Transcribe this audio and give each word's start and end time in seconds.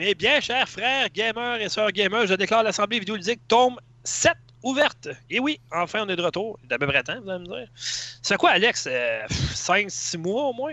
Mes 0.00 0.14
bien 0.14 0.40
chers 0.40 0.66
frères 0.66 1.10
gamers 1.10 1.60
et 1.60 1.68
sœurs 1.68 1.92
gamers, 1.92 2.26
je 2.26 2.32
déclare 2.32 2.62
l'Assemblée 2.62 3.00
vidéoludique 3.00 3.42
tome 3.46 3.78
7 4.02 4.32
ouverte. 4.62 5.08
Et 5.28 5.38
oui, 5.40 5.60
enfin, 5.70 6.06
on 6.06 6.08
est 6.08 6.16
de 6.16 6.22
retour. 6.22 6.58
D'à 6.64 6.78
peu 6.78 6.86
près 6.86 7.02
temps, 7.02 7.20
vous 7.20 7.28
allez 7.28 7.40
me 7.40 7.44
dire. 7.44 7.68
C'est 7.74 8.38
quoi, 8.38 8.52
Alex? 8.52 8.88
5-6 8.88 10.16
mois 10.16 10.44
au 10.44 10.52
moins? 10.54 10.72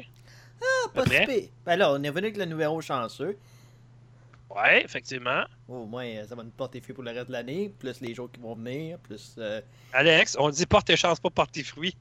Ah, 0.62 0.90
pas 0.94 1.04
si. 1.06 1.52
Ben 1.66 1.76
là, 1.76 1.92
on 1.92 2.02
est 2.04 2.10
venu 2.10 2.28
avec 2.28 2.38
le 2.38 2.46
numéro 2.46 2.80
chanceux. 2.80 3.38
Ouais, 4.50 4.86
effectivement. 4.86 5.44
Au 5.68 5.86
moins, 5.86 6.06
euh, 6.06 6.26
ça 6.26 6.34
va 6.34 6.44
nous 6.44 6.50
porter 6.52 6.80
fruit 6.80 6.94
pour 6.94 7.04
le 7.04 7.12
reste 7.12 7.28
de 7.28 7.34
l'année, 7.34 7.68
plus 7.78 8.00
les 8.00 8.16
jours 8.16 8.32
qui 8.32 8.40
vont 8.40 8.56
venir, 8.56 8.98
plus. 9.00 9.36
euh, 9.40 9.60
Alex, 9.92 10.38
on 10.40 10.50
dit 10.52 10.66
porte 10.66 10.88
tes 10.88 10.96
chances, 10.96 11.20
pas 11.20 11.30
porte 11.30 11.52
tes 11.52 11.64
fruits. 11.66 11.98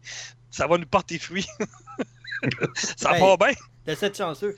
Ça 0.52 0.68
va 0.68 0.78
nous 0.78 0.86
porter 0.86 1.18
fruits. 1.18 1.48
ça 2.76 3.10
Ben, 3.14 3.18
va 3.18 3.36
bien. 3.36 3.56
de 3.84 3.94
cette 3.96 4.16
chanceux. 4.16 4.56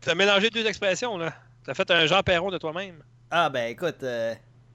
T'as 0.00 0.16
mélangé 0.16 0.50
deux 0.50 0.66
expressions, 0.66 1.16
là. 1.18 1.32
T'as 1.64 1.74
fait 1.74 1.90
un 1.90 2.06
Jean 2.06 2.22
Perron 2.22 2.50
de 2.50 2.58
toi-même. 2.58 3.02
Ah, 3.30 3.48
ben 3.48 3.70
écoute, 3.70 4.02
euh, 4.02 4.34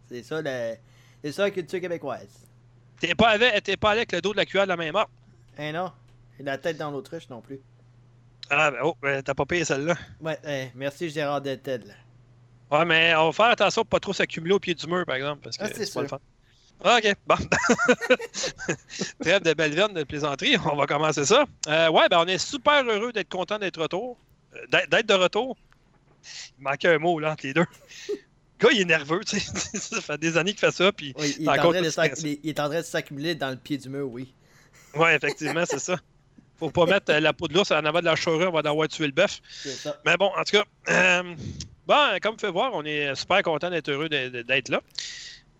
c'est 0.09 0.23
ça, 0.23 0.42
le... 0.42 0.76
c'est 1.23 1.32
ça 1.32 1.44
la 1.44 1.52
culture 1.52 1.80
québécoise. 1.80 2.28
T'es 3.00 3.16
pas, 3.16 3.30
avec, 3.30 3.64
t'es 3.64 3.78
pas 3.78 3.92
allé 3.92 4.00
avec 4.00 4.12
le 4.12 4.22
dos 4.22 4.32
de 4.32 4.38
la 4.38 4.45
cuillère 4.45 4.66
de 4.66 4.70
la 4.70 4.76
main 4.78 4.92
morte. 4.92 5.10
Hein, 5.58 5.72
non? 5.72 5.92
Et 6.40 6.44
la 6.44 6.58
tête 6.58 6.78
dans 6.78 6.92
l'autruche 6.92 7.30
non 7.30 7.42
plus. 7.42 7.60
Ah, 8.50 8.72
ben, 8.72 8.80
oh, 8.84 8.95
ben, 9.02 9.22
t'as 9.22 9.34
pas 9.34 9.45
payé 9.45 9.64
celle-là. 9.64 9.95
Ouais, 10.20 10.38
euh, 10.45 10.66
merci 10.76 11.10
Gérard 11.10 11.42
Deltel. 11.42 11.95
Ouais, 12.72 12.86
mais 12.86 13.16
on 13.16 13.28
va 13.28 13.32
faire 13.32 13.45
attention 13.45 13.84
pour 13.84 13.90
pas 13.90 14.00
trop 14.00 14.14
s'accumuler 14.14 14.54
au 14.56 14.60
pied 14.60 14.73
du 14.73 14.88
mur, 14.88 15.06
par 15.06 15.16
exemple. 15.16 15.42
Parce 15.44 15.58
que 15.58 15.64
Ah, 15.64 15.70
c'est 15.73 15.86
c'est 15.86 15.94
pas 15.94 16.02
le 16.02 16.08
fun. 16.08 16.20
Ah, 16.84 16.98
ok, 16.98 17.14
bon. 17.28 17.36
Trêve 19.22 19.44
de 19.44 19.54
belle 19.54 19.73
verne 19.73 19.94
de 19.94 20.04
plaisanterie, 20.04 20.56
on 20.66 20.76
va 20.76 20.86
commencer 20.88 21.26
ça. 21.26 21.45
Euh, 21.67 21.90
ouais, 21.90 22.08
ben 22.10 22.20
on 22.20 22.26
est 22.28 22.38
super 22.38 22.84
heureux 22.86 23.12
d'être 23.12 23.30
content 23.30 23.60
d'être 23.60 23.82
retour. 23.82 24.17
d'être 24.72 25.06
de 25.08 25.14
retour. 25.14 25.58
Il 26.58 26.64
manquait 26.64 26.89
un 26.89 27.00
mot 27.00 27.20
là 27.20 27.31
entre 27.31 27.45
les 27.45 27.53
deux. 27.53 27.66
Le 28.09 28.67
gars, 28.67 28.70
il 28.73 28.81
est 28.81 28.86
nerveux, 28.86 29.22
tu 29.25 29.39
sais. 29.39 29.78
ça 29.78 30.02
fait 30.02 30.17
des 30.17 30.38
années 30.38 30.52
qu'il 30.52 30.59
fait 30.59 30.72
ça, 30.72 30.92
puis 30.92 31.14
Oui, 31.17 31.36
il, 31.39 31.45
est 31.48 32.60
en 32.60 32.70
train 32.70 32.80
de 32.80 32.82
s'accumuler 32.83 33.36
dans 33.36 33.49
le 33.49 33.55
pied 33.55 33.77
du 33.77 33.89
mur, 33.89 34.10
oui. 34.11 34.33
ouais, 34.95 35.16
effectivement, 35.16 35.64
c'est 35.66 35.80
ça. 35.80 35.98
Faut 36.58 36.70
pas 36.70 36.86
mettre 36.86 37.14
euh, 37.14 37.21
la 37.21 37.32
peau 37.32 37.48
de 37.48 37.54
l'ours 37.54 37.71
en 37.71 37.86
avant 37.86 38.02
de 38.02 38.05
la 38.05 38.17
charrue, 38.17 38.48
on 38.48 38.52
va 38.52 38.60
avoir 38.60 38.88
tué 38.89 39.05
le 39.05 39.14
bœuf. 39.14 39.39
Mais 40.05 40.17
bon, 40.17 40.30
en 40.36 40.43
tout 40.43 40.58
cas, 40.58 40.66
euh, 40.89 41.36
bon, 41.88 42.20
comme 42.22 42.32
vous 42.32 42.38
pouvez 42.38 42.52
voir, 42.52 42.72
on 42.73 42.83
est 42.83 43.16
super 43.16 43.42
content 43.43 43.70
d'être 43.70 43.89
heureux 43.89 44.10
d'être 44.10 44.67
là. 44.67 44.82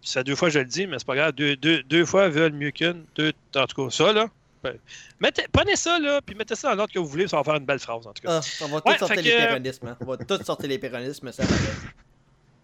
Ça 0.01 0.23
deux 0.23 0.35
fois, 0.35 0.50
je 0.50 0.59
le 0.59 0.66
dis, 0.66 0.88
mais 0.88 0.97
c'est 1.00 1.07
pas 1.07 1.16
grave. 1.16 1.31
Deux, 1.33 1.56
deux, 1.56 1.83
deux 1.83 2.06
fois 2.06 2.29
veulent 2.29 2.53
mieux 2.53 2.72
qu'une. 2.72 3.06
Deux, 3.16 3.31
en 3.56 3.66
tout 3.66 3.85
cas, 3.85 3.89
ça, 3.91 4.12
là. 4.13 4.28
Ben, 4.63 4.77
Mettez, 5.19 5.45
prenez 5.51 5.75
ça, 5.75 5.99
là, 5.99 6.21
puis 6.21 6.35
mettez 6.35 6.55
ça 6.55 6.69
dans 6.69 6.75
l'ordre 6.75 6.93
que 6.93 6.99
vous 6.99 7.07
voulez, 7.07 7.27
ça 7.27 7.37
va 7.37 7.43
faire 7.43 7.55
une 7.55 7.65
belle 7.65 7.79
phrase, 7.79 8.05
en 8.07 8.13
tout 8.13 8.21
cas. 8.23 8.39
Ah, 8.41 8.63
on 8.63 8.67
va 8.67 8.81
tous 8.81 8.97
sortir 8.97 9.21
les 9.21 9.31
péronismes. 9.37 9.87
hein. 9.87 9.97
On 10.01 10.05
va 10.05 10.17
tous 10.17 10.43
sortir 10.43 10.69
les 10.69 10.79
péronismes, 10.79 11.31
ça 11.31 11.43
va. 11.45 11.55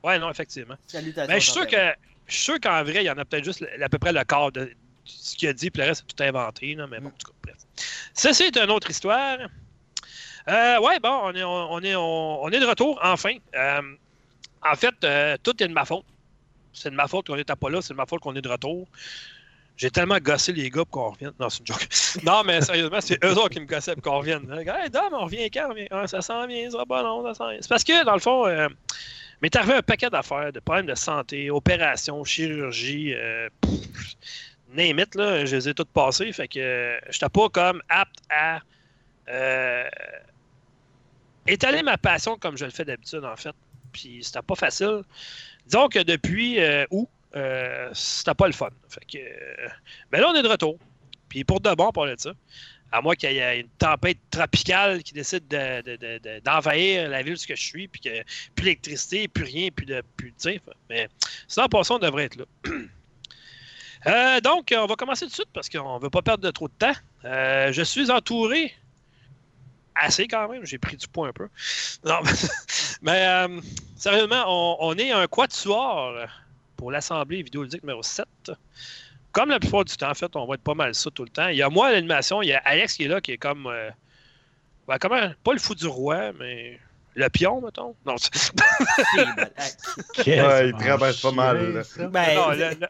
Ouais, 0.03 0.19
non, 0.19 0.29
effectivement. 0.29 0.75
Salutations. 0.87 1.33
Mais 1.33 1.39
je 1.39 1.45
suis 1.45 1.53
sûr 1.53 1.67
que. 1.67 1.93
Je 2.27 2.33
suis 2.33 2.43
sûr 2.43 2.59
qu'en 2.59 2.83
vrai, 2.83 3.03
il 3.03 3.05
y 3.05 3.09
en 3.11 3.17
a 3.17 3.23
peut-être 3.25 3.43
juste 3.43 3.63
à 3.81 3.87
peu 3.89 3.99
près 3.99 4.11
le 4.11 4.23
quart 4.23 4.51
de 4.51 4.71
ce 5.03 5.35
qu'il 5.35 5.47
a 5.47 5.53
dit, 5.53 5.69
puis 5.69 5.81
le 5.81 5.89
reste, 5.89 6.03
c'est 6.07 6.15
tout 6.15 6.23
inventé, 6.23 6.73
là, 6.73 6.87
mais 6.87 6.99
bon, 6.99 7.09
en 7.09 7.11
tout 7.11 7.27
cas, 7.27 7.33
bref. 7.43 7.57
Ceci 8.15 8.43
est 8.43 8.57
une 8.57 8.71
autre 8.71 8.89
histoire. 8.89 9.37
Euh, 10.47 10.79
ouais, 10.79 10.99
bon, 10.99 11.19
on 11.23 11.33
est, 11.35 11.43
on, 11.43 11.79
est, 11.81 11.95
on, 11.95 12.43
on 12.43 12.49
est 12.49 12.59
de 12.59 12.65
retour, 12.65 12.99
enfin. 13.03 13.33
Euh, 13.55 13.81
en 14.63 14.75
fait, 14.75 14.95
euh, 15.03 15.37
tout 15.43 15.61
est 15.63 15.67
de 15.67 15.73
ma 15.73 15.85
faute. 15.85 16.05
C'est 16.73 16.89
de 16.89 16.95
ma 16.95 17.07
faute 17.07 17.27
qu'on 17.27 17.35
n'était 17.35 17.55
pas 17.55 17.69
là, 17.69 17.81
c'est 17.81 17.93
de 17.93 17.97
ma 17.97 18.05
faute 18.07 18.19
qu'on 18.21 18.35
est 18.35 18.41
de 18.41 18.49
retour. 18.49 18.87
J'ai 19.77 19.91
tellement 19.91 20.17
gossé 20.19 20.53
les 20.53 20.69
gars 20.69 20.85
pour 20.85 20.89
qu'on 20.89 21.09
revienne. 21.11 21.33
Non, 21.39 21.49
c'est 21.49 21.59
une 21.59 21.67
joke. 21.67 21.87
Non, 22.23 22.43
mais 22.45 22.61
sérieusement, 22.61 23.01
c'est 23.01 23.21
eux 23.23 23.33
autres 23.33 23.49
qui 23.49 23.59
me 23.59 23.65
gossaient 23.65 23.93
pour 23.95 24.03
qu'on 24.03 24.19
revienne. 24.19 24.49
Hey, 24.51 24.89
Dom, 24.89 25.09
on 25.11 25.25
revient 25.25 25.49
quand? 25.51 25.69
Ah, 25.91 26.07
ça 26.07 26.21
s'en 26.21 26.47
vient, 26.47 26.65
ça 26.65 26.71
sera 26.71 26.85
pas 26.85 27.03
long, 27.03 27.23
ça 27.25 27.33
s'en 27.33 27.49
vient. 27.49 27.57
C'est 27.59 27.69
parce 27.69 27.83
que, 27.83 28.05
dans 28.05 28.13
le 28.13 28.19
fond, 28.19 28.47
euh, 28.47 28.69
m'est 29.41 29.55
arrivé 29.55 29.73
un 29.73 29.81
paquet 29.81 30.09
d'affaires, 30.09 30.53
de 30.53 30.59
problèmes 30.59 30.85
de 30.85 30.95
santé, 30.95 31.49
opérations, 31.51 32.23
chirurgie, 32.23 33.13
euh, 33.13 33.49
name 34.75 34.99
it, 34.99 35.15
là, 35.15 35.45
je 35.45 35.55
les 35.55 35.69
ai 35.69 35.73
toutes 35.73 35.89
passées. 35.89 36.31
Fait 36.31 36.47
que 36.47 36.59
euh, 36.59 36.99
j'étais 37.09 37.29
pas 37.29 37.49
comme 37.49 37.81
apte 37.89 38.19
à 38.29 38.59
euh, 39.29 39.89
étaler 41.47 41.83
ma 41.83 41.97
passion 41.97 42.37
comme 42.37 42.57
je 42.57 42.65
le 42.65 42.71
fais 42.71 42.85
d'habitude, 42.85 43.25
en 43.25 43.35
fait. 43.35 43.55
Puis 43.91 44.19
c'était 44.23 44.41
pas 44.41 44.55
facile. 44.55 45.01
Disons 45.65 45.87
que 45.87 45.99
depuis 45.99 46.59
euh, 46.59 46.85
août, 46.91 47.09
euh, 47.35 47.89
c'était 47.93 48.33
pas 48.33 48.47
le 48.47 48.53
fun. 48.53 48.69
Que, 49.11 49.17
euh, 49.17 49.67
ben 50.11 50.21
là, 50.21 50.29
on 50.29 50.35
est 50.35 50.43
de 50.43 50.47
retour. 50.47 50.77
Puis 51.29 51.43
pour 51.43 51.59
de 51.59 51.73
bon, 51.73 51.87
on 51.87 51.91
parlait 51.91 52.15
de 52.15 52.21
ça. 52.21 52.31
À 52.91 53.01
moins 53.01 53.15
qu'il 53.15 53.31
y 53.33 53.39
ait 53.39 53.59
une 53.59 53.69
tempête 53.69 54.19
tropicale 54.29 55.03
qui 55.03 55.13
décide 55.13 55.47
de- 55.47 55.81
de- 55.81 55.95
de- 55.97 56.17
de- 56.19 56.39
d'envahir 56.39 57.09
la 57.09 57.23
ville 57.23 57.33
où 57.33 57.37
je 57.37 57.55
suis, 57.55 57.87
puis 57.87 57.99
que 57.99 58.23
plus 58.55 58.63
d'électricité, 58.63 59.27
plus 59.27 59.43
rien, 59.43 59.69
plus 59.69 59.85
de. 59.85 60.01
Plus, 60.15 60.33
mais 60.89 61.09
sinon, 61.47 61.65
en 61.65 61.69
passant, 61.69 61.95
on 61.95 61.99
devrait 61.99 62.25
être 62.25 62.37
là. 62.37 62.45
Euh, 64.07 64.39
donc, 64.39 64.71
on 64.77 64.85
va 64.85 64.95
commencer 64.95 65.25
tout 65.25 65.31
de 65.31 65.33
suite 65.33 65.49
parce 65.51 65.67
qu'on 65.67 65.95
ne 65.97 65.99
veut 65.99 66.11
pas 66.11 66.21
perdre 66.21 66.43
de 66.43 66.51
trop 66.51 66.67
de 66.67 66.73
temps. 66.77 66.93
Je 67.23 67.81
suis 67.83 68.11
entouré 68.11 68.71
assez 69.95 70.27
quand 70.27 70.47
même. 70.47 70.63
J'ai 70.63 70.77
pris 70.77 70.95
du 70.95 71.07
poids 71.07 71.29
un 71.29 71.33
peu. 71.33 71.49
Non, 72.03 72.19
mais 73.01 73.47
sérieusement, 73.95 74.43
on, 74.45 74.77
on 74.79 74.97
est 74.99 75.11
un 75.11 75.25
quatuor 75.25 76.27
pour 76.77 76.91
l'Assemblée 76.91 77.41
vidéoludique 77.43 77.83
numéro 77.83 78.03
7. 78.03 78.25
Comme 79.31 79.49
la 79.49 79.59
plupart 79.59 79.83
du 79.85 79.95
temps, 79.97 80.09
en 80.11 80.13
fait, 80.13 80.33
on 80.35 80.45
va 80.45 80.55
être 80.55 80.61
pas 80.63 80.73
mal 80.75 80.95
ça 80.95 81.09
tout 81.11 81.23
le 81.23 81.29
temps. 81.29 81.47
Il 81.49 81.57
y 81.57 81.61
a 81.61 81.69
moi 81.69 81.87
à 81.87 81.91
l'animation, 81.91 82.41
il 82.41 82.47
y 82.49 82.53
a 82.53 82.59
Alex 82.59 82.93
qui 82.95 83.03
est 83.03 83.07
là, 83.07 83.19
qui 83.21 83.31
est 83.33 83.37
comme. 83.37 83.67
euh, 83.67 83.89
ben, 84.87 84.97
comment, 84.99 85.31
pas 85.43 85.53
le 85.53 85.59
fou 85.59 85.75
du 85.75 85.87
roi, 85.87 86.31
mais 86.39 86.79
le 87.15 87.29
pion, 87.29 87.59
mettons. 87.61 87.95
Non, 88.05 88.15
Ouais, 90.27 90.67
il 90.69 90.73
traverse 90.73 91.21
pas 91.21 91.31
mal. 91.31 91.83
Ben, 92.11 92.35
non, 92.35 92.53
c'est- 92.53 92.75
le- 92.75 92.87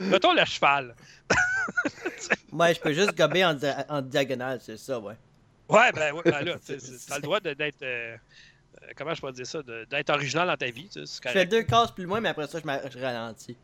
le- 0.00 0.06
mettons 0.06 0.32
le 0.32 0.44
cheval. 0.44 0.94
Moi, 2.52 2.72
je 2.72 2.80
peux 2.80 2.92
juste 2.92 3.16
gober 3.16 3.44
en, 3.44 3.54
dia- 3.54 3.84
en 3.88 4.00
diagonale, 4.02 4.60
c'est 4.62 4.76
ça, 4.78 4.98
ouais. 5.00 5.14
Ouais, 5.68 5.92
ben, 5.92 6.12
ouais, 6.14 6.22
ben 6.24 6.44
là, 6.44 6.54
tu 6.64 6.72
as 6.72 7.16
le 7.16 7.22
droit 7.22 7.40
d'être. 7.40 7.82
euh, 7.82 8.16
comment 8.96 9.14
je 9.14 9.20
peux 9.20 9.32
dire 9.32 9.46
ça? 9.46 9.62
de- 9.62 9.84
D'être 9.90 10.10
original 10.10 10.46
dans 10.48 10.56
ta 10.56 10.70
vie. 10.70 10.88
tu 10.88 11.04
sais, 11.06 11.20
Je 11.26 11.30
fais 11.30 11.46
deux 11.46 11.62
cases 11.62 11.90
plus 11.92 12.04
loin, 12.04 12.20
mais 12.20 12.28
après 12.30 12.46
ça, 12.46 12.58
je, 12.60 12.98
ralentis. 12.98 13.56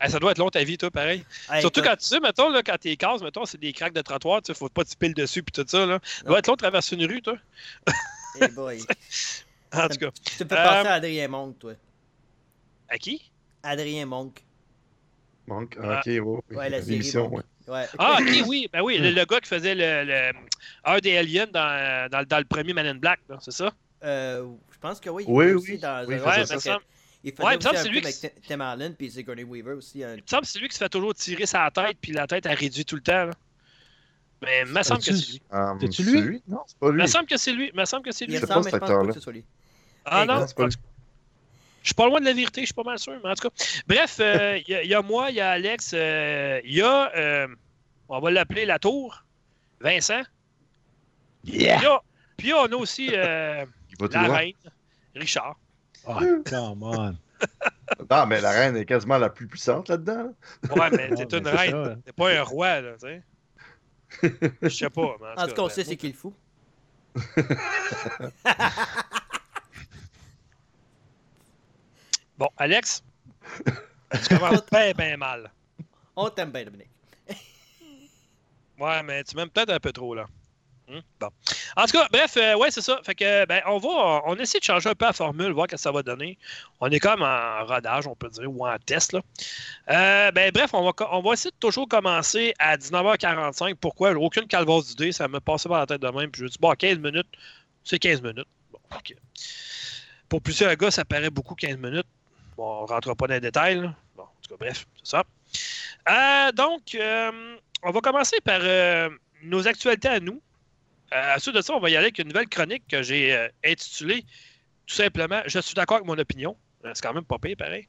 Hey, 0.00 0.10
ça 0.10 0.18
doit 0.18 0.30
être 0.30 0.38
long 0.38 0.48
ta 0.48 0.64
vie, 0.64 0.78
toi, 0.78 0.90
pareil. 0.90 1.24
Hey, 1.50 1.60
Surtout 1.60 1.82
quand 1.82 1.94
tu 1.96 2.06
sais, 2.06 2.20
mettons, 2.20 2.48
là, 2.48 2.62
quand 2.62 2.76
t'es 2.80 2.96
cases, 2.96 3.20
mettons, 3.22 3.44
c'est 3.44 3.58
des 3.58 3.72
craques 3.74 3.92
de 3.92 4.00
trottoir, 4.00 4.40
tu 4.40 4.52
sais, 4.52 4.58
faut 4.58 4.68
pas 4.70 4.82
te 4.84 4.96
piler 4.96 5.12
dessus 5.12 5.42
puis 5.42 5.52
tout 5.52 5.68
ça, 5.68 5.84
là. 5.84 5.98
Ça 6.02 6.22
doit 6.24 6.38
être 6.38 6.46
long 6.46 6.54
de 6.54 6.58
traverser 6.58 6.96
une 6.96 7.04
rue, 7.06 7.20
toi. 7.22 7.36
hey 8.40 8.48
boy. 8.50 8.78
En 9.72 9.86
tout 9.88 9.98
cas. 9.98 10.10
Tu 10.10 10.32
te 10.36 10.44
fais 10.48 10.58
Euh, 10.58 10.64
penser 10.64 10.88
à 10.88 10.94
Adrien 10.94 11.28
Monk, 11.28 11.58
toi. 11.60 11.74
À 12.88 12.98
qui? 12.98 13.30
Adrien 13.62 14.04
Monk. 14.06 14.42
Donc, 15.46 15.76
Ah. 15.80 16.00
ok, 16.00 16.06
ouais, 16.06 16.20
Ouais, 16.56 16.70
la 16.70 16.78
série 16.80 16.90
l'émission, 16.92 17.28
Monk. 17.28 17.42
ouais. 17.68 17.72
Ouais. 17.74 17.86
Ah, 17.98 18.18
ok, 18.20 18.44
oui, 18.48 18.68
ben 18.72 18.80
oui, 18.82 18.98
le, 18.98 19.10
le 19.10 19.24
gars 19.26 19.38
qui 19.38 19.48
faisait 19.48 19.74
le, 19.76 20.04
le- 20.04 20.32
un 20.84 20.98
des 20.98 21.16
aliens 21.16 21.46
dans, 21.46 22.08
dans, 22.10 22.26
dans 22.26 22.38
le 22.38 22.44
premier 22.46 22.72
Man 22.72 22.86
in 22.86 22.94
Black, 22.96 23.20
là, 23.28 23.36
c'est 23.40 23.52
ça? 23.52 23.70
Euh, 24.02 24.46
je 24.72 24.78
pense 24.78 24.98
que 25.00 25.10
oui. 25.10 25.24
il 25.28 25.32
Oui, 25.32 25.44
fait 25.46 25.50
oui. 25.52 25.56
aussi 25.56 25.78
Dans, 25.78 26.06
Oui, 26.06 26.14
il 26.16 26.20
dans- 26.20 26.46
ça. 26.46 26.58
ça, 26.60 26.78
Il 27.22 27.32
faisait 27.32 27.42
Ouais, 27.44 27.54
il 27.54 27.58
aussi 27.58 27.68
un 27.68 27.82
lui 27.84 28.00
film 28.00 28.12
qui- 28.12 28.26
avec 28.26 28.40
Tim 28.48 28.60
Allen 28.60 28.94
puis 28.94 29.10
Sigourney 29.10 29.44
Weaver 29.44 29.72
aussi. 29.74 30.02
un- 30.02 30.14
il 30.14 30.22
me 30.22 30.26
semble 30.26 30.42
que 30.42 30.48
c'est 30.48 30.58
lui 30.58 30.68
qui 30.68 30.74
se 30.74 30.78
fait 30.82 30.88
toujours 30.88 31.14
tirer 31.14 31.44
sa 31.44 31.70
tête, 31.70 31.98
puis 32.00 32.12
la 32.12 32.26
tête, 32.26 32.46
elle 32.46 32.54
réduit 32.56 32.84
tout 32.86 32.96
le 32.96 33.02
temps, 33.02 33.26
là. 33.26 33.32
Mais 34.40 34.62
il 34.66 34.72
me 34.72 34.82
semble 34.82 35.00
que 35.02 35.12
c'est 35.14 35.32
lui. 35.32 35.42
Um, 35.52 35.78
C'est-tu 35.82 36.02
c'est 36.02 36.20
lui? 36.22 36.42
Non, 36.48 36.60
c'est 36.66 36.78
pas 36.78 36.86
Il 36.88 36.92
lui. 36.94 37.02
me 37.02 37.06
semble 37.06 37.26
que 37.26 37.36
c'est 37.36 37.52
lui. 37.52 37.70
Il 37.74 37.78
me 37.78 37.84
semble 37.84 38.04
que 38.06 38.12
c'est 38.12 38.24
Il 38.24 38.28
lui. 38.28 38.34
mais 38.36 38.40
je 38.40 38.46
pense 38.46 38.70
pas 38.70 38.80
que 38.80 39.12
ce 39.12 39.20
soit 39.20 39.32
lui. 39.34 39.44
Ah 40.06 40.24
non, 40.24 40.46
c'est 40.46 40.56
pas 40.56 40.68
je 40.70 41.88
suis 41.88 41.94
pas 41.94 42.06
loin 42.06 42.20
de 42.20 42.24
la 42.26 42.32
vérité, 42.34 42.60
je 42.62 42.66
suis 42.66 42.74
pas 42.74 42.82
mal 42.82 42.98
sûr, 42.98 43.18
mais 43.22 43.30
en 43.30 43.34
tout 43.34 43.48
cas. 43.48 43.54
Bref, 43.86 44.16
euh, 44.20 44.58
il 44.58 44.68
y, 44.70 44.74
a- 44.74 44.82
il 44.82 44.88
y 44.90 44.94
a 44.94 45.02
moi, 45.02 45.28
il 45.30 45.36
y 45.36 45.40
a 45.40 45.50
Alex, 45.50 45.92
euh, 45.94 46.60
il 46.64 46.74
y 46.74 46.80
a, 46.82 47.14
euh, 47.16 47.48
on 48.08 48.18
va 48.20 48.30
l'appeler 48.30 48.64
la 48.66 48.78
tour, 48.78 49.24
Vincent. 49.80 50.22
Puis, 51.44 51.52
Yeah! 51.62 51.76
il 51.78 51.82
y 51.82 51.86
a- 51.86 52.00
puis 52.38 52.52
on 52.54 52.64
a 52.64 52.76
aussi 52.76 53.10
la 54.12 54.22
reine, 54.22 54.52
Richard. 55.14 55.56
Oh, 56.06 56.18
come 56.44 56.82
on. 56.82 57.16
Non, 58.10 58.24
mais 58.26 58.40
la 58.40 58.52
reine 58.52 58.76
est 58.76 58.84
quasiment 58.84 59.18
la 59.18 59.30
plus 59.30 59.48
puissante 59.48 59.88
là-dedans. 59.88 60.32
là. 60.62 60.74
Ouais, 60.76 60.90
mais 60.90 61.08
ben, 61.08 61.20
une 61.20 61.28
c'est 61.28 61.50
reine, 61.50 61.84
ça. 61.84 61.96
t'es 62.04 62.12
pas 62.12 62.30
un 62.38 62.42
roi, 62.42 62.80
là, 62.80 62.92
tu 62.92 63.00
sais. 63.00 63.22
Je 64.62 64.68
sais 64.68 64.90
pas, 64.90 65.16
mais 65.20 65.42
En 65.42 65.46
tout 65.48 65.54
cas, 65.54 65.62
on 65.62 65.66
ben, 65.66 65.72
sait 65.72 65.84
c'est 65.84 65.96
qui 65.96 66.08
le 66.08 66.14
fou. 66.14 66.32
Bon, 72.38 72.48
Alex, 72.56 73.02
tu 73.66 74.28
commences 74.28 74.64
bien, 74.72 74.92
bien 74.92 75.16
mal. 75.16 75.50
On 76.16 76.30
t'aime 76.30 76.50
bien, 76.50 76.64
Dominique. 76.64 76.88
Ouais, 78.78 79.02
mais 79.02 79.22
tu 79.24 79.36
m'aimes 79.36 79.50
peut-être 79.50 79.70
un 79.70 79.78
peu 79.78 79.92
trop, 79.92 80.14
là. 80.14 80.26
Hmm? 80.90 81.00
Bon. 81.20 81.28
En 81.76 81.84
tout 81.84 81.92
cas, 81.92 82.08
bref, 82.10 82.36
euh, 82.36 82.56
ouais, 82.56 82.70
c'est 82.72 82.80
ça. 82.80 83.00
Fait 83.04 83.14
que, 83.14 83.46
ben, 83.46 83.62
on 83.66 83.78
va, 83.78 84.22
on 84.26 84.34
essaie 84.36 84.58
de 84.58 84.64
changer 84.64 84.88
un 84.88 84.94
peu 84.94 85.04
la 85.04 85.12
formule, 85.12 85.52
voir 85.52 85.66
ce 85.70 85.76
que 85.76 85.80
ça 85.80 85.92
va 85.92 86.02
donner. 86.02 86.36
On 86.80 86.90
est 86.90 86.98
comme 86.98 87.22
en 87.22 87.64
rodage, 87.64 88.08
on 88.08 88.16
peut 88.16 88.28
dire, 88.28 88.50
ou 88.50 88.66
en 88.66 88.76
test, 88.78 89.12
là. 89.12 89.20
Euh, 89.90 90.32
ben, 90.32 90.50
bref, 90.52 90.74
on 90.74 90.84
va, 90.84 90.92
on 91.12 91.22
va 91.22 91.32
essayer 91.34 91.52
de 91.52 91.56
toujours 91.60 91.86
commencer 91.86 92.52
à 92.58 92.76
19h45. 92.76 93.76
Pourquoi? 93.76 94.10
Aucune 94.12 94.48
calvasse 94.48 94.88
d'idée, 94.88 95.12
ça 95.12 95.28
me 95.28 95.38
passait 95.38 95.68
par 95.68 95.78
la 95.78 95.86
tête 95.86 96.02
de 96.02 96.08
même. 96.08 96.30
Puis 96.30 96.42
je 96.42 96.48
dis, 96.48 96.58
bon, 96.58 96.72
15 96.72 96.98
minutes, 96.98 97.28
c'est 97.84 98.00
15 98.00 98.20
minutes. 98.22 98.48
Bon, 98.72 98.80
OK. 98.96 99.14
pour 100.28 100.42
plusieurs 100.42 100.74
gars, 100.74 100.90
ça 100.90 101.04
paraît 101.04 101.30
beaucoup 101.30 101.54
15 101.54 101.76
minutes. 101.76 102.06
Bon, 102.56 102.80
on 102.80 102.82
ne 102.82 102.88
rentrera 102.88 103.14
pas 103.14 103.28
dans 103.28 103.34
les 103.34 103.40
détails. 103.40 103.80
Bon, 104.16 104.24
en 104.24 104.26
tout 104.42 104.50
cas, 104.50 104.56
bref, 104.58 104.86
c'est 104.96 105.10
ça. 105.10 105.24
Euh, 106.08 106.52
donc, 106.52 106.94
euh, 106.94 107.56
on 107.82 107.90
va 107.90 108.00
commencer 108.00 108.40
par 108.40 108.60
euh, 108.62 109.08
nos 109.42 109.66
actualités 109.66 110.08
à 110.08 110.20
nous. 110.20 110.40
Euh, 111.14 111.34
ensuite 111.36 111.54
de 111.54 111.60
ça, 111.60 111.74
on 111.74 111.80
va 111.80 111.90
y 111.90 111.96
aller 111.96 112.06
avec 112.06 112.18
une 112.18 112.28
nouvelle 112.28 112.48
chronique 112.48 112.84
que 112.88 113.02
j'ai 113.02 113.34
euh, 113.34 113.48
intitulée 113.64 114.24
tout 114.86 114.94
simplement 114.94 115.40
Je 115.46 115.60
suis 115.60 115.74
d'accord 115.74 115.98
avec 115.98 116.06
mon 116.06 116.18
opinion. 116.18 116.56
Euh, 116.84 116.92
C'est 116.94 117.02
quand 117.02 117.14
même 117.14 117.24
pas 117.24 117.38
pire, 117.38 117.56
pareil. 117.56 117.88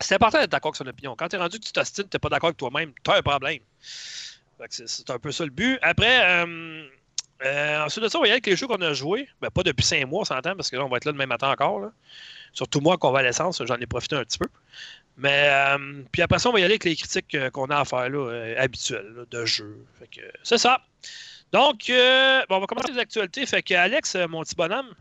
C'est 0.00 0.14
important 0.14 0.38
d'être 0.40 0.50
d'accord 0.50 0.70
avec 0.70 0.76
son 0.76 0.86
opinion. 0.86 1.14
Quand 1.16 1.28
tu 1.28 1.36
es 1.36 1.38
rendu 1.38 1.58
que 1.58 1.64
tu 1.64 1.72
t'ostines, 1.72 2.04
tu 2.04 2.16
n'es 2.16 2.18
pas 2.18 2.28
d'accord 2.28 2.48
avec 2.48 2.58
toi-même, 2.58 2.92
tu 3.02 3.10
as 3.10 3.16
un 3.16 3.22
problème. 3.22 3.60
C'est 4.68 5.10
un 5.10 5.18
peu 5.18 5.32
ça 5.32 5.44
le 5.44 5.50
but. 5.50 5.78
Après, 5.80 6.42
ensuite 7.82 8.04
de 8.04 8.08
ça, 8.08 8.18
on 8.18 8.22
va 8.22 8.26
y 8.26 8.30
aller 8.30 8.34
avec 8.34 8.46
les 8.46 8.56
jeux 8.56 8.66
qu'on 8.66 8.80
a 8.82 8.92
joués. 8.92 9.26
Ben, 9.40 9.48
pas 9.50 9.62
depuis 9.62 9.84
cinq 9.84 10.06
mois, 10.06 10.20
on 10.20 10.24
s'entend, 10.24 10.54
parce 10.54 10.70
que 10.70 10.76
là, 10.76 10.84
on 10.84 10.88
va 10.88 10.98
être 10.98 11.06
là 11.06 11.12
demain 11.12 11.24
matin 11.24 11.50
encore. 11.50 11.90
Surtout 12.52 12.80
moi, 12.80 12.98
convalescence, 12.98 13.62
j'en 13.64 13.76
ai 13.76 13.86
profité 13.86 14.16
un 14.16 14.24
petit 14.24 14.38
peu. 14.38 14.48
Mais 15.16 15.48
euh, 15.50 16.02
puis 16.12 16.20
après 16.20 16.38
ça, 16.38 16.50
on 16.50 16.52
va 16.52 16.60
y 16.60 16.62
aller 16.62 16.72
avec 16.72 16.84
les 16.84 16.96
critiques 16.96 17.36
qu'on 17.52 17.66
a 17.66 17.80
à 17.80 17.84
faire 17.86 18.10
habituelles 18.58 19.24
de 19.30 19.44
jeux. 19.46 19.86
C'est 20.42 20.58
ça. 20.58 20.82
Donc, 21.52 21.88
euh, 21.90 22.42
bon, 22.48 22.56
on 22.56 22.60
va 22.60 22.66
commencer 22.66 22.92
les 22.92 22.98
actualités. 22.98 23.46
Fait 23.46 23.62
que 23.62 23.74
Alex, 23.74 24.14
euh, 24.14 24.26
mon 24.28 24.42
petit 24.42 24.54
bonhomme, 24.54 24.92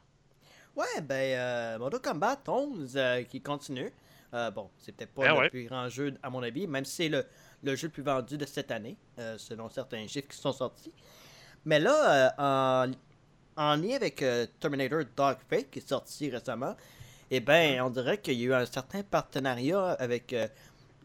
Ouais, 0.76 1.00
ben, 1.02 1.16
euh, 1.16 1.78
Mortal 1.80 2.02
Kombat 2.02 2.38
11 2.48 2.94
euh, 2.98 3.24
qui 3.24 3.40
continue. 3.42 3.90
Euh, 4.34 4.52
bon, 4.52 4.70
c'est 4.78 4.92
peut-être 4.94 5.14
pas 5.14 5.24
Ah 5.28 5.32
le 5.34 5.40
ouais. 5.40 5.50
plus 5.50 5.66
grand 5.66 5.88
jeu, 5.88 6.14
à 6.22 6.30
mon 6.30 6.44
avis, 6.44 6.68
même 6.68 6.84
si 6.84 6.96
c'est 6.96 7.10
le, 7.10 7.26
le 7.64 7.76
jeu 7.78 7.88
le 7.88 7.92
plus 7.94 8.04
vendu 8.04 8.38
de 8.38 8.46
cette 8.46 8.72
année, 8.72 8.98
selon 9.38 9.70
certains 9.70 10.06
chiffres 10.08 10.28
qui 10.28 10.38
sont 10.38 10.52
sortis. 10.52 10.92
Mais 11.64 11.80
là, 11.80 12.34
en, 12.38 12.92
en 13.56 13.76
lien 13.78 13.96
avec 13.96 14.24
Terminator 14.60 15.04
Dark 15.16 15.40
Fate 15.50 15.70
qui 15.72 15.80
est 15.80 15.88
sorti 15.88 16.30
récemment, 16.30 16.76
eh 17.32 17.40
ben, 17.40 17.80
on 17.82 17.90
dirait 17.90 18.18
qu'il 18.18 18.34
y 18.34 18.44
a 18.44 18.48
eu 18.48 18.54
un 18.54 18.66
certain 18.66 19.02
partenariat 19.04 19.92
avec 19.94 20.36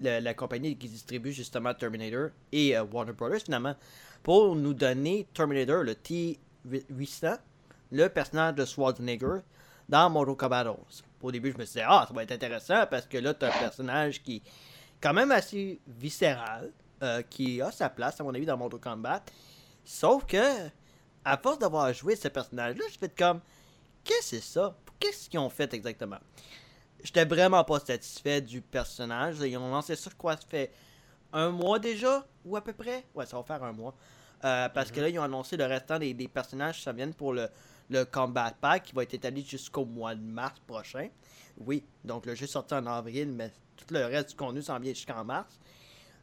le- 0.00 0.18
la 0.18 0.34
compagnie 0.34 0.76
qui 0.76 0.88
distribue 0.88 1.30
justement 1.32 1.72
Terminator 1.74 2.30
et 2.50 2.76
Warner 2.80 3.12
Brothers 3.12 3.42
finalement 3.44 3.76
pour 4.22 4.54
nous 4.56 4.74
donner 4.74 5.26
Terminator, 5.34 5.82
le 5.82 5.94
T-800, 5.94 7.38
le 7.92 8.08
personnage 8.08 8.54
de 8.54 8.64
Schwarzenegger 8.64 9.40
dans 9.88 10.10
Mortal 10.10 10.36
Kombat 10.36 10.70
11. 10.70 11.04
Au 11.22 11.32
début, 11.32 11.52
je 11.52 11.58
me 11.58 11.64
suis 11.64 11.80
ah, 11.80 12.04
ça 12.06 12.14
va 12.14 12.22
être 12.22 12.32
intéressant 12.32 12.86
parce 12.90 13.06
que 13.06 13.18
là, 13.18 13.34
tu 13.34 13.44
un 13.44 13.50
personnage 13.50 14.22
qui 14.22 14.36
est 14.36 14.42
quand 15.00 15.12
même 15.12 15.32
assez 15.32 15.80
viscéral, 15.86 16.70
euh, 17.02 17.22
qui 17.22 17.60
a 17.60 17.70
sa 17.70 17.88
place, 17.88 18.20
à 18.20 18.24
mon 18.24 18.34
avis, 18.34 18.46
dans 18.46 18.56
Mortal 18.56 18.80
Kombat. 18.80 19.22
Sauf 19.84 20.24
que, 20.26 20.68
à 21.24 21.36
force 21.36 21.58
d'avoir 21.58 21.92
joué 21.92 22.16
ce 22.16 22.28
personnage-là, 22.28 22.84
je 22.92 22.98
fais 22.98 23.08
comme, 23.08 23.40
qu'est-ce 24.04 24.18
que 24.18 24.36
c'est 24.36 24.40
ça? 24.40 24.76
Qu'est-ce 24.98 25.28
qu'ils 25.28 25.40
ont 25.40 25.50
fait 25.50 25.72
exactement? 25.74 26.18
J'étais 27.02 27.24
vraiment 27.24 27.64
pas 27.64 27.80
satisfait 27.80 28.42
du 28.42 28.60
personnage. 28.60 29.38
Ils 29.40 29.56
ont 29.56 29.70
lancé 29.70 29.96
ça, 29.96 30.10
quoi, 30.16 30.36
ça 30.36 30.42
fait 30.48 30.70
un 31.32 31.50
mois 31.50 31.78
déjà, 31.78 32.24
ou 32.44 32.56
à 32.56 32.60
peu 32.60 32.72
près? 32.72 33.04
Ouais, 33.14 33.26
ça 33.26 33.36
va 33.36 33.42
faire 33.42 33.62
un 33.62 33.72
mois. 33.72 33.94
Euh, 34.44 34.68
parce 34.70 34.90
que 34.90 35.00
là, 35.00 35.08
ils 35.08 35.18
ont 35.18 35.22
annoncé 35.22 35.56
le 35.56 35.66
restant 35.66 35.98
des, 35.98 36.14
des 36.14 36.28
personnages 36.28 36.78
qui 36.78 36.82
s'en 36.82 36.94
viennent 36.94 37.14
pour 37.14 37.32
le, 37.32 37.48
le 37.90 38.04
Combat 38.04 38.52
Pack 38.58 38.84
qui 38.84 38.94
va 38.94 39.02
être 39.02 39.14
étalé 39.14 39.42
jusqu'au 39.42 39.84
mois 39.84 40.14
de 40.14 40.22
mars 40.22 40.58
prochain. 40.66 41.08
Oui, 41.58 41.84
donc 42.04 42.24
le 42.26 42.34
jeu 42.34 42.44
est 42.44 42.48
sorti 42.48 42.74
en 42.74 42.86
avril, 42.86 43.32
mais 43.32 43.52
tout 43.76 43.92
le 43.92 44.06
reste 44.06 44.30
du 44.30 44.36
contenu 44.36 44.62
s'en 44.62 44.78
vient 44.78 44.94
jusqu'en 44.94 45.24
mars. 45.24 45.58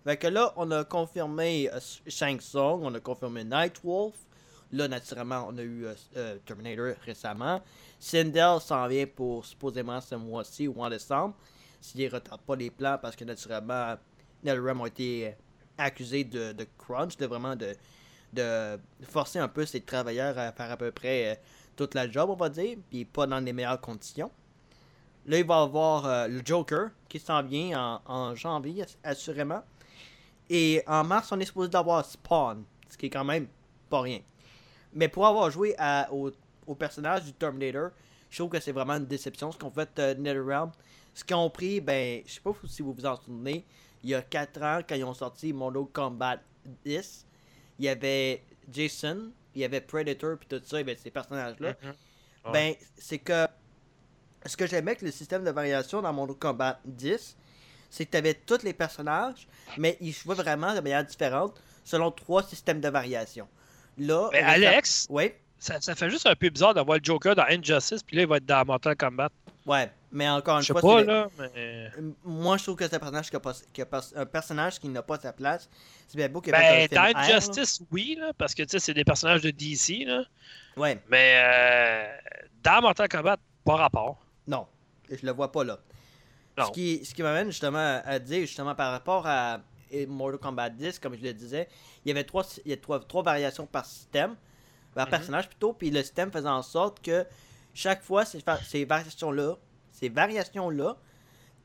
Fait 0.04 0.18
que 0.18 0.28
là, 0.28 0.54
on 0.56 0.72
a 0.72 0.84
confirmé 0.84 1.70
euh, 1.72 1.80
Shang 2.08 2.40
Tsung, 2.40 2.80
on 2.84 2.94
a 2.96 3.00
confirmé 3.00 3.44
Nightwolf. 3.44 4.16
Là, 4.72 4.88
naturellement, 4.88 5.46
on 5.50 5.58
a 5.58 5.62
eu 5.62 5.86
euh, 5.86 5.94
euh, 6.16 6.38
Terminator 6.46 6.96
récemment. 7.06 7.62
Sindel 8.00 8.60
s'en 8.62 8.88
vient 8.88 9.06
pour 9.06 9.46
supposément 9.46 10.02
ce 10.02 10.16
mois-ci 10.16 10.68
ou 10.68 10.82
en 10.82 10.90
décembre. 10.90 11.36
S'il 11.80 12.04
ne 12.04 12.10
retarde 12.10 12.42
pas 12.42 12.56
les 12.56 12.72
plans, 12.72 12.98
parce 13.02 13.16
que 13.16 13.24
naturellement, 13.24 13.96
NetherRealm 14.44 14.82
ont 14.82 14.86
été 14.86 15.28
euh, 15.28 15.32
accusés 15.78 16.24
de, 16.24 16.68
crunch, 16.78 17.18
de 17.18 17.26
vraiment 17.26 17.56
de, 17.56 18.80
forcer 19.04 19.40
un 19.40 19.48
peu 19.48 19.66
ces 19.66 19.82
travailleurs 19.82 20.38
à 20.38 20.52
faire 20.52 20.72
à 20.72 20.78
peu 20.78 20.92
près 20.92 21.32
euh, 21.32 21.36
toute 21.76 21.94
la 21.94 22.10
job, 22.10 22.30
on 22.30 22.36
va 22.36 22.50
dire, 22.50 22.78
puis 22.90 23.06
pas 23.06 23.28
dans 23.28 23.40
les 23.40 23.54
meilleures 23.54 23.82
conditions. 23.82 24.32
Là, 25.26 25.40
il 25.40 25.46
va 25.46 25.60
y 25.60 25.64
avoir 25.64 26.06
euh, 26.06 26.28
le 26.28 26.42
Joker 26.44 26.90
qui 27.10 27.20
s'en 27.20 27.44
vient 27.44 28.02
en, 28.06 28.36
janvier, 28.36 28.84
ass- 28.84 28.98
assurément. 29.04 29.62
Et 30.50 30.82
en 30.88 31.04
mars, 31.04 31.32
on 31.32 31.40
est 31.40 31.46
supposé 31.46 31.70
d'avoir 31.70 32.06
Spawn, 32.06 32.64
ce 32.90 32.98
qui 32.98 33.08
est 33.08 33.10
quand 33.10 33.26
même 33.26 33.48
pas 33.90 34.02
rien. 34.02 34.22
Mais 34.94 35.10
pour 35.10 35.28
avoir 35.28 35.52
joué 35.52 35.76
au, 36.66 36.76
personnage 36.76 37.26
du 37.26 37.34
Terminator, 37.34 37.92
je 38.30 38.38
trouve 38.38 38.50
que 38.50 38.60
c'est 38.60 38.72
vraiment 38.72 38.94
une 38.94 39.06
déception 39.06 39.52
ce 39.52 39.58
qu'on 39.58 39.70
fait 39.70 39.90
euh, 40.00 40.16
NetherRealm. 40.16 40.72
Ce 41.14 41.24
qu'ils 41.24 41.36
ont 41.36 41.50
pris, 41.50 41.82
ben, 41.82 42.22
je 42.26 42.34
sais 42.34 42.40
pas 42.40 42.52
si 42.66 42.82
vous 42.82 42.94
vous 42.94 43.06
en 43.06 43.16
souvenez, 43.16 43.66
il 44.08 44.12
y 44.12 44.16
a 44.16 44.22
4 44.22 44.62
ans, 44.64 44.80
quand 44.88 44.96
ils 44.96 45.04
ont 45.04 45.14
sorti 45.14 45.52
Mortal 45.52 45.84
Kombat 45.92 46.40
10, 46.86 47.26
il 47.80 47.86
y 47.86 47.90
avait 47.90 48.42
Jason, 48.72 49.32
il 49.54 49.62
y 49.62 49.66
avait 49.66 49.82
Predator, 49.82 50.38
puis 50.38 50.48
tout 50.48 50.62
ça, 50.66 50.78
il 50.78 50.88
y 50.88 50.90
avait 50.90 50.96
ces 50.96 51.12
personnages-là. 51.12 51.76
Mhm. 51.84 51.90
Ouais. 52.46 52.52
Ben, 52.54 52.74
c'est 52.98 53.18
que 53.20 53.48
ce 54.46 54.56
que 54.56 54.66
j'aimais 54.66 54.92
avec 54.92 55.02
le 55.02 55.12
système 55.12 55.44
de 55.44 55.52
variation 55.52 56.02
dans 56.02 56.14
Mortal 56.14 56.38
Kombat 56.38 56.80
10, 56.86 57.36
c'est 57.90 58.06
que 58.06 58.12
tu 58.12 58.18
avais 58.18 58.34
tous 58.34 58.64
les 58.64 58.74
personnages, 58.74 59.46
mais 59.78 59.98
ils 60.00 60.14
jouaient 60.14 60.36
vraiment 60.36 60.74
de 60.74 60.80
manière 60.80 61.04
différente 61.04 61.60
selon 61.84 62.12
trois 62.12 62.44
systèmes 62.44 62.80
de 62.82 62.90
variation. 62.90 63.48
Là, 63.98 64.30
la- 64.32 64.48
Alex, 64.52 65.08
Oui, 65.10 65.32
ça, 65.60 65.82
ça 65.82 65.96
fait 65.96 66.10
juste 66.10 66.28
un 66.28 66.36
peu 66.36 66.50
bizarre 66.50 66.74
d'avoir 66.74 66.98
le 66.98 67.04
Joker 67.04 67.36
dans 67.36 67.46
Injustice, 67.50 68.04
puis 68.04 68.16
là, 68.16 68.24
il 68.24 68.28
va 68.30 68.38
être 68.38 68.46
dans 68.46 68.64
Mortal 68.66 68.96
Kombat. 68.96 69.30
ouais, 69.66 69.92
mais 70.12 70.28
encore 70.30 70.58
une 70.58 70.62
Je 70.62 70.68
sais 70.68 70.80
fois, 70.80 70.82
pas, 70.82 71.04
là, 71.04 71.28
mais. 71.38 71.92
moi 72.24 72.58
je 72.58 72.64
trouve 72.64 72.76
que 72.76 72.88
c'est 72.88 72.96
un 72.96 73.00
personnage 73.00 73.30
qui 73.30 73.36
a, 73.36 73.40
pas, 73.40 73.54
qui 73.74 73.82
a 73.82 73.86
pas- 73.86 74.02
un 74.16 74.26
personnage 74.26 74.80
qui 74.80 74.88
n'a 74.90 75.02
pas 75.02 75.20
sa 75.20 75.34
place. 75.34 75.70
C'est 76.08 76.18
bien 76.18 76.30
beau 76.30 76.40
qu'il 76.42 76.52
Ben, 76.54 76.88
film 76.88 77.00
là. 77.02 77.12
Injustice, 77.16 77.82
oui, 77.92 78.18
là, 78.20 78.32
parce 78.38 78.54
que 78.56 78.64
tu 78.64 78.70
sais, 78.70 78.80
c'est 78.80 78.94
des 78.94 79.04
personnages 79.04 79.42
de 79.42 79.52
DC, 79.52 80.06
là. 80.06 80.24
Ouais, 80.78 81.02
Mais 81.10 81.34
euh, 81.44 82.18
dans 82.64 82.82
Mortal 82.82 83.10
Kombat, 83.10 83.38
pas 83.66 83.76
rapport. 83.76 84.18
non, 84.48 84.68
je 85.10 85.26
le 85.26 85.32
vois 85.32 85.52
pas 85.52 85.64
là. 85.64 85.78
Non. 86.58 86.66
Ce 86.68 86.72
qui, 86.72 87.04
ce 87.06 87.14
qui 87.14 87.22
m'amène 87.22 87.48
justement 87.48 88.02
à, 88.04 88.18
dire, 88.20 88.42
justement 88.42 88.74
par 88.76 88.92
rapport 88.92 89.28
à 89.28 89.60
Mortal 90.08 90.40
Kombat 90.40 90.70
10, 90.72 91.00
comme 91.00 91.16
je 91.16 91.22
le 91.24 91.34
disais, 91.34 91.68
il 92.04 92.10
y 92.10 92.12
avait 92.12 92.24
trois, 92.24 92.44
il 92.66 92.72
y 92.72 92.74
a 92.74 92.78
trois, 92.78 93.00
trois 93.00 93.24
variations 93.24 93.66
par 93.66 93.86
système, 93.86 94.36
par 94.96 95.06
Mhm. 95.06 95.12
personnage 95.12 95.48
plutôt, 95.50 95.74
puis 95.74 95.90
le 95.92 96.02
système 96.02 96.32
faisait 96.32 96.48
en 96.48 96.64
sorte 96.64 97.02
que 97.04 97.26
chaque 97.74 98.02
fois, 98.02 98.26
ces, 98.26 98.44
ces 98.66 98.86
variations-là, 98.86 99.56
ces 100.00 100.10
variations-là, 100.10 100.96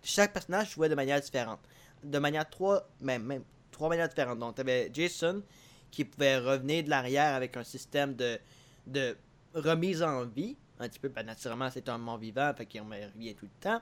chaque 0.02 0.32
personnage 0.32 0.72
jouait 0.72 0.88
de 0.88 0.94
manière 0.94 1.20
différente. 1.20 1.60
De 2.02 2.18
manière 2.18 2.48
trois, 2.48 2.88
même, 3.00 3.22
même 3.24 3.44
trois 3.70 3.88
manières 3.88 4.08
différentes. 4.08 4.38
Donc, 4.38 4.54
tu 4.54 4.62
avais 4.62 4.90
Jason 4.92 5.42
qui 5.90 6.04
pouvait 6.04 6.38
revenir 6.38 6.84
de 6.84 6.90
l'arrière 6.90 7.34
avec 7.34 7.56
un 7.56 7.64
système 7.64 8.14
de, 8.14 8.38
de 8.86 9.16
remise 9.54 10.02
en 10.02 10.24
vie. 10.24 10.56
Un 10.80 10.88
petit 10.88 10.98
peu, 10.98 11.08
ben, 11.08 11.26
naturellement, 11.26 11.68
c'est 11.70 11.88
un 11.88 11.98
mort 11.98 12.16
vivant, 12.16 12.52
fait 12.56 12.66
qu'il 12.66 12.80
revient 12.80 13.34
tout 13.34 13.44
le 13.44 13.60
temps. 13.60 13.80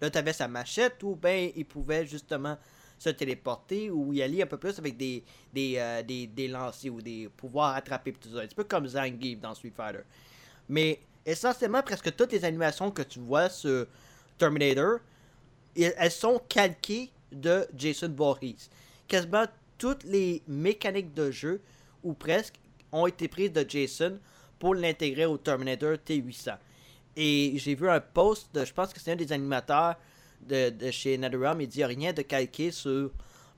Là, 0.00 0.10
tu 0.10 0.18
avais 0.18 0.32
sa 0.32 0.48
machette 0.48 1.02
où 1.04 1.14
ben, 1.14 1.52
il 1.54 1.64
pouvait 1.64 2.04
justement 2.04 2.58
se 2.98 3.10
téléporter 3.10 3.90
ou 3.90 4.12
y 4.12 4.22
aller 4.22 4.42
un 4.42 4.46
peu 4.46 4.58
plus 4.58 4.78
avec 4.78 4.96
des, 4.96 5.22
des, 5.52 5.76
euh, 5.78 6.02
des, 6.02 6.26
des 6.26 6.48
lancers 6.48 6.92
ou 6.92 7.00
des 7.00 7.28
pouvoirs 7.36 7.76
attrapés 7.76 8.12
pis 8.12 8.18
tout 8.18 8.34
ça. 8.34 8.40
Un 8.40 8.46
petit 8.46 8.54
peu 8.56 8.64
comme 8.64 8.88
Zangief 8.88 9.40
dans 9.40 9.54
Street 9.54 9.72
Fighter. 9.74 10.02
Mais 10.68 10.98
essentiellement, 11.26 11.82
presque 11.82 12.14
toutes 12.14 12.32
les 12.32 12.44
animations 12.44 12.90
que 12.90 13.02
tu 13.02 13.18
vois 13.18 13.48
sur 13.48 13.86
Terminator, 14.38 14.98
elles 15.76 16.10
sont 16.10 16.40
calquées 16.48 17.10
de 17.32 17.66
Jason 17.76 18.12
Voorhees. 18.16 18.68
Quasiment 19.08 19.44
toutes 19.78 20.04
les 20.04 20.42
mécaniques 20.46 21.14
de 21.14 21.30
jeu, 21.30 21.60
ou 22.02 22.14
presque, 22.14 22.54
ont 22.92 23.06
été 23.06 23.28
prises 23.28 23.52
de 23.52 23.64
Jason 23.68 24.18
pour 24.58 24.74
l'intégrer 24.74 25.26
au 25.26 25.36
Terminator 25.36 25.96
T800. 25.96 26.56
Et 27.16 27.54
j'ai 27.56 27.74
vu 27.74 27.88
un 27.88 28.00
post, 28.00 28.48
de, 28.54 28.64
je 28.64 28.72
pense 28.72 28.92
que 28.92 29.00
c'est 29.00 29.12
un 29.12 29.16
des 29.16 29.32
animateurs 29.32 29.96
de, 30.40 30.70
de 30.70 30.90
chez 30.90 31.16
NetherRealm, 31.18 31.60
il 31.60 31.68
dit 31.68 31.84
rien 31.84 32.12
de 32.12 32.22
calqué 32.22 32.70
sur, 32.70 33.10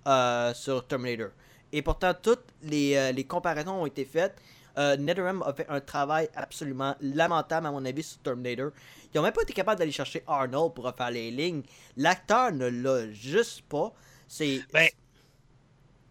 euh, 0.07 0.55
sur 0.55 0.87
Terminator. 0.87 1.31
Et 1.73 1.83
pourtant, 1.83 2.13
toutes 2.15 2.45
les, 2.63 2.95
euh, 2.97 3.13
les 3.13 3.25
comparaisons 3.25 3.83
ont 3.83 3.87
été 3.87 4.05
faites. 4.05 4.37
Euh, 4.79 4.97
a 5.45 5.53
fait 5.55 5.67
un 5.69 5.81
travail 5.81 6.29
absolument 6.35 6.95
lamentable, 7.01 7.67
à 7.67 7.71
mon 7.71 7.85
avis, 7.85 8.03
sur 8.03 8.19
Terminator. 8.19 8.71
Ils 9.13 9.19
ont 9.19 9.23
même 9.23 9.33
pas 9.33 9.43
été 9.43 9.53
capables 9.53 9.79
d'aller 9.79 9.93
chercher 9.93 10.23
Arnold 10.27 10.75
pour 10.75 10.85
refaire 10.85 11.11
les 11.11 11.31
lignes. 11.31 11.63
L'acteur 11.97 12.53
ne 12.53 12.67
l'a 12.67 13.11
juste 13.11 13.63
pas. 13.63 13.93
C'est. 14.29 14.61
Ben, 14.73 14.89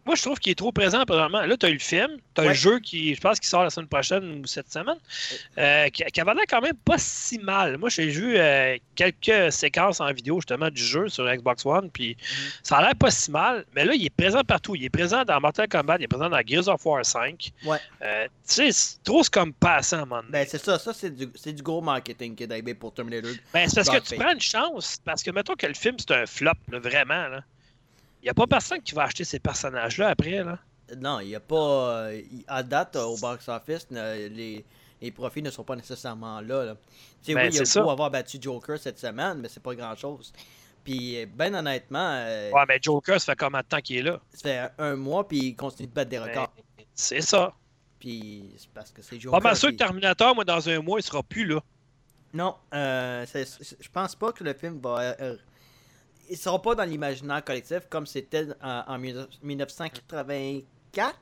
moi, 0.06 0.16
je 0.16 0.22
trouve 0.22 0.38
qu'il 0.40 0.52
est 0.52 0.56
trop 0.56 0.72
présent 0.72 1.04
présentement. 1.06 1.42
Là, 1.42 1.58
tu 1.58 1.66
as 1.66 1.70
eu 1.70 1.74
le 1.74 1.80
film, 1.80 2.18
tu 2.36 2.42
as 2.42 2.44
Ouais. 2.44 2.50
le 2.50 2.54
jeu 2.54 2.80
qui, 2.80 3.16
je 3.16 3.22
pense, 3.22 3.40
qui 3.40 3.48
sort 3.48 3.64
la 3.64 3.70
semaine 3.72 3.88
prochaine 3.88 4.42
ou 4.44 4.46
cette 4.46 4.72
semaine, 4.72 4.98
euh, 5.58 5.90
qui, 5.90 6.04
qui 6.04 6.22
avait 6.22 6.34
l'air 6.34 6.44
quand 6.48 6.62
même 6.62 6.76
pas 6.86 6.98
si 6.98 7.40
mal. 7.40 7.78
Moi, 7.78 7.90
j'ai 7.90 8.08
vu 8.08 8.36
euh, 8.38 8.78
quelques 8.96 9.52
séquences 9.52 10.00
en 10.00 10.12
vidéo, 10.14 10.38
justement, 10.38 10.70
du 10.70 10.84
jeu 10.84 11.10
sur 11.10 11.26
Xbox 11.26 11.66
One, 11.66 11.90
puis 11.90 12.16
ça 12.62 12.78
a 12.78 12.82
l'air 12.84 12.96
pas 12.96 13.10
si 13.10 13.32
mal. 13.32 13.66
Mais 13.76 13.84
là, 13.84 13.94
il 13.96 14.06
est 14.06 14.10
présent 14.16 14.42
partout. 14.44 14.76
Il 14.76 14.84
est 14.86 14.90
présent 14.90 15.24
dans 15.24 15.40
Mortal 15.42 15.68
Kombat, 15.68 15.98
il 16.00 16.04
est 16.04 16.08
présent 16.08 16.30
dans 16.30 16.42
Gears 16.46 16.68
of 16.68 16.86
War 16.86 17.04
5. 17.06 17.52
Ouais. 17.66 17.78
Euh, 18.04 18.26
tu 18.26 18.32
sais, 18.54 18.72
c'est 18.72 19.04
trop 19.04 19.24
c'est 19.24 19.34
comme 19.34 19.54
passant, 19.54 20.06
donné. 20.06 20.28
Ben, 20.30 20.46
c'est 20.48 20.64
ça. 20.64 20.78
Ça, 20.78 20.94
c'est 20.94 21.10
du, 21.16 21.28
c'est 21.36 21.54
du 21.54 21.64
gros 21.64 21.82
marketing 21.82 22.36
qui 22.36 22.44
est 22.44 22.74
pour 22.76 22.94
Terminator. 22.94 23.32
Ben, 23.54 23.68
c'est 23.68 23.84
parce 23.84 23.90
que 23.90 24.08
tu 24.08 24.16
prends 24.20 24.34
une 24.34 24.42
chance. 24.42 24.98
Parce 25.04 25.24
que 25.24 25.32
mettons 25.32 25.56
que 25.56 25.66
le 25.66 25.74
film, 25.74 25.96
c'est 25.98 26.12
un 26.12 26.26
flop, 26.26 26.52
là, 26.72 26.80
vraiment. 26.80 27.28
Là. 27.28 27.42
Il 28.26 28.30
n'y 28.30 28.32
a 28.32 28.34
pas 28.34 28.48
personne 28.48 28.82
qui 28.82 28.96
va 28.96 29.04
acheter 29.04 29.24
ces 29.24 29.38
personnages-là 29.40 30.10
après. 30.10 30.44
Là. 30.44 30.58
Non, 30.98 31.20
il 31.20 31.28
n'y 31.28 31.36
a 31.36 31.40
pas. 31.40 32.08
euh, 32.10 32.22
à 32.48 32.64
date, 32.64 32.96
euh, 32.96 33.04
au 33.04 33.18
box-office, 33.18 33.86
les, 33.92 34.66
les 35.00 35.12
profits 35.12 35.44
ne 35.44 35.52
sont 35.52 35.64
pas 35.64 35.76
nécessairement 35.76 36.42
là. 36.42 36.66
là. 36.66 36.76
Tu 37.22 37.28
sais, 37.28 37.34
Ben, 37.36 37.50
oui, 37.52 37.56
il 37.56 37.62
a 37.62 37.66
c'est 37.66 37.80
beau 37.80 37.86
ça. 37.86 37.92
avoir 37.92 38.10
battu 38.10 38.40
Joker 38.42 38.80
cette 38.80 38.98
semaine, 38.98 39.38
mais 39.42 39.48
c'est 39.48 39.62
pas 39.62 39.76
grand-chose. 39.76 40.34
Puis, 40.84 41.24
ben 41.36 41.54
honnêtement, 41.54 42.14
euh, 42.26 42.50
Ouais, 42.50 42.64
mais 42.68 42.80
Joker, 42.82 43.22
ça 43.22 43.34
fait 43.34 43.36
combien 43.36 43.62
de 43.62 43.66
temps 43.68 43.80
qu'il 43.80 43.98
est 43.98 44.02
là? 44.02 44.20
ça 44.34 44.40
fait 44.42 44.72
un 44.80 44.96
mois, 44.96 45.28
puis 45.28 45.38
il 45.38 45.56
continue 45.56 45.88
de 45.88 45.94
battre 45.94 46.10
des 46.10 46.18
records. 46.20 46.52
Ben, 46.78 46.86
c'est 46.96 47.22
ça. 47.22 47.54
Puis, 48.00 48.56
c'est 48.58 48.70
parce 48.72 48.90
que 48.90 49.04
c'est 49.04 49.20
Joker. 49.20 49.40
Pas 49.40 49.50
mal 49.50 49.56
sûr 49.56 49.70
que 49.70 49.76
Terminator, 49.76 50.34
moi, 50.34 50.46
dans 50.46 50.68
un 50.68 50.82
mois, 50.82 51.00
il 51.00 51.04
sera 51.04 51.22
plus 51.22 51.46
là. 51.46 51.60
Non, 52.34 52.56
euh, 52.74 53.24
je 53.34 53.90
pense 53.94 54.16
pas 54.16 54.32
que 54.32 54.44
le 54.44 54.54
film 54.56 54.80
va. 54.82 55.16
Euh, 56.26 56.30
euh, 56.30 56.32
il 56.32 56.38
sera 56.38 56.62
pas 56.62 56.76
dans 56.76 56.84
l'imaginaire 56.84 57.44
collectif 57.44 57.80
comme 57.90 58.06
c'était 58.06 58.48
en, 58.62 58.84
en 58.88 58.98
1984 58.98 61.16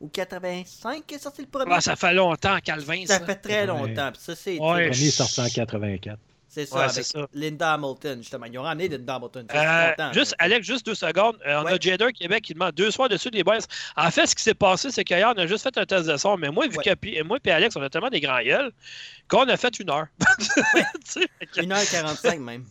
ou 0.00 0.08
85 0.08 1.06
qui 1.06 1.14
est 1.14 1.18
sorti 1.18 1.42
le 1.42 1.48
premier. 1.48 1.72
Ah, 1.74 1.80
ça 1.80 1.96
fait 1.96 2.12
longtemps, 2.12 2.58
Calvin, 2.64 3.04
ça. 3.06 3.18
Ça 3.18 3.26
fait 3.26 3.36
très 3.36 3.66
longtemps. 3.66 4.10
Puis 4.12 4.20
ça, 4.22 4.34
c'est 4.34 4.58
Ouais. 4.58 4.86
Le 4.86 4.90
premier 4.90 5.06
est 5.06 5.10
sorti 5.10 5.40
en 5.40 5.48
84. 5.48 6.18
c'est 6.48 6.66
ça, 6.66 6.74
Ouais, 6.76 6.82
avec 6.82 6.94
c'est 6.94 7.02
ça. 7.04 7.28
Linda 7.32 7.72
Hamilton, 7.74 8.18
justement. 8.20 8.46
Ils 8.46 8.58
ont 8.58 8.62
ramené 8.62 8.88
Linda 8.88 9.14
Hamilton. 9.14 9.46
Euh, 9.54 9.90
content, 9.90 10.12
juste. 10.12 10.34
Alex, 10.40 10.66
juste 10.66 10.84
deux 10.86 10.96
secondes. 10.96 11.36
Euh, 11.46 11.60
on 11.60 11.64
Ouais. 11.66 11.74
a 11.74 11.78
Jader 11.78 12.12
Québec 12.12 12.42
qui 12.42 12.54
demande 12.54 12.72
deux 12.74 12.90
soirs 12.90 13.08
dessus 13.08 13.30
des 13.30 13.44
boys. 13.44 13.58
En 13.96 14.10
fait, 14.10 14.26
ce 14.26 14.34
qui 14.34 14.42
s'est 14.42 14.54
passé, 14.54 14.90
c'est 14.90 15.04
qu'hier, 15.04 15.32
on 15.34 15.38
a 15.38 15.46
juste 15.46 15.62
fait 15.62 15.78
un 15.78 15.86
test 15.86 16.08
de 16.08 16.16
son, 16.16 16.36
mais 16.36 16.50
moi, 16.50 16.66
vu 16.66 16.76
Ouais. 16.78 16.96
que 16.96 17.22
moi 17.22 17.38
et 17.44 17.50
Alex, 17.52 17.76
on 17.76 17.82
a 17.82 17.88
tellement 17.88 18.10
des 18.10 18.20
grands 18.20 18.42
gueules 18.42 18.72
qu'on 19.28 19.48
a 19.48 19.56
fait 19.56 19.78
une 19.78 19.90
heure. 19.90 20.08
Sais, 21.04 21.20
fait 21.38 21.46
que, 21.46 21.60
1h45 21.60 22.40
même. 22.40 22.64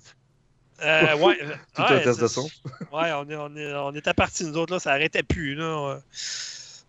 Euh, 0.83 1.15
ouais, 1.17 1.38
Tout 1.75 1.81
ouais, 1.81 1.91
un 1.93 2.00
test 2.00 2.19
de 2.21 2.27
son. 2.27 2.43
Ouais, 2.91 3.11
on, 3.13 3.29
est, 3.29 3.35
on, 3.35 3.55
est, 3.55 3.73
on 3.73 3.91
était 3.95 4.13
partis, 4.13 4.43
nous 4.45 4.57
autres, 4.57 4.73
là, 4.73 4.79
ça 4.79 4.91
arrêtait 4.91 5.23
plus. 5.23 5.55
Là. 5.55 6.00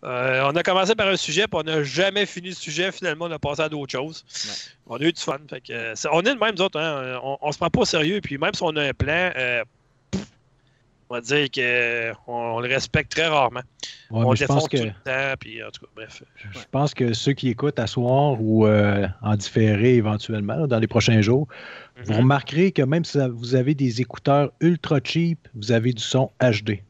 Euh, 0.05 0.43
on 0.45 0.57
a 0.57 0.63
commencé 0.65 0.95
par 0.97 1.07
un 1.07 1.17
sujet, 1.17 1.43
puis 1.47 1.61
on 1.61 1.63
n'a 1.63 1.85
jamais 1.85 2.27
fini 2.27 2.49
le 2.49 2.55
sujet. 2.57 2.91
Finalement, 2.91 3.27
on 3.27 3.31
a 3.31 3.39
passé 3.39 3.63
à 3.63 3.69
d'autres 3.69 3.93
choses. 3.93 4.25
On 4.89 4.97
a 4.97 5.01
eu 5.03 5.13
du 5.13 5.21
fun. 5.21 5.39
Fait 5.49 5.61
que, 5.61 5.95
c'est- 5.95 6.09
on 6.11 6.21
est 6.23 6.35
de 6.35 6.41
même, 6.41 6.55
nous 6.57 6.63
autres. 6.63 6.81
hein, 6.81 7.21
on, 7.23 7.39
on 7.41 7.53
se 7.53 7.59
prend 7.59 7.71
pas 7.71 7.81
au 7.81 7.85
sérieux. 7.85 8.21
Puis 8.21 8.37
même 8.37 8.53
si 8.53 8.63
on 8.65 8.75
a 8.77 8.83
un 8.83 8.93
plan, 8.93 9.31
euh, 9.37 9.63
on 11.13 11.17
va 11.17 11.21
dire 11.21 11.49
qu'on 12.25 12.33
on 12.57 12.61
le 12.61 12.69
respecte 12.69 13.13
très 13.13 13.27
rarement. 13.29 13.61
Ouais, 14.11 14.21
on 14.21 14.23
pense 14.23 14.39
défonce 14.39 14.69
que 14.69 14.79
tout 14.79 14.85
le 14.85 14.91
temps. 15.05 15.35
Puis 15.39 15.63
en 15.63 15.71
tout 15.71 15.85
cas, 15.85 15.91
bref. 15.95 16.23
je 16.37 16.59
pense 16.71 16.95
que 16.95 17.13
ceux 17.13 17.35
qui 17.35 17.49
écoutent 17.51 17.79
à 17.79 17.87
soir 17.87 18.41
ou 18.41 18.67
euh, 18.67 19.07
en 19.21 19.37
différé 19.37 19.97
éventuellement 19.97 20.55
là, 20.57 20.67
dans 20.67 20.79
les 20.79 20.87
prochains 20.87 21.21
jours, 21.21 21.47
vous 22.03 22.13
Mhm. 22.13 22.19
remarquerez 22.21 22.73
que 22.73 22.81
même 22.81 23.05
si 23.05 23.19
vous 23.31 23.55
avez 23.55 23.75
des 23.75 24.01
écouteurs 24.01 24.53
ultra 24.61 25.01
cheap, 25.05 25.47
vous 25.55 25.71
avez 25.73 25.93
du 25.93 26.03
son 26.03 26.31
HD. 26.41 26.83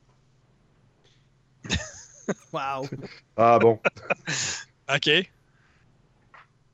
Wow. 2.53 2.87
Ah 3.37 3.59
bon. 3.59 3.81
OK. 4.95 5.11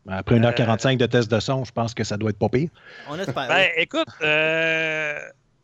Après 0.07 0.39
1h45 0.39 0.99
de 0.99 1.07
test 1.07 1.31
de 1.31 1.41
son, 1.41 1.65
je 1.65 1.73
pense 1.73 1.95
que 1.95 2.05
ça 2.05 2.17
doit 2.19 2.31
être 2.31 2.39
pas 2.39 2.49
pire. 2.51 2.69
On 3.09 3.19
espère. 3.19 3.49
Ben, 3.49 3.71
écoute, 3.77 4.07
euh, 4.23 5.19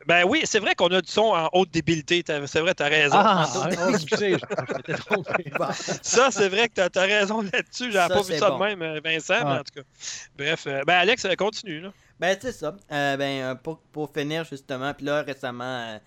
ben 0.06 0.25
oui, 0.25 0.42
c'est 0.44 0.58
vrai 0.58 0.75
qu'on 0.75 0.88
a 0.88 1.00
du 1.00 1.11
son 1.11 1.32
en 1.32 1.49
haute 1.52 1.70
débilité. 1.70 2.23
C'est 2.26 2.61
vrai, 2.61 2.75
tu 2.75 2.82
as 2.82 2.87
raison. 2.87 3.16
Ah, 3.18 3.46
oh, 3.56 3.88
excusez, 3.94 4.32
je, 4.32 4.38
je 4.38 4.75
m'étais 4.75 4.94
trompé. 4.94 5.50
Bon. 5.58 5.66
Ça, 6.02 6.30
c'est 6.30 6.49
vrai 6.49 6.68
que 6.68 6.88
tu 6.88 6.99
as, 6.99 7.02
raison 7.02 7.42
là-dessus. 7.42 7.92
J'avais 7.92 8.14
pas 8.14 8.23
vu 8.23 8.38
ça 8.38 8.50
bon. 8.50 8.58
de 8.58 8.64
même, 8.64 8.82
euh, 8.82 9.00
Vincent, 9.04 9.44
mais 9.44 9.58
en 9.58 9.64
tout 9.64 9.75
cas. 9.75 9.82
Bref, 10.37 10.64
euh, 10.66 10.82
ben 10.87 10.94
Alex, 10.94 11.25
euh, 11.25 11.34
continue. 11.34 11.80
Là. 11.80 11.92
Ben, 12.20 12.37
c'est 12.40 12.52
ça. 12.52 12.76
Euh, 12.92 13.16
ben, 13.16 13.56
pour, 13.56 13.78
pour 13.92 14.12
finir, 14.12 14.44
justement, 14.44 14.94
puis 14.94 15.06
là, 15.06 15.23
récemment, 15.23 15.64
euh, 15.64 15.99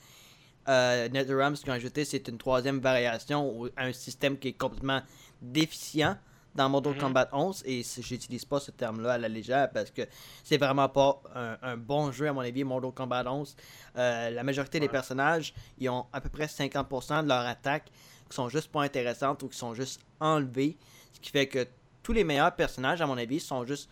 euh, 0.70 1.10
NetherRealm, 1.10 1.56
ce 1.56 1.64
qu'ils 1.64 1.72
ont 1.72 1.76
ajouté, 1.76 2.06
c'est 2.06 2.28
une 2.28 2.38
troisième 2.38 2.80
variation 2.80 3.70
un 3.78 3.94
système 3.94 4.38
qui 4.38 4.50
est 4.50 4.58
complètement 4.58 5.02
déficient 5.42 6.18
dans 6.58 6.68
Mortal 6.70 6.94
Mhm. 6.94 7.00
Kombat 7.00 7.30
11, 7.32 7.64
et 7.66 7.84
j'utilise 8.00 8.44
pas 8.44 8.60
ce 8.60 8.72
terme-là 8.72 9.14
à 9.14 9.18
la 9.18 9.30
légère 9.30 9.70
parce 9.72 9.92
que 9.92 10.02
c'est 10.44 10.58
vraiment 10.58 10.90
pas 10.90 11.22
un, 11.36 11.58
un 11.62 11.78
bon 11.78 12.12
jeu, 12.12 12.28
à 12.28 12.34
mon 12.34 12.42
avis, 12.42 12.64
Mortal 12.64 12.92
Kombat 12.92 13.24
11. 13.32 13.56
Euh, 13.96 14.30
la 14.32 14.44
majorité 14.44 14.80
des 14.80 14.90
personnages, 14.90 15.54
ils 15.78 15.88
ont 15.90 16.08
à 16.12 16.20
peu 16.20 16.30
près 16.30 16.48
50% 16.48 17.24
de 17.24 17.28
leur 17.30 17.46
attaque 17.46 17.92
qui 18.30 18.36
sont 18.36 18.50
juste 18.50 18.72
pas 18.72 18.82
intéressantes 18.82 19.42
ou 19.44 19.48
qui 19.48 19.58
sont 19.58 19.74
juste 19.74 20.02
enlevées, 20.20 20.78
ce 21.14 21.20
qui 21.20 21.30
fait 21.30 21.48
que 21.48 21.66
tous 22.04 22.12
les 22.14 22.24
meilleurs 22.24 22.56
personnages, 22.56 23.02
à 23.02 23.06
mon 23.06 23.18
avis, 23.18 23.40
sont 23.40 23.64
juste 23.66 23.90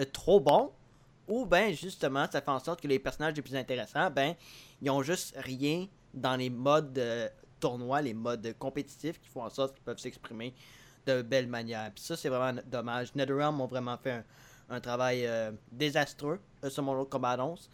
euh, 0.00 0.04
trop 0.12 0.40
bons 0.40 0.72
ou 1.28 1.46
ben 1.46 1.72
justement, 1.74 2.26
ça 2.30 2.40
fait 2.40 2.50
en 2.50 2.58
sorte 2.58 2.80
que 2.80 2.88
les 2.88 2.98
personnages 2.98 3.34
les 3.34 3.42
plus 3.42 3.54
intéressants, 3.54 4.10
ben, 4.10 4.34
ils 4.82 4.90
ont 4.90 5.02
juste 5.02 5.34
rien 5.36 5.86
dans 6.14 6.36
les 6.36 6.50
modes 6.50 6.98
euh, 6.98 7.28
tournois, 7.60 8.00
les 8.02 8.14
modes 8.14 8.54
compétitifs 8.58 9.20
qui 9.20 9.28
font 9.28 9.42
en 9.42 9.50
sorte 9.50 9.74
qu'ils 9.74 9.84
peuvent 9.84 9.98
s'exprimer 9.98 10.54
de 11.08 11.22
belle 11.22 11.46
manière. 11.46 11.90
Puis 11.94 12.04
ça, 12.04 12.16
c'est 12.16 12.28
vraiment 12.28 12.60
dommage. 12.66 13.14
NetherRealm 13.14 13.60
ont 13.60 13.66
vraiment 13.66 13.96
fait 13.96 14.24
un, 14.68 14.80
travail 14.80 15.26
euh, 15.26 15.50
désastreux 15.72 16.38
sur 16.68 16.82
Mortal 16.82 17.06
Kombat 17.06 17.38
11. 17.42 17.70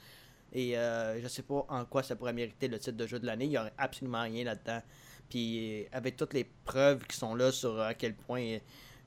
Et 0.53 0.79
euh, 0.79 1.21
je 1.21 1.27
sais 1.27 1.43
pas 1.43 1.67
en 1.69 1.85
quoi 1.85 2.05
ça 2.05 2.15
pourrait 2.15 2.33
mériter 2.33 2.69
le 2.69 2.79
titre 2.79 2.97
de 2.97 3.07
jeu 3.07 3.19
de 3.19 3.27
l'année. 3.27 3.47
Il 3.47 3.53
y 3.53 3.59
aurait 3.59 3.73
absolument 3.77 4.23
rien 4.23 4.45
là-dedans. 4.45 4.81
Puis 5.29 5.87
avec 5.91 6.17
toutes 6.17 6.33
les 6.33 6.45
preuves 6.65 7.05
qui 7.07 7.17
sont 7.17 7.35
là 7.35 7.51
sur 7.51 7.81
à 7.81 7.95
quel 7.95 8.15
point 8.15 8.43
euh, 8.43 8.59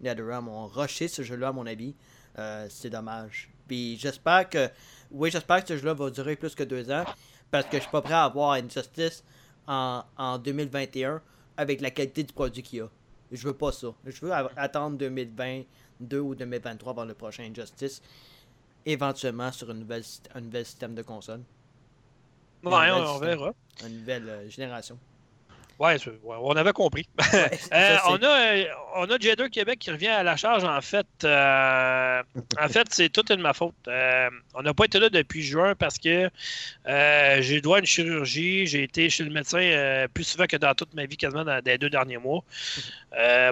NetherRealm 0.01 0.49
ont 0.49 0.67
rushé 0.67 1.07
ce 1.07 1.21
jeu-là, 1.21 1.49
à 1.49 1.51
mon 1.51 1.65
avis, 1.65 1.95
c'est 2.69 2.91
dommage. 2.91 3.49
Puis 3.67 3.97
j'espère 3.97 4.47
que. 4.47 4.69
Oui, 5.09 5.31
j'espère 5.31 5.63
que 5.63 5.69
ce 5.69 5.77
jeu-là 5.77 5.93
va 5.93 6.11
durer 6.11 6.35
plus 6.35 6.53
que 6.53 6.63
deux 6.63 6.91
ans. 6.91 7.05
Parce 7.49 7.65
que 7.65 7.77
je 7.77 7.81
suis 7.83 7.91
pas 7.91 8.01
prêt 8.01 8.13
à 8.13 8.25
avoir 8.25 8.55
une 8.55 8.69
justice 8.69 9.23
en, 9.65 10.03
en 10.17 10.37
2021 10.37 11.21
avec 11.55 11.81
la 11.81 11.89
qualité 11.89 12.23
du 12.23 12.33
produit 12.33 12.61
qu'il 12.61 12.79
y 12.79 12.81
a. 12.81 12.89
Je 13.31 13.47
veux 13.47 13.53
pas 13.53 13.71
ça. 13.71 13.87
Je 14.05 14.25
veux 14.25 14.31
attendre 14.55 14.97
2022 14.97 16.19
ou 16.19 16.35
2023 16.35 16.91
avant 16.93 17.05
le 17.05 17.13
prochain 17.13 17.43
Injustice. 17.43 18.01
Éventuellement 18.85 19.51
sur 19.51 19.69
une 19.71 19.79
nouvelle, 19.79 20.03
un 20.33 20.41
nouvel 20.41 20.65
système 20.65 20.95
de 20.95 21.01
console. 21.01 21.41
Ouais, 22.63 22.91
on, 22.91 23.15
on 23.15 23.17
verra. 23.19 23.53
Une 23.85 23.99
nouvelle 23.99 24.29
euh, 24.29 24.49
génération. 24.49 24.97
Ouais, 25.79 25.97
on 26.23 26.55
avait 26.55 26.73
compris. 26.73 27.07
Ouais, 27.33 27.51
Euh, 27.73 27.97
on 28.07 28.15
a, 28.23 28.55
euh, 28.55 28.63
on 28.95 29.05
a 29.11 29.17
Québec 29.49 29.77
qui 29.79 29.91
revient 29.91 30.07
à 30.07 30.23
la 30.23 30.35
charge, 30.35 30.63
en 30.63 30.81
fait. 30.81 31.05
euh, 31.23 32.23
en 32.59 32.67
fait, 32.67 32.87
c'est 32.91 33.09
toute 33.09 33.29
de 33.37 33.41
ma 33.43 33.53
faute. 33.53 33.75
Euh, 33.87 34.29
on 34.55 34.63
n'a 34.63 34.73
pas 34.73 34.85
été 34.85 34.99
là 34.99 35.09
depuis 35.09 35.43
juin 35.43 35.75
parce 35.75 35.99
que 35.99 36.29
j'ai 37.41 37.61
droit 37.61 37.77
à 37.77 37.79
une 37.81 37.85
chirurgie. 37.85 38.65
J'ai 38.65 38.83
été 38.83 39.09
chez 39.09 39.23
le 39.23 39.29
médecin 39.29 40.07
plus 40.13 40.23
souvent 40.23 40.45
que 40.45 40.57
dans 40.57 40.73
toute 40.73 40.93
ma 40.95 41.05
vie, 41.05 41.17
quasiment 41.17 41.43
dans 41.43 41.61
les 41.63 41.77
deux 41.77 41.89
derniers 41.89 42.17
mois. 42.17 42.43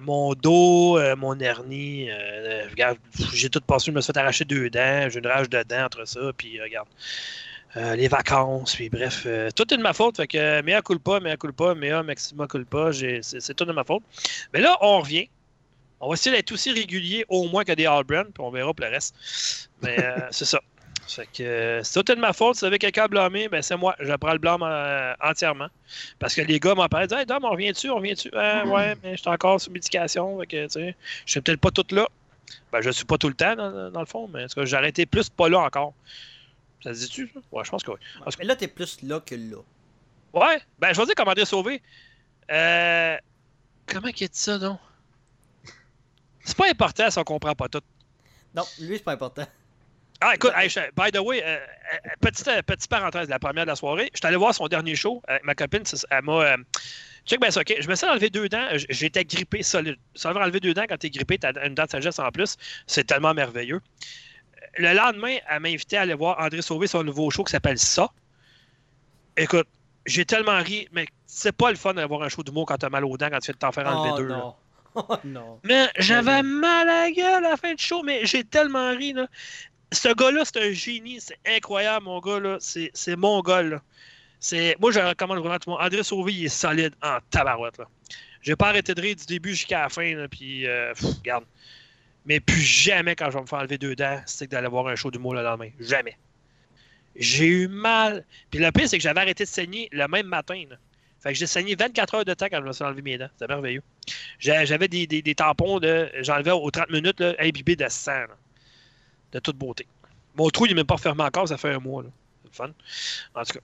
Mon 0.01 0.33
dos, 0.33 0.99
mon 1.15 1.39
hernie, 1.39 2.09
euh, 2.09 2.67
regarde, 2.69 2.97
j'ai 3.33 3.49
tout 3.49 3.61
passé. 3.61 3.87
Je 3.87 3.91
me 3.91 4.01
suis 4.01 4.11
fait 4.11 4.19
arracher 4.19 4.45
deux 4.45 4.69
dents. 4.69 5.09
J'ai 5.09 5.19
une 5.19 5.27
rage 5.27 5.49
de 5.49 5.61
dents 5.63 5.85
entre 5.85 6.05
ça. 6.07 6.19
Puis, 6.37 6.59
regarde. 6.61 6.87
Euh, 7.77 7.95
les 7.95 8.07
vacances, 8.07 8.75
puis 8.75 8.89
bref, 8.89 9.23
euh, 9.25 9.49
tout 9.53 9.73
est 9.73 9.77
de 9.77 9.81
ma 9.81 9.91
faute. 9.91 10.15
Fait 10.15 10.27
que 10.27 10.37
euh, 10.37 10.61
mea 10.63 10.81
culpa, 10.81 11.19
mea 11.19 11.35
culpa, 11.35 11.75
mea 11.75 12.03
maxima 12.03 12.47
culpa, 12.47 12.91
c'est 12.93 13.21
c'est 13.21 13.53
tout 13.53 13.65
de 13.65 13.73
ma 13.73 13.83
faute. 13.83 14.03
Mais 14.53 14.61
là, 14.61 14.77
on 14.79 15.01
revient. 15.01 15.27
On 15.99 16.07
va 16.07 16.13
essayer 16.13 16.33
d'être 16.33 16.51
aussi 16.53 16.71
régulier 16.71 17.25
au 17.27 17.49
moins 17.49 17.63
que 17.65 17.73
des 17.73 17.85
All-Brand, 17.85 18.27
puis 18.33 18.43
on 18.43 18.49
verra 18.49 18.73
pour 18.73 18.85
le 18.85 18.91
reste. 18.91 19.69
Mais 19.81 19.99
euh, 19.99 20.19
c'est 20.31 20.45
ça. 20.45 20.61
Fait 21.07 21.27
que 21.27 21.81
c'est 21.83 22.01
tout 22.01 22.11
est 22.11 22.15
de 22.15 22.21
ma 22.21 22.31
faute. 22.31 22.55
Si 22.55 22.61
vous 22.61 22.67
avez 22.67 22.79
quelqu'un 22.79 23.03
à 23.03 23.07
blâmer, 23.09 23.49
ben 23.49 23.61
c'est 23.61 23.75
moi. 23.75 23.93
Je 23.99 24.13
prends 24.13 24.31
le 24.31 24.39
blâme 24.39 24.63
entièrement. 25.21 25.67
Parce 26.17 26.33
que 26.33 26.41
les 26.41 26.59
gars 26.59 26.75
parlent, 26.89 27.07
disent 27.07 27.17
Hey 27.17 27.25
Dom, 27.25 27.43
on 27.43 27.51
revient-tu, 27.51 27.89
on 27.89 27.97
revient-tu? 27.97 28.29
Ah, 28.33 28.65
ouais, 28.65 28.95
mais 29.03 29.17
je 29.17 29.21
suis 29.21 29.29
encore 29.29 29.59
sous 29.59 29.69
médication. 29.69 30.39
Fait 30.39 30.47
que, 30.47 30.63
tu 30.65 30.71
sais, 30.71 30.95
je 31.25 31.31
suis 31.31 31.41
peut-être 31.41 31.59
pas 31.59 31.71
tout 31.71 31.85
là. 31.91 32.07
Ben, 32.71 32.81
je 32.81 32.89
suis 32.89 33.05
pas 33.05 33.17
tout 33.17 33.27
le 33.27 33.35
temps, 33.35 33.55
dans, 33.55 33.91
dans 33.91 33.99
le 33.99 34.05
fond, 34.05 34.29
mais 34.33 34.45
en 34.45 34.47
tout 34.47 34.61
cas, 34.61 34.65
j'ai 34.65 34.77
arrêté 34.77 35.05
plus 35.05 35.29
pas 35.29 35.49
là 35.49 35.59
encore. 35.59 35.93
Ça 36.85 36.93
se 36.93 36.99
dit-tu, 36.99 37.27
ça? 37.33 37.39
Ouais, 37.51 37.63
je 37.65 37.69
pense 37.71 37.83
que 37.83 37.89
oui. 37.91 37.97
Parce 38.23 38.35
que- 38.35 38.41
Mais 38.41 38.47
là, 38.47 38.55
t'es 38.55 38.67
plus 38.67 39.01
là 39.01 39.19
que 39.19 39.33
là. 39.35 39.57
Ouais, 40.33 40.61
ben 40.77 40.93
je 40.93 40.99
vais 40.99 41.05
dire 41.07 41.15
comment 41.15 41.31
André 41.31 41.45
Sauvé. 41.45 41.81
Euh, 42.51 43.17
comment 43.87 44.11
qu'il 44.11 44.29
dit 44.29 44.37
ça, 44.37 44.57
non? 44.59 44.77
C'est 46.43 46.55
pas 46.55 46.69
important 46.69 47.09
si 47.09 47.17
on 47.17 47.23
comprend 47.23 47.55
pas 47.55 47.67
tout. 47.69 47.81
Non, 48.53 48.63
lui, 48.79 48.97
c'est 48.97 49.03
pas 49.03 49.13
important. 49.13 49.47
Ah, 50.21 50.35
écoute, 50.35 50.51
hey, 50.55 50.69
je- 50.69 50.79
by 50.95 51.11
the 51.11 51.19
way, 51.19 51.41
euh, 51.43 51.57
euh, 51.57 51.97
petite, 52.21 52.47
euh, 52.47 52.61
petite 52.61 52.89
parenthèse, 52.89 53.27
la 53.29 53.39
première 53.39 53.65
de 53.65 53.69
la 53.71 53.75
soirée, 53.75 54.09
je 54.13 54.19
suis 54.19 54.27
allé 54.27 54.37
voir 54.37 54.53
son 54.53 54.67
dernier 54.67 54.95
show 54.95 55.21
avec 55.27 55.43
ma 55.43 55.55
copine. 55.55 55.83
Elle 56.11 56.21
m'a, 56.23 56.33
euh, 56.33 56.57
Check 57.25 57.39
ben 57.39 57.49
ça, 57.49 57.61
ok? 57.61 57.73
Je 57.79 57.87
me 57.89 57.95
suis 57.95 58.05
enlevé 58.05 58.29
deux 58.29 58.47
dents. 58.47 58.67
J'étais 58.89 59.25
grippé 59.25 59.63
solide. 59.63 59.97
Se 60.13 60.27
faire 60.27 60.37
enlever 60.37 60.59
deux 60.59 60.75
dents 60.75 60.85
quand 60.87 60.97
t'es 60.97 61.09
grippé, 61.09 61.39
t'as 61.39 61.53
une 61.65 61.73
dent 61.73 61.85
de 61.85 61.89
sagesse 61.89 62.19
en 62.19 62.29
plus. 62.29 62.55
C'est 62.85 63.03
tellement 63.05 63.33
merveilleux. 63.33 63.81
Le 64.77 64.93
lendemain, 64.93 65.37
elle 65.49 65.59
m'a 65.61 65.69
invité 65.69 65.97
à 65.97 66.01
aller 66.01 66.13
voir 66.13 66.39
André 66.39 66.61
Sauvé 66.61 66.87
son 66.87 67.03
nouveau 67.03 67.29
show 67.29 67.43
qui 67.43 67.51
s'appelle 67.51 67.77
Ça. 67.79 68.09
Écoute, 69.37 69.67
j'ai 70.05 70.25
tellement 70.25 70.57
ri, 70.59 70.87
mais 70.91 71.07
c'est 71.25 71.51
pas 71.55 71.69
le 71.71 71.77
fun 71.77 71.93
d'avoir 71.93 72.21
un 72.23 72.29
show 72.29 72.43
d'humour 72.43 72.65
quand 72.65 72.77
t'as 72.77 72.89
mal 72.89 73.03
aux 73.05 73.17
dents, 73.17 73.29
quand 73.29 73.39
tu 73.39 73.47
viens 73.47 73.53
de 73.53 73.59
t'en 73.59 73.71
faire 73.71 73.87
enlever 73.87 74.11
Oh 74.13 74.17
deux. 74.17 74.27
là. 74.27 74.37
non. 74.37 74.55
Oh 74.97 75.17
non. 75.25 75.59
Mais 75.65 75.89
j'avais 75.97 76.41
mal 76.41 76.87
à 76.87 77.03
la 77.07 77.11
gueule 77.11 77.45
à 77.45 77.49
la 77.49 77.57
fin 77.57 77.73
du 77.73 77.83
show, 77.83 78.01
mais 78.01 78.25
j'ai 78.25 78.45
tellement 78.45 78.91
ri. 78.95 79.11
Là. 79.11 79.27
Ce 79.91 80.07
gars-là, 80.07 80.43
c'est 80.45 80.69
un 80.69 80.71
génie. 80.71 81.19
C'est 81.19 81.37
incroyable, 81.45 82.05
mon 82.05 82.21
gars. 82.21 82.39
là. 82.39 82.55
C'est 82.61 82.91
c'est 82.93 83.17
mon 83.17 83.41
gars. 83.41 83.61
Là. 83.61 83.81
C'est- 84.39 84.77
Moi, 84.79 84.91
je 84.93 85.01
le 85.01 85.07
recommande 85.09 85.39
vraiment 85.39 85.55
à 85.55 85.59
tout 85.59 85.69
le 85.69 85.75
monde. 85.75 85.85
André 85.85 86.01
Sauvé, 86.01 86.31
il 86.31 86.45
est 86.45 86.47
solide 86.47 86.95
en 87.03 87.17
tabarouette. 87.29 87.77
Là. 87.77 87.87
J'ai 88.41 88.55
pas 88.55 88.69
arrêté 88.69 88.95
de 88.95 89.01
rire 89.01 89.17
du 89.17 89.25
début 89.25 89.49
jusqu'à 89.49 89.81
la 89.81 89.89
fin. 89.89 90.15
Là, 90.15 90.29
puis, 90.29 90.65
euh, 90.65 90.93
pff, 90.93 91.15
regarde. 91.17 91.43
Mais 92.25 92.39
plus 92.39 92.59
jamais, 92.61 93.15
quand 93.15 93.29
je 93.29 93.35
vais 93.37 93.41
me 93.41 93.45
faire 93.47 93.59
enlever 93.59 93.77
deux 93.77 93.95
dents, 93.95 94.21
c'est 94.25 94.47
que 94.47 94.51
d'aller 94.51 94.67
voir 94.67 94.87
un 94.87 94.95
show 94.95 95.11
d'humour 95.11 95.35
le 95.35 95.43
lendemain. 95.43 95.69
Jamais. 95.79 96.17
J'ai 97.15 97.45
eu 97.47 97.67
mal. 97.67 98.25
Puis 98.51 98.59
le 98.59 98.71
pire, 98.71 98.89
c'est 98.89 98.97
que 98.97 99.03
j'avais 99.03 99.21
arrêté 99.21 99.43
de 99.43 99.49
saigner 99.49 99.87
le 99.91 100.07
même 100.07 100.25
matin. 100.27 100.61
là. 100.69 100.75
Fait 101.21 101.29
que 101.33 101.39
j'ai 101.39 101.47
saigné 101.47 101.75
24 101.75 102.15
heures 102.15 102.25
de 102.25 102.33
temps 102.33 102.47
quand 102.51 102.59
je 102.61 102.67
me 102.67 102.71
suis 102.73 102.83
enlevé 102.83 103.01
mes 103.01 103.17
dents. 103.17 103.29
C'est 103.37 103.47
merveilleux. 103.47 103.81
J'a- 104.39 104.65
J'avais 104.65 104.87
des, 104.87 105.07
des- 105.07 105.21
des 105.21 105.35
tampons, 105.35 105.79
de, 105.79 106.09
j'enlevais 106.21 106.51
aux 106.51 106.69
30 106.69 106.89
minutes, 106.89 107.19
là, 107.19 107.33
imbibés 107.39 107.75
de 107.75 107.87
sang, 107.89 108.11
là. 108.11 108.35
de 109.31 109.39
toute 109.39 109.55
beauté. 109.57 109.87
Mon 110.35 110.49
trou, 110.49 110.65
il 110.65 110.69
n'est 110.69 110.75
même 110.75 110.85
pas 110.85 110.97
fermé 110.97 111.23
encore, 111.23 111.47
ça 111.47 111.57
fait 111.57 111.73
un 111.73 111.79
mois. 111.79 112.03
C'est 112.43 112.49
le 112.49 112.53
fun. 112.53 112.73
En 113.33 113.43
tout 113.43 113.53
cas. 113.53 113.59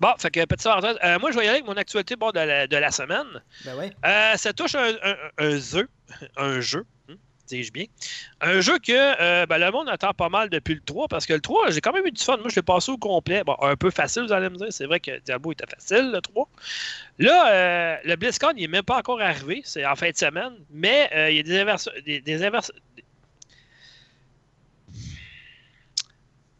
Bon, 0.00 0.14
fait 0.18 0.30
que 0.30 0.44
parenthèse. 0.44 0.96
Euh, 1.02 1.18
moi, 1.18 1.32
je 1.32 1.38
vais 1.38 1.44
y 1.46 1.48
aller 1.48 1.56
avec 1.58 1.66
mon 1.66 1.76
actualité 1.76 2.14
bon, 2.14 2.30
de, 2.30 2.38
la, 2.40 2.66
de 2.68 2.76
la 2.76 2.90
semaine. 2.92 3.26
Ben 3.64 3.74
ouais. 3.76 3.90
Euh, 4.04 4.36
ça 4.36 4.52
touche 4.52 4.74
un, 4.76 4.92
un, 5.02 5.16
un 5.38 5.58
jeu, 5.58 5.88
un 6.36 6.60
jeu, 6.60 6.84
dis-je 7.48 7.72
bien. 7.72 7.86
Un 8.40 8.60
jeu 8.60 8.78
que 8.78 8.92
euh, 8.92 9.46
ben, 9.46 9.58
le 9.58 9.70
monde 9.70 9.88
attend 9.88 10.12
pas 10.12 10.28
mal 10.28 10.48
depuis 10.50 10.74
le 10.74 10.80
3, 10.80 11.08
parce 11.08 11.26
que 11.26 11.32
le 11.32 11.40
3, 11.40 11.70
j'ai 11.70 11.80
quand 11.80 11.92
même 11.92 12.06
eu 12.06 12.12
du 12.12 12.22
fun. 12.22 12.36
Moi, 12.36 12.48
je 12.50 12.56
l'ai 12.56 12.62
passé 12.62 12.92
au 12.92 12.96
complet. 12.98 13.42
Bon, 13.44 13.56
un 13.60 13.74
peu 13.76 13.90
facile, 13.90 14.22
vous 14.24 14.32
allez 14.32 14.48
me 14.48 14.56
dire. 14.56 14.68
C'est 14.70 14.86
vrai 14.86 15.00
que 15.00 15.18
Diablo 15.20 15.52
était 15.52 15.66
facile, 15.66 16.12
le 16.12 16.20
3. 16.20 16.48
Là, 17.18 17.52
euh, 17.52 17.96
le 18.04 18.16
BlizzCon, 18.16 18.52
il 18.56 18.60
n'est 18.62 18.68
même 18.68 18.82
pas 18.84 18.98
encore 18.98 19.20
arrivé. 19.20 19.62
C'est 19.64 19.84
en 19.84 19.96
fin 19.96 20.10
de 20.10 20.16
semaine. 20.16 20.52
Mais 20.70 21.10
euh, 21.14 21.30
il 21.30 21.36
y 21.38 21.40
a 21.40 21.42
des 21.42 21.58
inversions. 21.60 21.92
Des, 22.04 22.20
des 22.20 22.42
invers- 22.44 22.70
des- 22.96 23.04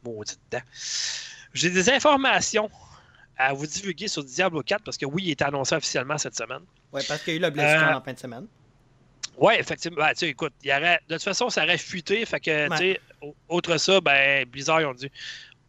Maudite 0.05 0.41
dent. 0.51 0.63
J'ai 1.55 1.71
des 1.71 1.91
informations 1.91 2.71
à 3.37 3.53
vous 3.53 3.67
divulguer 3.67 4.09
sur 4.09 4.25
Diablo 4.25 4.63
4 4.63 4.83
parce 4.85 4.97
que 4.97 5.07
oui, 5.07 5.23
il 5.27 5.31
est 5.31 5.43
annoncé 5.43 5.75
officiellement 5.75 6.19
cette 6.19 6.37
semaine. 6.37 6.63
Ouais, 6.93 7.03
parce 7.07 7.23
qu'il 7.23 7.35
y 7.35 7.37
a 7.37 7.39
eu 7.39 7.43
le 7.43 7.51
BlizzCon 7.51 7.95
en 7.95 8.01
fin 8.03 8.13
de 8.13 8.19
semaine. 8.19 8.47
Oui, 9.41 9.55
effectivement. 9.59 9.99
Ben, 9.99 10.13
écoute, 10.23 10.53
il 10.63 10.69
y 10.69 10.73
aurait, 10.73 11.01
de 11.09 11.15
toute 11.15 11.23
façon, 11.23 11.49
ça 11.49 11.63
aurait 11.65 11.79
fuité. 11.79 12.25
Fait 12.27 12.41
que, 12.41 12.69
Ouais. 12.69 12.71
tu 12.71 12.77
sais, 12.77 13.01
au- 13.21 13.37
autre 13.49 13.77
ça, 13.79 14.01
ben, 14.01 14.45
Blizzard, 14.47 14.81
ils 14.81 14.87
ont 14.87 14.95
dit 14.95 15.11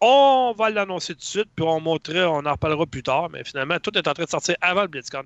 on 0.01 0.53
va 0.57 0.69
l'annoncer 0.69 1.13
tout 1.13 1.19
de 1.19 1.23
suite, 1.25 1.49
puis 1.55 1.65
on 1.65 1.81
montrera, 1.81 2.29
on 2.31 2.45
en 2.45 2.51
reparlera 2.53 2.85
plus 2.85 3.03
tard. 3.03 3.29
Mais 3.29 3.43
finalement, 3.43 3.79
tout 3.79 3.95
est 3.97 4.07
en 4.07 4.13
train 4.13 4.23
de 4.23 4.29
sortir 4.29 4.55
avant 4.61 4.83
le 4.83 4.87
BlizzCon. 4.87 5.23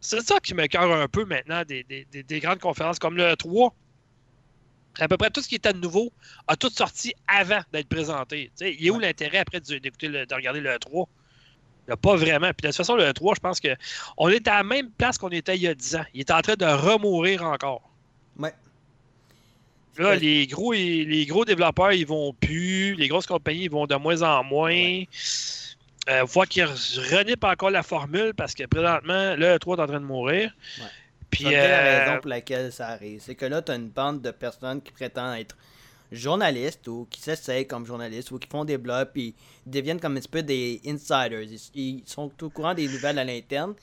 C'est 0.00 0.20
ça 0.20 0.40
qui 0.40 0.52
me 0.54 0.66
cœur 0.66 0.92
un 0.92 1.06
peu 1.08 1.24
maintenant 1.24 1.62
des, 1.64 1.84
des- 1.84 2.04
des- 2.10 2.22
des 2.24 2.40
grandes 2.40 2.58
conférences 2.58 2.98
comme 2.98 3.16
le 3.16 3.36
3. 3.36 3.72
À 4.98 5.06
peu 5.06 5.16
près 5.16 5.30
tout 5.30 5.40
ce 5.40 5.48
qui 5.48 5.54
était 5.54 5.72
de 5.72 5.78
nouveau 5.78 6.12
a 6.48 6.56
tout 6.56 6.70
sorti 6.70 7.14
avant 7.28 7.60
d'être 7.72 7.88
présenté. 7.88 8.46
Tu 8.58 8.66
sais, 8.66 8.74
il 8.74 8.84
est 8.86 8.90
où 8.90 8.96
Ouais. 8.96 9.02
l'intérêt 9.06 9.38
après 9.38 9.60
d'écouter 9.60 10.08
le- 10.08 10.26
de 10.26 10.34
regarder 10.34 10.60
le 10.60 10.76
3? 10.80 11.08
Il 11.88 11.92
n'y 11.92 11.94
a 11.94 11.96
pas 11.96 12.16
vraiment. 12.16 12.48
Puis 12.48 12.62
de 12.64 12.66
toute 12.68 12.76
façon, 12.76 12.96
le 12.96 13.10
3, 13.14 13.34
je 13.36 13.40
pense 13.40 13.60
que 13.60 13.68
on 14.18 14.28
est 14.28 14.46
à 14.46 14.58
la 14.58 14.62
même 14.62 14.90
place 14.90 15.16
qu'on 15.16 15.30
était 15.30 15.56
il 15.56 15.62
y 15.62 15.68
a 15.68 15.74
10 15.74 15.96
ans. 15.96 16.04
Il 16.12 16.20
est 16.20 16.30
en 16.30 16.42
train 16.42 16.54
de 16.54 16.66
remourir 16.66 17.42
encore. 17.44 17.80
Ouais. 18.38 18.52
Là, 19.96 20.10
Ouais. 20.10 20.18
les 20.18 20.46
gros, 20.46 20.72
les 20.72 21.24
gros 21.26 21.46
développeurs, 21.46 21.92
ils 21.92 22.06
vont 22.06 22.34
plus. 22.34 22.94
Les 22.94 23.08
grosses 23.08 23.26
compagnies, 23.26 23.64
ils 23.64 23.70
vont 23.70 23.86
de 23.86 23.94
moins 23.96 24.20
en 24.20 24.44
moins. 24.44 24.68
Ouais. 24.70 25.08
Euh, 26.10 26.26
faut 26.26 26.42
qu'ils 26.42 26.64
renippent 26.66 27.44
encore 27.44 27.70
la 27.70 27.82
formule 27.82 28.32
parce 28.34 28.54
que 28.54 28.64
présentement, 28.66 29.34
là, 29.36 29.52
le 29.54 29.58
3 29.58 29.76
est 29.78 29.80
en 29.80 29.86
train 29.86 30.00
de 30.00 30.04
mourir. 30.04 30.52
Ouais. 30.78 30.84
Puis, 31.30 31.44
C'est 31.44 31.52
la 31.52 31.58
euh, 31.58 32.04
raison 32.06 32.20
pour 32.20 32.28
laquelle 32.28 32.70
ça 32.72 32.88
arrive. 32.88 33.20
C'est 33.22 33.34
que 33.34 33.46
là, 33.46 33.62
tu 33.62 33.72
as 33.72 33.76
une 33.76 33.88
bande 33.88 34.20
de 34.20 34.30
personnes 34.30 34.82
qui 34.82 34.92
prétendent 34.92 35.38
être 35.38 35.56
journalistes 36.10 36.86
ou 36.88 37.06
qui 37.10 37.20
s'essayent 37.20 37.66
comme 37.66 37.84
journalistes 37.86 38.30
ou 38.30 38.38
qui 38.38 38.48
font 38.48 38.64
des 38.64 38.78
blogs 38.78 39.08
puis 39.12 39.34
deviennent 39.66 40.00
comme 40.00 40.16
un 40.16 40.20
petit 40.20 40.28
peu 40.28 40.42
des 40.42 40.80
insiders. 40.86 41.42
Ils, 41.42 41.60
ils 41.74 42.02
sont 42.06 42.30
au 42.42 42.50
courant 42.50 42.74
des 42.74 42.88
nouvelles 42.88 43.18
à 43.18 43.24
l'interne. 43.24 43.74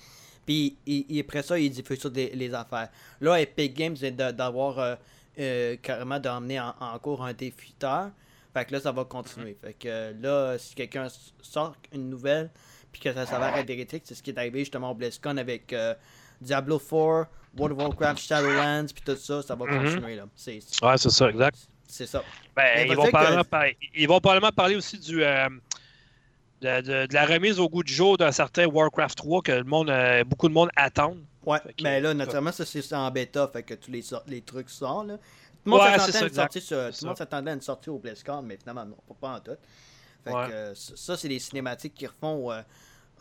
Puis 0.46 0.78
ils- 0.86 1.06
ils- 1.10 1.20
après 1.22 1.42
ça, 1.44 1.58
ils 1.58 1.70
diffusent 1.72 2.00
sur 2.00 2.12
des- 2.12 2.30
les 2.36 2.54
affaires. 2.54 2.90
Là, 3.22 3.40
Epic 3.42 3.74
Games 3.74 3.94
vient 3.94 4.12
d'avoir 4.12 4.80
euh, 4.80 4.96
euh, 5.40 5.76
carrément 5.82 6.20
d'emmener 6.20 6.60
en, 6.60 6.74
en 6.80 6.98
cours 7.00 7.24
un 7.24 7.34
défiteur. 7.34 8.12
Fait 8.54 8.64
que 8.66 8.72
là, 8.74 8.80
ça 8.80 8.92
va 8.92 9.04
continuer. 9.06 9.58
Fait 9.62 9.74
que 9.74 9.88
euh, 9.88 10.14
là, 10.22 10.58
si 10.58 10.76
quelqu'un 10.76 11.08
sort 11.42 11.76
une 11.92 12.10
nouvelle 12.10 12.50
puis 12.92 13.02
que 13.02 13.14
ça 13.14 13.26
s'avère 13.26 13.58
être 13.58 13.68
véridique, 13.68 14.04
c'est 14.06 14.16
ce 14.16 14.24
qui 14.24 14.30
est 14.30 14.38
arrivé 14.38 14.60
justement 14.60 14.92
au 14.92 14.94
BlizzCon 14.94 15.36
avec 15.38 15.74
euh, 15.74 15.94
Diablo 16.40 16.80
4, 16.80 17.28
World 17.58 17.78
of 17.78 17.78
Warcraft, 17.78 18.20
Shadowlands, 18.22 18.88
puis 18.94 19.04
tout 19.06 19.16
ça, 19.18 19.42
ça 19.42 19.56
va 19.56 19.66
Mhm. 19.66 19.84
continuer 19.84 20.16
là. 20.16 20.24
Ouais, 20.24 20.98
c'est 20.98 21.10
ça, 21.10 21.30
exact. 21.30 21.68
C'est 21.88 22.06
ça. 22.08 22.24
Ben, 22.56 22.88
ils, 22.88 22.96
vont 22.96 23.04
que- 23.06 23.10
probablement 23.10 23.44
parler, 23.44 23.78
ils 23.94 24.08
vont 24.08 24.20
probablement 24.20 24.52
parler 24.52 24.76
aussi 24.76 24.98
du, 25.00 25.24
euh, 25.24 25.48
de, 26.62 26.82
de- 26.82 27.06
de 27.08 27.14
la 27.14 27.26
remise 27.26 27.60
au 27.60 27.70
goût 27.70 27.84
du 27.84 27.94
jour 27.94 28.18
d'un 28.18 28.32
certain 28.32 28.66
Warcraft 28.68 29.18
3 29.18 29.42
que 29.42 29.52
le 29.52 29.64
monde, 29.64 29.90
euh, 29.90 30.24
beaucoup 30.24 30.48
de 30.48 30.54
monde 30.54 30.70
attend. 30.76 31.16
Ouais, 31.46 31.60
que- 31.60 31.84
mais 31.84 32.00
là, 32.02 32.14
naturellement, 32.14 32.52
ça 32.52 32.66
c'est 32.66 32.94
en 32.94 33.12
bêta, 33.12 33.48
fait 33.52 33.64
que 33.64 33.74
tous 33.76 33.92
les, 33.92 34.02
trucs 34.42 34.70
sortent 34.70 35.08
là. 35.08 35.18
Tout 35.18 35.72
le 35.72 35.72
monde 35.72 35.82
Ouais, 35.82 35.98
s'attendait 35.98 36.18
à 36.18 36.28
une 36.28 36.34
sortie 36.34 36.62
monde 37.08 37.18
s'attendait 37.18 37.52
à 37.52 37.54
une 37.56 37.62
au 37.90 37.98
BlizzCon, 38.00 38.42
mais 38.44 38.58
finalement 38.58 38.86
non, 38.86 38.98
pas, 39.08 39.16
pas 39.20 39.36
en 39.36 39.40
tout. 39.40 39.58
Fait 40.24 40.32
Ouais. 40.34 40.50
que 40.50 40.74
ça, 40.76 41.18
c'est 41.18 41.28
des 41.28 41.40
cinématiques 41.40 41.94
qui 41.94 42.08
refont 42.08 42.52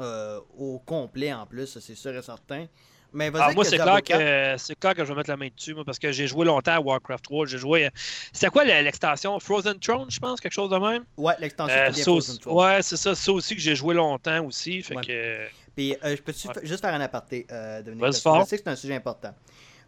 euh, 0.00 0.40
au 0.58 0.78
complet 0.80 1.32
en 1.32 1.46
plus, 1.46 1.78
c'est 1.78 1.94
sûr 1.94 2.14
et 2.16 2.22
certain. 2.22 2.66
Mais 3.14 3.28
Alors, 3.28 3.42
avec 3.42 3.54
moi, 3.54 3.64
c'est 3.64 3.76
clair, 3.78 4.02
4. 4.02 4.18
que, 4.18 4.58
c'est 4.58 4.78
clair 4.78 4.94
que 4.94 5.04
je 5.04 5.08
vais 5.10 5.14
mettre 5.16 5.30
la 5.30 5.36
main 5.36 5.48
dessus, 5.56 5.72
moi, 5.72 5.84
parce 5.84 5.98
que 6.00 6.10
j'ai 6.10 6.26
joué 6.26 6.44
longtemps 6.44 6.72
à 6.72 6.80
Warcraft 6.80 7.24
3. 7.24 7.46
J'ai 7.46 7.58
joué. 7.58 7.86
euh, 7.86 7.90
C'était 8.32 8.48
quoi 8.48 8.64
le- 8.64 8.82
l'extension? 8.82 9.38
Frozen 9.38 9.78
Throne, 9.78 10.10
je 10.10 10.18
pense, 10.18 10.40
quelque 10.40 10.52
chose 10.52 10.70
de 10.70 10.76
même? 10.78 11.04
Ouais, 11.16 11.34
l'extension 11.38 11.76
Euh, 11.78 11.86
c'est 11.86 11.92
bien 11.94 12.04
ça 12.04 12.10
Frozen 12.10 12.38
Throne. 12.38 12.56
Ouais, 12.56 12.82
c'est 12.82 12.96
ça. 12.96 13.14
Ça 13.14 13.32
aussi 13.32 13.54
que 13.54 13.60
j'ai 13.60 13.76
joué 13.76 13.94
longtemps 13.94 14.44
aussi. 14.44 14.82
Fait 14.82 14.96
Ouais. 14.96 15.02
que. 15.04 15.46
Puis, 15.76 15.94
euh, 16.04 16.16
je 16.16 16.22
peux 16.22 16.32
Ouais. 16.32 16.66
juste 16.66 16.80
faire 16.84 16.94
un 16.94 17.00
aparté, 17.00 17.46
euh, 17.52 17.82
Dominique, 17.82 18.02
Vas-y 18.02 18.22
parce 18.22 18.38
que 18.38 18.44
je 18.44 18.48
sais 18.48 18.56
que 18.58 18.62
c'est 18.64 18.70
un 18.70 18.76
sujet 18.76 18.94
important. 18.96 19.34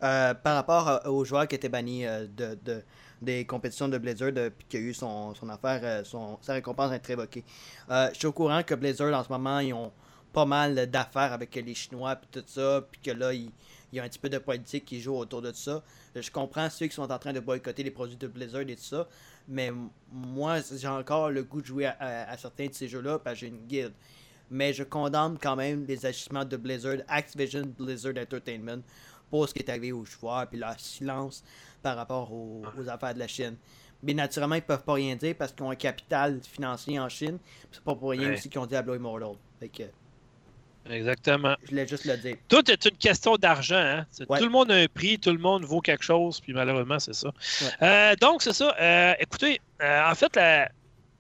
Euh, 0.02 0.34
par 0.34 0.54
rapport 0.54 1.00
aux 1.06 1.24
joueurs 1.24 1.48
qui 1.48 1.54
étaient 1.56 1.68
bannis 1.70 2.04
de, 2.04 2.56
de- 2.62 2.84
des 3.22 3.44
compétitions 3.46 3.88
de 3.88 3.96
Blizzard, 3.96 4.30
euh, 4.36 4.50
puis 4.50 4.66
qui 4.68 4.76
a 4.76 4.80
eu 4.80 4.92
son, 4.92 5.34
son 5.34 5.48
affaire, 5.48 6.04
son, 6.04 6.38
sa 6.42 6.52
récompense 6.52 6.92
à 6.92 6.96
être 6.96 7.06
révoquée. 7.06 7.42
Euh, 7.90 8.08
je 8.12 8.18
suis 8.18 8.26
au 8.26 8.32
courant 8.32 8.62
que 8.62 8.74
Blizzard, 8.74 9.12
en 9.18 9.24
ce 9.24 9.30
moment, 9.30 9.58
ils 9.60 9.72
ont 9.72 9.90
pas 10.37 10.44
mal 10.44 10.75
d'affaires 10.90 11.33
avec 11.33 11.55
les 11.55 11.75
Chinois, 11.75 12.14
puis 12.16 12.29
tout 12.31 12.44
ça, 12.46 12.87
puis 12.90 13.01
que 13.01 13.11
là, 13.11 13.33
il 13.33 13.51
il 13.92 13.96
y 13.96 14.01
a 14.01 14.03
un 14.05 14.09
petit 14.09 14.18
peu 14.18 14.29
de 14.29 14.38
politique 14.38 14.85
qui 14.85 15.01
joue 15.01 15.14
autour 15.16 15.40
de 15.40 15.53
ça. 15.53 15.83
Je 16.14 16.31
comprends 16.31 16.68
ceux 16.68 16.87
qui 16.88 16.94
sont 16.94 17.11
en 17.11 17.18
train 17.18 17.33
de 17.33 17.38
boycotter 17.40 17.83
les 17.85 17.90
produits 17.92 18.16
de 18.16 18.27
Blizzard 18.27 18.62
et 18.68 18.75
tout 18.77 18.83
ça, 18.83 19.09
mais 19.49 19.70
moi, 20.12 20.59
j'ai 20.77 20.88
encore 20.88 21.31
le 21.31 21.44
goût 21.44 21.62
de 21.62 21.66
jouer 21.66 21.87
à, 21.87 21.96
à- 22.01 22.31
à 22.33 22.37
certains 22.37 22.66
de 22.66 22.75
ces 22.75 22.88
jeux-là, 22.88 23.18
parce 23.20 23.35
que 23.37 23.40
j'ai 23.40 23.46
une 23.49 23.64
guilde 23.66 23.94
mais 24.51 24.72
je 24.72 24.83
condamne 24.85 25.38
quand 25.40 25.57
même 25.57 25.85
les 25.87 26.05
agissements 26.05 26.44
de 26.44 26.57
Blizzard, 26.57 26.99
Activision 27.09 27.62
Blizzard 27.79 28.12
Entertainment, 28.20 28.83
pour 29.31 29.49
ce 29.49 29.55
qui 29.55 29.61
est 29.61 29.70
arrivé 29.70 29.92
aux 29.92 30.05
joueurs, 30.05 30.46
puis 30.49 30.59
leur 30.59 30.79
silence 30.79 31.42
par 31.83 31.96
rapport 31.96 32.33
aux, 32.33 32.62
aux 32.79 32.88
affaires 32.88 33.14
de 33.14 33.18
la 33.20 33.27
Chine. 33.29 33.57
Mais 34.03 34.14
naturellement, 34.14 34.55
ils 34.57 34.62
peuvent 34.62 34.85
pas 34.85 34.92
rien 34.94 35.16
dire 35.16 35.35
parce 35.38 35.53
qu'ils 35.53 35.64
ont 35.64 35.70
un 35.70 35.75
capital 35.77 36.40
financier 36.42 36.99
en 37.01 37.09
Chine. 37.09 37.38
C'est 37.72 37.83
pas 37.83 37.94
pour 37.94 38.11
rien 38.11 38.29
Ouais. 38.29 38.35
aussi 38.35 38.49
qu'ils 38.51 38.61
ont 38.61 38.66
Diablo 38.66 38.94
Immortal. 38.94 39.37
Fait 39.59 39.68
que 39.68 39.85
Exactement. 40.90 41.57
je 41.64 41.70
voulais 41.70 41.87
juste 41.87 42.05
le 42.05 42.16
dire. 42.16 42.37
Tout 42.49 42.70
est 42.70 42.85
une 42.85 42.96
question 42.96 43.37
d'argent. 43.37 43.77
Hein? 43.77 44.07
Ouais. 44.29 44.38
Tout 44.38 44.44
le 44.44 44.51
monde 44.51 44.70
a 44.70 44.75
un 44.77 44.87
prix, 44.87 45.18
tout 45.18 45.31
le 45.33 45.38
monde 45.38 45.64
vaut 45.64 45.81
quelque 45.81 46.05
chose, 46.05 46.40
puis 46.40 46.53
malheureusement, 46.53 46.99
c'est 46.99 47.14
ça. 47.14 47.29
Ouais. 47.29 47.68
Euh, 47.83 48.14
donc, 48.20 48.42
c'est 48.42 48.53
ça. 48.53 48.75
Euh, 48.81 49.14
écoutez, 49.18 49.61
euh, 49.83 50.11
en 50.11 50.14
fait, 50.14 50.35
la- 50.37 50.68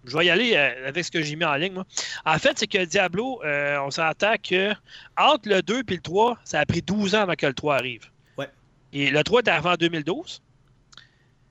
je 0.04 0.16
vais 0.16 0.26
y 0.26 0.30
aller 0.30 0.52
euh, 0.54 0.88
avec 0.88 1.04
ce 1.04 1.10
que 1.10 1.20
j'ai 1.22 1.34
mis 1.36 1.44
en 1.44 1.54
ligne. 1.54 1.72
Moi. 1.72 1.84
En 2.24 2.38
fait, 2.38 2.58
c'est 2.58 2.66
que 2.68 2.84
Diablo, 2.84 3.40
on 3.44 3.90
s'entend 3.90 4.34
que 4.42 4.72
entre 5.16 5.48
le 5.48 5.62
2 5.62 5.80
et 5.88 5.94
le 5.94 6.00
3, 6.00 6.38
ça 6.44 6.60
a 6.60 6.66
pris 6.66 6.80
12 6.82 7.14
ans 7.16 7.22
avant 7.22 7.34
que 7.34 7.46
le 7.46 7.54
3 7.54 7.74
arrive. 7.76 8.04
Ouais. 8.38 8.48
Et 8.92 9.10
le 9.10 9.24
3 9.24 9.40
est 9.42 9.48
arrivé 9.48 9.68
en 9.68 9.74
2012. 9.74 10.40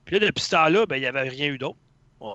Puis 0.06 0.18
là, 0.18 0.26
depuis 0.26 0.42
ce 0.42 0.50
temps-là, 0.50 0.86
ben, 0.86 0.96
il 0.96 1.00
n'y 1.00 1.06
avait 1.06 1.28
rien 1.28 1.48
eu 1.48 1.58
d'autre. 1.58 1.76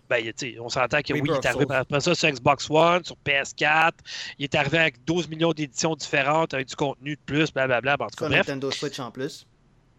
Ben, 0.10 0.32
on 0.60 0.70
s'entend 0.70 1.02
que 1.02 1.13
oui, 1.13 1.22
il 1.26 1.32
est 1.32 1.46
arrivé 1.46 1.65
après 1.74 2.00
ça 2.02 2.13
sur 2.13 2.30
Xbox 2.30 2.70
One, 2.70 3.04
sur 3.04 3.15
PS4. 3.26 3.91
Il 4.38 4.44
est 4.44 4.56
arrivé 4.56 4.78
avec 4.78 5.04
12 5.06 5.28
millions 5.28 5.54
d'éditions 5.54 5.96
différentes, 5.96 6.54
avec 6.54 6.67
du 6.67 6.76
contenu 6.76 7.15
de 7.15 7.22
plus, 7.26 7.52
blablabla. 7.52 7.98
Bon, 7.98 8.06
en 8.06 8.08
tout 8.10 8.15
cas, 8.15 8.26
Sur 8.26 8.30
bref. 8.30 8.48
Nintendo 8.48 8.70
Switch 8.72 9.00
en 9.00 9.10
plus. 9.12 9.46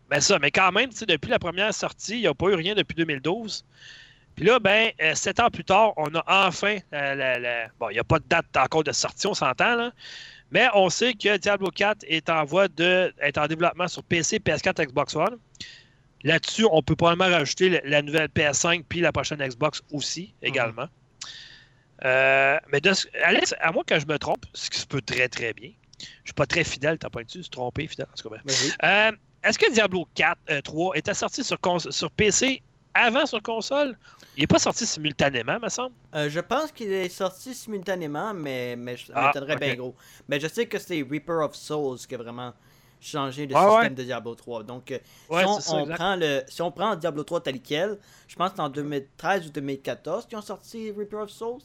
Ben 0.08 0.20
ça, 0.20 0.38
mais 0.38 0.50
quand 0.50 0.70
même, 0.72 0.90
depuis 1.08 1.30
la 1.30 1.38
première 1.38 1.72
sortie, 1.74 2.14
il 2.16 2.20
n'y 2.20 2.26
a 2.26 2.34
pas 2.34 2.46
eu 2.50 2.54
rien 2.54 2.74
depuis 2.74 2.94
2012. 2.94 3.64
Puis 4.36 4.44
là, 4.46 4.58
ben, 4.60 4.90
euh, 5.00 5.14
sept 5.14 5.40
ans 5.40 5.50
plus 5.50 5.64
tard, 5.64 5.92
on 5.96 6.14
a 6.14 6.22
enfin 6.48 6.78
la, 6.92 7.14
la- 7.14 7.38
la- 7.38 7.66
Bon, 7.80 7.90
il 7.90 7.94
n'y 7.94 7.98
a 7.98 8.04
pas 8.04 8.18
de 8.18 8.24
date 8.28 8.46
encore 8.56 8.84
de 8.84 8.92
sortie, 8.92 9.26
on 9.26 9.34
s'entend, 9.34 9.74
là. 9.76 9.92
Mais 10.50 10.68
on 10.74 10.90
sait 10.90 11.14
que 11.14 11.36
Diablo 11.38 11.68
4 11.70 12.04
est 12.06 12.28
en 12.28 12.44
voie 12.44 12.68
de 12.68 13.12
est 13.20 13.36
en 13.38 13.46
développement 13.46 13.88
sur 13.88 14.02
PC, 14.04 14.38
PS4, 14.38 14.84
Xbox 14.86 15.16
One. 15.16 15.38
Là-dessus, 16.24 16.66
on 16.70 16.82
peut 16.82 16.96
probablement 16.96 17.30
rajouter 17.36 17.68
la, 17.68 17.80
la 17.84 18.02
nouvelle 18.02 18.28
PS5 18.28 18.84
puis 18.88 19.00
la 19.00 19.12
prochaine 19.12 19.38
Xbox 19.46 19.82
aussi, 19.92 20.34
également. 20.42 20.86
Euh, 22.04 22.58
mais 22.72 22.80
de 22.80 22.92
ce- 22.92 23.06
Alex, 23.24 23.54
à 23.60 23.70
moins 23.72 23.84
que 23.84 23.98
je 23.98 24.06
me 24.06 24.18
trompe, 24.18 24.44
ce 24.54 24.70
qui 24.70 24.78
se 24.80 24.86
peut 24.86 25.02
très 25.02 25.28
très 25.28 25.52
bien. 25.52 25.70
Je 26.00 26.28
suis 26.30 26.34
pas 26.34 26.46
très 26.46 26.64
fidèle, 26.64 26.98
t'as 26.98 27.10
pas 27.10 27.22
dessus, 27.22 27.44
se 27.44 27.50
tromper, 27.50 27.86
fidèle. 27.86 28.06
En 28.12 28.20
tout 28.20 28.28
cas. 28.28 28.36
Vas-y. 28.44 28.72
Euh, 28.84 29.12
Est-ce 29.44 29.58
que 29.58 29.72
Diablo 29.72 30.06
4, 30.14 30.38
euh, 30.50 30.60
3 30.62 30.96
était 30.96 31.14
sorti 31.14 31.44
sur, 31.44 31.58
PC 32.16 32.62
avant 32.94 33.24
sur 33.26 33.40
console? 33.42 33.96
Il 34.36 34.40
n'est 34.40 34.46
pas 34.48 34.58
sorti 34.58 34.84
simultanément, 34.86 35.60
me 35.60 35.68
semble. 35.68 35.94
Euh, 36.14 36.28
je 36.28 36.40
pense 36.40 36.72
qu'il 36.72 36.90
est 36.92 37.08
sorti 37.08 37.54
simultanément, 37.54 38.34
mais, 38.34 38.74
mais 38.76 38.96
ça 38.96 39.12
Ah, 39.14 39.56
bien 39.56 39.74
gros. 39.76 39.94
Mais 40.28 40.40
je 40.40 40.48
sais 40.48 40.66
que 40.66 40.78
c'est 40.78 41.02
Reaper 41.08 41.44
of 41.44 41.54
Souls 41.54 41.98
qui 41.98 42.14
a 42.14 42.18
vraiment 42.18 42.52
changé 43.02 43.46
le 43.46 43.54
Ouais, 43.54 43.60
système 43.60 43.80
ouais. 43.82 43.90
de 43.90 44.02
Diablo 44.04 44.34
3. 44.34 44.62
Donc, 44.62 44.90
euh, 44.90 44.98
Ouais, 45.28 45.42
si, 45.42 45.48
on, 45.48 45.60
ça, 45.60 45.94
prend 45.94 46.16
le, 46.16 46.42
si 46.48 46.62
on 46.62 46.70
prend 46.70 46.94
Diablo 46.96 47.24
3 47.24 47.40
tel 47.42 47.60
quel, 47.60 47.98
je 48.28 48.36
pense 48.36 48.50
que 48.50 48.56
c'est 48.56 48.62
en 48.62 48.68
2013 48.68 49.46
ou 49.46 49.50
2014 49.50 50.26
qu'ils 50.26 50.38
ont 50.38 50.42
sorti 50.42 50.90
Reaper 50.92 51.18
of 51.22 51.30
Souls. 51.30 51.60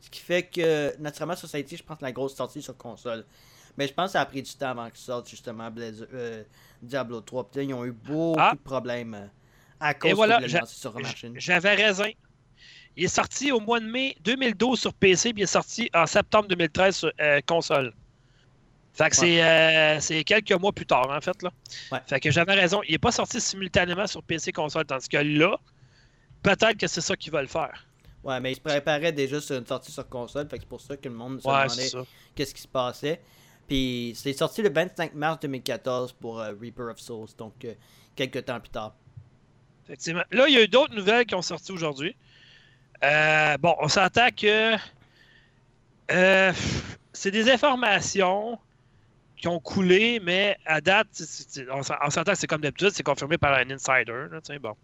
Ce 0.00 0.08
qui 0.10 0.20
fait 0.20 0.44
que, 0.44 0.96
naturellement, 1.00 1.36
Society, 1.36 1.76
je 1.76 1.82
pense, 1.82 2.00
la 2.00 2.12
grosse 2.12 2.34
sortie 2.34 2.62
sur 2.62 2.76
console. 2.76 3.24
Mais 3.76 3.86
je 3.86 3.94
pense 3.94 4.06
que 4.06 4.12
ça 4.12 4.20
a 4.22 4.26
pris 4.26 4.42
du 4.42 4.52
temps 4.54 4.70
avant 4.70 4.88
qu'ils 4.88 4.98
sortent, 5.00 5.28
justement, 5.28 5.68
euh, 5.78 6.42
Diablo 6.82 7.20
3. 7.20 7.48
Puis 7.50 7.58
là, 7.60 7.62
ils 7.64 7.74
ont 7.74 7.84
eu 7.84 7.92
beaucoup 7.92 8.36
Ah. 8.40 8.52
de 8.54 8.58
problèmes 8.58 9.14
euh, 9.14 9.26
à 9.80 9.94
cause 9.94 10.12
voilà, 10.14 10.40
j'a- 10.46 10.58
le 10.58 10.60
lancer 10.62 10.74
sur 10.80 10.94
machine. 10.98 11.34
J'avais 11.36 11.74
raison. 11.74 12.04
Il 12.96 13.04
est 13.04 13.08
sorti 13.08 13.52
au 13.52 13.60
mois 13.60 13.78
de 13.78 13.86
mai 13.86 14.16
2012 14.22 14.80
sur 14.80 14.92
PC, 14.94 15.32
puis 15.32 15.42
il 15.42 15.44
est 15.44 15.46
sorti 15.46 15.88
en 15.94 16.06
septembre 16.06 16.48
2013 16.48 16.96
sur 16.96 17.12
euh, 17.20 17.40
console. 17.46 17.92
Fait 18.98 19.10
que 19.10 19.16
c'est, 19.16 19.42
euh, 19.42 20.00
c'est 20.00 20.24
quelques 20.24 20.52
mois 20.52 20.72
plus 20.72 20.84
tard, 20.84 21.08
en 21.08 21.20
fait. 21.20 21.40
Là. 21.42 21.52
Ouais. 21.92 22.00
Fait 22.06 22.18
que 22.18 22.32
j'avais 22.32 22.54
raison. 22.54 22.82
Il 22.88 22.92
n'est 22.92 22.98
pas 22.98 23.12
sorti 23.12 23.40
simultanément 23.40 24.08
sur 24.08 24.24
PC 24.24 24.50
console, 24.50 24.86
tandis 24.86 25.08
que 25.08 25.18
là, 25.18 25.56
peut-être 26.42 26.76
que 26.76 26.88
c'est 26.88 27.00
ça 27.00 27.14
qu'ils 27.14 27.32
veulent 27.32 27.46
faire. 27.46 27.86
Ouais, 28.24 28.40
mais 28.40 28.50
ils 28.50 28.56
se 28.56 28.60
préparaient 28.60 29.12
déjà 29.12 29.40
sur 29.40 29.56
une 29.56 29.66
sortie 29.66 29.92
sur 29.92 30.08
console, 30.08 30.48
fait 30.48 30.56
que 30.56 30.64
c'est 30.64 30.68
pour 30.68 30.80
ça 30.80 30.96
que 30.96 31.08
le 31.08 31.14
monde 31.14 31.40
se 31.40 31.46
Ouais, 31.46 31.64
demandait 31.64 32.08
qu'est-ce 32.34 32.52
qui 32.52 32.62
se 32.62 32.66
passait. 32.68 33.20
Puis 33.68 34.14
c'est 34.16 34.32
sorti 34.32 34.62
le 34.62 34.70
25 34.70 35.14
mars 35.14 35.38
2014 35.40 36.14
pour 36.14 36.40
euh, 36.40 36.52
Reaper 36.60 36.90
of 36.90 36.98
Souls, 36.98 37.28
donc 37.38 37.64
euh, 37.64 37.74
quelques 38.16 38.44
temps 38.46 38.58
plus 38.58 38.70
tard. 38.70 38.94
Effectivement. 39.84 40.24
Là, 40.32 40.48
il 40.48 40.54
y 40.54 40.56
a 40.58 40.62
eu 40.62 40.68
d'autres 40.68 40.94
nouvelles 40.94 41.24
qui 41.24 41.36
ont 41.36 41.42
sorti 41.42 41.70
aujourd'hui. 41.70 42.16
Euh, 43.04 43.56
bon, 43.58 43.76
on 43.80 43.88
s'entend 43.88 44.28
que 44.36 44.74
euh, 46.10 46.52
c'est 47.12 47.30
des 47.30 47.48
informations 47.48 48.58
qui 49.38 49.48
ont 49.48 49.60
coulé, 49.60 50.20
mais 50.22 50.56
à 50.66 50.80
date, 50.80 51.06
c'est- 51.12 51.66
on 51.70 51.82
s'en- 51.82 51.94
on 52.04 52.10
s'entend 52.10 52.32
que 52.32 52.38
c'est 52.38 52.46
comme 52.46 52.60
d'habitude, 52.60 52.90
c'est 52.92 53.02
confirmé 53.02 53.38
par 53.38 53.54
un 53.54 53.70
insider, 53.70 54.26
là, 54.30 54.58
bon, 54.60 54.74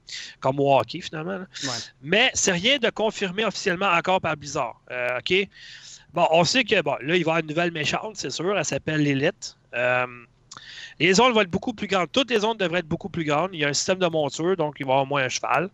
comme 0.41 0.61
au 0.61 0.79
hockey 0.79 1.01
finalement. 1.01 1.39
là. 1.39 1.47
Ouais. 1.65 1.69
Mais 2.03 2.31
c'est 2.35 2.53
rien 2.53 2.79
de 2.79 2.89
confirmé 2.91 3.45
officiellement 3.45 3.89
encore 3.89 4.21
par 4.21 4.37
Blizzard. 4.37 4.81
Euh, 4.91 5.19
OK? 5.19 5.49
Bon, 6.13 6.29
on 6.31 6.45
sait 6.45 6.63
que 6.65 6.81
bon, 6.83 6.93
là, 7.01 7.01
il 7.01 7.09
va 7.09 7.17
y 7.17 7.21
avoir 7.23 7.39
une 7.39 7.47
nouvelle 7.49 7.73
méchante, 7.73 8.17
c'est 8.17 8.31
sûr. 8.31 8.57
Elle 8.57 8.65
s'appelle 8.65 9.03
l'élite. 9.03 9.57
Euh, 9.75 10.07
les 11.01 11.13
zones 11.15 11.33
vont 11.33 11.41
être 11.41 11.51
beaucoup 11.51 11.73
plus 11.73 11.89
grandes. 11.89 12.13
Toutes 12.13 12.31
les 12.31 12.39
zones 12.39 12.57
devraient 12.57 12.79
être 12.79 12.87
beaucoup 12.89 13.09
plus 13.09 13.25
grandes. 13.25 13.51
Il 13.53 13.59
y 13.59 13.65
a 13.65 13.69
un 13.69 13.73
système 13.73 13.99
de 13.99 14.07
monture, 14.07 14.57
donc 14.57 14.77
il 14.79 14.87
va 14.87 14.91
y 14.91 14.93
avoir 14.93 15.03
au 15.03 15.07
moins 15.07 15.25
un 15.25 15.29
cheval. 15.29 15.69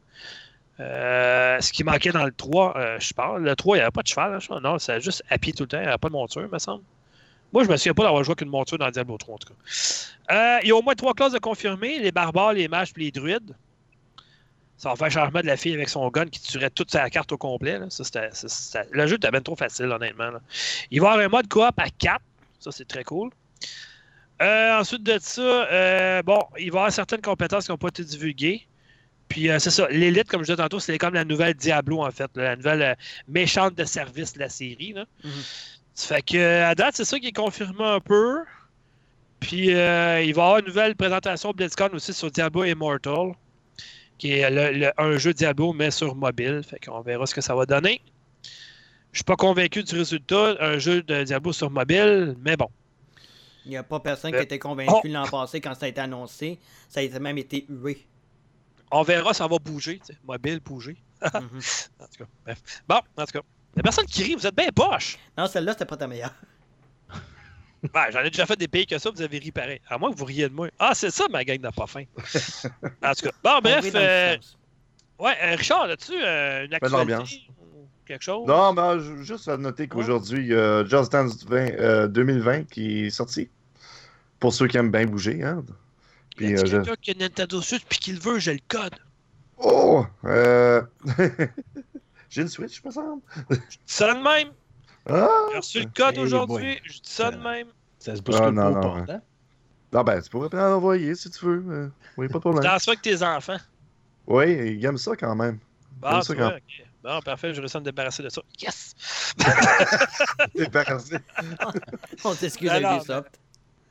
Euh, 0.78 1.60
ce 1.60 1.72
qui 1.72 1.84
manquait 1.84 2.10
dans 2.12 2.24
le 2.24 2.32
3, 2.32 2.74
euh, 2.78 2.98
je 2.98 3.12
parle. 3.12 3.42
Le 3.42 3.54
3, 3.54 3.76
il 3.76 3.80
n'y 3.80 3.82
avait 3.82 3.90
pas 3.90 4.02
de 4.02 4.06
cheval. 4.08 4.38
hein, 4.50 4.60
non, 4.62 4.78
c'est 4.78 5.00
juste 5.02 5.22
à 5.28 5.36
pied 5.36 5.52
tout 5.52 5.64
le 5.64 5.68
temps. 5.68 5.76
Il 5.78 5.82
n'y 5.82 5.88
avait 5.88 5.98
pas 5.98 6.08
de 6.08 6.14
monture, 6.14 6.48
me 6.50 6.58
semble. 6.58 6.82
Moi, 7.52 7.64
je 7.64 7.68
me 7.68 7.76
souviens 7.76 7.94
pas 7.94 8.04
d'avoir 8.04 8.22
joué 8.22 8.32
avec 8.32 8.42
une 8.42 8.48
monture 8.50 8.78
dans 8.78 8.90
Diablo 8.90 9.16
3, 9.18 9.34
en 9.34 9.38
tout 9.38 9.48
cas. 9.48 9.54
Euh, 10.30 10.58
il 10.62 10.68
y 10.68 10.70
a 10.70 10.76
au 10.76 10.82
moins 10.82 10.94
trois 10.94 11.14
classes 11.14 11.32
de 11.32 11.38
confirmés 11.38 11.98
les 11.98 12.12
barbares, 12.12 12.52
les 12.52 12.68
mages 12.68 12.92
et 12.96 13.00
les 13.00 13.10
druides. 13.10 13.56
Ça 14.76 14.90
va 14.90 14.96
faire 14.96 15.10
changement 15.10 15.40
de 15.40 15.46
la 15.46 15.56
fille 15.56 15.74
avec 15.74 15.88
son 15.88 16.08
gun 16.08 16.26
qui 16.26 16.40
tuerait 16.40 16.70
toute 16.70 16.90
sa 16.90 17.10
carte 17.10 17.32
au 17.32 17.36
complet. 17.36 17.78
Ça, 17.90 18.02
le 18.92 19.06
jeu 19.06 19.16
était 19.16 19.30
bien 19.30 19.42
trop 19.42 19.56
facile, 19.56 19.86
honnêtement. 19.86 20.30
Il 20.90 21.00
va 21.00 21.08
y 21.08 21.10
avoir 21.10 21.26
un 21.26 21.28
mode 21.28 21.48
coop 21.48 21.74
à 21.76 21.90
4. 21.98 22.20
Ça, 22.60 22.70
c'est 22.72 22.86
très 22.86 23.04
cool. 23.04 23.30
Euh, 24.40 24.78
ensuite 24.78 25.02
de 25.02 25.18
ça, 25.20 25.42
euh, 25.42 26.22
bon, 26.22 26.38
il 26.58 26.70
va 26.70 26.78
y 26.78 26.80
avoir 26.80 26.92
certaines 26.92 27.20
compétences 27.20 27.66
qui 27.66 27.72
n'ont 27.72 27.78
pas 27.78 27.88
été 27.88 28.04
divulguées. 28.04 28.66
Puis 29.28 29.48
c'est 29.58 29.70
ça, 29.70 29.86
l'élite, 29.90 30.28
comme 30.28 30.40
je 30.40 30.46
disais 30.46 30.56
tantôt, 30.56 30.80
c'est 30.80 30.96
comme 30.98 31.14
la 31.14 31.24
nouvelle 31.24 31.54
Diablo, 31.54 32.02
en 32.02 32.10
fait, 32.10 32.30
la 32.34 32.56
nouvelle 32.56 32.96
méchante 33.28 33.74
de 33.74 33.84
service 33.84 34.32
de 34.32 34.40
la 34.40 34.48
série. 34.48 34.92
Là. 34.94 35.04
Mhm. 35.22 35.30
Ça 35.94 36.16
fait 36.16 36.22
que 36.22 36.62
à 36.62 36.74
date, 36.74 36.96
c'est 36.96 37.04
ça 37.04 37.18
qui 37.18 37.28
est 37.28 37.32
confirmé 37.36 37.84
un 37.84 38.00
peu. 38.00 38.38
Puis 39.40 39.74
euh, 39.74 40.22
il 40.22 40.34
va 40.34 40.42
y 40.42 40.44
avoir 40.44 40.58
une 40.58 40.66
nouvelle 40.66 40.94
présentation 40.96 41.52
BlizzCon 41.52 41.88
aussi 41.92 42.12
sur 42.12 42.30
Diablo 42.30 42.64
Immortal, 42.64 43.32
qui 44.18 44.32
est 44.32 44.50
le- 44.50 44.78
le- 44.78 44.92
un 45.00 45.16
jeu 45.18 45.32
Diablo, 45.32 45.72
mais 45.72 45.90
sur 45.90 46.14
mobile. 46.14 46.62
Fait 46.62 46.78
qu'on 46.78 47.00
verra 47.00 47.26
ce 47.26 47.34
que 47.34 47.40
ça 47.40 47.54
va 47.54 47.66
donner. 47.66 48.02
Je 49.12 49.18
suis 49.18 49.24
pas 49.24 49.36
convaincu 49.36 49.82
du 49.82 49.94
résultat, 49.96 50.56
un 50.60 50.78
jeu 50.78 51.02
de 51.02 51.24
Diablo 51.24 51.52
sur 51.52 51.70
mobile, 51.70 52.36
mais 52.44 52.56
bon. 52.56 52.68
Il 53.66 53.70
n'y 53.70 53.76
a 53.76 53.82
pas 53.82 54.00
personne 54.00 54.30
qui 54.30 54.38
Euh, 54.38 54.42
était 54.42 54.58
convaincu 54.58 54.92
oh. 55.04 55.08
l'an 55.08 55.26
passé 55.26 55.60
quand 55.60 55.74
ça 55.74 55.86
a 55.86 55.88
été 55.88 56.00
annoncé. 56.00 56.58
Ça 56.88 57.00
a 57.00 57.18
même 57.18 57.36
été 57.38 57.66
hué. 57.68 58.06
On 58.90 59.02
verra, 59.02 59.34
ça 59.34 59.46
va 59.46 59.58
bouger, 59.58 60.00
mobile, 60.24 60.60
bouger. 60.60 60.96
Mhm. 61.34 61.60
En 62.00 62.04
tout 62.06 62.18
cas, 62.24 62.24
bref. 62.44 62.58
Bon, 62.88 63.00
en 63.18 63.24
tout 63.26 63.32
cas. 63.32 63.42
Il 63.74 63.78
y 63.78 63.80
a 63.80 63.82
personne 63.82 64.06
qui 64.06 64.22
rit, 64.22 64.34
vous 64.34 64.46
êtes 64.46 64.56
bien 64.56 64.68
poche. 64.74 65.18
Non, 65.38 65.46
celle-là, 65.46 65.72
c'était 65.72 65.84
pas 65.86 65.96
ta 65.96 66.06
meilleure. 66.06 66.34
Ben, 67.94 68.10
j'en 68.12 68.20
ai 68.20 68.28
déjà 68.28 68.44
fait 68.44 68.56
des 68.56 68.68
pays 68.68 68.86
que 68.86 68.98
ça, 68.98 69.10
vous 69.10 69.22
avez 69.22 69.38
ri 69.38 69.50
pareil. 69.52 69.80
À 69.88 69.96
moins 69.96 70.12
que 70.12 70.16
vous 70.18 70.26
riez 70.26 70.50
de 70.50 70.54
moi. 70.54 70.68
Ah, 70.78 70.92
c'est 70.94 71.10
ça, 71.10 71.24
ma 71.30 71.42
gang 71.44 71.58
n'a 71.62 71.72
pas 71.72 71.86
faim. 71.86 72.04
en 73.02 73.14
tout 73.14 73.22
cas. 73.26 73.30
Bon, 73.42 73.50
On 73.56 73.60
bref. 73.62 73.90
euh, 73.94 74.36
ouais, 75.18 75.34
euh, 75.42 75.54
Richard, 75.56 75.84
as-tu 75.84 76.12
euh, 76.12 76.64
une 76.66 76.70
de 76.72 76.88
l'ambiance. 76.90 77.22
actualité 77.22 77.50
ou 77.74 77.88
quelque 78.04 78.22
chose? 78.22 78.46
Non, 78.46 78.74
mais 78.74 78.82
euh, 78.82 79.22
juste 79.22 79.48
à 79.48 79.56
noter 79.56 79.88
qu'aujourd'hui, 79.88 80.40
il 80.40 80.48
y 80.48 80.54
a 80.54 80.84
Just 80.84 81.10
Dance 81.10 81.42
20, 81.46 81.56
euh, 81.56 82.06
2020 82.08 82.64
qui 82.64 83.06
est 83.06 83.10
sorti. 83.10 83.48
Pour 84.40 84.52
ceux 84.52 84.66
qui 84.68 84.76
aiment 84.76 84.90
bien 84.90 85.06
bouger. 85.06 85.42
Hein. 85.42 85.64
Il 86.38 86.50
y 86.50 86.54
Puis, 86.54 86.58
a 86.58 86.60
euh, 86.60 86.66
je- 86.66 86.76
quelqu'un 86.76 86.96
qui 87.00 87.10
a 87.12 87.14
Nintendo 87.14 87.62
Switch 87.62 87.84
puis 87.88 87.98
qui 87.98 88.12
le 88.12 88.20
veut, 88.20 88.38
j'ai 88.40 88.52
le 88.52 88.60
code. 88.68 88.94
Oh! 89.56 90.04
Euh... 90.26 90.82
J'ai 92.30 92.42
une 92.42 92.48
Switch, 92.48 92.82
me 92.84 92.90
semble. 92.90 93.22
Je 93.50 93.56
dis 93.56 93.78
ça 93.86 94.14
de 94.14 94.20
même? 94.20 94.52
Ah! 95.08 95.28
J'ai 95.50 95.56
reçu 95.58 95.80
le 95.80 95.90
code 95.94 96.16
aujourd'hui. 96.18 96.74
boy. 96.76 96.80
Je 96.84 96.92
dis 96.92 97.00
ça 97.04 97.30
de 97.32 97.36
même. 97.36 97.66
Ça 97.98 98.16
se 98.16 98.22
bouscule 98.22 98.44
Ah, 98.46 98.50
non, 98.52 98.62
pas 98.62 98.70
non, 98.70 98.80
portant. 98.80 99.22
Non, 99.92 100.02
ben, 100.04 100.22
tu 100.22 100.30
pourrais 100.30 100.48
bien 100.48 100.68
l'envoyer 100.70 101.14
si 101.16 101.28
tu 101.30 101.44
veux. 101.44 101.64
euh, 101.74 101.88
oui, 102.16 102.28
pas 102.28 102.34
de 102.34 102.38
problème. 102.38 102.62
Dans 102.62 102.78
ça 102.78 102.92
avec 102.92 103.02
tes 103.02 103.20
enfants. 103.22 103.56
Oui, 104.28 104.52
ils 104.52 104.84
aiment 104.84 104.96
ça 104.96 105.16
quand 105.16 105.34
même. 105.34 105.58
Bon, 106.00 106.08
Comme 106.10 106.22
ça, 106.22 106.34
tu 106.34 106.40
vois, 106.40 106.54
ok. 106.54 106.84
Bon, 107.02 107.20
parfait, 107.22 107.52
je 107.52 107.60
réussis 107.60 107.76
à 107.76 107.80
me 107.80 107.84
débarrasser 107.86 108.22
de 108.22 108.28
ça. 108.28 108.42
Yes! 108.60 108.94
Débarrassé. 110.54 111.16
On 112.24 112.34
s'excuse 112.34 112.68
Alors, 112.70 112.92
avec 112.92 113.02
Ubisoft. 113.04 113.39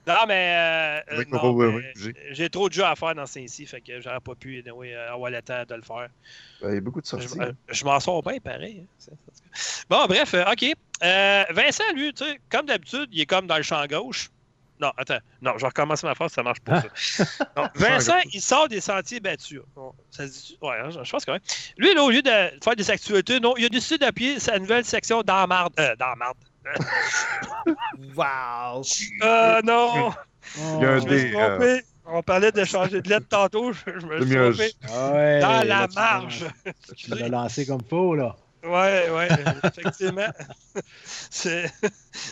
Non, 0.10 0.26
mais, 0.28 1.04
euh, 1.10 1.14
euh, 1.20 1.24
non, 1.32 1.54
mais, 1.54 1.94
j'ai- 2.32 2.50
trop 2.50 2.68
de 2.68 2.74
jeux 2.74 2.84
à 2.84 2.96
faire 2.96 3.14
dans 3.16 3.26
ce 3.26 3.46
ci 3.48 3.66
fait 3.66 3.80
que 3.82 4.02
j'aurais 4.02 4.20
pas 4.20 4.36
pu 4.36 4.60
anyway, 4.60 4.94
euh, 4.94 5.14
avoir 5.14 5.30
le 5.32 5.42
temps 5.42 5.64
de 5.68 5.76
le 5.76 5.82
faire. 5.82 6.10
Ben, 6.62 6.70
il 6.72 6.76
y 6.76 6.78
a 6.78 6.82
beaucoup 6.82 7.00
de 7.02 7.06
Je, 7.06 7.12
sorties. 7.12 7.40
euh, 7.42 7.52
je 7.70 7.86
m'en 7.86 8.00
sors 8.00 8.22
bien 8.24 8.40
pareil. 8.40 8.88
hein. 9.08 9.14
Bon, 9.90 10.06
bref, 10.08 10.34
euh, 10.34 10.44
OK. 10.52 10.66
Euh, 11.04 11.44
Vincent, 11.52 11.84
lui, 11.96 12.14
tu 12.14 12.26
sais, 12.26 12.40
comme 12.50 12.66
d'habitude, 12.66 13.08
il 13.12 13.22
est 13.22 13.26
comme 13.26 13.48
dans 13.48 13.58
le 13.58 13.64
champ 13.64 13.86
gauche. 13.88 14.30
Non, 14.82 14.92
attends. 14.96 15.20
Non, 15.42 15.58
je 15.58 15.66
recommence 15.66 16.04
ma 16.04 16.16
phrase, 16.16 16.32
ça 16.32 16.42
marche 16.42 16.62
pas. 16.62 16.82
ça. 16.96 17.26
Non, 17.58 17.68
Vincent, 17.76 18.18
il 18.34 18.42
sort 18.42 18.70
des 18.70 18.80
sentiers 18.80 19.20
battus. 19.20 19.60
Bon, 19.76 19.94
ça 20.10 20.26
se 20.26 20.32
dit 20.32 20.58
Ouais, 20.62 20.78
hein, 20.80 20.90
je 20.90 21.12
pense 21.12 21.26
que 21.26 21.32
oui. 21.32 21.38
Lui, 21.78 21.94
là, 21.94 22.02
au 22.04 22.10
lieu 22.10 22.22
de 22.22 22.30
faire 22.64 22.76
des 22.78 22.90
actualités, 22.90 23.40
non, 23.42 23.54
il 23.58 23.66
a 23.66 23.70
décidé 23.70 23.98
d'appuyer 23.98 24.40
sa 24.40 24.58
nouvelle 24.58 24.86
section 24.86 25.22
dans 25.22 25.46
marde. 25.48 25.74
Euh, 25.80 25.96
dans 25.98 26.16
marde. 26.16 26.38
Wow! 28.16 28.82
Euh, 29.24 29.62
non! 29.64 30.12
Il 30.58 30.82
y 30.82 30.86
a 30.86 30.90
un 30.92 31.00
Je 31.00 31.06
me 31.08 31.18
suis 31.18 31.30
des, 31.30 31.36
euh, 31.36 31.48
trompé. 31.58 31.82
On 32.12 32.24
parlait 32.24 32.52
de 32.52 32.64
changer 32.64 33.02
de 33.02 33.10
lettre 33.10 33.28
tantôt. 33.30 33.72
Je, 33.72 33.80
je 34.00 34.06
me 34.06 34.26
suis 34.26 34.36
trompé. 34.36 34.74
Ah 34.90 35.12
ouais, 35.12 35.40
Dans 35.40 35.68
la 35.68 35.88
tu 35.88 35.96
marge. 35.96 36.46
Tu 36.96 37.12
l'as 37.12 37.28
lancé 37.30 37.66
comme 37.66 37.84
faux, 37.88 38.16
là. 38.16 38.36
Ouais, 38.64 39.10
ouais, 39.10 39.28
effectivement. 39.64 40.28
C'est- 41.04 41.72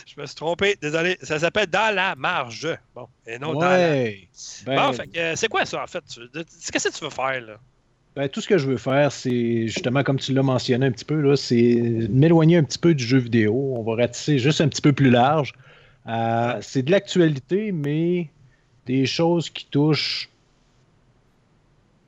Je 0.06 0.20
me 0.20 0.26
suis 0.26 0.34
trompé. 0.34 0.76
Désolé. 0.82 1.16
Ça 1.22 1.38
s'appelle 1.38 1.68
dans 1.68 1.94
la 1.94 2.14
marge. 2.16 2.68
Bon, 2.94 3.08
et 3.26 3.38
non 3.38 3.54
dans 3.54 3.60
la. 3.60 3.78
ouais. 3.78 4.28
Ben, 4.66 4.76
Bon, 4.76 4.92
fait 4.92 5.06
que, 5.06 5.18
euh, 5.18 5.36
c'est 5.36 5.48
quoi 5.48 5.64
ça, 5.64 5.82
en 5.82 5.86
fait? 5.86 6.04
Qu'est-ce 6.34 6.88
que 6.90 6.98
tu 6.98 7.04
veux 7.04 7.10
faire, 7.10 7.40
là? 7.40 7.56
Ben, 8.18 8.28
tout 8.28 8.40
ce 8.40 8.48
que 8.48 8.58
je 8.58 8.66
veux 8.66 8.78
faire, 8.78 9.12
c'est 9.12 9.68
justement, 9.68 10.02
comme 10.02 10.18
tu 10.18 10.32
l'as 10.32 10.42
mentionné 10.42 10.86
un 10.86 10.90
petit 10.90 11.04
peu, 11.04 11.36
c'est 11.36 12.08
m'éloigner 12.10 12.56
un 12.56 12.64
petit 12.64 12.80
peu 12.80 12.92
du 12.92 13.04
jeu 13.04 13.18
vidéo. 13.18 13.74
On 13.76 13.84
va 13.84 13.94
ratisser 13.94 14.40
juste 14.40 14.60
un 14.60 14.66
petit 14.66 14.82
peu 14.82 14.92
plus 14.92 15.08
large. 15.08 15.52
Euh, 16.08 16.58
c'est 16.60 16.82
de 16.82 16.90
l'actualité, 16.90 17.70
mais 17.70 18.28
des 18.86 19.06
choses 19.06 19.50
qui 19.50 19.66
touchent 19.66 20.30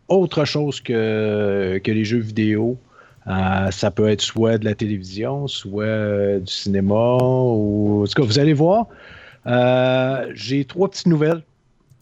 autre 0.09 0.45
chose 0.45 0.81
que, 0.81 1.79
que 1.79 1.93
les 1.93 2.05
jeux 2.05 2.19
vidéo. 2.19 2.77
Euh, 3.29 3.71
ça 3.71 3.93
peut 3.93 4.09
être 4.09 4.23
soit 4.23 4.59
de 4.59 4.65
la 4.65 4.75
télévision, 4.75 5.47
soit 5.47 5.85
euh, 5.85 6.41
du 6.41 6.53
cinéma, 6.53 7.19
ou 7.23 8.03
en 8.03 8.07
tout 8.09 8.21
cas, 8.21 8.27
vous 8.27 8.41
allez 8.41 8.55
voir. 8.55 8.89
J'ai 10.35 10.65
trois 10.65 10.91
petites 10.91 11.07
nouvelles. 11.07 11.45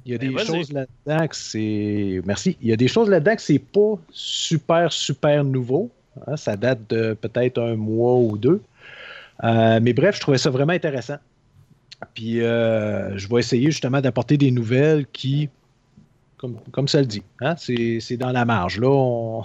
Il 0.08 0.12
y 0.12 0.14
a 0.14 0.18
Ben, 0.18 0.34
des 0.34 0.44
choses 0.46 0.72
là-dedans 0.72 1.28
que 1.28 1.36
c'est. 1.36 2.22
Merci. 2.24 2.56
Il 2.62 2.68
y 2.68 2.72
a 2.72 2.76
des 2.76 2.88
choses 2.88 3.10
là-dedans 3.10 3.36
que 3.36 3.42
c'est 3.42 3.58
pas 3.58 3.94
super, 4.10 4.90
super 4.90 5.44
nouveau. 5.44 5.90
hein. 6.26 6.34
Ça 6.38 6.56
date 6.56 6.80
de 6.88 7.12
peut-être 7.12 7.60
un 7.60 7.76
mois 7.76 8.14
ou 8.14 8.38
deux. 8.38 8.62
Euh, 9.44 9.80
mais 9.82 9.92
bref, 9.92 10.16
je 10.16 10.20
trouvais 10.22 10.38
ça 10.38 10.48
vraiment 10.48 10.72
intéressant. 10.72 11.18
Puis 12.14 12.40
euh, 12.40 13.18
je 13.18 13.28
vais 13.28 13.40
essayer 13.40 13.70
justement 13.70 14.00
d'apporter 14.00 14.38
des 14.38 14.50
nouvelles 14.50 15.06
qui, 15.12 15.50
comme, 16.38 16.58
comme 16.72 16.88
ça 16.88 17.00
le 17.00 17.06
dit, 17.06 17.22
hein, 17.42 17.54
c'est 17.58 17.98
c'est 18.00 18.16
dans 18.16 18.32
la 18.32 18.46
marge. 18.46 18.80
Là, 18.80 18.88
on... 18.88 19.44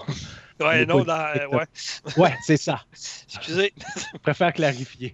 Ouais, 0.62 0.86
non, 0.86 1.04
dans, 1.04 1.34
ouais. 1.52 1.66
Ouais, 2.18 2.34
c'est 2.46 2.56
ça. 2.58 2.86
Excusez. 2.94 3.74
Je 4.14 4.18
préfère 4.20 4.54
clarifier. 4.54 5.14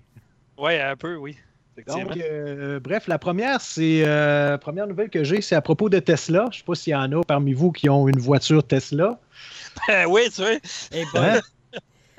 Ouais, 0.59 0.79
un 0.79 0.95
peu, 0.95 1.15
oui. 1.15 1.37
Donc, 1.87 2.17
euh, 2.17 2.79
bref, 2.79 3.07
la 3.07 3.17
première, 3.19 3.61
c'est 3.61 4.03
euh, 4.05 4.57
première 4.57 4.87
nouvelle 4.87 5.09
que 5.09 5.23
j'ai, 5.23 5.41
c'est 5.41 5.55
à 5.55 5.61
propos 5.61 5.89
de 5.89 5.99
Tesla. 5.99 6.45
Je 6.51 6.57
ne 6.57 6.59
sais 6.59 6.63
pas 6.65 6.75
s'il 6.75 6.91
y 6.91 6.95
en 6.95 7.11
a 7.11 7.23
parmi 7.23 7.53
vous 7.53 7.71
qui 7.71 7.89
ont 7.89 8.07
une 8.07 8.19
voiture 8.19 8.63
Tesla. 8.63 9.19
oui, 10.07 10.29
tu 10.33 10.41
vois. 10.41 10.51
Eh 10.91 11.03
ben, 11.13 11.35
Hein? 11.35 11.39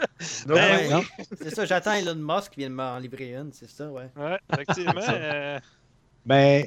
Ben 0.47 1.03
c'est 1.41 1.55
ça, 1.55 1.67
j'attends 1.67 1.93
Elon 1.93 2.15
Musk 2.17 2.53
qui 2.53 2.61
vient 2.61 2.71
de 2.71 2.75
m'en 2.75 2.97
livrer 2.99 3.35
une, 3.35 3.51
c'est 3.53 3.69
ça, 3.69 3.89
ouais. 3.91 4.09
Ouais, 4.17 4.39
effectivement. 4.53 4.95
euh, 5.13 5.59
Ben, 6.25 6.65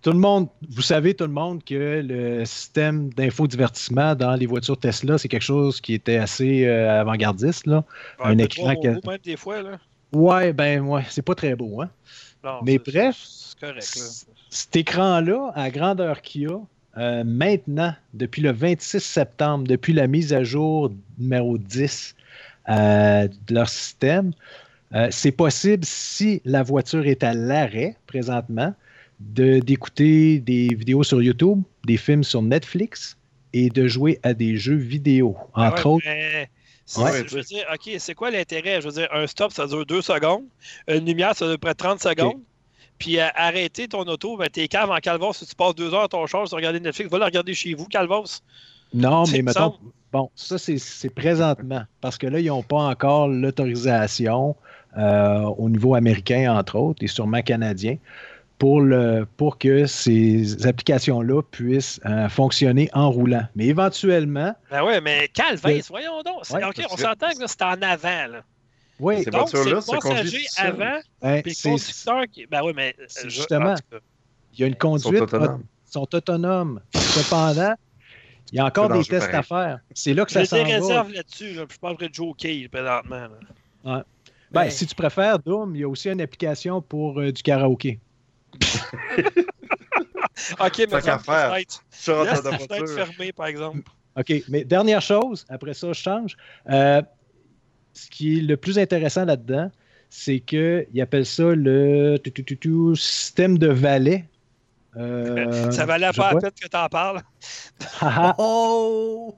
tout 0.00 0.12
le 0.12 0.18
monde, 0.18 0.48
vous 0.70 0.80
savez 0.80 1.12
tout 1.12 1.24
le 1.26 1.32
monde 1.32 1.62
que 1.62 2.00
le 2.02 2.42
système 2.46 3.12
d'infodivertissement 3.12 4.14
dans 4.14 4.34
les 4.34 4.46
voitures 4.46 4.78
Tesla, 4.78 5.18
c'est 5.18 5.28
quelque 5.28 5.42
chose 5.42 5.78
qui 5.80 5.92
était 5.92 6.16
assez 6.16 6.64
euh, 6.66 7.00
avant-gardiste. 7.02 7.66
Là. 7.66 7.84
ouais, 8.20 8.26
Un 8.30 8.38
écran 8.38 8.72
trop 8.72 8.82
que- 8.82 8.88
beau, 9.00 9.10
même 9.10 9.18
des 9.22 9.36
fois, 9.36 9.60
là. 9.60 9.78
Ouais, 10.12 10.52
ben, 10.54 10.80
ouais, 10.80 11.02
c'est 11.10 11.22
pas 11.22 11.34
très 11.34 11.54
beau. 11.54 11.82
Hein? 11.82 11.90
Non, 12.44 12.60
Mais 12.62 12.78
bref, 12.78 13.16
correct, 13.60 13.98
cet 14.48 14.76
écran-là, 14.76 15.52
à 15.54 15.70
grandeur 15.70 16.22
qu'il 16.22 16.48
a, 16.48 16.58
euh, 16.98 17.22
maintenant, 17.24 17.94
depuis 18.14 18.42
le 18.42 18.50
26 18.52 19.00
septembre, 19.00 19.64
depuis 19.66 19.92
la 19.92 20.06
mise 20.06 20.32
à 20.32 20.42
jour 20.42 20.90
numéro 21.18 21.58
10 21.58 22.14
euh, 22.68 23.28
de 23.46 23.54
leur 23.54 23.68
système, 23.68 24.32
euh, 24.94 25.08
c'est 25.10 25.32
possible, 25.32 25.84
si 25.84 26.40
la 26.44 26.62
voiture 26.62 27.06
est 27.06 27.22
à 27.22 27.32
l'arrêt 27.34 27.96
présentement, 28.06 28.74
de- 29.20 29.58
d'écouter 29.60 30.38
des 30.40 30.68
vidéos 30.74 31.02
sur 31.04 31.22
YouTube, 31.22 31.62
des 31.84 31.96
films 31.96 32.24
sur 32.24 32.42
Netflix 32.42 33.16
et 33.52 33.68
de 33.68 33.86
jouer 33.86 34.18
à 34.22 34.32
des 34.34 34.56
jeux 34.56 34.76
vidéo. 34.76 35.36
Ah 35.54 35.68
Entre 35.68 35.86
ouais, 35.86 35.92
autres, 35.92 36.06
mais 36.06 36.44
si- 36.44 36.59
Ouais. 36.98 37.24
Je 37.28 37.36
veux 37.36 37.42
dire, 37.42 37.64
OK, 37.72 37.90
c'est 37.98 38.14
quoi 38.14 38.30
l'intérêt? 38.30 38.80
Je 38.80 38.86
veux 38.88 38.92
dire, 38.94 39.08
un 39.12 39.26
stop, 39.26 39.52
ça 39.52 39.66
dure 39.66 39.86
deux 39.86 40.02
secondes. 40.02 40.44
Une 40.88 41.04
lumière, 41.04 41.34
ça 41.36 41.46
dure 41.46 41.58
près 41.58 41.72
de 41.72 41.76
30 41.78 42.00
secondes. 42.00 42.40
Puis 42.98 43.18
euh, 43.18 43.28
arrêter 43.34 43.88
ton 43.88 44.02
auto, 44.02 44.36
ben, 44.36 44.48
t'es 44.50 44.68
cave 44.68 44.90
en 44.90 44.98
calvos. 44.98 45.32
Si 45.32 45.46
tu 45.46 45.54
passes 45.54 45.74
deux 45.74 45.94
heures 45.94 46.02
à 46.02 46.08
ton 46.08 46.26
charge, 46.26 46.48
tu 46.50 46.54
regarder 46.54 46.80
Netflix, 46.80 47.10
va 47.10 47.18
le 47.18 47.24
regarder 47.24 47.54
chez 47.54 47.74
vous, 47.74 47.86
calvos. 47.86 48.24
non, 48.92 49.24
mais 49.32 49.42
mettons, 49.42 49.60
semble. 49.60 49.76
Bon, 50.12 50.30
ça, 50.34 50.58
c'est- 50.58 50.78
c'est 50.78 51.08
présentement, 51.08 51.82
parce 52.00 52.18
que 52.18 52.26
là, 52.26 52.40
ils 52.40 52.46
n'ont 52.46 52.62
pas 52.64 52.82
encore 52.82 53.28
l'autorisation 53.28 54.56
euh, 54.98 55.42
au 55.56 55.68
niveau 55.70 55.94
américain, 55.94 56.52
entre 56.58 56.76
autres, 56.76 57.02
et 57.04 57.06
sûrement 57.06 57.42
canadien, 57.42 57.96
pour, 58.60 58.82
le, 58.82 59.26
pour 59.38 59.56
que 59.58 59.86
ces 59.86 60.66
applications-là 60.66 61.40
puissent 61.50 61.98
euh, 62.04 62.28
fonctionner 62.28 62.90
en 62.92 63.10
roulant. 63.10 63.44
Mais 63.56 63.64
éventuellement, 63.66 64.54
Ben 64.70 64.84
ouais, 64.84 65.00
mais 65.00 65.28
calvaise, 65.28 65.88
Le- 65.88 65.88
voyons 65.88 66.22
donc. 66.22 66.42
Ouais, 66.50 66.62
OK, 66.62 66.84
on 66.92 66.96
s'entend 66.98 67.30
que 67.30 67.46
c'est 67.46 67.62
en 67.62 67.80
avant, 67.80 68.26
là. 68.30 68.42
oui, 69.00 69.24
Ces 69.24 69.30
Donc, 69.30 69.48
c'est 69.48 69.64
le 69.64 69.76
passager 69.76 70.44
avant, 70.58 70.98
ben, 71.22 71.42
puis 71.42 71.52
le 71.52 71.54
c'est- 71.56 71.70
conducteur 71.70 72.22
qui... 72.30 72.46
Ben 72.46 72.60
oui, 72.62 72.72
mais... 72.76 72.94
Euh, 73.00 73.04
je- 73.24 73.28
justement. 73.30 73.74
il 74.52 74.60
y 74.60 74.64
a 74.64 74.66
une 74.66 74.72
Ils 74.74 74.74
sont 74.74 74.78
conduite, 74.78 75.22
autonomes. 75.22 75.62
ils 75.88 75.92
sont 75.92 76.14
autonomes. 76.14 76.80
Cependant, 76.94 77.74
il 78.52 78.56
y 78.56 78.58
a 78.60 78.66
encore 78.66 78.90
des 78.90 79.02
tests 79.04 79.20
pareil. 79.30 79.36
à 79.36 79.42
faire. 79.42 79.78
C'est 79.94 80.12
là 80.12 80.26
que 80.26 80.32
ça 80.32 80.40
J'ai 80.40 80.46
s'en 80.46 80.56
des 80.56 80.64
va. 80.64 80.76
réserves 80.80 81.12
là-dessus, 81.12 81.54
là, 81.54 81.64
je 81.66 81.78
parlerai 81.78 82.10
de 82.10 82.14
joker 82.14 82.68
présentement. 82.70 83.26
là. 83.26 83.28
Ben, 83.84 84.04
Ben, 84.52 84.68
si 84.70 84.86
tu 84.86 84.94
préfères, 84.94 85.38
Doom, 85.38 85.74
il 85.76 85.80
y 85.80 85.84
a 85.84 85.88
aussi 85.88 86.10
une 86.10 86.20
application 86.20 86.82
pour 86.82 87.18
euh, 87.20 87.32
du 87.32 87.42
karaoké. 87.42 87.98
OK, 90.60 90.86
mais 90.90 91.02
ta 91.02 91.18
faire. 91.18 91.54
Laisse 91.54 92.42
ta 92.42 92.58
fenêtre 92.58 92.94
fermée, 92.94 93.32
par 93.32 93.46
exemple. 93.46 93.82
OK, 94.16 94.32
mais 94.48 94.64
dernière 94.64 95.00
chose, 95.00 95.46
après 95.48 95.74
ça, 95.74 95.92
je 95.92 96.00
change. 96.00 96.36
Euh, 96.68 97.02
ce 97.92 98.10
qui 98.10 98.38
est 98.38 98.42
le 98.42 98.56
plus 98.56 98.78
intéressant 98.78 99.24
là-dedans, 99.24 99.70
c'est 100.08 100.40
qu'ils 100.40 101.00
appellent 101.00 101.26
ça 101.26 101.54
le 101.54 102.18
tout, 102.18 102.30
tout, 102.30 102.42
tout, 102.42 102.56
tout, 102.56 102.94
système 102.96 103.58
de 103.58 103.68
valet. 103.68 104.24
Euh, 104.96 105.70
Ça 105.70 105.86
valait 105.86 106.10
pas 106.16 106.34
la 106.34 106.40
peine 106.40 106.50
que 106.60 106.68
t'en 106.68 106.88
parles. 106.88 107.20
Haha. 108.00 108.34
Oh! 108.38 109.36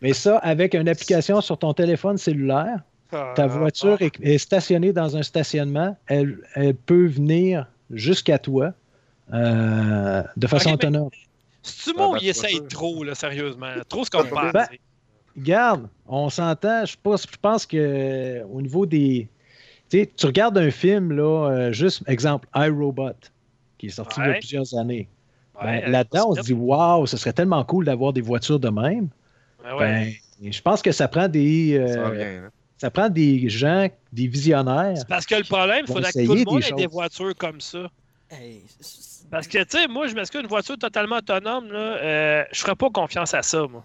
mais 0.00 0.12
ça, 0.12 0.38
avec 0.38 0.74
une 0.74 0.88
application 0.88 1.40
sur 1.40 1.58
ton 1.58 1.72
téléphone 1.72 2.18
cellulaire, 2.18 2.80
ta 3.10 3.32
Ah, 3.36 3.46
voiture 3.46 3.96
ah. 4.00 4.04
est, 4.04 4.20
est 4.20 4.38
stationnée 4.38 4.92
dans 4.92 5.16
un 5.16 5.22
stationnement, 5.22 5.96
elle, 6.06 6.40
elle 6.54 6.74
peut 6.74 7.06
venir 7.06 7.66
jusqu'à 7.90 8.38
toi 8.38 8.72
euh, 9.32 10.22
de 10.36 10.46
façon 10.46 10.70
Ok, 10.72 10.82
mais- 10.82 10.86
autonome. 10.88 11.10
C'est-tu 11.62 11.90
ou 11.90 12.12
ben, 12.12 12.18
il 12.22 12.28
essaye 12.28 12.62
trop, 12.68 13.04
là, 13.04 13.14
sérieusement? 13.14 13.72
Trop 13.88 14.04
ce 14.04 14.10
qu'on 14.10 14.22
Ben, 14.22 14.52
pense. 14.52 14.66
Garde, 15.36 15.88
on 16.06 16.30
s'entend. 16.30 16.84
Je 16.86 16.96
pense, 17.02 17.26
je 17.30 17.36
pense 17.40 17.66
que 17.66 18.42
au 18.50 18.62
niveau 18.62 18.86
des. 18.86 19.28
Tu 19.90 20.00
sais, 20.00 20.10
tu 20.16 20.26
regardes 20.26 20.56
un 20.58 20.70
film, 20.70 21.12
là, 21.12 21.48
euh, 21.50 21.72
juste 21.72 22.02
exemple, 22.08 22.48
iRobot, 22.54 23.12
qui 23.78 23.86
est 23.86 23.90
sorti 23.90 24.20
il 24.20 24.26
y 24.26 24.30
a 24.30 24.34
plusieurs 24.34 24.74
années. 24.78 25.08
Ben, 25.60 25.90
Là-dedans, 25.90 26.30
on 26.30 26.34
se 26.36 26.40
dit, 26.42 26.52
waouh, 26.52 27.06
ce 27.06 27.16
serait 27.16 27.32
tellement 27.32 27.64
cool 27.64 27.84
d'avoir 27.84 28.12
des 28.12 28.20
voitures 28.20 28.60
de 28.60 28.68
même. 28.68 29.08
Ben 29.64 29.74
ouais. 29.76 30.16
Ben, 30.40 30.52
je 30.52 30.62
pense 30.62 30.82
que 30.82 30.92
ça 30.92 31.08
prend 31.08 31.26
des. 31.28 31.76
euh, 31.78 31.86
Ça. 31.94 32.50
Ça 32.78 32.90
prend 32.90 33.08
des 33.08 33.48
gens, 33.48 33.88
des 34.12 34.28
visionnaires. 34.28 34.94
C'est 34.96 35.08
Parce 35.08 35.26
que 35.26 35.34
le 35.34 35.44
problème, 35.44 35.84
il 35.86 35.92
faudrait 35.92 36.12
que 36.12 36.24
tout 36.24 36.34
le 36.34 36.44
monde 36.44 36.60
des 36.60 36.68
ait 36.68 36.72
des 36.72 36.86
voitures 36.86 37.34
comme 37.36 37.60
ça. 37.60 37.90
Hey, 38.30 38.62
Parce 39.30 39.48
que, 39.48 39.58
tu 39.64 39.78
sais, 39.78 39.88
moi, 39.88 40.06
je 40.06 40.14
m'excuse, 40.14 40.40
une 40.40 40.46
voiture 40.46 40.78
totalement 40.78 41.16
autonome, 41.16 41.72
là, 41.72 41.78
euh, 41.78 42.44
je 42.52 42.60
ferais 42.60 42.76
pas 42.76 42.90
confiance 42.90 43.34
à 43.34 43.42
ça, 43.42 43.66
moi. 43.66 43.84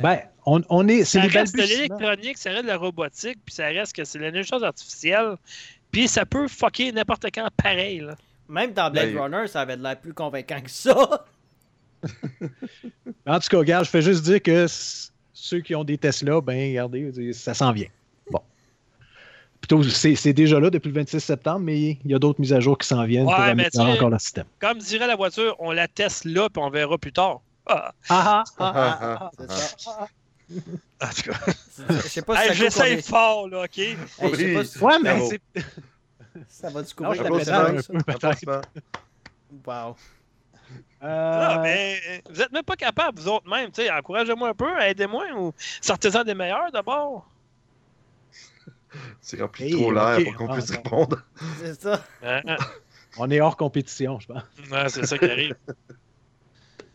Ben, 0.00 0.20
on, 0.46 0.62
on 0.68 0.86
est. 0.88 1.04
C'est 1.04 1.20
Ça 1.20 1.26
reste 1.26 1.56
de 1.56 1.62
l'électronique, 1.62 2.38
ça 2.38 2.50
reste 2.50 2.62
de 2.62 2.68
la 2.68 2.76
robotique, 2.76 3.38
puis 3.44 3.54
ça 3.54 3.66
reste 3.66 3.94
que 3.94 4.04
c'est 4.04 4.18
l'intelligence 4.18 4.62
artificielle. 4.62 5.36
Puis 5.90 6.06
ça 6.08 6.24
peut 6.24 6.46
fucker 6.46 6.92
n'importe 6.92 7.26
quand 7.34 7.48
pareil, 7.56 8.00
là. 8.00 8.14
Même 8.48 8.72
dans 8.72 8.90
Blade 8.90 9.12
Ben, 9.12 9.22
Runner, 9.22 9.46
ça 9.46 9.60
avait 9.60 9.76
de 9.76 9.82
l'air 9.82 9.98
plus 9.98 10.14
convaincant 10.14 10.60
que 10.60 10.70
ça. 10.70 11.24
En 13.26 13.38
tout 13.38 13.48
cas, 13.48 13.58
regarde, 13.58 13.84
je 13.84 13.90
fais 13.90 14.02
juste 14.02 14.24
dire 14.24 14.42
que 14.42 14.66
ceux 15.32 15.60
qui 15.60 15.74
ont 15.74 15.84
des 15.84 15.98
Tesla, 15.98 16.40
ben, 16.40 16.70
regardez, 16.70 17.32
ça 17.32 17.52
s'en 17.52 17.72
vient. 17.72 17.88
Plutôt, 19.70 19.88
c'est 19.88 20.32
déjà 20.32 20.58
là 20.58 20.68
depuis 20.68 20.88
le 20.88 20.94
26 20.94 21.20
septembre, 21.20 21.60
mais 21.60 21.78
il 22.04 22.10
y 22.10 22.14
a 22.14 22.18
d'autres 22.18 22.40
mises 22.40 22.52
à 22.52 22.58
jour 22.58 22.76
qui 22.76 22.88
s'en 22.88 23.04
viennent 23.04 23.26
Ouais, 23.26 23.34
pour 23.34 23.44
améliorer 23.44 23.92
encore 23.92 24.10
le 24.10 24.18
système. 24.18 24.46
Comme 24.58 24.78
dirait 24.78 25.06
la 25.06 25.14
voiture, 25.14 25.54
on 25.60 25.70
la 25.70 25.86
teste 25.86 26.24
là, 26.24 26.48
puis 26.50 26.60
on 26.60 26.70
verra 26.70 26.98
plus 26.98 27.12
tard. 27.12 27.40
Ah, 27.66 27.92
Ah, 28.08 28.44
Ah, 28.58 28.72
ah, 29.00 29.18
ah, 29.20 29.30
en 29.30 31.08
tout 31.10 31.30
cas. 31.30 31.38
Je 31.88 32.08
sais 32.08 32.22
pas 32.22 32.52
si 32.52 32.68
combien- 32.68 33.02
fort, 33.02 33.48
là, 33.48 33.62
OK? 33.62 33.78
Hey, 33.78 33.96
je 33.96 34.34
sais 34.34 34.44
Oui. 34.46 34.54
pas 34.54 34.64
si- 34.64 34.78
Ouais, 34.80 34.98
mais 35.00 35.10
Bravo. 35.14 35.30
c'est. 35.30 35.64
Ça 36.48 36.70
va 36.70 36.82
du 36.82 36.88
Non, 36.88 36.94
couvrir 36.96 37.14
je 37.14 37.18
la 37.18 37.22
t'applaudis 37.24 37.44
pédale, 37.44 37.76
un 37.78 37.82
ça? 37.82 37.92
peu, 37.92 37.98
peut-être. 37.98 38.24
Applaudissements. 38.24 38.60
Wow. 39.66 39.96
Ah, 41.00 41.58
Euh, 41.58 41.62
mais 41.62 42.22
vous 42.28 42.42
êtes 42.42 42.52
même 42.52 42.62
pas 42.64 42.76
capable, 42.76 43.20
vous 43.20 43.28
autres 43.28 43.48
même. 43.48 43.70
tu 43.70 43.82
sais, 43.82 43.90
Encouragez-moi 43.90 44.48
un 44.48 44.54
peu, 44.54 44.80
aidez-moi 44.80 45.26
ou 45.36 45.52
sortez-en 45.80 46.24
des 46.24 46.34
meilleurs 46.34 46.72
d'abord. 46.72 47.28
C'est 49.20 49.40
rempli 49.40 49.64
Hey, 49.66 49.72
trop 49.72 49.92
l'air 49.92 50.18
pour 50.24 50.34
qu'on 50.36 50.48
Ah, 50.48 50.54
puisse 50.54 50.70
répondre. 50.70 51.22
C'est 51.62 51.80
ça. 51.80 52.04
On 53.18 53.30
est 53.30 53.40
hors 53.40 53.56
compétition, 53.56 54.18
je 54.20 54.26
pense. 54.28 54.42
Ouais, 54.70 54.88
c'est 54.88 55.04
ça 55.04 55.18
qui 55.18 55.24
arrive. 55.24 55.54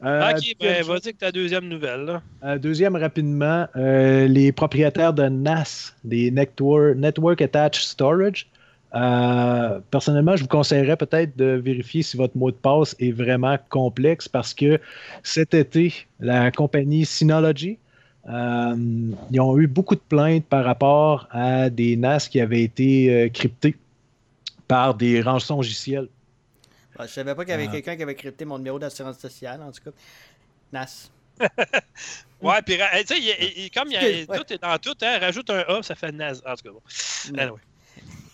Euh, 0.04 0.32
ok, 0.32 0.56
ben 0.60 0.84
vas-y 0.84 1.14
que 1.14 1.18
ta 1.18 1.32
deuxième 1.32 1.68
nouvelle. 1.68 2.02
Là. 2.06 2.22
euh, 2.44 2.58
deuxième, 2.58 2.96
rapidement, 2.96 3.68
euh, 3.76 4.28
les 4.28 4.52
propriétaires 4.52 5.14
de 5.14 5.24
NAS, 5.28 5.94
des 6.04 6.32
Network, 6.32 6.96
Network 6.98 7.42
Attached 7.42 7.82
Storage. 7.84 8.48
euh, 8.94 9.80
personnellement, 9.92 10.36
je 10.36 10.44
vous 10.44 10.48
conseillerais 10.50 10.96
peut-être 10.98 11.36
de 11.38 11.60
vérifier 11.64 12.02
si 12.04 12.18
votre 12.18 12.38
mot 12.38 12.52
de 12.52 12.56
passe 12.56 12.96
est 13.00 13.12
vraiment 13.12 13.58
complexe 13.70 14.28
parce 14.28 14.54
que 14.54 14.80
cet 15.24 15.54
été, 15.54 15.94
la 16.20 16.52
compagnie 16.52 17.06
Synology, 17.06 17.78
euh, 18.28 18.76
ils 19.32 19.40
ont 19.40 19.58
eu 19.58 19.68
beaucoup 19.68 19.96
de 19.96 20.00
plaintes 20.02 20.46
par 20.46 20.64
rapport 20.66 21.28
à 21.32 21.70
des 21.70 21.96
NAS 21.96 22.28
qui 22.30 22.40
avaient 22.42 22.64
été 22.64 23.14
euh, 23.14 23.30
cryptés 23.30 23.76
par 24.68 24.96
des 24.96 25.22
rançongiciels. 25.22 26.10
Ouais, 26.98 27.08
je 27.08 27.12
savais 27.14 27.36
pas 27.36 27.44
qu'il 27.44 27.52
y 27.52 27.54
avait 27.56 27.68
Ah. 27.68 27.72
quelqu'un 27.72 27.96
qui 27.96 28.04
avait 28.04 28.16
crypté 28.16 28.46
mon 28.46 28.58
numéro 28.58 28.80
d'assurance 28.80 29.20
sociale, 29.20 29.62
en 29.62 29.72
tout 29.72 29.84
cas. 29.84 29.92
NAS. 30.74 31.12
Ouais, 32.42 32.62
puis 32.64 32.76
ra- 32.80 32.90
tu 33.04 33.16
sais, 33.16 33.70
comme 33.74 33.88
il 33.88 33.94
y 33.94 33.98
a- 33.98 34.26
tout 34.38 34.54
est 34.54 34.62
dans 34.62 34.78
tout, 34.78 34.94
hein, 35.02 35.18
rajoute 35.20 35.50
un 35.50 35.60
A, 35.68 35.82
ça 35.82 35.96
fait 35.96 36.12
naze. 36.12 36.44
En 36.46 36.54
tout 36.56 36.64
cas, 36.64 36.70
bon. 36.72 36.82
Non. 37.34 37.40
Anyway. 37.40 37.60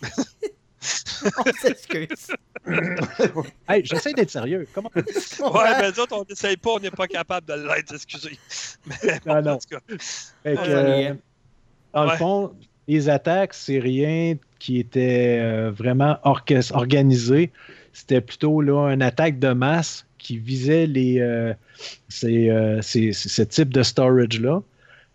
On 1.45 1.51
s'excuse. 1.61 2.27
Hey, 3.67 3.81
j'essaie 3.83 4.13
d'être 4.13 4.29
sérieux. 4.29 4.67
Comment 4.73 4.91
Ouais, 4.95 5.79
mais 5.79 5.91
nous 5.91 5.99
autres, 5.99 6.15
on 6.15 6.25
n'essaye 6.29 6.57
pas, 6.57 6.71
on 6.71 6.79
n'est 6.79 6.91
pas 6.91 7.07
capable 7.07 7.47
de 7.47 7.53
l'être, 7.53 7.93
excusez. 7.95 8.37
Mais 8.85 9.19
Ah, 9.25 9.41
non. 9.41 9.53
en 9.53 9.57
tout 9.57 9.69
cas. 9.69 9.79
Fait 10.43 10.55
que, 10.55 10.59
euh, 10.67 11.13
dans 11.93 12.05
Ouais. 12.05 12.11
le 12.11 12.17
fond, 12.17 12.51
les 12.87 13.09
attaques, 13.09 13.53
c'est 13.53 13.79
rien 13.79 14.35
qui 14.59 14.79
était 14.79 15.39
euh, 15.41 15.71
vraiment 15.71 16.17
organisé. 16.23 17.51
C'était 17.93 18.21
plutôt 18.21 18.61
là, 18.61 18.89
une 18.93 19.01
attaque 19.01 19.39
de 19.39 19.53
masse 19.53 20.05
qui 20.17 20.37
visait 20.37 20.85
les, 20.85 21.19
euh, 21.19 21.53
ces, 22.09 22.49
euh, 22.49 22.81
ces- 22.81 23.11
ces- 23.11 23.29
ce 23.29 23.41
type 23.41 23.73
de 23.73 23.81
storage-là. 23.83 24.61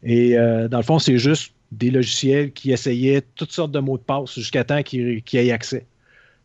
Et 0.02 0.36
euh, 0.36 0.68
dans 0.68 0.78
le 0.78 0.82
fond, 0.82 0.98
c'est 0.98 1.18
juste 1.18 1.52
des 1.72 1.90
logiciels 1.90 2.52
qui 2.52 2.72
essayaient 2.72 3.22
toutes 3.34 3.52
sortes 3.52 3.72
de 3.72 3.78
mots 3.78 3.98
de 3.98 4.02
passe 4.02 4.34
jusqu'à 4.34 4.64
temps 4.64 4.82
qu'ils 4.82 5.22
qu'ils 5.22 5.40
aient 5.40 5.52
accès. 5.52 5.86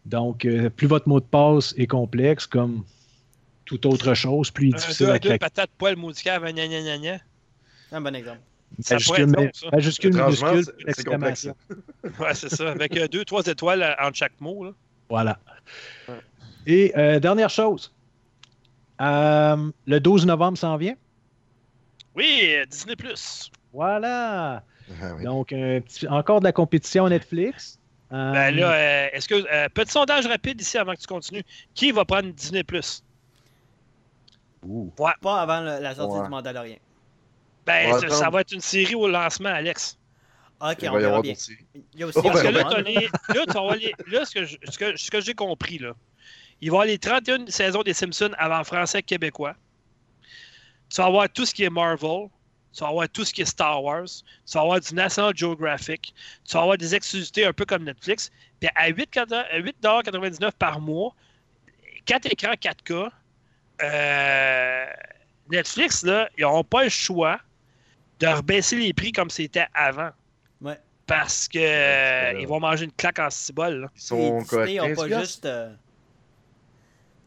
Donc, 0.06 0.46
euh, 0.46 0.70
plus 0.70 0.88
votre 0.88 1.08
mot 1.08 1.20
de 1.20 1.26
passe 1.26 1.74
est 1.78 1.88
complexe, 1.88 2.48
comme 2.48 2.84
toute 3.66 3.86
autre 3.86 4.14
chose, 4.14 4.50
plus 4.52 4.68
il 4.70 4.72
est 4.72 4.76
Un, 4.76 4.78
difficile 4.80 5.06
deux, 5.06 5.12
à 5.12 5.20
craquer. 5.20 5.38
patates 5.38 5.70
poil 5.78 5.96
gna 5.96 6.40
gna 6.40 6.68
gna 6.82 6.98
gna. 6.98 7.18
Un 7.92 8.02
bon 8.02 8.16
exemple. 8.16 8.40
Majuscule, 8.90 9.28
majuscule, 9.72 10.14
minuscule, 10.16 10.64
exclamation. 10.88 11.56
Ouais, 12.20 12.34
c'est 12.34 12.50
ça. 12.50 12.72
Avec 12.72 12.96
euh, 12.98 13.08
deux, 13.08 13.26
trois 13.26 13.46
étoiles 13.46 13.84
euh, 13.84 13.94
entre 14.02 14.16
chaque 14.18 14.40
mot. 14.40 14.64
Là. 14.64 14.72
Voilà. 15.10 15.40
Et 16.66 16.94
euh, 16.98 17.20
dernière 17.20 17.50
chose. 17.50 17.94
Euh, 19.02 19.72
le 19.86 20.00
12 20.00 20.26
novembre 20.26 20.58
s'en 20.58 20.78
vient. 20.78 20.96
Oui, 22.16 22.54
Disney. 22.70 22.96
Voilà. 23.74 24.64
Ah 25.02 25.16
oui. 25.18 25.24
Donc, 25.26 25.52
un 25.54 25.82
petit- 25.82 26.08
encore 26.08 26.40
de 26.40 26.46
la 26.46 26.52
compétition 26.54 27.08
Netflix. 27.10 27.78
Euh, 28.14 28.32
Ben 28.34 28.56
là, 28.56 28.72
euh, 28.74 29.10
est-ce 29.14 29.28
que. 29.28 29.36
euh, 29.36 29.70
petit 29.70 29.92
sondage 29.92 30.26
rapide 30.28 30.60
ici 30.60 30.78
avant 30.78 30.94
que 30.94 31.00
tu 31.00 31.08
continues. 31.08 31.44
Qui 31.74 31.92
va 31.92 32.04
prendre 32.06 32.30
Disney 32.34 32.64
ouh. 34.64 34.92
Pas 34.98 35.42
avant 35.42 35.62
le- 35.62 35.80
la 35.82 35.96
sortie 35.96 36.18
Ouais. 36.18 36.24
du 36.26 36.30
Mandalorien. 36.30 36.78
Ben, 37.66 37.98
ça, 38.10 38.30
va 38.30 38.42
être 38.42 38.52
une 38.54 38.62
série 38.62 38.96
au 38.96 39.08
lancement, 39.08 39.50
Alex. 39.50 39.98
Ok, 40.60 40.78
Il 40.82 40.90
on 40.90 40.94
va 40.94 41.00
y 41.00 41.02
verra 41.02 41.08
avoir 41.08 41.22
bien. 41.22 41.32
d'autres 41.32 41.42
séries. 41.44 41.66
Il 41.94 42.00
y 42.00 42.04
a 42.04 42.08
aussi 42.08 42.18
Oh, 42.20 42.22
Parce 42.24 42.42
que 42.42 42.48
là, 42.50 42.68
Obi-Wan. 42.68 42.94
là, 42.94 43.46
tu 43.48 43.52
vas 43.54 43.60
avoir 43.60 43.76
les- 43.76 43.96
là, 44.08 44.26
ce 44.26 44.32
que 44.34 44.46
je- 44.46 44.58
ce 44.70 44.78
que, 44.78 44.96
ce 44.98 45.10
que 45.12 45.22
j'ai 45.22 45.34
compris, 45.34 45.78
là, 45.80 45.94
il 46.60 46.70
va 46.70 46.76
y 46.76 46.78
avoir 46.78 46.86
les 46.86 46.98
31 47.00 47.48
saisons 47.48 47.82
des 47.82 47.94
Simpsons 47.94 48.32
avant 48.38 48.64
français 48.64 49.02
québécois. 49.02 49.56
Tu 50.90 50.98
vas 50.98 51.06
avoir 51.08 51.30
tout 51.30 51.46
ce 51.46 51.54
qui 51.54 51.64
est 51.64 51.70
Marvel. 51.70 52.28
Tu 52.74 52.80
vas 52.84 52.90
avoir 52.90 53.10
tout 53.10 53.26
ce 53.26 53.34
qui 53.34 53.42
est 53.42 53.46
Star 53.46 53.84
Wars. 53.84 54.06
Tu 54.06 54.54
vas 54.54 54.62
avoir 54.62 54.80
du 54.80 54.94
National 54.96 55.34
Geographic. 55.36 56.14
Tu 56.48 56.54
vas 56.54 56.62
avoir 56.62 56.78
des 56.78 56.96
exclusivités 56.96 57.46
un 57.46 57.52
peu 57.54 57.66
comme 57.66 57.84
Netflix. 57.84 58.32
Puis 58.60 58.70
à 58.76 58.90
8,99$ 58.90 60.52
par 60.58 60.80
mois, 60.80 61.14
4 62.06 62.26
écrans 62.32 62.54
4K, 62.54 63.10
euh, 63.84 64.86
Netflix, 65.50 66.04
là, 66.04 66.30
ils 66.38 66.42
n'auront 66.42 66.64
pas 66.64 66.84
le 66.84 66.90
choix 66.90 67.40
de 68.20 68.28
rebaisser 68.28 68.76
les 68.78 68.94
prix 68.94 69.12
comme 69.12 69.30
c'était 69.30 69.66
avant. 69.74 70.12
Ouais. 70.62 70.80
Parce 71.08 71.48
que 71.48 71.58
euh, 71.60 72.40
ils 72.40 72.48
vont 72.48 72.60
manger 72.60 72.86
une 72.86 72.92
claque 72.94 73.20
en 73.20 73.30
cibole. 73.30 73.90
Ils 73.96 74.02
sont 74.02 74.16
Disney 74.40 74.46
corrects. 74.46 74.82
ont 74.82 74.88
15 74.88 74.98
pas 75.10 75.20
juste. 75.22 75.46
euh, 75.46 75.74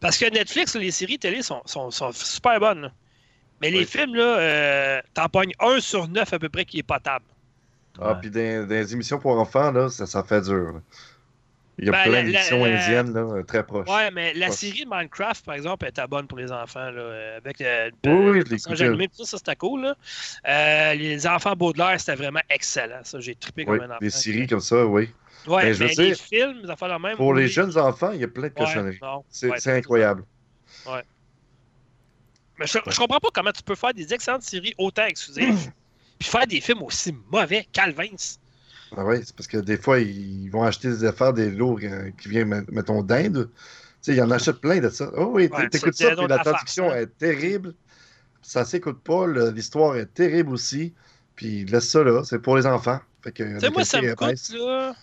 Parce 0.00 0.16
que 0.16 0.30
Netflix, 0.30 0.74
les 0.74 0.90
séries 0.90 1.18
télé 1.18 1.42
sont, 1.42 1.60
sont- 1.66 1.90
sont 1.90 2.12
super 2.12 2.58
bonnes. 2.60 2.82
là. 2.82 2.92
Mais 3.64 3.70
les 3.70 3.78
Oui. 3.80 3.86
films, 3.86 4.14
là, 4.14 4.38
euh, 4.38 5.00
t'en 5.14 5.28
pognes 5.28 5.52
un 5.60 5.80
sur 5.80 6.08
neuf 6.08 6.32
à 6.32 6.38
peu 6.38 6.48
près 6.48 6.64
qui 6.64 6.78
est 6.78 6.82
potable. 6.82 7.24
Ah, 8.00 8.08
Ouais. 8.12 8.14
puis 8.20 8.30
dans, 8.30 8.66
dans 8.66 8.74
les 8.74 8.92
émissions 8.92 9.18
pour 9.18 9.38
enfants, 9.38 9.70
là, 9.70 9.88
ça, 9.88 10.06
ça 10.06 10.22
fait 10.22 10.42
dur. 10.42 10.72
là. 10.74 10.80
Il 11.78 11.86
y 11.86 11.88
a 11.88 11.92
Ben, 11.92 12.04
plein 12.04 12.22
d'émissions 12.22 12.64
indiennes, 12.64 13.12
là, 13.14 13.20
euh, 13.20 13.42
très 13.42 13.64
proches. 13.64 13.88
Ouais, 13.88 14.10
mais 14.12 14.32
la 14.34 14.46
Ouais. 14.46 14.52
série 14.52 14.84
Minecraft, 14.88 15.44
par 15.44 15.54
exemple, 15.56 15.86
était 15.86 16.06
bonne 16.06 16.26
pour 16.28 16.38
les 16.38 16.52
enfants. 16.52 16.90
Là, 16.90 17.00
euh, 17.00 17.36
avec 17.38 17.60
euh, 17.60 17.90
Oui, 18.04 18.12
oui, 18.12 18.28
animé, 18.78 19.08
tout 19.08 19.24
ça, 19.24 19.24
ça, 19.24 19.38
c'était 19.38 19.56
cool. 19.56 19.82
Là. 19.82 19.96
Euh, 20.46 20.94
les 20.94 21.26
enfants 21.26 21.54
Baudelaire, 21.56 21.98
c'était 21.98 22.14
vraiment 22.14 22.42
excellent. 22.48 23.00
Ça, 23.02 23.18
j'ai 23.18 23.34
trippé 23.34 23.64
comme 23.64 23.74
Oui, 23.74 23.80
un 23.80 23.90
enfant. 23.90 23.98
des 24.00 24.10
séries 24.10 24.46
comme 24.46 24.60
ça, 24.60 24.86
oui. 24.86 25.08
Ouais, 25.46 25.62
Ben, 25.64 25.72
je 25.72 25.82
mais 25.84 25.94
veux 25.94 26.02
les 26.02 26.08
dire, 26.10 26.16
films, 26.16 26.60
les 26.62 26.70
enfants 26.70 26.86
la 26.86 26.98
même. 26.98 27.16
Pour 27.16 27.28
ou 27.28 27.34
les 27.34 27.48
jeunes 27.48 27.76
enfants, 27.76 28.12
il 28.12 28.20
y 28.20 28.24
a 28.24 28.28
plein 28.28 28.48
de 28.48 28.54
Ouais, 28.54 28.54
cochonneries. 28.54 29.00
C'est 29.28 29.50
ouais, 29.50 29.58
c'est 29.58 29.72
incroyable. 29.76 30.24
Mais 32.58 32.66
je, 32.66 32.78
je 32.86 32.96
comprends 32.98 33.20
pas 33.20 33.28
comment 33.32 33.52
tu 33.52 33.62
peux 33.62 33.74
faire 33.74 33.94
des 33.94 34.12
excellentes 34.12 34.42
séries 34.42 34.74
autant 34.78 35.04
exclusives, 35.06 35.72
puis 36.18 36.28
faire 36.28 36.46
des 36.46 36.60
films 36.60 36.82
aussi 36.82 37.14
mauvais. 37.30 37.66
Calvins. 37.72 38.38
Ah 38.96 39.04
ouais, 39.04 39.22
c'est 39.24 39.34
parce 39.34 39.48
que 39.48 39.56
des 39.56 39.76
fois, 39.76 39.98
ils 39.98 40.48
vont 40.50 40.62
acheter 40.62 40.88
des 40.88 41.04
affaires, 41.04 41.32
des 41.32 41.50
lots 41.50 41.78
euh, 41.82 42.10
qui 42.20 42.28
viennent, 42.28 42.64
mettons, 42.70 43.02
d'Inde. 43.02 43.50
Tu 44.02 44.12
sais, 44.12 44.14
ils 44.14 44.22
en 44.22 44.30
achètent 44.30 44.60
plein 44.60 44.78
de 44.78 44.88
ça. 44.88 45.10
Oh 45.16 45.30
oui, 45.32 45.48
Ouais, 45.52 45.68
t'écoutes 45.68 45.94
ça, 45.94 46.14
puis 46.14 46.26
la 46.28 46.38
traduction 46.38 46.94
est 46.94 47.06
terrible. 47.18 47.74
Ça 48.42 48.64
s'écoute 48.64 49.02
pas, 49.02 49.26
l'histoire 49.26 49.96
est 49.96 50.12
terrible 50.12 50.52
aussi. 50.52 50.92
Puis 51.34 51.64
laisse 51.64 51.88
ça 51.88 52.04
là, 52.04 52.22
c'est 52.24 52.38
pour 52.38 52.56
les 52.56 52.66
enfants. 52.66 53.00
Fait 53.22 53.32
que 53.32 53.42
Tu 53.42 53.60
sais, 53.60 53.70
moi, 53.70 53.84
ça 53.84 54.00
me 54.00 54.14
coûte, 54.14 54.50
là, 54.52 54.94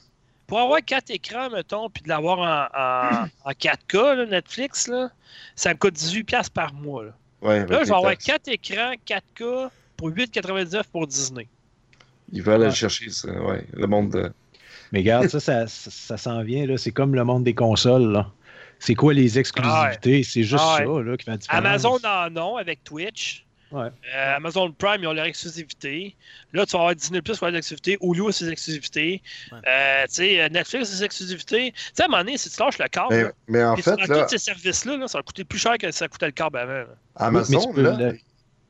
pour 0.48 0.60
avoir 0.60 0.80
quatre 0.82 1.10
écrans, 1.10 1.50
mettons, 1.50 1.90
puis 1.90 2.04
de 2.04 2.10
l'avoir 2.10 2.40
en, 2.40 3.26
en, 3.26 3.28
en 3.50 3.52
4K, 3.52 4.16
là, 4.16 4.26
Netflix, 4.26 4.88
là, 4.88 5.10
ça 5.56 5.70
me 5.74 5.76
coûte 5.76 5.96
18$ 5.96 6.50
par 6.52 6.74
mois. 6.74 7.06
Là, 7.06 7.18
Ouais, 7.42 7.60
là 7.60 7.66
je 7.84 7.90
vais 7.90 7.96
avoir 7.96 8.12
taxes. 8.12 8.26
quatre 8.26 8.48
écrans 8.50 8.94
4K 9.06 9.70
pour 9.98 10.10
8,99$ 10.10 10.84
pour 10.92 11.08
Disney. 11.08 11.48
Ils 12.32 12.42
veulent 12.42 12.56
aller 12.56 12.66
Ouais. 12.66 12.72
chercher, 12.76 13.10
ça, 13.10 13.30
ouais, 13.32 13.66
le 13.74 13.88
monde. 13.88 14.12
de- 14.12 14.32
Mais 14.92 15.00
regarde, 15.00 15.28
ça, 15.28 15.40
ça, 15.40 15.68
ça, 15.68 15.90
ça 15.92 16.18
s'en 16.18 16.44
vient. 16.44 16.66
là. 16.66 16.78
C'est 16.78 16.92
comme 16.92 17.16
le 17.16 17.24
monde 17.24 17.44
des 17.44 17.54
consoles. 17.56 18.12
là. 18.12 18.30
C'est 18.80 18.96
quoi 18.96 19.14
les 19.14 19.38
exclusivités? 19.38 20.24
C'est 20.24 20.44
juste 20.44 20.64
Ah 20.66 20.80
ouais. 20.80 20.86
ça 21.04 21.04
là, 21.10 21.18
qui 21.18 21.26
fait 21.26 21.32
la 21.32 21.38
différence. 21.38 21.66
Amazon 21.66 22.00
en 22.04 22.56
a 22.58 22.60
avec 22.60 22.84
Twitch. 22.84 23.46
Ouais. 23.72 23.88
Euh, 24.14 24.36
Amazon 24.36 24.72
Prime, 24.74 25.02
ils 25.02 25.08
ont 25.08 25.14
leur 25.14 25.26
exclusivité. 25.26 26.16
Là, 26.54 26.66
tu 26.66 26.74
vas 26.74 26.80
avoir 26.80 26.96
Disney 26.96 27.22
Plus 27.22 27.38
pour 27.38 27.48
leur 27.48 27.56
exclusivité. 27.56 27.98
Hulu 28.02 28.28
a 28.28 28.32
ses 28.32 28.50
exclusivités. 28.50 29.22
Ouais. 29.52 29.58
Euh, 29.68 30.04
tu 30.08 30.14
sais, 30.16 30.50
Netflix 30.50 30.90
a 30.92 30.96
ses 30.98 31.04
exclusivités. 31.04 31.72
Tu 31.72 31.82
sais, 31.94 32.04
à 32.04 32.06
un 32.06 32.10
moment 32.10 32.24
donné, 32.24 32.38
si 32.38 32.50
tu 32.50 32.60
lâches 32.60 32.78
le 32.80 32.88
câble, 32.90 33.08
Mais, 33.12 33.24
là, 33.24 33.32
mais 33.48 33.64
en 33.64 33.76
fait, 33.78 33.96
là, 34.08 34.24
tous 34.24 34.30
ces 34.30 34.38
services-là, 34.40 34.98
là, 34.98 35.08
ça 35.08 35.18
va 35.20 35.24
coûter 35.24 35.44
plus 35.46 35.60
cher 35.60 35.78
que 35.78 35.90
ça 35.92 36.08
coûtait 36.08 36.26
le 36.26 36.32
câble 36.34 36.58
avant. 36.58 36.72
là. 36.74 36.88
Amazon, 37.16 37.72
peux 37.74 37.82
là, 37.82 37.96
le- 37.98 38.20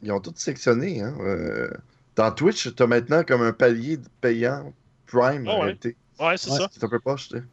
ils 0.03 0.11
ont 0.11 0.19
tout 0.19 0.33
sectionné. 0.35 1.01
Hein. 1.01 1.15
Euh, 1.21 1.69
dans 2.15 2.31
Twitch, 2.31 2.73
tu 2.75 2.83
as 2.83 2.87
maintenant 2.87 3.23
comme 3.23 3.41
un 3.41 3.53
palier 3.53 3.97
de 3.97 4.07
payant 4.21 4.71
Prime 5.07 5.47
en 5.47 5.55
ouais. 5.55 5.61
réalité. 5.61 5.95
Ouais, 6.19 6.37
c'est 6.37 6.51
Ouais. 6.51 6.57
ça. 6.57 6.69
C'est 6.71 6.83
un 6.83 6.89
peu 6.89 6.99
poche, 6.99 7.29
tu 7.29 7.37
sais. 7.37 7.43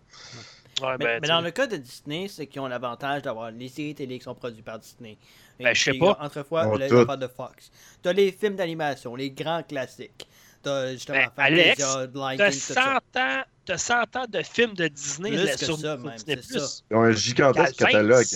Ouais, 0.82 0.94
Mais, 0.98 1.04
ben, 1.06 1.18
mais 1.22 1.28
dans 1.28 1.40
le 1.40 1.50
cas 1.50 1.66
de 1.66 1.76
Disney, 1.76 2.28
c'est 2.28 2.46
qu'ils 2.46 2.60
ont 2.60 2.68
l'avantage 2.68 3.22
d'avoir 3.22 3.50
les 3.50 3.68
séries 3.68 3.94
télé 3.96 4.18
qui 4.18 4.24
sont 4.24 4.34
produites 4.34 4.64
par 4.64 4.78
Disney. 4.78 5.16
Ben, 5.60 5.74
je 5.74 5.82
sais 5.82 5.94
pas. 5.94 6.18
Autrefois, 6.24 6.68
Oh, 6.72 6.76
les 6.76 6.92
affaires 6.92 7.18
de 7.18 7.28
Fox. 7.28 7.70
T'as 8.02 8.12
les 8.12 8.30
films 8.32 8.56
d'animation, 8.56 9.14
les 9.16 9.30
grands 9.30 9.62
classiques. 9.62 10.26
T'as 10.62 10.92
justement 10.92 11.18
Ben, 11.36 11.44
Alex, 11.44 11.78
T'as 11.78 12.06
King, 12.06 12.36
tout 12.50 12.50
100 12.58 12.74
ça. 12.74 12.96
ans, 13.16 13.42
t'as 13.64 13.78
100 13.78 14.16
ans 14.16 14.26
de 14.28 14.42
films 14.42 14.74
de 14.74 14.88
Disney 14.88 15.30
Plus 15.30 15.44
là, 15.44 15.52
que 15.56 15.64
sur, 15.64 15.78
ça, 15.78 15.96
même, 15.96 16.14
Disney+. 16.16 16.38
c'est 16.42 16.58
ça. 16.58 16.82
Ils 16.90 16.96
ont 16.96 17.02
un 17.02 17.12
gigantesque 17.12 17.76
catalogue. 17.76 18.26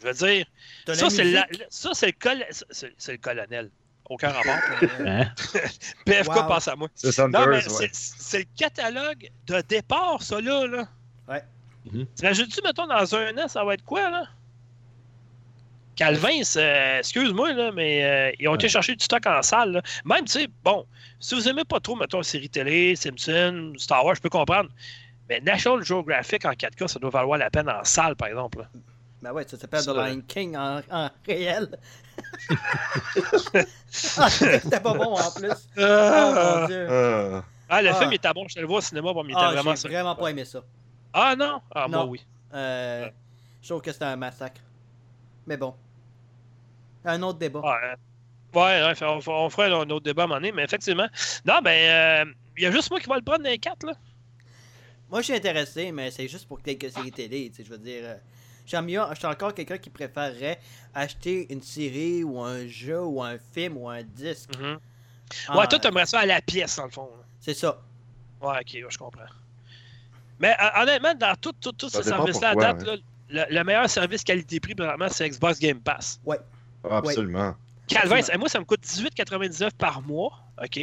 Je 0.00 0.06
veux 0.06 0.12
dire, 0.12 0.46
T'as 0.84 0.92
la 0.92 0.98
ça 0.98 1.10
c'est, 1.10 1.24
la- 1.24 1.46
ça, 1.70 1.90
c'est 1.94 2.06
le, 2.06 2.12
col- 2.12 2.44
c'est- 2.70 2.92
c'est 2.98 3.12
le 3.12 3.18
colonel. 3.18 3.70
Aucun 4.08 4.28
rapport. 4.30 4.54
Hein? 5.06 5.26
PFK 6.04 6.28
Wow. 6.28 6.46
pense 6.46 6.68
à 6.68 6.76
moi. 6.76 6.88
C'est 6.94 7.10
Sanders, 7.10 7.40
Non, 7.40 7.46
mais 7.48 7.56
ouais. 7.56 7.90
c'est, 7.90 7.90
c'est 7.92 8.38
le 8.40 8.44
catalogue 8.56 9.28
de 9.48 9.60
départ, 9.62 10.22
ça, 10.22 10.40
là. 10.40 10.66
là. 10.66 10.88
Ouais. 11.28 11.42
Mhm. 11.90 12.06
T'imagines-tu, 12.14 12.60
mettons, 12.62 12.86
dans 12.86 13.14
un 13.16 13.36
an, 13.38 13.48
ça 13.48 13.64
va 13.64 13.74
être 13.74 13.84
quoi, 13.84 14.08
là? 14.10 14.28
Calvin, 15.96 16.42
c'est- 16.44 16.98
excuse-moi, 16.98 17.52
là, 17.54 17.72
mais 17.72 18.04
euh, 18.04 18.32
ils 18.38 18.48
ont 18.48 18.54
été 18.54 18.68
chercher 18.68 18.94
du 18.94 19.04
stock 19.04 19.26
en 19.26 19.42
salle. 19.42 19.72
là. 19.72 19.82
Même, 20.04 20.24
tu 20.26 20.32
sais, 20.32 20.48
bon, 20.62 20.86
si 21.20 21.34
vous 21.34 21.48
aimez 21.48 21.64
pas 21.64 21.80
trop, 21.80 21.96
mettons, 21.96 22.22
série 22.22 22.48
télé, 22.50 22.94
Simpson, 22.96 23.72
Star 23.78 24.04
Wars, 24.04 24.14
je 24.14 24.20
peux 24.20 24.28
comprendre. 24.28 24.68
Mais 25.28 25.40
National 25.40 25.82
Geographic 25.82 26.44
en 26.44 26.52
4K, 26.52 26.86
ça 26.86 26.98
doit 26.98 27.10
valoir 27.10 27.38
la 27.38 27.50
peine 27.50 27.68
en 27.68 27.82
salle, 27.82 28.14
par 28.14 28.28
exemple. 28.28 28.58
là. 28.60 28.68
Ben 29.22 29.32
ouais, 29.32 29.44
ça 29.48 29.56
s'appelle 29.58 29.82
The. 29.82 29.88
Lion 29.88 30.22
King 30.28 30.56
en, 30.56 30.80
en 30.90 31.10
réel. 31.26 31.68
ah, 34.18 34.30
c'était 34.30 34.80
pas 34.80 34.94
bon 34.94 35.14
en 35.16 35.30
plus. 35.32 35.48
Oh 35.78 36.32
mon 36.34 36.66
dieu. 36.66 36.86
Ah. 36.90 37.44
Ah, 37.68 37.82
le 37.82 37.88
Ah. 37.90 37.94
film 37.94 38.12
était 38.12 38.32
bon, 38.32 38.46
je 38.48 38.54
te 38.54 38.60
le 38.60 38.66
vois 38.66 38.78
au 38.78 38.82
cinéma, 38.82 39.12
bon, 39.12 39.24
mais 39.24 39.30
il 39.32 39.36
était 39.36 39.42
Ah, 39.44 39.52
vraiment... 39.52 39.74
j'ai 39.74 39.88
vraiment 39.88 40.14
pas 40.14 40.28
aimé 40.28 40.44
ça. 40.44 40.60
Ah 41.12 41.34
non? 41.36 41.60
Ah, 41.74 41.88
moi, 41.88 41.98
Non. 42.04 42.10
oui. 42.10 42.24
Euh, 42.54 43.08
je 43.62 43.68
trouve 43.68 43.80
que 43.82 43.90
c'était 43.92 44.04
un 44.04 44.16
massacre. 44.16 44.60
Mais 45.46 45.56
bon. 45.56 45.74
Un 47.06 47.22
autre 47.22 47.38
débat. 47.38 47.60
Ouais, 47.60 47.68
euh, 47.70 47.94
ouais, 48.54 48.92
ouais, 48.92 49.02
on, 49.02 49.20
on 49.30 49.48
fera 49.50 49.66
un 49.66 49.88
autre 49.90 50.00
débat 50.04 50.22
à 50.22 50.24
un 50.24 50.28
moment 50.28 50.40
donné, 50.40 50.52
mais 50.52 50.64
effectivement. 50.64 51.08
Non, 51.46 51.60
ben, 51.62 51.70
euh, 52.28 52.32
il 52.56 52.64
y 52.64 52.66
a 52.66 52.70
juste 52.70 52.90
moi 52.90 53.00
qui 53.00 53.08
va 53.08 53.16
le 53.16 53.22
prendre 53.22 53.42
dans 53.44 53.48
les 53.50 53.58
quatre, 53.58 53.86
là. 53.86 53.92
Moi, 55.08 55.20
je 55.20 55.26
suis 55.26 55.34
intéressé, 55.34 55.92
mais 55.92 56.10
c'est 56.10 56.26
juste 56.26 56.48
pour 56.48 56.60
quelques 56.60 56.90
séries 56.90 57.12
télé. 57.12 57.48
Tu 57.50 57.56
sais, 57.56 57.64
je 57.64 57.70
veux 57.70 57.78
dire, 57.78 58.02
euh, 58.04 58.14
j'aime 58.66 58.86
mieux. 58.86 59.00
Je 59.10 59.14
suis 59.18 59.26
encore 59.26 59.54
quelqu'un 59.54 59.78
qui 59.78 59.88
préférerait 59.88 60.58
acheter 60.94 61.46
une 61.52 61.62
série 61.62 62.24
ou 62.24 62.40
un 62.42 62.66
jeu 62.66 63.00
ou 63.00 63.22
un 63.22 63.36
film 63.38 63.76
ou 63.76 63.88
un 63.88 64.02
disque. 64.02 64.50
Mhm. 64.58 64.78
en- 65.48 65.58
Ouais, 65.58 65.66
toi, 65.68 65.78
t'aimerais 65.78 66.06
ça 66.06 66.20
à 66.20 66.26
la 66.26 66.40
pièce, 66.40 66.76
dans 66.76 66.86
le 66.86 66.90
fond. 66.90 67.08
C'est 67.40 67.54
ça. 67.54 67.80
Ouais, 68.40 68.58
ok, 68.60 68.70
ouais, 68.74 68.84
je 68.88 68.98
comprends. 68.98 69.22
Mais 70.40 70.54
euh, 70.60 70.82
honnêtement, 70.82 71.14
dans 71.14 71.34
tout, 71.40 71.52
tout, 71.60 71.72
tout 71.72 71.88
Ça 71.88 72.00
ce 72.02 72.04
dépend 72.10 72.16
service-là 72.26 72.48
à 72.50 72.54
date, 72.56 72.82
là, 72.84 72.96
le, 73.28 73.44
le 73.54 73.64
meilleur 73.64 73.88
service 73.88 74.22
qualité-prix, 74.24 74.74
vraiment, 74.74 75.08
c'est 75.08 75.28
Xbox 75.28 75.58
Game 75.60 75.80
Pass. 75.80 76.20
Ah, 76.28 76.34
absolument. 76.90 77.54
Calvin, 77.88 78.16
Absolument. 78.16 78.40
moi, 78.40 78.48
ça 78.48 78.58
me 78.58 78.64
coûte 78.64 78.80
18,99 78.82 79.70
par 79.78 80.02
mois. 80.02 80.32
OK? 80.62 80.80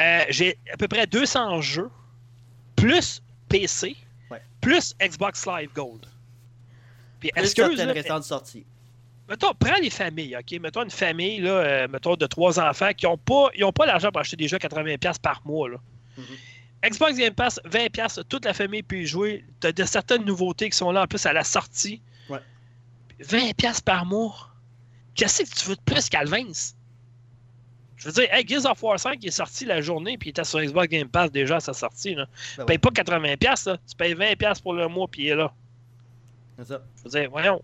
Euh, 0.00 0.24
J'ai 0.28 0.56
à 0.72 0.76
peu 0.76 0.86
près 0.86 1.06
200 1.06 1.60
jeux, 1.60 1.90
plus 2.76 3.22
PC, 3.48 3.96
Ouais. 4.30 4.42
plus 4.60 4.94
Xbox 5.00 5.46
Live 5.46 5.70
Gold. 5.74 6.06
Puis, 7.20 7.30
excuse, 7.34 7.64
certaines 7.66 7.86
là, 7.88 7.92
récentes 7.94 8.22
sorties. 8.24 8.64
mettons, 9.28 9.52
prends 9.58 9.78
les 9.82 9.90
familles, 9.90 10.36
OK? 10.36 10.60
Mettons 10.60 10.84
une 10.84 10.90
famille, 10.90 11.40
là, 11.40 11.50
euh, 11.50 11.88
mettons, 11.88 12.14
de 12.14 12.26
trois 12.26 12.60
enfants 12.60 12.90
qui 12.96 13.06
n'ont 13.06 13.18
pas, 13.18 13.48
ils 13.56 13.64
ont 13.64 13.72
pas 13.72 13.86
l'argent 13.86 14.10
pour 14.12 14.20
acheter 14.20 14.36
des 14.36 14.46
jeux 14.46 14.56
à 14.56 14.60
80$ 14.60 15.18
par 15.18 15.42
mois, 15.44 15.68
là. 15.70 15.78
Mhm. 16.16 16.24
Xbox 16.90 17.16
Game 17.16 17.34
Pass, 17.34 17.60
20$, 17.64 18.22
toute 18.28 18.44
la 18.44 18.54
famille 18.54 18.84
peut 18.84 18.98
y 18.98 19.06
jouer. 19.06 19.44
Tu 19.60 19.66
as 19.66 19.72
de 19.72 19.84
certaines 19.84 20.24
nouveautés 20.24 20.70
qui 20.70 20.76
sont 20.76 20.92
là 20.92 21.02
en 21.02 21.06
plus 21.08 21.24
à 21.26 21.32
la 21.32 21.42
sortie. 21.42 22.00
Ouais. 22.28 22.38
20$ 23.20 23.80
par 23.82 24.06
mois? 24.06 24.50
Qu'est-ce 25.18 25.42
que 25.42 25.60
tu 25.60 25.68
veux 25.68 25.74
de 25.74 25.80
plus, 25.80 26.08
Calvin? 26.08 26.46
Je 27.96 28.04
veux 28.04 28.12
dire, 28.12 28.32
hey, 28.32 28.46
Gears 28.46 28.64
of 28.66 28.80
War 28.80 29.00
5 29.00 29.24
est 29.24 29.30
sorti 29.32 29.64
la 29.64 29.80
journée, 29.80 30.16
puis 30.16 30.28
il 30.28 30.30
était 30.30 30.44
sur 30.44 30.60
Xbox 30.60 30.86
Game 30.86 31.08
Pass 31.08 31.32
déjà 31.32 31.56
à 31.56 31.60
sa 31.60 31.72
sortie. 31.72 32.14
Là. 32.14 32.26
Ben 32.56 32.62
Tu 32.62 32.66
payes 32.66 32.78
pas 32.78 32.90
80$, 32.90 33.68
là. 33.68 33.78
tu 33.88 33.96
payes 33.96 34.14
20$ 34.14 34.62
pour 34.62 34.74
le 34.74 34.86
mois, 34.86 35.08
puis 35.08 35.24
il 35.24 35.28
est 35.30 35.34
là. 35.34 35.52
C'est 36.56 36.68
ça. 36.68 36.82
Je 36.98 37.02
veux 37.02 37.20
dire, 37.20 37.30
voyons. 37.30 37.60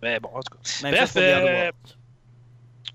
Mais 0.00 0.18
bon, 0.18 0.30
en 0.32 0.40
tout 0.40 0.56
cas. 0.56 0.82
Même 0.82 0.94
Bref, 0.94 1.12
euh. 1.16 1.70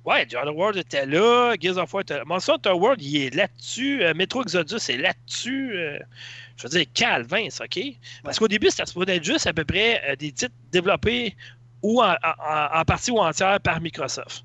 Ouais, 0.04 0.26
The 0.26 0.36
Other 0.36 0.56
World 0.56 0.78
était 0.78 1.06
là, 1.06 1.54
Gears 1.60 1.78
of 1.78 1.94
War 1.94 2.02
était 2.02 2.18
là. 2.18 2.26
Monster 2.26 2.54
Hunter 2.54 2.72
World, 2.72 3.04
il 3.04 3.18
est 3.18 3.36
là-dessus. 3.36 4.04
Euh, 4.04 4.16
Metro 4.16 4.42
Exodus 4.42 4.90
est 4.90 4.98
là-dessus. 4.98 5.78
Euh, 5.78 6.00
je 6.58 6.64
veux 6.64 6.70
dire, 6.70 6.86
Calvin, 6.96 7.48
OK? 7.62 7.80
Parce 8.24 8.40
qu'au 8.40 8.48
début, 8.48 8.72
c'était 8.72 8.88
supposé 8.88 9.16
être 9.16 9.24
juste 9.24 9.46
à 9.46 9.54
peu 9.54 9.66
près 9.66 10.02
euh, 10.10 10.16
des 10.16 10.32
titres 10.32 10.56
développés 10.72 11.36
ou 11.82 12.02
en, 12.02 12.12
en- 12.14 12.80
en 12.80 12.86
partie 12.86 13.12
ou 13.12 13.20
entière 13.20 13.60
par 13.62 13.80
Microsoft. 13.82 14.44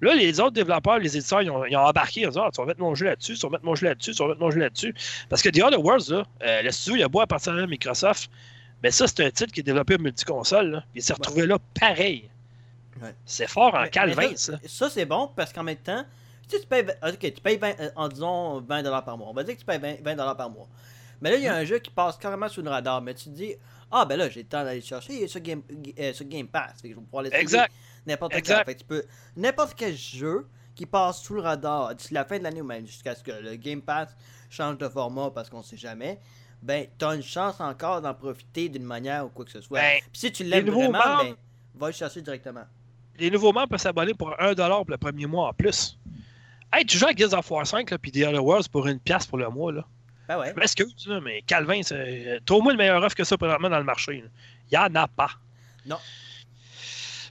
Là, 0.00 0.14
les 0.16 0.40
autres 0.40 0.50
développeurs, 0.54 0.98
les 0.98 1.16
éditeurs, 1.16 1.42
ils 1.42 1.50
ont, 1.50 1.64
ils 1.64 1.76
ont 1.76 1.80
embarqué. 1.86 2.22
Ils 2.22 2.26
ont 2.26 2.30
dit, 2.30 2.38
ah, 2.42 2.50
tu 2.52 2.60
vas 2.60 2.66
mettre 2.66 2.80
mon 2.80 2.94
jeu 2.94 3.06
là-dessus, 3.06 3.34
tu 3.34 3.40
vas 3.46 3.50
mettre 3.50 3.64
mon 3.64 3.74
jeu 3.76 3.86
là-dessus, 3.86 4.12
tu 4.12 4.22
vas 4.22 4.28
mettre 4.30 4.40
mon 4.40 4.50
jeu 4.50 4.58
là-dessus. 4.58 4.94
Parce 5.28 5.42
que 5.42 5.48
The 5.48 5.62
Other 5.62 5.80
Worlds, 5.80 6.10
là, 6.10 6.24
euh, 6.42 6.62
le 6.62 6.70
studio, 6.72 6.96
il 6.96 7.02
a 7.04 7.08
beau 7.08 7.20
appartenir 7.20 7.62
à 7.62 7.66
Microsoft, 7.68 8.28
mais 8.82 8.90
ça, 8.90 9.06
c'est 9.06 9.24
un 9.24 9.30
titre 9.30 9.52
qui 9.52 9.60
est 9.60 9.62
développé 9.62 9.94
en 9.94 10.02
multiconsole. 10.02 10.82
Il 10.96 11.02
s'est 11.02 11.12
retrouvé 11.12 11.46
là 11.46 11.56
pareil. 11.80 12.28
Ouais. 13.00 13.14
C'est 13.24 13.48
fort 13.48 13.74
en 13.76 13.86
Calvin, 13.86 14.30
ça. 14.34 14.54
ça. 14.54 14.58
Ça, 14.66 14.90
c'est 14.90 15.04
bon 15.04 15.30
parce 15.36 15.52
qu'en 15.52 15.62
même 15.62 15.76
temps, 15.76 16.04
si 16.48 16.60
tu 16.60 16.66
payes, 16.66 16.84
tu 17.20 17.40
payes 17.40 17.56
20, 17.56 17.80
euh, 17.80 17.90
en 17.94 18.08
disons 18.08 18.60
20$ 18.60 19.04
par 19.04 19.16
mois. 19.16 19.28
On 19.28 19.32
va 19.32 19.44
dire 19.44 19.54
que 19.54 19.60
tu 19.60 19.64
payes 19.66 19.78
20$, 19.78 20.02
20$ 20.02 20.36
par 20.36 20.50
mois. 20.50 20.66
Mais 21.20 21.30
là, 21.30 21.36
il 21.36 21.42
y 21.44 21.48
a 21.48 21.54
un 21.54 21.64
jeu 21.64 21.78
qui 21.78 21.90
passe 21.90 22.16
carrément 22.16 22.48
sous 22.48 22.60
le 22.60 22.68
radar. 22.70 23.00
Mais 23.00 23.14
tu 23.14 23.24
te 23.26 23.30
dis, 23.30 23.54
ah 23.92 24.04
ben 24.04 24.16
là, 24.16 24.28
j'ai 24.28 24.42
le 24.42 24.48
temps 24.48 24.64
d'aller 24.64 24.80
le 24.80 24.84
chercher 24.86 25.12
il 25.14 25.22
est 25.22 25.28
sur 25.28 25.40
Game, 25.40 25.62
euh, 25.98 26.12
sur 26.12 26.24
Game 26.26 26.48
Pass. 26.48 26.80
Fait 26.80 26.88
que 26.88 26.94
je 26.94 26.98
vais 26.98 27.04
pouvoir 27.04 27.22
l'essayer 27.24 27.40
Exact. 27.42 27.72
N'importe 28.06 28.34
Exact. 28.34 28.58
quand. 28.58 28.64
Fait 28.64 28.74
que 28.74 28.80
tu 28.80 28.86
peux, 28.86 29.04
n'importe 29.36 29.74
quel 29.76 29.94
jeu 29.96 30.48
qui 30.74 30.86
passe 30.86 31.22
sous 31.22 31.34
le 31.34 31.40
radar 31.42 31.94
d'ici 31.94 32.14
la 32.14 32.24
fin 32.24 32.38
de 32.38 32.42
l'année 32.44 32.62
ou 32.62 32.64
même 32.64 32.86
jusqu'à 32.86 33.14
ce 33.14 33.22
que 33.22 33.30
le 33.30 33.54
Game 33.56 33.82
Pass 33.82 34.16
change 34.50 34.78
de 34.78 34.88
format 34.88 35.30
parce 35.30 35.48
qu'on 35.50 35.62
sait 35.62 35.76
jamais. 35.76 36.18
Ben, 36.62 36.86
t'as 36.96 37.14
une 37.16 37.22
chance 37.22 37.60
encore 37.60 38.00
d'en 38.00 38.14
profiter 38.14 38.68
d'une 38.68 38.84
manière 38.84 39.26
ou 39.26 39.28
quoi 39.28 39.44
que 39.44 39.50
ce 39.50 39.60
soit. 39.60 39.80
Ben, 39.80 39.98
Puis 40.12 40.20
si 40.20 40.32
tu 40.32 40.44
l'aimes 40.44 40.70
vraiment, 40.70 40.92
membres- 40.92 41.22
ben, 41.24 41.34
va 41.74 41.86
le 41.88 41.92
chercher 41.92 42.22
directement. 42.22 42.64
les 43.18 43.30
nouveaux 43.30 43.52
membres 43.52 43.68
peuvent 43.68 43.80
s'abonner 43.80 44.14
pour 44.14 44.30
1$ 44.38 44.54
pour 44.84 44.90
le 44.90 44.96
premier 44.96 45.26
mois 45.26 45.48
en 45.48 45.52
plus. 45.52 45.98
Hey, 46.72 46.86
tu 46.86 46.96
joues 46.96 47.06
à 47.06 47.12
Gears 47.14 47.34
of 47.34 47.50
War 47.50 47.66
5 47.66 47.90
là, 47.90 47.98
puis 47.98 48.10
The 48.12 48.24
Other 48.26 48.42
Worlds 48.44 48.68
pour 48.70 48.86
une 48.86 48.98
pièce 48.98 49.26
pour 49.26 49.38
le 49.38 49.48
mois. 49.50 49.72
Là. 49.72 49.84
Ben 50.28 50.38
ouais. 50.38 50.52
Je 50.54 50.60
m'excuse, 50.60 51.06
là, 51.06 51.20
mais 51.20 51.42
Calvin, 51.42 51.82
c'est- 51.82 52.40
trouve-moi 52.46 52.72
une 52.72 52.78
meilleure 52.78 53.02
offre 53.02 53.14
que 53.16 53.24
ça 53.24 53.36
présentement 53.36 53.68
dans 53.70 53.78
le 53.78 53.84
marché. 53.84 54.22
là. 54.22 54.28
Il 54.70 54.78
n'y 54.78 54.84
en 54.84 54.94
a 55.02 55.08
pas. 55.08 55.30
Non. 55.86 55.98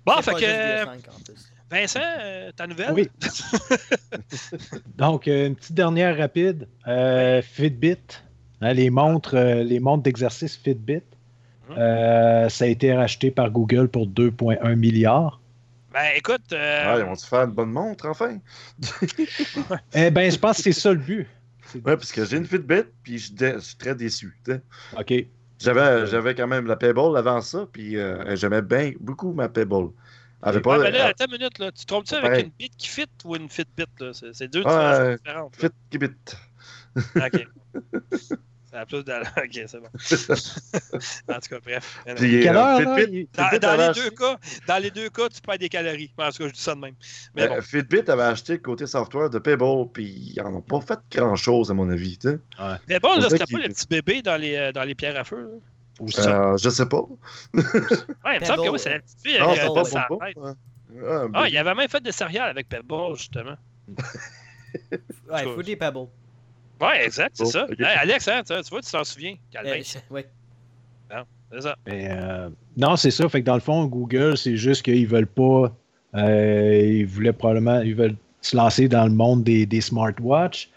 Bon, 0.05 0.21
fait 0.21 0.33
que 0.33 0.39
euh, 0.43 0.85
DS5 0.85 0.89
en 1.09 1.23
plus. 1.23 1.51
Vincent, 1.69 1.99
euh, 2.19 2.51
ta 2.51 2.67
nouvelle? 2.67 2.91
Oui. 2.91 3.09
Donc, 4.97 5.27
euh, 5.27 5.47
une 5.47 5.55
petite 5.55 5.73
dernière 5.75 6.17
rapide. 6.17 6.67
Euh, 6.87 7.41
Fitbit, 7.41 7.97
hein, 8.61 8.73
les 8.73 8.89
montres, 8.89 9.35
euh, 9.35 9.63
les 9.63 9.79
montres 9.79 10.03
d'exercice 10.03 10.57
Fitbit, 10.57 11.01
euh, 11.77 12.49
ça 12.49 12.65
a 12.65 12.67
été 12.67 12.93
racheté 12.93 13.31
par 13.31 13.49
Google 13.49 13.87
pour 13.87 14.05
2,1 14.07 14.75
milliards. 14.75 15.39
Ben 15.93 16.11
écoute, 16.15 16.41
euh, 16.53 16.83
Ah, 16.85 16.97
ils 16.99 17.05
vont-tu 17.05 17.25
faire 17.25 17.43
une 17.43 17.51
bonne 17.51 17.71
montre, 17.71 18.07
enfin? 18.07 18.37
Eh 19.93 20.09
bien, 20.11 20.29
je 20.29 20.37
pense 20.37 20.57
que 20.57 20.63
c'est 20.63 20.71
ça 20.73 20.91
le 20.91 20.97
but. 20.99 21.27
Ouais, 21.75 21.81
parce 21.97 22.11
que 22.11 22.25
j'ai 22.25 22.37
une 22.37 22.45
Fitbit, 22.45 22.83
puis 23.03 23.17
je, 23.17 23.59
suis 23.59 23.75
très 23.77 23.95
déçu. 23.95 24.37
tu 24.43 24.53
sais. 24.53 24.61
OK. 24.97 25.27
J'avais, 25.59 26.07
j'avais 26.07 26.33
quand 26.33 26.47
même 26.47 26.65
la 26.65 26.75
Pebble 26.75 27.15
avant 27.15 27.41
ça, 27.41 27.67
puis 27.71 27.97
euh, 27.97 28.35
j'aimais 28.35 28.63
bien 28.63 28.93
beaucoup 28.99 29.31
ma. 29.31 29.49
Elle 29.53 30.49
avait 30.49 30.57
ouais, 30.57 30.61
pas, 30.61 30.79
mais 30.79 30.91
là, 30.91 31.05
euh, 31.05 31.09
attends 31.09 31.25
une 31.25 31.37
minute, 31.37 31.59
là. 31.59 31.71
tu 31.71 31.81
te 31.81 31.85
trompes-tu 31.85 32.15
avec 32.15 32.45
une 32.45 32.51
bit 32.57 32.75
qui 32.75 32.87
fit 32.87 33.05
ou 33.25 33.35
une 33.35 33.47
Fitbit? 33.47 33.85
là? 33.99 34.11
C'est 34.13 34.33
c'est 34.33 34.47
deux 34.47 34.63
choses 34.63 35.17
différentes. 35.17 35.61
là. 35.61 35.69
Fit 35.69 35.75
Kibit. 35.91 36.15
OK. 37.15 37.47
Ça 38.71 38.79
a 38.79 38.85
plus 38.85 39.03
de... 39.03 39.11
OK, 39.37 39.67
c'est 39.67 39.79
bon. 39.79 39.87
en 41.35 41.39
tout 41.39 41.49
cas, 41.49 41.59
bref. 41.63 41.99
Puis, 42.15 42.47
euh, 42.47 42.53
heure, 42.53 42.79
là? 42.79 42.95
Fitbit, 42.97 43.17
Il- 43.17 43.27
Dans, 43.37 43.43
Fitbit 43.43 43.59
dans 43.59 43.67
avait 43.69 43.77
les 43.83 43.89
acheté- 43.89 44.03
deux 44.09 44.15
cas, 44.15 44.37
dans 44.67 44.77
les 44.81 44.91
deux 44.91 45.09
cas, 45.09 45.29
tu 45.29 45.41
perds 45.41 45.57
des 45.57 45.69
calories. 45.69 46.13
En 46.17 46.29
tout 46.31 46.37
cas, 46.43 46.47
je 46.47 46.53
dis 46.53 46.61
ça 46.61 46.75
de 46.75 46.79
même. 46.79 46.95
Mais 47.35 47.47
bon. 47.49 47.55
euh, 47.55 47.61
Fitbit 47.61 48.09
avait 48.09 48.23
acheté 48.23 48.53
le 48.53 48.59
côté 48.59 48.87
software 48.87 49.29
de 49.29 49.39
Pebble, 49.39 49.89
puis 49.91 50.05
ils 50.35 50.41
n'en 50.41 50.53
ont 50.55 50.61
pas 50.61 50.79
fait 50.81 50.99
grand-chose, 51.11 51.69
à 51.69 51.73
mon 51.73 51.89
avis. 51.89 52.17
tu 52.17 52.29
sais. 52.29 52.39
Mais 52.87 52.99
bon, 52.99 53.09
on 53.15 53.19
là, 53.19 53.29
c'était 53.29 53.45
pas 53.51 53.59
le 53.59 53.67
petit 53.69 53.87
bébé 53.87 54.21
dans 54.21 54.37
les, 54.39 54.55
euh, 54.55 54.71
dans 54.71 54.83
les 54.83 54.95
pierres 54.95 55.17
à 55.19 55.23
feu. 55.25 55.41
là. 55.41 55.57
Ou 55.99 56.09
ça. 56.09 56.53
Euh, 56.53 56.57
je 56.57 56.69
sais 56.69 56.85
pas. 56.87 57.01
Ouais, 57.53 57.63
il 58.35 58.39
me 58.39 58.45
semble 58.45 58.63
que 58.63 58.69
oui, 58.69 58.79
c'est 58.79 58.89
la 58.89 58.99
petite 58.99 59.19
fille. 59.21 59.37
Non, 59.39 59.53
pas 59.53 59.67
bon. 59.67 59.83
tête. 59.83 60.35
bon. 60.35 60.55
Ah, 61.07 61.25
Ah, 61.33 61.47
il 61.49 61.57
avait 61.57 61.75
même 61.75 61.89
fait 61.89 62.01
des 62.01 62.11
céréales 62.11 62.49
avec 62.49 62.69
Pebble, 62.69 63.15
justement. 63.17 63.55
Ouais, 65.29 65.43
Cool. 65.43 65.53
Fruity 65.53 65.75
Pebble. 65.75 66.07
Ouais, 66.81 67.05
exact, 67.05 67.31
c'est 67.35 67.43
Oh, 67.43 67.45
ça. 67.45 67.67
Hey, 67.77 67.85
Alex, 67.97 68.27
hein, 68.27 68.41
tu 68.45 68.53
vois, 68.69 68.81
tu 68.81 68.91
t'en 68.91 69.03
souviens. 69.03 69.35
Calvin, 69.51 69.71
Euh, 69.71 69.81
je- 69.83 70.13
ouais. 70.13 70.25
c'est 71.51 71.61
ça. 71.61 71.75
Mais, 71.85 72.07
euh, 72.11 72.49
non, 72.77 72.95
c'est 72.95 73.11
ça. 73.11 73.29
Fait 73.29 73.41
que 73.41 73.45
dans 73.45 73.53
le 73.55 73.59
fond, 73.61 73.85
Google, 73.85 74.37
c'est 74.37 74.55
juste 74.57 74.83
qu'ils 74.83 75.07
veulent 75.07 75.27
pas. 75.27 75.71
euh, 76.15 76.81
ils 76.83 77.05
voulaient 77.05 77.31
probablement. 77.33 77.79
Ils 77.81 77.95
veulent 77.95 78.15
se 78.41 78.57
lancer 78.57 78.89
dans 78.89 79.05
le 79.05 79.11
monde 79.11 79.43
des, 79.45 79.65
des 79.65 79.79
smartwatches. 79.81 80.69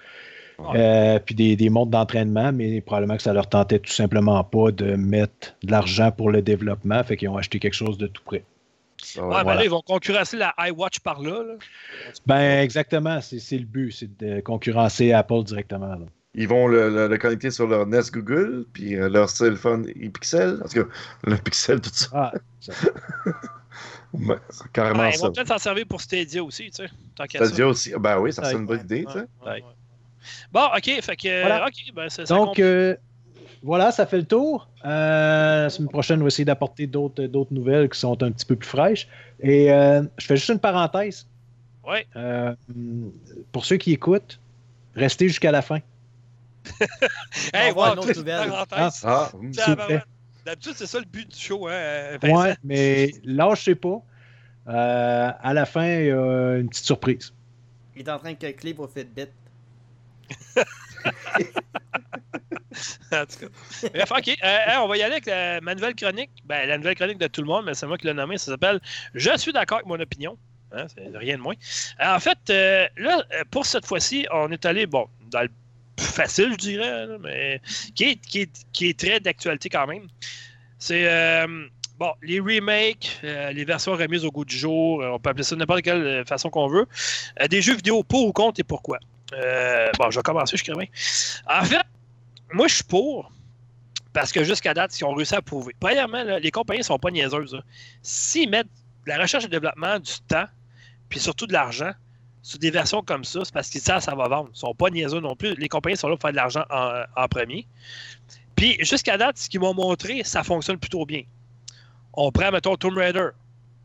Ouais. 0.57 0.79
euh, 0.79 1.19
puis 1.19 1.35
des, 1.35 1.57
des 1.57 1.69
montres 1.69 1.91
d'entraînement, 1.91 2.53
mais 2.53 2.81
probablement 2.81 3.17
que 3.17 3.23
ça 3.25 3.33
leur 3.33 3.49
tentait 3.49 3.81
tout 3.81 3.91
simplement 3.91 4.45
pas 4.45 4.71
de 4.71 4.95
mettre 4.95 5.57
de 5.65 5.73
l'argent 5.73 6.13
pour 6.13 6.31
le 6.31 6.43
développement, 6.43 7.03
fait 7.03 7.17
qu'ils 7.17 7.29
ont 7.29 7.37
acheté 7.37 7.59
quelque 7.59 7.75
chose 7.75 7.99
de 7.99 8.07
tout 8.07 8.23
près. 8.25 8.45
Ah, 9.17 9.21
Ouais, 9.21 9.23
ouais. 9.29 9.37
mais 9.37 9.43
voilà. 9.43 9.55
là, 9.61 9.65
ils 9.65 9.71
vont 9.71 9.83
concurrencer 9.83 10.37
la 10.37 10.55
iWatch 10.69 11.01
par 11.01 11.21
là. 11.21 11.43
là. 11.43 11.55
Ben 12.27 12.63
exactement, 12.63 13.21
c'est 13.21 13.39
c'est 13.39 13.59
le 13.59 13.65
but, 13.67 13.93
c'est 13.93 14.17
de 14.19 14.41
concurrencer 14.41 15.13
Apple 15.13 15.43
directement. 15.45 15.89
là. 15.95 16.07
Ils 16.37 16.49
vont 16.49 16.67
le, 16.67 16.91
le- 16.91 17.07
le 17.07 17.19
connecter 17.19 17.51
sur 17.53 17.69
leur 17.69 17.87
Nest 17.87 18.13
Google, 18.13 18.67
puis 18.73 18.97
euh, 18.97 19.09
leur 19.09 19.33
téléphone 19.33 19.87
e-Pixel. 19.91 20.61
En 20.65 20.69
tout 20.69 20.83
cas, 20.85 20.91
le 21.25 21.37
Pixel, 21.37 21.81
tout 21.81 21.91
ça. 21.93 22.09
Ah, 22.13 22.33
c'est 24.51 24.73
carrément 24.73 25.01
Ouais, 25.01 25.11
ils 25.11 25.19
ça. 25.19 25.27
vont 25.27 25.33
peut-être 25.33 25.49
s'en 25.49 25.59
servir 25.59 25.87
pour 25.87 26.01
Stadia 26.01 26.43
aussi, 26.43 26.71
tu 26.71 26.85
sais. 26.85 26.89
Tant 27.17 27.25
Ça 27.33 27.45
ça. 27.47 27.51
dit 27.51 27.63
aussi. 27.63 27.93
Ben 27.99 28.19
oui, 28.19 28.33
ça 28.33 28.45
c'est 28.45 28.55
une 28.57 28.67
bonne 28.67 28.81
idée, 28.81 29.05
tu 29.07 29.13
sais. 29.13 29.19
Ouais, 29.19 29.27
ouais, 29.47 29.53
ouais. 29.53 29.63
Bon, 30.53 30.67
OK, 30.77 30.85
fait 31.03 31.17
que. 31.17 31.41
Voilà. 31.43 31.67
OK, 31.67 31.75
ben, 31.95 32.09
c'est 32.09 32.27
ça. 32.27 32.35
Donc, 32.35 32.59
euh, 32.59 32.97
voilà, 33.65 33.91
ça 33.93 34.05
fait 34.05 34.19
le 34.19 34.27
tour. 34.27 34.69
Euh, 34.85 35.63
la 35.63 35.71
semaine 35.71 35.89
prochaine, 35.89 36.21
on 36.21 36.25
va 36.25 36.29
essayer 36.29 36.45
d'apporter 36.45 36.87
d'autres 36.87 37.25
d'autres 37.25 37.55
nouvelles 37.55 37.89
qui 37.89 37.99
sont 37.99 38.23
un 38.23 38.31
petit 38.31 38.45
peu 38.45 38.57
plus 38.57 38.69
fraîches. 38.69 39.09
Et 39.41 39.73
euh, 39.73 40.03
je 40.19 40.27
fais 40.27 40.37
juste 40.37 40.51
une 40.51 40.59
parenthèse. 40.59 41.27
Ouais. 41.83 42.07
Euh, 42.15 42.55
pour 43.53 43.65
ceux 43.65 43.79
qui 43.79 43.93
écoutent, 43.93 44.39
restez 44.95 45.29
jusqu'à 45.29 45.51
la 45.51 45.63
fin. 45.63 45.79
Hey, 47.55 47.73
wow, 47.73 47.93
une 47.93 47.99
autre 48.01 48.19
nouvelle. 48.19 48.49
parenthèse. 48.49 49.01
Ah, 49.03 49.31
vous 49.33 49.51
ben, 49.51 49.77
plaît. 49.77 49.95
ouais. 49.95 50.03
D'habitude, 50.45 50.75
c'est 50.77 50.87
ça 50.87 50.99
le 50.99 51.07
but 51.07 51.31
du 51.31 51.39
show, 51.39 51.67
hein? 51.67 52.19
Ouais, 52.23 52.57
mais 52.63 53.13
lâchez 53.25 53.75
pas. 53.75 54.03
Euh, 54.69 55.31
à 55.41 55.55
la 55.55 55.65
fin, 55.65 55.87
il 55.87 56.07
y 56.07 56.11
a 56.11 56.57
une 56.57 56.69
petite 56.69 56.85
surprise. 56.85 57.33
Il 57.97 58.07
est 58.07 58.11
en 58.11 58.19
train 58.19 58.33
de 58.33 58.39
calculer 58.39 58.75
pour 58.75 58.91
Fitbit. 58.91 59.29
En 63.13 63.27
tout 63.27 63.39
cas. 63.41 63.89
Bref, 63.93 64.11
OK. 64.11 64.29
euh, 64.29 64.59
hein, 64.67 64.81
on 64.83 64.89
va 64.89 64.97
y 64.97 65.03
aller 65.03 65.13
avec 65.15 65.27
la- 65.27 65.61
ma 65.61 65.75
nouvelle 65.75 65.95
chronique. 65.95 66.31
Ben, 66.45 66.69
la 66.69 66.79
nouvelle 66.79 66.95
chronique 66.97 67.19
de 67.19 67.27
tout 67.27 67.41
le 67.41 67.47
monde, 67.47 67.65
mais 67.67 67.75
c'est 67.75 67.87
moi 67.87 67.97
qui 67.99 68.07
l'ai 68.07 68.15
nommée. 68.15 68.39
Ça 68.39 68.53
s'appelle 68.53 68.81
Je 69.15 69.37
suis 69.37 69.53
d'accord 69.53 69.79
avec 69.79 69.87
mon 69.87 70.01
opinion. 70.01 70.37
Hein, 70.73 70.87
rien 71.15 71.37
de 71.37 71.43
moins. 71.43 71.55
Euh, 72.01 72.15
en 72.17 72.19
fait, 72.19 72.39
euh, 72.51 72.87
là, 72.97 73.25
pour 73.51 73.65
cette 73.65 73.87
fois-ci, 73.87 74.27
on 74.33 74.51
est 74.51 74.65
allé, 74.67 74.87
bon, 74.87 75.07
dans 75.31 75.43
le 75.43 75.49
plus 75.97 76.07
facile, 76.07 76.51
je 76.53 76.57
dirais, 76.57 77.07
mais 77.21 77.61
qui 77.95 78.05
est, 78.05 78.17
qui 78.17 78.41
est, 78.43 78.51
qui 78.73 78.89
est 78.89 78.99
très 78.99 79.21
d'actualité 79.21 79.69
quand 79.69 79.87
même. 79.87 80.09
C'est, 80.81 81.09
bon, 81.97 82.13
les 82.23 82.41
remakes, 82.41 83.21
les 83.23 83.65
versions 83.65 83.93
remises 83.93 84.25
au 84.25 84.33
goût 84.33 84.45
du 84.45 84.57
jour, 84.59 84.99
on 85.05 85.21
peut 85.21 85.31
appeler 85.31 85.45
ça 85.45 85.55
de 85.55 85.61
n'importe 85.61 85.83
quelle 85.83 86.25
façon 86.27 86.51
qu'on 86.51 86.67
veut. 86.67 86.87
Des 87.49 87.63
jeux 87.63 87.77
vidéo 87.77 88.03
pour 88.03 88.27
ou 88.27 88.33
contre 88.33 88.59
et 88.59 88.65
pourquoi. 88.65 88.99
Bon, 89.31 90.11
je 90.11 90.19
vais 90.19 90.23
commencer, 90.23 90.57
je 90.57 90.65
bien. 90.65 90.87
En 91.49 91.65
fait, 91.65 91.81
moi, 92.55 92.69
je 92.69 92.77
suis 92.77 92.85
pour. 92.85 93.31
Parce 94.13 94.31
que 94.31 94.45
jusqu'à 94.45 94.75
date, 94.75 94.99
ils 94.99 95.05
ont 95.05 95.13
réussi 95.13 95.35
à 95.35 95.43
prouver. 95.43 95.75
Premièrement, 95.81 96.23
les 96.23 96.51
compagnies 96.53 96.81
ne 96.81 96.85
sont 96.85 96.99
pas 96.99 97.11
niaiseuses. 97.11 97.61
S'ils 98.01 98.49
mettent 98.49 98.69
de 99.05 99.11
la 99.11 99.19
recherche 99.19 99.45
et 99.45 99.49
développement, 99.49 99.99
du 99.99 100.13
temps, 100.29 100.47
puis 101.09 101.19
surtout 101.19 101.47
de 101.49 101.53
l'argent, 101.53 101.91
sur 102.41 102.59
des 102.59 102.71
versions 102.71 103.03
comme 103.03 103.25
ça, 103.25 103.41
c'est 103.45 103.53
parce 103.53 103.69
qu'ils 103.69 103.81
savent 103.81 103.99
que 103.99 104.05
ça 104.05 104.15
va 104.15 104.29
vendre. 104.29 104.51
Ils 104.51 104.53
ne 104.53 104.57
sont 104.57 104.75
pas 104.75 104.91
niaiseux 104.91 105.19
non 105.19 105.35
plus. 105.35 105.55
Les 105.57 105.69
compagnies 105.69 105.97
sont 105.97 106.09
là 106.09 106.15
pour 106.15 106.23
faire 106.23 106.31
de 106.31 106.37
l'argent 106.37 106.65
en, 106.71 107.03
en, 107.17 107.29
premier. 107.29 107.67
Puis 108.55 108.77
jusqu'à 108.81 109.17
date, 109.17 109.37
ce 109.39 109.49
qu'ils 109.49 109.61
m'ont 109.61 109.75
montré, 109.75 110.23
ça 110.23 110.45
fonctionne 110.45 110.79
plutôt 110.79 111.05
bien. 111.07 111.23
On 112.13 112.31
prend, 112.31 112.53
mettons, 112.53 112.77
Tomb 112.77 112.97
Raider. 112.97 113.31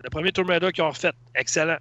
Le 0.04 0.10
premier 0.10 0.32
Tomb 0.32 0.48
Raider 0.48 0.72
qu'ils 0.72 0.84
ont 0.84 0.90
refait. 0.90 1.14
Excellent. 1.34 1.78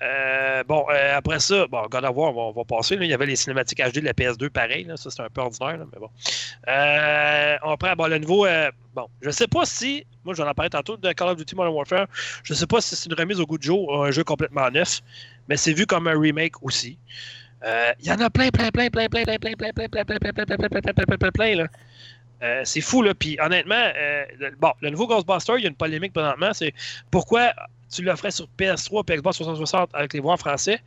Euh, 0.00 0.64
bon, 0.64 0.86
euh, 0.90 1.16
après 1.16 1.40
ça, 1.40 1.66
bon, 1.66 1.86
God 1.90 2.04
of 2.04 2.16
on 2.16 2.52
va, 2.52 2.64
passer. 2.64 2.96
Il 3.00 3.04
y 3.04 3.14
avait 3.14 3.26
les 3.26 3.36
cinématiques 3.36 3.78
HD 3.78 4.00
de 4.00 4.06
la 4.06 4.12
PS2, 4.12 4.48
pareil. 4.48 4.86
Ça, 4.96 5.10
c'est 5.10 5.22
un 5.22 5.28
peu 5.28 5.40
ordinaire, 5.40 5.78
mais 5.92 5.98
bon. 5.98 6.08
Euh, 6.68 7.56
on 7.62 7.76
prend 7.76 7.94
bon, 7.94 8.06
le 8.06 8.18
nouveau. 8.18 8.46
bon, 8.94 9.08
je 9.20 9.30
sais 9.30 9.46
pas 9.46 9.64
si. 9.64 10.06
Moi, 10.24 10.34
j'en 10.34 10.48
ai 10.48 10.54
parlé 10.54 10.70
tantôt 10.70 10.96
de 10.96 11.12
Call 11.12 11.28
of 11.28 11.36
Duty 11.36 11.54
Modern 11.54 11.74
Warfare. 11.74 12.06
Je 12.42 12.54
sais 12.54 12.66
pas 12.66 12.80
si 12.80 12.96
c'est 12.96 13.10
une 13.10 13.18
remise 13.18 13.40
au 13.40 13.46
goût 13.46 13.58
de 13.58 13.62
jour, 13.64 14.04
un 14.04 14.10
jeu 14.10 14.24
complètement 14.24 14.70
neuf, 14.70 15.00
mais 15.48 15.56
c'est 15.56 15.72
vu 15.72 15.86
comme 15.86 16.06
un 16.06 16.18
remake 16.18 16.62
aussi. 16.62 16.98
Il 17.64 18.06
y 18.06 18.10
en 18.10 18.18
a 18.18 18.30
plein, 18.30 18.48
plein, 18.50 18.70
plein, 18.70 18.88
plein, 18.90 19.08
plein, 19.08 19.24
plein, 19.24 19.38
plein, 19.38 19.54
plein, 19.54 19.72
plein, 19.72 19.88
plein, 19.88 19.88
plein, 19.88 20.04
plein, 20.04 20.18
plein, 20.18 20.32
plein, 20.32 20.56
plein, 20.56 20.68
plein, 20.68 20.92
plein, 20.92 21.16
plein, 21.16 21.30
plein, 21.30 21.54
là. 21.56 21.66
Euh, 22.42 22.62
c'est 22.64 22.80
fou, 22.80 23.02
là. 23.02 23.14
Puis 23.14 23.38
honnêtement, 23.40 23.90
euh, 23.96 24.24
le, 24.38 24.50
bon, 24.58 24.72
le 24.80 24.90
nouveau 24.90 25.06
Ghostbuster, 25.06 25.54
il 25.58 25.62
y 25.62 25.66
a 25.66 25.68
une 25.68 25.76
polémique 25.76 26.12
présentement. 26.12 26.52
C'est 26.52 26.74
pourquoi 27.10 27.52
tu 27.92 28.02
l'offrais 28.02 28.30
sur 28.30 28.48
PS3 28.58 29.12
et 29.12 29.16
Xbox 29.16 29.36
360 29.36 29.90
avec 29.92 30.12
les 30.14 30.20
voix 30.20 30.34
en 30.34 30.36
français, 30.36 30.80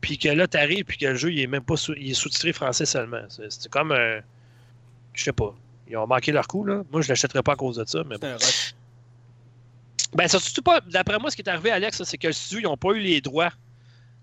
puis 0.00 0.18
que 0.18 0.28
là, 0.28 0.48
tu 0.48 0.56
arrives, 0.56 0.84
puis 0.84 0.96
que 0.98 1.06
le 1.06 1.14
jeu, 1.14 1.32
il 1.32 1.40
est 1.40 1.46
même 1.46 1.62
pas 1.62 1.76
sous, 1.76 1.94
il 1.94 2.10
est 2.10 2.14
sous-titré 2.14 2.52
français 2.52 2.86
seulement. 2.86 3.22
C'est 3.28 3.68
comme. 3.68 3.92
Euh, 3.92 4.20
je 5.12 5.24
sais 5.24 5.32
pas. 5.32 5.54
Ils 5.88 5.96
ont 5.96 6.06
manqué 6.06 6.32
leur 6.32 6.46
coup, 6.46 6.64
là. 6.64 6.82
Moi, 6.90 7.02
je 7.02 7.08
l'achèterais 7.08 7.42
pas 7.42 7.52
à 7.52 7.56
cause 7.56 7.76
de 7.76 7.84
ça, 7.84 8.02
mais 8.04 8.18
bon. 8.18 8.36
Ben, 10.14 10.26
surtout 10.26 10.62
pas. 10.62 10.80
D'après 10.80 11.18
moi, 11.18 11.30
ce 11.30 11.36
qui 11.36 11.42
est 11.42 11.48
arrivé, 11.48 11.70
Alex, 11.70 12.02
c'est 12.02 12.18
que 12.18 12.28
le 12.28 12.32
studio, 12.32 12.60
ils 12.60 12.70
n'ont 12.70 12.76
pas 12.76 12.92
eu 12.92 13.00
les 13.00 13.20
droits 13.20 13.52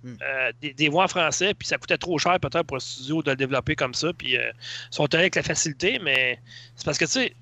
euh, 0.05 0.51
des, 0.61 0.73
des, 0.73 0.89
voix 0.89 1.05
en 1.05 1.07
français, 1.07 1.53
puis 1.55 1.67
ça 1.67 1.77
coûtait 1.77 1.97
trop 1.97 2.17
cher 2.19 2.39
peut-être 2.39 2.63
pour 2.63 2.77
le 2.77 2.81
studio 2.81 3.23
de 3.23 3.31
le 3.31 3.37
développer 3.37 3.75
comme 3.75 3.95
ça, 3.95 4.13
puis 4.13 4.37
euh, 4.37 4.51
ils 4.91 4.95
sont 4.95 5.11
allés 5.13 5.23
avec 5.23 5.35
la 5.35 5.41
facilité, 5.41 5.99
mais 5.99 6.39
c'est 6.75 6.85
parce 6.85 6.99
que 6.99 7.05
tu 7.05 7.11
sais, 7.11 7.35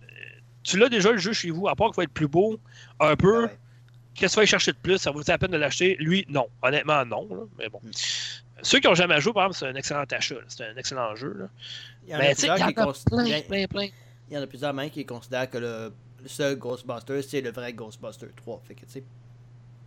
tu 0.64 0.78
l'as 0.78 0.88
déjà 0.88 1.12
le 1.12 1.18
jeu 1.18 1.34
chez 1.34 1.50
vous, 1.50 1.68
à 1.68 1.76
part 1.76 1.88
qu'il 1.90 1.98
va 1.98 2.04
être 2.04 2.14
plus 2.14 2.30
beau, 2.30 2.58
un 3.02 3.18
peu, 3.18 3.44
ouais. 3.44 3.58
Qu'est-ce 4.16 4.34
que 4.34 4.36
tu 4.36 4.40
vas 4.40 4.44
y 4.44 4.48
chercher 4.48 4.72
de 4.72 4.78
plus, 4.78 4.98
ça 4.98 5.12
vaut 5.12 5.22
la 5.28 5.38
peine 5.38 5.52
de 5.52 5.58
l'acheter, 5.58 5.96
lui, 6.00 6.26
non, 6.30 6.48
honnêtement, 6.62 7.06
non, 7.06 7.28
là, 7.30 7.44
mais 7.58 7.70
bon. 7.70 7.80
Mm. 7.84 7.92
Ceux 8.62 8.80
qui 8.80 8.88
n'ont 8.88 8.96
jamais 8.96 9.20
joué, 9.20 9.34
par 9.34 9.48
exemple, 9.48 9.60
c'est 9.60 9.68
un 9.68 9.76
excellent 9.76 10.06
achat, 10.10 10.36
c'est 10.48 10.64
un 10.64 10.78
excellent 10.78 11.16
jeu. 11.16 11.34
Là. 11.38 11.46
Il 12.06 12.12
y 12.12 12.16
en 12.16 12.20
a 12.20 12.22
mais, 12.22 12.34
plusieurs 12.34 12.56
qui 12.56 12.74
plein, 12.74 13.42
plein, 13.42 13.68
plein. 13.68 13.88
Il 14.30 14.36
y 14.36 14.38
en 14.38 14.42
a 14.42 14.48
plusieurs 14.48 14.74
même 14.74 14.90
qui 14.90 15.06
considèrent 15.06 15.50
que 15.50 15.58
le, 15.58 15.94
le 16.22 16.30
seul 16.30 16.56
Ghostbuster, 16.56 17.22
c'est 17.22 17.42
le 17.42 17.52
vrai 17.52 17.74
Ghostbuster 17.74 18.28
3, 18.36 18.62
fait 18.66 18.76
que 18.76 18.82
tu 18.82 18.92
sais. 18.92 19.04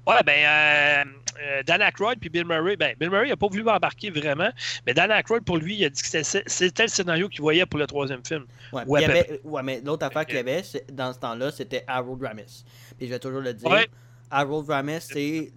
Ouais, 0.06 0.22
ben, 0.24 0.38
euh, 0.38 1.04
euh, 1.42 1.62
Dan 1.64 1.82
Aykroyd 1.82 2.20
puis 2.20 2.28
Bill 2.28 2.44
Murray, 2.44 2.76
ben, 2.76 2.94
Bill 2.98 3.10
Murray 3.10 3.28
n'a 3.28 3.36
pas 3.36 3.48
voulu 3.48 3.64
m'embarquer 3.64 4.10
vraiment, 4.10 4.50
mais 4.86 4.94
Dan 4.94 5.10
Aykroyd, 5.10 5.42
pour 5.42 5.56
lui, 5.56 5.78
il 5.78 5.84
a 5.84 5.90
dit 5.90 6.00
que 6.00 6.22
c'était 6.22 6.82
le 6.84 6.88
scénario 6.88 7.28
qu'il 7.28 7.40
voyait 7.40 7.66
pour 7.66 7.80
le 7.80 7.88
troisième 7.88 8.24
film. 8.24 8.44
Ouais, 8.72 8.84
ouais, 8.86 9.04
avait, 9.04 9.40
ouais 9.42 9.62
mais 9.64 9.80
l'autre 9.80 10.06
affaire 10.06 10.24
qu'il 10.24 10.36
y 10.36 10.38
avait 10.38 10.62
dans 10.92 11.12
ce 11.12 11.18
temps-là, 11.18 11.50
c'était 11.50 11.82
Harold 11.88 12.22
Ramis. 12.22 12.64
Puis 12.96 13.08
je 13.08 13.12
vais 13.12 13.18
toujours 13.18 13.40
le 13.40 13.52
dire, 13.52 13.68
ouais. 13.68 13.88
Harold 14.30 14.68
Ramis, 14.68 15.00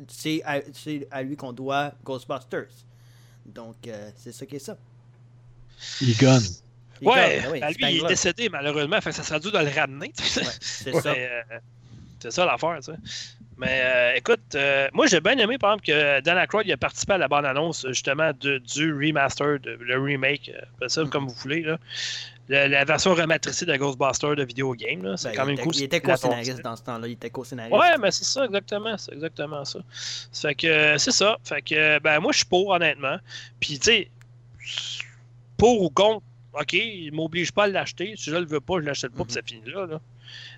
c'est 0.08 0.42
à, 0.44 0.62
à, 1.12 1.24
lui 1.24 1.36
qu'on 1.36 1.54
doit 1.54 1.94
Ghostbusters. 2.04 2.70
Donc, 3.46 3.76
euh, 3.88 4.12
c'est 4.16 4.32
ça 4.32 4.46
qui 4.46 4.58
est 4.58 4.60
ça. 4.60 4.78
Il 6.02 6.16
gagne. 6.16 6.42
Ouais, 7.02 7.42
ben 7.42 7.52
oui, 7.52 7.60
ben, 7.62 7.68
lui, 7.70 7.98
il 7.98 8.06
est 8.06 8.08
décédé 8.08 8.50
malheureusement, 8.50 9.00
fait 9.00 9.12
que 9.12 9.16
ça 9.16 9.24
serait 9.24 9.40
dû 9.40 9.52
de 9.52 9.58
le 9.58 9.70
ramener. 9.74 10.08
Ouais, 10.18 10.44
c'est 10.60 10.94
ça. 10.94 11.14
c'est 12.20 12.32
ça 12.32 12.46
l'affaire, 12.46 12.78
tu 12.80 12.92
sais. 12.92 12.98
Mais 13.60 13.82
euh, 13.84 14.14
écoute, 14.16 14.56
euh, 14.56 14.88
moi 14.94 15.06
j'ai 15.08 15.20
bien 15.20 15.38
aimé 15.38 15.58
par 15.58 15.74
exemple 15.74 15.88
que 15.88 16.22
Dan 16.22 16.38
Aykroyd 16.38 16.66
il 16.66 16.72
a 16.72 16.78
participé 16.78 17.14
à 17.14 17.18
la 17.18 17.28
bande-annonce 17.28 17.86
justement 17.90 18.32
de, 18.40 18.58
du 18.60 18.94
remaster, 18.94 19.60
de, 19.60 19.72
le 19.72 20.02
remake, 20.02 20.50
euh, 20.82 20.88
ça 20.88 21.04
comme 21.04 21.28
vous 21.28 21.36
voulez. 21.36 21.64
Là. 21.64 21.78
La, 22.50 22.68
la, 22.68 22.84
version 22.84 23.14
rematricée 23.14 23.66
de 23.66 23.76
Ghostbusters 23.78 24.36
de 24.36 24.44
vidéo 24.44 24.74
game. 24.74 25.16
C'est 25.18 25.30
ben, 25.30 25.36
quand 25.36 25.46
même 25.46 25.54
était, 25.54 25.64
cool. 25.64 25.76
Il 25.76 25.84
était 25.84 26.02
co-scénariste 26.02 26.62
dans 26.64 26.76
ce 26.76 26.84
temps-là. 26.84 27.08
Il 27.08 27.14
était 27.14 27.30
co-scénariste. 27.30 27.78
Ouais, 27.80 27.98
mais 28.00 28.10
c'est 28.10 28.26
ça, 28.26 28.46
exactement. 28.46 28.98
C'est 28.98 29.14
exactement 29.14 29.64
ça. 29.66 29.80
Fait 30.34 30.56
que 30.56 30.98
c'est 30.98 31.12
ça. 31.12 31.38
Fait 31.44 31.62
que 31.62 32.00
ben 32.00 32.20
moi 32.20 32.32
je 32.32 32.40
suis 32.40 32.48
pour 32.48 32.70
honnêtement. 32.70 33.18
Puis 33.60 33.78
tu 33.78 33.92
sais, 33.92 34.12
pour 35.58 35.82
ou 35.84 35.90
contre, 35.92 36.26
ok, 36.54 36.74
il 36.74 37.12
m'oblige 37.14 37.52
pas 37.52 37.66
à 37.66 37.68
l'acheter. 37.68 38.16
Si 38.18 38.32
je 38.32 38.36
le 38.36 38.46
veux 38.46 38.62
pas, 38.62 38.80
je 38.80 38.86
l'achète 38.86 39.12
pas, 39.12 39.20
mm 39.20 39.22
-hmm. 39.22 39.26
puis 39.26 39.34
ça 39.34 39.42
finit 39.44 39.72
là, 39.72 39.86
là. 39.86 40.02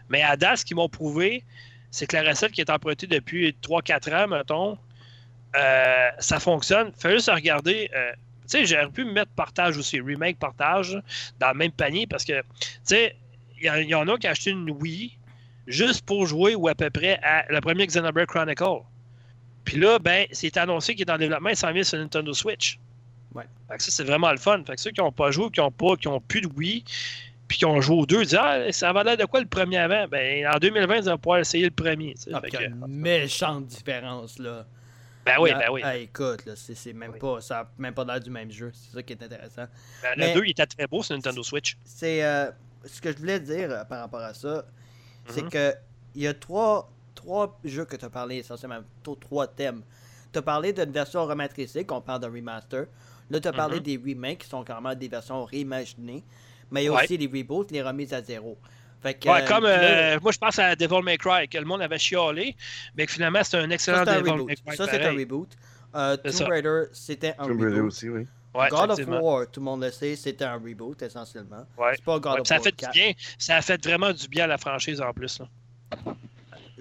Mais 0.10 0.22
à 0.22 0.38
date, 0.38 0.60
ce 0.60 0.66
qu'ils 0.66 0.78
m'ont 0.78 0.89
prouvé, 0.89 1.44
c'est 1.89 2.08
que 2.08 2.16
la 2.16 2.24
recette 2.30 2.54
qui 2.54 2.62
est 2.62 2.70
empruntée 2.70 3.08
depuis 3.08 3.56
3-4 3.62 4.14
ans, 4.14 4.28
mettons, 4.28 4.78
euh, 5.56 6.10
ça 6.20 6.39
fonctionne. 6.39 6.92
Fais 6.98 7.12
juste 7.12 7.30
regarder. 7.30 7.89
Euh, 7.94 8.14
tu 8.50 8.58
sais, 8.58 8.66
j'aurais 8.66 8.89
pu 8.89 9.06
me 9.06 9.12
mettre 9.12 9.32
partage 9.32 9.78
aussi, 9.78 10.00
remake, 10.00 10.39
partage, 10.39 11.00
dans 11.39 11.50
le 11.50 11.58
même 11.58 11.72
panier 11.72 12.08
parce 12.08 12.26
que, 12.26 12.42
tu 12.42 12.68
sais, 12.84 13.16
il 13.62 13.64
y, 13.64 13.89
y, 13.89 13.96
en 13.96 14.08
a 14.08 14.18
qui 14.18 14.28
ont 14.28 14.32
acheté 14.32 14.52
une 14.52 14.70
Wii 14.72 15.18
juste 15.68 16.06
pour 16.06 16.26
jouer 16.26 16.56
ou 16.56 16.68
à 16.68 16.76
peu 16.76 16.89
près 16.89 17.20
à 17.24 17.46
le 17.50 17.62
premier 17.62 17.86
Xenoblade 17.86 18.28
Chronicle. 18.28 18.82
Puis 19.64 19.78
là, 19.78 20.00
ben, 20.00 20.26
c'est 20.32 20.58
annoncé 20.58 20.96
qu'il 20.96 21.08
est 21.08 21.12
en 21.12 21.18
développement 21.18 21.50
et 21.50 21.56
s'en 21.56 21.72
vient 21.72 21.84
sur 21.84 22.00
Nintendo 22.00 22.34
Switch. 22.34 22.80
Ouais. 23.34 23.44
Fait 23.70 23.78
que 23.78 23.84
ça, 23.84 23.92
c'est 23.92 24.04
vraiment 24.04 24.32
le 24.32 24.38
fun. 24.38 24.62
Fait 24.66 24.76
que 24.76 24.82
ceux 24.82 24.92
qui 24.92 25.02
n'ont 25.02 25.12
pas 25.12 25.32
joué, 25.32 25.50
qui 25.52 25.60
n'ont 25.60 25.72
pas, 25.72 25.96
qui 25.96 26.08
ont 26.08 26.20
plus 26.20 26.42
de 26.42 26.48
Wii, 26.48 26.84
puis 27.48 27.58
qui 27.60 27.66
ont 27.66 27.80
joué 27.80 27.98
aux 27.98 28.06
deux, 28.06 28.24
disent 28.24 28.39
Ah, 28.39 28.72
ça 28.72 28.92
va 28.92 29.04
l'air 29.04 29.18
de 29.18 29.26
quoi 29.26 29.39
le 29.39 29.46
premier 29.46 29.78
avant? 29.78 30.08
Ben, 30.08 30.48
en 30.48 30.58
2020, 30.58 30.96
ils 30.96 31.04
vont 31.04 31.18
pouvoir 31.18 31.39
essayer 31.39 31.66
le 31.66 31.72
premier. 31.72 32.16
Ah, 32.34 32.42
il 32.46 32.54
y 32.54 32.58
a 32.58 32.62
une 32.64 32.88
méchante 32.88 33.68
différence, 33.68 34.39
là. 34.39 34.66
Ben 35.26 35.36
oui, 35.39 35.51
ben 35.53 35.69
oui. 35.72 35.82
Ah, 35.84 35.97
écoute, 35.97 36.45
là, 36.45 36.53
c'est, 36.55 36.93
même, 36.93 37.13
pas, 37.13 37.41
ça 37.41 37.55
n'a 37.55 37.69
même 37.78 37.93
pas 37.93 38.03
l'air 38.03 38.19
du 38.19 38.30
même 38.32 38.51
jeu. 38.51 38.72
C'est 38.74 38.95
ça 38.95 39.03
qui 39.03 39.13
est 39.13 39.24
intéressant. 39.24 39.65
Ben, 40.01 40.13
le 40.17 40.34
2, 40.34 40.45
il 40.45 40.51
était 40.51 40.65
très 40.65 40.88
beau 40.88 41.03
sur 41.03 41.15
Nintendo 41.15 41.43
Switch. 41.43 41.78
C'est 41.86 42.24
euh, 42.24 42.49
ce 42.86 42.99
que 43.01 43.11
je 43.11 43.17
voulais 43.17 43.39
dire 43.39 43.69
euh, 43.72 43.84
par 43.86 43.99
rapport 43.99 44.22
à 44.22 44.34
ça, 44.34 44.65
c'est 45.28 45.43
mm 45.43 45.47
-hmm. 45.47 45.51
que 45.51 45.76
il 46.15 46.22
y 46.24 46.28
a 46.28 46.34
trois, 46.34 46.89
trois 47.15 47.59
jeux 47.63 47.86
que 47.86 47.95
tu 47.95 48.05
as 48.05 48.09
parlé 48.09 48.38
essentiellement, 48.38 48.82
trois 49.19 49.47
thèmes. 49.47 49.82
Tu 50.34 50.39
as 50.39 50.41
parlé 50.41 50.74
d'une 50.74 50.91
version 50.91 51.26
rematricée, 51.26 51.86
qu'on 51.86 52.01
parle 52.01 52.22
d'un 52.22 52.32
remaster. 52.32 52.86
Là, 53.30 53.39
tu 53.39 53.47
as 53.47 53.53
parlé 53.53 53.78
mm 53.78 53.84
-hmm. 53.84 54.03
des 54.03 54.11
remakes 54.13 54.39
qui 54.39 54.49
sont 54.49 54.63
carrément 54.63 54.95
des 54.95 55.07
versions 55.07 55.45
reimaginées. 55.45 56.24
Mais 56.72 56.82
il 56.84 56.86
y 56.86 56.89
a 56.89 56.93
Ouais. 56.93 57.03
aussi 57.03 57.17
les 57.17 57.28
reboots, 57.28 57.69
les 57.72 57.82
remises 57.89 58.13
à 58.13 58.22
zéro. 58.22 58.57
Fait 59.02 59.16
que, 59.16 59.28
Ouais, 59.30 59.41
euh, 59.41 59.47
comme 59.47 59.66
euh, 59.66 60.20
moi, 60.22 60.32
je 60.32 60.38
pense 60.38 60.60
à 60.60 60.76
Devil 60.76 61.02
May 61.04 61.18
Cry, 61.18 61.47
que 61.49 61.58
le 61.58 61.66
monde 61.66 61.82
avait 61.82 61.97
chialé, 61.97 62.56
mais 62.95 63.06
que 63.08 63.12
finalement, 63.12 63.43
c'est 63.43 63.58
un 63.58 63.68
ça, 63.68 63.74
excellent 63.74 63.99
un 63.99 64.06
Devil 64.20 64.30
reboot. 64.32 64.47
May 64.47 64.56
Cry. 64.56 64.78
Ça, 64.78 64.88
c'est 64.88 65.04
un 65.04 65.12
reboot. 65.14 65.49
Euh, 65.95 66.18
Tomb 66.18 66.32
ça. 66.32 66.45
Raider, 66.47 66.84
c'était 66.93 67.36
un 67.38 67.47
Tomb 67.47 67.60
Raider 67.62 67.76
reboot. 67.78 67.88
aussi, 67.88 68.10
oui. 68.10 68.28
Ouais, 68.54 68.68
God 68.70 68.91
of. 68.91 68.99
War, 69.08 69.45
tout 69.49 69.60
le 69.62 69.64
monde 69.66 69.84
le 69.84 69.91
sait, 69.91 70.16
c'était 70.16 70.43
un 70.45 70.56
reboot 70.60 71.02
essentiellement. 71.02 71.66
Ouais. 71.78 71.93
C'est 71.95 72.04
pas 72.04 72.20
God 72.20 72.34
Ouais, 72.34 72.41
of 72.41 72.47
ça 72.47 72.56
War 72.56 72.64
fait 72.66 72.72
du 72.72 72.78
4. 72.78 72.93
bien. 72.93 73.12
Ça 73.38 73.56
a 73.56 73.62
fait 73.62 73.84
vraiment 73.84 74.12
du 74.12 74.28
bien 74.28 74.43
à 74.43 74.47
la 74.47 74.58
franchise 74.58 74.99
en 75.02 75.14
plus. 75.14 75.39
Là. 75.39 75.47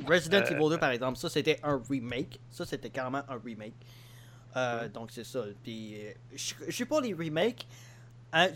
Resident 0.06 0.38
Euh, 0.38 0.50
Evil 0.50 0.68
2, 0.70 0.78
par 0.78 0.90
exemple, 0.90 1.18
ça 1.18 1.28
c'était 1.28 1.60
un 1.62 1.80
remake. 1.88 2.40
Ça 2.50 2.64
c'était 2.66 2.90
carrément 2.90 3.22
un 3.28 3.38
remake. 3.44 3.74
Euh, 4.56 4.88
Donc 4.88 5.10
c'est 5.12 5.24
ça. 5.24 5.44
Puis 5.62 5.96
je 6.34 6.70
suis 6.72 6.84
pas 6.84 7.00
les 7.00 7.12
remakes 7.14 7.66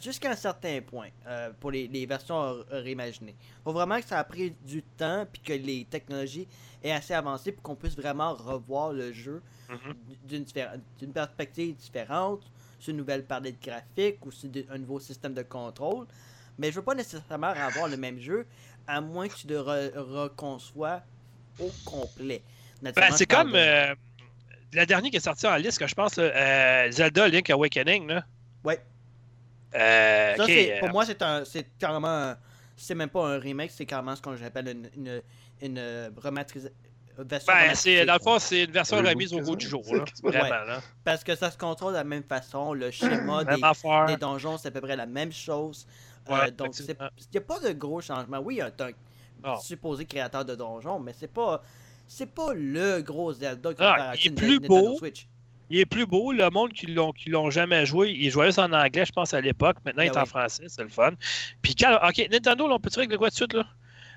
jusqu'à 0.00 0.30
un 0.30 0.36
certain 0.36 0.80
point 0.80 1.08
euh, 1.26 1.50
pour 1.58 1.70
les, 1.70 1.88
les 1.88 2.06
versions 2.06 2.64
réimaginées. 2.70 3.34
Faut 3.64 3.72
vraiment 3.72 3.98
que 4.00 4.06
ça 4.06 4.18
a 4.18 4.24
pris 4.24 4.52
du 4.64 4.82
temps 4.82 5.26
puis 5.32 5.42
que 5.42 5.52
les 5.52 5.84
technologies 5.84 6.46
aient 6.82 6.92
assez 6.92 7.14
avancé 7.14 7.50
pour 7.52 7.62
qu'on 7.62 7.74
puisse 7.74 7.96
vraiment 7.96 8.34
revoir 8.34 8.92
le 8.92 9.12
jeu 9.12 9.42
Mhm. 9.70 10.44
d'une 10.98 11.12
perspective 11.12 11.74
différente, 11.76 12.42
sur 12.78 12.90
une 12.90 12.98
nouvelle 12.98 13.24
palette 13.24 13.60
graphique 13.62 14.24
ou 14.26 14.30
sur 14.30 14.50
un 14.70 14.76
nouveau 14.78 15.00
système 15.00 15.32
de 15.32 15.42
contrôle. 15.42 16.06
Mais 16.58 16.70
je 16.70 16.76
veux 16.76 16.82
pas 16.84 16.94
nécessairement 16.94 17.46
avoir 17.48 17.88
le 17.88 17.96
même 17.96 18.18
jeu, 18.20 18.46
à 18.86 19.00
moins 19.00 19.26
que 19.26 19.34
tu 19.34 19.46
le 19.46 19.56
re- 19.60 19.96
reconçois 19.96 21.00
au 21.58 21.70
complet. 21.86 22.42
Ben, 22.82 22.92
c'est 23.12 23.24
comme 23.26 23.52
de- 23.52 23.56
euh, 23.56 23.94
la 24.74 24.84
dernière 24.84 25.10
qui 25.10 25.16
est 25.16 25.20
sortie 25.20 25.46
en 25.46 25.56
liste, 25.56 25.78
que 25.78 25.86
je 25.86 25.94
pense, 25.94 26.16
là, 26.16 26.24
euh, 26.24 26.90
Zelda 26.90 27.26
Link 27.28 27.48
Awakening. 27.48 28.06
Là. 28.08 28.24
Ouais. 28.64 28.78
Euh, 29.74 30.36
Ça, 30.36 30.44
euh, 30.48 30.78
pour 30.80 30.88
moi, 30.90 31.04
c'est 31.04 31.20
un, 31.22 31.44
c'est 31.44 31.66
carrément, 31.78 32.08
un- 32.08 32.36
c'est 32.76 32.94
même 32.94 33.08
pas 33.08 33.26
un 33.26 33.38
remake, 33.38 33.70
c'est 33.70 33.86
carrément 33.86 34.14
ce 34.16 34.22
qu'on 34.22 34.32
appelle 34.42 34.68
une, 34.68 34.90
une, 34.96 35.22
une 35.62 36.10
ben, 37.16 37.38
c'est, 37.74 38.04
dans 38.06 38.14
le 38.14 38.18
quoi. 38.18 38.32
fond, 38.34 38.38
c'est 38.40 38.64
une 38.64 38.72
version 38.72 38.96
remise 38.96 39.32
au 39.32 39.40
goût 39.40 39.54
du 39.54 39.66
jour. 39.68 39.84
Là, 39.94 40.04
Ouais. 40.24 40.32
vraiment. 40.32 40.64
Là. 40.64 40.80
Parce 41.04 41.22
que 41.22 41.36
ça 41.36 41.50
se 41.50 41.56
contrôle 41.56 41.92
de 41.92 41.98
la 41.98 42.04
même 42.04 42.24
façon, 42.24 42.72
le 42.72 42.90
schéma 42.90 43.44
des, 43.44 44.16
donjons, 44.16 44.58
c'est 44.58 44.68
à 44.68 44.70
peu 44.72 44.80
près 44.80 44.96
la 44.96 45.06
même 45.06 45.30
chose. 45.32 45.86
Euh, 46.30 46.50
donc, 46.50 46.74
c'est- 46.74 46.90
il 46.90 47.24
n'y 47.32 47.38
a 47.38 47.40
pas 47.40 47.60
de 47.60 47.70
gros 47.72 48.00
changements. 48.00 48.38
Oui, 48.40 48.54
il 48.54 48.58
y 48.58 48.60
a 48.62 48.66
un 48.66 48.90
Non. 49.48 49.60
supposé 49.60 50.06
créateur 50.06 50.44
de 50.44 50.54
donjons, 50.54 50.98
mais 50.98 51.12
c'est 51.16 51.32
pas 51.32 51.62
c'est 52.06 52.26
pas 52.34 52.52
le 52.52 53.00
gros 53.00 53.32
Zelda 53.32 53.72
qui 53.72 53.82
Ah, 53.82 53.96
va 54.10 54.14
il 54.16 54.26
est 54.26 54.30
plus 54.30 54.60
Nintendo 54.60 54.68
beau. 54.68 54.96
Switch. 54.98 55.26
Il 55.70 55.78
est 55.78 55.86
plus 55.86 56.06
beau. 56.06 56.32
Le 56.32 56.48
monde 56.50 56.72
qui 56.72 56.86
l'ont, 56.86 57.12
qui 57.12 57.30
l'ont 57.30 57.50
jamais 57.50 57.86
joué, 57.86 58.10
il 58.10 58.30
jouait 58.30 58.46
juste 58.46 58.58
en 58.58 58.72
anglais, 58.72 59.04
je 59.06 59.12
pense, 59.12 59.32
à 59.34 59.40
l'époque. 59.40 59.76
Maintenant, 59.84 60.02
il 60.02 60.06
est 60.08 60.16
Ah 60.16 60.22
en 60.22 60.26
français, 60.26 60.64
c'est 60.68 60.82
le 60.82 60.88
fun. 60.88 61.12
Puis, 61.62 61.74
quand- 61.74 61.98
OK, 62.06 62.26
Nintendo, 62.30 62.68
là, 62.68 62.74
on 62.74 62.78
peut-tu 62.80 62.98
régler 63.00 63.16
quoi 63.16 63.28
tout 63.30 63.34
de 63.34 63.36
suite, 63.36 63.52
là? 63.54 63.66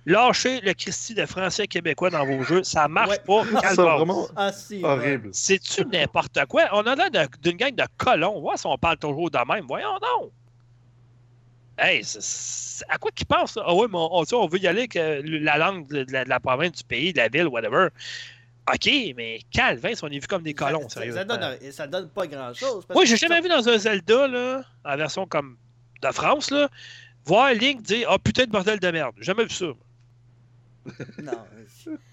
Lâchez 0.06 0.62
le 0.62 0.74
Christie 0.74 1.14
de 1.16 1.26
français 1.26 1.68
québécois 1.68 2.10
dans 2.10 2.26
vos 2.26 2.42
jeux. 2.44 2.64
Ça 2.64 2.88
marche 2.88 3.10
Ouais. 3.10 3.20
pas. 3.26 3.44
Ça, 3.54 3.62
Calvaire. 3.62 3.98
vraiment 3.98 4.28
Ah, 4.36 4.52
si. 4.54 4.82
horrible. 4.84 5.30
C'est-tu 5.34 5.86
n'importe 5.86 6.38
quoi? 6.48 6.64
On 6.74 6.82
a 6.84 6.96
l'air 6.96 7.12
de- 7.12 7.28
d'une 7.50 7.58
gang 7.58 7.76
de 7.76 7.84
colons. 7.98 8.40
Voir 8.40 8.58
si 8.58 8.66
on 8.68 8.78
parle 8.78 8.98
toujours 8.98 9.30
de 9.32 9.40
même. 9.52 9.66
Voyons 9.68 9.94
donc. 10.00 10.32
Hey, 11.80 12.04
c'est- 12.04 12.22
c'est- 12.22 12.86
à 12.90 12.98
quoi 12.98 13.12
qu'ils 13.12 13.28
pensent? 13.28 13.56
là? 13.56 13.64
Ah 13.68 13.74
oui, 13.76 13.86
mais 13.92 13.98
on, 14.00 14.48
veut 14.48 14.60
y 14.60 14.68
aller 14.68 14.80
avec 14.82 14.96
euh, 14.96 15.22
la 15.26 15.58
langue 15.58 15.88
de, 15.88 16.04
de 16.04 16.12
la, 16.14 16.24
de 16.24 16.30
la 16.30 16.40
province, 16.40 16.72
du 16.72 16.84
pays, 16.84 17.12
de 17.14 17.18
la 17.18 17.28
ville, 17.28 17.48
whatever. 17.48 17.90
OK, 18.74 18.90
mais 19.16 19.40
Calvin, 19.52 19.96
si 19.96 20.04
on 20.04 20.08
est 20.08 20.20
vu 20.20 20.28
comme 20.28 20.44
des 20.44 20.54
colons, 20.54 20.90
ça, 20.90 21.00
sérieux. 21.02 21.14
ça, 21.14 21.24
donne, 21.24 21.72
ça 21.72 21.88
donne 21.88 22.10
pas 22.10 22.28
grand-chose. 22.28 22.86
que 22.86 23.06
j'ai 23.06 23.16
ça- 23.18 23.28
jamais 23.28 23.42
vu 23.42 23.48
dans 23.50 23.68
un 23.70 23.78
Zelda, 23.78 24.28
là, 24.28 24.64
en 24.84 24.98
version 24.98 25.26
comme 25.26 25.58
de 26.02 26.12
France, 26.12 26.52
là, 26.52 26.70
voir 27.26 27.54
Link 27.54 27.82
dire 27.82 28.08
Ah 28.12 28.20
putain 28.20 28.44
de 28.46 28.52
bordel 28.52 28.80
de 28.80 28.92
merde. 28.92 29.14
J'ai 29.18 29.24
jamais 29.24 29.46
vu 29.46 29.52
ça. 29.52 29.68
Non. 31.22 31.32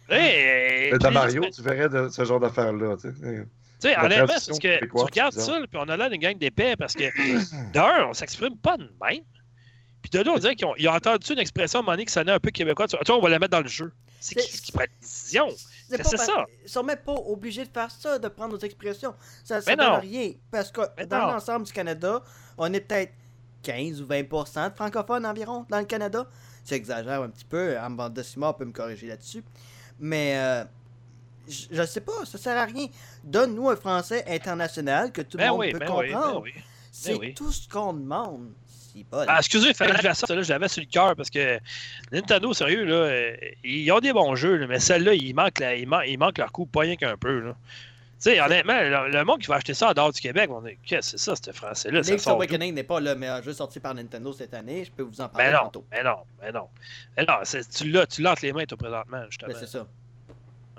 Hey, 0.09 0.91
Mais 0.93 0.99
dans 0.99 1.09
puis- 1.09 1.15
Mario, 1.15 1.45
tu 1.55 1.63
verrais 1.63 1.89
de 1.89 2.09
ce 2.09 2.25
genre 2.25 2.41
d'affaires-là. 2.41 2.97
tu 3.01 3.09
sais. 3.09 3.15
Tu 3.81 3.91
sais, 3.91 3.99
honnêtement, 3.99 4.27
parce 4.27 4.47
que 4.59 4.85
tu 4.85 4.91
regardes 4.97 5.33
ça, 5.35 5.59
puis 5.71 5.79
on 5.81 5.89
a 5.89 5.97
là 5.97 6.09
une 6.09 6.21
gang 6.21 6.37
d'épais 6.39 6.77
parce 6.77 6.95
que, 6.95 7.05
d'un, 7.73 8.07
on 8.09 8.13
s'exprime 8.15 8.57
pas 8.57 8.77
de 8.77 8.85
même. 9.03 9.23
Puis 10.03 10.11
de 10.11 10.23
deux, 10.23 10.31
on 10.31 10.39
dirait 10.39 10.55
qu'ils 10.57 10.67
ont, 10.67 10.75
ils 10.77 10.89
ont 10.89 10.93
entendu 10.93 11.33
une 11.33 11.39
expression 11.39 11.79
à 11.79 11.81
un 11.81 11.85
moment 11.85 11.93
donné 11.95 12.05
qui 12.05 12.13
sonnait 12.13 12.33
un 12.33 12.39
peu 12.41 12.51
québécois. 12.51 12.87
Tu 12.89 12.97
vois, 13.07 13.17
on 13.17 13.21
va 13.23 13.29
la 13.31 13.39
mettre 13.39 13.53
dans 13.53 13.61
le 13.63 13.69
jeu. 13.69 13.93
C'est 14.21 14.35
qui 14.35 14.47
C'est- 14.51 14.63
qui 14.63 14.73
prend 14.73 14.83
la 14.83 14.87
décision? 15.01 15.49
C'est 15.89 16.03
pas 16.03 16.17
ça. 16.17 16.45
Ils 16.65 16.69
sont 16.69 16.83
même 16.83 16.99
pas 16.99 17.13
obligés 17.15 17.65
de 17.65 17.71
faire 17.73 17.91
ça, 17.91 18.19
de 18.19 18.29
prendre 18.29 18.55
nos 18.55 18.59
expressions. 18.61 19.15
Ça 19.45 19.61
ne 19.61 19.65
donne 19.65 19.77
non. 19.77 20.01
rien. 20.01 20.33
Parce 20.51 20.71
que 20.71 20.81
Mais 20.97 21.07
dans 21.07 21.27
l'ensemble 21.27 21.67
du 21.67 21.73
Canada, 21.73 22.23
on 22.59 22.73
est 22.73 22.81
peut-être 22.81 23.13
15 23.63 24.01
ou 24.03 24.07
20% 24.07 24.71
de 24.71 24.75
francophones 24.75 25.27
environ 25.27 25.67
dans 25.69 25.79
le 25.79 25.85
Canada. 25.85 26.27
J'exagère 26.67 27.23
un 27.23 27.29
petit 27.31 27.45
peu. 27.45 27.77
Amanda 27.79 28.23
Simard 28.23 28.57
peut 28.57 28.65
me 28.65 28.73
corriger 28.73 29.07
là-dessus. 29.09 29.45
Mais 30.01 30.37
euh, 30.39 30.65
je 31.49 31.67
je 31.71 31.83
sais 31.85 32.01
pas, 32.01 32.25
ça 32.25 32.39
sert 32.39 32.57
à 32.57 32.65
rien. 32.65 32.87
Donne-nous 33.23 33.69
un 33.69 33.77
français 33.77 34.25
international 34.29 35.13
que 35.13 35.23
tout 35.23 35.37
le 35.37 35.45
Ben 35.45 35.51
monde 35.51 35.61
oui, 35.61 35.73
peut 35.73 35.79
ben 35.79 35.93
oui, 35.95 36.09
ben 36.09 36.15
comprendre. 36.15 36.43
oui. 36.43 36.53
C'est 36.91 37.35
tout 37.35 37.51
ce 37.53 37.69
qu'on 37.69 37.93
demande. 37.93 38.53
Ah, 39.13 39.37
excusez, 39.39 39.69
il 39.69 39.75
fallait 39.75 39.93
que 39.93 39.99
je 39.99 40.03
fasse 40.03 40.21
ça, 40.25 40.35
là, 40.35 40.43
je 40.43 40.49
l'avais 40.53 40.69
sur 40.69 40.81
le 40.83 40.89
cœur 40.89 41.17
parce 41.17 41.31
que 41.31 41.59
Nintendo, 42.13 42.53
sérieux, 42.55 42.85
là, 42.85 43.37
ils 43.65 43.91
ont 43.93 43.99
des 44.01 44.13
bons 44.13 44.35
jeux, 44.37 44.57
là, 44.57 44.67
mais 44.67 44.79
celle-là, 44.79 45.15
il 45.15 45.35
manque, 45.35 45.59
la- 45.59 45.75
il, 45.75 45.89
man- 45.89 46.05
il 46.07 46.19
manque 46.19 46.39
leur 46.39 46.53
coup, 46.53 46.67
pas 46.67 46.81
rien 46.81 46.97
qu'un 46.97 47.17
peu. 47.17 47.41
Là. 47.41 47.53
Tu 48.23 48.31
sais, 48.31 48.41
honnêtement, 48.41 48.81
le, 48.81 49.11
le 49.11 49.25
monde 49.25 49.41
qui 49.41 49.49
va 49.49 49.57
acheter 49.57 49.75
ça 49.75 49.91
en 49.91 49.93
dehors 49.93 50.13
du 50.13 50.21
Québec, 50.21 50.49
on 50.51 50.65
est, 50.65 50.79
qu'est-ce 50.87 51.13
que 51.13 51.19
c'est 51.19 51.25
ça, 51.25 51.35
ce 51.37 51.51
français-là? 51.53 52.03
Ça 52.03 52.11
Link's? 52.13 52.27
Awakening 52.29 52.73
n'est 52.75 52.85
pas 52.85 53.01
le 53.01 53.15
meilleur 53.17 53.43
jeu 53.43 53.53
sorti 53.53 53.81
par 53.81 53.95
Nintendo 53.95 54.33
cette 54.33 54.55
année. 54.55 54.85
Je 54.85 54.91
peux 54.93 55.03
vous 55.03 55.21
en 55.21 55.29
parler 55.29 55.49
Ben 55.49 55.53
non, 55.55 55.65
tantôt. 55.65 55.85
ben 55.91 56.05
non, 56.05 56.17
ben 56.41 56.53
non. 56.55 56.69
Tu 57.77 57.91
l'as, 57.91 58.07
tu 58.07 58.23
l'as 58.23 58.33
entre 58.33 58.43
les 58.47 58.53
mains, 58.53 58.65
toi, 58.65 58.79
présentement, 58.79 59.25
justement. 59.29 59.53
Ben, 59.53 59.59
c'est 59.61 59.67
ça. 59.67 59.87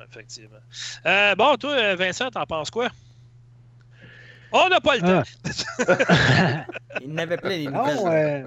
Effectivement. 0.10 0.58
Euh, 1.06 1.36
bon, 1.36 1.56
toi, 1.58 1.96
Vincent, 1.96 2.30
t'en 2.30 2.46
penses 2.46 2.70
quoi? 2.72 2.90
On 4.52 4.70
n'a 4.70 4.80
pas 4.80 4.96
le 4.96 5.02
temps. 5.02 5.24
Ah. 5.88 6.66
Il 7.04 7.14
n'avait 7.14 7.38
plein 7.38 7.50
les 7.58 7.66
non, 7.68 8.08
euh, 8.08 8.44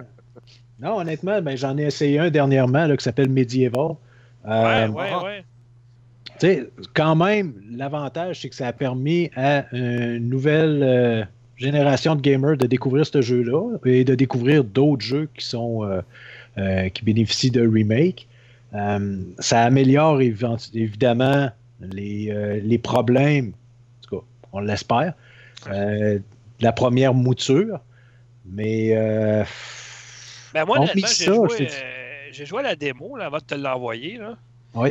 non, 0.80 0.96
honnêtement, 0.98 1.42
ben, 1.42 1.56
j'en 1.56 1.76
ai 1.76 1.84
essayé 1.84 2.18
un 2.18 2.30
dernièrement 2.30 2.86
là, 2.86 2.96
qui 2.96 3.04
s'appelle 3.04 3.28
Medieval. 3.28 3.82
ouais, 3.82 3.96
Euh, 4.46 4.88
ouais, 4.88 5.10
ah. 5.12 5.24
ouais. 5.24 5.44
Tu 6.40 6.46
sais, 6.46 6.70
quand 6.94 7.16
même, 7.16 7.54
l'avantage, 7.70 8.40
c'est 8.40 8.48
que 8.48 8.54
ça 8.54 8.68
a 8.68 8.72
permis 8.72 9.28
à 9.36 9.64
une 9.74 10.28
nouvelle 10.28 10.80
euh, 10.84 11.24
génération 11.56 12.14
de 12.14 12.20
gamers 12.20 12.56
de 12.56 12.66
découvrir 12.66 13.04
ce 13.06 13.20
jeu-là 13.20 13.76
et 13.84 14.04
de 14.04 14.14
découvrir 14.14 14.62
d'autres 14.62 15.04
jeux 15.04 15.28
qui 15.36 15.44
sont 15.44 15.82
euh, 15.84 16.00
euh, 16.58 16.88
qui 16.90 17.04
bénéficient 17.04 17.50
de 17.50 17.66
remake. 17.66 18.28
Euh, 18.74 19.20
ça 19.40 19.62
améliore 19.62 20.20
évi- 20.20 20.70
évidemment 20.74 21.50
les, 21.80 22.30
euh, 22.30 22.60
les 22.62 22.78
problèmes, 22.78 23.48
en 23.48 24.06
tout 24.08 24.16
cas, 24.20 24.22
on 24.52 24.60
l'espère, 24.60 25.14
euh, 25.66 26.18
la 26.60 26.72
première 26.72 27.14
mouture. 27.14 27.80
Mais 28.46 28.96
euh, 28.96 29.44
Ben 30.54 30.64
moi, 30.64 30.78
honnêtement, 30.78 31.06
j'ai 31.06 31.24
ça, 31.26 31.34
joué, 31.34 31.48
euh, 31.60 32.28
j'ai 32.32 32.46
joué 32.46 32.60
à 32.60 32.62
la 32.62 32.76
démo 32.76 33.16
là, 33.16 33.26
avant 33.26 33.38
de 33.38 33.44
te 33.44 33.54
l'envoyer. 33.54 34.16
Là. 34.16 34.36
Oui. 34.74 34.90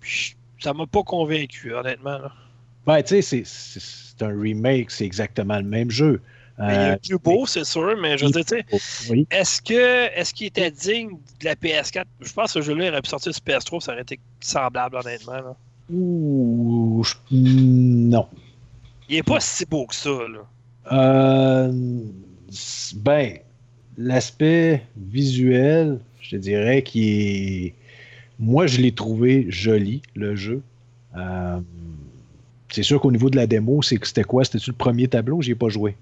Puis, 0.00 0.36
ça 0.58 0.72
m'a 0.72 0.86
pas 0.86 1.02
convaincu, 1.02 1.74
honnêtement. 1.74 2.18
Là. 2.18 2.32
ouais, 2.86 3.02
tu 3.02 3.20
sais, 3.22 3.42
c'est- 3.44 4.22
un 4.22 4.40
remake, 4.40 4.90
c'est 4.90 5.04
exactement 5.04 5.58
le 5.58 5.64
même 5.64 5.90
jeu. 5.90 6.20
Mais 6.58 6.64
il 6.64 6.70
est 6.70 6.90
Euh, 6.92 6.96
plus 6.96 7.18
beau, 7.18 7.44
c'est 7.46 7.64
sûr, 7.64 7.94
mais 8.00 8.16
je 8.16 8.24
veux 8.24 8.30
dire, 8.30 8.44
tu 8.46 8.56
sais, 8.78 9.10
oui. 9.10 9.26
est-ce 9.30 9.60
que 9.60 10.06
est-ce 10.18 10.32
qu'il 10.32 10.46
était 10.46 10.70
digne 10.70 11.10
de 11.40 11.44
la 11.44 11.54
PS4? 11.54 12.06
Je 12.22 12.32
pense 12.32 12.54
que 12.54 12.62
ce 12.62 12.66
jeu-là 12.66 12.88
aurait 12.88 13.02
pu 13.02 13.10
sortir 13.10 13.34
sur 13.34 13.42
PS3, 13.44 13.80
ça 13.82 13.92
aurait 13.92 14.00
été 14.00 14.18
semblable, 14.40 14.96
honnêtement. 14.96 15.34
Là. 15.34 15.56
Ouh, 15.92 17.04
je- 17.04 17.14
non. 17.30 18.26
Il 19.08 19.16
est 19.16 19.22
pas 19.22 19.40
si 19.40 19.64
beau 19.66 19.86
que 19.86 19.94
ça, 19.94 20.10
là. 20.10 20.46
Euh, 20.92 21.72
ben, 22.96 23.38
l'aspect 23.98 24.82
visuel, 24.96 25.98
je 26.20 26.30
te 26.30 26.36
dirais 26.36 26.82
qu'il 26.82 27.02
est. 27.66 27.74
Moi, 28.38 28.66
je 28.66 28.80
l'ai 28.80 28.92
trouvé 28.92 29.46
joli, 29.48 30.02
le 30.14 30.36
jeu. 30.36 30.62
Euh, 31.16 31.58
c'est 32.70 32.82
sûr 32.82 33.00
qu'au 33.00 33.10
niveau 33.10 33.30
de 33.30 33.36
la 33.36 33.46
démo, 33.46 33.80
c'était 33.82 34.24
quoi? 34.24 34.44
C'était-tu 34.44 34.70
le 34.70 34.76
premier 34.76 35.08
tableau 35.08 35.40
J'y 35.40 35.52
ai 35.52 35.54
pas 35.54 35.68
joué? 35.68 35.96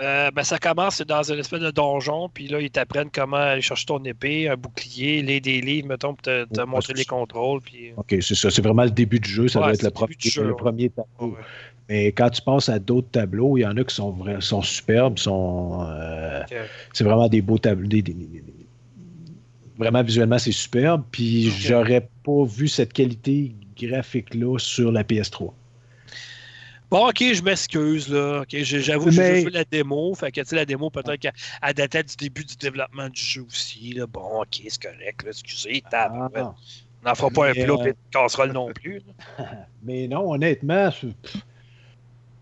Euh, 0.00 0.30
ben, 0.30 0.42
ça 0.42 0.58
commence 0.58 1.02
dans 1.02 1.22
une 1.30 1.38
espèce 1.40 1.60
de 1.60 1.70
donjon, 1.70 2.30
puis 2.32 2.48
là, 2.48 2.58
ils 2.58 2.70
t'apprennent 2.70 3.10
comment 3.12 3.36
aller 3.36 3.60
chercher 3.60 3.84
ton 3.84 4.02
épée, 4.04 4.48
un 4.48 4.56
bouclier, 4.56 5.20
lire 5.20 5.42
des 5.42 5.60
livres, 5.60 5.88
mettons, 5.88 6.14
pour 6.14 6.22
te, 6.22 6.44
te 6.46 6.60
Ouais, 6.60 6.66
montrer 6.66 6.94
les 6.94 7.04
contrôles. 7.04 7.60
Puis... 7.60 7.92
Ok, 7.98 8.16
c'est 8.22 8.34
ça. 8.34 8.50
C'est 8.50 8.62
vraiment 8.62 8.84
le 8.84 8.90
début 8.90 9.20
du 9.20 9.28
jeu. 9.28 9.48
Ça 9.48 9.58
Ouais, 9.58 9.66
doit 9.66 9.74
être 9.74 9.82
le, 9.82 9.90
premier- 9.90 10.14
jeu, 10.18 10.42
le 10.44 10.50
ouais. 10.52 10.56
premier 10.56 10.88
tableau. 10.88 11.36
Mais 11.90 12.06
quand 12.12 12.30
tu 12.30 12.40
passes 12.40 12.68
à 12.68 12.78
d'autres 12.78 13.10
tableaux, 13.10 13.58
il 13.58 13.62
y 13.62 13.66
en 13.66 13.76
a 13.76 13.82
qui 13.82 13.92
sont, 13.94 14.12
vra- 14.12 14.40
sont 14.40 14.62
superbes, 14.62 15.18
sont, 15.18 15.84
euh, 15.90 16.40
c'est 16.92 17.02
vraiment 17.02 17.28
des 17.28 17.42
beaux 17.42 17.58
tableaux. 17.58 17.88
des- 17.88 18.00
des- 18.00 18.14
des- 18.14 18.44
Vraiment, 19.76 20.02
visuellement, 20.02 20.38
c'est 20.38 20.52
superbe. 20.52 21.02
Puis 21.10 21.50
j'aurais 21.50 22.08
pas 22.24 22.44
vu 22.44 22.68
cette 22.68 22.92
qualité 22.92 23.54
graphique-là 23.76 24.56
sur 24.58 24.92
la 24.92 25.02
PS3. 25.02 25.52
Bon, 26.90 27.08
ok, 27.08 27.18
je 27.34 27.42
m'excuse, 27.42 28.08
là. 28.08 28.44
J'avoue 28.48 29.06
que 29.06 29.10
j'ai 29.12 29.44
vu 29.44 29.50
la 29.50 29.64
démo. 29.64 30.14
Fait 30.14 30.30
que, 30.30 30.40
tu 30.40 30.46
sais, 30.46 30.56
la 30.56 30.64
démo, 30.66 30.90
peut-être 30.90 31.16
qu'elle 31.20 31.32
elle 31.62 31.74
datait 31.74 32.02
du 32.04 32.14
début 32.16 32.44
du 32.44 32.56
développement 32.56 33.08
du 33.08 33.20
jeu 33.20 33.42
aussi. 33.48 33.92
Là. 33.94 34.06
Bon, 34.06 34.42
ok, 34.42 34.60
c'est 34.68 34.82
correct, 34.82 35.22
là, 35.24 35.30
excusez. 35.30 35.82
Ah. 35.92 36.08
On 37.02 37.08
n'en 37.08 37.14
fera 37.14 37.30
pas 37.30 37.48
un 37.50 37.52
plat 37.52 37.62
euh, 37.64 37.84
et 37.84 37.88
une 37.88 37.94
casserole 38.12 38.52
non 38.52 38.70
plus. 38.72 39.00
Mais 39.82 40.06
non, 40.08 40.30
honnêtement, 40.32 40.90
pff, 40.90 41.06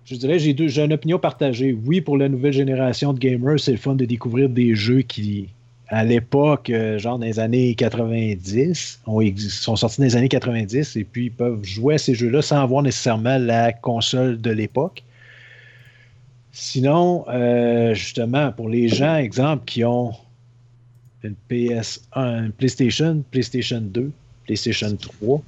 je 0.09 0.17
dirais 0.17 0.39
j'ai 0.39 0.57
j'ai 0.69 0.83
une 0.83 0.93
opinion 0.93 1.19
partagée. 1.19 1.77
Oui, 1.85 2.01
pour 2.01 2.17
la 2.17 2.29
nouvelle 2.29 2.53
génération 2.53 3.13
de 3.13 3.19
gamers, 3.19 3.61
c'est 3.61 3.73
le 3.73 3.79
fun 3.79 3.95
de 3.95 4.05
découvrir 4.05 4.49
des 4.49 4.75
jeux 4.75 5.03
qui, 5.03 5.49
à 5.89 6.05
l'époque, 6.05 6.71
euh, 6.71 6.99
genre 6.99 7.19
dans 7.19 7.27
les 7.27 7.39
années 7.39 7.75
90, 7.75 9.01
ont 9.07 9.21
exi- 9.21 9.51
sont 9.51 9.77
sortis 9.77 10.01
dans 10.01 10.07
les 10.07 10.17
années 10.17 10.29
90 10.29 10.97
et 10.97 11.05
puis 11.05 11.27
ils 11.27 11.31
peuvent 11.33 11.63
jouer 11.65 11.95
à 11.95 11.99
ces 11.99 12.15
jeux-là 12.15 12.41
sans 12.43 12.63
avoir 12.63 12.83
nécessairement 12.83 13.39
la 13.39 13.73
console 13.73 14.41
de 14.41 14.51
l'époque. 14.51 15.03
Sinon, 16.53 17.25
euh, 17.29 17.95
justement, 17.95 18.51
pour 18.53 18.69
les 18.69 18.89
gens, 18.89 19.17
exemple, 19.17 19.65
qui 19.67 19.85
ont 19.85 20.13
une 21.23 21.35
PS1, 21.51 22.47
une 22.47 22.53
PlayStation, 22.53 23.23
PlayStation 23.31 23.81
2, 23.81 24.11
PlayStation 24.47 24.97
3, 24.97 25.43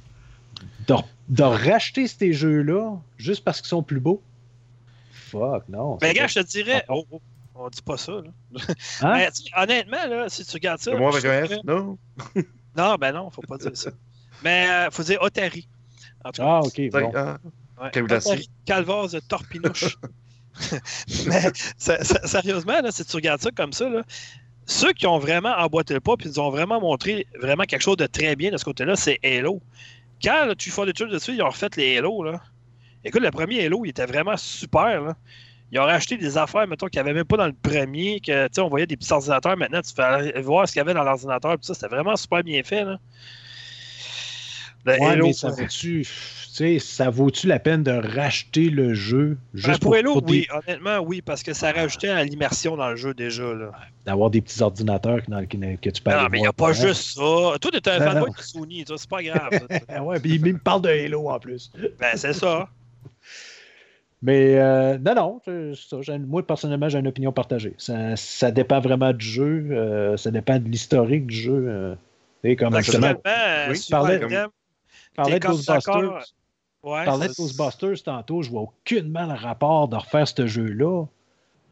de, 0.87 0.95
de 1.29 1.43
racheter 1.43 2.07
ces 2.07 2.33
jeux-là 2.33 2.97
juste 3.17 3.43
parce 3.43 3.59
qu'ils 3.61 3.69
sont 3.69 3.83
plus 3.83 3.99
beaux. 3.99 4.21
Fuck, 5.31 5.67
non. 5.69 5.97
Mais 6.01 6.09
c'est 6.09 6.13
gars, 6.15 6.27
je 6.27 6.39
te 6.41 6.45
dirais. 6.45 6.83
Oh, 6.89 7.05
oh, 7.11 7.21
on 7.55 7.69
dit 7.69 7.81
pas 7.81 7.97
ça, 7.97 8.11
là. 8.13 8.21
Hein? 9.01 9.13
Mais, 9.13 9.31
tu 9.31 9.43
sais, 9.43 9.49
honnêtement, 9.57 10.05
là, 10.07 10.29
si 10.29 10.45
tu 10.45 10.51
regardes 10.53 10.79
ça. 10.81 10.91
C'est 10.91 10.97
moi 10.97 11.09
avec 11.11 11.23
je 11.23 11.27
un 11.29 11.45
F, 11.47 11.63
non? 11.63 11.97
Non, 12.77 12.95
ben 12.95 13.11
non, 13.11 13.29
faut 13.29 13.41
pas 13.41 13.57
dire 13.57 13.75
ça. 13.75 13.91
Mais 14.43 14.65
il 14.85 14.91
faut 14.91 15.03
dire 15.03 15.21
Otari. 15.21 15.67
En 16.23 16.31
tout 16.31 16.41
cas, 16.41 16.47
Ah, 16.47 16.59
ok, 16.61 16.81
bon. 16.91 17.11
Ah, 17.15 17.37
Ouais. 17.81 17.91
Otari, 18.29 18.49
Calvase 18.65 19.11
de 19.13 19.19
Torpinouche. 19.19 19.97
Mais 21.27 21.41
ça- 21.77 22.03
ça- 22.03 22.27
sérieusement, 22.27 22.79
là, 22.81 22.91
si 22.91 23.03
tu 23.05 23.15
regardes 23.15 23.41
ça 23.41 23.51
comme 23.51 23.73
ça, 23.73 23.89
là, 23.89 24.03
ceux 24.65 24.93
qui 24.93 25.07
ont 25.07 25.19
vraiment 25.19 25.53
emboîté 25.57 25.93
le 25.93 25.99
pas 25.99 26.15
puis 26.17 26.27
nous 26.29 26.39
ont 26.39 26.49
vraiment 26.49 26.79
montré 26.79 27.25
vraiment 27.39 27.63
quelque 27.63 27.81
chose 27.81 27.97
de 27.97 28.05
très 28.05 28.35
bien 28.35 28.51
de 28.51 28.57
ce 28.57 28.63
côté-là, 28.65 28.95
c'est 28.95 29.19
Halo. 29.23 29.61
Quand 30.23 30.45
là, 30.45 30.55
tu 30.55 30.69
fais 30.71 30.85
des 30.85 30.93
trucs 30.93 31.09
dessus, 31.11 31.33
ils 31.33 31.41
ont 31.41 31.49
refait 31.49 31.69
les 31.77 31.97
Halo. 31.97 32.23
Là. 32.23 32.41
Écoute, 33.03 33.21
le 33.21 33.31
premier 33.31 33.65
Halo, 33.65 33.83
il 33.85 33.89
était 33.89 34.05
vraiment 34.05 34.37
super. 34.37 35.01
Là. 35.01 35.15
Ils 35.71 35.79
ont 35.79 35.83
racheté 35.85 36.17
des 36.17 36.37
affaires, 36.37 36.67
mettons, 36.67 36.87
qu'il 36.87 37.01
n'y 37.01 37.09
avait 37.09 37.17
même 37.17 37.25
pas 37.25 37.37
dans 37.37 37.47
le 37.47 37.53
premier, 37.53 38.19
que 38.19 38.47
tu 38.49 38.59
on 38.59 38.67
voyait 38.67 38.87
des 38.87 38.97
petits 38.97 39.11
ordinateurs. 39.13 39.57
Maintenant, 39.57 39.81
tu 39.81 39.93
fais 39.93 40.41
voir 40.41 40.67
ce 40.67 40.73
qu'il 40.73 40.79
y 40.79 40.81
avait 40.81 40.93
dans 40.93 41.03
l'ordinateur. 41.03 41.57
ça, 41.61 41.73
c'était 41.73 41.87
vraiment 41.87 42.15
super 42.15 42.43
bien 42.43 42.61
fait. 42.63 42.83
Là. 42.83 42.99
Le 44.85 44.93
Ouais, 44.93 45.05
Halo, 45.11 45.27
mais 45.27 45.33
ça 45.33 45.49
sais, 46.51 46.79
ça 46.79 47.09
vaut-tu 47.09 47.47
la 47.47 47.59
peine 47.59 47.83
de 47.83 47.91
racheter 47.91 48.69
le 48.69 48.93
jeu 48.93 49.37
Ben, 49.53 49.59
juste 49.61 49.81
pour 49.81 49.91
pour, 49.91 49.95
Halo, 49.95 50.13
pour 50.13 50.21
des- 50.23 50.31
oui, 50.33 50.47
honnêtement, 50.51 50.99
oui, 50.99 51.21
parce 51.21 51.43
que 51.43 51.53
ça 51.53 51.71
rajoutait 51.71 52.09
à 52.09 52.23
l'immersion 52.23 52.75
dans 52.75 52.89
le 52.89 52.95
jeu 52.97 53.13
déjà. 53.13 53.43
D'avoir 54.05 54.29
des 54.29 54.41
petits 54.41 54.61
ordinateurs 54.61 55.21
dans 55.27 55.39
le- 55.39 55.45
que 55.45 55.89
tu 55.89 56.01
peux 56.01 56.11
Non, 56.11 56.27
mais 56.29 56.39
il 56.39 56.41
n'y 56.41 56.47
a 56.47 56.53
pas 56.53 56.73
juste 56.73 57.15
ça. 57.15 57.21
Toi, 57.21 57.71
t'es 57.71 57.89
un 57.89 57.99
Non, 57.99 58.11
fanboy 58.11 58.31
de 58.37 58.41
Sony, 58.41 58.85
c'est 58.87 59.09
pas 59.09 59.23
grave. 59.23 59.49
ouais, 60.03 60.19
puis 60.19 60.35
il 60.35 60.41
me 60.53 60.57
parle 60.59 60.81
de 60.81 60.89
Halo 60.89 61.29
en 61.29 61.39
plus. 61.39 61.71
ben, 61.99 62.15
c'est 62.15 62.33
ça. 62.33 62.67
Mais 64.21 64.59
euh, 64.59 64.97
non, 64.99 65.15
non, 65.15 65.73
ça. 65.75 66.17
Moi, 66.19 66.45
personnellement, 66.45 66.89
j'ai 66.89 66.99
une 66.99 67.07
opinion 67.07 67.31
partagée. 67.31 67.73
Ça, 67.77 68.15
ça 68.15 68.51
dépend 68.51 68.79
vraiment 68.79 69.13
du 69.13 69.25
jeu. 69.25 69.67
euh, 69.71 70.15
ça 70.17 70.29
dépend 70.29 70.59
de 70.59 70.69
l'historique 70.69 71.25
du 71.27 71.35
jeu. 71.35 71.65
euh. 71.67 71.95
Tu 72.43 72.51
sais, 72.51 72.55
comme 72.55 72.75
justement, 72.77 73.07
Actuellement, 73.07 73.21
euh, 73.27 73.69
oui, 73.69 73.77
suivant 73.77 73.99
parlais- 73.99 74.19
de 74.19 75.39
Ghostbusters. 75.39 76.11
ouais, 76.83 77.05
parlais 77.05 77.27
de 77.27 77.33
Ghostbusters 77.33 78.03
tantôt. 78.03 78.41
Je 78.43 78.49
vois 78.51 78.61
aucunement 78.61 79.25
le 79.25 79.33
rapport 79.33 79.87
de 79.87 79.95
refaire 79.95 80.27
ce 80.27 80.45
jeu-là. 80.45 81.05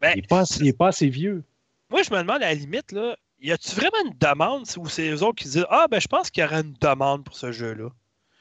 Ben, 0.00 0.12
il 0.14 0.22
n'est 0.22 0.26
pas, 0.26 0.40
assez- 0.40 0.60
il 0.60 0.68
est 0.68 0.76
pas 0.76 0.88
assez 0.88 1.08
vieux. 1.08 1.44
Moi, 1.90 2.02
je 2.02 2.10
me 2.12 2.18
demande 2.18 2.42
à 2.42 2.48
la 2.48 2.54
limite, 2.54 2.92
là, 2.92 3.16
y 3.40 3.52
a-tu 3.52 3.74
vraiment 3.74 3.96
une 4.06 4.16
demande 4.18 4.64
ou 4.76 4.88
c'est 4.88 5.08
eux 5.10 5.22
autres 5.22 5.36
qui 5.42 5.44
disent 5.44 5.66
Ah, 5.70 5.86
ben, 5.90 6.00
je 6.00 6.08
pense 6.08 6.30
qu'il 6.30 6.42
y 6.42 6.46
aurait 6.46 6.60
une 6.62 6.74
demande 6.80 7.24
pour 7.24 7.36
ce 7.36 7.52
jeu-là? 7.52 7.90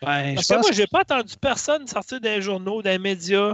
Ben, 0.02 0.36
Parce 0.36 0.48
je 0.48 0.54
que 0.54 0.60
moi, 0.60 0.72
j'ai 0.72 0.88
pas 0.88 1.02
entendu 1.02 1.34
personne 1.40 1.88
sortir 1.88 2.22
des 2.22 2.42
journaux, 2.42 2.82
des 2.82 2.98
médias, 2.98 3.54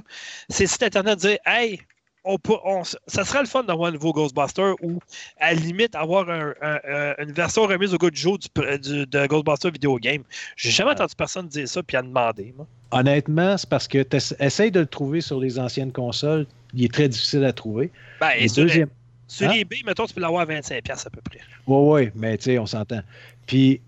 ces 0.49 0.67
sites 0.67 0.83
internet 0.83 1.17
dire 1.19 1.37
Hey, 1.45 1.79
on 2.23 2.37
peut, 2.39 2.55
on, 2.63 2.83
ça 2.83 3.23
serait 3.23 3.41
le 3.41 3.45
fun 3.47 3.63
d'avoir 3.63 3.89
un 3.89 3.91
nouveau 3.93 4.11
Ghostbuster 4.11 4.73
ou 4.81 4.99
à 5.39 5.53
la 5.53 5.59
limite 5.59 5.93
avoir 5.95 6.29
un- 6.29 6.53
un- 6.61 6.79
un- 6.87 7.13
une 7.23 7.31
version 7.31 7.63
remise 7.67 7.93
au 7.93 7.97
goût 7.97 8.09
du 8.09 8.19
jour 8.19 8.37
du, 8.39 8.47
du- 8.79 9.05
de 9.05 9.27
Ghostbuster 9.27 9.69
Video 9.71 9.97
Game. 9.97 10.23
J'ai 10.55 10.71
jamais 10.71 10.91
entendu 10.91 11.13
personne 11.15 11.47
dire 11.47 11.67
ça 11.67 11.81
puis 11.83 11.97
à 11.97 12.01
demander. 12.01 12.53
Moi. 12.57 12.65
Honnêtement, 12.91 13.57
c'est 13.57 13.69
parce 13.69 13.87
que 13.87 14.01
tu 14.03 14.17
essayes 14.39 14.71
de 14.71 14.79
le 14.81 14.87
trouver 14.87 15.21
sur 15.21 15.39
les 15.39 15.59
anciennes 15.59 15.91
consoles. 15.91 16.45
Il 16.73 16.83
est 16.83 16.93
très 16.93 17.07
difficile 17.09 17.43
à 17.45 17.53
trouver. 17.53 17.91
Ben, 18.19 18.31
Et 18.37 18.47
sur, 18.47 18.63
deuxième... 18.63 18.89
sur 19.27 19.49
Hein? 19.49 19.53
eBay, 19.53 19.81
mettons, 19.85 20.05
tu 20.05 20.13
peux 20.13 20.21
l'avoir 20.21 20.41
à 20.41 20.45
25$ 20.45 21.05
à 21.05 21.09
peu 21.09 21.21
près. 21.21 21.39
Oui, 21.67 22.03
oui, 22.05 22.11
mais 22.15 22.37
tu 22.37 22.45
sais, 22.45 22.59
on 22.59 22.65
s'entend. 22.65 23.01
Puis, 23.45 23.81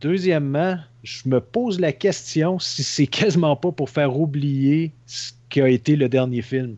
deuxièmement, 0.00 0.78
je 1.02 1.28
me 1.28 1.40
pose 1.40 1.80
la 1.80 1.92
question 1.92 2.58
si 2.58 2.82
c'est 2.82 3.06
quasiment 3.06 3.56
pas 3.56 3.72
pour 3.72 3.90
faire 3.90 4.16
oublier 4.18 4.92
ce 5.06 5.32
qu'a 5.48 5.68
été 5.68 5.96
le 5.96 6.08
dernier 6.08 6.42
film. 6.42 6.76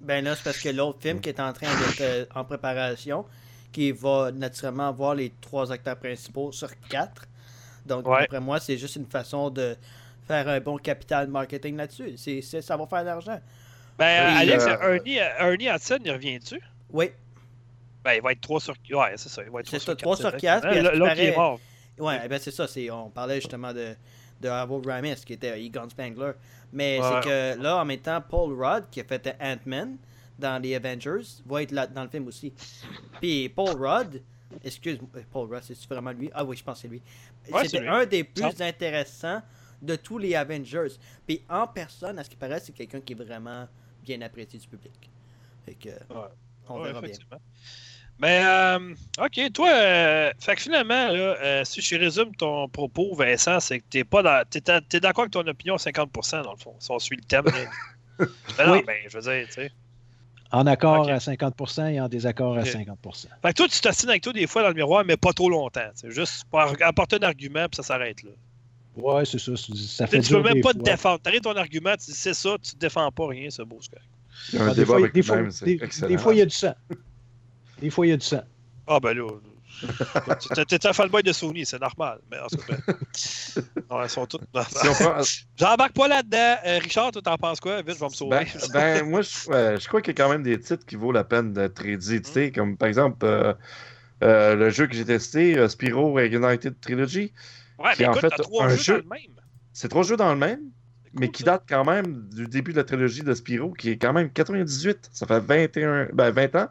Ben 0.00 0.22
là, 0.24 0.34
c'est 0.36 0.44
parce 0.44 0.58
que 0.60 0.68
l'autre 0.68 0.98
film 1.00 1.20
qui 1.20 1.30
est 1.30 1.40
en 1.40 1.52
train 1.52 1.66
d'être 1.66 2.00
euh, 2.00 2.24
en 2.34 2.44
préparation, 2.44 3.24
qui 3.72 3.90
va 3.90 4.30
naturellement 4.32 4.88
avoir 4.88 5.14
les 5.14 5.32
trois 5.40 5.72
acteurs 5.72 5.96
principaux 5.96 6.52
sur 6.52 6.68
quatre. 6.88 7.26
Donc, 7.86 8.06
Ouais. 8.06 8.20
d'après 8.20 8.40
moi, 8.40 8.60
c'est 8.60 8.76
juste 8.78 8.96
une 8.96 9.06
façon 9.06 9.50
de 9.50 9.76
faire 10.26 10.48
un 10.48 10.60
bon 10.60 10.76
capital 10.78 11.28
marketing 11.28 11.76
là-dessus. 11.76 12.14
C'est, 12.16 12.40
ça 12.42 12.76
va 12.76 12.86
faire 12.86 13.00
de 13.00 13.06
l'argent. 13.06 13.40
Ben, 13.98 14.34
Oui, 14.34 14.40
Alex, 14.42 14.66
euh, 14.66 14.94
Ernie, 14.94 15.16
Ernie 15.16 15.68
Hudson, 15.68 15.98
il 16.04 16.12
revient-tu? 16.12 16.60
Oui, 16.90 17.10
Ben, 18.04 18.12
il 18.14 18.22
va 18.22 18.32
être 18.32 18.40
3 18.40 18.60
sur 18.60 18.74
4. 18.82 18.98
Ouais, 18.98 19.12
c'est 19.16 19.28
ça. 19.28 19.42
Il 19.42 19.50
va 19.50 19.60
être 19.60 19.68
C'est 19.68 19.78
3 19.78 19.80
ça, 19.80 19.84
sur 19.84 19.96
4. 19.96 20.02
3 20.02 20.16
sur 20.16 20.36
4, 20.36 20.38
puis 20.38 20.78
à 20.78 20.84
ce 20.84 20.90
qui 20.90 20.98
L'autre, 20.98 21.12
il 21.16 21.24
est 21.24 21.36
mort. 21.36 21.60
Ouais, 21.98 22.20
eh 22.24 22.28
ben 22.28 22.38
c'est 22.38 22.50
ça. 22.50 22.66
C'est, 22.66 22.90
on 22.90 23.10
parlait 23.10 23.36
justement 23.40 23.72
de, 23.72 23.94
de 24.40 24.48
Avo 24.48 24.80
Ramis, 24.84 25.16
qui 25.24 25.34
était 25.34 25.60
Egon 25.62 25.88
Spangler. 25.88 26.32
Mais 26.72 26.98
Ouais. 27.00 27.08
c'est 27.22 27.28
que 27.28 27.62
là, 27.62 27.78
en 27.80 27.84
même 27.84 28.00
temps, 28.00 28.20
Paul 28.20 28.52
Rudd, 28.60 28.84
qui 28.90 29.00
a 29.00 29.04
fait 29.04 29.36
Ant-Man 29.40 29.96
dans 30.38 30.60
les 30.60 30.74
Avengers, 30.74 31.22
va 31.46 31.62
être 31.62 31.70
là 31.72 31.86
dans 31.86 32.02
le 32.02 32.08
film 32.08 32.26
aussi. 32.26 32.52
Puis 33.20 33.48
Paul 33.48 33.76
Rudd, 33.76 34.22
excuse-moi, 34.64 35.08
euh, 35.16 35.22
Paul 35.30 35.48
Rudd, 35.52 35.62
c'est 35.62 35.88
vraiment 35.88 36.10
lui? 36.12 36.30
Ah 36.34 36.44
oui, 36.44 36.56
je 36.56 36.64
pense 36.64 36.78
que 36.78 36.82
c'est 36.82 36.88
lui. 36.88 37.02
Ouais, 37.50 37.62
c'est 37.62 37.68
C'était 37.78 37.86
un 37.88 38.04
des 38.06 38.24
plus 38.24 38.60
intéressants 38.60 39.40
de 39.80 39.96
tous 39.96 40.18
les 40.18 40.34
Avengers. 40.34 40.88
Puis 41.26 41.42
en 41.48 41.66
personne, 41.68 42.18
à 42.18 42.24
ce 42.24 42.30
qui 42.30 42.36
paraît, 42.36 42.60
c'est 42.60 42.72
quelqu'un 42.72 43.00
qui 43.00 43.12
est 43.12 43.16
vraiment 43.16 43.68
bien 44.02 44.20
apprécié 44.22 44.58
du 44.58 44.66
public. 44.66 45.10
Fait 45.64 45.74
que, 45.74 45.90
on 46.68 46.82
verra 46.82 47.00
bien. 47.00 47.14
Mais, 48.20 48.42
euh, 48.44 48.94
OK, 49.18 49.40
toi, 49.52 49.68
euh, 49.70 50.32
fait 50.38 50.54
que 50.54 50.62
finalement, 50.62 51.08
là, 51.08 51.36
euh, 51.42 51.64
si 51.64 51.80
je 51.82 51.96
résume 51.96 52.34
ton 52.36 52.68
propos, 52.68 53.14
Vincent, 53.14 53.58
c'est 53.60 53.80
que 53.80 53.84
t'es 53.90 54.04
pas 54.04 54.22
dans, 54.22 54.44
t'es, 54.48 54.60
t'es 54.88 55.00
d'accord 55.00 55.22
avec 55.22 55.32
ton 55.32 55.46
opinion 55.46 55.74
à 55.74 55.78
50%, 55.78 56.42
dans 56.44 56.52
le 56.52 56.56
fond, 56.58 56.74
si 56.78 56.90
on 56.92 56.98
suit 56.98 57.16
le 57.16 57.24
thème. 57.24 57.44
là. 57.46 57.52
Ben 58.56 58.66
non, 58.68 58.72
Oui. 58.74 58.82
ben, 58.86 58.94
je 59.08 59.18
veux 59.18 59.22
dire, 59.22 59.46
tu 59.48 59.54
sais. 59.54 59.72
En 60.52 60.68
accord 60.68 61.08
à 61.08 61.18
50% 61.18 61.88
et 61.94 62.00
en 62.00 62.08
désaccord 62.08 62.56
à 62.56 62.60
Ok. 62.60 62.66
50%. 62.66 63.26
Fait 63.42 63.48
que 63.48 63.52
toi, 63.54 63.66
tu 63.66 63.80
t'assines 63.80 64.08
avec 64.08 64.22
toi 64.22 64.32
des 64.32 64.46
fois 64.46 64.62
dans 64.62 64.68
le 64.68 64.74
miroir, 64.74 65.04
mais 65.04 65.16
pas 65.16 65.32
trop 65.32 65.50
longtemps. 65.50 65.90
C'est 65.96 66.12
juste 66.12 66.44
pour 66.48 66.60
apporter 66.60 67.16
un 67.16 67.24
argument, 67.26 67.66
puis 67.68 67.74
ça 67.78 67.82
s'arrête 67.82 68.22
là. 68.22 68.30
Ouais, 68.96 69.24
c'est 69.24 69.40
ça. 69.40 69.56
Ça 69.56 70.04
Tu 70.04 70.10
fait 70.12 70.20
tu 70.20 70.32
peux 70.32 70.42
même 70.44 70.60
pas 70.60 70.72
te 70.72 70.78
défendre. 70.78 71.18
T'arrives 71.20 71.40
ton 71.40 71.56
argument, 71.56 71.96
tu 71.96 72.12
dis 72.12 72.16
c'est 72.16 72.34
ça, 72.34 72.50
tu 72.62 72.74
te 72.74 72.76
défends 72.78 73.10
pas 73.10 73.26
rien, 73.26 73.50
c'est 73.50 73.64
beau, 73.64 73.78
c'est 73.80 73.90
correct. 73.90 74.06
Il 74.52 74.54
y 74.54 74.58
a 74.58 74.62
un 74.62 74.66
Ah, 74.68 74.70
des 74.70 74.74
débat 74.76 74.86
fois, 74.86 74.96
avec 74.98 75.12
des 75.12 75.22
fois- 75.22 76.08
des 76.08 76.18
fois, 76.18 76.34
il 76.34 76.38
y 76.38 76.42
a 76.42 76.46
du 76.46 76.54
sang. 76.54 76.74
Des 77.84 77.90
fois, 77.90 78.06
il 78.06 78.10
y 78.10 78.12
a 78.12 78.16
du 78.16 78.24
sang. 78.24 78.40
Ah, 78.86 78.98
ben 78.98 79.12
là. 79.14 79.26
T'es- 80.68 80.86
un 80.86 80.92
fanboy 80.94 81.22
de 81.22 81.32
Sony, 81.32 81.66
c'est 81.66 81.78
normal. 81.80 82.18
Mais 82.30 82.38
en 82.38 82.46
tout 82.46 82.56
cas, 82.56 82.76
ben, 83.90 84.08
sont 84.08 84.24
tous. 84.24 84.38
J'embarque 85.58 85.92
pas 85.92 86.08
là-dedans. 86.08 86.56
Euh, 86.64 86.78
Richard, 86.78 87.10
toi, 87.12 87.20
t'en 87.20 87.36
penses 87.36 87.60
quoi? 87.60 87.82
Vite, 87.82 87.96
je 87.96 88.00
vais 88.00 88.06
me 88.06 88.10
sauver. 88.10 88.38
Ben, 88.38 88.46
ben, 88.72 89.04
moi, 89.06 89.20
je, 89.20 89.28
je 89.78 89.86
crois 89.88 90.00
qu'il 90.00 90.16
y 90.16 90.20
a 90.20 90.24
quand 90.24 90.30
même 90.30 90.42
des 90.42 90.58
titres 90.58 90.86
qui 90.86 90.96
vaut 90.96 91.12
la 91.12 91.24
peine 91.24 91.52
d'être 91.52 91.78
réédités, 91.80 92.48
Mm. 92.48 92.52
comme 92.52 92.76
par 92.78 92.88
exemple 92.88 93.26
euh, 93.26 93.52
euh, 94.22 94.54
le 94.54 94.70
jeu 94.70 94.86
que 94.86 94.94
j'ai 94.94 95.04
testé, 95.04 95.58
euh, 95.58 95.68
Spyro 95.68 96.18
United 96.18 96.80
Trilogy. 96.80 97.32
ouais, 97.78 97.92
qui 97.94 98.02
mais 98.02 98.08
en 98.08 98.12
écoute, 98.12 98.20
fait 98.22 98.30
t'as 98.30 98.42
trois 98.44 98.64
un 98.64 98.68
jeux 98.70 98.76
jeu- 98.76 98.92
dans 99.02 99.02
le 99.02 99.08
même. 99.10 99.40
C'est 99.74 99.88
trois 99.88 100.02
jeux 100.04 100.16
dans 100.16 100.32
le 100.32 100.38
même, 100.38 100.60
cool, 100.60 100.70
mais 101.14 101.30
qui 101.30 101.42
ça. 101.42 101.50
datent 101.52 101.64
quand 101.68 101.84
même 101.84 102.28
du 102.32 102.46
début 102.46 102.70
de 102.72 102.78
la 102.78 102.84
trilogie 102.84 103.22
de 103.22 103.34
Spyro, 103.34 103.72
qui 103.72 103.90
est 103.90 103.98
quand 103.98 104.12
même 104.14 104.30
98. 104.30 105.10
Ça 105.12 105.26
fait 105.26 105.40
21, 105.40 106.08
ben 106.12 106.30
20 106.30 106.54
ans. 106.54 106.68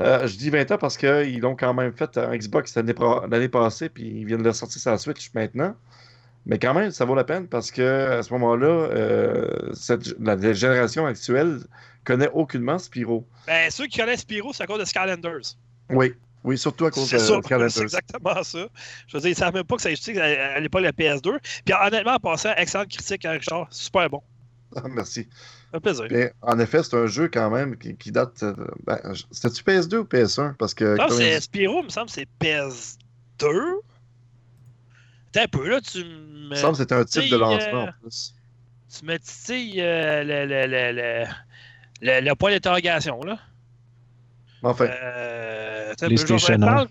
Euh, 0.00 0.26
je 0.26 0.36
dis 0.36 0.50
20 0.50 0.72
ans 0.72 0.78
parce 0.78 0.96
qu'ils 0.96 1.40
l'ont 1.40 1.54
quand 1.54 1.72
même 1.72 1.92
fait 1.92 2.18
en 2.18 2.34
Xbox 2.34 2.74
l'année 2.76 3.48
passée, 3.48 3.88
puis 3.88 4.04
ils 4.04 4.24
viennent 4.24 4.42
de 4.42 4.48
le 4.48 4.52
sortir 4.52 4.80
sur 4.80 4.90
la 4.90 4.98
Switch 4.98 5.30
maintenant. 5.34 5.74
Mais 6.46 6.58
quand 6.58 6.74
même, 6.74 6.90
ça 6.90 7.04
vaut 7.04 7.14
la 7.14 7.24
peine 7.24 7.46
parce 7.46 7.70
que 7.70 8.18
à 8.18 8.22
ce 8.22 8.32
moment-là, 8.34 8.66
euh, 8.66 9.72
la, 10.20 10.52
génération 10.52 11.06
actuelle 11.06 11.60
connaît 12.04 12.28
aucunement 12.34 12.78
Spyro. 12.78 13.26
Ben, 13.46 13.70
ceux 13.70 13.86
qui 13.86 13.98
connaissent 13.98 14.20
Spyro, 14.20 14.52
c'est 14.52 14.64
à 14.64 14.66
cause 14.66 14.80
de 14.80 14.84
Skylanders. 14.84 15.56
Oui, 15.90 16.12
oui, 16.42 16.58
surtout 16.58 16.84
à 16.84 16.90
cause 16.90 17.10
de 17.10 17.18
Skylanders. 17.18 17.70
c'est 17.70 17.82
exactement 17.82 18.42
ça. 18.42 18.66
Je 19.06 19.16
veux 19.16 19.20
dire, 19.20 19.30
ils 19.30 19.36
savent 19.36 19.54
même 19.54 19.64
pas 19.64 19.76
que 19.76 19.82
ça 19.82 19.90
existait 19.90 20.20
à, 20.20 20.56
à 20.56 20.60
l'époque 20.60 20.82
de 20.82 20.86
la 20.86 20.92
PS2. 20.92 21.38
Puis 21.64 21.74
honnêtement, 21.74 22.14
en 22.14 22.18
passant, 22.18 22.52
excellente 22.56 22.88
critique 22.88 23.24
à 23.24 23.30
Richard. 23.30 23.68
Super 23.70 24.10
bon. 24.10 24.22
Ah, 24.76 24.82
merci. 24.90 25.28
Un 25.74 25.80
plaisir. 25.80 26.06
Bien, 26.08 26.30
en 26.40 26.58
effet, 26.60 26.82
c'est 26.84 26.94
un 26.96 27.06
jeu 27.06 27.28
quand 27.28 27.50
même 27.50 27.76
qui, 27.76 27.96
qui 27.96 28.12
date. 28.12 28.42
euh, 28.44 28.54
ben, 28.86 28.98
C'était-tu 29.32 29.64
PS2 29.64 29.96
ou 29.96 30.04
PS1 30.04 30.54
Parce 30.54 30.72
que. 30.72 30.84
Non, 30.84 31.08
90 31.08 31.16
c'est 31.16 31.40
Spyro, 31.40 31.80
il 31.80 31.84
me 31.86 31.88
semble, 31.90 32.08
c'est 32.08 32.28
PS2. 32.40 32.94
Attends 35.34 35.42
un 35.42 35.48
peu, 35.48 35.68
là, 35.68 35.80
tu 35.80 35.98
me. 35.98 36.04
Il 36.44 36.48
me 36.50 36.54
semble 36.54 36.72
que 36.74 36.78
c'était 36.78 36.94
un 36.94 37.04
type 37.04 37.28
de 37.30 37.36
lancement 37.36 37.84
euh, 37.86 37.88
en 37.88 37.92
plus. 38.02 38.34
Tu 38.96 39.04
me 39.04 39.16
titilles 39.18 39.80
euh, 39.82 40.22
le, 40.22 40.46
le, 40.46 40.66
le, 40.66 40.92
le, 40.92 41.24
le- 42.02 42.20
le 42.28 42.34
point 42.36 42.52
d'interrogation, 42.52 43.20
là. 43.22 43.38
Enfin, 44.62 44.84
Euh, 44.86 45.90
attends 45.92 46.06
un 46.06 46.08
peu, 46.08 46.14
PlayStation 46.14 46.38
je 46.38 46.46
vais 46.46 46.54
1. 46.54 46.58
parler. 46.60 46.88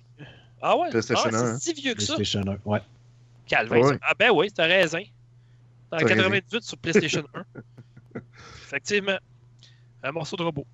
Ah 0.61 0.77
ouais? 0.77 0.89
PlayStation 0.89 1.29
ah, 1.33 1.37
1, 1.37 1.41
hein. 1.53 1.57
c'est 1.59 1.73
si 1.75 1.81
vieux 1.81 1.93
que 1.93 2.01
ça. 2.01 2.15
PlayStation 2.15 2.51
1. 2.65 2.69
Ouais. 2.69 2.81
Calvin. 3.47 3.77
Ouais. 3.79 3.93
ça. 3.93 3.99
Ah 4.01 4.13
ben 4.19 4.31
oui, 4.35 4.51
t'as 4.51 4.65
raison. 4.65 4.99
T'as 5.89 5.97
raison. 5.97 6.07
98 6.09 6.63
sur 6.63 6.77
PlayStation 6.77 7.23
1. 7.33 7.43
Effectivement. 8.73 9.17
Un 10.01 10.11
morceau 10.11 10.35
de 10.35 10.43
robot. 10.43 10.65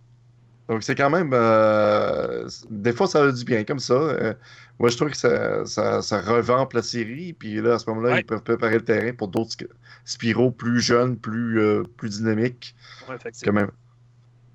donc 0.70 0.84
c'est 0.84 0.96
quand 0.96 1.10
même. 1.10 1.32
euh, 1.34 2.48
des 2.70 2.94
fois, 2.94 3.08
ça 3.08 3.24
a 3.26 3.32
du 3.32 3.44
bien 3.44 3.64
comme 3.66 3.80
ça. 3.80 3.94
Euh, 3.94 4.34
moi, 4.80 4.90
je 4.90 4.96
trouve 4.96 5.10
que 5.12 5.18
ça, 5.18 5.66
ça, 5.66 6.02
ça 6.02 6.22
revampe 6.22 6.74
la 6.74 6.82
série. 6.82 7.34
Puis 7.34 7.62
là, 7.62 7.74
à 7.76 7.80
ce 7.80 7.90
moment-là, 7.90 8.14
Ouais. 8.14 8.20
ils 8.22 8.26
peuvent 8.26 8.42
préparer 8.44 8.76
le 8.76 8.84
terrain 8.86 9.12
pour 9.14 9.28
d'autres 9.28 9.52
Sp- 9.52 9.70
Spyro 10.06 10.52
plus 10.52 10.80
jeunes, 10.80 11.18
plus, 11.18 11.60
euh, 11.60 11.84
plus 11.98 12.10
dynamiques, 12.20 12.76
Ouais, 13.10 13.18
quand 13.44 13.54
même. 13.54 13.72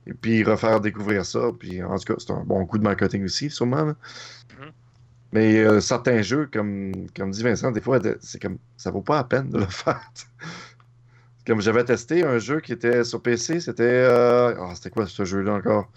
Et 0.07 0.15
puis 0.15 0.43
refaire 0.45 0.81
découvrir 0.81 1.25
ça. 1.27 1.51
Puis 1.59 1.83
en 1.83 1.97
tout 1.99 2.15
cas, 2.15 2.15
c'est 2.19 2.33
un 2.33 2.45
bon 2.45 2.65
coup 2.67 2.79
de 2.79 2.85
marketing 2.85 3.25
aussi, 3.25 3.51
sûrement. 3.51 3.85
là. 3.85 3.95
Mhm. 4.59 4.71
Mais 5.33 5.81
certains 5.81 6.23
jeux, 6.23 6.49
comme, 6.53 6.93
comme 7.17 7.31
dit 7.33 7.43
Vincent, 7.43 7.71
des 7.73 7.81
fois, 7.81 7.99
c'est 8.21 8.41
comme 8.41 8.59
ça 8.77 8.91
vaut 8.93 9.03
pas 9.03 9.17
la 9.17 9.25
peine 9.25 9.51
de 9.51 9.59
le 9.59 9.67
faire. 9.69 10.01
Comme 11.47 11.61
j'avais 11.61 11.85
testé 11.85 12.25
un 12.25 12.39
jeu 12.39 12.61
qui 12.61 12.73
était 12.73 13.05
sur 13.05 13.23
PC, 13.23 13.61
c'était. 13.61 13.83
euh, 13.85 14.55
ah, 14.61 14.75
c'était 14.75 14.91
quoi 14.91 15.07
ce 15.07 15.25
jeu-là 15.25 15.55
encore? 15.55 15.91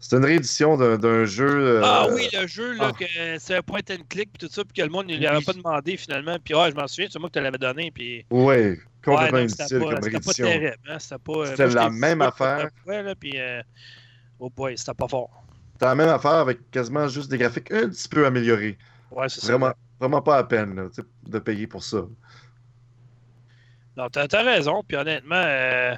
C'était 0.00 0.16
une 0.16 0.24
réédition 0.24 0.76
d'un 0.76 0.98
d'un 0.98 1.24
jeu. 1.24 1.48
euh, 1.48 1.82
Ah 1.84 2.08
oui, 2.12 2.28
le 2.32 2.46
jeu, 2.48 2.72
là, 2.74 2.90
ah. 2.90 2.92
que 2.92 3.04
c'est 3.38 3.56
un 3.56 3.62
point 3.62 3.80
and 3.90 4.02
click, 4.08 4.30
puis 4.36 4.46
tout 4.48 4.52
ça, 4.52 4.64
puis 4.64 4.72
que 4.74 4.82
le 4.82 4.88
monde 4.90 5.06
ne 5.08 5.16
lui 5.16 5.26
avait 5.26 5.38
Oui. 5.38 5.44
pas 5.44 5.52
demandé 5.52 5.96
finalement. 5.96 6.38
Puis 6.44 6.54
ah, 6.56 6.70
je 6.70 6.74
m'en 6.74 6.88
souviens, 6.88 7.08
c'est 7.10 7.18
moi 7.20 7.28
qui 7.28 7.34
te 7.34 7.38
l'avais 7.38 7.58
donné. 7.58 7.90
Puis 7.92 8.26
Ouais, 8.30 8.80
complètement 9.04 9.38
ouais, 9.38 9.46
non, 9.46 9.48
inutile 9.48 9.78
pas, 9.78 9.90
comme 9.90 10.02
c'était 10.02 10.20
pas 10.20 10.32
réédition. 10.32 10.44
terrible. 10.46 10.76
Hein, 10.88 10.98
c'était 10.98 11.18
pas, 11.18 11.32
euh, 11.46 11.56
C'était 11.56 11.66
moi, 11.66 11.68
je 11.68 11.76
la 11.76 11.88
dit 11.88 11.90
même 11.90 12.22
affaire. 12.22 12.68
fois, 12.84 13.02
là, 13.02 13.14
puis 13.14 13.40
euh, 13.40 13.62
oh 14.38 14.50
boy, 14.50 14.76
c'était 14.78 14.94
pas 14.94 15.08
fort. 15.08 15.44
C'était 15.74 15.86
la 15.86 15.94
même 15.94 16.08
affaire 16.08 16.32
avec 16.32 16.70
quasiment 16.70 17.08
juste 17.08 17.30
des 17.30 17.38
graphiques 17.38 17.70
un 17.72 17.88
petit 17.88 18.08
peu 18.08 18.26
améliorés. 18.26 18.78
Ouais, 19.10 19.28
c'est 19.28 19.40
ça. 19.40 19.52
Vraiment, 19.52 19.72
vraiment 20.00 20.22
pas 20.22 20.38
à 20.38 20.44
peine 20.44 20.74
là, 20.76 20.88
de 21.24 21.38
payer 21.38 21.66
pour 21.66 21.84
ça. 21.84 22.04
Non, 23.96 24.08
t'as 24.08 24.26
as 24.32 24.42
raison. 24.42 24.82
Puis 24.86 24.96
honnêtement, 24.96 25.34
euh, 25.36 25.94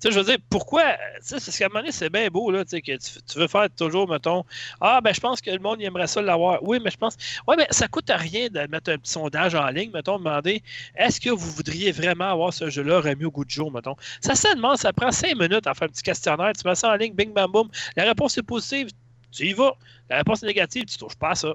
tu 0.00 0.08
sais, 0.08 0.10
je 0.12 0.18
veux 0.18 0.24
dire, 0.24 0.36
pourquoi. 0.50 0.82
Tu 1.26 1.38
sais, 1.38 1.40
ce 1.40 1.58
qu'à 1.58 1.64
un 1.64 1.68
moment 1.68 1.80
donné, 1.80 1.92
c'est 1.92 2.10
bien 2.10 2.28
beau, 2.28 2.50
là, 2.50 2.64
tu 2.64 2.70
sais, 2.70 2.82
que 2.82 2.92
tu, 2.92 3.38
veux 3.38 3.48
faire 3.48 3.68
toujours, 3.74 4.08
mettons, 4.08 4.44
ah, 4.80 5.00
ben, 5.00 5.14
je 5.14 5.20
pense 5.20 5.40
que 5.40 5.50
le 5.50 5.58
monde 5.58 5.80
aimerait 5.80 6.06
ça 6.06 6.20
l'avoir. 6.20 6.62
Oui, 6.62 6.78
mais 6.82 6.90
je 6.90 6.98
pense. 6.98 7.16
Ouais, 7.46 7.56
mais 7.56 7.66
ça 7.70 7.88
coûte 7.88 8.10
rien 8.14 8.48
de 8.48 8.60
mettre 8.70 8.90
un 8.90 8.98
petit 8.98 9.12
sondage 9.12 9.54
en 9.54 9.66
ligne, 9.68 9.90
mettons, 9.92 10.18
demander, 10.18 10.62
est-ce 10.94 11.20
que 11.20 11.30
vous 11.30 11.50
voudriez 11.50 11.90
vraiment 11.90 12.30
avoir 12.30 12.52
ce 12.52 12.68
jeu-là 12.68 13.00
remis 13.00 13.24
au 13.24 13.30
goût 13.30 13.44
de 13.44 13.50
jour, 13.50 13.72
mettons. 13.72 13.96
Ça, 14.20 14.34
ça 14.34 14.54
demande, 14.54 14.76
ça 14.76 14.92
prend 14.92 15.10
cinq 15.10 15.36
minutes 15.36 15.66
à 15.66 15.74
faire 15.74 15.86
un 15.86 15.90
petit 15.90 16.02
questionnaire, 16.02 16.52
tu 16.52 16.68
mets 16.68 16.74
ça 16.74 16.92
en 16.92 16.96
ligne, 16.96 17.14
bing, 17.14 17.32
bam, 17.32 17.50
boum. 17.50 17.68
La 17.96 18.04
réponse 18.04 18.36
est 18.36 18.42
positive, 18.42 18.90
tu 19.32 19.46
y 19.46 19.52
vas. 19.54 19.74
La 20.10 20.18
réponse 20.18 20.42
est 20.42 20.46
négative, 20.46 20.84
tu 20.84 20.98
touches 20.98 21.16
pas 21.16 21.30
à 21.30 21.34
ça. 21.34 21.54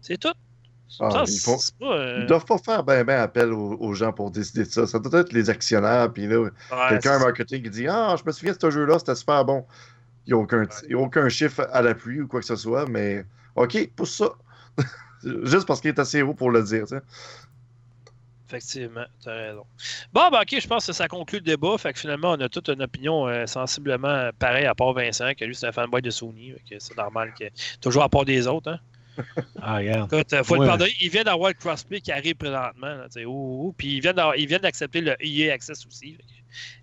C'est 0.00 0.18
tout. 0.18 0.34
Ah, 0.98 1.22
ils 1.26 1.38
font- 1.38 1.56
pas, 1.78 1.86
euh, 1.94 2.18
Ils 2.22 2.26
doivent 2.26 2.44
pas 2.44 2.58
faire 2.58 2.82
ben, 2.82 3.04
ben 3.04 3.20
appel 3.20 3.52
aux, 3.52 3.76
aux 3.78 3.94
gens 3.94 4.12
pour 4.12 4.30
décider 4.30 4.64
de 4.64 4.70
ça. 4.70 4.86
Ça 4.86 4.98
doit 4.98 5.20
être 5.20 5.32
les 5.32 5.48
actionnaires, 5.48 6.12
puis 6.12 6.26
là, 6.26 6.40
ouais, 6.40 6.50
quelqu'un 6.88 7.16
en 7.18 7.20
marketing 7.20 7.62
qui 7.62 7.70
dit 7.70 7.86
Ah, 7.88 8.16
je 8.18 8.24
me 8.26 8.32
souviens 8.32 8.52
de 8.54 8.58
ce 8.60 8.70
jeu-là, 8.70 8.98
c'était 8.98 9.14
super 9.14 9.44
bon. 9.44 9.64
Il 10.26 10.34
n'y 10.34 10.38
a, 10.40 10.42
aucun- 10.42 10.64
a 10.64 10.94
aucun 10.96 11.28
chiffre 11.28 11.68
à 11.72 11.80
l'appui 11.82 12.20
ou 12.20 12.26
quoi 12.28 12.40
que 12.40 12.46
ce 12.46 12.56
soit, 12.56 12.86
mais 12.86 13.24
OK, 13.56 13.88
pousse 13.94 14.16
ça. 14.16 14.30
Juste 15.44 15.66
parce 15.66 15.80
qu'il 15.80 15.88
est 15.90 15.98
assez 15.98 16.22
haut 16.22 16.34
pour 16.34 16.50
le 16.50 16.62
dire. 16.62 16.86
tu 16.86 16.96
sais. 16.96 17.02
Effectivement, 18.48 19.04
tu 19.22 19.28
as 19.28 19.32
raison. 19.32 19.64
Bon, 20.12 20.28
ben, 20.32 20.40
ok, 20.40 20.58
je 20.60 20.66
pense 20.66 20.84
que 20.84 20.92
ça 20.92 21.06
conclut 21.06 21.38
le 21.38 21.44
débat. 21.44 21.78
Fait 21.78 21.92
que 21.92 22.00
finalement, 22.00 22.32
on 22.32 22.40
a 22.40 22.48
toute 22.48 22.68
une 22.68 22.82
opinion 22.82 23.28
euh, 23.28 23.46
sensiblement 23.46 24.30
pareille, 24.40 24.66
à 24.66 24.74
part 24.74 24.92
Vincent, 24.92 25.30
que 25.38 25.44
lui, 25.44 25.54
c'est 25.54 25.66
un 25.68 25.72
fanboy 25.72 26.02
de 26.02 26.10
Sony. 26.10 26.54
C'est 26.80 26.96
normal 26.96 27.32
que. 27.38 27.44
Toujours 27.80 28.02
à 28.02 28.08
part 28.08 28.24
des 28.24 28.48
autres, 28.48 28.70
hein. 28.72 28.80
Ah, 29.60 29.76
regarde. 29.78 30.12
Écoute, 30.12 30.32
euh, 30.32 30.42
faut 30.44 30.54
Ouais. 30.54 30.60
le 30.60 30.66
pardonner. 30.66 30.92
Il 31.00 31.10
vient 31.10 31.24
d'avoir 31.24 31.50
le 31.50 31.54
crossplay 31.54 32.00
qui 32.00 32.12
arrive 32.12 32.34
présentement. 32.34 32.86
Là, 32.86 33.06
puis 33.76 33.94
il 33.96 34.00
vient 34.00 34.12
d'avoir- 34.12 34.36
il 34.36 34.46
vient 34.46 34.58
d'accepter 34.58 35.00
le 35.00 35.16
EA 35.20 35.52
Access 35.52 35.86
aussi. 35.86 36.16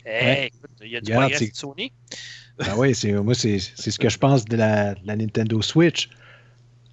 Hey, 0.06 0.26
Ouais. 0.26 0.48
écoute, 0.48 0.70
il 0.82 0.92
y 0.92 0.96
a 0.98 1.02
du 1.02 1.12
Regarde, 1.12 1.24
progrès 1.32 1.46
c'est- 1.46 1.52
de 1.52 1.56
Sony. 1.58 1.92
Ben 2.60 2.74
oui, 2.76 2.96
c'est, 2.96 3.12
moi, 3.12 3.36
c'est, 3.36 3.60
c'est 3.60 3.92
ce 3.92 4.00
que 4.00 4.10
je 4.10 4.18
pense 4.18 4.44
de 4.46 4.58
la, 4.58 4.96
de 4.96 5.06
la 5.06 5.16
Nintendo 5.16 5.62
Switch. 5.62 6.10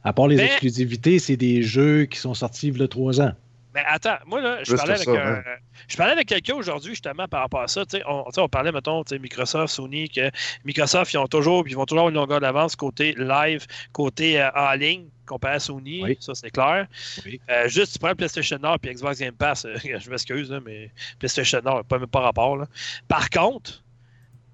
À 0.03 0.13
part 0.13 0.29
les 0.29 0.37
Mais- 0.37 0.45
exclusivités, 0.47 1.19
c'est 1.19 1.39
des 1.39 1.63
jeux 1.63 2.05
qui 2.05 2.19
sont 2.19 2.35
sortis 2.35 2.69
il 2.69 2.79
y 2.79 2.83
a 2.83 2.89
trois 2.89 3.21
ans. 3.23 3.33
Mais 3.75 3.83
attends, 3.87 4.17
moi, 4.27 4.41
là, 4.41 4.63
je 4.63 4.75
parlais 4.77 4.95
avec, 4.95 5.05
pour 5.07 5.17
ça, 5.17 5.27
un- 5.27 5.35
hein. 5.39 5.57
je 5.89 5.97
parlais 5.97 6.13
avec 6.13 6.29
quelqu'un 6.29 6.55
aujourd'hui, 6.55 6.91
justement, 6.93 7.27
par 7.27 7.41
rapport 7.41 7.63
à 7.63 7.69
ça. 7.69 7.83
On, 8.07 8.25
on 8.37 8.49
parlait, 8.49 8.71
mettons, 8.71 9.03
Microsoft, 9.21 9.75
Sony, 9.75 10.09
que 10.09 10.31
Microsoft, 10.65 11.13
ils 11.13 11.19
ont 11.19 11.27
toujours, 11.27 11.67
ils 11.67 11.75
vont 11.75 11.85
toujours 11.85 12.01
avoir 12.07 12.11
une 12.11 12.17
longueur 12.17 12.41
d'avance 12.41 12.77
côté 12.77 13.15
live, 13.19 13.67
côté 13.93 14.41
euh, 14.41 14.51
en 14.55 14.73
ligne, 14.75 15.07
comparé 15.27 15.55
à 15.55 15.59
Sony. 15.61 16.03
Oui. 16.05 16.17
Ça, 16.21 16.35
c'est 16.35 16.51
clair. 16.51 16.87
Oui. 17.27 17.41
Euh, 17.51 17.67
juste, 17.69 17.95
tu 17.95 17.99
prends 17.99 18.15
PlayStation 18.15 18.59
Nord 18.59 18.79
puis 18.79 18.93
Xbox 18.95 19.19
Game 19.19 19.35
Pass, 19.35 19.65
euh, 19.65 19.75
je 19.99 20.09
m'excuse, 20.11 20.55
mais 20.65 20.91
PlayStation 21.19 21.61
Nord, 21.65 21.85
pas, 21.85 21.99
pas 22.07 22.21
rapport. 22.21 22.57
Là. 22.57 22.67
Par 23.09 23.29
contre, 23.29 23.83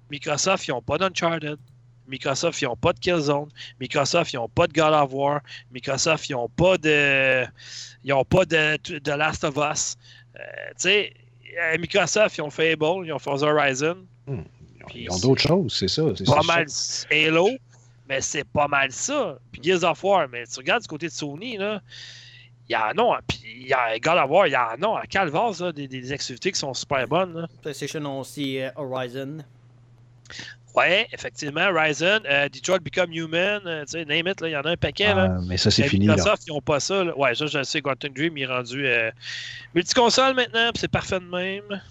Microsoft, 0.09 0.67
ils 0.67 0.71
n'ont 0.71 0.81
pas 0.81 0.97
d'Uncharted. 0.97 1.57
Microsoft, 2.07 2.61
ils 2.61 2.65
n'ont 2.65 2.75
pas 2.75 2.93
de 2.93 2.99
Killzone. 2.99 3.49
Microsoft, 3.79 4.33
ils 4.33 4.37
n'ont 4.37 4.49
pas 4.49 4.67
de 4.67 4.73
God 4.73 4.93
of 4.93 5.13
War. 5.13 5.41
Microsoft, 5.71 6.27
ils 6.29 6.33
n'ont 6.33 6.49
pas 6.49 6.77
de. 6.77 7.45
Ils 8.03 8.09
n'ont 8.09 8.25
pas 8.25 8.45
de, 8.45 8.77
de 8.99 9.11
Last 9.11 9.43
of 9.43 9.55
Us. 9.57 9.97
Euh, 10.35 10.41
tu 10.71 10.73
sais, 10.77 11.13
euh, 11.61 11.77
Microsoft, 11.77 12.37
ils 12.37 12.41
ont 12.41 12.49
Fable, 12.49 13.05
ils 13.05 13.13
ont 13.13 13.19
Forza 13.19 13.45
Horizon. 13.47 13.97
Ils 14.27 14.33
ont, 14.33 14.45
Puis 14.87 15.03
ils 15.03 15.11
ont 15.11 15.19
d'autres 15.19 15.41
choses, 15.41 15.75
c'est 15.77 15.87
ça. 15.87 16.03
C'est 16.15 16.25
Pas 16.25 16.41
ça. 16.41 16.47
mal 16.47 16.65
Halo, 17.11 17.49
mais 18.09 18.21
c'est 18.21 18.43
pas 18.45 18.67
mal 18.67 18.91
ça. 18.91 19.37
Puis 19.51 19.61
Gears 19.63 19.83
of 19.83 20.03
War, 20.03 20.27
mais 20.29 20.45
tu 20.47 20.57
regardes 20.59 20.81
du 20.81 20.87
côté 20.87 21.07
de 21.07 21.11
Sony, 21.11 21.57
là. 21.57 21.81
Il 22.69 22.73
y 22.73 22.77
en 22.77 23.11
a, 23.11 23.19
puis 23.27 23.41
il 23.43 23.67
y 23.67 23.73
a 23.73 23.99
God 23.99 24.17
of 24.17 24.29
War, 24.29 24.47
il 24.47 24.51
y 24.53 24.55
en 24.55 24.81
a 24.95 25.01
à 25.01 25.05
Calvas, 25.05 25.57
là, 25.59 25.73
des, 25.73 25.89
des 25.89 26.11
activités 26.13 26.53
qui 26.53 26.59
sont 26.59 26.73
super 26.73 27.05
bonnes. 27.05 27.33
Là. 27.41 27.47
PlayStation 27.61 27.99
ont 28.05 28.21
aussi 28.21 28.59
euh, 28.61 28.69
Horizon. 28.77 29.39
Ouais, 30.75 31.07
effectivement, 31.11 31.67
Ryzen, 31.73 32.21
euh, 32.29 32.47
Detroit 32.47 32.79
Become 32.79 33.11
Human, 33.11 33.61
euh, 33.65 33.83
tu 33.83 33.91
sais, 33.99 34.05
name 34.05 34.27
it, 34.27 34.39
là, 34.39 34.47
il 34.47 34.51
y 34.51 34.55
en 34.57 34.61
a 34.61 34.69
un 34.71 34.77
paquet. 34.77 35.13
là. 35.13 35.35
Ah, 35.37 35.41
mais 35.47 35.57
ça, 35.57 35.69
c'est 35.69 35.81
Mais 35.83 35.87
fini. 35.89 36.05
Là. 36.05 36.15
Microsoft, 36.15 36.43
ils 36.47 36.53
n'ont 36.53 36.61
pas 36.61 36.79
ça. 36.79 37.03
là. 37.03 37.17
Ouais, 37.17 37.35
ça, 37.35 37.45
je 37.47 37.57
le 37.57 37.63
sais. 37.65 37.81
Quantum 37.81 38.13
Dream, 38.13 38.37
il 38.37 38.43
est 38.43 38.45
rendu 38.45 38.85
euh, 38.87 39.11
multiconsole 39.75 40.33
maintenant, 40.35 40.71
puis 40.73 40.79
c'est 40.81 40.87
parfait 40.91 41.19
de 41.19 41.25
même. 41.25 41.81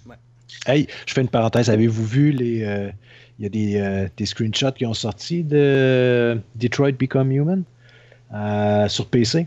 Hey, 0.66 0.86
je 1.06 1.12
fais 1.12 1.20
une 1.20 1.28
parenthèse. 1.28 1.68
Avez-vous 1.70 2.06
vu 2.06 2.32
les. 2.32 2.62
euh, 2.64 2.90
Il 3.38 3.42
y 3.44 3.46
a 3.46 3.48
des, 3.48 3.76
euh, 3.80 4.08
des 4.16 4.26
screenshots 4.26 4.72
qui 4.72 4.84
ont 4.86 4.94
sorti 4.94 5.42
de 5.44 6.38
Detroit 6.56 6.92
Become 6.92 7.32
Human 7.32 7.62
euh, 8.34 8.88
sur 8.88 9.06
PC. 9.06 9.46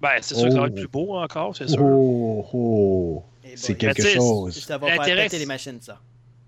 Ben, 0.00 0.10
c'est 0.20 0.34
sûr 0.34 0.44
que 0.46 0.50
ça 0.52 0.56
va 0.60 0.64
Oh. 0.64 0.66
être 0.68 0.74
plus 0.76 0.88
beau 0.88 1.14
encore, 1.16 1.54
c'est 1.56 1.68
sûr. 1.68 1.80
Oh, 1.82 2.46
oh. 2.54 3.22
Eh 3.44 3.56
C'est 3.56 3.74
quelque 3.76 4.02
chose. 4.02 4.58
Ça 4.64 4.78
va 4.78 4.96
péter 4.98 5.38
les 5.38 5.46
machines, 5.46 5.78
ça. 5.80 5.98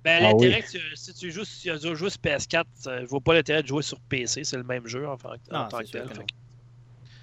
Ben, 0.05 0.19
Ah 0.25 0.33
l'intérêt, 0.33 0.65
si 0.95 1.15
tu 1.15 1.31
joues, 1.31 1.45
si 1.45 1.63
tu 1.63 1.71
as 1.71 1.77
joué 1.95 2.11
sur 2.11 2.21
PS4, 2.21 2.65
ça- 2.75 3.01
je 3.01 3.07
vois 3.07 3.21
pas 3.21 3.35
l'intérêt 3.35 3.63
de 3.63 3.69
jouer 3.69 3.83
sur 3.83 4.01
PC, 4.01 4.43
c'est 4.45 4.57
le 4.57 4.65
même 4.65 4.87
jeu 4.87 5.07
en, 5.09 5.17
tant 5.17 5.31
que 5.31 5.91
tel. 5.91 6.07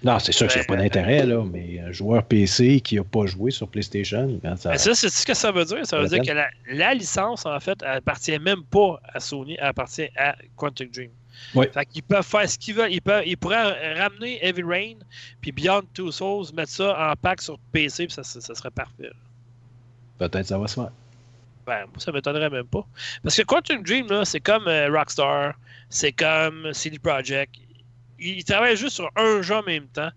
non. 0.02 0.18
c'est 0.18 0.32
sûr 0.32 0.46
qu'il 0.48 0.56
n'y 0.56 0.64
a 0.64 0.66
Ben, 0.66 0.76
pas 0.76 0.82
d'intérêt, 0.82 1.26
là, 1.26 1.44
mais 1.44 1.80
un 1.80 1.92
joueur 1.92 2.24
PC 2.24 2.80
qui 2.80 2.96
n'a 2.96 3.04
pas 3.04 3.26
joué 3.26 3.50
sur 3.50 3.68
PlayStation, 3.68 4.38
quand 4.42 4.56
ça. 4.56 4.70
Mais 4.70 4.78
ça, 4.78 4.94
c'est 4.94 5.10
ce 5.10 5.26
que 5.26 5.34
ça 5.34 5.52
veut 5.52 5.66
dire. 5.66 5.84
Ça 5.86 5.98
veut 6.00 6.08
dire 6.08 6.22
que 6.22 6.32
la, 6.32 6.48
la 6.72 6.94
licence, 6.94 7.44
en 7.44 7.60
fait, 7.60 7.78
elle 7.82 7.98
appartient 7.98 8.38
même 8.38 8.62
pas 8.64 8.98
à 9.12 9.20
Sony, 9.20 9.56
elle 9.58 9.66
appartient 9.66 10.08
à 10.16 10.34
Quantic 10.56 10.90
Dream. 10.90 11.10
Oui. 11.54 11.66
Fait 11.72 11.84
qu'ils 11.86 12.02
peuvent 12.02 12.24
faire 12.26 12.48
ce 12.48 12.58
qu'ils 12.58 12.74
veulent. 12.74 12.92
Ils, 12.92 13.00
peuvent, 13.00 13.22
ils 13.26 13.36
pourraient 13.36 13.94
ramener 13.94 14.42
Heavy 14.44 14.62
Rain, 14.62 14.94
puis 15.40 15.52
Beyond 15.52 15.82
Two 15.94 16.10
Souls, 16.12 16.46
mettre 16.54 16.70
ça 16.72 17.10
en 17.10 17.14
pack 17.16 17.40
sur 17.42 17.58
PC, 17.72 18.06
puis 18.06 18.14
ça, 18.14 18.22
ça, 18.22 18.40
ça 18.40 18.54
serait 18.54 18.70
parfait. 18.70 19.10
Peut-être 20.18 20.46
ça 20.46 20.58
va 20.58 20.66
se 20.66 20.74
faire. 20.74 20.90
Ben, 21.70 21.86
moi, 21.86 21.98
ça 21.98 22.10
m'étonnerait 22.10 22.50
même 22.50 22.66
pas. 22.66 22.84
Parce 23.22 23.36
que 23.36 23.42
Quantum 23.42 23.84
Dream, 23.84 24.08
c'est 24.24 24.40
comme 24.40 24.66
euh, 24.66 24.90
Rockstar, 24.90 25.54
c'est 25.88 26.10
comme 26.10 26.72
CD 26.72 26.98
Projekt. 26.98 27.54
Ils, 28.18 28.42
travaillent 28.42 28.76
juste 28.76 28.96
sur 28.96 29.08
un 29.14 29.40
jeu 29.40 29.54
en 29.54 29.62
même 29.62 29.86
temps. 29.86 30.10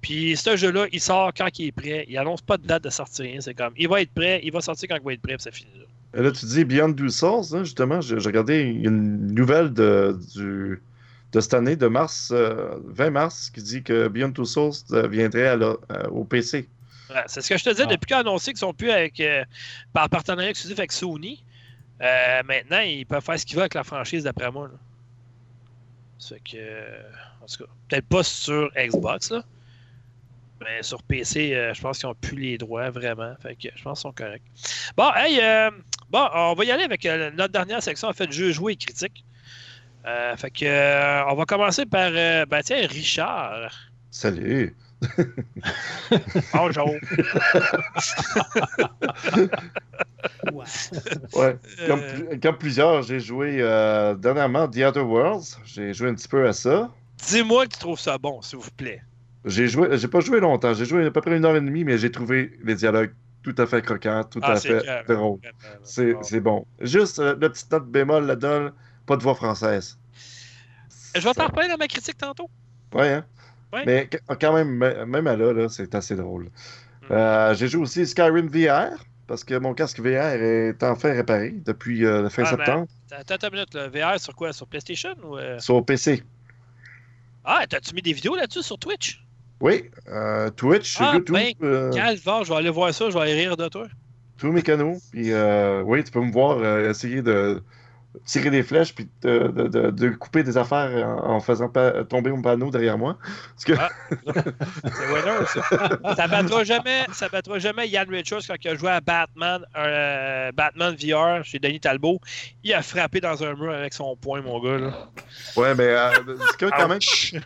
Puis 0.00 0.38
ce 0.38 0.56
jeu-là, 0.56 0.86
il 0.92 1.00
sort 1.02 1.34
quand 1.36 1.50
il 1.58 1.66
est 1.66 1.72
prêt. 1.72 2.06
Il 2.08 2.16
annonce 2.16 2.40
pas 2.40 2.56
de 2.56 2.66
date 2.66 2.84
de 2.84 2.88
sortie, 2.88 3.20
rien. 3.20 3.42
C'est 3.42 3.52
comme, 3.52 3.74
il 3.76 3.88
va 3.88 4.00
être 4.00 4.10
prêt, 4.14 4.40
il 4.42 4.50
va 4.50 4.62
sortir 4.62 4.88
quand 4.88 4.96
il 4.96 5.04
va 5.04 5.12
être 5.12 5.20
prêt, 5.20 5.36
puis 5.36 5.66
là. 5.78 5.84
Et 6.18 6.22
Là, 6.22 6.32
tu 6.32 6.46
dis 6.46 6.64
Beyond 6.64 6.94
Two 6.94 7.10
Souls, 7.10 7.44
hein, 7.54 7.64
justement, 7.64 8.00
j'ai 8.00 8.16
regardé 8.16 8.62
une 8.62 9.34
nouvelle 9.34 9.74
de, 9.74 10.18
du, 10.34 10.80
de 11.32 11.40
cette 11.40 11.52
année, 11.52 11.76
de 11.76 11.88
mars, 11.88 12.30
euh, 12.32 12.70
20 12.86 13.10
mars, 13.10 13.50
qui 13.50 13.60
dit 13.60 13.82
que 13.82 14.08
Beyond 14.08 14.32
Two 14.32 14.46
Souls 14.46 14.72
euh, 14.92 15.06
viendrait 15.08 15.58
euh, 15.60 15.76
au 16.10 16.24
PC. 16.24 16.70
Ouais, 17.10 17.22
c'est 17.26 17.40
ce 17.40 17.48
que 17.48 17.56
je 17.56 17.64
te 17.64 17.70
disais 17.70 17.84
Ah. 17.86 17.90
depuis 17.92 18.06
qu'ils 18.06 18.16
ont 18.16 18.20
annoncé 18.20 18.50
qu'ils 18.52 18.58
sont 18.58 18.74
plus 18.74 18.90
avec, 18.90 19.20
euh, 19.20 19.44
par 19.92 20.08
partenariat 20.08 20.50
exclusif 20.50 20.78
avec 20.78 20.92
Sony. 20.92 21.42
euh, 22.02 22.42
maintenant, 22.44 22.80
ils 22.80 23.06
peuvent 23.06 23.22
faire 23.24 23.38
ce 23.38 23.46
qu'ils 23.46 23.54
veulent 23.56 23.62
avec 23.62 23.74
la 23.74 23.84
franchise, 23.84 24.24
d'après 24.24 24.50
moi. 24.50 24.68
là. 24.68 24.74
C'est 26.18 26.40
que. 26.42 26.56
euh, 26.56 27.02
En 27.42 27.46
tout 27.46 27.64
cas, 27.64 27.70
peut-être 27.88 28.06
pas 28.08 28.22
sur 28.24 28.70
Xbox, 28.76 29.30
là. 29.30 29.44
Mais 30.60 30.82
sur 30.82 31.02
PC, 31.02 31.54
euh, 31.54 31.74
je 31.74 31.80
pense 31.82 31.98
qu'ils 31.98 32.08
n'ont 32.08 32.14
plus 32.14 32.36
les 32.36 32.58
droits, 32.58 32.90
vraiment. 32.90 33.34
Fait 33.42 33.54
que 33.54 33.68
je 33.74 33.82
pense 33.82 33.98
qu'ils 34.00 34.02
sont 34.08 34.12
corrects. 34.12 34.42
Bon, 34.96 35.12
hey, 35.14 35.38
euh, 35.40 35.70
bon, 36.10 36.28
on 36.34 36.54
va 36.54 36.64
y 36.64 36.70
aller 36.70 36.82
avec 36.84 37.04
euh, 37.06 37.30
notre 37.32 37.52
dernière 37.52 37.82
section, 37.82 38.08
en 38.08 38.12
fait, 38.14 38.32
jeu 38.32 38.50
joué 38.52 38.72
et 38.72 38.76
critique. 38.76 39.22
Euh, 40.06 40.34
fait 40.36 40.50
que, 40.50 40.64
euh, 40.64 41.24
on 41.28 41.34
va 41.34 41.44
commencer 41.44 41.84
par, 41.86 42.10
euh, 42.12 42.46
ben, 42.46 42.62
tiens, 42.62 42.86
Richard. 42.88 43.70
Salut! 44.10 44.74
Bonjour. 46.52 46.90
Ouais. 50.52 50.64
Ouais. 51.34 51.58
Comme, 51.86 52.00
Euh, 52.00 52.36
comme 52.42 52.58
plusieurs, 52.58 53.02
j'ai 53.02 53.20
joué 53.20 53.58
euh, 53.60 54.14
dernièrement 54.14 54.68
The 54.68 54.78
Other 54.78 55.06
Worlds. 55.06 55.58
J'ai 55.64 55.92
joué 55.94 56.08
un 56.10 56.14
petit 56.14 56.28
peu 56.28 56.46
à 56.48 56.52
ça. 56.52 56.90
Dis-moi 57.28 57.66
que 57.66 57.72
tu 57.74 57.78
trouves 57.78 57.98
ça 57.98 58.18
bon, 58.18 58.42
s'il 58.42 58.58
vous 58.58 58.70
plaît. 58.76 59.02
J'ai 59.44 59.68
joué, 59.68 59.96
j'ai 59.98 60.08
pas 60.08 60.20
joué 60.20 60.40
longtemps. 60.40 60.74
J'ai 60.74 60.84
joué 60.84 61.06
à 61.06 61.10
peu 61.10 61.20
près 61.20 61.36
une 61.36 61.44
heure 61.44 61.56
et 61.56 61.60
demie, 61.60 61.84
mais 61.84 61.98
j'ai 61.98 62.10
trouvé 62.10 62.58
les 62.64 62.74
dialogues 62.74 63.12
tout 63.42 63.54
à 63.58 63.66
fait 63.66 63.82
croquants, 63.82 64.24
tout 64.24 64.40
Ah, 64.42 64.52
à 64.52 64.56
fait 64.56 64.82
drôles. 65.08 65.38
C'est 65.84 66.12
Bon. 66.14 66.22
c'est 66.22 66.40
bon. 66.40 66.66
Juste 66.80 67.18
euh, 67.20 67.36
la 67.40 67.48
petite 67.48 67.70
note 67.70 67.88
bémol 67.88 68.26
là-dedans, 68.26 68.70
pas 69.06 69.16
de 69.16 69.22
voix 69.22 69.34
française. 69.36 69.96
Je 71.14 71.20
vais 71.20 71.32
t'en 71.34 71.46
reparler 71.46 71.68
dans 71.68 71.78
ma 71.78 71.86
critique 71.86 72.18
tantôt. 72.18 72.50
Ouais, 72.92 73.12
hein? 73.14 73.24
Ouais. 73.72 73.82
Mais 73.86 74.08
qu- 74.08 74.18
quand 74.40 74.52
même, 74.52 74.70
même 75.06 75.26
à 75.26 75.36
là, 75.36 75.52
là 75.52 75.68
c'est 75.68 75.94
assez 75.94 76.16
drôle. 76.16 76.44
Hmm. 77.08 77.12
Euh, 77.12 77.54
j'ai 77.54 77.68
joué 77.68 77.82
aussi 77.82 78.06
Skyrim 78.06 78.48
VR, 78.48 78.96
parce 79.26 79.44
que 79.44 79.54
mon 79.58 79.74
casque 79.74 80.00
VR 80.00 80.34
est 80.42 80.82
enfin 80.82 81.12
réparé 81.12 81.50
depuis 81.64 82.04
euh, 82.04 82.22
la 82.22 82.30
fin 82.30 82.42
Ah, 82.46 82.50
mais- 82.52 82.64
septembre, 82.64 82.86
Attends 83.10 83.34
attends 83.34 83.46
une 83.48 83.54
minute, 83.54 83.74
le 83.74 83.88
VR 83.88 84.18
sur 84.20 84.34
quoi? 84.34 84.52
Sur 84.52 84.66
PlayStation 84.66 85.14
ou. 85.24 85.36
euh? 85.38 85.58
sur 85.58 85.84
PC. 85.84 86.22
Ah, 87.44 87.64
t'as-tu 87.68 87.94
mis 87.94 88.02
des 88.02 88.12
vidéos 88.12 88.34
là-dessus 88.36 88.62
sur 88.62 88.78
Twitch? 88.78 89.22
Oui, 89.60 89.84
euh, 90.08 90.50
Twitch, 90.50 90.96
Ah, 91.00 91.12
YouTube, 91.14 91.34
ben, 91.34 91.52
je 91.60 92.48
vais 92.48 92.54
aller 92.56 92.70
voir 92.70 92.92
ça, 92.92 93.08
je 93.08 93.14
vais 93.14 93.20
aller 93.20 93.34
rire 93.34 93.56
de 93.56 93.68
toi. 93.68 93.86
tous 94.38 94.52
mes 94.52 94.62
canaux. 94.62 94.98
Puis, 95.12 95.32
euh, 95.32 95.80
oui, 95.82 96.04
tu 96.04 96.10
peux 96.10 96.20
me 96.20 96.30
voir 96.32 96.62
essayer 96.90 97.22
de, 97.22 97.62
tirer 98.24 98.50
des 98.50 98.62
flèches 98.62 98.94
puis 98.94 99.08
de, 99.22 99.48
de- 99.48 99.68
de- 99.68 99.90
de 99.90 100.08
couper 100.10 100.42
des 100.42 100.56
affaires 100.56 101.06
en, 101.06 101.34
en 101.36 101.40
faisant 101.40 101.68
pa- 101.68 102.04
tomber 102.04 102.30
mon 102.30 102.40
panneau 102.42 102.70
derrière 102.70 102.96
moi. 102.98 103.18
Parce 103.54 103.64
que 103.64 103.72
Ah. 103.78 103.90
C'est 104.26 105.12
winner, 105.12 105.46
ça. 105.46 106.14
ça 106.16 106.28
battra 106.28 106.64
jamais, 106.64 107.04
ça 107.12 107.28
battra 107.28 107.58
jamais 107.58 107.88
Yann 107.88 108.08
Richards 108.08 108.42
quand 108.46 108.54
il 108.64 108.68
a 108.68 108.74
joué 108.74 108.90
à 108.90 109.00
Batman, 109.00 109.62
euh, 109.76 110.52
Batman 110.52 110.94
VR 110.96 111.44
chez 111.44 111.58
Denis 111.58 111.80
Talbot. 111.80 112.20
Il 112.64 112.72
a 112.74 112.82
frappé 112.82 113.20
dans 113.20 113.42
un 113.44 113.54
mur 113.54 113.72
avec 113.72 113.92
son 113.94 114.16
poing, 114.16 114.40
mon 114.42 114.60
gars. 114.62 114.78
Là. 114.78 115.08
Ouais, 115.56 115.74
mais 115.74 115.84
euh, 115.88 116.10
ce 116.52 116.56
qu'il 116.56 116.68
y 116.68 116.72
a 116.72 116.76
quand 116.76 116.88
même, 116.88 117.00
ce 117.00 117.30
qu'il 117.30 117.40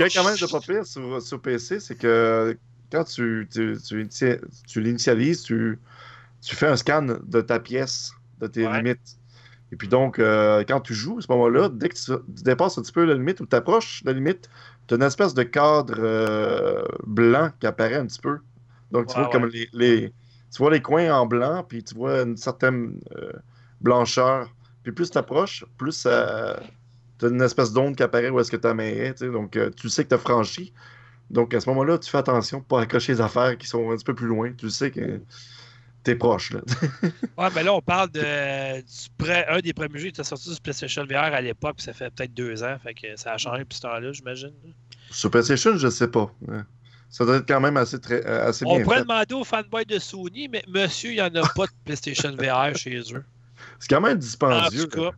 y 0.00 0.02
a 0.02 0.08
quand 0.08 0.24
même 0.24 0.36
de 0.36 0.50
pas 0.50 0.60
pire 0.60 0.86
sur, 0.86 1.22
sur 1.22 1.40
PC, 1.40 1.80
c'est 1.80 1.96
que 1.96 2.56
quand 2.90 3.04
tu, 3.04 3.48
tu, 3.52 3.76
tu, 3.86 4.04
initia- 4.04 4.40
tu 4.68 4.80
l'initialises, 4.80 5.42
tu, 5.42 5.78
tu 6.42 6.54
fais 6.56 6.66
un 6.66 6.76
scan 6.76 7.02
de 7.22 7.40
ta 7.40 7.58
pièce, 7.58 8.12
de 8.40 8.46
tes 8.46 8.66
Ouais. 8.66 8.76
limites. 8.76 9.16
Et 9.72 9.76
puis 9.76 9.88
donc, 9.88 10.18
euh, 10.18 10.64
quand 10.66 10.80
tu 10.80 10.94
joues, 10.94 11.18
à 11.18 11.22
ce 11.22 11.26
moment-là, 11.32 11.68
dès 11.68 11.88
que 11.88 11.94
tu, 11.94 12.04
tu 12.36 12.42
dépasses 12.44 12.78
un 12.78 12.82
petit 12.82 12.92
peu 12.92 13.04
la 13.04 13.14
limite 13.14 13.40
ou 13.40 13.46
tu 13.46 13.56
approches 13.56 14.02
la 14.04 14.12
limite, 14.12 14.48
tu 14.86 14.94
as 14.94 14.96
une 14.96 15.02
espèce 15.02 15.34
de 15.34 15.42
cadre 15.42 15.94
euh, 15.98 16.84
blanc 17.06 17.50
qui 17.60 17.66
apparaît 17.66 17.96
un 17.96 18.06
petit 18.06 18.20
peu. 18.20 18.38
Donc, 18.92 19.06
tu 19.08 19.14
vois 19.18 19.28
comme 19.28 19.46
les, 19.46 19.68
les- 19.72 20.12
tu 20.52 20.58
vois 20.58 20.70
les 20.70 20.80
coins 20.82 21.12
en 21.12 21.26
blanc, 21.26 21.64
puis 21.68 21.82
tu 21.82 21.94
vois 21.94 22.22
une 22.22 22.36
certaine 22.36 23.00
euh, 23.16 23.32
blancheur. 23.80 24.48
Puis 24.84 24.92
plus 24.92 25.10
tu 25.10 25.18
approches, 25.18 25.64
plus 25.76 26.02
tu 26.02 26.08
as 26.08 26.60
une 27.22 27.42
espèce 27.42 27.72
d'onde 27.72 27.96
qui 27.96 28.02
apparaît 28.04 28.30
où 28.30 28.38
est-ce 28.40 28.50
que 28.50 28.56
ta 28.56 28.72
main 28.74 28.84
est. 28.84 29.22
Donc, 29.24 29.58
tu 29.76 29.88
sais 29.88 30.04
que 30.04 30.10
tu 30.10 30.14
as 30.14 30.18
franchi. 30.18 30.72
Donc, 31.30 31.54
à 31.54 31.60
ce 31.60 31.68
moment-là, 31.70 31.98
tu 31.98 32.10
fais 32.10 32.18
attention 32.18 32.60
pour 32.62 32.78
accrocher 32.78 33.12
les 33.14 33.20
affaires 33.20 33.58
qui 33.58 33.66
sont 33.66 33.90
un 33.90 33.96
petit 33.96 34.04
peu 34.04 34.14
plus 34.14 34.28
loin. 34.28 34.52
Tu 34.52 34.70
sais 34.70 34.90
que 34.92 35.20
es 36.10 36.16
proche. 36.16 36.52
Là. 36.52 36.60
Ouais, 37.38 37.48
mais 37.54 37.62
là, 37.62 37.74
on 37.74 37.80
parle 37.82 38.10
de, 38.10 38.80
du 38.80 39.08
pré- 39.18 39.44
un 39.48 39.60
des 39.60 39.72
premiers 39.72 39.98
jeux 39.98 40.04
qui 40.04 40.08
était 40.08 40.24
sorti 40.24 40.52
du 40.54 40.60
PlayStation 40.60 41.04
VR 41.04 41.16
à 41.34 41.40
l'époque, 41.40 41.76
puis 41.76 41.84
ça 41.84 41.92
fait 41.92 42.10
peut-être 42.10 42.32
deux 42.34 42.62
ans. 42.64 42.76
Fait 42.82 42.94
que 42.94 43.16
ça 43.16 43.32
a 43.34 43.38
changé 43.38 43.60
depuis 43.64 43.76
ce 43.76 43.82
temps-là, 43.82 44.12
j'imagine. 44.12 44.52
Sur 45.10 45.30
PlayStation, 45.30 45.76
je 45.76 45.88
sais 45.88 46.08
pas. 46.08 46.30
Ouais. 46.48 46.60
Ça 47.08 47.24
doit 47.24 47.36
être 47.36 47.46
quand 47.46 47.60
même 47.60 47.76
assez, 47.76 48.00
très, 48.00 48.26
euh, 48.26 48.48
assez 48.48 48.64
On 48.66 48.74
bien 48.76 48.84
pourrait 48.84 48.96
fait. 48.98 49.02
demander 49.02 49.34
aux 49.34 49.44
fanboys 49.44 49.84
de 49.84 49.98
Sony, 49.98 50.48
mais 50.48 50.62
monsieur, 50.68 51.10
il 51.10 51.14
n'y 51.14 51.20
en 51.22 51.34
a 51.34 51.48
pas 51.54 51.66
de 51.66 51.72
PlayStation 51.84 52.34
VR 52.36 52.74
chez 52.76 52.98
eux. 53.12 53.24
C'est 53.78 53.88
quand 53.88 54.00
même 54.00 54.16
En 54.16 54.20
dispendieux. 54.20 54.86
tout 54.88 55.00
cas, 55.02 55.10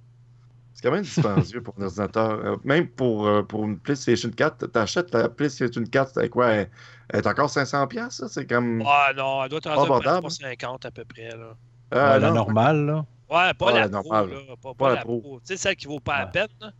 C'est 0.80 0.86
quand 0.88 0.94
même 0.94 1.02
dispendieux 1.02 1.60
pour 1.60 1.74
un 1.80 1.86
ordinateur. 1.86 2.30
Euh, 2.30 2.56
Même 2.62 2.86
pour, 2.86 3.26
euh, 3.26 3.42
pour 3.42 3.64
une 3.64 3.80
PlayStation 3.80 4.30
4, 4.30 4.68
t'achètes 4.68 5.12
la 5.12 5.28
PlayStation 5.28 5.82
4, 5.82 6.18
avec 6.18 6.30
quoi? 6.30 6.50
Elle, 6.50 6.70
elle 7.08 7.18
est 7.18 7.26
encore 7.26 7.50
500$, 7.50 7.88
piastres, 7.88 8.20
ça? 8.20 8.28
C'est 8.28 8.46
comme. 8.46 8.84
ah 8.86 9.10
non, 9.16 9.42
elle 9.42 9.48
doit 9.50 9.58
être 9.58 9.70
abordable. 9.72 10.20
350 10.28 10.84
à 10.86 10.90
peu 10.92 11.04
près. 11.04 11.30
Là. 11.30 11.56
Ah, 11.90 12.12
Ouais, 12.14 12.20
la 12.20 12.30
normale, 12.30 12.86
là. 12.86 13.04
Ouais, 13.28 13.52
pas 13.54 13.66
Ouais, 13.66 13.72
la 13.72 13.80
la 13.80 13.88
pro, 13.88 14.02
normale. 14.12 14.30
là. 14.30 14.38
Pas, 14.62 14.68
pas 14.68 14.74
Pas 14.74 14.88
la 14.90 14.94
la 14.94 15.00
pro. 15.00 15.20
pro. 15.20 15.40
Tu 15.40 15.46
sais, 15.46 15.56
celle 15.56 15.74
qui 15.74 15.86
vaut 15.88 15.98
pas 15.98 16.18
la 16.20 16.24
Ouais. 16.26 16.30
peine. 16.30 16.48
Là. 16.60 16.70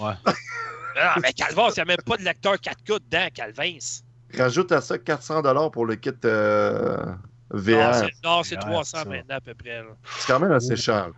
Ouais. 0.00 0.14
non, 0.96 1.22
mais 1.22 1.32
Calvas, 1.32 1.70
il 1.70 1.74
n'y 1.76 1.80
a 1.80 1.84
même 1.86 1.96
pas 2.04 2.16
de 2.18 2.22
lecteur 2.24 2.56
4K 2.56 2.98
dedans, 3.00 3.28
Calvins. 3.32 3.78
Rajoute 4.36 4.70
à 4.72 4.82
ça 4.82 4.98
400$ 4.98 5.70
pour 5.70 5.86
le 5.86 5.94
kit 5.96 6.10
euh, 6.26 6.98
VR. 7.50 7.94
c'est- 7.94 8.10
Non, 8.22 8.42
c'est 8.42 8.56
VR, 8.56 8.66
300 8.66 8.98
ça. 8.98 9.04
maintenant 9.06 9.36
à 9.36 9.40
peu 9.40 9.54
près. 9.54 9.82
C'est 10.18 10.30
quand 10.30 10.40
même 10.40 10.52
assez 10.52 10.76
cher. 10.76 11.10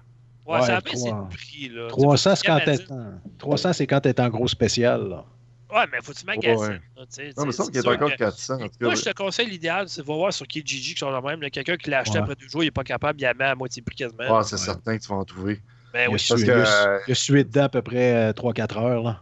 Ouais, 0.48 0.60
Ouais, 0.60 0.66
ça 0.66 0.80
trois- 0.80 1.20
le 1.22 1.28
prix. 1.36 1.68
Là. 1.68 1.88
300, 1.88 2.30
Tu 2.30 2.36
c'est 2.40 2.46
quand 2.46 2.60
t'es 2.64 2.90
en... 2.92 3.20
300, 3.38 3.72
c'est 3.74 3.86
quand 3.86 4.00
t'es 4.00 4.20
en 4.20 4.28
gros 4.30 4.48
spécial, 4.48 5.08
là. 5.08 5.24
Ouais, 5.70 5.84
mais 5.92 5.98
faut 6.02 6.12
que 6.12 6.18
tu 6.18 6.24
magasines. 6.24 6.56
Ouais. 6.58 6.68
là, 6.68 6.78
Non, 6.96 7.02
mais 7.02 7.06
c'est- 7.10 7.52
ça, 7.52 7.64
qu'il 7.70 7.86
encore 7.86 8.10
que- 8.10 8.16
400. 8.16 8.54
en 8.54 8.58
tout 8.60 8.64
cas. 8.68 8.86
Moi, 8.86 8.94
je 8.94 9.02
te 9.02 9.12
conseille 9.12 9.50
l'idéal, 9.50 9.86
c'est 9.90 10.00
de 10.00 10.06
voir 10.06 10.32
sur 10.32 10.46
Kijiji 10.46 10.94
qui 10.94 10.98
sont 11.00 11.10
le 11.10 11.20
même. 11.20 11.42
là. 11.42 11.50
Quelqu'un 11.50 11.76
qui 11.76 11.90
l'a 11.90 11.98
acheté 11.98 12.16
Ouais. 12.16 12.22
après 12.24 12.36
deux 12.36 12.48
jours, 12.48 12.62
il 12.62 12.66
n'est 12.68 12.70
pas 12.70 12.84
capable, 12.84 13.20
il 13.20 13.24
la 13.24 13.34
met 13.34 13.44
à 13.44 13.54
moitié 13.54 13.82
prix 13.82 13.94
quasiment. 13.96 14.24
Ah, 14.38 14.42
c'est 14.42 14.56
Ouais. 14.56 14.62
certain 14.62 14.96
que 14.96 15.02
tu 15.02 15.08
vas 15.10 15.16
en 15.16 15.24
trouver. 15.26 15.60
Ben 15.92 16.08
oui. 16.08 16.14
a 16.14 16.18
sué, 16.18 16.28
parce 16.34 16.42
il 16.42 16.50
a 16.50 16.54
que- 16.54 16.64
su- 16.64 17.04
il 17.08 17.12
a 17.12 17.14
sué 17.14 17.44
dedans 17.44 17.64
à 17.64 17.68
peu 17.68 17.82
près 17.82 18.32
3-4 18.32 18.78
heures, 18.78 19.02
là. 19.02 19.20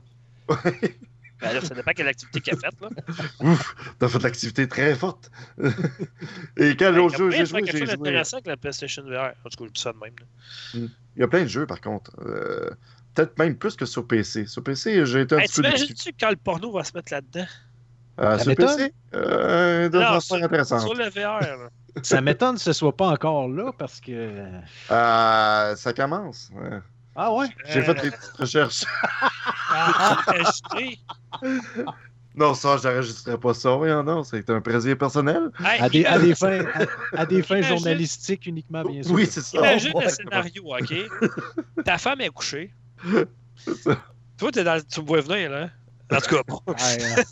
Ben 1.38 1.52
là, 1.52 1.60
ça 1.60 1.74
dépend 1.74 1.90
quelle 1.92 2.08
activité 2.08 2.40
qu'il 2.40 2.54
a 2.54 2.56
faite. 2.56 2.80
Là. 2.80 2.88
Ouf, 3.40 3.74
t'as 3.98 4.08
fait 4.08 4.18
de 4.18 4.22
l'activité 4.22 4.66
très 4.66 4.94
forte. 4.94 5.30
Et 6.56 6.74
quel 6.76 6.94
Ben, 6.94 7.00
autre 7.00 7.18
jeu 7.18 7.30
j'ai 7.30 7.44
joué? 7.44 7.60
quelque 7.60 7.72
J'ai 7.72 7.78
chose 7.80 7.88
joué? 7.90 7.96
d'intéressant 7.98 8.36
avec 8.38 8.46
la 8.46 8.56
PlayStation 8.56 9.02
VR. 9.02 9.32
En 9.44 9.48
tout 9.50 9.58
cas, 9.58 9.64
je 9.66 9.70
dis 9.72 9.80
ça 9.80 9.92
de 9.92 9.98
même. 9.98 10.14
là. 10.18 10.80
Il 11.16 11.20
y 11.20 11.22
a 11.24 11.28
plein 11.28 11.42
de 11.42 11.48
jeux, 11.48 11.66
par 11.66 11.80
contre. 11.80 12.12
Euh, 12.24 12.70
Peut-être 13.14 13.38
même 13.38 13.56
plus 13.56 13.76
que 13.76 13.86
sur 13.86 14.06
PC. 14.06 14.44
Sur 14.46 14.62
PC, 14.62 15.06
j'ai 15.06 15.22
été 15.22 15.34
un 15.34 15.38
Hey, 15.38 15.46
petit 15.48 15.62
peu. 15.62 15.68
T'imagines-tu 15.68 16.12
quand 16.20 16.28
le 16.28 16.36
porno 16.36 16.70
va 16.70 16.84
se 16.84 16.92
mettre 16.94 17.10
là-dedans? 17.14 17.46
Euh, 18.20 18.38
sur. 18.38 18.54
PC, 18.54 18.92
euh, 19.14 19.88
Non, 19.88 20.20
sur, 20.20 20.36
intéressantes. 20.36 20.80
sur 20.82 20.94
le 20.94 21.08
VR. 21.08 21.40
là. 21.40 21.56
Ça 22.02 22.20
m'étonne 22.20 22.56
que 22.56 22.60
ce 22.60 22.74
soit 22.74 22.94
pas 22.94 23.08
encore 23.08 23.48
là, 23.48 23.72
parce 23.78 24.00
que... 24.02 24.12
Euh, 24.90 25.76
ça 25.76 25.92
commence. 25.94 26.50
ouais. 26.54 26.78
Ah 27.14 27.32
ouais? 27.32 27.46
J'ai 27.64 27.80
Euh, 27.80 27.84
fait 27.84 27.94
des 28.02 28.10
petites 28.10 28.36
recherches. 28.38 28.84
ah. 29.70 30.18
Non, 32.36 32.52
ça, 32.54 32.76
j'enregistrerai 32.76 33.38
pas 33.38 33.54
ça. 33.54 33.74
Oui, 33.76 33.88
non, 33.88 34.22
c'est 34.22 34.48
un 34.50 34.60
plaisir 34.60 34.96
personnel. 34.98 35.50
Hey, 35.64 35.80
À 35.80 35.88
des, 35.88 36.04
à 36.04 36.18
des 36.18 36.34
fins, 36.34 36.60
à, 37.14 37.20
à 37.22 37.26
des 37.26 37.42
fins 37.42 37.56
Imagine- 37.56 37.76
journalistiques 37.78 38.46
uniquement, 38.46 38.82
bien 38.84 39.02
sûr. 39.02 39.12
Oui, 39.12 39.26
c'est 39.30 39.40
ça. 39.40 39.58
Imagine 39.58 39.92
le 39.98 40.08
scénario, 40.10 40.62
OK? 40.74 40.94
Ta 41.84 41.96
femme 41.98 42.20
est 42.20 42.28
couchée. 42.28 42.72
c'est 43.56 43.74
ça. 43.76 43.96
Toi, 44.36 44.50
t'es 44.52 44.64
dans... 44.64 44.78
tu 44.86 45.00
me 45.00 45.06
vois 45.06 45.22
venir, 45.22 45.50
là. 45.50 45.70
En 46.12 46.20
tout 46.20 46.36
cas, 46.36 46.42
bon. 46.46 46.60
Euh, 46.68 46.72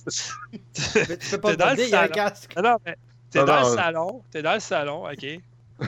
Tu 0.73 0.83
peux- 1.31 1.39
pas 1.39 1.51
T'es 1.51 1.57
dans 1.57 1.71
le 1.77 1.81
il 1.83 1.89
y 1.91 1.95
a 1.95 1.99
un 1.99 2.03
salon. 2.03 2.13
casque. 2.15 2.53
Non, 2.57 2.63
non, 2.63 2.77
mais 2.87 2.97
t'es 3.31 3.45
dans 3.45 3.69
le 3.69 3.77
salon. 3.77 4.23
T'es 4.31 4.43
dans 4.43 4.55
le 4.55 4.61
salon, 4.61 5.05
OK? 5.07 5.27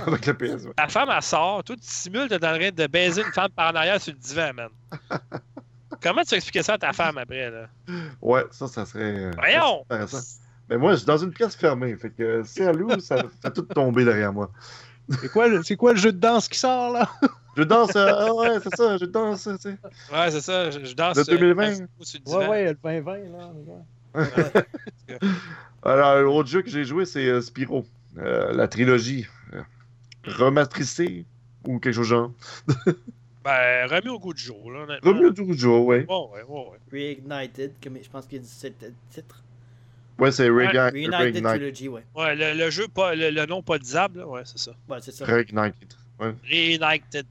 Avec 0.07 0.27
le 0.27 0.35
PS. 0.35 0.65
ouais. 0.67 0.73
Ta 0.77 0.89
femme, 0.89 1.09
elle 1.15 1.23
sort. 1.23 1.65
Toi, 1.65 1.77
tu 1.77 1.83
simules 1.89 2.29
t'es 2.29 2.35
en 2.37 2.39
train 2.39 2.71
de 2.71 2.87
baiser 2.87 3.23
une 3.23 3.33
femme 3.33 3.51
par 3.57 3.73
en 3.73 3.77
arrière 3.77 4.01
sur 4.01 4.13
le 4.13 4.19
divan, 4.19 4.53
man. 4.55 4.69
Comment 6.07 6.23
tu 6.23 6.31
vas 6.31 6.37
expliquer 6.37 6.63
ça 6.63 6.75
à 6.75 6.79
ta 6.79 6.93
femme 6.93 7.19
après, 7.19 7.51
là? 7.51 7.69
Ouais, 8.23 8.45
ça, 8.53 8.69
ça 8.69 8.87
serait. 8.87 9.03
euh, 9.27 9.31
Voyons! 9.37 9.85
intéressant. 9.91 10.21
Mais 10.69 10.77
moi, 10.79 10.93
je 10.93 10.99
suis 10.99 11.07
dans 11.07 11.17
une 11.19 11.33
pièce 11.33 11.57
fermée. 11.57 11.97
Fait 11.97 12.11
que 12.11 12.43
si 12.45 12.63
elle 12.63 12.81
ouvre, 12.81 13.01
ça 13.01 13.17
fait 13.43 13.51
tout 13.51 13.63
tomber 13.63 14.05
derrière 14.05 14.33
moi. 14.33 14.53
c'est 15.21 15.29
quoi, 15.33 15.49
le- 15.49 15.65
c'est 15.65 15.75
quoi 15.77 15.93
le 15.95 15.99
jeu 15.99 16.13
de 16.13 16.19
danse 16.19 16.49
qui 16.49 16.59
sort, 16.59 16.93
là? 16.93 17.11
Je 17.57 17.65
danse. 17.65 17.97
euh, 17.97 18.13
ah 18.17 18.33
ouais, 18.35 18.61
c'est 18.63 18.75
ça, 18.77 18.97
je 18.99 19.05
danse. 19.07 19.43
tu 19.45 19.57
sais. 19.59 19.77
Ouais, 20.13 20.31
c'est 20.31 20.41
ça. 20.43 20.71
Je, 20.71 20.85
je 20.85 20.95
danse. 20.95 21.17
De 21.17 21.23
euh, 21.23 21.25
2020. 21.25 21.69
le 21.81 22.19
divan. 22.25 22.39
Ouais, 22.39 22.49
ouais, 22.49 22.65
le 22.67 22.75
2020, 22.75 23.17
là. 23.19 23.53
ouais. 24.15 25.19
Alors, 25.83 26.21
l'autre 26.23 26.49
jeu 26.49 26.63
que 26.63 26.71
j'ai 26.71 26.85
joué, 26.85 27.05
c'est 27.05 27.27
euh, 27.27 27.41
Spyro. 27.41 27.85
Euh, 28.19 28.53
la 28.53 28.69
trilogie. 28.69 29.27
euh, 29.55 29.63
rematricée 30.25 31.25
ou 31.67 31.79
quelque 31.81 31.95
chose 31.95 32.09
de 32.09 32.15
genre. 32.15 32.33
Ben, 33.47 33.87
remis 33.89 34.09
au 34.09 34.19
goût 34.19 34.35
du 34.35 34.43
jour, 34.43 34.73
là, 34.73 34.81
honnêtement. 34.81 35.09
Remis 35.13 35.41
au 35.41 35.53
jour, 35.55 35.87
ouais. 35.87 36.05
Ouais, 36.09 36.17
ouais, 36.33 36.43
ouais, 36.49 36.67
ouais. 36.71 37.17
Reignited, 37.31 37.75
comme 37.81 37.97
je 38.03 38.09
pense 38.11 38.27
qu'il 38.27 38.41
dit 38.41 38.49
c'est 38.51 38.75
le 38.83 38.93
titre. 39.09 39.41
Ouais, 40.19 40.33
c'est 40.33 40.49
Reignited. 40.51 40.93
Reignited 40.93 41.15
Reignited. 41.15 41.45
Trilogy, 41.45 41.89
ouais. 41.89 42.03
Ouais, 42.17 42.35
le, 42.35 42.55
le 42.59 42.71
jeu, 42.71 42.89
pas, 42.89 43.15
le, 43.15 43.31
le 43.31 43.47
nom 43.47 43.63
pas 43.63 43.79
disable, 43.79 44.19
là. 44.19 44.27
Ouais, 44.27 44.43
c'est 44.45 44.59
ça. 44.59 44.73
Ouais, 44.89 44.99
c'est 45.01 45.13
ça. 45.13 45.25
Reignited. 45.27 45.95
Ouais. 46.19 46.35
Reignited. 46.43 47.27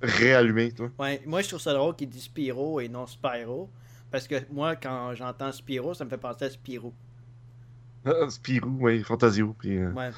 Réallumé, 0.00 0.70
toi. 0.70 0.90
Ouais, 1.00 1.20
moi, 1.26 1.42
je 1.42 1.48
trouve 1.48 1.60
ça 1.60 1.72
drôle 1.72 1.96
qu'il 1.96 2.08
dit 2.08 2.20
Spyro 2.20 2.78
et 2.80 2.88
non 2.88 3.08
Spyro. 3.08 3.68
Parce 4.12 4.28
que 4.28 4.36
moi, 4.52 4.76
quand 4.76 5.14
j'entends 5.16 5.50
Spyro, 5.50 5.94
ça 5.94 6.04
me 6.04 6.10
fait 6.10 6.18
penser 6.18 6.44
à 6.44 6.50
Spyro. 6.50 6.92
Ah, 8.04 8.28
Spirou, 8.28 8.78
oui, 8.80 9.02
Fantasio, 9.04 9.54
puis 9.58 9.78
euh, 9.78 9.92
Ouais. 9.92 10.10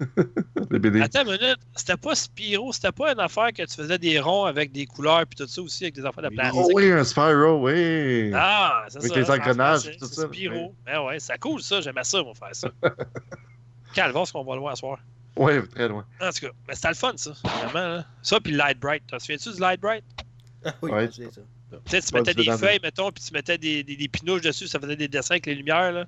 les 0.70 0.78
BD. 0.80 1.00
Attends 1.00 1.22
une 1.24 1.32
minute, 1.40 1.58
c'était 1.76 1.96
pas 1.96 2.14
Spyro, 2.16 2.72
c'était 2.72 2.90
pas 2.90 3.12
une 3.12 3.20
affaire 3.20 3.52
que 3.52 3.62
tu 3.64 3.74
faisais 3.74 3.98
des 3.98 4.18
ronds 4.18 4.46
avec 4.46 4.72
des 4.72 4.84
couleurs 4.86 5.24
puis 5.26 5.36
tout 5.36 5.46
ça 5.46 5.62
aussi, 5.62 5.84
avec 5.84 5.94
des 5.94 6.04
affaires 6.04 6.24
de 6.24 6.28
Oui. 6.28 6.34
plastique? 6.34 6.60
Oh 6.64 6.70
oui, 6.74 6.90
un 6.90 7.04
Spyro, 7.04 7.64
oui. 7.64 8.32
Ah, 8.34 8.84
c'est 8.88 8.98
Avec 8.98 9.12
ça. 9.12 9.18
les 9.20 9.24
ça, 9.26 9.34
engrenages, 9.34 9.80
c'est 9.82 9.96
tout 9.96 10.06
ça. 10.06 10.22
Spyro. 10.26 10.74
Ben 10.84 11.00
ouais, 11.04 11.20
c'est 11.20 11.38
cool 11.38 11.62
ça, 11.62 11.80
j'aimais 11.80 12.02
ça, 12.04 12.22
moi, 12.22 12.34
faire 12.34 12.54
ça. 12.54 12.68
Calvaire, 13.94 14.26
ce 14.26 14.32
qu'on 14.32 14.44
va 14.44 14.54
le 14.54 14.60
voir 14.60 14.76
ce 14.76 14.80
soir. 14.80 14.98
Ouais, 15.36 15.62
très 15.68 15.88
loin. 15.88 16.04
En 16.20 16.30
tout 16.30 16.40
cas, 16.40 16.52
mais 16.66 16.74
c'était 16.74 16.88
le 16.88 16.94
fun, 16.94 17.12
ça, 17.16 17.32
vraiment. 17.44 17.94
Là. 17.96 18.06
Ça, 18.22 18.40
puis 18.40 18.52
Light 18.52 18.78
Bright. 18.80 19.04
T'en 19.06 19.18
souviens-tu 19.18 19.52
du 19.52 19.60
Light 19.60 19.80
Bright? 19.80 20.04
Ah 20.64 20.74
oui, 20.82 20.90
Ouais. 20.90 21.08
c'est 21.12 21.32
ça. 21.32 21.40
Tu 21.70 21.78
sais, 21.86 22.00
tu 22.02 22.14
mettais 22.14 22.34
des 22.34 22.50
feuilles, 22.58 22.80
mettons, 22.82 23.12
puis 23.12 23.22
tu 23.22 23.32
mettais 23.32 23.56
des, 23.56 23.84
des, 23.84 23.94
des 23.96 24.08
pinouches 24.08 24.40
dessus, 24.42 24.66
ça 24.66 24.80
faisait 24.80 24.96
des 24.96 25.06
dessins 25.06 25.34
avec 25.34 25.46
les 25.46 25.54
lumières, 25.54 25.92
là. 25.92 26.04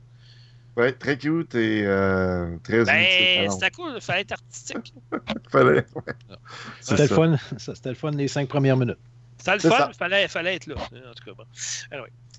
Ouais, 0.76 0.92
très 0.92 1.18
cute 1.18 1.54
et 1.54 1.84
euh, 1.84 2.56
très 2.64 2.84
Ben, 2.84 3.50
c'était 3.50 3.70
cool, 3.70 3.92
il 3.94 4.00
fallait 4.00 4.22
être 4.22 4.32
artistique. 4.32 4.94
Fallait. 5.50 5.84
ouais. 5.94 6.36
C'était 6.80 7.02
le 7.02 7.08
fun. 7.08 7.36
C'était 7.58 7.88
le 7.90 7.94
fun 7.94 8.10
les 8.12 8.28
cinq 8.28 8.48
premières 8.48 8.76
minutes. 8.78 8.98
C'était 9.36 9.54
le 9.54 9.60
fun, 9.60 9.88
il 9.88 9.94
fallait, 9.94 10.28
fallait 10.28 10.54
être 10.54 10.66
là. 10.66 10.76
En 10.76 11.12
tout 11.14 11.24
cas, 11.26 11.32
bon. 11.36 11.44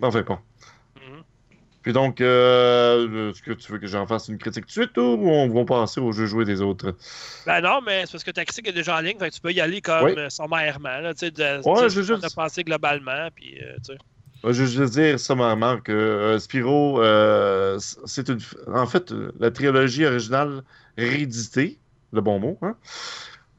Enfin, 0.01 0.21
bon. 0.21 0.39
Mhm. 0.95 1.23
Puis 1.83 1.91
donc, 1.91 2.21
euh, 2.21 3.29
est-ce 3.31 3.41
que 3.41 3.51
tu 3.51 3.71
veux 3.71 3.77
que 3.77 3.87
j'en 3.87 4.07
fasse 4.07 4.29
une 4.29 4.37
critique 4.37 4.65
tout 4.67 4.79
de 4.79 4.85
suite 4.85 4.97
ou 4.97 5.01
on 5.29 5.49
va 5.53 5.65
passer 5.65 5.99
au 5.99 6.13
jeu 6.13 6.25
joué 6.25 6.45
des 6.45 6.61
autres? 6.61 6.95
Ben 7.45 7.59
non, 7.61 7.81
mais 7.81 8.05
c'est 8.05 8.13
parce 8.13 8.23
que 8.23 8.31
ta 8.31 8.45
critique 8.45 8.69
est 8.69 8.73
déjà 8.73 8.95
en 8.97 9.01
ligne, 9.01 9.19
fait 9.19 9.29
que 9.29 9.35
tu 9.35 9.41
peux 9.41 9.51
y 9.51 9.59
aller 9.59 9.81
comme 9.81 10.05
Oui. 10.05 10.13
euh, 10.17 10.29
sommairement, 10.29 10.99
là, 10.99 11.13
tu 11.13 11.19
sais, 11.25 11.31
de, 11.31 11.61
Ouais, 11.67 11.89
juste- 11.89 12.33
pensé 12.35 12.63
globalement, 12.63 13.27
puis, 13.35 13.59
euh, 13.61 13.75
tu 13.85 13.93
sais. 13.93 13.97
Euh, 14.45 14.51
Je 14.53 14.63
veux 14.63 14.89
dire 14.89 15.19
sommairement 15.19 15.79
que 15.79 15.91
euh, 15.91 16.37
euh, 17.01 17.79
c- 17.79 17.97
c'est 18.05 18.29
une. 18.29 18.39
En 18.67 18.85
fait, 18.85 19.11
euh, 19.11 19.31
la 19.39 19.51
trilogie 19.51 20.05
originale 20.05 20.63
rééditée, 20.97 21.79
le 22.11 22.21
bon 22.21 22.39
mot, 22.39 22.57
hein? 22.61 22.77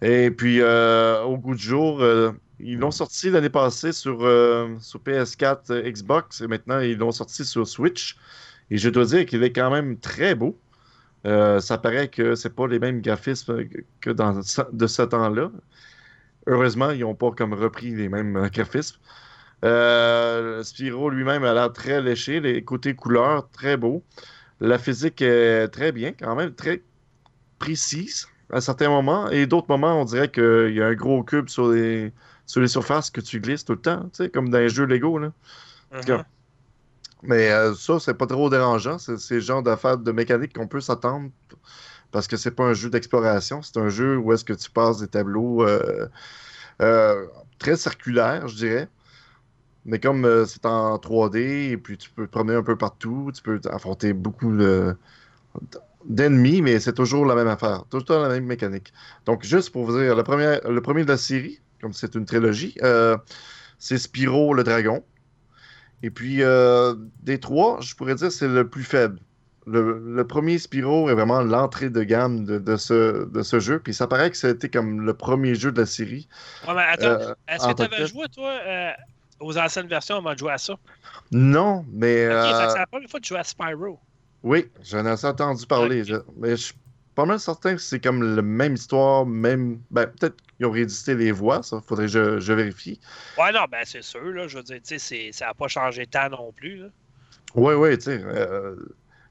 Et 0.03 0.31
puis, 0.31 0.61
euh, 0.61 1.23
au 1.25 1.39
goût 1.39 1.55
du 1.55 1.63
jour, 1.63 2.01
euh, 2.03 2.33
ils 2.61 2.79
l'ont 2.79 2.91
sorti 2.93 3.31
l'année 3.31 3.51
passée 3.51 3.93
sur, 3.93 4.23
euh, 4.25 4.77
sur 4.81 5.01
PS4, 5.01 5.71
euh, 5.73 5.91
Xbox, 5.91 6.41
et 6.43 6.49
maintenant 6.49 6.81
ils 6.81 6.99
l'ont 6.99 7.13
sorti 7.13 7.45
sur 7.45 7.67
Switch. 7.69 8.17
Et 8.71 8.79
je 8.79 8.91
dois 8.91 9.07
dire 9.07 9.27
qu'il 9.27 9.43
est 9.45 9.53
quand 9.53 9.71
même 9.71 9.99
très 10.01 10.35
beau. 10.37 10.61
Euh, 11.27 11.61
ça 11.61 11.79
paraît 11.79 12.09
que 12.11 12.35
c'est 12.37 12.55
pas 12.55 12.69
les 12.69 12.79
mêmes 12.81 13.03
graphismes 13.03 13.65
que 14.01 14.11
de 14.13 14.87
ce 14.89 15.03
temps-là. 15.03 15.51
Heureusement, 16.47 16.91
ils 16.91 17.01
n'ont 17.01 17.15
pas 17.15 17.31
comme 17.33 17.55
repris 17.55 17.91
les 17.95 18.09
mêmes 18.09 18.37
euh, 18.37 18.49
graphismes. 18.49 18.99
Euh, 19.65 20.63
Spyro 20.63 21.11
lui-même 21.11 21.45
a 21.45 21.55
l'air 21.55 21.73
très 21.73 22.03
léché, 22.03 22.41
les 22.41 22.63
côtés 22.63 22.95
couleurs 22.95 23.49
très 23.51 23.77
beaux. 23.77 24.03
La 24.61 24.79
physique 24.79 25.23
est 25.23 25.69
très 25.69 25.93
bien, 25.93 26.13
quand 26.13 26.35
même 26.35 26.55
très 26.55 26.83
précise 27.59 28.29
à 28.51 28.61
certains 28.61 28.89
moments. 28.89 29.31
Et 29.31 29.47
d'autres 29.47 29.69
moments, 29.69 30.01
on 30.01 30.05
dirait 30.05 30.31
qu'il 30.31 30.73
y 30.75 30.83
a 30.83 30.87
un 30.87 30.95
gros 30.95 31.23
cube 31.23 31.49
sur 31.49 31.71
les, 31.71 32.13
sur 32.47 32.61
les 32.61 32.69
surfaces 32.69 33.11
que 33.11 33.21
tu 33.21 33.41
glisses 33.41 33.65
tout 33.65 33.73
le 33.73 33.81
temps, 33.81 34.03
tu 34.13 34.25
sais, 34.25 34.29
comme 34.29 34.51
dans 34.51 34.59
les 34.59 34.69
jeux 34.69 34.85
Lego. 34.85 35.19
Là. 35.19 35.33
Mhm. 35.93 36.25
Mais 37.23 37.51
euh, 37.51 37.75
ça, 37.75 37.99
c'est 38.01 38.15
pas 38.15 38.27
trop 38.27 38.51
dérangeant. 38.51 38.99
C'est 38.99 39.19
c'est 39.19 39.37
le 39.37 39.41
genre 39.41 39.63
d'affaires 39.63 39.97
de 39.97 40.13
mécanique 40.13 40.55
qu'on 40.55 40.69
peut 40.69 40.83
s'attendre 40.83 41.31
parce 42.13 42.29
que 42.29 42.37
c'est 42.37 42.51
pas 42.51 42.65
un 42.65 42.75
jeu 42.75 42.91
d'exploration. 42.91 43.63
C'est 43.63 43.79
un 43.79 43.89
jeu 43.89 44.19
où 44.19 44.33
est-ce 44.33 44.45
que 44.45 44.53
tu 44.53 44.71
passes 44.71 44.99
des 44.99 45.09
tableaux 45.09 45.67
euh, 45.67 46.07
euh, 46.83 47.27
très 47.59 47.77
circulaires, 47.77 48.47
je 48.47 48.57
dirais. 48.57 48.89
Mais 49.87 50.01
comme 50.01 50.25
euh, 50.25 50.47
c'est 50.47 50.67
en 50.67 50.99
3D, 50.99 51.71
et 51.73 51.77
puis 51.79 51.99
tu 51.99 52.11
peux 52.11 52.27
te 52.27 52.31
promener 52.33 52.57
un 52.57 52.63
peu 52.63 52.77
partout, 52.77 53.31
tu 53.35 53.43
peux 53.43 53.61
affronter 53.71 54.13
beaucoup 54.15 54.55
de- 54.57 54.97
d'ennemis, 56.05 56.61
mais 56.63 56.81
c'est 56.81 56.93
toujours 56.95 57.25
la 57.27 57.35
même 57.35 57.49
affaire, 57.49 57.85
toujours 57.91 58.21
la 58.23 58.29
même 58.29 58.45
mécanique. 58.45 58.93
Donc, 59.27 59.43
juste 59.45 59.71
pour 59.71 59.85
vous 59.87 59.99
dire, 59.99 60.15
le 60.17 60.23
premier, 60.23 60.59
le 60.69 60.81
premier 60.83 61.05
de 61.05 61.09
la 61.09 61.17
série, 61.17 61.61
comme 61.81 61.93
c'est 61.93 62.15
une 62.15 62.27
trilogie, 62.27 62.75
euh, 62.83 63.17
c'est 63.79 63.99
Spyro 63.99 64.55
le 64.55 64.65
dragon. 64.65 65.05
Et 66.03 66.11
puis, 66.11 66.43
euh, 66.43 66.95
des 67.23 67.41
trois, 67.41 67.81
je 67.81 67.95
pourrais 67.95 68.15
dire 68.15 68.31
c'est 68.33 68.49
le 68.49 68.69
plus 68.69 68.85
faible. 68.85 69.21
Le, 69.67 69.99
le 70.15 70.27
premier 70.27 70.59
Spyro 70.59 71.09
est 71.11 71.15
vraiment 71.15 71.43
l'entrée 71.43 71.91
de 71.91 72.03
gamme 72.05 72.45
de, 72.45 72.59
de 72.59 72.77
ce, 72.77 73.27
de 73.27 73.43
ce 73.43 73.61
jeu. 73.61 73.81
Puis 73.81 73.95
ça 73.95 74.07
paraît 74.07 74.31
que 74.31 74.37
ça 74.37 74.49
a 74.49 74.51
été 74.51 74.69
comme 74.71 75.03
le 75.03 75.15
premier 75.15 75.55
jeu 75.55 75.73
de 75.73 75.81
la 75.81 75.87
série. 75.87 76.29
Ouais, 76.63 76.75
mais 76.75 76.83
attends, 76.83 77.17
Euh, 77.19 77.35
est-ce 77.49 77.67
que 77.67 77.73
tu 77.73 77.83
avais 77.83 78.05
joué, 78.07 78.29
toi, 78.29 78.53
aux 79.45 79.59
anciennes 79.59 79.89
versions 79.89 80.17
avant 80.17 80.33
de 80.35 80.39
jouer 80.39 80.53
à 80.53 80.59
ça? 80.59 80.75
Non, 81.31 81.85
mais 81.93 82.27
que 82.29 82.33
euh, 82.33 82.69
c'est 82.69 82.79
la 82.79 82.87
première 82.87 83.09
fois 83.11 83.21
que 83.21 83.25
tu 83.27 83.35
joues 83.35 83.41
à 83.41 83.45
Spyro. 83.45 83.99
oui, 84.43 84.71
j'en 84.83 85.07
ai 85.07 85.25
entendu 85.25 85.67
parler. 85.67 86.05
Je- 86.05 86.17
mais 86.37 86.51
je 86.51 86.57
suis 86.67 86.75
pas 87.15 87.25
mal 87.25 87.41
certain 87.41 87.75
que 87.77 87.81
c'est 87.81 88.01
comme 88.01 88.23
la 88.37 88.43
même 88.43 88.75
histoire, 88.75 89.25
même. 89.27 89.81
Ben, 89.91 90.07
peut-être 90.07 90.37
qu'ils 90.57 90.67
ont 90.67 90.71
réédité 90.71 91.15
les 91.15 91.33
voix, 91.33 91.63
ça. 91.63 91.81
Faudrait 91.87 92.07
que 92.07 92.13
je, 92.13 92.41
je 92.41 92.53
vérifie. 92.53 93.01
Ouais, 93.37 93.53
non, 93.53 93.67
ben 93.71 93.85
c'est 93.85 94.03
sûr, 94.03 94.23
là. 94.33 94.49
Je 94.49 94.57
veux 94.57 94.63
dire, 94.65 94.81
tu 94.83 94.99
sais, 94.99 95.31
ça 95.33 95.47
n'a 95.47 95.55
pas 95.55 95.69
changé 95.69 96.07
tant 96.07 96.29
non 96.31 96.53
plus, 96.53 96.77
là. 96.79 96.89
Oui, 97.55 97.75
oui, 97.75 97.97
tu 97.99 98.05
sais. 98.05 98.21
euh, 98.25 98.77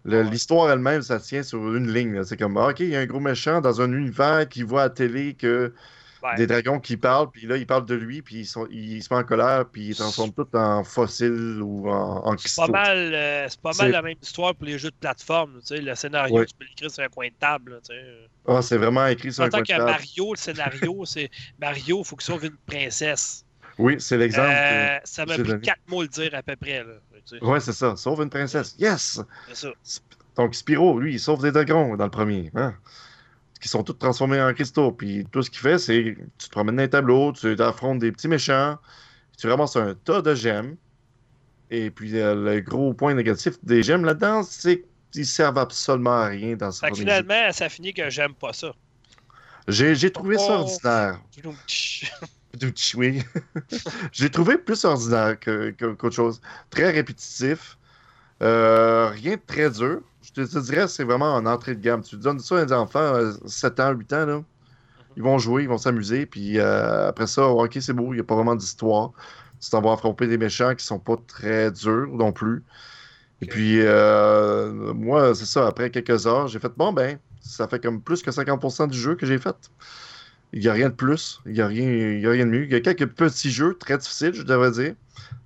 Ouais. 0.05 0.29
L'histoire 0.29 0.69
elle-même, 0.71 1.01
ça 1.01 1.19
tient 1.19 1.43
sur 1.43 1.75
une 1.75 1.91
ligne. 1.91 2.23
C'est 2.25 2.35
comme, 2.37 2.57
ah, 2.57 2.69
OK, 2.69 2.81
il 2.81 2.89
y 2.89 2.95
a 2.95 2.99
un 2.99 3.05
gros 3.05 3.21
méchant 3.21 3.61
dans 3.61 3.81
un 3.81 3.91
univers 3.93 4.49
qui 4.49 4.63
voit 4.63 4.81
à 4.81 4.85
la 4.85 4.89
télé 4.89 5.33
que 5.35 5.73
Ouais. 6.23 6.35
des 6.37 6.47
dragons 6.47 6.79
qui 6.79 6.95
parlent, 6.95 7.29
puis 7.29 7.45
là, 7.47 7.57
ils 7.57 7.67
parlent 7.67 7.85
de 7.85 7.95
lui, 7.95 8.21
puis 8.21 8.37
ils, 8.37 8.45
sont, 8.45 8.65
ils 8.71 9.03
se 9.03 9.13
mettent 9.13 9.25
en 9.25 9.27
colère, 9.27 9.65
puis 9.69 9.89
ils 9.89 9.95
transforment 9.95 10.31
tout 10.33 10.47
en 10.55 10.83
fossiles 10.85 11.59
ou 11.61 11.89
en, 11.89 12.25
en 12.25 12.37
C'est 12.37 12.55
pas 12.55 12.67
mal, 12.67 12.97
euh, 13.13 13.45
c'est 13.49 13.59
pas 13.59 13.73
mal 13.77 13.91
la 13.91 14.01
même 14.01 14.15
histoire 14.21 14.55
pour 14.55 14.65
les 14.65 14.77
jeux 14.79 14.89
de 14.91 14.95
plateforme. 14.95 15.59
Tu 15.59 15.75
sais, 15.75 15.81
le 15.81 15.93
scénario, 15.95 16.35
Ouais. 16.39 16.45
tu 16.45 16.55
peux 16.57 16.65
l'écrire 16.65 16.89
sur 16.89 17.03
un 17.03 17.09
coin 17.09 17.27
de 17.27 17.33
table. 17.39 17.81
tu 17.87 17.93
sais. 17.93 18.01
Ah, 18.47 18.61
c'est 18.61 18.77
vraiment 18.77 19.05
écrit 19.07 19.33
sur 19.33 19.43
En 19.43 19.47
un 19.47 19.49
coin 19.49 19.59
tant 19.59 19.63
de 19.63 19.67
que 19.67 19.77
table. 19.77 19.91
Mario, 19.91 20.33
le 20.33 20.37
scénario, 20.37 21.05
c'est 21.05 21.29
Mario, 21.59 21.99
il 21.99 22.05
faut 22.05 22.15
qu'il 22.15 22.25
sauve 22.25 22.45
une 22.45 22.57
princesse. 22.65 23.45
Oui, 23.77 23.95
c'est 23.99 24.17
l'exemple. 24.17 24.49
Euh, 24.49 24.99
ça 25.03 25.25
m'a 25.25 25.33
pris 25.33 25.43
donné. 25.43 25.61
quatre 25.61 25.81
mots 25.87 26.03
le 26.03 26.07
dire 26.07 26.33
à 26.35 26.43
peu 26.43 26.55
près. 26.55 26.83
Là, 26.83 26.93
tu 27.11 27.21
sais. 27.25 27.39
que- 27.39 27.45
Ouais, 27.45 27.59
c'est 27.59 27.73
ça. 27.73 27.95
Sauve 27.95 28.21
une 28.21 28.29
princesse. 28.29 28.75
Yes! 28.79 29.19
C'est 29.49 29.55
ça. 29.55 29.69
Donc, 30.35 30.55
Spyro, 30.55 30.99
lui, 30.99 31.13
il 31.15 31.19
sauve 31.19 31.41
des 31.41 31.51
dragons 31.51 31.95
dans 31.95 32.05
le 32.05 32.11
premier. 32.11 32.51
Hein? 32.55 32.75
Qui 33.63 33.69
sont 33.69 33.81
tous 33.81 33.93
transformés 33.93 34.41
en 34.41 34.53
cristaux. 34.53 34.91
Puis 34.91 35.25
tout 35.31 35.41
ce 35.41 35.49
qu'il 35.49 35.61
fait, 35.61 35.77
c'est 35.79 36.17
tu 36.37 36.47
te 36.47 36.51
promènes 36.51 36.75
dans 36.75 36.81
les 36.81 36.89
tableaux, 36.89 37.31
tu 37.31 37.55
affrontes 37.61 37.99
des 37.99 38.11
petits 38.11 38.27
méchants, 38.27 38.77
tu 39.37 39.47
ramasses 39.49 39.77
un 39.77 39.95
tas 39.95 40.21
de 40.21 40.35
gemmes. 40.35 40.75
Et 41.71 41.89
puis 41.89 42.19
euh, 42.19 42.35
le 42.35 42.59
gros 42.59 42.93
point 42.93 43.13
négatif 43.13 43.53
des 43.63 43.81
gemmes 43.81 44.03
là-dedans, 44.03 44.43
c'est 44.43 44.83
qu'ils 45.11 45.25
servent 45.25 45.57
absolument 45.59 46.11
à 46.11 46.25
rien 46.25 46.57
dans 46.57 46.71
ce 46.71 46.81
Fait 46.81 46.91
que 46.91 46.97
finalement, 46.97 47.51
ça 47.53 47.69
finit 47.69 47.93
que 47.93 48.09
j'aime 48.09 48.33
pas 48.33 48.51
ça. 48.51 48.73
J'ai 49.69 49.95
j'ai 49.95 50.11
trouvé 50.11 50.37
ça 50.37 50.59
Oh. 50.59 50.63
ordinaire. 50.63 51.21
Oui. 52.95 53.23
J'ai 54.11 54.29
trouvé 54.29 54.57
plus 54.59 54.83
ordinaire 54.85 55.39
que- 55.39 55.71
que- 55.71 55.93
qu'autre 55.93 56.15
chose. 56.15 56.39
Très 56.69 56.91
répétitif. 56.91 57.77
Euh, 58.43 59.07
rien 59.09 59.37
de 59.37 59.41
très 59.47 59.71
dur. 59.71 60.01
Je 60.35 60.43
te, 60.43 60.59
dirais, 60.59 60.87
c'est 60.87 61.03
vraiment 61.03 61.33
en 61.35 61.45
entrée 61.45 61.75
de 61.75 61.81
gamme. 61.81 62.01
Tu 62.01 62.17
donnes 62.17 62.39
ça 62.39 62.57
à 62.59 62.65
des 62.65 62.73
enfants, 62.73 62.99
euh, 62.99 63.33
7 63.45 63.79
ans, 63.79 63.91
8 63.91 64.11
ans, 64.13 64.25
là. 64.25 64.43
Ils 65.15 65.23
vont 65.23 65.37
jouer, 65.37 65.63
ils 65.63 65.69
vont 65.69 65.77
s'amuser, 65.77 66.25
puis 66.25 66.59
euh, 66.59 67.09
après 67.09 67.27
ça, 67.27 67.47
ok, 67.47 67.77
c'est 67.79 67.93
beau, 67.93 68.13
il 68.13 68.15
n'y 68.15 68.21
a 68.21 68.23
pas 68.23 68.35
vraiment 68.35 68.55
d'histoire. 68.55 69.11
Tu 69.61 69.69
t'en 69.69 69.81
vas 69.81 69.93
affronter 69.93 70.27
des 70.27 70.37
méchants 70.39 70.73
qui 70.75 70.85
sont 70.85 70.99
pas 70.99 71.17
très 71.27 71.71
durs 71.71 72.07
non 72.07 72.31
plus. 72.31 72.63
Et 73.41 73.45
puis, 73.45 73.81
euh, 73.81 74.93
moi, 74.93 75.35
c'est 75.35 75.45
ça, 75.45 75.67
après 75.67 75.91
quelques 75.91 76.25
heures, 76.27 76.47
j'ai 76.47 76.59
fait, 76.59 76.71
bon, 76.75 76.93
ben, 76.93 77.19
ça 77.41 77.67
fait 77.67 77.79
comme 77.81 78.01
plus 78.01 78.23
que 78.23 78.31
50% 78.31 78.87
du 78.87 78.97
jeu 78.97 79.15
que 79.15 79.25
j'ai 79.25 79.37
fait. 79.37 79.55
Il 80.53 80.61
n'y 80.61 80.67
a 80.67 80.73
rien 80.73 80.89
de 80.89 80.95
plus, 80.95 81.41
il 81.45 81.53
n'y 81.53 81.61
a, 81.61 81.67
rien- 81.67 81.89
il 81.91 82.21
y 82.21 82.27
a 82.27 82.31
rien 82.31 82.45
de 82.45 82.51
mieux. 82.51 82.63
Il 82.65 82.71
y 82.71 82.75
a 82.75 82.81
quelques 82.81 83.07
petits 83.07 83.51
jeux 83.51 83.75
très 83.75 83.97
difficiles, 83.97 84.33
je 84.33 84.43
devrais 84.43 84.71
dire, 84.71 84.95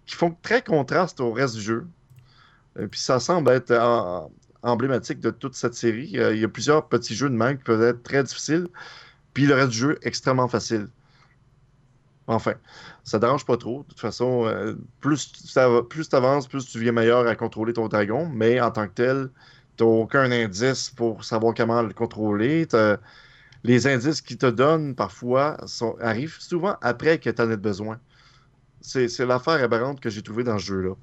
qui 0.06 0.16
font 0.16 0.36
très 0.42 0.62
contraste 0.64 1.20
au 1.20 1.32
reste 1.32 1.56
du 1.56 1.62
jeu. 1.62 1.88
Et 2.80 2.88
puis 2.88 3.00
ça 3.00 3.20
semble 3.20 3.52
être 3.52 3.72
en- 3.74 4.32
emblématique 4.64 5.20
de 5.20 5.30
toute 5.30 5.56
cette 5.56 5.74
série. 5.74 6.18
Euh, 6.20 6.34
il 6.36 6.42
y 6.42 6.44
a 6.44 6.48
plusieurs 6.48 6.88
petits 6.88 7.16
jeux 7.16 7.30
de 7.30 7.36
même 7.36 7.58
qui 7.58 7.64
peuvent 7.64 7.84
être 7.84 8.04
très 8.04 8.24
difficiles, 8.24 8.68
puis 9.34 9.46
le 9.46 9.56
reste 9.56 9.70
du 9.70 9.78
jeu 9.78 10.00
extrêmement 10.02 10.48
facile. 10.48 10.88
Enfin, 12.28 12.56
ça 13.04 13.20
dérange 13.20 13.46
pas 13.46 13.56
trop. 13.56 13.84
De 13.84 13.88
toute 13.88 14.00
façon, 14.00 14.46
euh, 14.46 14.76
plus 15.00 15.32
tu 15.32 16.16
avances, 16.16 16.48
plus 16.48 16.66
tu 16.66 16.78
deviens 16.78 16.92
meilleur 16.92 17.26
à 17.26 17.36
contrôler 17.36 17.74
ton 17.74 17.88
dragon, 17.88 18.30
mais 18.30 18.60
en 18.60 18.72
tant 18.72 18.88
que 18.88 18.94
tel, 18.94 19.30
tu 19.78 19.84
n'as 19.84 19.90
aucun 19.90 20.30
indice 20.32 20.90
pour 20.90 21.24
savoir 21.24 21.54
comment 21.56 21.82
le 21.82 21.94
contrôler. 21.94 22.68
Les 23.64 23.88
indices 23.88 24.22
qu'ils 24.22 24.38
te 24.38 24.46
donnent 24.46 24.94
parfois 24.96 25.58
arrivent 26.02 26.40
souvent 26.40 26.76
après 26.82 27.20
que 27.20 27.30
tu 27.30 27.42
en 27.42 27.50
aies 27.50 27.58
besoin. 27.58 28.00
C'est 28.82 29.26
l'affaire 29.26 29.64
aberrante 29.64 30.00
que 30.00 30.10
j'ai 30.10 30.22
trouvée 30.22 30.44
dans 30.44 30.58
ce 30.58 30.66
jeu-là. 30.66 30.96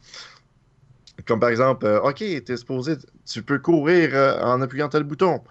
Comme 1.27 1.41
par 1.41 1.49
exemple, 1.51 1.87
euh, 1.87 2.01
OK, 2.03 2.19
t'es 2.19 2.57
supposé, 2.57 2.97
tu 3.25 3.43
peux 3.43 3.59
courir 3.59 4.11
euh, 4.15 4.41
en 4.43 4.61
appuyant 4.61 4.89
tel 4.89 5.05
bouton. 5.05 5.43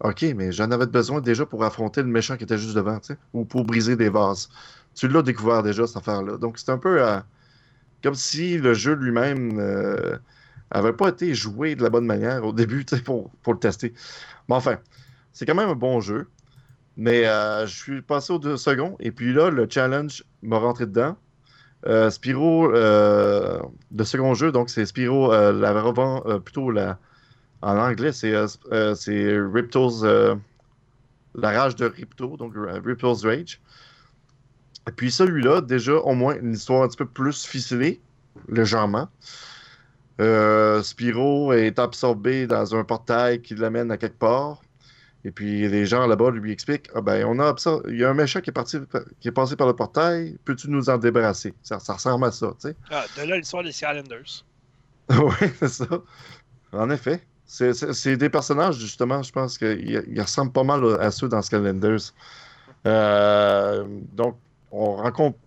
OK, 0.00 0.22
mais 0.36 0.52
j'en 0.52 0.70
avais 0.70 0.86
besoin 0.86 1.20
déjà 1.20 1.46
pour 1.46 1.64
affronter 1.64 2.02
le 2.02 2.08
méchant 2.08 2.36
qui 2.36 2.44
était 2.44 2.58
juste 2.58 2.74
devant, 2.76 2.98
tu 3.00 3.14
sais, 3.14 3.18
ou 3.32 3.44
pour 3.44 3.64
briser 3.64 3.96
des 3.96 4.10
vases. 4.10 4.50
Tu 4.94 5.08
l'as 5.08 5.22
découvert 5.22 5.62
déjà, 5.62 5.86
cette 5.86 5.96
affaire-là. 5.96 6.36
Donc, 6.36 6.58
c'est 6.58 6.70
un 6.70 6.78
peu 6.78 7.02
euh, 7.02 7.18
comme 8.02 8.14
si 8.14 8.58
le 8.58 8.74
jeu 8.74 8.94
lui-même 8.94 9.58
euh, 9.58 10.18
avait 10.70 10.92
pas 10.92 11.08
été 11.08 11.34
joué 11.34 11.76
de 11.76 11.82
la 11.82 11.90
bonne 11.90 12.06
manière 12.06 12.44
au 12.44 12.52
début, 12.52 12.84
pour, 13.04 13.30
pour 13.42 13.54
le 13.54 13.58
tester. 13.58 13.94
Mais 14.48 14.54
enfin, 14.54 14.78
c'est 15.32 15.46
quand 15.46 15.54
même 15.54 15.70
un 15.70 15.74
bon 15.74 16.00
jeu. 16.00 16.28
Mais 16.96 17.26
euh, 17.26 17.66
je 17.66 17.76
suis 17.76 18.02
passé 18.02 18.32
au 18.32 18.38
deux 18.38 18.56
secondes, 18.56 18.96
et 19.00 19.12
puis 19.12 19.32
là, 19.32 19.50
le 19.50 19.66
challenge 19.68 20.24
m'a 20.42 20.58
rentré 20.58 20.86
dedans. 20.86 21.16
Euh, 21.86 22.10
Spyro, 22.10 22.72
euh, 22.74 23.60
le 23.96 24.04
second 24.04 24.34
jeu, 24.34 24.50
donc 24.50 24.70
c'est 24.70 24.86
Spyro, 24.86 25.32
euh, 25.32 25.52
la 25.52 25.80
revend, 25.80 26.22
euh, 26.26 26.38
plutôt 26.40 26.70
la, 26.70 26.98
en 27.62 27.78
anglais, 27.78 28.12
c'est 28.12 28.34
euh, 28.34 28.46
euh, 28.72 29.50
Ripto's, 29.52 30.02
euh, 30.02 30.34
la 31.34 31.50
rage 31.50 31.76
de 31.76 31.86
Ripto, 31.86 32.36
donc 32.36 32.56
euh, 32.56 32.80
Ripto's 32.84 33.24
Rage. 33.24 33.60
Et 34.88 34.92
puis 34.92 35.10
celui-là, 35.10 35.60
déjà, 35.60 35.94
au 35.94 36.14
moins, 36.14 36.36
une 36.36 36.54
histoire 36.54 36.82
un 36.82 36.88
petit 36.88 36.96
peu 36.96 37.06
plus 37.06 37.44
ficelée, 37.44 38.00
légèrement. 38.48 39.08
Euh, 40.20 40.82
Spyro 40.82 41.52
est 41.52 41.78
absorbé 41.78 42.46
dans 42.46 42.74
un 42.74 42.84
portail 42.84 43.42
qui 43.42 43.54
l'amène 43.54 43.90
à 43.90 43.96
quelque 43.96 44.18
part. 44.18 44.62
Et 45.26 45.32
puis 45.32 45.68
les 45.68 45.86
gens 45.86 46.06
là-bas 46.06 46.30
lui 46.30 46.52
expliquent 46.52 46.88
Ah 46.94 47.00
ben, 47.00 47.26
on 47.26 47.40
a 47.40 47.52
il 47.88 47.98
y 47.98 48.04
a 48.04 48.10
un 48.10 48.14
méchant 48.14 48.40
qui 48.40 48.50
est, 48.50 48.52
parti, 48.52 48.78
qui 49.18 49.26
est 49.26 49.32
passé 49.32 49.56
par 49.56 49.66
le 49.66 49.74
portail, 49.74 50.38
peux-tu 50.44 50.70
nous 50.70 50.88
en 50.88 50.98
débarrasser? 50.98 51.52
Ça, 51.64 51.80
ça 51.80 51.94
ressemble 51.94 52.26
à 52.26 52.30
ça, 52.30 52.52
tu 52.60 52.68
sais. 52.68 52.76
Ah, 52.88 53.04
de 53.16 53.28
là, 53.28 53.36
l'histoire 53.36 53.64
des 53.64 53.72
Skylanders. 53.72 54.44
oui, 55.10 55.48
c'est 55.58 55.68
ça. 55.68 55.86
En 56.72 56.90
effet. 56.90 57.20
C'est- 57.44 58.16
des 58.16 58.30
personnages, 58.30 58.76
justement, 58.76 59.22
je 59.24 59.32
pense 59.32 59.58
qu'ils 59.58 60.04
ils 60.08 60.20
ressemblent 60.20 60.52
pas 60.52 60.62
mal 60.62 60.84
à 61.00 61.10
ceux 61.10 61.28
dans 61.28 61.42
Skylanders. 61.42 62.12
Euh, 62.86 63.84
donc, 64.12 64.38
on 64.70 64.94
rencontre 64.94 65.38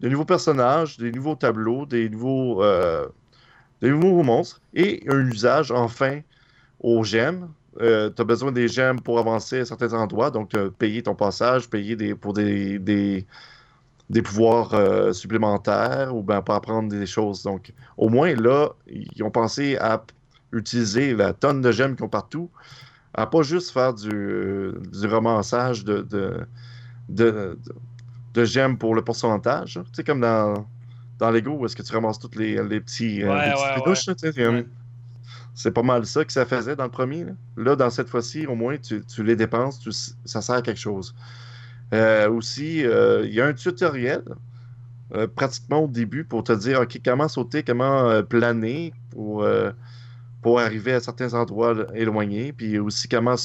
des 0.00 0.10
nouveaux 0.10 0.26
personnages, 0.26 0.98
des 0.98 1.12
nouveaux 1.12 1.36
tableaux, 1.36 1.86
des 1.86 2.10
nouveaux, 2.10 2.62
euh, 2.62 3.08
des 3.80 3.90
nouveaux 3.90 4.22
monstres 4.22 4.60
et 4.74 5.02
un 5.08 5.26
usage, 5.30 5.70
enfin, 5.70 6.20
aux 6.80 7.04
gemmes. 7.04 7.50
Tu 7.78 8.22
as 8.22 8.24
besoin 8.24 8.52
des 8.52 8.68
gemmes 8.68 9.00
pour 9.00 9.18
avancer 9.18 9.60
à 9.60 9.64
certains 9.64 9.92
endroits, 9.94 10.30
donc 10.30 10.54
euh, 10.54 10.70
payer 10.70 11.02
ton 11.02 11.14
passage, 11.14 11.68
payer 11.70 11.96
des, 11.96 12.14
pour 12.14 12.32
des, 12.32 12.78
des, 12.78 13.26
des 14.10 14.22
pouvoirs 14.22 14.74
euh, 14.74 15.12
supplémentaires 15.12 16.14
ou 16.14 16.22
ben, 16.22 16.42
pour 16.42 16.54
apprendre 16.54 16.88
des 16.90 17.06
choses. 17.06 17.42
Donc, 17.42 17.72
au 17.96 18.08
moins, 18.08 18.34
là, 18.34 18.70
ils 18.86 19.22
ont 19.22 19.30
pensé 19.30 19.76
à 19.78 20.02
utiliser 20.52 21.14
la 21.14 21.32
tonne 21.32 21.62
de 21.62 21.72
gemmes 21.72 21.96
qu'ils 21.96 22.04
ont 22.04 22.10
partout, 22.10 22.50
à 23.14 23.26
pas 23.26 23.42
juste 23.42 23.70
faire 23.70 23.94
du, 23.94 24.72
du 24.90 25.06
romançage 25.06 25.84
de, 25.84 26.02
de, 26.02 26.40
de, 27.08 27.58
de 28.34 28.44
gemmes 28.44 28.76
pour 28.76 28.94
le 28.94 29.02
pourcentage. 29.02 29.74
Tu 29.74 29.94
sais, 29.94 30.04
comme 30.04 30.20
dans, 30.20 30.66
dans 31.18 31.30
Lego, 31.30 31.52
où 31.52 31.64
est-ce 31.64 31.76
que 31.76 31.82
tu 31.82 31.92
ramasses 31.94 32.18
toutes 32.18 32.36
les, 32.36 32.62
les 32.62 32.80
petits, 32.80 33.22
euh, 33.22 33.28
Ouais, 33.28 33.46
les 33.46 33.52
petites 33.52 33.86
ouais, 33.86 33.94
là, 34.06 34.14
tu 34.14 34.32
sais, 34.32 34.44
comme- 34.44 34.54
Ouais. 34.56 34.66
C'est 35.54 35.72
pas 35.72 35.82
mal 35.82 36.06
ça 36.06 36.24
que 36.24 36.32
ça 36.32 36.46
faisait 36.46 36.76
dans 36.76 36.84
le 36.84 36.90
premier. 36.90 37.26
Là, 37.56 37.76
dans 37.76 37.90
cette 37.90 38.08
fois-ci, 38.08 38.46
au 38.46 38.54
moins, 38.54 38.76
tu, 38.78 39.02
les 39.22 39.36
dépenses, 39.36 40.14
ça 40.24 40.40
sert 40.40 40.56
à 40.56 40.62
quelque 40.62 40.80
chose. 40.80 41.14
Euh, 41.92 42.30
aussi, 42.30 42.86
euh, 42.86 43.26
il 43.26 43.34
y 43.34 43.40
a 43.40 43.46
un 43.46 43.52
tutoriel 43.52 44.22
euh, 45.14 45.26
pratiquement 45.26 45.84
au 45.84 45.88
début 45.88 46.24
pour 46.24 46.42
te 46.42 46.52
dire 46.52 46.80
OK, 46.80 46.98
comment 47.04 47.28
sauter, 47.28 47.62
comment 47.62 48.22
planer 48.22 48.94
pour, 49.10 49.44
arriver 50.58 50.94
à 50.94 51.00
certains 51.00 51.34
endroits 51.34 51.74
éloignés, 51.94 52.52
puis 52.52 52.78
aussi 52.78 53.08
comment 53.08 53.36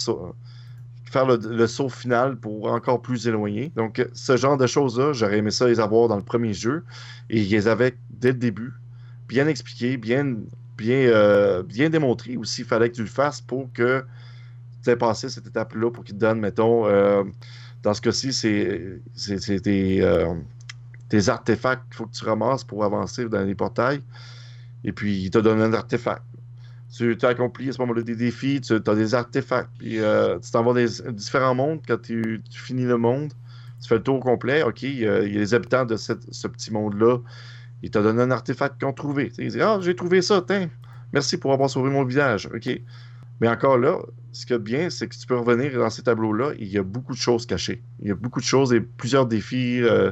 faire 1.11 1.25
le, 1.25 1.67
saut 1.67 1.89
final 1.89 2.37
pour 2.37 2.71
encore 2.71 3.01
plus 3.01 3.27
éloigné. 3.27 3.71
Donc, 3.75 4.05
ce 4.13 4.37
genre 4.37 4.57
de 4.57 4.65
choses-là, 4.65 5.11
j'aurais 5.11 5.39
aimé 5.39 5.51
ça 5.51 5.67
les 5.67 5.79
avoir 5.81 6.07
dans 6.07 6.15
le 6.15 6.23
premier 6.23 6.53
jeu, 6.53 6.85
et 7.29 7.41
ils 7.41 7.49
les 7.49 7.67
avaient 7.67 7.95
dès 8.09 8.31
le 8.31 8.37
début, 8.37 8.73
bien 9.27 9.47
expliqué, 9.47 9.97
bien, 9.97 10.37
bien, 10.77 10.97
euh, 10.97 11.63
bien 11.63 11.89
démontré 11.89 12.37
aussi. 12.37 12.61
Il 12.61 12.67
fallait 12.67 12.89
que 12.89 12.95
tu 12.95 13.01
le 13.01 13.07
fasses 13.07 13.41
pour 13.41 13.71
que 13.73 14.05
tu 14.83 14.89
aies 14.89 14.95
passé 14.95 15.29
cette 15.29 15.47
étape-là, 15.47 15.91
pour 15.91 16.03
qu'il 16.03 16.15
te 16.15 16.19
donne, 16.19 16.39
mettons, 16.39 16.87
euh, 16.87 17.23
dans 17.83 17.93
ce 17.93 18.01
cas-ci, 18.01 18.33
c'est 18.33 18.99
euh, 19.67 20.35
des 21.09 21.29
artefacts 21.29 21.83
qu'il 21.87 21.95
faut 21.95 22.05
que 22.05 22.15
tu 22.15 22.25
ramasses 22.25 22.63
pour 22.63 22.83
avancer 22.83 23.27
dans 23.29 23.43
les 23.43 23.55
portails. 23.55 24.01
Et 24.83 24.91
puis, 24.91 25.23
il 25.23 25.29
te 25.31 25.39
donne 25.39 25.61
un 25.61 25.73
artefact. 25.73 26.23
Tu 26.95 27.17
as 27.21 27.27
accompli 27.27 27.69
à 27.69 27.73
ce 27.73 27.79
moment-là 27.81 28.01
des 28.01 28.15
défis, 28.15 28.61
tu 28.61 28.73
as 28.73 28.95
des 28.95 29.13
artefacts. 29.15 29.69
Puis, 29.77 29.97
tu 29.97 30.51
t'en 30.51 30.63
vas 30.63 30.73
dans 30.73 31.11
différents 31.11 31.55
mondes. 31.55 31.81
Quand 31.87 32.01
tu, 32.01 32.41
tu 32.49 32.59
finis 32.59 32.85
le 32.85 32.97
monde, 32.97 33.33
tu 33.81 33.87
fais 33.87 33.95
le 33.95 34.03
tour 34.03 34.19
complet. 34.21 34.63
OK, 34.63 34.83
il 34.83 34.99
y 34.99 35.07
a 35.07 35.23
il 35.23 35.33
y 35.33 35.37
a 35.37 35.39
les 35.39 35.53
habitants 35.53 35.85
de 35.85 35.97
cette- 35.97 36.33
ce 36.33 36.47
petit 36.47 36.71
monde-là. 36.71 37.19
Ils 37.83 37.91
t'ont 37.91 38.01
donné 38.01 38.21
un 38.21 38.31
artefact 38.31 38.79
qu'ils 38.79 38.87
ont 38.87 38.93
trouvé. 38.93 39.31
Ils 39.37 39.51
disent 39.51 39.61
Ah, 39.61 39.79
j'ai 39.81 39.95
trouvé 39.95 40.21
ça, 40.21 40.43
tiens. 40.45 40.69
Merci 41.13 41.37
pour 41.37 41.53
avoir 41.53 41.69
sauvé 41.69 41.89
mon 41.89 42.03
village. 42.03 42.49
OK. 42.53 42.69
Mais 43.39 43.47
encore 43.47 43.77
là, 43.77 43.99
ce 44.31 44.45
qui 44.45 44.53
est 44.53 44.59
bien, 44.59 44.89
c'est 44.89 45.07
que 45.07 45.15
tu 45.15 45.27
peux 45.27 45.37
revenir 45.37 45.79
dans 45.79 45.89
ces 45.89 46.03
tableaux-là. 46.03 46.51
Il 46.59 46.67
y 46.67 46.77
a 46.77 46.83
beaucoup 46.83 47.13
de 47.13 47.19
choses 47.19 47.45
cachées. 47.45 47.81
Il 48.01 48.07
y 48.07 48.11
a 48.11 48.15
beaucoup 48.15 48.39
de 48.39 48.45
choses 48.45 48.73
et 48.73 48.81
plusieurs 48.81 49.27
défis 49.27 49.81
euh, 49.83 50.11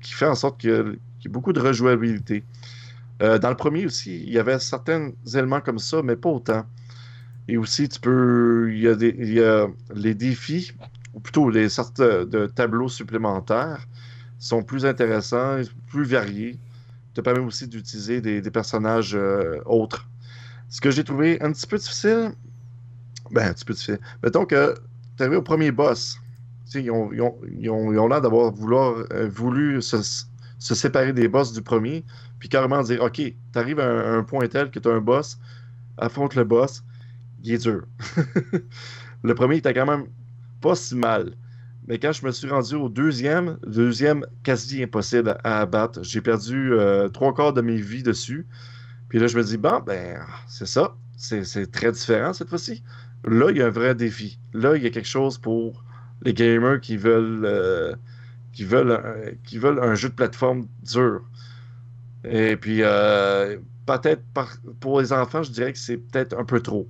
qui 0.00 0.12
fait 0.12 0.26
en 0.26 0.34
sorte 0.34 0.60
qu'il 0.60 0.70
y 0.70 1.24
y 1.24 1.28
a 1.28 1.30
beaucoup 1.30 1.52
de 1.52 1.60
rejouabilité. 1.60 2.44
Euh, 3.22 3.38
dans 3.38 3.50
le 3.50 3.56
premier 3.56 3.84
aussi, 3.84 4.22
il 4.22 4.32
y 4.32 4.38
avait 4.38 4.58
certains 4.58 5.10
éléments 5.34 5.60
comme 5.60 5.78
ça, 5.78 6.02
mais 6.02 6.16
pas 6.16 6.30
autant. 6.30 6.64
Et 7.48 7.58
aussi, 7.58 7.88
tu 7.88 8.00
peux. 8.00 8.70
Il 8.72 8.80
y 8.80 8.88
a, 8.88 8.94
des, 8.94 9.14
il 9.18 9.34
y 9.34 9.42
a 9.42 9.66
les 9.94 10.14
défis, 10.14 10.72
ou 11.12 11.20
plutôt 11.20 11.50
les 11.50 11.68
sortes 11.68 12.00
de 12.00 12.46
tableaux 12.46 12.88
supplémentaires, 12.88 13.86
sont 14.38 14.62
plus 14.62 14.86
intéressants, 14.86 15.60
plus 15.88 16.04
variés. 16.04 16.58
Te 17.14 17.20
permet 17.20 17.40
aussi 17.40 17.66
d'utiliser 17.66 18.20
des, 18.20 18.50
personnages 18.50 19.14
euh, 19.14 19.60
autres. 19.66 20.08
Ce 20.68 20.80
que 20.80 20.90
j'ai 20.90 21.04
trouvé 21.04 21.40
un 21.42 21.52
petit 21.52 21.66
peu 21.66 21.78
difficile, 21.78 22.32
ben 23.30 23.48
un 23.48 23.52
petit 23.52 23.64
peu 23.64 23.72
difficile. 23.72 23.98
Mettons 24.22 24.44
que 24.44 24.74
tu 25.16 25.22
arrivé 25.22 25.36
au 25.36 25.42
premier 25.42 25.72
boss. 25.72 26.18
Ils 26.74 26.90
ont, 26.90 27.10
ils 27.12 27.68
ont, 27.68 28.08
l'air 28.08 28.20
d'avoir 28.20 28.52
euh, 28.52 29.28
voulu 29.28 29.82
se, 29.82 29.96
se 30.58 30.74
séparer 30.74 31.12
des 31.12 31.26
boss 31.26 31.52
du 31.52 31.62
premier, 31.62 32.04
puis 32.38 32.48
carrément 32.48 32.82
dire 32.82 33.02
Ok, 33.02 33.14
tu 33.16 33.34
arrives 33.54 33.80
à 33.80 33.86
un, 33.86 34.18
un 34.18 34.22
point 34.22 34.46
tel 34.46 34.70
que 34.70 34.78
tu 34.78 34.88
as 34.88 34.92
un 34.92 35.00
boss, 35.00 35.38
affronte 35.98 36.36
le 36.36 36.44
boss, 36.44 36.84
il 37.42 37.54
est 37.54 37.58
dur. 37.58 37.86
le 39.24 39.34
premier 39.34 39.56
était 39.56 39.74
quand 39.74 39.86
même 39.86 40.06
pas 40.60 40.76
si 40.76 40.94
mal. 40.94 41.34
Mais 41.90 41.98
quand 41.98 42.12
je 42.12 42.24
me 42.24 42.30
suis 42.30 42.48
rendu 42.48 42.76
au 42.76 42.88
deuxième, 42.88 43.58
deuxième 43.66 44.24
quasi 44.44 44.80
impossible 44.80 45.36
à 45.42 45.60
abattre, 45.62 46.04
j'ai 46.04 46.20
perdu 46.20 46.72
euh, 46.72 47.08
trois 47.08 47.34
quarts 47.34 47.52
de 47.52 47.62
mes 47.62 47.80
vies 47.80 48.04
dessus. 48.04 48.46
Puis 49.08 49.18
là, 49.18 49.26
je 49.26 49.36
me 49.36 49.42
dis, 49.42 49.56
bon, 49.56 49.80
ben, 49.84 50.20
c'est 50.46 50.68
ça. 50.68 50.94
C'est 51.16 51.68
très 51.72 51.90
différent 51.90 52.32
cette 52.32 52.48
fois-ci. 52.48 52.84
Là, 53.24 53.50
il 53.50 53.56
y 53.56 53.60
a 53.60 53.66
un 53.66 53.70
vrai 53.70 53.96
défi. 53.96 54.38
Là, 54.54 54.76
il 54.76 54.84
y 54.84 54.86
a 54.86 54.90
quelque 54.90 55.08
chose 55.08 55.36
pour 55.36 55.82
les 56.22 56.32
gamers 56.32 56.80
qui 56.80 56.96
veulent, 56.96 57.44
euh, 57.44 57.96
qui 58.52 58.62
veulent, 58.62 58.92
un, 58.92 59.32
qui 59.42 59.58
veulent 59.58 59.80
un 59.82 59.96
jeu 59.96 60.10
de 60.10 60.14
plateforme 60.14 60.68
dur. 60.84 61.22
Et 62.22 62.56
puis, 62.56 62.82
euh, 62.82 63.58
peut-être 63.86 64.22
pour 64.78 65.00
les 65.00 65.12
enfants, 65.12 65.42
je 65.42 65.50
dirais 65.50 65.72
que 65.72 65.78
c'est 65.80 65.96
peut-être 65.96 66.38
un 66.38 66.44
peu 66.44 66.60
trop. 66.60 66.88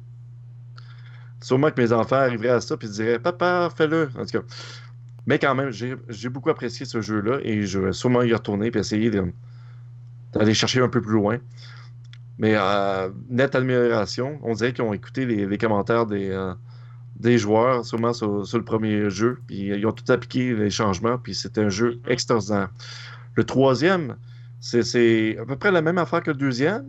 Sûrement 1.41 1.71
que 1.71 1.81
mes 1.81 1.91
enfants 1.91 2.17
arriveraient 2.17 2.51
à 2.51 2.61
ça 2.61 2.77
et 2.79 2.87
diraient 2.87 3.19
Papa, 3.19 3.71
fais-le. 3.75 4.11
En 4.19 4.27
tout 4.27 4.41
cas. 4.41 4.45
Mais 5.27 5.39
quand 5.39 5.55
même, 5.55 5.71
j'ai 5.71 6.29
beaucoup 6.29 6.51
apprécié 6.51 6.87
ce 6.87 7.01
jeu-là 7.01 7.39
et 7.43 7.63
je 7.67 7.79
vais 7.79 7.93
sûrement 7.93 8.23
y 8.23 8.33
retourner 8.33 8.69
et 8.75 8.79
essayer 8.79 9.11
d'aller 10.33 10.55
chercher 10.55 10.81
un 10.81 10.89
peu 10.89 11.01
plus 11.01 11.13
loin. 11.13 11.39
Mais 12.39 12.55
euh, 12.57 13.11
nette 13.29 13.55
amélioration. 13.55 14.39
On 14.43 14.55
dirait 14.55 14.73
qu'ils 14.73 14.85
ont 14.85 14.95
écouté 14.95 15.27
les, 15.27 15.47
les 15.47 15.59
commentaires 15.59 16.07
des, 16.07 16.31
euh, 16.31 16.55
des 17.17 17.37
joueurs, 17.39 17.85
sûrement 17.85 18.13
sur, 18.15 18.47
sur 18.47 18.59
le 18.59 18.65
premier 18.65 19.11
jeu. 19.11 19.39
Puis 19.47 19.67
ils 19.69 19.87
ont 19.87 19.93
tout 19.93 20.11
appliqué 20.11 20.55
les 20.55 20.71
changements. 20.71 21.19
Puis 21.19 21.35
c'était 21.35 21.61
un 21.63 21.69
jeu 21.69 22.01
extraordinaire. 22.09 22.71
Le 23.35 23.45
troisième, 23.45 24.17
c'est- 24.61 24.83
c'est 24.83 25.37
à 25.39 25.45
peu 25.45 25.57
près 25.57 25.71
la 25.71 25.83
même 25.83 25.99
affaire 25.99 26.23
que 26.23 26.31
le 26.31 26.37
deuxième, 26.37 26.87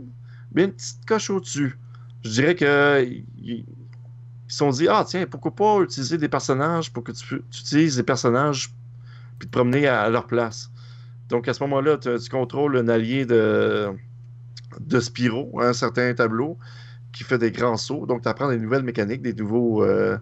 mais 0.54 0.66
une 0.66 0.72
petite 0.72 1.06
coche 1.06 1.30
au-dessus. 1.30 1.78
Je 2.24 2.30
dirais 2.30 2.56
que 2.56 3.06
se 4.52 4.58
sont 4.58 4.70
dit 4.70 4.88
Ah, 4.90 5.06
tiens, 5.08 5.26
pourquoi 5.26 5.56
pas 5.56 5.80
utiliser 5.82 6.18
des 6.18 6.28
personnages 6.28 6.92
pour 6.92 7.04
que 7.04 7.12
tu, 7.12 7.42
tu 7.50 7.60
utilises 7.62 7.96
des 7.96 8.04
personnages 8.04 8.74
puis 9.40 9.48
te 9.48 9.52
promener 9.52 9.88
à, 9.88 10.10
leur 10.10 10.28
place. 10.28 10.70
Donc 11.30 11.48
à 11.48 11.54
ce 11.54 11.64
moment-là, 11.64 11.98
tu, 11.98 12.30
contrôles 12.30 12.78
un 12.78 12.88
allié 12.90 13.26
de, 13.26 13.90
de 14.80 15.00
Spyro, 15.00 15.60
un 15.62 15.74
certain 15.74 16.14
tableau, 16.14 16.58
qui 17.12 17.24
fait 17.24 17.38
des 17.38 17.52
grands 17.52 17.78
sauts. 17.78 18.06
Donc 18.06 18.22
tu 18.24 18.30
apprends 18.30 18.50
des 18.50 18.60
nouvelles 18.60 18.84
mécaniques, 18.84 19.22
des 19.22 19.34
nouveaux. 19.34 19.84
euh, 19.84 20.18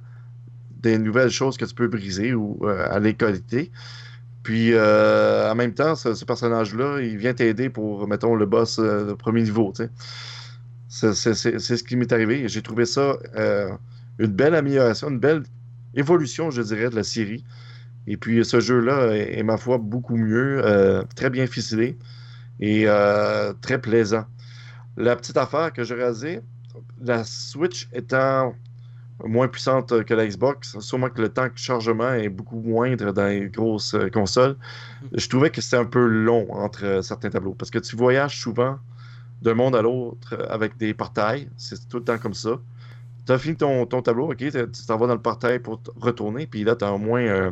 des 0.81 0.97
nouvelles 0.97 1.29
choses 1.29 1.57
que 1.57 1.65
tu 1.65 1.75
peux 1.75 1.89
briser 1.89 2.33
ou 2.33 2.57
euh, 2.63 2.87
aller 2.89 3.13
collecter. 3.13 3.69
Puis, 4.43 4.71
euh, 4.71 5.51
en 5.51 5.55
même 5.55 5.73
temps, 5.73 5.95
ce, 5.95 6.13
ce 6.13 6.23
personnage-là, 6.23 7.01
il 7.01 7.17
vient 7.17 7.33
t'aider 7.33 7.69
pour, 7.69 8.07
mettons, 8.07 8.33
le 8.33 8.45
boss 8.45 8.79
de 8.79 9.11
premier 9.11 9.41
niveau. 9.41 9.73
C'est 10.87 11.13
ce 11.13 11.83
qui 11.83 11.97
m'est 11.97 12.13
arrivé. 12.13 12.47
J'ai 12.47 12.61
trouvé 12.61 12.85
ça 12.85 13.17
une 14.19 14.27
belle 14.33 14.53
amélioration, 14.53 15.09
une 15.09 15.19
belle 15.19 15.43
évolution, 15.95 16.51
je 16.51 16.61
dirais, 16.61 16.89
de 16.89 16.95
la 16.95 17.03
série. 17.03 17.43
Et 18.05 18.17
puis, 18.17 18.43
ce 18.45 18.59
jeu-là 18.59 19.15
est, 19.15 19.43
ma 19.43 19.57
foi, 19.57 19.77
beaucoup 19.77 20.17
mieux, 20.17 20.61
euh, 20.63 21.03
très 21.15 21.29
bien 21.29 21.47
ficelé 21.47 21.97
et 22.59 22.83
euh, 22.87 23.53
très 23.61 23.79
plaisant. 23.79 24.25
La 24.97 25.15
petite 25.15 25.37
affaire 25.37 25.71
que 25.71 25.83
j'ai 25.83 25.95
rasée, 25.95 26.41
la 27.01 27.23
Switch 27.23 27.87
étant 27.93 28.53
moins 29.25 29.47
puissante 29.47 30.03
que 30.05 30.13
la 30.13 30.27
Xbox, 30.27 30.79
sûrement 30.79 31.09
que 31.09 31.21
le 31.21 31.29
temps 31.29 31.47
de 31.47 31.51
chargement 31.55 32.13
est 32.13 32.29
beaucoup 32.29 32.59
moindre 32.61 33.11
dans 33.11 33.27
les 33.27 33.47
grosses 33.49 33.93
euh, 33.93 34.09
consoles. 34.09 34.55
Je 35.13 35.27
trouvais 35.27 35.49
que 35.49 35.61
c'était 35.61 35.77
un 35.77 35.85
peu 35.85 36.05
long 36.05 36.47
entre 36.51 37.01
certains 37.03 37.29
tableaux 37.29 37.53
parce 37.53 37.71
que 37.71 37.79
tu 37.79 37.95
voyages 37.95 38.39
souvent 38.39 38.77
d'un 39.41 39.53
monde 39.53 39.75
à 39.75 39.81
l'autre 39.81 40.37
avec 40.49 40.77
des 40.77 40.93
portails. 40.93 41.49
C'est 41.57 41.87
tout 41.87 41.97
le 41.97 42.03
temps 42.03 42.17
comme 42.17 42.33
ça. 42.33 42.59
Tu 43.29 43.33
as 43.33 43.37
fini 43.37 43.55
ton, 43.55 43.85
ton 43.85 44.01
tableau, 44.01 44.31
ok, 44.31 44.37
tu 44.37 44.85
t'en 44.87 44.97
vas 44.97 45.05
dans 45.05 45.13
le 45.13 45.21
portail 45.21 45.59
pour 45.59 45.79
retourner, 45.97 46.47
puis 46.47 46.63
là, 46.63 46.75
tu 46.75 46.83
as 46.83 46.91
au 46.91 46.97
moins 46.97 47.21
euh, 47.21 47.51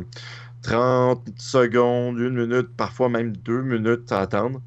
30 0.62 1.22
secondes, 1.38 2.18
une 2.18 2.34
minute, 2.34 2.70
parfois 2.76 3.08
même 3.08 3.36
deux 3.36 3.62
minutes 3.62 4.10
à 4.10 4.18
attendre. 4.22 4.60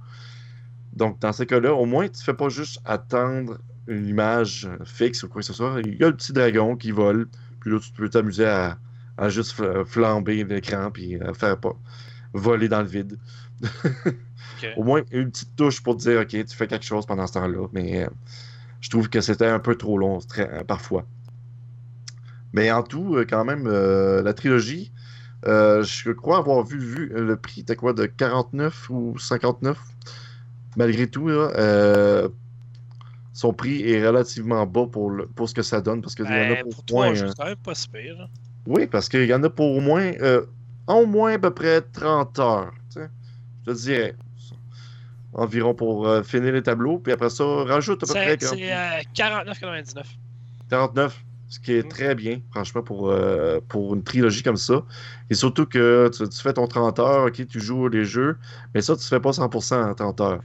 Donc, 0.94 1.20
dans 1.20 1.34
ces 1.34 1.46
cas-là, 1.46 1.74
au 1.74 1.86
moins, 1.86 2.08
tu 2.08 2.20
ne 2.20 2.24
fais 2.24 2.34
pas 2.34 2.48
juste 2.48 2.80
attendre 2.86 3.58
une 3.88 4.08
image 4.08 4.70
fixe 4.86 5.24
ou 5.24 5.28
quoi 5.28 5.42
que 5.42 5.48
ce 5.48 5.52
soit. 5.52 5.82
Il 5.84 6.00
y 6.00 6.04
a 6.06 6.08
le 6.08 6.16
petit 6.16 6.32
dragon 6.32 6.78
qui 6.78 6.92
vole, 6.92 7.28
puis 7.60 7.72
là, 7.72 7.80
tu 7.80 7.92
peux 7.92 8.08
t'amuser 8.08 8.46
à, 8.46 8.78
à 9.18 9.28
juste 9.28 9.60
fl- 9.60 9.84
flamber 9.84 10.46
l'écran, 10.46 10.92
puis 10.92 11.20
à 11.22 11.34
faire 11.34 11.58
pas 11.58 11.76
voler 12.34 12.70
dans 12.70 12.82
le 12.84 12.88
vide. 12.88 13.20
Au 14.78 14.84
moins, 14.84 15.02
une 15.12 15.30
petite 15.30 15.58
touche 15.58 15.84
pour 15.84 15.98
te 15.98 16.04
dire, 16.04 16.22
OK, 16.22 16.30
tu 16.30 16.56
fais 16.56 16.68
quelque 16.68 16.86
chose 16.86 17.06
pendant 17.06 17.28
ce 17.28 17.34
temps-là. 17.34 17.68
Mais 17.74 18.06
euh, 18.06 18.10
je 18.82 18.90
trouve 18.90 19.10
que 19.10 19.22
c'était 19.22 19.48
un 19.48 19.60
peu 19.60 19.76
trop 19.76 19.98
long, 19.98 20.20
très- 20.20 20.50
euh, 20.52 20.64
parfois. 20.64 21.06
Mais 22.54 22.72
en 22.72 22.84
tout, 22.84 23.16
euh, 23.16 23.26
quand 23.28 23.46
même, 23.46 23.66
euh, 23.68 24.22
la 24.22 24.34
trilogie, 24.34 24.92
euh, 25.48 25.84
je 25.84 26.12
crois 26.12 26.38
avoir 26.40 26.64
vu, 26.66 26.78
vu 26.80 27.08
le 27.08 27.38
prix, 27.38 27.62
était 27.62 27.76
quoi, 27.76 27.94
de 27.94 28.06
49 28.06 28.90
ou 28.90 29.18
59? 29.18 29.80
Malgré 30.76 31.08
tout, 31.08 31.28
là, 31.28 31.52
euh, 31.56 32.30
son 33.34 33.54
prix 33.54 33.90
est 33.90 34.06
relativement 34.06 34.66
bas 34.66 34.88
pour, 34.92 35.10
le- 35.12 35.28
pour 35.28 35.48
ce 35.48 35.54
que 35.54 35.62
ça 35.62 35.80
donne, 35.82 36.02
parce 36.02 36.16
qu'il 36.16 36.26
y 36.26 36.28
en 36.28 36.32
a 36.32 36.36
Ben, 36.56 36.64
pour, 36.64 36.84
pour 36.84 36.98
moins, 36.98 37.14
quand 37.38 37.46
même 37.46 37.56
pas 37.56 37.76
si 37.76 37.88
pire. 37.88 38.18
là. 38.18 38.28
oui, 38.68 38.88
parce 38.88 39.08
qu'il 39.10 39.26
y 39.26 39.34
en 39.34 39.44
a 39.44 39.50
pour 39.50 39.72
au 39.78 39.80
moins, 39.80 40.12
au 40.88 41.06
moins 41.06 41.34
à 41.34 41.40
peu 41.40 41.52
près 41.52 41.82
30 41.82 42.38
heures. 42.40 42.74
tu 42.94 43.00
sais. 43.00 43.10
je 43.66 43.72
te 43.72 43.78
dirais. 43.78 44.16
Environ 45.34 45.74
pour 45.74 46.08
euh, 46.08 46.24
finir 46.24 46.54
les 46.54 46.62
tableaux. 46.64 46.98
Puis 47.00 47.14
après 47.14 47.30
ça, 47.30 47.44
rajoute 47.44 48.04
à 48.04 48.08
peu 48.08 48.14
près 48.14 48.38
C'est 48.40 48.48
c'est, 48.48 48.74
euh, 48.74 49.02
49,99. 49.16 50.04
49. 50.70 51.24
Ce 51.48 51.60
qui 51.60 51.74
est 51.74 51.86
Mm. 51.86 51.90
très 51.90 52.16
bien, 52.16 52.40
franchement, 52.52 52.82
pour, 52.82 53.10
euh, 53.10 53.60
pour 53.68 53.94
une 53.94 54.04
trilogie 54.04 54.42
comme 54.42 54.56
ça. 54.58 54.84
Et 55.30 55.34
surtout 55.34 55.66
que 55.66 56.10
tu, 56.16 56.28
tu 56.30 56.42
fais 56.42 56.54
ton 56.54 56.66
30 56.66 57.00
heures, 57.00 57.26
ok, 57.28 57.46
tu 57.46 57.60
joues 57.60 57.90
les 57.90 58.06
jeux, 58.06 58.38
mais 58.74 58.82
ça, 58.82 58.96
tu 58.96 59.06
fais 59.06 59.20
pas 59.20 59.34
100% 59.34 59.76
en 59.90 59.94
30 59.94 60.22
heures. 60.22 60.42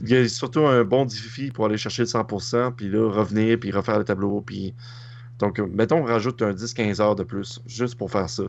Il 0.00 0.08
y 0.10 0.16
a 0.16 0.28
surtout 0.28 0.60
un 0.66 0.84
bon 0.84 1.06
défi 1.06 1.50
pour 1.50 1.66
aller 1.66 1.76
chercher 1.76 2.02
le 2.02 2.08
100%, 2.08 2.70
puis 2.72 2.88
là, 2.88 3.10
revenir, 3.10 3.58
puis 3.58 3.70
refaire 3.72 3.98
le 3.98 4.04
tableau, 4.04 4.40
puis... 4.40 4.74
Donc, 5.40 5.58
euh, 5.58 5.66
mettons, 5.72 5.98
on 5.98 6.04
rajoute 6.04 6.40
un 6.42 6.52
10-15 6.52 7.00
heures 7.00 7.16
de 7.16 7.24
plus, 7.24 7.60
juste 7.66 7.96
pour 7.96 8.08
faire 8.10 8.30
ça. 8.30 8.44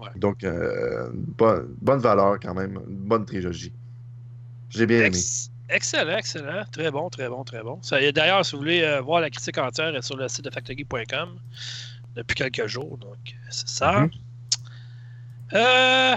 Ouais. 0.00 0.08
Donc, 0.16 0.44
euh, 0.44 1.10
bonne, 1.12 1.66
bonne 1.82 2.00
valeur 2.00 2.38
quand 2.40 2.54
même, 2.54 2.78
une 2.88 2.96
bonne 2.96 3.26
trilogie. 3.26 3.72
J'ai 4.70 4.86
bien 4.86 4.98
aimé. 4.98 5.06
Ex- 5.08 5.50
excellent, 5.68 6.16
excellent. 6.16 6.64
Très 6.72 6.90
bon, 6.90 7.08
très 7.10 7.28
bon, 7.28 7.44
très 7.44 7.62
bon. 7.62 7.80
D'ailleurs, 8.14 8.44
si 8.44 8.52
vous 8.52 8.58
voulez 8.58 8.82
euh, 8.82 9.00
voir 9.00 9.20
la 9.20 9.30
critique 9.30 9.58
entière, 9.58 9.88
elle 9.88 9.96
est 9.96 10.02
sur 10.02 10.16
le 10.16 10.28
site 10.28 10.44
de 10.44 10.50
factory.com 10.50 11.38
depuis 12.14 12.34
quelques 12.34 12.66
jours. 12.66 12.98
Donc, 12.98 13.18
c'est 13.50 13.68
ça. 13.68 14.00
Mhm. 14.00 14.10
Euh, 15.54 16.16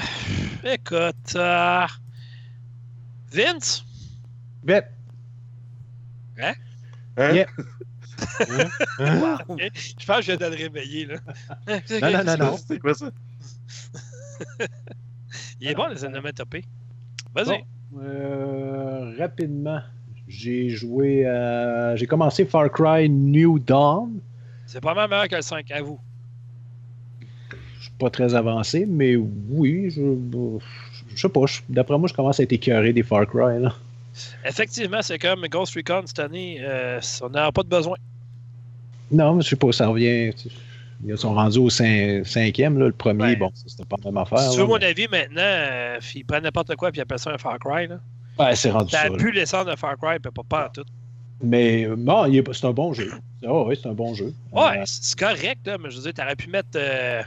écoute, 0.65 1.35
euh, 1.35 1.85
Vince, 3.31 3.85
Ben, 4.63 4.83
Hein? 6.37 6.53
Yeah. 7.17 7.45
Wow. 8.99 9.37
ok, 9.47 9.71
je 9.73 10.05
pense 10.05 10.17
que 10.17 10.21
je 10.23 10.31
viens 10.33 10.37
de 10.37 10.45
le 10.55 10.61
réveiller. 10.61 11.05
Là. 11.07 11.15
Non, 11.67 12.11
non, 12.11 12.23
non, 12.23 12.37
non. 12.37 12.57
C'est 12.57 12.79
quoi 12.79 12.93
ça? 12.93 13.09
Il 15.59 15.67
est 15.69 15.75
bon, 15.75 15.87
les 15.87 16.03
onomatopées. 16.03 16.63
Vas-y. 17.33 17.45
Bon. 17.45 17.61
Euh, 17.99 19.13
rapidement, 19.19 19.79
j'ai 20.27 20.69
joué. 20.69 21.25
à- 21.25 21.95
J'ai 21.95 22.07
commencé 22.07 22.45
Far 22.45 22.71
Cry 22.71 23.09
New 23.09 23.59
Dawn. 23.59 24.19
C'est 24.65 24.81
pas 24.81 24.93
mal 24.93 25.09
meilleur 25.09 25.27
que 25.27 25.35
le 25.35 25.41
5, 25.41 25.69
à 25.71 25.81
vous. 25.81 25.99
Je 27.77 27.83
suis 27.83 27.91
pas 27.99 28.09
très 28.09 28.33
avancé, 28.35 28.85
mais 28.87 29.15
oui, 29.15 29.89
je. 29.89 30.01
Je 31.15 31.21
sais 31.21 31.29
pas. 31.29 31.41
D'après 31.67 31.97
moi, 31.97 32.07
je 32.07 32.13
commence 32.13 32.39
à 32.39 32.43
être 32.43 32.53
écœuré 32.53 32.93
des 32.93 33.03
Far 33.03 33.27
Cry. 33.27 33.59
Là. 33.61 33.73
Effectivement, 34.45 35.01
c'est 35.01 35.19
comme 35.19 35.45
Ghost 35.47 35.75
Recon 35.75 36.03
cette 36.05 36.19
année, 36.19 36.57
euh, 36.61 36.99
on 37.21 37.29
n'a 37.29 37.51
pas 37.51 37.63
de 37.63 37.69
besoin. 37.69 37.97
Non, 39.11 39.35
mais 39.35 39.41
je 39.41 39.49
sais 39.49 39.55
pas, 39.57 39.71
ça 39.73 39.87
revient. 39.87 40.31
Ils 41.05 41.17
sont 41.17 41.33
rendus 41.33 41.57
au 41.57 41.69
cin- 41.69 42.23
cinquième, 42.23 42.77
là, 42.77 42.85
le 42.85 42.91
premier. 42.91 43.23
Ouais. 43.23 43.35
Bon, 43.35 43.51
ça, 43.55 43.63
c'était 43.67 43.85
pas 43.85 43.95
la 44.03 44.11
même 44.11 44.17
affaire. 44.17 44.39
là, 44.51 44.57
veux 44.57 44.65
mon 44.67 44.77
mais- 44.77 44.85
avis, 44.85 45.07
maintenant, 45.09 45.41
euh, 45.41 45.99
ils 46.15 46.23
prennent 46.25 46.43
n'importe 46.43 46.75
quoi 46.75 46.89
et 46.89 46.91
ils 46.95 47.01
appellent 47.01 47.19
ça 47.19 47.31
un 47.31 47.37
Far 47.37 47.57
Cry. 47.59 47.87
Là. 47.87 47.99
Ouais, 48.39 48.55
c'est 48.55 48.69
rendu 48.71 48.91
T'as 48.91 49.09
ça. 49.09 49.15
pu 49.17 49.31
l'essence 49.31 49.65
de 49.65 49.75
Far 49.75 49.97
Cry, 49.97 50.19
pas, 50.19 50.29
pas 50.47 50.67
en 50.67 50.69
tout. 50.69 50.85
Mais 51.43 51.81
est- 52.37 52.53
c'est 52.53 52.65
un 52.67 52.71
bon 52.71 52.93
jeu. 52.93 53.11
Oh, 53.47 53.65
oui, 53.67 53.77
c'est 53.81 53.89
un 53.89 53.93
bon 53.93 54.13
jeu. 54.13 54.31
Ouais, 54.51 54.79
Euh, 54.79 54.83
c'est 54.85 55.17
correct, 55.17 55.65
là, 55.65 55.77
mais 55.79 55.89
je 55.89 55.95
veux 55.97 56.03
dire, 56.03 56.13
t'aurais 56.13 56.35
pu 56.35 56.47
mettre 56.49 56.69
euh, 56.75 57.23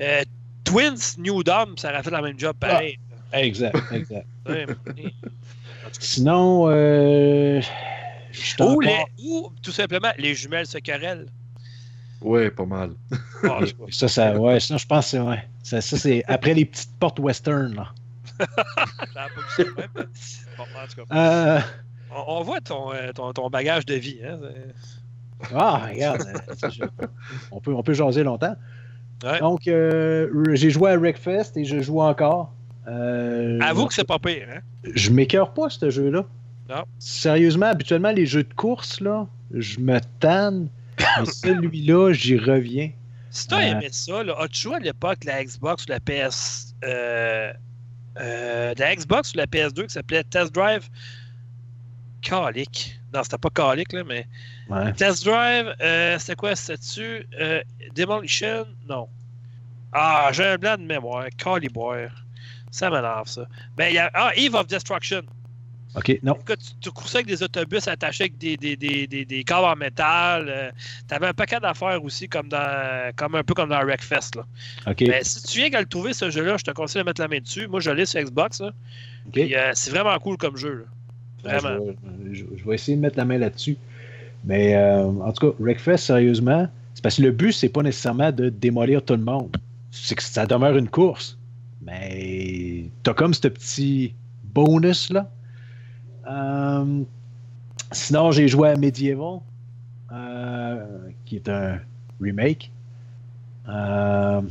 euh, 0.00 0.22
Twins 0.64 0.96
New 1.18 1.42
Dawn, 1.42 1.76
ça 1.76 1.90
aurait 1.92 2.02
fait 2.02 2.10
le 2.10 2.22
même 2.22 2.38
job 2.38 2.56
pareil. 2.58 2.98
exact, 3.34 3.76
exact. 3.92 4.26
Ouais, 4.48 4.64
mais- 4.96 5.12
Sinon, 6.00 6.64
euh, 6.68 7.60
je 8.32 8.62
ou, 8.62 8.80
les, 8.80 9.04
ou 9.22 9.52
tout 9.62 9.70
simplement, 9.72 10.10
les 10.18 10.34
jumelles 10.34 10.66
se 10.66 10.78
querellent. 10.78 11.26
Ouais, 12.20 12.50
pas 12.50 12.64
mal. 12.66 12.90
Ah. 13.42 13.60
Ça, 13.90 14.08
ça, 14.08 14.38
ouais, 14.38 14.58
sinon, 14.60 14.78
je 14.78 14.86
pense 14.86 15.04
que 15.06 15.10
c'est, 15.10 15.20
ouais. 15.20 15.44
Ça, 15.62 15.80
ça, 15.80 15.98
c'est 15.98 16.24
après 16.26 16.54
les 16.54 16.64
petites 16.64 16.96
portes 16.98 17.18
western, 17.18 17.74
là. 17.74 17.88
Ça. 19.14 19.26
Bon, 20.56 20.64
en 20.64 20.86
tout 20.88 21.06
cas, 21.08 21.14
Euh, 21.16 21.60
on, 22.10 22.38
on 22.38 22.42
voit 22.42 22.60
ton, 22.60 22.92
euh, 22.92 23.12
ton, 23.12 23.32
ton 23.32 23.48
bagage 23.50 23.86
de 23.86 23.94
vie. 23.94 24.18
Hein? 24.24 24.38
ah, 25.54 25.86
regarde. 25.90 26.22
euh, 26.22 26.54
ça, 26.56 26.68
on, 27.50 27.60
peut, 27.60 27.72
on 27.74 27.82
peut 27.82 27.92
jaser 27.94 28.22
longtemps. 28.24 28.56
Ouais. 29.22 29.38
Donc, 29.40 29.68
euh, 29.68 30.28
j'ai 30.54 30.70
joué 30.70 30.90
à 30.90 30.96
Wreckfest 30.98 31.52
et 31.56 31.64
je 31.64 31.80
joue 31.80 32.00
encore. 32.00 32.52
Euh, 32.88 33.58
Avoue 33.60 33.86
que 33.86 33.94
c'est 33.94 34.04
pas 34.04 34.18
pire. 34.18 34.46
Hein? 34.54 34.60
Je 34.94 35.10
m'écœure 35.10 35.52
pas, 35.54 35.70
ce 35.70 35.88
jeu-là. 35.90 36.24
Non. 36.68 36.84
Sérieusement, 36.98 37.66
habituellement, 37.66 38.10
les 38.10 38.26
jeux 38.26 38.42
de 38.44 38.54
course, 38.54 39.00
là, 39.00 39.26
je 39.52 39.78
me 39.80 39.98
tanne. 40.20 40.68
Celui-là, 41.24 42.12
j'y 42.12 42.38
reviens. 42.38 42.90
Si 43.30 43.48
t'as 43.48 43.58
Euh. 43.58 43.70
aimé 43.72 43.88
ça, 43.90 44.22
là, 44.22 44.34
as-tu 44.38 44.60
joué 44.62 44.76
à 44.76 44.78
l'époque 44.78 45.24
la 45.24 45.44
Xbox 45.44 45.84
ou 45.84 45.90
la 45.90 46.00
PS. 46.00 46.74
Euh, 46.84 47.52
euh, 48.20 48.74
la 48.78 48.94
Xbox 48.96 49.32
ou 49.34 49.38
la 49.38 49.46
PS2 49.46 49.86
qui 49.86 49.94
s'appelait 49.94 50.22
Test 50.24 50.54
Drive? 50.54 50.88
Calic. 52.22 52.98
Non, 53.12 53.22
c'était 53.22 53.38
pas 53.38 53.50
Calic, 53.50 53.92
là, 53.92 54.02
mais. 54.04 54.26
Ouais. 54.68 54.92
Test 54.94 55.24
Drive, 55.24 55.74
euh, 55.80 56.18
c'était 56.18 56.36
quoi? 56.36 56.56
C'était-tu 56.56 57.26
Demolition? 57.94 58.66
Non. 58.88 59.08
Ah, 59.92 60.30
j'ai 60.32 60.44
un 60.44 60.56
blanc 60.56 60.76
de 60.76 60.82
mémoire. 60.84 61.26
Caliboire. 61.36 62.10
Ça 62.70 62.90
m'énerve, 62.90 63.28
ça. 63.28 63.46
Ben, 63.76 63.88
il 63.88 63.94
y 63.94 63.98
a. 63.98 64.10
Ah, 64.14 64.32
Eve 64.36 64.54
of 64.54 64.66
Destruction. 64.66 65.22
OK, 65.96 66.18
non. 66.22 66.34
Écoute, 66.34 66.58
tu, 66.58 66.72
tu 66.80 66.90
coursais 66.90 67.18
avec 67.18 67.28
des 67.28 67.42
autobus 67.42 67.86
attachés 67.86 68.24
avec 68.24 68.38
des, 68.38 68.56
des, 68.56 68.76
des, 68.76 69.06
des, 69.06 69.44
en 69.52 69.76
métal. 69.76 70.46
euh, 70.48 70.70
T'avais 71.06 71.28
un 71.28 71.32
paquet 71.34 71.60
d'affaires 71.60 72.02
aussi, 72.02 72.28
comme 72.28 72.48
dans 72.48 73.12
comme 73.14 73.36
un 73.36 73.44
peu 73.44 73.54
comme 73.54 73.68
dans 73.68 73.80
Wreckfest. 73.84 74.34
Là. 74.36 74.44
OK. 74.90 75.02
Mais 75.02 75.22
si 75.22 75.42
tu 75.44 75.58
viens 75.58 75.70
qu'à 75.70 75.80
le 75.80 75.86
trouver, 75.86 76.12
ce 76.12 76.30
jeu-là, 76.30 76.56
je 76.56 76.64
te 76.64 76.70
conseille 76.72 77.02
de 77.02 77.06
mettre 77.06 77.20
la 77.20 77.28
main 77.28 77.38
dessus. 77.38 77.68
Moi, 77.68 77.78
je 77.80 77.90
l'ai 77.90 78.06
sur 78.06 78.20
Xbox. 78.20 78.60
là. 78.60 78.72
Euh, 79.36 79.70
c'est 79.74 79.90
vraiment 79.90 80.18
cool 80.18 80.36
comme 80.36 80.56
jeu. 80.56 80.86
là. 81.44 81.50
Ben, 81.52 81.58
Vraiment. 81.58 81.84
je, 81.86 82.28
vais, 82.30 82.34
je- 82.34 82.44
je 82.58 82.64
vais 82.68 82.74
essayer 82.74 82.96
de 82.96 83.02
mettre 83.02 83.16
la 83.18 83.24
main 83.24 83.38
là-dessus. 83.38 83.76
Mais 84.44 84.74
euh, 84.76 85.04
en 85.04 85.32
tout 85.32 85.50
cas, 85.50 85.56
Wreckfest, 85.60 85.98
sérieusement, 85.98 86.68
c'est 86.94 87.02
parce 87.02 87.16
que 87.18 87.22
le 87.22 87.30
but, 87.30 87.52
c'est 87.52 87.68
pas 87.68 87.82
nécessairement 87.82 88.32
de 88.32 88.48
démolir 88.48 89.02
tout 89.04 89.14
le 89.14 89.22
monde. 89.22 89.56
C'est 89.92 90.16
que 90.16 90.22
ça 90.22 90.44
demeure 90.44 90.76
une 90.76 90.88
course. 90.88 91.38
Mais 91.82 92.86
t'as 93.04 93.14
comme 93.14 93.32
ce 93.34 93.46
petit 93.48 94.14
bonus-là. 94.54 95.30
Euh, 96.28 97.02
sinon, 97.92 98.32
j'ai 98.32 98.48
joué 98.48 98.70
à 98.70 98.76
Medieval, 98.76 99.40
euh, 100.12 100.86
qui 101.24 101.36
est 101.36 101.48
un 101.48 101.80
remake. 102.20 102.70
Euh, 103.68 104.42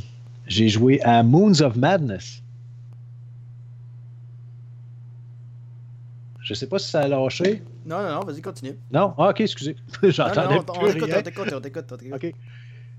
j'ai 0.47 0.69
joué 0.69 1.01
à 1.01 1.23
Moons 1.23 1.61
of 1.61 1.75
Madness. 1.75 2.41
Je 6.41 6.53
sais 6.53 6.67
pas 6.67 6.77
si 6.77 6.89
ça 6.89 7.01
a 7.01 7.07
lâché. 7.07 7.63
Non, 7.85 8.01
non, 8.01 8.15
non, 8.15 8.19
vas-y, 8.25 8.41
continue. 8.41 8.73
Non? 8.91 9.13
Ah, 9.17 9.29
ok, 9.29 9.41
excusez. 9.41 9.75
J'entendais 10.03 10.55
non, 10.55 10.65
on 10.67 10.79
plus 10.79 10.93
t'écoute, 10.93 11.09
rien. 11.09 11.19
on 11.19 11.21
t'écoute, 11.21 11.53
on 11.53 11.61
t'écoute, 11.61 11.85
on 11.91 11.97
t'écoute. 11.97 12.23
Ok. 12.23 12.33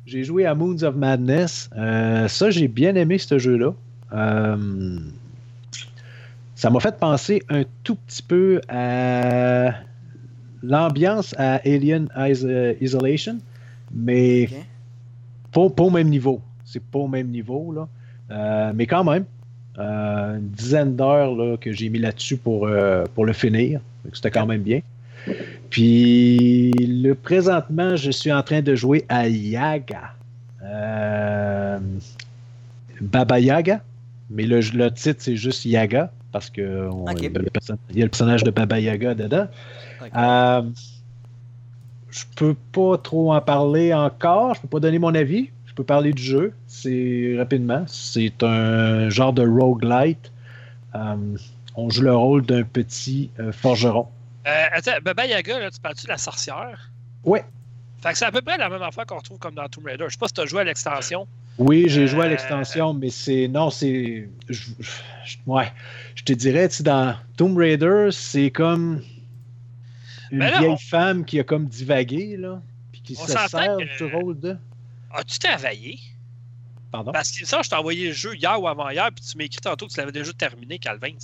J'ai 0.07 0.25
joué 0.25 0.47
à 0.47 0.55
Moons 0.55 0.83
of 0.83 0.97
Madness. 0.97 1.71
Euh, 1.77 2.29
ça, 2.29 2.51
j'ai 2.51 2.69
bien 2.69 2.95
aimé 2.95 3.19
ce 3.19 3.39
jeu-là. 3.39 3.73
Euh, 4.13 4.99
ça 6.65 6.71
m'a 6.71 6.81
fait 6.81 6.97
penser 6.99 7.43
un 7.51 7.65
tout 7.83 7.95
petit 7.95 8.23
peu 8.23 8.63
à 8.71 9.75
l'ambiance 10.63 11.35
à 11.37 11.57
Alien 11.57 12.09
euh, 12.17 12.73
Isolation, 12.81 13.37
mais 13.93 14.49
pas, 15.53 15.69
pas 15.69 15.83
au 15.83 15.91
même 15.91 16.09
niveau. 16.09 16.41
C'est 16.65 16.83
pas 16.83 17.01
au 17.01 17.07
même 17.07 17.29
niveau, 17.29 17.71
là. 17.71 17.87
Euh, 18.31 18.73
mais 18.75 18.87
quand 18.87 19.05
même, 19.05 19.27
euh, 19.79 20.39
une 20.39 20.49
dizaine 20.49 20.97
d'heures 20.97 21.61
que 21.61 21.71
j'ai 21.71 21.91
mis 21.91 21.99
là-dessus 21.99 22.39
pour, 22.39 22.67
euh, 22.67 23.05
pour 23.15 23.27
le 23.27 23.35
finir. 23.35 23.83
C'était 24.15 24.31
quand 24.31 24.47
même 24.47 24.63
bien. 24.63 24.81
Puis, 25.69 26.71
le, 26.71 27.13
présentement, 27.13 27.95
je 27.97 28.11
suis 28.11 28.33
en 28.33 28.43
train 28.43 28.63
de 28.63 28.75
jouer 28.75 29.05
à 29.11 29.29
Yaga. 29.29 30.15
Baba 33.03 33.39
Yaga. 33.39 33.83
Mais 34.31 34.45
le, 34.45 34.61
le 34.61 34.91
titre, 34.91 35.21
c'est 35.21 35.37
juste 35.37 35.67
Yaga. 35.67 36.11
Parce 36.35 36.51
que 36.51 36.89
on- 36.93 37.07
il, 37.17 37.23
y 37.23 37.27
a 37.27 37.39
le 37.39 37.49
perso- 37.49 37.75
il 37.91 37.99
y 37.99 38.03
a 38.03 38.05
le 38.07 38.11
personnage 38.11 38.43
de 38.43 38.51
Baba 38.51 38.81
Yaga 38.81 39.15
dedans. 39.15 39.47
Ok. 40.03 40.09
Euh, 40.17 40.63
je 42.11 42.25
peux 42.35 42.57
pas 42.73 42.99
trop 42.99 43.33
en 43.33 43.41
parler 43.41 43.95
encore. 43.95 44.57
Je 44.57 44.61
peux 44.61 44.67
pas 44.67 44.81
donner 44.81 44.99
mon 44.99 45.15
avis. 45.15 45.51
Je 45.67 45.75
peux 45.75 45.85
parler 45.85 46.13
du 46.13 46.21
jeu. 46.21 46.53
C'est 46.67 47.37
rapidement. 47.39 47.85
C'est 47.87 48.43
un 48.43 49.09
genre 49.11 49.33
de 49.33 49.47
roguelite. 49.47 50.33
Euh, 50.97 51.37
on 51.77 51.89
joue 51.89 52.03
le 52.03 52.17
rôle 52.17 52.45
d'un 52.45 52.65
petit 52.65 53.31
euh, 53.39 53.53
forgeron. 53.53 54.09
Euh, 54.49 54.51
attends, 54.73 54.91
Baba 55.05 55.27
Yaga, 55.27 55.61
là, 55.61 55.71
tu 55.71 55.79
parles-tu 55.81 56.07
de 56.07 56.11
la 56.11 56.19
sorcière? 56.19 56.91
Ouais. 57.25 57.45
Fait 58.05 58.13
que 58.13 58.19
c'est 58.19 58.27
à 58.27 58.31
peu 58.33 58.43
près 58.43 58.59
la 58.59 58.69
même 58.69 58.83
affaire 58.83 59.07
qu'on 59.07 59.17
retrouve 59.17 59.39
comme 59.39 59.55
dans 59.55 59.67
Tomb 59.67 59.87
Raider. 59.87 60.05
Je 60.09 60.13
sais 60.13 60.19
pas 60.19 60.29
si 60.29 60.35
tu 60.35 60.41
as 60.43 60.45
joué 60.47 60.61
à 60.61 60.65
l'extension. 60.65 61.27
Oui, 61.57 61.87
j'ai 61.89 62.07
joué 62.07 62.21
à 62.21 62.25
Euh, 62.25 62.29
l'extension, 62.29 62.93
mais 62.93 63.09
c'est. 63.09 63.49
Non, 63.49 63.71
c'est. 63.71 64.29
je- 64.51 64.71
je- 65.25 65.37
Ouais. 65.47 65.73
Je 66.15 66.23
te 66.23 66.35
dirais, 66.35 66.69
tu 66.69 66.77
sais, 66.77 66.83
dans 66.83 67.17
Tomb 67.39 67.57
Raider, 67.57 68.09
c'est 68.13 68.51
comme. 68.51 69.03
Une 70.31 70.41
là, 70.41 70.59
vieille 70.59 70.69
on- 70.69 70.77
femme 70.77 71.25
qui 71.25 71.41
a 71.41 71.45
comme 71.45 71.65
divagué, 71.67 72.37
là. 72.37 72.61
Puis 72.93 73.01
qui 73.01 73.17
On 73.19 73.25
se 73.27 73.33
sert 73.33 73.49
que- 73.79 73.97
du 73.97 74.15
rôle 74.15 74.39
de. 74.39 74.57
As-tu 75.11 75.39
travaillé? 75.39 75.99
Pardon? 76.93 77.11
Parce 77.13 77.31
que 77.33 77.47
ça, 77.47 77.63
je 77.63 77.71
t'ai 77.71 77.77
envoyé 77.77 78.09
le 78.09 78.13
jeu 78.13 78.35
hier 78.37 78.61
ou 78.61 78.69
avant-hier, 78.69 79.09
puis 79.15 79.25
tu 79.25 79.39
m'as 79.39 79.45
écrit 79.45 79.61
tantôt 79.63 79.87
que 79.87 79.93
tu 79.93 79.99
l'avais 79.99 80.13
déjà 80.13 80.33
terminé, 80.35 80.79
Calvin. 80.79 81.15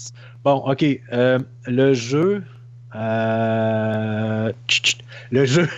Bon, 0.43 0.57
OK. 0.67 0.83
euh, 1.13 1.39
le 1.67 1.93
jeu. 1.93 2.43
euh, 2.95 4.53
Le 5.31 5.45
jeu. 5.45 5.69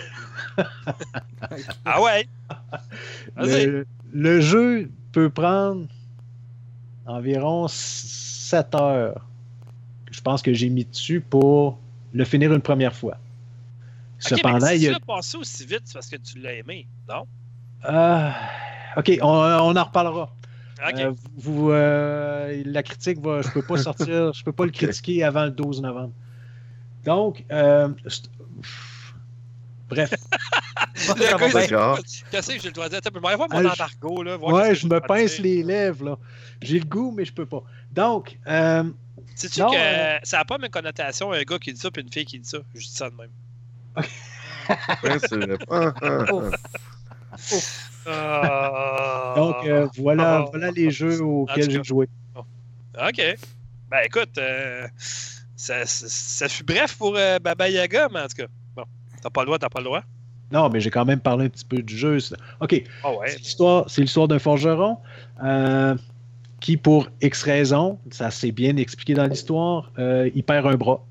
Ah 1.85 2.01
ouais? 2.01 2.27
Le, 3.37 3.85
le 4.11 4.41
jeu 4.41 4.89
peut 5.11 5.29
prendre 5.29 5.87
environ 7.05 7.67
7 7.67 8.75
heures. 8.75 9.25
Je 10.11 10.21
pense 10.21 10.41
que 10.41 10.53
j'ai 10.53 10.69
mis 10.69 10.85
dessus 10.85 11.21
pour 11.21 11.77
le 12.13 12.23
finir 12.23 12.53
une 12.53 12.61
première 12.61 12.95
fois. 12.95 13.17
Cependant, 14.19 14.65
mais 14.65 14.75
il 14.75 14.79
si 14.79 14.85
y 14.85 14.87
tu 14.87 14.93
l'as 14.93 14.99
passé 14.99 15.37
aussi 15.37 15.65
vite, 15.65 15.81
c'est 15.83 15.93
parce 15.93 16.09
que 16.09 16.15
tu 16.15 16.39
l'as 16.39 16.53
aimé, 16.53 16.87
non? 17.09 17.27
Euh, 17.85 18.31
OK, 18.95 19.11
on, 19.21 19.27
on 19.27 19.75
en 19.75 19.83
reparlera. 19.83 20.33
Euh, 20.97 21.13
vous, 21.37 21.71
euh, 21.71 22.61
la 22.65 22.83
critique, 22.83 23.19
va, 23.19 23.41
je 23.41 23.49
peux 23.49 23.61
pas 23.61 23.77
sortir, 23.77 24.33
je 24.33 24.43
peux 24.43 24.51
pas 24.51 24.65
le 24.65 24.71
critiquer 24.71 25.23
avant 25.23 25.45
le 25.45 25.51
12 25.51 25.81
novembre. 25.81 26.13
Donc, 27.05 27.43
euh, 27.51 27.89
bref. 29.93 30.13
Qu'est-ce 32.31 32.51
que 32.53 32.59
je 32.59 32.67
le 32.67 32.71
dois 32.71 32.89
dire? 32.89 32.99
Je 33.03 33.11
vais 33.11 33.19
voir 33.19 33.49
mon 33.49 33.69
embargo, 33.69 34.23
là. 34.23 34.37
voir 34.37 34.53
ouais, 34.53 34.75
je 34.75 34.87
me 34.87 34.99
pince 34.99 35.35
dire. 35.35 35.43
les 35.43 35.63
lèvres 35.63 36.05
là. 36.05 36.17
J'ai 36.61 36.79
le 36.79 36.85
goût, 36.85 37.11
mais 37.11 37.25
je 37.25 37.33
peux 37.33 37.45
pas. 37.45 37.63
Donc, 37.91 38.37
euh, 38.47 38.83
Sais-tu 39.35 39.61
que 39.61 39.75
euh, 39.75 40.19
ça 40.23 40.37
n'a 40.37 40.45
pas 40.45 40.57
même 40.57 40.69
connotation 40.69 41.31
un 41.31 41.41
gars 41.41 41.57
qui 41.57 41.73
dit 41.73 41.79
ça 41.79 41.91
puis 41.91 42.01
une 42.01 42.11
fille 42.11 42.25
qui 42.25 42.39
dit 42.39 42.47
ça? 42.49 42.59
Je 42.73 42.79
dis 42.79 42.93
ça 42.93 43.09
de 43.09 43.15
même. 43.15 43.31
Ah, 44.65 45.93
ah, 46.01 46.25
ah. 48.05 49.33
Donc 49.35 49.65
euh, 49.65 49.87
voilà, 49.97 50.45
voilà 50.49 50.71
les 50.71 50.91
jeux 50.91 51.21
auxquels 51.21 51.69
j'ai 51.69 51.83
joué. 51.83 52.07
OK. 52.35 53.21
Ben 53.89 54.01
écoute, 54.05 54.37
euh, 54.37 54.87
ça, 55.55 55.85
ça, 55.85 56.05
ça 56.07 56.49
fut 56.49 56.63
bref 56.63 56.95
pour 56.97 57.15
euh, 57.15 57.39
Baba 57.39 57.69
Yaga, 57.69 58.07
mais 58.11 58.21
en 58.21 58.27
tout 58.27 58.37
cas, 58.37 58.47
t'as 59.23 59.29
pas 59.29 59.41
le 59.41 59.45
droit, 59.47 59.57
t'as 59.59 59.69
pas 59.69 59.79
le 59.79 59.85
droit? 59.85 60.03
Non, 60.51 60.69
mais 60.69 60.79
j'ai 60.81 60.89
quand 60.89 61.05
même 61.05 61.19
parlé 61.19 61.45
un 61.45 61.49
petit 61.49 61.65
peu 61.65 61.81
du 61.81 61.97
jeu. 61.97 62.17
OK, 62.59 62.83
Ah 63.03 63.11
ouais. 63.15 63.29
c'est 63.29 63.99
l'histoire, 64.01 64.27
d'un 64.27 64.39
forgeron 64.39 64.97
euh, 65.43 65.95
qui, 66.59 66.77
pour 66.77 67.07
X 67.21 67.43
raisons, 67.43 67.97
ça 68.11 68.29
s'est 68.29 68.51
bien 68.51 68.75
expliqué 68.77 69.13
dans 69.13 69.25
l'histoire, 69.25 69.91
euh, 69.97 70.29
il 70.35 70.43
perd 70.43 70.67
un 70.67 70.75
bras. 70.75 71.03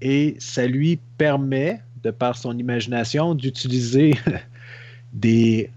Et 0.00 0.36
ça 0.38 0.66
lui 0.66 0.98
permet, 1.16 1.80
de 2.02 2.10
par 2.10 2.36
son 2.36 2.58
imagination, 2.58 3.34
d'utiliser 3.34 4.14
des 5.12 5.70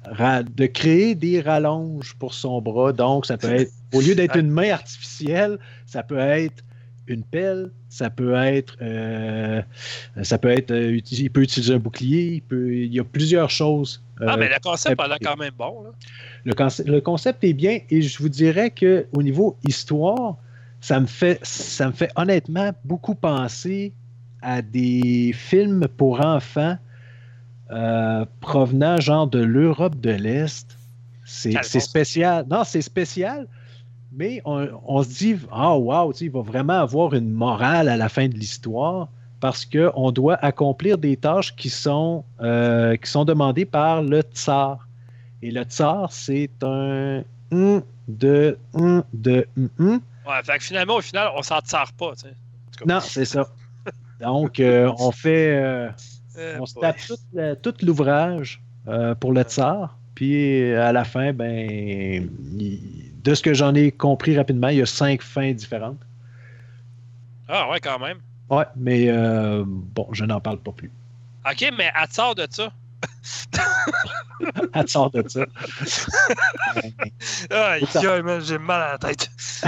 de 0.55 0.65
créer 0.65 1.15
des 1.15 1.41
rallonges 1.41 2.15
pour 2.15 2.33
son 2.33 2.61
bras. 2.61 2.91
Donc, 2.91 3.25
ça 3.25 3.37
peut 3.37 3.53
être, 3.53 3.71
au 3.93 4.01
lieu 4.01 4.15
d'être 4.15 4.37
une 4.37 4.49
main 4.49 4.71
artificielle, 4.71 5.59
ça 5.85 6.03
peut 6.03 6.17
être 6.17 6.63
une 7.09 7.23
pelle, 7.23 7.71
ça 7.89 8.09
peut 8.09 8.33
être, 8.35 8.77
euh, 8.81 9.61
ça 10.21 10.37
peut 10.37 10.49
être, 10.49 10.71
euh, 10.71 10.99
il 11.11 11.29
peut 11.29 11.41
utiliser 11.41 11.73
un 11.73 11.79
bouclier, 11.79 12.33
il, 12.35 12.41
peut, 12.41 12.73
il 12.73 12.93
y 12.93 12.99
a 12.99 13.03
plusieurs 13.03 13.49
choses. 13.49 14.01
Ah, 14.21 14.33
euh, 14.33 14.37
mais 14.37 14.47
le 14.49 14.55
concept 14.61 14.99
a 14.99 15.07
l'air 15.07 15.17
quand 15.21 15.37
même 15.37 15.53
bon. 15.57 15.83
Là. 15.83 15.89
le, 16.45 16.53
conce- 16.53 16.85
le 16.85 17.01
concept 17.01 17.43
est 17.43 17.53
bien 17.53 17.79
et 17.89 18.01
je 18.01 18.17
vous 18.19 18.29
dirais 18.29 18.69
que 18.69 19.05
au 19.13 19.23
niveau 19.23 19.57
histoire, 19.67 20.37
ça 20.81 20.99
me 20.99 21.07
fait, 21.07 21.39
ça 21.43 21.87
me 21.87 21.91
fait 21.93 22.11
honnêtement 22.15 22.71
beaucoup 22.85 23.15
penser 23.15 23.91
à 24.41 24.61
des 24.61 25.31
films 25.33 25.87
pour 25.97 26.21
enfants 26.21 26.77
provenant 28.39 28.99
genre 28.99 29.27
de 29.27 29.39
l'Europe 29.39 29.99
de 29.99 30.11
l'Est. 30.11 30.75
C'est 31.25 31.61
spécial. 31.79 32.45
Non, 32.49 32.63
c'est 32.63 32.81
spécial, 32.81 33.45
mais 34.11 34.41
on, 34.45 34.67
on 34.85 35.03
se 35.03 35.09
dit, 35.09 35.35
ah 35.51 35.77
wow, 35.77 36.11
tu 36.13 36.19
sais, 36.19 36.25
il 36.25 36.31
va 36.31 36.41
vraiment 36.41 36.79
avoir 36.81 37.13
une 37.13 37.29
morale 37.31 37.87
à 37.89 37.97
la 37.97 38.09
fin 38.09 38.27
de 38.27 38.33
l'histoire 38.33 39.07
parce 39.39 39.65
qu'on 39.65 40.11
doit 40.11 40.35
accomplir 40.35 40.97
des 40.97 41.15
tâches 41.15 41.55
qui 41.55 41.69
sont, 41.69 42.23
euh, 42.41 42.95
qui 42.97 43.09
sont 43.09 43.23
demandées 43.25 43.65
par 43.65 44.01
le 44.01 44.21
tsar. 44.21 44.87
Et 45.41 45.51
le 45.51 45.63
tsar, 45.63 46.11
c'est 46.11 46.49
un 46.61 47.23
hum 47.51 47.81
de 48.07 48.57
hum 48.73 49.03
de. 49.13 49.47
Ouais, 49.57 50.43
fait 50.43 50.57
que 50.57 50.63
finalement, 50.63 50.95
au 50.97 51.01
final, 51.01 51.29
on 51.37 51.41
s'en 51.41 51.61
tire 51.61 51.91
pas. 51.97 52.13
Non, 52.85 52.99
c'est 52.99 53.25
ça. 53.25 53.47
Donc, 54.19 54.59
euh, 54.59 54.91
on 54.99 55.11
fait, 55.11 55.55
euh, 55.55 55.89
Euh, 56.37 56.57
on 56.59 56.65
se 56.65 56.75
tape 56.75 56.97
tout, 57.61 57.73
l'ouvrage 57.81 58.61
pour 59.19 59.33
le 59.33 59.43
tsar. 59.43 59.97
Puis 60.15 60.73
à 60.73 60.91
la 60.91 61.05
fin, 61.05 61.31
ben, 61.31 62.29
il- 62.57 63.08
de 63.23 63.35
ce 63.35 63.41
que 63.41 63.53
j'en 63.53 63.73
ai 63.75 63.91
compris 63.91 64.37
rapidement, 64.37 64.69
il 64.69 64.77
y 64.77 64.81
a 64.81 64.85
cinq 64.85 65.21
fins 65.21 65.51
différentes. 65.51 65.99
Ah, 67.47 67.69
ouais, 67.69 67.79
quand 67.79 67.99
même. 67.99 68.19
Ouais, 68.49 68.65
mais 68.75 69.09
euh, 69.09 69.63
bon, 69.65 70.07
je 70.11 70.25
n'en 70.25 70.39
parle 70.39 70.59
pas 70.59 70.71
plus. 70.71 70.91
OK, 71.49 71.71
mais 71.77 71.91
à 71.95 72.07
sort 72.07 72.35
de 72.35 72.47
ça? 72.49 72.71
À 74.73 74.85
sort 74.87 75.11
de 75.11 75.23
ça. 75.27 75.45
Man, 77.49 78.41
j'ai 78.41 78.57
mal 78.57 78.81
à 78.81 78.91
la 78.93 78.97
tête. 78.97 79.29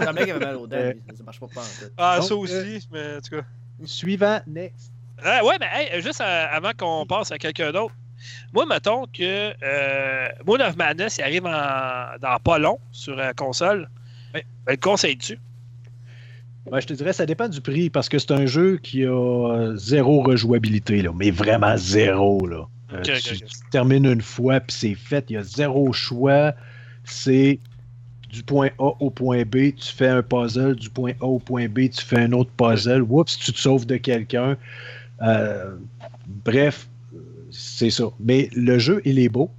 Le 0.00 0.12
mec 0.12 0.28
avait 0.28 0.44
mal 0.44 0.56
aux 0.56 0.66
dents, 0.66 0.76
Euh, 0.76 0.92
ça 1.16 1.22
marche 1.24 1.40
pas 1.40 1.46
pas 1.48 1.60
en 1.60 1.64
tout. 1.64 1.92
Ah, 1.96 2.16
Donc, 2.18 2.28
ça 2.28 2.34
aussi, 2.36 2.88
mais 2.90 3.16
en 3.16 3.20
tout 3.20 3.36
cas. 3.36 3.42
Suivant, 3.84 4.40
next. 4.46 4.92
Ah, 5.24 5.44
ouais, 5.44 5.56
mais 5.60 5.68
hey, 5.72 6.02
juste 6.02 6.20
euh, 6.20 6.46
avant 6.50 6.72
qu'on 6.76 7.06
passe 7.06 7.32
à 7.32 7.38
quelqu'un 7.38 7.72
d'autre, 7.72 7.94
moi, 8.52 8.66
mettons 8.66 9.06
que 9.06 9.52
euh, 9.62 10.28
Moon 10.46 10.60
of 10.60 10.76
Madness, 10.76 11.18
il 11.18 11.22
arrive 11.22 11.46
en- 11.46 12.18
dans 12.20 12.38
pas 12.42 12.58
long 12.58 12.78
sur 12.90 13.18
euh, 13.18 13.32
console. 13.36 13.88
Ben, 14.32 14.42
le 14.66 14.76
conseilles-tu? 14.76 15.38
Ouais, 16.70 16.80
je 16.80 16.86
te 16.86 16.92
dirais, 16.92 17.12
ça 17.12 17.26
dépend 17.26 17.48
du 17.48 17.60
prix 17.60 17.90
parce 17.90 18.08
que 18.08 18.18
c'est 18.18 18.30
un 18.30 18.46
jeu 18.46 18.78
qui 18.80 19.04
a 19.04 19.10
euh, 19.10 19.76
zéro 19.76 20.22
rejouabilité, 20.22 21.02
là, 21.02 21.10
mais 21.14 21.30
vraiment 21.30 21.76
zéro. 21.76 22.46
Là. 22.46 22.66
Euh, 22.92 23.02
tu, 23.02 23.40
termines 23.70 24.06
une 24.06 24.22
fois 24.22 24.60
puis 24.60 24.76
c'est 24.78 24.94
fait, 24.94 25.24
il 25.28 25.34
y 25.34 25.36
a 25.36 25.42
zéro 25.42 25.92
choix. 25.92 26.52
C'est 27.04 27.58
du 28.30 28.42
point 28.42 28.70
A 28.78 28.92
au 29.00 29.10
point 29.10 29.42
B, 29.42 29.74
tu 29.76 29.92
fais 29.92 30.08
un 30.08 30.22
puzzle, 30.22 30.76
du 30.76 30.88
point 30.88 31.12
A 31.20 31.26
au 31.26 31.38
point 31.38 31.68
B, 31.68 31.90
tu 31.90 32.04
fais 32.04 32.20
un 32.20 32.32
autre 32.32 32.50
puzzle, 32.56 33.02
oups, 33.02 33.36
tu 33.38 33.52
te 33.52 33.58
sauves 33.58 33.86
de 33.86 33.96
quelqu'un. 33.96 34.56
Euh, 35.20 35.74
bref, 36.26 36.88
c'est 37.52 37.90
ça. 37.90 38.04
Mais 38.18 38.48
le 38.54 38.78
jeu, 38.78 39.00
il 39.04 39.18
est 39.18 39.28
beau. 39.28 39.50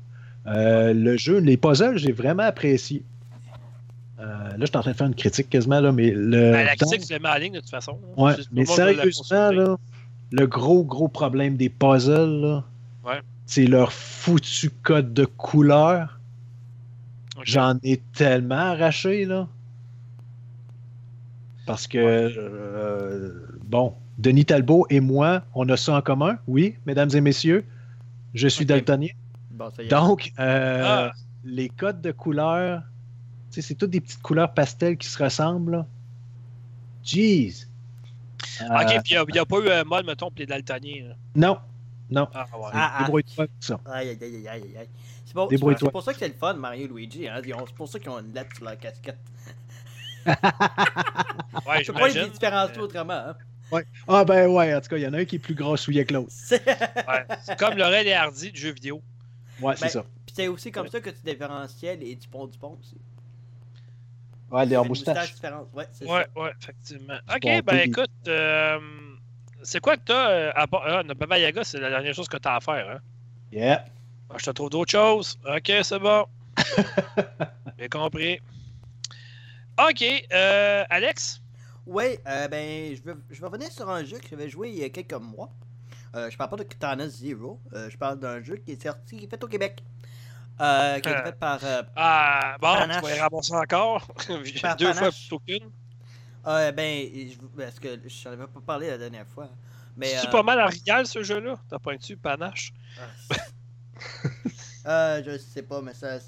Euh, 0.47 0.93
le 0.93 1.15
jeu, 1.15 1.37
les 1.39 1.55
puzzles, 1.57 1.97
j'ai 1.97 2.11
vraiment 2.11 2.43
apprécié. 2.43 3.03
Euh, 4.19 4.23
là, 4.23 4.55
je 4.59 4.65
suis 4.65 4.77
en 4.77 4.81
train 4.81 4.91
de 4.91 4.95
faire 4.97 5.07
une 5.07 5.15
critique 5.15 5.49
quasiment, 5.49 5.79
là, 5.79 5.91
mais 5.91 6.11
le. 6.11 6.51
Ben, 6.51 6.65
la 6.65 6.75
critique, 6.75 7.13
en 7.23 7.35
ligne 7.35 7.53
de 7.53 7.59
toute 7.59 7.69
façon. 7.69 7.99
là. 8.17 8.23
Ouais, 8.23 8.33
mais 8.51 8.65
sérieusement, 8.65 9.51
là, 9.51 9.77
le 10.31 10.47
gros, 10.47 10.83
gros 10.83 11.07
problème 11.07 11.55
des 11.57 11.69
puzzles, 11.69 12.41
là, 12.41 12.63
Ouais. 13.05 13.21
c'est 13.45 13.65
leur 13.65 13.91
foutu 13.93 14.69
code 14.81 15.13
de 15.13 15.25
couleur. 15.25 16.19
J'en 17.43 17.77
ai 17.83 18.01
tellement 18.13 18.55
arraché, 18.55 19.25
là. 19.25 19.47
Parce 21.65 21.87
que, 21.87 21.97
euh, 21.97 23.33
bon, 23.65 23.93
Denis 24.19 24.45
Talbot 24.45 24.85
et 24.89 24.99
moi, 24.99 25.43
on 25.55 25.67
a 25.69 25.77
ça 25.77 25.95
en 25.97 26.01
commun, 26.01 26.37
oui, 26.47 26.75
mesdames 26.85 27.09
et 27.13 27.21
messieurs. 27.21 27.65
Je 28.33 28.47
suis 28.47 28.63
Ok. 28.63 28.69
daltonien. 28.69 29.09
Bon, 29.51 29.69
ça 29.69 29.83
y 29.83 29.85
est. 29.85 29.89
Donc, 29.89 30.31
euh, 30.39 30.81
Ah. 30.83 31.11
les 31.43 31.69
codes 31.69 32.01
de 32.01 32.11
couleurs, 32.11 32.81
tu 33.51 33.61
sais, 33.61 33.67
c'est 33.67 33.75
toutes 33.75 33.91
des 33.91 34.01
petites 34.01 34.21
couleurs 34.21 34.53
pastel 34.53 34.97
qui 34.97 35.07
se 35.07 35.21
ressemblent, 35.21 35.71
là. 35.71 35.85
Jeez! 37.03 37.53
Euh, 38.61 38.65
OK, 38.65 39.01
puis 39.03 39.15
il 39.15 39.33
n'y 39.33 39.39
a, 39.39 39.45
pas 39.45 39.59
eu 39.59 39.69
un 39.69 39.83
mode, 39.83 40.05
mettons, 40.05 40.27
pour 40.29 40.39
les 40.39 40.45
daltoniens. 40.45 41.09
là? 41.09 41.15
non, 41.35 41.57
non. 42.09 42.27
Ah, 42.33 42.45
ouais. 42.57 42.69
Ah. 42.73 42.97
Débrouille-toi 43.01 43.43
avec 43.43 43.51
ça. 43.59 43.79
Aïe, 43.85 44.09
aïe, 44.09 44.17
aïe, 44.21 44.35
aïe, 44.35 44.47
aïe, 44.47 44.77
aïe. 44.79 44.87
C'est 45.25 45.33
bon, 45.33 45.47
pour 45.91 46.03
ça 46.03 46.13
que 46.13 46.19
c'est 46.19 46.27
le 46.27 46.33
fun, 46.33 46.53
Mario 46.53 46.87
Luigi. 46.87 47.27
Hein? 47.27 47.41
C'est 47.43 47.75
pour 47.75 47.87
ça 47.87 47.99
qu'ils 47.99 48.09
ont 48.09 48.19
une 48.19 48.33
lettre 48.33 48.55
sur 48.55 48.65
leur 48.65 48.77
casquette. 48.77 49.17
Ouais, 51.67 51.83
Je 51.83 51.91
peux 51.91 51.99
pas 51.99 52.07
les 52.07 52.13
j'imagine. 52.13 52.31
différencier 52.31 52.79
autrement. 52.81 53.13
Hein? 53.13 53.35
Ah 54.07 54.25
ben 54.25 54.47
ouais, 54.47 54.73
en 54.75 54.81
tout 54.81 54.89
cas, 54.89 54.97
il 54.97 55.03
y 55.03 55.07
en 55.07 55.13
a 55.13 55.19
un 55.19 55.25
qui 55.25 55.35
est 55.37 55.39
plus 55.39 55.55
grassouillet 55.55 56.05
que 56.05 56.13
l'autre. 56.13 56.29
C'est- 56.31 56.65
Ouais, 56.65 57.55
comme 57.57 57.75
Laurel 57.77 58.07
et 58.07 58.13
Hardy 58.13 58.51
du 58.51 58.59
jeu 58.59 58.71
vidéo. 58.71 59.01
Ouais, 59.61 59.75
c'est 59.75 59.85
Ben, 59.85 59.89
ça. 59.89 60.01
Puis 60.25 60.35
c'est 60.35 60.47
aussi 60.47 60.71
comme 60.71 60.87
ça 60.89 60.99
que 60.99 61.09
tu 61.09 61.17
différenciais 61.23 61.95
les 61.95 62.15
Dupont 62.15 62.47
Dupont 62.47 62.77
aussi. 62.79 62.95
Ouais, 64.51 64.65
Des 64.65 64.73
leur 64.73 64.85
moustaches. 64.85 65.33
Ouais, 65.73 65.87
c'est 65.91 66.05
Ouais, 66.05 66.25
ça. 66.35 66.41
ouais, 66.41 66.51
effectivement. 66.61 67.15
Du 67.27 67.35
OK, 67.35 67.63
ben 67.65 67.79
écoute, 67.79 68.11
euh, 68.27 68.79
c'est 69.63 69.79
quoi 69.79 69.95
que 69.97 70.01
t'as 70.05 70.29
euh, 70.29 70.51
à 70.55 70.67
part- 70.67 70.83
Ah, 70.85 71.03
notre 71.03 71.19
Baba 71.19 71.39
Yaga, 71.39 71.63
c'est 71.63 71.79
la 71.79 71.89
dernière 71.89 72.13
chose 72.13 72.27
que 72.27 72.37
t'as 72.37 72.55
à 72.57 72.59
faire, 72.59 72.87
hein? 72.89 72.99
Yeah. 73.51 73.85
Ah, 74.29 74.35
Je 74.37 74.45
te 74.45 74.51
trouve 74.51 74.69
d'autres 74.69 74.91
choses. 74.91 75.39
OK, 75.45 75.71
c'est 75.83 75.99
bon. 75.99 76.25
J'ai 77.79 77.89
compris. 77.89 78.39
OK, 79.79 80.03
euh, 80.31 80.83
Alex? 80.89 81.41
Ouais, 81.85 82.19
euh, 82.27 82.47
ben, 82.47 82.95
je 82.95 83.01
vais, 83.01 83.13
je 83.29 83.39
vais 83.41 83.47
revenir 83.47 83.71
sur 83.71 83.89
un 83.89 84.03
jeu 84.03 84.17
que 84.19 84.27
j'avais 84.29 84.49
joué 84.49 84.69
il 84.69 84.75
y 84.79 84.83
a 84.83 84.89
quelques 84.89 85.13
mois. 85.13 85.49
Euh, 86.15 86.29
je 86.29 86.37
parle 86.37 86.49
pas 86.51 86.55
de 86.57 86.63
Katana 86.63 87.07
Zero. 87.09 87.59
euh, 87.73 87.89
je 87.89 87.97
parle 87.97 88.19
d'un 88.19 88.41
jeu 88.41 88.55
qui 88.57 88.71
est 88.71 88.81
sorti, 88.83 89.17
qui 89.17 89.25
est 89.25 89.29
fait 89.29 89.43
au 89.43 89.47
Québec. 89.47 89.83
Euh, 90.61 90.99
qui 90.99 91.09
a 91.09 91.11
été 91.11 91.19
Euh. 91.21 91.25
fait 91.25 91.39
par. 91.39 91.59
Ah, 91.95 92.55
bon, 92.61 92.73
Panache. 92.75 92.97
tu 93.03 93.09
vas 93.09 93.15
y 93.15 93.19
ramasser 93.19 93.53
encore? 93.55 94.07
Par 94.61 94.75
Deux 94.77 94.93
fois 94.93 95.01
Panache. 95.01 95.19
plutôt 95.21 95.39
qu'une. 95.39 95.71
ben, 96.45 97.09
je- 97.13 97.37
parce 97.57 97.79
que 97.79 97.99
je 98.07 98.27
n'en 98.29 98.33
avais 98.33 98.47
pas 98.47 98.61
parlé 98.65 98.87
la 98.89 98.97
dernière 98.99 99.27
fois. 99.27 99.49
Mais. 99.97 100.15
C'est 100.21 100.29
pas 100.29 100.43
mal 100.43 100.59
original 100.59 101.07
ce 101.07 101.23
jeu-là? 101.23 101.55
T'as 101.69 101.95
dessus 101.97 102.17
panache. 102.17 102.73
Euh, 104.85 105.23
je 105.25 105.37
sais 105.37 105.63
pas, 105.63 105.81
mais 105.81 105.93
ça. 105.93 106.19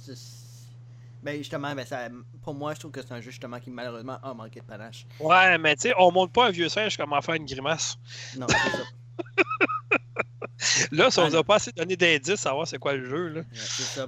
Ben, 1.25 1.39
justement, 1.39 1.73
ben, 1.73 1.83
ça, 1.83 2.07
pour 2.43 2.53
moi, 2.53 2.75
je 2.75 2.79
trouve 2.81 2.91
que 2.91 3.01
c'est 3.01 3.11
un 3.11 3.19
jeu 3.19 3.31
justement 3.31 3.59
qui 3.59 3.71
malheureusement 3.71 4.19
a 4.21 4.35
manqué 4.35 4.59
de 4.59 4.65
panache. 4.65 5.07
Ouais, 5.19 5.57
mais 5.57 5.75
tu 5.75 5.89
sais, 5.89 5.93
on 5.97 6.11
monte 6.11 6.31
pas 6.31 6.49
un 6.49 6.51
vieux 6.51 6.69
singe 6.69 6.95
comment 6.95 7.19
faire 7.19 7.33
une 7.33 7.47
grimace. 7.47 7.97
Non, 8.37 8.45
c'est 8.47 8.77
ça. 8.77 8.83
Là, 10.91 11.09
si 11.09 11.19
on 11.19 11.27
nous 11.27 11.35
a 11.35 11.43
pas 11.43 11.55
assez 11.55 11.71
donné 11.71 11.97
d'indices 11.97 12.29
à 12.29 12.37
savoir 12.37 12.67
c'est 12.67 12.77
quoi 12.77 12.93
le 12.93 13.09
jeu, 13.09 13.27
là. 13.29 13.39
Ouais, 13.39 13.45
c'est 13.53 13.83
ça. 13.83 14.07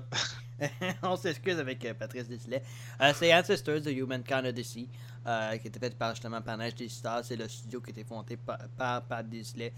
on 1.02 1.16
s'excuse 1.16 1.58
avec 1.60 1.84
euh, 1.86 1.96
Patrice 1.96 2.28
Desilets. 2.28 2.62
Euh, 3.02 3.12
c'est 3.16 3.34
Ancestors 3.34 3.82
de 3.82 3.90
Humankind 3.90 4.46
Odyssey, 4.46 4.88
euh, 5.26 5.58
qui 5.58 5.70
était 5.70 5.80
fait 5.80 5.98
par 5.98 6.12
justement 6.12 6.42
Panache 6.44 6.76
Digital. 6.76 7.24
C'est 7.24 7.36
le 7.36 7.48
studio 7.48 7.82
qui 7.82 7.90
a 7.90 7.92
été 7.94 8.04
fondé 8.04 8.38
par, 8.38 9.02
par 9.02 9.24
Desilets. 9.24 9.74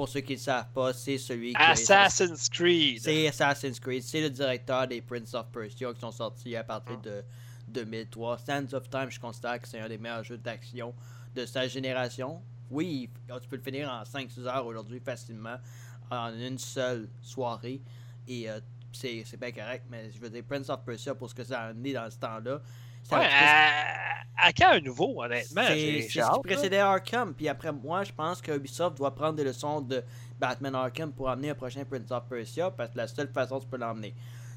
Pour 0.00 0.08
ceux 0.08 0.20
qui 0.20 0.32
ne 0.32 0.38
le 0.38 0.42
savent 0.42 0.70
pas, 0.72 0.94
c'est 0.94 1.18
celui 1.18 1.50
qui 1.50 1.56
a- 1.60 1.72
Assassin's 1.72 2.48
Creed. 2.48 3.02
C'est 3.02 3.28
Assassin's 3.28 3.78
Creed. 3.78 4.02
C'est 4.02 4.22
le 4.22 4.30
directeur 4.30 4.88
des 4.88 5.02
Prince 5.02 5.34
of 5.34 5.48
Persia 5.52 5.92
qui 5.92 6.00
sont 6.00 6.10
sortis 6.10 6.56
à 6.56 6.64
partir 6.64 6.98
de 7.02 7.22
2003. 7.68 8.38
Sands 8.38 8.72
of 8.72 8.88
Time, 8.88 9.10
je 9.10 9.20
considère 9.20 9.60
que 9.60 9.68
c'est 9.68 9.78
un 9.78 9.90
des 9.90 9.98
meilleurs 9.98 10.24
jeux 10.24 10.38
d'action 10.38 10.94
de 11.34 11.44
sa 11.44 11.68
génération. 11.68 12.40
Oui, 12.70 13.10
tu 13.42 13.46
peux 13.50 13.56
le 13.56 13.62
finir 13.62 13.90
en 13.90 14.02
5-6 14.04 14.46
heures 14.46 14.64
aujourd'hui 14.64 15.00
facilement, 15.00 15.58
en 16.10 16.32
une 16.32 16.56
seule 16.56 17.06
soirée. 17.20 17.82
Et 18.26 18.48
euh, 18.48 18.58
c'est 18.94 19.22
c'est 19.26 19.36
bien 19.38 19.52
correct, 19.52 19.84
mais 19.90 20.10
je 20.10 20.18
veux 20.18 20.30
dire, 20.30 20.44
Prince 20.48 20.70
of 20.70 20.82
Persia, 20.82 21.14
pour 21.14 21.28
ce 21.28 21.34
que 21.34 21.44
ça 21.44 21.60
a 21.60 21.66
amené 21.68 21.92
dans 21.92 22.10
ce 22.10 22.16
temps-là, 22.16 22.62
ça 23.10 23.18
Ouais, 23.18 23.26
à... 23.30 24.46
à 24.48 24.52
quand 24.52 24.72
un 24.72 24.80
nouveau, 24.80 25.22
honnêtement? 25.22 25.62
c'est 25.66 26.00
ce 26.02 26.32
qui 26.34 26.40
précédait 26.42 26.78
Arkham. 26.78 27.34
Puis 27.34 27.48
après, 27.48 27.72
moi, 27.72 28.04
je 28.04 28.12
pense 28.12 28.40
que 28.40 28.52
Ubisoft 28.56 28.96
doit 28.96 29.14
prendre 29.14 29.34
des 29.34 29.44
leçons 29.44 29.80
de 29.80 30.02
Batman 30.38 30.74
Arkham 30.74 31.12
pour 31.12 31.28
amener 31.28 31.50
un 31.50 31.54
prochain 31.54 31.84
Prince 31.84 32.10
of 32.10 32.24
Persia. 32.28 32.70
Parce 32.70 32.90
que 32.92 32.96
la 32.98 33.06
seule 33.08 33.28
façon 33.28 33.58
que 33.58 33.64
tu 33.64 33.68
peux 33.70 33.76
l'emmener. 33.76 34.14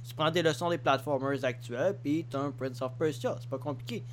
Tu 0.07 0.13
prends 0.13 0.31
des 0.31 0.41
leçons 0.41 0.69
des 0.69 0.77
platformers 0.77 1.43
actuels, 1.45 1.97
puis 2.03 2.25
tu 2.30 2.35
as 2.35 2.41
un 2.41 2.51
Prince 2.51 2.81
of 2.81 2.91
Persia. 2.99 3.35
C'est 3.39 3.49
pas 3.49 3.57
compliqué. 3.57 4.03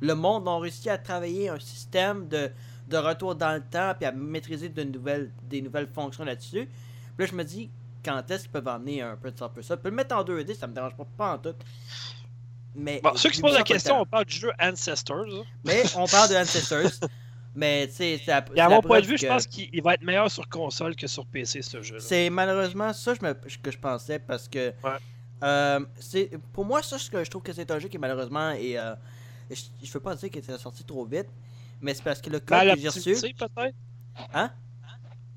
Le 0.00 0.14
monde 0.14 0.46
a 0.48 0.58
réussi 0.58 0.90
à 0.90 0.98
travailler 0.98 1.48
un 1.48 1.58
système 1.60 2.26
de, 2.28 2.50
de 2.88 2.96
retour 2.96 3.34
dans 3.34 3.54
le 3.54 3.62
temps, 3.62 3.94
puis 3.98 4.06
à 4.06 4.12
maîtriser 4.12 4.68
de 4.68 4.82
nouvelles, 4.82 5.30
des 5.42 5.62
nouvelles 5.62 5.86
fonctions 5.88 6.24
là-dessus. 6.24 6.66
Puis 7.16 7.26
là, 7.26 7.26
je 7.26 7.34
me 7.34 7.44
dis, 7.44 7.70
quand 8.04 8.28
est-ce 8.30 8.42
qu'ils 8.42 8.50
peuvent 8.52 8.68
emmener 8.68 9.02
un 9.02 9.16
Prince 9.16 9.40
of 9.40 9.52
Persia? 9.54 9.76
Ils 9.76 9.78
peuvent 9.82 9.92
le 9.92 9.96
mettre 9.96 10.16
en 10.16 10.22
2D, 10.24 10.54
ça 10.54 10.66
me 10.66 10.74
dérange 10.74 10.96
pas, 10.96 11.06
pas 11.16 11.34
en 11.34 11.38
tout. 11.38 11.54
Mais 12.76 13.00
Bon, 13.02 13.16
ceux 13.16 13.30
qui 13.30 13.38
se 13.38 13.42
posent 13.42 13.54
la 13.54 13.62
question, 13.62 14.00
on 14.00 14.04
parle 14.06 14.26
du 14.26 14.36
jeu 14.36 14.52
Ancestors. 14.60 15.24
là. 15.26 15.42
Mais 15.64 15.82
on 15.96 16.06
parle 16.06 16.28
de 16.30 16.36
Ancestors. 16.36 16.90
mais 17.54 17.86
tu 17.88 17.94
sais, 17.94 18.20
c'est 18.24 18.44
Et 18.54 18.60
à 18.60 18.68
mon 18.68 18.82
point 18.82 19.00
de 19.00 19.06
vue, 19.06 19.16
je 19.18 19.26
pense 19.26 19.46
qu'il 19.46 19.68
il 19.72 19.82
va 19.82 19.94
être 19.94 20.02
meilleur 20.02 20.30
sur 20.30 20.46
console 20.48 20.94
que 20.94 21.06
sur 21.06 21.24
PC, 21.26 21.62
ce 21.62 21.80
jeu-là. 21.82 22.00
C'est 22.00 22.28
malheureusement 22.30 22.92
ça 22.92 23.14
je 23.14 23.24
me- 23.26 23.32
que 23.34 23.70
je 23.70 23.78
pensais 23.78 24.18
parce 24.18 24.46
que. 24.48 24.72
Ouais. 24.84 24.90
euh, 25.42 25.80
pour 26.52 26.64
moi, 26.64 26.82
ça, 26.82 26.96
je 26.98 27.30
trouve 27.30 27.42
que 27.42 27.52
c'est 27.52 27.70
un 27.70 27.78
jeu 27.78 27.88
qui 27.88 27.98
malheureusement 27.98 28.50
est. 28.50 28.76
euh, 28.78 28.94
je, 29.50 29.62
je 29.82 29.92
veux 29.92 30.00
pas 30.00 30.14
dire 30.14 30.28
qu'il 30.28 30.38
était 30.42 30.58
sorti 30.58 30.84
trop 30.84 31.04
vite, 31.06 31.28
mais 31.80 31.94
c'est 31.94 32.02
parce 32.02 32.20
que 32.20 32.28
le 32.30 32.40
code 32.40 32.74
que 32.74 32.80
j'ai 32.80 32.88
reçu. 32.88 33.14
peut-être? 33.34 33.74
Hein? 34.34 34.50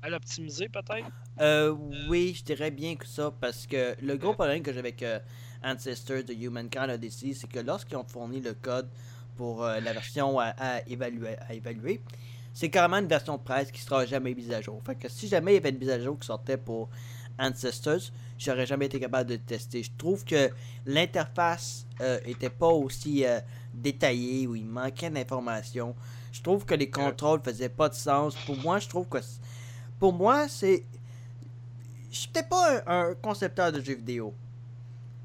Mal 0.02 0.14
optimisé, 0.14 0.68
peut-être? 0.68 1.06
Euh, 1.40 1.74
oui, 2.08 2.34
je 2.36 2.42
dirais 2.42 2.70
bien 2.70 2.96
que 2.96 3.06
ça, 3.06 3.30
parce 3.40 3.66
que 3.66 3.94
le 4.02 4.16
gros 4.16 4.32
problème 4.34 4.62
que 4.62 4.72
j'ai 4.72 4.78
avec 4.78 5.02
euh, 5.02 5.18
Ancestors 5.64 6.24
de 6.24 6.32
Humankind 6.32 6.90
Odyssey, 6.90 7.34
c'est 7.34 7.50
que 7.50 7.60
lorsqu'ils 7.60 7.96
ont 7.96 8.04
fourni 8.04 8.40
le 8.40 8.54
code 8.54 8.88
pour 9.36 9.64
euh, 9.64 9.80
la 9.80 9.92
version 9.92 10.38
à, 10.38 10.54
évaluer, 10.86 12.00
c'est 12.52 12.68
carrément 12.68 12.98
une 12.98 13.08
version 13.08 13.38
presse 13.38 13.70
qui 13.70 13.80
sera 13.80 14.04
jamais 14.06 14.34
mise 14.34 14.50
à 14.52 14.60
jour. 14.60 14.80
Fait 14.84 14.94
que 14.94 15.08
si 15.08 15.28
jamais 15.28 15.52
il 15.52 15.54
y 15.54 15.58
avait 15.58 15.70
une 15.70 15.78
mise 15.78 15.90
à 15.90 16.00
jour 16.00 16.18
qui 16.18 16.26
sortait 16.26 16.56
pour 16.56 16.88
Ancestors, 17.38 18.10
j'aurais 18.38 18.66
jamais 18.66 18.86
été 18.86 19.00
capable 19.00 19.30
de 19.30 19.36
tester. 19.36 19.82
Je 19.82 19.90
trouve 19.96 20.24
que 20.24 20.50
l'interface 20.86 21.86
euh, 22.00 22.18
était 22.26 22.50
pas 22.50 22.68
aussi 22.68 23.24
euh, 23.24 23.40
détaillée, 23.72 24.46
où 24.46 24.56
il 24.56 24.66
manquait 24.66 25.10
d'informations. 25.10 25.94
Je 26.32 26.42
trouve 26.42 26.64
que 26.64 26.74
les 26.74 26.90
contrôles 26.90 27.40
faisaient 27.42 27.68
pas 27.68 27.88
de 27.88 27.94
sens. 27.94 28.34
Pour 28.46 28.56
moi, 28.58 28.78
je 28.78 28.88
trouve 28.88 29.06
que 29.08 29.18
pour 29.98 30.12
moi, 30.12 30.48
c'est 30.48 30.84
je 32.10 32.18
suis 32.18 32.28
peut-être 32.28 32.48
pas 32.48 32.82
un, 32.86 33.10
un 33.10 33.14
concepteur 33.14 33.70
de 33.70 33.80
jeux 33.80 33.94
vidéo. 33.94 34.34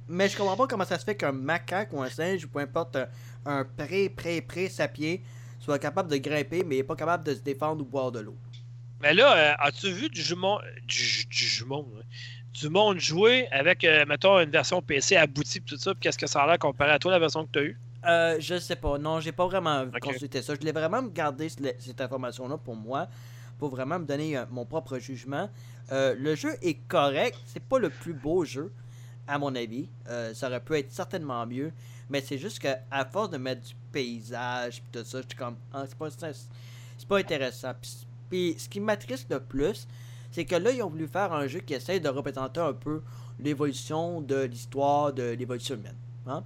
Mais 0.08 0.30
je 0.30 0.38
comprends 0.38 0.56
pas 0.58 0.68
comment 0.68 0.86
ça 0.86 1.00
se 1.00 1.04
fait 1.06 1.16
qu'un 1.16 1.32
macaque 1.32 1.92
ou 1.94 2.02
un 2.02 2.10
singe 2.10 2.46
ou 2.46 2.50
peu 2.50 2.60
importe 2.60 2.96
un, 2.96 3.08
un 3.46 3.66
pré 3.66 4.10
pré 4.10 4.42
pré 4.42 4.70
sapien 4.70 5.18
soit 5.60 5.80
capable 5.80 6.10
de 6.12 6.18
grimper 6.18 6.64
mais 6.64 6.84
pas 6.84 6.96
capable 6.96 7.24
de 7.24 7.34
se 7.34 7.40
défendre 7.42 7.82
ou 7.82 7.86
boire 7.86 8.12
de 8.12 8.20
l'eau. 8.20 8.36
Mais 9.02 9.14
là, 9.14 9.38
euh, 9.38 9.54
as-tu 9.60 9.92
vu 9.92 10.10
du 10.10 10.22
jumeau, 10.22 10.60
du, 10.84 11.26
du 11.26 11.46
jumeau, 11.46 11.88
ouais. 11.96 12.04
du 12.54 12.70
monde 12.70 13.00
jouer 13.00 13.48
avec, 13.52 13.84
euh, 13.84 14.06
mettons, 14.08 14.40
une 14.40 14.50
version 14.50 14.82
PC 14.82 15.16
aboutie 15.16 15.60
pis 15.60 15.74
tout 15.74 15.78
ça, 15.78 15.94
puis 15.94 16.02
qu'est-ce 16.02 16.18
que 16.18 16.28
ça 16.28 16.44
a 16.44 16.48
l'air 16.48 16.60
comparé 16.60 16.92
à 16.92 17.00
toi, 17.00 17.12
la 17.12 17.20
version 17.20 17.46
que 17.46 17.52
tu 17.52 17.60
as 17.60 17.64
eue? 17.64 17.80
Euh, 18.06 18.38
je 18.40 18.60
sais 18.60 18.76
pas. 18.76 18.98
Non, 18.98 19.20
j'ai 19.20 19.32
pas 19.32 19.46
vraiment 19.48 19.86
consulté 20.00 20.42
ça. 20.42 20.54
Je 20.54 20.60
voulais 20.60 20.72
vraiment 20.72 21.02
me 21.02 21.10
garder 21.10 21.50
ce- 21.50 21.58
cette 21.80 22.00
information-là 22.02 22.58
pour 22.58 22.76
moi, 22.76 23.08
pour 23.58 23.70
vraiment 23.70 24.00
me 24.00 24.06
donner 24.06 24.38
euh, 24.38 24.46
mon 24.52 24.66
propre 24.66 25.00
jugement. 25.00 25.50
Euh, 25.92 26.16
le 26.18 26.36
jeu 26.36 26.54
est 26.62 26.76
correct. 26.88 27.38
C'est 27.48 27.64
pas 27.64 27.80
le 27.80 27.90
plus 27.90 28.14
beau 28.14 28.46
jeu, 28.46 28.72
à 29.28 29.38
mon 29.38 29.54
avis. 29.56 29.90
Euh, 30.08 30.34
ça 30.34 30.48
aurait 30.48 30.60
pu 30.60 30.78
être 30.78 30.92
certainement 30.92 31.46
mieux. 31.46 31.72
Mais 32.10 32.22
c'est 32.22 32.38
juste 32.38 32.60
que 32.60 32.68
à 32.92 33.06
force 33.06 33.32
de 33.32 33.38
mettre 33.38 33.62
du 33.62 33.74
paysage 33.92 34.82
pis 34.82 34.90
tout 34.92 35.04
ça, 35.04 35.22
je 35.22 35.28
suis 35.28 35.38
comme. 35.38 35.56
Ah, 35.74 35.86
c'est 35.88 35.98
pas, 35.98 36.10
c'est 36.10 36.34
c'est 36.98 37.08
pas 37.08 37.18
intéressant. 37.18 37.74
Puis, 37.82 38.08
puis 38.30 38.56
ce 38.58 38.70
qui 38.70 38.80
m'attriste 38.80 39.30
le 39.30 39.40
plus, 39.40 39.88
c'est 40.32 40.46
que 40.46 40.56
là, 40.56 40.72
ils 40.72 40.82
ont 40.82 40.90
voulu 40.90 41.08
faire 41.08 41.34
un 41.34 41.48
jeu 41.48 41.60
qui 41.60 41.74
essaie 41.74 42.00
de 42.00 42.10
représenter 42.10 42.60
un 42.60 42.74
peu 42.74 43.02
l'évolution 43.40 44.22
de 44.22 44.44
l'histoire 44.44 45.14
de 45.14 45.32
l'évolution 45.32 45.76
humaine. 45.76 45.98
Hein? 46.28 46.44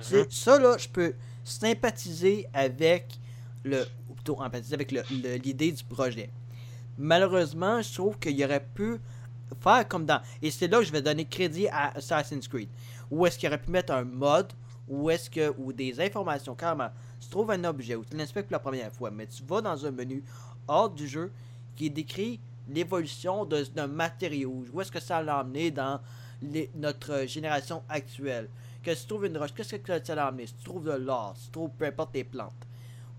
C'est 0.00 0.32
ça 0.32 0.58
là, 0.58 0.76
je 0.78 0.88
peux 0.88 1.14
sympathiser 1.44 2.46
avec 2.52 3.18
le 3.64 3.84
ou 4.08 4.14
plutôt 4.14 4.40
empathiser 4.40 4.74
avec 4.74 4.92
l'idée 4.92 5.72
du 5.72 5.84
projet. 5.84 6.30
Malheureusement, 6.96 7.82
je 7.82 7.94
trouve 7.94 8.18
qu'il 8.18 8.42
aurait 8.44 8.64
pu 8.74 9.00
faire 9.62 9.86
comme 9.88 10.04
dans 10.06 10.20
et 10.42 10.50
c'est 10.50 10.68
là 10.68 10.78
que 10.78 10.84
je 10.84 10.92
vais 10.92 11.02
donner 11.02 11.24
crédit 11.24 11.68
à 11.68 11.96
Assassin's 11.96 12.46
Creed. 12.48 12.68
Où 13.10 13.26
est-ce 13.26 13.38
qu'il 13.38 13.48
aurait 13.48 13.60
pu 13.60 13.70
mettre 13.70 13.92
un 13.92 14.04
mode 14.04 14.52
ou 14.88 15.10
est-ce 15.10 15.28
que 15.28 15.52
ou 15.58 15.72
des 15.72 16.00
informations 16.00 16.54
carrément. 16.54 16.90
Tu 17.20 17.28
trouves 17.28 17.50
un 17.50 17.62
objet 17.64 17.94
ou 17.94 18.04
tu 18.04 18.16
l'inspectes 18.16 18.48
pour 18.48 18.54
la 18.54 18.58
première 18.60 18.92
fois, 18.92 19.10
mais 19.10 19.26
tu 19.26 19.42
vas 19.44 19.60
dans 19.60 19.84
un 19.84 19.90
menu 19.90 20.24
hors 20.66 20.88
du 20.90 21.06
jeu 21.06 21.30
qui 21.76 21.90
décrit 21.90 22.40
l'évolution 22.68 23.44
d'un 23.44 23.86
matériau. 23.86 24.64
Où 24.72 24.80
est-ce 24.80 24.92
que 24.92 25.00
ça 25.00 25.22
l'a 25.22 25.40
emmené 25.40 25.70
dans 25.70 26.00
les- 26.42 26.70
notre 26.74 27.26
génération 27.26 27.82
actuelle? 27.88 28.48
Que 28.82 28.94
si 28.94 29.02
tu 29.02 29.08
trouves 29.08 29.26
une 29.26 29.36
roche, 29.36 29.52
qu'est-ce 29.54 29.76
que 29.76 30.04
ça 30.04 30.14
l'a 30.14 30.26
amené? 30.26 30.46
Si 30.46 30.54
tu 30.54 30.64
trouves 30.64 30.84
de 30.84 30.92
l'or, 30.92 31.34
si 31.36 31.46
tu 31.46 31.52
trouves 31.52 31.70
peu 31.76 31.86
importe 31.86 32.12
des 32.12 32.24
plantes, 32.24 32.52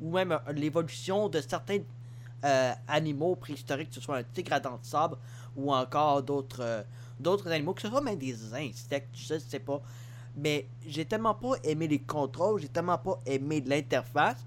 ou 0.02 0.12
même 0.12 0.32
euh, 0.32 0.54
l'évolution 0.54 1.30
de 1.30 1.42
certains 1.42 1.80
euh, 2.46 2.74
animaux 2.88 3.36
préhistoriques, 3.36 3.90
que 3.90 3.96
ce 3.96 4.02
soit 4.02 4.18
un 4.18 4.24
tigre 4.24 4.54
à 4.54 4.60
dents 4.60 4.80
de 4.82 4.86
sable, 4.86 5.18
ou 5.56 5.74
encore 5.74 6.24
d'autres 6.24 6.62
euh, 6.62 6.84
d'autres 7.20 7.50
animaux, 7.52 7.74
que 7.74 7.82
ce 7.82 7.90
soit 7.90 8.02
même 8.02 8.18
des 8.18 8.54
insectes, 8.54 9.10
je 9.14 9.38
sais 9.38 9.60
pas. 9.60 9.82
Mais 10.38 10.68
j'ai 10.88 11.04
tellement 11.06 11.34
pas 11.34 11.54
aimé 11.64 11.88
les 11.88 12.00
contrôles, 12.00 12.62
j'ai 12.62 12.70
tellement 12.70 12.98
pas 12.98 13.20
aimé 13.26 13.62
l'interface, 13.66 14.46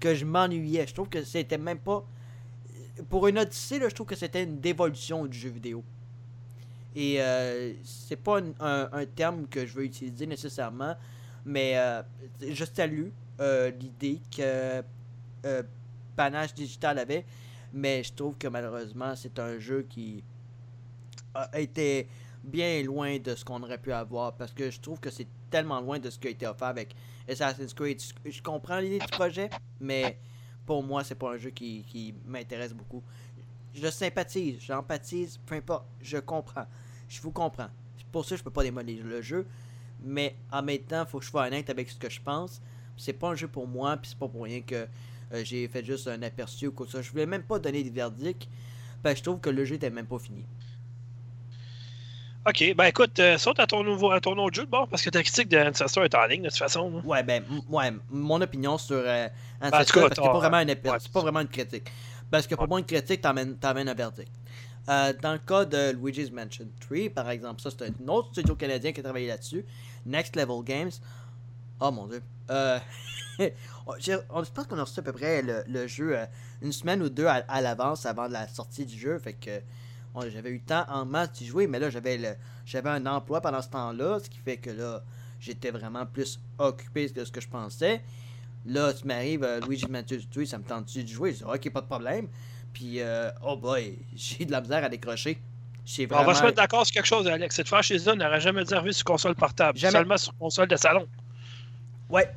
que 0.00 0.14
je 0.14 0.24
m'ennuyais. 0.24 0.86
Je 0.86 0.94
trouve 0.94 1.08
que 1.08 1.22
c'était 1.24 1.58
même 1.58 1.78
pas... 1.78 2.04
Pour 3.10 3.28
une 3.28 3.38
Odyssée, 3.38 3.78
là, 3.78 3.88
je 3.88 3.94
trouve 3.94 4.06
que 4.06 4.16
c'était 4.16 4.42
une 4.44 4.58
dévolution 4.60 5.26
du 5.26 5.38
jeu 5.38 5.50
vidéo. 5.50 5.84
Et 6.96 7.20
euh, 7.20 7.74
c'est 7.84 8.16
pas 8.16 8.40
un, 8.40 8.88
un- 8.92 9.06
terme 9.06 9.46
que 9.46 9.66
je 9.66 9.74
veux 9.74 9.84
utiliser 9.84 10.26
nécessairement, 10.26 10.94
mais 11.44 11.76
euh, 11.76 12.02
je 12.40 12.64
salue 12.64 13.08
l'idée 13.78 14.20
que 14.36 14.82
Panache 16.16 16.54
Digital 16.54 16.98
avait, 16.98 17.24
mais 17.72 18.02
je 18.02 18.12
trouve 18.12 18.36
que 18.36 18.48
malheureusement 18.48 19.14
c'est 19.16 19.38
un 19.38 19.58
jeu 19.58 19.86
qui 19.88 20.22
a 21.34 21.60
été 21.60 22.08
bien 22.42 22.82
loin 22.82 23.18
de 23.18 23.34
ce 23.34 23.44
qu'on 23.44 23.62
aurait 23.62 23.78
pu 23.78 23.92
avoir 23.92 24.34
parce 24.34 24.52
que 24.52 24.70
je 24.70 24.80
trouve 24.80 25.00
que 25.00 25.10
c'est 25.10 25.26
tellement 25.50 25.80
loin 25.80 25.98
de 25.98 26.10
ce 26.10 26.18
qui 26.18 26.28
a 26.28 26.30
été 26.30 26.46
offert 26.46 26.68
avec 26.68 26.94
Assassin's 27.28 27.74
Creed. 27.74 28.00
Je, 28.24 28.42
comprends 28.42 28.78
l'idée 28.78 28.98
du 28.98 29.06
projet, 29.06 29.50
mais 29.80 30.18
pour 30.66 30.82
moi 30.82 31.04
c'est 31.04 31.14
pas 31.14 31.32
un 31.32 31.36
jeu 31.36 31.50
qui, 31.50 31.84
qui 31.84 32.14
m'intéresse 32.26 32.72
beaucoup. 32.72 33.02
Je 33.74 33.88
sympathise, 33.88 34.60
j'empathise, 34.60 35.38
peu 35.46 35.56
importe, 35.56 35.86
je 36.00 36.18
comprends. 36.18 36.66
Je 37.08 37.20
vous 37.20 37.32
comprends. 37.32 37.68
Pour 38.12 38.24
ça, 38.24 38.36
je 38.36 38.42
peux 38.42 38.50
pas 38.50 38.62
démolir 38.62 39.04
le 39.04 39.20
jeu. 39.22 39.46
Mais 40.02 40.36
en 40.52 40.62
même 40.62 40.78
temps, 40.78 41.04
faut 41.06 41.18
que 41.18 41.24
je 41.24 41.30
sois 41.30 41.46
honnête 41.46 41.70
avec 41.70 41.90
ce 41.90 41.96
que 41.96 42.08
je 42.08 42.20
pense. 42.20 42.60
C'est 42.96 43.12
pas 43.12 43.30
un 43.30 43.34
jeu 43.34 43.48
pour 43.48 43.66
moi, 43.66 43.96
puis 43.96 44.10
c'est 44.10 44.18
pas 44.18 44.28
pour 44.28 44.42
rien 44.42 44.60
que 44.60 44.86
euh, 45.32 45.42
j'ai 45.44 45.68
fait 45.68 45.84
juste 45.84 46.08
un 46.08 46.22
aperçu 46.22 46.68
ou 46.68 46.72
quoi 46.72 46.86
que 46.86 46.92
ça. 46.92 47.02
Je 47.02 47.10
voulais 47.10 47.26
même 47.26 47.42
pas 47.42 47.58
donner 47.58 47.82
des 47.82 47.90
verdicts. 47.90 48.48
Parce 49.02 49.14
que 49.14 49.18
je 49.18 49.24
trouve 49.24 49.40
que 49.40 49.50
le 49.50 49.64
jeu 49.64 49.76
était 49.76 49.90
même 49.90 50.06
pas 50.06 50.18
fini. 50.18 50.44
Ok, 52.46 52.74
ben 52.76 52.84
écoute, 52.84 53.18
euh, 53.18 53.36
saute 53.36 53.60
à 53.60 53.66
ton, 53.66 53.82
nouveau, 53.84 54.10
à 54.10 54.20
ton 54.20 54.36
autre 54.38 54.54
jeu 54.56 54.64
de 54.64 54.70
bord 54.70 54.88
parce 54.88 55.02
que 55.02 55.10
ta 55.10 55.22
critique 55.22 55.48
de 55.48 55.58
Ancestor 55.58 56.04
est 56.04 56.14
en 56.14 56.24
ligne 56.26 56.42
de 56.42 56.48
toute 56.48 56.56
façon. 56.58 56.90
hein. 56.98 57.02
Ouais, 57.04 57.22
ben, 57.22 57.44
ouais, 57.68 57.92
mon 58.08 58.40
opinion 58.40 58.78
sur 58.78 58.96
euh, 58.96 59.28
Ben, 59.60 59.66
en 59.66 59.68
Ancestor, 59.68 59.94
cas, 59.94 60.08
parce 60.08 60.18
que 60.18 60.24
c'est 60.24 60.28
pas 60.28 60.38
vraiment 60.38 60.58
une, 60.60 60.68
ouais, 60.70 60.98
c'est 60.98 61.12
pas 61.12 61.20
vraiment 61.20 61.40
une 61.40 61.48
critique. 61.48 61.90
Parce 62.30 62.46
que 62.46 62.54
pour 62.54 62.62
Ouais. 62.62 62.68
moi, 62.68 62.78
une 62.78 62.86
critique 62.86 63.20
t'amène, 63.20 63.56
t'amène 63.58 63.88
un 63.88 63.94
verdict. 63.94 64.30
Euh, 64.88 65.12
dans 65.20 65.32
le 65.32 65.38
cas 65.38 65.66
de 65.66 65.92
Luigi's 65.92 66.30
Mansion 66.32 66.66
3, 66.80 67.10
par 67.14 67.28
exemple, 67.28 67.60
ça 67.60 67.70
c'est 67.70 67.82
un 67.84 68.08
autre 68.08 68.28
studio 68.32 68.54
canadien 68.54 68.92
qui 68.92 69.00
a 69.00 69.02
travaillé 69.02 69.26
là-dessus. 69.28 69.64
Next 70.06 70.34
Level 70.34 70.62
Games. 70.64 70.90
Oh 71.80 71.90
mon 71.90 72.06
dieu. 72.06 72.22
Euh, 72.50 72.78
je 73.38 74.50
pense 74.52 74.66
qu'on 74.66 74.78
a 74.78 74.82
reçu 74.84 75.00
à 75.00 75.02
peu 75.02 75.12
près 75.12 75.42
le, 75.42 75.62
le 75.68 75.86
jeu 75.86 76.16
euh, 76.18 76.26
une 76.62 76.72
semaine 76.72 77.02
ou 77.02 77.08
deux 77.08 77.26
à, 77.26 77.44
à 77.48 77.60
l'avance 77.60 78.06
avant 78.06 78.26
la 78.28 78.48
sortie 78.48 78.84
du 78.86 78.98
jeu. 78.98 79.18
Fait 79.18 79.34
que 79.34 79.60
j'avais 80.32 80.50
eu 80.50 80.54
le 80.54 80.60
temps 80.60 80.84
en 80.88 81.04
masse 81.04 81.32
d'y 81.32 81.46
jouer, 81.46 81.66
mais 81.66 81.78
là 81.78 81.90
j'avais 81.90 82.36
j'avais 82.66 82.90
un 82.90 83.06
emploi 83.06 83.40
pendant 83.40 83.62
ce 83.62 83.68
temps-là, 83.68 84.18
ce 84.22 84.28
qui 84.28 84.38
fait 84.38 84.56
que 84.56 84.70
là 84.70 85.02
j'étais 85.38 85.70
vraiment 85.70 86.04
plus 86.06 86.40
occupé 86.58 87.08
que 87.10 87.24
ce 87.24 87.30
que 87.30 87.40
je 87.40 87.48
pensais. 87.48 88.02
Là, 88.66 88.92
tu 88.92 89.06
m'arrives, 89.06 89.44
euh, 89.44 89.60
Luigi 89.60 89.86
Mansion 89.88 90.18
3, 90.30 90.44
ça 90.44 90.58
me 90.58 90.64
tente-tu 90.64 91.04
de 91.04 91.08
jouer? 91.08 91.32
Je 91.32 91.38
dis, 91.38 91.44
ok, 91.44 91.70
pas 91.70 91.80
de 91.80 91.86
problème. 91.86 92.26
Puis, 92.72 93.00
euh, 93.00 93.30
oh 93.46 93.56
boy, 93.56 93.96
j'ai 94.16 94.44
de 94.44 94.50
la 94.50 94.60
misère 94.60 94.82
à 94.84 94.88
décrocher. 94.88 95.40
J'ai 95.86 96.06
On 96.06 96.08
va 96.08 96.18
se 96.18 96.24
vraiment- 96.24 96.42
mettre 96.46 96.56
d'accord 96.56 96.84
sur 96.84 96.92
quelque 96.92 97.06
chose, 97.06 97.26
Alex. 97.28 97.54
Cette 97.54 97.68
franchise-là 97.68 98.16
n'aurait 98.16 98.40
jamais 98.40 98.64
dû 98.64 98.74
arriver 98.74 98.92
sur 98.92 99.04
console 99.04 99.36
portable, 99.36 99.78
Jamais. 99.78 99.92
seulement 99.92 100.16
sur 100.18 100.36
console 100.36 100.66
de 100.68 100.76
salon. 100.76 101.06
Ouais. 102.08 102.28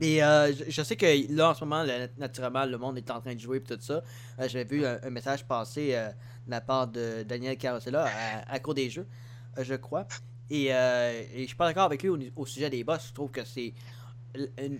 Et 0.00 0.22
euh, 0.22 0.52
je, 0.68 0.82
sais 0.82 0.96
que 0.96 1.34
là, 1.34 1.50
en 1.50 1.54
ce 1.54 1.64
moment, 1.64 1.82
le- 1.82 2.08
naturellement, 2.18 2.66
le 2.66 2.76
monde 2.76 2.98
est 2.98 3.10
en 3.10 3.20
train 3.20 3.34
de 3.34 3.40
jouer 3.40 3.58
et 3.58 3.62
tout 3.62 3.78
ça. 3.80 4.02
Euh, 4.38 4.48
J'avais 4.48 4.64
vu 4.64 4.84
un, 4.84 5.10
message 5.10 5.44
passer 5.46 5.94
euh, 5.94 6.08
de 6.08 6.50
la 6.50 6.60
part 6.60 6.86
de 6.88 7.22
Daniel 7.22 7.56
Carosella 7.56 8.06
à, 8.46 8.54
à 8.54 8.58
des 8.74 8.90
jeux, 8.90 9.06
je 9.58 9.74
crois. 9.74 10.06
Et, 10.50 10.66
et 10.66 11.40
je 11.40 11.46
suis 11.46 11.56
pas 11.56 11.66
d'accord 11.66 11.84
avec 11.84 12.02
lui 12.02 12.10
au, 12.10 12.18
au 12.36 12.46
sujet 12.46 12.68
des 12.70 12.84
boss. 12.84 13.08
Je 13.08 13.14
trouve 13.14 13.30
que 13.30 13.44
c'est 13.44 13.72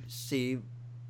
c'est 0.07 0.59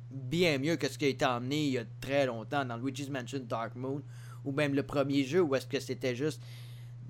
bien 0.09 0.57
mieux 0.57 0.75
que 0.77 0.87
ce 0.87 0.97
qui 0.97 1.05
a 1.05 1.09
été 1.09 1.25
emmené 1.25 1.65
il 1.65 1.71
y 1.73 1.77
a 1.77 1.83
très 1.99 2.25
longtemps 2.25 2.63
dans 2.65 2.77
Luigi's 2.77 3.09
Mansion 3.09 3.39
Dark 3.39 3.75
Moon 3.75 4.01
ou 4.45 4.51
même 4.51 4.73
le 4.73 4.83
premier 4.83 5.23
jeu 5.23 5.41
où 5.41 5.55
est-ce 5.55 5.67
que 5.67 5.79
c'était 5.79 6.15
juste 6.15 6.41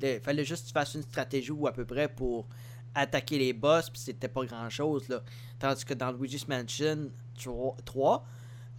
il 0.02 0.20
fallait 0.22 0.46
juste 0.46 0.64
que 0.64 0.68
tu 0.68 0.74
fasses 0.74 0.94
une 0.94 1.02
stratégie 1.04 1.52
ou 1.52 1.68
à 1.68 1.74
peu 1.74 1.86
près 1.86 2.08
pour 2.08 2.48
attaquer 2.98 3.38
les 3.38 3.54
boss 3.54 3.90
puis 3.90 4.00
c'était 4.00 4.28
pas 4.28 4.44
grand 4.46 4.70
chose 4.70 5.08
là. 5.08 5.22
Tandis 5.60 5.86
que 5.86 5.94
dans 5.94 6.12
Luigi's 6.12 6.48
Mansion 6.48 7.12
3, 7.38 7.78
3, 7.86 8.26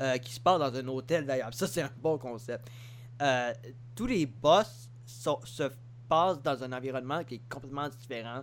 euh, 0.02 0.18
qui 0.18 0.32
se 0.32 0.40
passe 0.40 0.58
dans 0.58 0.74
un 0.74 0.88
hôtel 0.88 1.24
d'ailleurs. 1.24 1.54
Ça 1.54 1.66
c'est 1.66 1.82
un 1.82 1.90
bon 1.96 2.18
concept. 2.18 2.68
Euh, 3.22 3.52
tous 3.94 4.06
les 4.06 4.26
boss 4.26 4.90
se 5.06 5.70
passent 6.08 6.42
dans 6.42 6.62
un 6.62 6.72
environnement 6.72 7.24
qui 7.24 7.36
est 7.36 7.48
complètement 7.48 7.88
différent. 7.88 8.42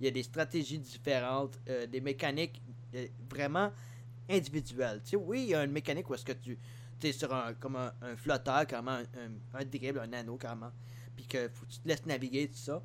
Il 0.00 0.04
y 0.06 0.08
a 0.08 0.10
des 0.10 0.22
stratégies 0.22 0.78
différentes 0.78 1.58
euh, 1.68 1.86
des 1.86 2.00
mécaniques 2.00 2.60
vraiment 3.30 3.70
individuelles. 4.28 5.00
Oui 5.16 5.44
il 5.44 5.48
y 5.50 5.54
a 5.54 5.64
une 5.64 5.72
mécanique 5.72 6.10
où 6.10 6.14
est-ce 6.14 6.24
que 6.24 6.32
tu 6.32 6.58
es 7.02 7.12
sur 7.12 7.32
un 7.32 7.54
comme 7.54 7.76
un, 7.76 8.16
flotteur 8.16 8.66
carrément 8.66 8.92
un, 8.92 9.02
un, 9.02 9.60
un 9.60 9.64
dribble 9.64 10.00
un 10.00 10.12
anneau 10.12 10.36
carrément 10.36 10.72
puis 11.16 11.26
que 11.26 11.48
faut 11.48 11.66
tu 11.66 11.78
te 11.78 11.88
laisses 11.88 12.06
naviguer 12.06 12.48
tout 12.48 12.54
ça 12.56 12.82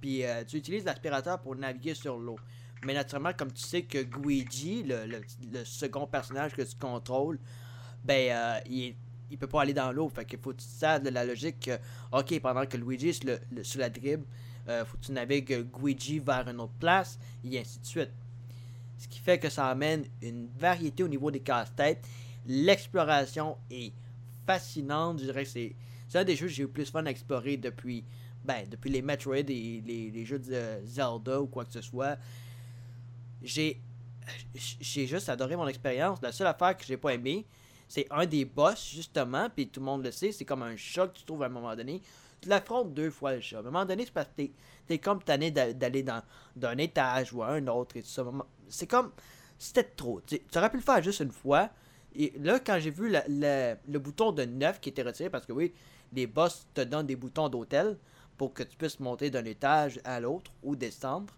puis 0.00 0.24
euh, 0.24 0.44
tu 0.44 0.56
utilises 0.56 0.84
l'aspirateur 0.84 1.40
pour 1.40 1.56
naviguer 1.56 1.94
sur 1.94 2.18
l'eau. 2.18 2.38
Mais 2.84 2.94
naturellement 2.94 3.32
comme 3.36 3.52
tu 3.52 3.62
sais 3.62 3.82
que 3.82 3.98
Luigi 3.98 4.82
le, 4.82 5.04
le, 5.06 5.64
second 5.64 6.06
personnage 6.06 6.54
que 6.54 6.62
tu 6.62 6.76
contrôles 6.76 7.38
ben 8.04 8.32
euh, 8.32 8.60
il 8.66 8.94
il 9.30 9.38
peut 9.38 9.46
pas 9.46 9.62
aller 9.62 9.74
dans 9.74 9.92
l'eau. 9.92 10.08
Fait 10.08 10.24
qu'il 10.24 10.40
faut 10.40 10.52
que 10.52 10.60
tu 10.60 11.04
de 11.04 11.10
la 11.10 11.24
logique 11.24 11.60
que 11.60 11.78
ok 12.12 12.40
pendant 12.40 12.66
que 12.66 12.76
Luigi 12.76 13.10
est 13.10 13.24
le, 13.24 13.62
sur 13.62 13.80
la 13.80 13.90
dribble 13.90 14.24
euh, 14.68 14.84
faut 14.84 14.96
que 14.96 15.04
tu 15.04 15.12
navigues 15.12 15.66
Luigi 15.80 16.18
vers 16.18 16.48
une 16.48 16.60
autre 16.60 16.74
place 16.78 17.18
et 17.44 17.58
ainsi 17.58 17.78
de 17.80 17.86
suite. 17.86 18.10
Ce 18.98 19.08
qui 19.08 19.18
fait 19.18 19.38
que 19.38 19.48
ça 19.48 19.68
amène 19.68 20.04
une 20.20 20.48
variété 20.58 21.02
au 21.02 21.08
niveau 21.08 21.30
des 21.30 21.40
casse-têtes. 21.40 22.06
L'exploration 22.46 23.56
est 23.70 23.92
fascinante. 24.46 25.20
Je 25.20 25.24
dirais 25.24 25.44
que 25.44 25.50
c'est 25.50 25.74
c'est 26.08 26.18
un 26.18 26.24
des 26.24 26.34
jeux 26.34 26.48
que 26.48 26.52
j'ai 26.52 26.62
eu 26.64 26.66
le 26.66 26.72
plus 26.72 26.90
fun 26.90 27.06
à 27.06 27.10
explorer 27.10 27.56
depuis 27.56 28.04
ben 28.44 28.68
depuis 28.68 28.90
les 28.90 29.02
Metroid 29.02 29.36
et 29.36 29.44
les, 29.84 30.10
les 30.10 30.24
jeux 30.24 30.38
de 30.38 30.80
Zelda 30.84 31.40
ou 31.40 31.46
quoi 31.46 31.64
que 31.64 31.72
ce 31.72 31.80
soit 31.82 32.16
j'ai 33.42 33.80
j'ai 34.80 35.06
juste 35.06 35.28
adoré 35.28 35.56
mon 35.56 35.66
expérience. 35.66 36.20
La 36.22 36.30
seule 36.32 36.46
affaire 36.46 36.76
que 36.76 36.84
j'ai 36.84 36.96
pas 36.96 37.14
aimé 37.14 37.46
c'est 37.88 38.06
un 38.10 38.24
des 38.26 38.44
boss 38.44 38.88
justement 38.94 39.48
puis 39.50 39.68
tout 39.68 39.80
le 39.80 39.86
monde 39.86 40.04
le 40.04 40.12
sait 40.12 40.32
c'est 40.32 40.44
comme 40.44 40.62
un 40.62 40.76
chat 40.76 41.08
que 41.08 41.18
tu 41.18 41.24
trouves 41.24 41.42
à 41.42 41.46
un 41.46 41.50
moment 41.50 41.74
donné. 41.74 42.00
Tu 42.40 42.48
l'affrontes 42.48 42.94
deux 42.94 43.10
fois 43.10 43.34
le 43.34 43.40
chat. 43.40 43.56
À 43.58 43.60
un 43.60 43.64
moment 43.64 43.84
donné 43.84 44.04
c'est 44.04 44.12
parce 44.12 44.28
que 44.36 44.42
t'es 44.86 44.98
comme 44.98 45.22
tanné 45.22 45.50
d'a- 45.50 45.72
d'aller 45.72 46.02
dans 46.02 46.22
d'un 46.56 46.76
étage 46.78 47.32
ou 47.32 47.42
à 47.42 47.48
un 47.48 47.66
autre 47.66 47.96
et 47.96 48.02
tout 48.02 48.08
ça. 48.08 48.24
C'est 48.68 48.86
comme 48.86 49.12
c'était 49.58 49.84
trop 49.84 50.20
tu 50.26 50.40
aurais 50.56 50.70
pu 50.70 50.76
le 50.76 50.82
faire 50.82 51.02
juste 51.02 51.20
une 51.20 51.32
fois. 51.32 51.70
Et 52.14 52.32
là 52.38 52.60
quand 52.60 52.78
j'ai 52.80 52.90
vu 52.90 53.08
la- 53.08 53.24
le 53.28 53.98
bouton 53.98 54.32
de 54.32 54.44
9 54.44 54.80
qui 54.80 54.90
était 54.90 55.02
retiré 55.02 55.30
parce 55.30 55.46
que 55.46 55.52
oui 55.52 55.72
les 56.12 56.26
boss 56.26 56.66
te 56.74 56.80
donnent 56.82 57.06
des 57.06 57.16
boutons 57.16 57.48
d'hôtel 57.48 57.96
pour 58.40 58.54
que 58.54 58.62
tu 58.62 58.74
puisses 58.74 58.98
monter 59.00 59.28
d'un 59.28 59.44
étage 59.44 60.00
à 60.02 60.18
l'autre 60.18 60.50
ou 60.62 60.74
descendre. 60.74 61.34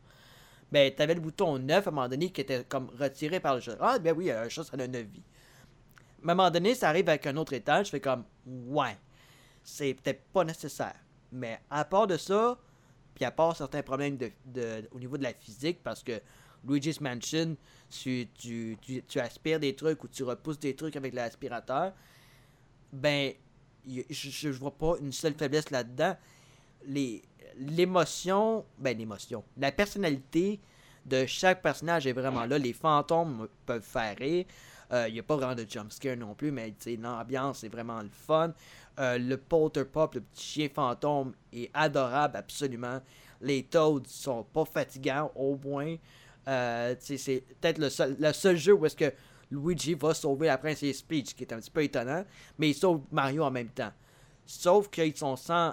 Ben, 0.71 0.95
t'avais 0.95 1.15
le 1.15 1.21
bouton 1.21 1.59
9 1.59 1.85
à 1.85 1.91
un 1.91 1.93
moment 1.93 2.09
donné 2.09 2.31
qui 2.31 2.43
était 2.43 2.63
comme 2.63 2.91
retiré 2.97 3.41
par 3.41 3.57
le 3.57 3.61
chat. 3.61 3.77
Ah, 3.81 3.99
ben 3.99 4.15
oui, 4.17 4.31
un 4.31 4.49
chat, 4.49 4.63
ça 4.63 4.77
a 4.79 4.87
9 4.87 5.07
vies. 5.07 5.25
À 6.21 6.31
un 6.31 6.35
moment 6.37 6.49
donné, 6.49 6.77
ça 6.77 6.91
arrive 6.91 7.09
avec 7.09 7.27
un 7.27 7.37
autre 7.39 7.55
étage, 7.55 7.87
je 7.87 7.91
fais 7.91 8.01
comme, 8.01 8.23
ouais, 8.47 8.97
c'est 9.65 9.95
peut-être 9.95 10.23
pas 10.33 10.45
nécessaire. 10.45 10.95
Mais 11.33 11.59
à 11.69 11.85
part 11.85 12.07
de 12.07 12.17
ça, 12.17 12.57
puis 13.17 13.25
à 13.25 13.33
part 13.33 13.57
certains 13.57 13.83
problèmes 13.83 14.17
de, 14.17 14.89
au 14.93 15.01
niveau 15.01 15.19
de 15.19 15.25
la 15.25 15.35
physique, 15.35 15.83
parce 15.83 16.05
que 16.05 16.23
Luigi's 16.65 17.01
Mansion, 17.01 17.57
tu, 17.91 18.29
tu, 18.39 18.79
tu, 18.81 19.03
tu 19.03 19.19
aspires 19.19 19.59
des 19.59 19.75
trucs 19.75 20.05
ou 20.05 20.07
tu 20.07 20.23
repousses 20.23 20.61
des 20.61 20.77
trucs 20.77 20.95
avec 20.95 21.15
l'aspirateur, 21.15 21.95
ben, 22.93 23.33
je, 23.85 24.05
je 24.09 24.49
vois 24.51 24.79
pas 24.79 24.95
une 25.01 25.11
seule 25.11 25.35
faiblesse 25.35 25.71
là-dedans. 25.71 26.17
Les, 26.87 27.23
l'émotion, 27.57 28.65
ben 28.79 28.97
l'émotion, 28.97 29.45
la 29.57 29.73
personnalité 29.73 30.61
de 31.07 31.27
chaque 31.27 31.63
personnage 31.63 32.07
est 32.07 32.13
vraiment 32.13 32.45
là. 32.45 32.59
Les 32.59 32.73
fantômes 32.73 33.49
peuvent 33.67 33.83
faire 33.83 34.17
rire. 34.17 34.45
Il 35.09 35.15
n'y 35.15 35.21
a 35.21 35.23
pas 35.23 35.37
vraiment 35.37 35.55
de 35.55 35.65
jumpscare 35.67 36.19
non 36.19 36.35
plus, 36.35 36.53
mais 36.53 36.75
l'ambiance 37.01 37.65
est 37.65 37.71
vraiment 37.71 38.03
le 38.03 38.11
fun. 38.11 38.53
Euh, 39.01 39.17
le 39.19 39.39
Polter 39.39 39.85
Pop, 39.85 40.15
le 40.15 40.21
petit 40.21 40.43
chien 40.43 40.69
fantôme, 40.69 41.33
est 41.53 41.71
adorable 41.73 42.37
absolument. 42.37 43.01
Les 43.41 43.65
Toads 43.65 44.03
sont 44.07 44.45
pas 44.45 44.65
fatigants 44.65 45.33
au 45.35 45.57
moins. 45.57 45.97
Euh, 46.47 46.95
c'est 47.01 47.45
peut-être 47.61 47.79
le 47.79 47.89
seul, 47.89 48.17
le 48.19 48.33
seul 48.33 48.57
jeu 48.57 48.75
où 48.75 48.85
est-ce 48.85 48.97
que 48.97 49.13
Luigi 49.51 49.95
va 49.95 50.13
sauver 50.13 50.49
la 50.49 50.59
princesse 50.59 51.01
Peach, 51.03 51.35
qui 51.35 51.45
est 51.45 51.53
un 51.53 51.59
petit 51.59 51.71
peu 51.71 51.83
étonnant, 51.83 52.25
mais 52.59 52.71
il 52.71 52.75
sauve 52.75 53.03
Mario 53.11 53.45
en 53.45 53.51
même 53.51 53.69
temps. 53.69 53.93
Sauf 54.45 54.89
qu'ils 54.89 55.17
sont 55.17 55.37
sans, 55.37 55.73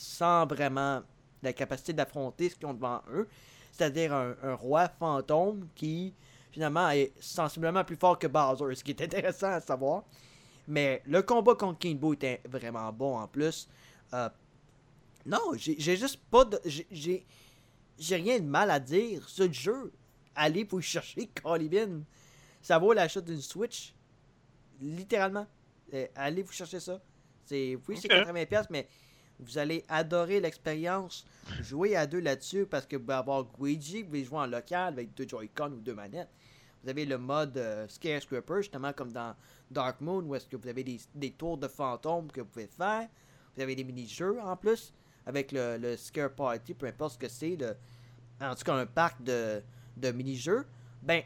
sans 0.00 0.46
vraiment 0.46 1.02
la 1.42 1.52
capacité 1.52 1.92
d'affronter 1.92 2.48
ce 2.48 2.56
qu'ils 2.56 2.66
ont 2.66 2.72
devant 2.74 3.02
eux, 3.12 3.28
c'est-à-dire 3.72 4.14
un, 4.14 4.34
un 4.42 4.54
roi 4.54 4.88
fantôme 4.88 5.68
qui 5.74 6.14
finalement 6.50 6.88
est 6.90 7.12
sensiblement 7.20 7.84
plus 7.84 7.96
fort 7.96 8.18
que 8.18 8.26
Bowser, 8.26 8.74
ce 8.74 8.82
qui 8.82 8.92
est 8.92 9.02
intéressant 9.02 9.48
à 9.48 9.60
savoir. 9.60 10.04
Mais 10.66 11.02
le 11.06 11.20
combat 11.22 11.54
contre 11.54 11.78
King 11.78 11.98
Boo 11.98 12.14
était 12.14 12.40
vraiment 12.48 12.90
bon 12.92 13.18
en 13.18 13.28
plus. 13.28 13.68
Euh, 14.14 14.28
non, 15.26 15.52
j'ai 15.54 15.96
juste 15.96 16.18
pas 16.30 16.44
de. 16.46 16.58
j'ai- 16.64 17.26
rien 17.98 18.38
de 18.38 18.46
mal 18.46 18.70
à 18.70 18.80
dire. 18.80 19.28
Ce 19.28 19.50
jeu, 19.52 19.92
allez 20.34 20.64
vous 20.64 20.80
chercher 20.80 21.26
Colibin. 21.42 22.00
Ça 22.62 22.78
vaut 22.78 22.92
l'achat 22.94 23.20
d'une 23.20 23.40
Switch. 23.40 23.94
Littéralement. 24.80 25.46
Euh, 25.92 26.06
allez 26.14 26.42
vous 26.42 26.52
chercher 26.52 26.80
ça. 26.80 27.00
C'est 27.44 27.76
oui, 27.88 27.98
c'est 28.00 28.10
Ok. 28.12 28.28
80$, 28.28 28.66
mais 28.70 28.86
vous 29.40 29.58
allez 29.58 29.84
adorer 29.88 30.40
l'expérience. 30.40 31.24
Jouer 31.60 31.96
à 31.96 32.06
deux 32.06 32.20
là-dessus 32.20 32.66
parce 32.66 32.86
que 32.86 32.96
vous 32.96 33.02
pouvez 33.02 33.14
avoir 33.14 33.46
Luigi, 33.60 34.02
vous 34.02 34.08
pouvez 34.08 34.24
jouer 34.24 34.38
en 34.38 34.46
local 34.46 34.94
avec 34.94 35.14
deux 35.14 35.26
Joy-Con 35.28 35.72
ou 35.72 35.80
deux 35.80 35.94
manettes. 35.94 36.30
Vous 36.82 36.88
avez 36.88 37.04
le 37.04 37.18
mode 37.18 37.56
euh, 37.58 37.86
Scarecrow, 37.88 38.58
justement 38.58 38.92
comme 38.92 39.12
dans 39.12 39.34
Dark 39.70 40.00
Moon, 40.00 40.22
où 40.22 40.34
est-ce 40.34 40.46
que 40.46 40.56
vous 40.56 40.68
avez 40.68 40.82
des, 40.84 41.30
tours 41.32 41.58
de 41.58 41.68
fantômes 41.68 42.30
que 42.32 42.40
vous 42.40 42.46
pouvez 42.46 42.68
faire. 42.68 43.08
Vous 43.54 43.62
avez 43.62 43.74
des 43.74 43.84
mini-jeux 43.84 44.38
en 44.40 44.56
plus, 44.56 44.92
avec 45.26 45.52
le, 45.52 45.96
Scare 45.96 46.30
Party, 46.30 46.74
peu 46.74 46.86
importe 46.86 47.14
ce 47.14 47.18
que 47.18 47.28
c'est, 47.28 47.58
en 48.40 48.54
tout 48.54 48.64
cas 48.64 48.74
un 48.74 48.86
parc 48.86 49.22
de, 49.22 49.62
mini-jeux. 50.02 50.64
Ben, 51.02 51.22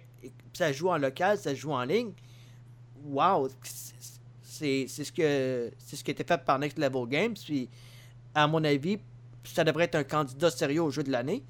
ça 0.53 0.73
joue 0.73 0.89
en 0.89 0.99
local, 0.99 1.39
ça 1.39 1.55
joue 1.55 1.73
en 1.73 1.85
ligne. 1.85 2.13
Wow! 3.05 3.49
C'est 4.43 4.87
ce 4.87 5.13
que 5.13 5.73
c'est 5.79 5.97
ce 5.97 6.05
qui 6.05 6.11
été 6.13 6.25
fait 6.25 6.45
par 6.45 6.59
Next 6.59 6.79
Level 6.79 7.07
Games. 7.09 7.35
Puis, 7.35 7.69
à 8.35 8.47
mon 8.47 8.63
avis, 8.65 8.99
ça 9.45 9.65
devrait 9.65 9.85
être 9.85 9.95
un 9.95 10.05
candidat 10.05 10.51
sérieux 10.51 10.83
au 10.83 10.91
jeu 10.91 11.03
de 11.03 11.11
l'année. 11.11 11.45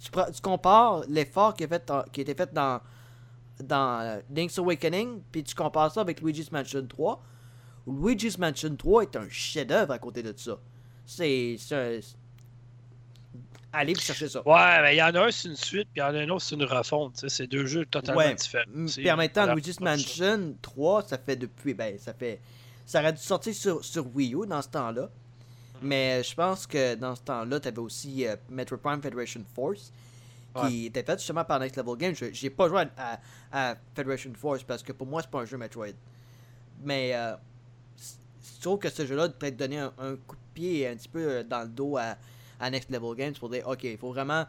Tu, 0.00 0.10
compares 0.42 1.02
l'effort 1.08 1.54
qui, 1.54 1.66
fait 1.66 1.90
qui 2.12 2.20
a 2.20 2.22
été 2.22 2.34
fait 2.34 2.52
dans, 2.52 2.80
dans 3.62 4.00
euh, 4.00 4.20
Link's 4.34 4.58
Awakening, 4.58 5.22
puis 5.30 5.44
tu 5.44 5.54
compares 5.54 5.92
ça 5.92 6.00
avec 6.00 6.20
Luigi's 6.20 6.50
Mansion 6.50 6.86
3. 6.86 7.22
Luigi's 7.86 8.38
Mansion 8.38 8.76
3 8.76 9.02
est 9.02 9.16
un 9.16 9.28
chef-d'œuvre 9.28 9.92
à 9.92 9.98
côté 9.98 10.22
de 10.22 10.34
ça. 10.36 10.58
C'est. 11.06 11.56
allez 13.72 13.94
vous 13.94 14.00
chercher 14.00 14.28
ça. 14.28 14.46
Ouais, 14.46 14.82
mais 14.82 14.94
il 14.94 14.98
y 14.98 15.02
en 15.02 15.14
a 15.14 15.26
un, 15.26 15.30
c'est 15.30 15.48
une 15.48 15.56
suite, 15.56 15.88
puis 15.92 15.96
il 15.96 16.00
y 16.00 16.02
en 16.02 16.14
a 16.14 16.18
un 16.18 16.28
autre, 16.30 16.42
c'est 16.42 16.54
une 16.54 16.64
refonte. 16.64 17.24
C'est 17.28 17.46
deux 17.46 17.66
jeux 17.66 17.86
totalement 17.86 18.20
Ouais. 18.20 18.34
différents. 18.34 18.64
Puis 18.86 19.10
en 19.10 19.16
même 19.16 19.28
temps. 19.30 19.54
Luigi's 19.54 19.80
Mansion 19.80 20.54
3, 20.62 21.02
ça 21.04 21.18
fait 21.18 21.36
depuis. 21.36 21.74
Ben, 21.74 21.98
ça 21.98 22.14
fait. 22.14 22.40
Ça 22.86 23.00
aurait 23.00 23.12
dû 23.14 23.22
sortir 23.22 23.54
sur, 23.54 23.84
sur 23.84 24.06
Wii 24.14 24.34
U 24.34 24.46
dans 24.46 24.60
ce 24.60 24.68
temps-là. 24.68 25.08
Mais 25.84 26.22
je 26.22 26.34
pense 26.34 26.66
que 26.66 26.94
dans 26.94 27.14
ce 27.14 27.22
temps-là, 27.22 27.60
tu 27.60 27.68
avais 27.68 27.78
aussi 27.78 28.26
euh, 28.26 28.36
Metro 28.48 28.76
Prime 28.76 29.00
Federation 29.02 29.42
Force, 29.54 29.92
qui 30.68 30.86
était 30.86 31.02
fait 31.02 31.18
justement 31.18 31.44
par 31.44 31.58
Next 31.60 31.76
Level 31.76 31.96
Games. 31.96 32.14
Je- 32.14 32.32
J'ai 32.32 32.50
pas 32.50 32.68
joué 32.68 32.82
à, 32.96 33.18
à- 33.52 33.70
à 33.72 33.76
Federation 33.94 34.32
Force 34.34 34.62
parce 34.62 34.82
que 34.82 34.92
pour 34.92 35.06
moi, 35.06 35.20
c'est 35.22 35.30
pas 35.30 35.40
un 35.40 35.44
jeu 35.44 35.56
Metroid. 35.58 35.88
Mais 36.82 37.12
euh, 37.14 37.34
je 37.98 38.60
trouve 38.62 38.78
que 38.78 38.88
ce 38.88 39.04
jeu-là 39.06 39.28
peut 39.28 39.46
être 39.46 39.56
donner 39.56 39.78
un, 39.78 39.92
un 39.98 40.16
coup 40.16 40.36
de 40.36 40.40
pied 40.54 40.86
un 40.88 40.96
petit 40.96 41.08
peu 41.08 41.18
euh, 41.20 41.42
dans 41.44 41.62
le 41.62 41.68
dos 41.68 41.96
à, 41.96 42.16
à 42.60 42.70
Next 42.70 42.90
Level 42.90 43.14
Games 43.16 43.34
pour 43.38 43.48
dire 43.50 43.66
ok, 43.66 43.84
il 43.84 43.98
faut 43.98 44.10
vraiment 44.12 44.44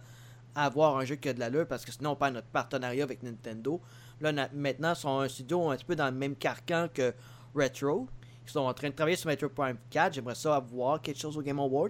avoir 0.54 0.98
un 0.98 1.06
jeu 1.06 1.16
qui 1.16 1.28
a 1.30 1.34
de 1.34 1.40
l'allure 1.40 1.68
parce 1.68 1.84
que 1.84 1.92
sinon 1.92 2.12
on 2.12 2.16
perd 2.16 2.34
notre 2.36 2.48
partenariat 2.48 3.04
avec 3.04 3.24
Nintendo. 3.24 3.82
Là, 4.22 4.32
na- 4.32 4.50
maintenant, 4.54 4.94
ils 4.94 4.96
sont 5.00 5.20
un 5.20 5.28
studio 5.28 5.70
un 5.70 5.76
petit 5.76 5.86
peu 5.86 5.96
dans 5.96 6.06
le 6.06 6.12
même 6.16 6.36
carcan 6.36 6.88
que 6.94 7.14
Retro. 7.56 8.08
Ils 8.48 8.52
sont 8.52 8.60
en 8.60 8.74
train 8.74 8.90
de 8.90 8.94
travailler 8.96 9.18
sur 9.18 9.28
Metro 9.28 9.50
Prime 9.50 9.78
4. 9.90 10.14
J'aimerais 10.14 10.36
ça 10.36 10.56
avoir 10.56 11.02
quelque 11.02 11.20
chose 11.20 11.38
au 11.38 11.42
Game 11.42 11.60
Awards. 11.60 11.90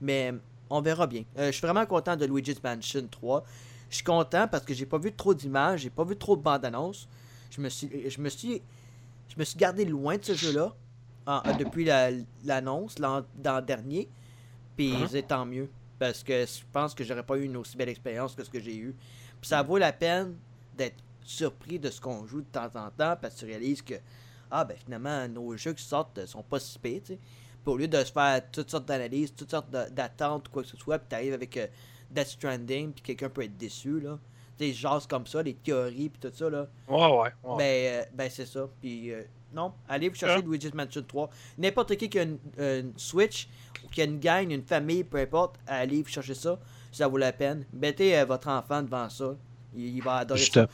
Mais 0.00 0.32
on 0.68 0.80
verra 0.80 1.06
bien. 1.06 1.24
Euh, 1.38 1.46
je 1.46 1.52
suis 1.52 1.62
vraiment 1.62 1.86
content 1.86 2.16
de 2.16 2.24
Luigi's 2.26 2.62
Mansion 2.62 3.06
3. 3.10 3.44
Je 3.88 3.96
suis 3.96 4.04
content 4.04 4.46
parce 4.48 4.64
que 4.64 4.72
j'ai 4.74 4.86
pas 4.86 4.98
vu 4.98 5.12
trop 5.12 5.34
d'images, 5.34 5.80
j'ai 5.80 5.90
pas 5.90 6.04
vu 6.04 6.16
trop 6.16 6.36
de 6.36 6.42
bandes-annonces. 6.42 7.08
Je 7.50 7.60
me 7.60 7.68
suis, 7.68 8.08
je 8.08 8.20
me 8.20 8.28
suis, 8.28 8.62
je 9.28 9.34
me 9.36 9.44
suis 9.44 9.58
gardé 9.58 9.84
loin 9.84 10.16
de 10.16 10.24
ce 10.24 10.34
jeu-là 10.34 10.72
en- 11.26 11.42
euh, 11.46 11.52
depuis 11.54 11.84
la- 11.84 12.10
l'annonce 12.44 12.98
l'an 13.00 13.22
l'an 13.44 13.60
dernier. 13.60 14.08
Puis 14.76 14.92
Mhm. 14.92 15.08
c'est 15.08 15.22
tant 15.26 15.44
mieux 15.44 15.68
parce 15.98 16.22
que 16.22 16.46
je 16.46 16.62
pense 16.72 16.94
que 16.94 17.02
j'aurais 17.02 17.24
pas 17.24 17.36
eu 17.36 17.44
une 17.44 17.56
aussi 17.56 17.76
belle 17.76 17.88
expérience 17.88 18.34
que 18.34 18.44
ce 18.44 18.50
que 18.50 18.60
j'ai 18.60 18.76
eu. 18.76 18.94
Puis 19.40 19.48
ça 19.48 19.62
vaut 19.62 19.76
la 19.78 19.92
peine 19.92 20.36
d'être 20.76 20.96
surpris 21.24 21.78
de 21.80 21.90
ce 21.90 22.00
qu'on 22.00 22.24
joue 22.26 22.40
de 22.42 22.46
temps 22.46 22.70
en 22.76 22.90
temps 22.90 23.16
parce 23.20 23.34
que 23.34 23.40
tu 23.40 23.44
réalises 23.46 23.82
que 23.82 23.94
ah 24.50 24.64
ben 24.64 24.76
finalement 24.76 25.28
nos 25.28 25.56
jeux 25.56 25.72
qui 25.72 25.84
sortent 25.84 26.18
euh, 26.18 26.26
sont 26.26 26.42
pas 26.42 26.58
si 26.60 26.78
pires, 26.78 27.00
tu 27.02 27.14
sais. 27.14 27.18
Puis 27.62 27.72
au 27.72 27.76
lieu 27.76 27.88
de 27.88 28.02
se 28.02 28.10
faire 28.12 28.40
toutes 28.50 28.70
sortes 28.70 28.86
d'analyses, 28.86 29.34
toutes 29.34 29.50
sortes 29.50 29.70
d'attentes 29.70 30.48
ou 30.48 30.50
quoi 30.50 30.62
que 30.62 30.68
ce 30.68 30.76
soit, 30.76 30.98
puis 30.98 31.08
t'arrives 31.08 31.34
avec 31.34 31.56
euh, 31.56 31.66
Death 32.10 32.28
Stranding, 32.28 32.92
puis 32.92 33.02
quelqu'un 33.02 33.28
peut 33.28 33.42
être 33.44 33.56
déçu, 33.56 34.00
là. 34.00 34.18
Tu 34.58 34.66
sais, 34.66 34.72
genre 34.72 35.06
comme 35.08 35.26
ça, 35.26 35.42
les 35.42 35.54
théories, 35.54 36.08
puis 36.10 36.20
tout 36.20 36.34
ça, 36.34 36.48
là. 36.50 36.66
Ouais, 36.88 36.96
ouais. 37.06 37.30
ouais. 37.44 37.56
Ben, 37.58 37.62
euh, 37.62 38.04
ben 38.14 38.30
c'est 38.30 38.46
ça. 38.46 38.68
Puis 38.80 39.12
euh, 39.12 39.22
non, 39.52 39.72
allez 39.88 40.08
vous 40.08 40.14
chercher 40.14 40.42
Ah. 40.42 40.46
Luigi's 40.46 40.74
Mansion 40.74 41.02
3. 41.02 41.30
N'importe 41.58 41.96
qui 41.96 42.08
qui 42.08 42.18
a 42.18 42.22
une, 42.22 42.38
une 42.58 42.92
Switch, 42.96 43.48
ou 43.84 43.88
qui 43.88 44.00
a 44.02 44.04
une 44.04 44.20
gang, 44.20 44.50
une 44.50 44.62
famille, 44.64 45.04
peu 45.04 45.18
importe, 45.18 45.56
allez 45.66 46.02
vous 46.02 46.08
chercher 46.08 46.34
ça. 46.34 46.58
Ça 46.92 47.08
vaut 47.08 47.18
la 47.18 47.32
peine. 47.32 47.64
Mettez 47.72 48.18
euh, 48.18 48.24
votre 48.24 48.48
enfant 48.48 48.82
devant 48.82 49.08
ça. 49.08 49.36
Il, 49.74 49.96
il 49.96 50.02
va 50.02 50.16
adorer 50.16 50.40
Je 50.40 50.50
ça. 50.50 50.68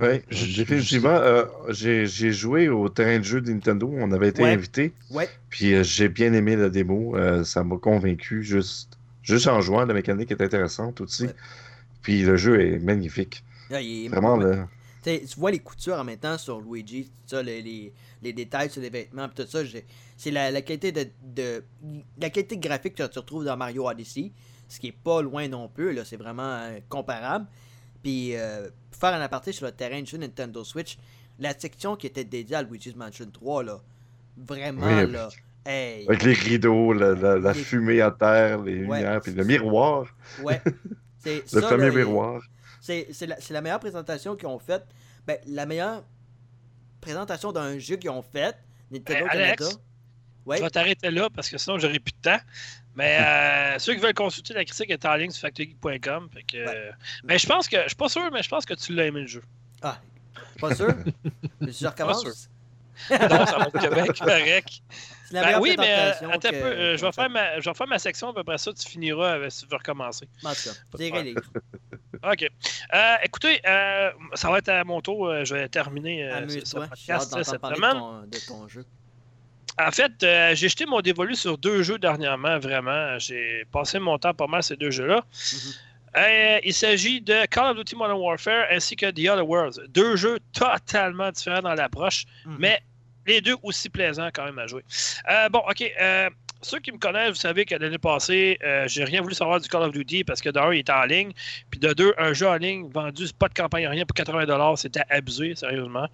Oui, 0.00 0.20
Je- 0.30 0.56
définitivement. 0.58 1.08
euh, 1.10 1.44
j'ai 1.70 2.06
joué 2.32 2.68
au 2.68 2.88
terrain 2.88 3.18
de 3.18 3.24
jeu 3.24 3.40
de 3.40 3.50
Nintendo. 3.52 3.90
On 3.92 4.12
avait 4.12 4.28
été 4.28 4.42
Ouais. 4.42 4.52
invités. 4.52 4.92
Ouais. 5.10 5.28
Puis 5.50 5.74
euh, 5.74 5.82
j'ai 5.82 6.08
bien 6.08 6.32
aimé 6.32 6.54
la 6.56 6.68
démo. 6.68 7.16
euh, 7.16 7.42
ça 7.44 7.64
m'a 7.64 7.76
convaincu 7.78 8.44
juste, 8.44 8.96
juste 9.22 9.48
en 9.48 9.60
jouant. 9.60 9.84
La 9.86 9.94
mécanique 9.94 10.30
est 10.30 10.40
intéressante 10.40 11.00
aussi. 11.00 11.24
Ouais. 11.24 11.34
Puis 12.02 12.22
le 12.22 12.36
jeu 12.36 12.60
est 12.60 12.78
magnifique. 12.78 13.42
Là, 13.70 13.80
il 13.80 14.06
est- 14.06 14.08
Vraiment, 14.08 14.36
là. 14.36 14.68
Tu 15.02 15.18
vois 15.36 15.50
les 15.50 15.58
coutures 15.58 15.94
en 15.98 16.04
même 16.04 16.18
temps 16.18 16.36
sur 16.38 16.60
Luigi, 16.60 17.04
tout 17.04 17.10
ça, 17.36 17.42
les, 17.42 17.62
les, 17.62 17.92
les 18.22 18.32
détails 18.32 18.68
sur 18.70 18.82
les 18.82 18.90
vêtements, 18.90 19.28
pis 19.28 19.42
tout 19.42 19.48
ça. 19.48 19.64
j'ai- 19.64 19.84
C'est 20.16 20.30
la, 20.30 20.50
la 20.50 20.62
qualité 20.62 20.92
de, 20.92 21.06
de- 21.22 21.62
la 22.20 22.28
qualité 22.30 22.56
graphique 22.58 22.94
que 22.96 23.06
tu 23.06 23.18
retrouves 23.18 23.44
dans 23.44 23.56
Mario 23.56 23.88
Odyssey, 23.88 24.32
ce 24.68 24.78
qui 24.80 24.88
est 24.88 24.92
pas 25.04 25.22
loin 25.22 25.48
non 25.48 25.68
plus. 25.68 25.92
là 25.92 26.04
C'est 26.04 26.16
vraiment 26.16 26.42
euh, 26.62 26.78
comparable. 26.88 27.46
Puis 28.02 28.36
euh, 28.36 28.68
pour 28.90 29.00
faire 29.00 29.14
un 29.14 29.20
aparté 29.20 29.52
sur 29.52 29.66
le 29.66 29.72
terrain 29.72 30.00
de 30.00 30.06
jeu 30.06 30.18
Nintendo 30.18 30.62
Switch, 30.64 30.98
la 31.38 31.58
section 31.58 31.96
qui 31.96 32.06
était 32.06 32.24
dédiée 32.24 32.56
à 32.56 32.62
Luigi's 32.62 32.96
Mansion 32.96 33.30
3 33.30 33.64
là, 33.64 33.80
vraiment 34.36 34.86
Oui, 34.86 35.10
là, 35.10 35.28
hey, 35.66 36.06
Avec 36.08 36.22
les 36.22 36.32
rideaux, 36.32 36.92
la, 36.92 37.14
la- 37.14 37.38
la 37.38 37.52
Les- 37.52 37.62
fumée 37.62 38.00
à 38.00 38.10
terre, 38.10 38.62
les 38.62 38.84
Ouais. 38.84 38.98
lumières, 38.98 39.20
puis 39.20 39.32
le 39.32 39.44
miroir, 39.44 40.06
ouais, 40.42 40.60
c'est 41.18 41.42
le 41.54 41.60
ça, 41.60 41.68
fameux 41.68 41.88
là, 41.88 41.94
miroir. 41.94 42.42
C'est 42.80 43.08
c'est 43.12 43.26
la, 43.26 43.36
la 43.50 43.60
meilleure 43.60 43.80
présentation 43.80 44.36
qu'ils 44.36 44.48
ont 44.48 44.58
faite. 44.58 44.84
Ben, 45.26 45.36
la 45.46 45.66
meilleure 45.66 46.04
présentation 47.00 47.52
d'un 47.52 47.78
jeu 47.78 47.96
qu'ils 47.96 48.10
ont 48.10 48.22
faite, 48.22 48.56
Nintendo 48.90 49.26
Eh, 49.26 49.36
Alex, 49.36 49.56
Canada. 49.58 49.80
Ouais, 50.46 50.56
Je 50.58 50.62
vais 50.62 50.70
t'arrêter 50.70 51.10
là 51.10 51.28
parce 51.34 51.48
que 51.50 51.58
sinon 51.58 51.78
j'aurai 51.78 51.98
plus 51.98 52.12
de 52.12 52.20
temps. 52.22 52.38
Mais 52.98 53.16
euh, 53.20 53.78
ceux 53.78 53.94
qui 53.94 54.00
veulent 54.00 54.12
consulter 54.12 54.54
la 54.54 54.64
critique 54.64 54.90
est 54.90 55.04
en 55.04 55.14
ligne 55.14 55.30
sur 55.30 55.48
que, 55.52 56.56
euh, 56.56 56.90
Mais 57.22 57.38
je 57.38 57.46
pense 57.46 57.68
que, 57.68 57.80
je 57.84 57.88
suis 57.88 57.96
pas 57.96 58.08
sûr, 58.08 58.28
mais 58.32 58.42
je 58.42 58.48
pense 58.48 58.66
que 58.66 58.74
tu 58.74 58.92
l'as 58.92 59.06
aimé 59.06 59.20
le 59.20 59.26
jeu. 59.28 59.42
ah, 59.82 59.98
pas 60.60 60.74
sûr? 60.74 60.92
Je 61.60 61.86
recommence, 61.86 62.22
sûr. 62.22 62.32
c'est 62.32 63.18
Non, 63.30 63.46
ça 63.46 63.58
va 63.58 63.66
être 63.66 64.18
correct, 64.18 64.82
Ben 65.30 65.60
oui, 65.60 65.76
mais 65.78 65.92
euh, 65.92 66.10
attends 66.30 66.48
un 66.48 66.50
que- 66.50 66.60
peu, 66.60 66.66
euh, 66.66 66.96
je, 66.96 67.06
vais 67.06 67.12
faire 67.12 67.30
ma, 67.30 67.60
je 67.60 67.70
vais 67.70 67.74
faire 67.74 67.86
ma 67.86 67.98
section, 68.00 68.32
puis 68.32 68.40
après 68.40 68.58
ça, 68.58 68.72
tu 68.72 68.88
finiras 68.88 69.34
avec, 69.34 69.52
si 69.52 69.62
tu 69.62 69.68
veux 69.70 69.76
recommencer. 69.76 70.28
En 70.42 70.52
tout 70.52 70.62
cas, 70.64 70.70
Pas 70.90 70.98
de 70.98 71.02
c'est 71.04 71.10
problème. 71.10 71.34
les 71.34 72.30
OK. 72.32 72.50
Euh, 72.94 73.14
écoutez, 73.22 73.60
euh, 73.64 74.10
ça 74.34 74.50
va 74.50 74.58
être 74.58 74.70
à 74.70 74.82
mon 74.82 75.00
tour. 75.00 75.32
Je 75.44 75.54
vais 75.54 75.68
terminer 75.68 76.28
ce, 76.48 76.76
podcast 76.76 77.28
cette 77.44 77.62
de 77.62 77.74
semaine. 77.76 77.92
ton, 77.92 78.22
de 78.22 78.46
ton 78.48 78.66
jeu. 78.66 78.84
En 79.80 79.90
fait, 79.90 80.12
euh, 80.22 80.54
j'ai 80.54 80.68
jeté 80.68 80.86
mon 80.86 81.00
dévolu 81.00 81.34
sur 81.36 81.56
deux 81.58 81.82
jeux 81.82 81.98
dernièrement, 81.98 82.58
vraiment. 82.58 83.18
J'ai 83.18 83.64
passé 83.72 83.98
mon 83.98 84.18
temps 84.18 84.34
pas 84.34 84.46
mal 84.46 84.62
ces 84.62 84.76
deux 84.76 84.90
jeux-là. 84.90 85.16
Mhm. 85.52 85.72
Euh, 86.16 86.58
il 86.64 86.74
s'agit 86.74 87.20
de 87.20 87.46
Call 87.46 87.70
of 87.70 87.76
Duty 87.76 87.94
Modern 87.94 88.18
Warfare 88.18 88.64
ainsi 88.70 88.96
que 88.96 89.06
The 89.10 89.28
Other 89.30 89.46
Worlds. 89.46 89.80
Deux 89.90 90.16
jeux 90.16 90.38
totalement 90.52 91.30
différents 91.30 91.62
dans 91.62 91.74
l'approche, 91.74 92.24
Mhm. 92.46 92.56
mais 92.58 92.80
les 93.26 93.40
deux 93.40 93.56
aussi 93.62 93.88
plaisants 93.90 94.30
quand 94.32 94.44
même 94.46 94.58
à 94.58 94.66
jouer. 94.66 94.82
Euh, 95.30 95.48
bon, 95.50 95.58
ok. 95.68 95.84
euh, 96.00 96.30
ceux 96.60 96.80
qui 96.80 96.90
me 96.90 96.98
connaissent, 96.98 97.28
vous 97.28 97.34
savez 97.36 97.64
que 97.64 97.76
l'année 97.76 97.98
passée, 97.98 98.58
j'ai 98.86 99.04
rien 99.04 99.20
voulu 99.22 99.34
savoir 99.36 99.60
du 99.60 99.68
Call 99.68 99.82
of 99.82 99.92
Duty 99.92 100.24
parce 100.24 100.40
que 100.40 100.48
d'un, 100.48 100.72
il 100.72 100.80
était 100.80 100.90
en 100.90 101.04
ligne, 101.04 101.30
puis 101.70 101.78
de 101.78 101.92
deux, 101.92 102.14
un 102.18 102.32
jeu 102.32 102.48
en 102.48 102.56
ligne 102.56 102.88
vendu, 102.90 103.26
pas 103.38 103.46
de 103.48 103.54
campagne, 103.54 103.86
rien 103.86 104.04
pour 104.04 104.16
80$, 104.16 104.76
c'était 104.76 105.02
abusé, 105.08 105.54
sérieusement. 105.54 106.08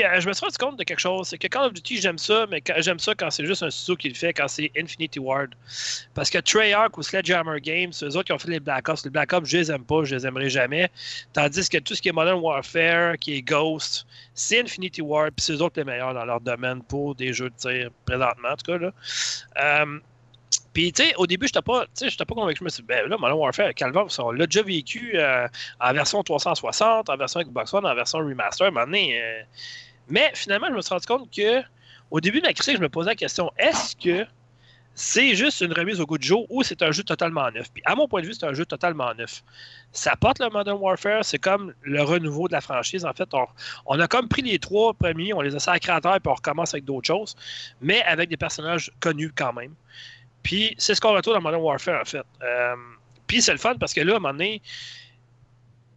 Euh, 0.00 0.20
je 0.20 0.28
me 0.28 0.32
suis 0.32 0.44
rendu 0.44 0.56
compte 0.56 0.78
de 0.78 0.84
quelque 0.84 1.00
chose, 1.00 1.28
c'est 1.28 1.38
que 1.38 1.48
Call 1.48 1.66
of 1.66 1.72
Duty, 1.74 1.98
j'aime 2.00 2.18
ça, 2.18 2.46
mais 2.50 2.62
j'aime 2.78 2.98
ça 2.98 3.14
quand 3.14 3.30
c'est 3.30 3.44
juste 3.44 3.62
un 3.62 3.70
studio 3.70 3.96
qui 3.96 4.08
le 4.08 4.14
fait, 4.14 4.32
quand 4.32 4.48
c'est 4.48 4.70
Infinity 4.76 5.18
Ward. 5.18 5.54
Parce 6.14 6.30
que 6.30 6.38
Treyarch 6.38 6.96
ou 6.96 7.02
Sledgehammer 7.02 7.60
Games, 7.60 7.92
eux 8.02 8.16
autres 8.16 8.24
qui 8.24 8.32
ont 8.32 8.38
fait 8.38 8.50
les 8.50 8.60
Black 8.60 8.88
Ops. 8.88 9.04
Les 9.04 9.10
Black 9.10 9.32
Ops, 9.32 9.48
je 9.48 9.58
les 9.58 9.70
aime 9.70 9.84
pas, 9.84 10.04
je 10.04 10.14
les 10.14 10.26
aimerai 10.26 10.48
jamais. 10.48 10.90
Tandis 11.32 11.68
que 11.68 11.78
tout 11.78 11.94
ce 11.94 12.00
qui 12.02 12.08
est 12.08 12.12
Modern 12.12 12.40
Warfare, 12.40 13.18
qui 13.18 13.34
est 13.34 13.42
Ghost, 13.42 14.06
c'est 14.34 14.60
Infinity 14.60 15.02
Ward, 15.02 15.32
puis 15.36 15.44
c'est 15.44 15.52
eux 15.52 15.62
autres 15.62 15.78
les 15.78 15.84
meilleurs 15.84 16.14
dans 16.14 16.24
leur 16.24 16.40
domaine 16.40 16.82
pour 16.82 17.14
des 17.14 17.32
jeux 17.32 17.50
de 17.50 17.56
tir 17.56 17.90
présentement, 18.06 18.50
en 18.50 18.56
tout 18.56 18.72
cas. 18.72 18.78
Là. 18.78 18.92
Euh, 19.62 19.98
puis, 20.72 20.92
tu 20.92 21.02
sais, 21.02 21.14
au 21.16 21.26
début, 21.26 21.46
je 21.46 21.52
n'étais 21.52 21.62
pas, 21.62 21.84
pas 21.84 22.34
convaincu. 22.34 22.58
Je 22.60 22.64
me 22.64 22.68
suis 22.70 22.82
dit, 22.82 22.86
ben 22.86 23.08
là, 23.08 23.16
Modern 23.18 23.38
Warfare, 23.38 23.74
Calvin, 23.74 24.06
on 24.18 24.30
l'a 24.30 24.46
déjà 24.46 24.62
vécu 24.62 25.12
euh, 25.14 25.46
en 25.80 25.92
version 25.92 26.22
360, 26.22 27.10
en 27.10 27.16
version 27.16 27.40
Xbox 27.40 27.74
One, 27.74 27.84
en 27.84 27.94
version 27.94 28.18
Remaster, 28.20 28.70
à 28.74 28.80
euh, 28.80 29.42
Mais 30.08 30.30
finalement, 30.34 30.68
je 30.70 30.74
me 30.74 30.80
suis 30.80 30.94
rendu 30.94 31.06
compte 31.06 31.30
que, 31.30 31.62
au 32.10 32.20
début 32.20 32.40
de 32.40 32.46
ma 32.46 32.54
critique, 32.54 32.76
je 32.76 32.82
me 32.82 32.88
posais 32.88 33.10
la 33.10 33.16
question 33.16 33.50
est-ce 33.58 33.96
que 33.96 34.26
c'est 34.94 35.34
juste 35.34 35.62
une 35.62 35.72
remise 35.72 36.00
au 36.00 36.06
goût 36.06 36.18
de 36.18 36.22
jour 36.22 36.46
ou 36.50 36.62
c'est 36.62 36.82
un 36.82 36.90
jeu 36.90 37.02
totalement 37.02 37.50
neuf? 37.50 37.70
Puis, 37.72 37.82
à 37.86 37.94
mon 37.94 38.08
point 38.08 38.20
de 38.20 38.26
vue, 38.26 38.34
c'est 38.34 38.46
un 38.46 38.52
jeu 38.52 38.66
totalement 38.66 39.14
neuf. 39.14 39.42
Ça 39.92 40.16
porte 40.16 40.38
le 40.38 40.48
Modern 40.50 40.78
Warfare, 40.78 41.24
c'est 41.24 41.38
comme 41.38 41.74
le 41.82 42.02
renouveau 42.02 42.48
de 42.48 42.52
la 42.52 42.60
franchise. 42.60 43.04
En 43.04 43.12
fait, 43.12 43.28
on, 43.34 43.46
on 43.86 44.00
a 44.00 44.08
comme 44.08 44.28
pris 44.28 44.42
les 44.42 44.58
trois 44.58 44.94
premiers, 44.94 45.32
on 45.34 45.40
les 45.40 45.54
a 45.54 45.58
sacrés 45.58 45.92
à 45.92 46.00
terre, 46.00 46.18
puis 46.20 46.30
on 46.30 46.34
recommence 46.34 46.74
avec 46.74 46.84
d'autres 46.84 47.06
choses, 47.06 47.36
mais 47.80 48.02
avec 48.04 48.28
des 48.28 48.36
personnages 48.36 48.90
connus 49.00 49.32
quand 49.34 49.52
même. 49.52 49.74
Puis 50.42 50.74
c'est 50.78 50.94
ce 50.94 51.00
qu'on 51.00 51.12
retrouve 51.12 51.34
dans 51.34 51.40
Modern 51.40 51.62
Warfare, 51.62 52.00
en 52.00 52.04
fait. 52.04 52.24
Euh, 52.42 52.74
puis 53.26 53.42
c'est 53.42 53.52
le 53.52 53.58
fun 53.58 53.76
parce 53.78 53.94
que 53.94 54.00
là, 54.00 54.14
à 54.14 54.16
un 54.16 54.18
moment 54.18 54.32
donné, 54.32 54.60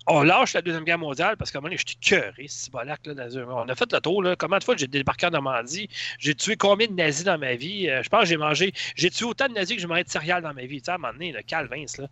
on 0.07 0.21
lâche 0.21 0.53
la 0.53 0.61
Deuxième 0.61 0.83
Guerre 0.83 0.99
mondiale 0.99 1.35
parce 1.35 1.51
qu'à 1.51 1.57
un 1.57 1.61
moment 1.61 1.69
donné, 1.69 1.77
j'étais 1.77 1.99
cœuré, 1.99 2.45
c'est 2.47 2.71
là, 2.73 2.95
dans 3.03 3.57
On 3.57 3.67
a 3.67 3.75
fait 3.75 3.91
le 3.91 3.99
tour, 3.99 4.21
là. 4.21 4.35
Combien 4.35 4.59
de 4.59 4.63
fois 4.63 4.75
j'ai 4.77 4.87
débarqué 4.87 5.25
en 5.25 5.31
Normandie? 5.31 5.89
J'ai 6.19 6.35
tué 6.35 6.55
combien 6.55 6.87
de 6.87 6.93
nazis 6.93 7.23
dans 7.23 7.39
ma 7.39 7.55
vie? 7.55 7.89
Euh, 7.89 8.03
je 8.03 8.09
pense 8.09 8.21
que 8.21 8.27
j'ai 8.27 8.37
mangé. 8.37 8.73
J'ai 8.95 9.09
tué 9.09 9.25
autant 9.25 9.47
de 9.47 9.53
nazis 9.53 9.75
que 9.75 9.81
j'ai 9.81 9.87
mangé 9.87 10.03
de 10.03 10.09
céréales 10.09 10.43
dans 10.43 10.53
ma 10.53 10.65
vie. 10.65 10.79
Tu 10.79 10.85
sais, 10.85 10.91
à 10.91 10.95
un 10.95 10.97
moment 10.99 11.13
donné, 11.13 11.31
le 11.31 11.41
Calvin, 11.41 11.85
là. 11.97 12.07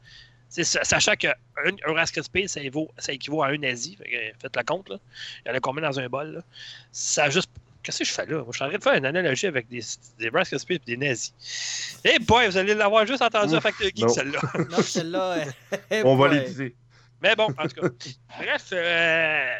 Sachant 0.50 1.16
qu'un 1.16 1.34
un 1.58 1.94
Rice 1.94 2.12
Krispies, 2.12 2.48
ça, 2.48 2.62
évaut- 2.62 2.92
ça 2.98 3.12
équivaut 3.12 3.42
à 3.42 3.48
un 3.48 3.58
nazi. 3.58 3.98
Faites 4.40 4.56
le 4.56 4.64
compte, 4.64 4.90
là. 4.90 4.98
Il 5.46 5.50
y 5.50 5.52
en 5.52 5.56
a 5.56 5.60
combien 5.60 5.82
dans 5.82 6.00
un 6.00 6.08
bol, 6.10 6.34
là? 6.34 6.42
Ça 6.92 7.26
a 7.26 7.30
juste. 7.30 7.50
Qu'est-ce 7.84 8.00
que 8.00 8.06
je 8.06 8.12
fais 8.14 8.26
là? 8.26 8.38
Moi, 8.38 8.48
je 8.52 8.56
suis 8.56 8.64
en 8.64 8.70
train 8.70 8.78
de 8.78 8.84
faire 8.84 8.94
une 8.96 9.06
analogie 9.06 9.48
avec 9.48 9.68
des, 9.68 9.82
des 10.20 10.30
Krispies 10.32 10.76
et 10.76 10.80
des 10.80 10.98
nazis. 10.98 11.34
Eh 12.06 12.18
boy, 12.20 12.48
vous 12.48 12.58
allez 12.58 12.74
l'avoir 12.74 13.06
juste 13.06 13.22
entendu 13.22 13.56
à 13.56 13.62
Factor 13.62 13.88
Geek, 13.88 14.00
non. 14.00 14.08
celle-là. 14.10 14.40
Non, 14.70 14.82
celle-là. 14.82 15.36
euh, 15.92 16.02
On 16.06 16.16
va 16.18 16.30
ouais. 16.30 16.36
l'éviter. 16.40 16.76
Mais 17.22 17.36
bon, 17.36 17.48
en 17.58 17.68
tout 17.68 17.82
cas. 17.82 17.88
Bref, 18.40 18.70
euh, 18.72 19.56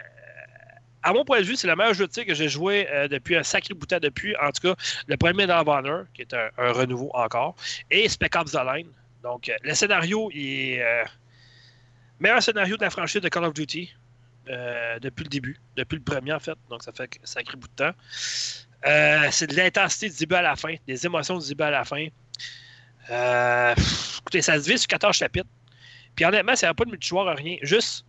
à 1.04 1.12
mon 1.14 1.26
point 1.26 1.40
de 1.40 1.46
vue, 1.46 1.56
c'est 1.56 1.68
le 1.68 1.76
meilleur 1.76 1.94
jeu 1.94 2.08
de 2.08 2.12
tir 2.12 2.26
que 2.26 2.34
j'ai 2.34 2.48
joué 2.50 2.88
euh, 2.90 3.08
depuis 3.08 3.36
un 3.36 3.44
sacré 3.44 3.74
bout 3.74 3.86
de 3.86 3.96
temps 3.96 4.00
depuis. 4.02 4.36
En 4.38 4.52
tout 4.52 4.70
cas, 4.70 4.76
le 5.08 5.18
premier 5.18 5.44
of 5.52 5.68
Honor, 5.68 6.06
qui 6.14 6.22
est 6.22 6.34
un, 6.34 6.50
un 6.58 6.72
renouveau 6.72 7.12
encore, 7.14 7.56
et 7.92 8.08
Spec 8.08 8.36
Ops 8.36 8.52
The 8.54 8.60
Line. 8.74 8.88
Donc, 9.22 9.50
euh, 9.50 9.54
le 9.64 9.74
scénario 9.74 10.30
il 10.34 10.72
est. 10.76 10.82
euh, 10.82 11.04
meilleur 12.20 12.42
scénario 12.42 12.78
de 12.78 12.82
la 12.84 12.90
franchise 12.90 13.22
de 13.22 13.28
Call 13.30 13.44
of 13.44 13.54
Duty 13.54 13.94
euh, 14.50 15.00
depuis 15.00 15.24
le 15.24 15.30
début, 15.30 15.58
depuis 15.76 15.96
le 15.96 16.02
premier 16.02 16.34
en 16.34 16.40
fait. 16.40 16.58
Donc, 16.70 16.84
ça 16.84 16.92
fait 16.92 17.04
un 17.04 17.26
sacré 17.26 17.56
bout 17.56 17.68
de 17.68 17.74
temps. 17.74 17.94
Euh, 18.86 19.28
c'est 19.32 19.48
de 19.48 19.56
l'intensité 19.56 20.10
du 20.10 20.18
début 20.18 20.36
à 20.36 20.42
la 20.42 20.56
fin, 20.56 20.76
des 20.86 21.06
émotions 21.06 21.38
du 21.38 21.48
début 21.48 21.64
à 21.64 21.72
la 21.72 21.86
fin. 21.86 22.08
Euh, 23.10 23.74
écoutez, 24.20 24.42
ça 24.42 24.60
se 24.60 24.70
vit 24.70 24.78
sur 24.78 24.88
14 24.88 25.16
chapitres. 25.16 25.50
Puis 26.16 26.26
honnêtement, 26.26 26.56
ça 26.56 26.68
n'a 26.68 26.74
pas 26.74 26.86
de 26.86 26.92
multijoueur, 26.92 27.36
rien. 27.36 27.58
Juste 27.62 28.06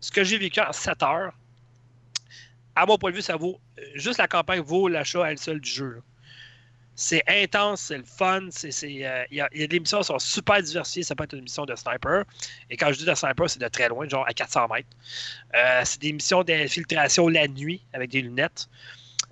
ce 0.00 0.10
que 0.10 0.24
j'ai 0.24 0.38
vécu 0.38 0.60
en 0.60 0.72
7 0.72 1.02
heures. 1.02 1.32
À 2.74 2.86
mon 2.86 2.96
point 2.96 3.10
de 3.10 3.16
vue, 3.16 3.22
ça 3.22 3.36
vaut. 3.36 3.60
Juste 3.94 4.18
la 4.18 4.28
campagne 4.28 4.60
vaut 4.60 4.88
l'achat 4.88 5.24
à 5.24 5.30
elle 5.32 5.38
seule 5.38 5.60
du 5.60 5.70
jeu. 5.70 6.02
C'est 6.94 7.22
intense, 7.26 7.80
c'est 7.82 7.96
le 7.96 8.04
fun. 8.04 8.48
euh, 8.64 9.24
y, 9.30 9.68
des 9.68 9.80
missions 9.80 10.02
sont 10.02 10.18
super 10.18 10.62
diversifiées. 10.62 11.02
Ça 11.02 11.14
peut 11.14 11.24
être 11.24 11.34
une 11.34 11.42
mission 11.42 11.64
de 11.64 11.74
sniper. 11.74 12.24
Et 12.70 12.76
quand 12.76 12.92
je 12.92 12.98
dis 12.98 13.04
de 13.04 13.14
sniper, 13.14 13.48
c'est 13.48 13.60
de 13.60 13.68
très 13.68 13.88
loin, 13.88 14.08
genre 14.08 14.26
à 14.28 14.34
400 14.34 14.68
mètres. 14.68 14.88
Euh, 15.54 15.82
c'est 15.84 16.00
des 16.00 16.12
missions 16.12 16.42
d'infiltration 16.42 17.28
la 17.28 17.48
nuit 17.48 17.82
avec 17.92 18.10
des 18.10 18.20
lunettes. 18.20 18.68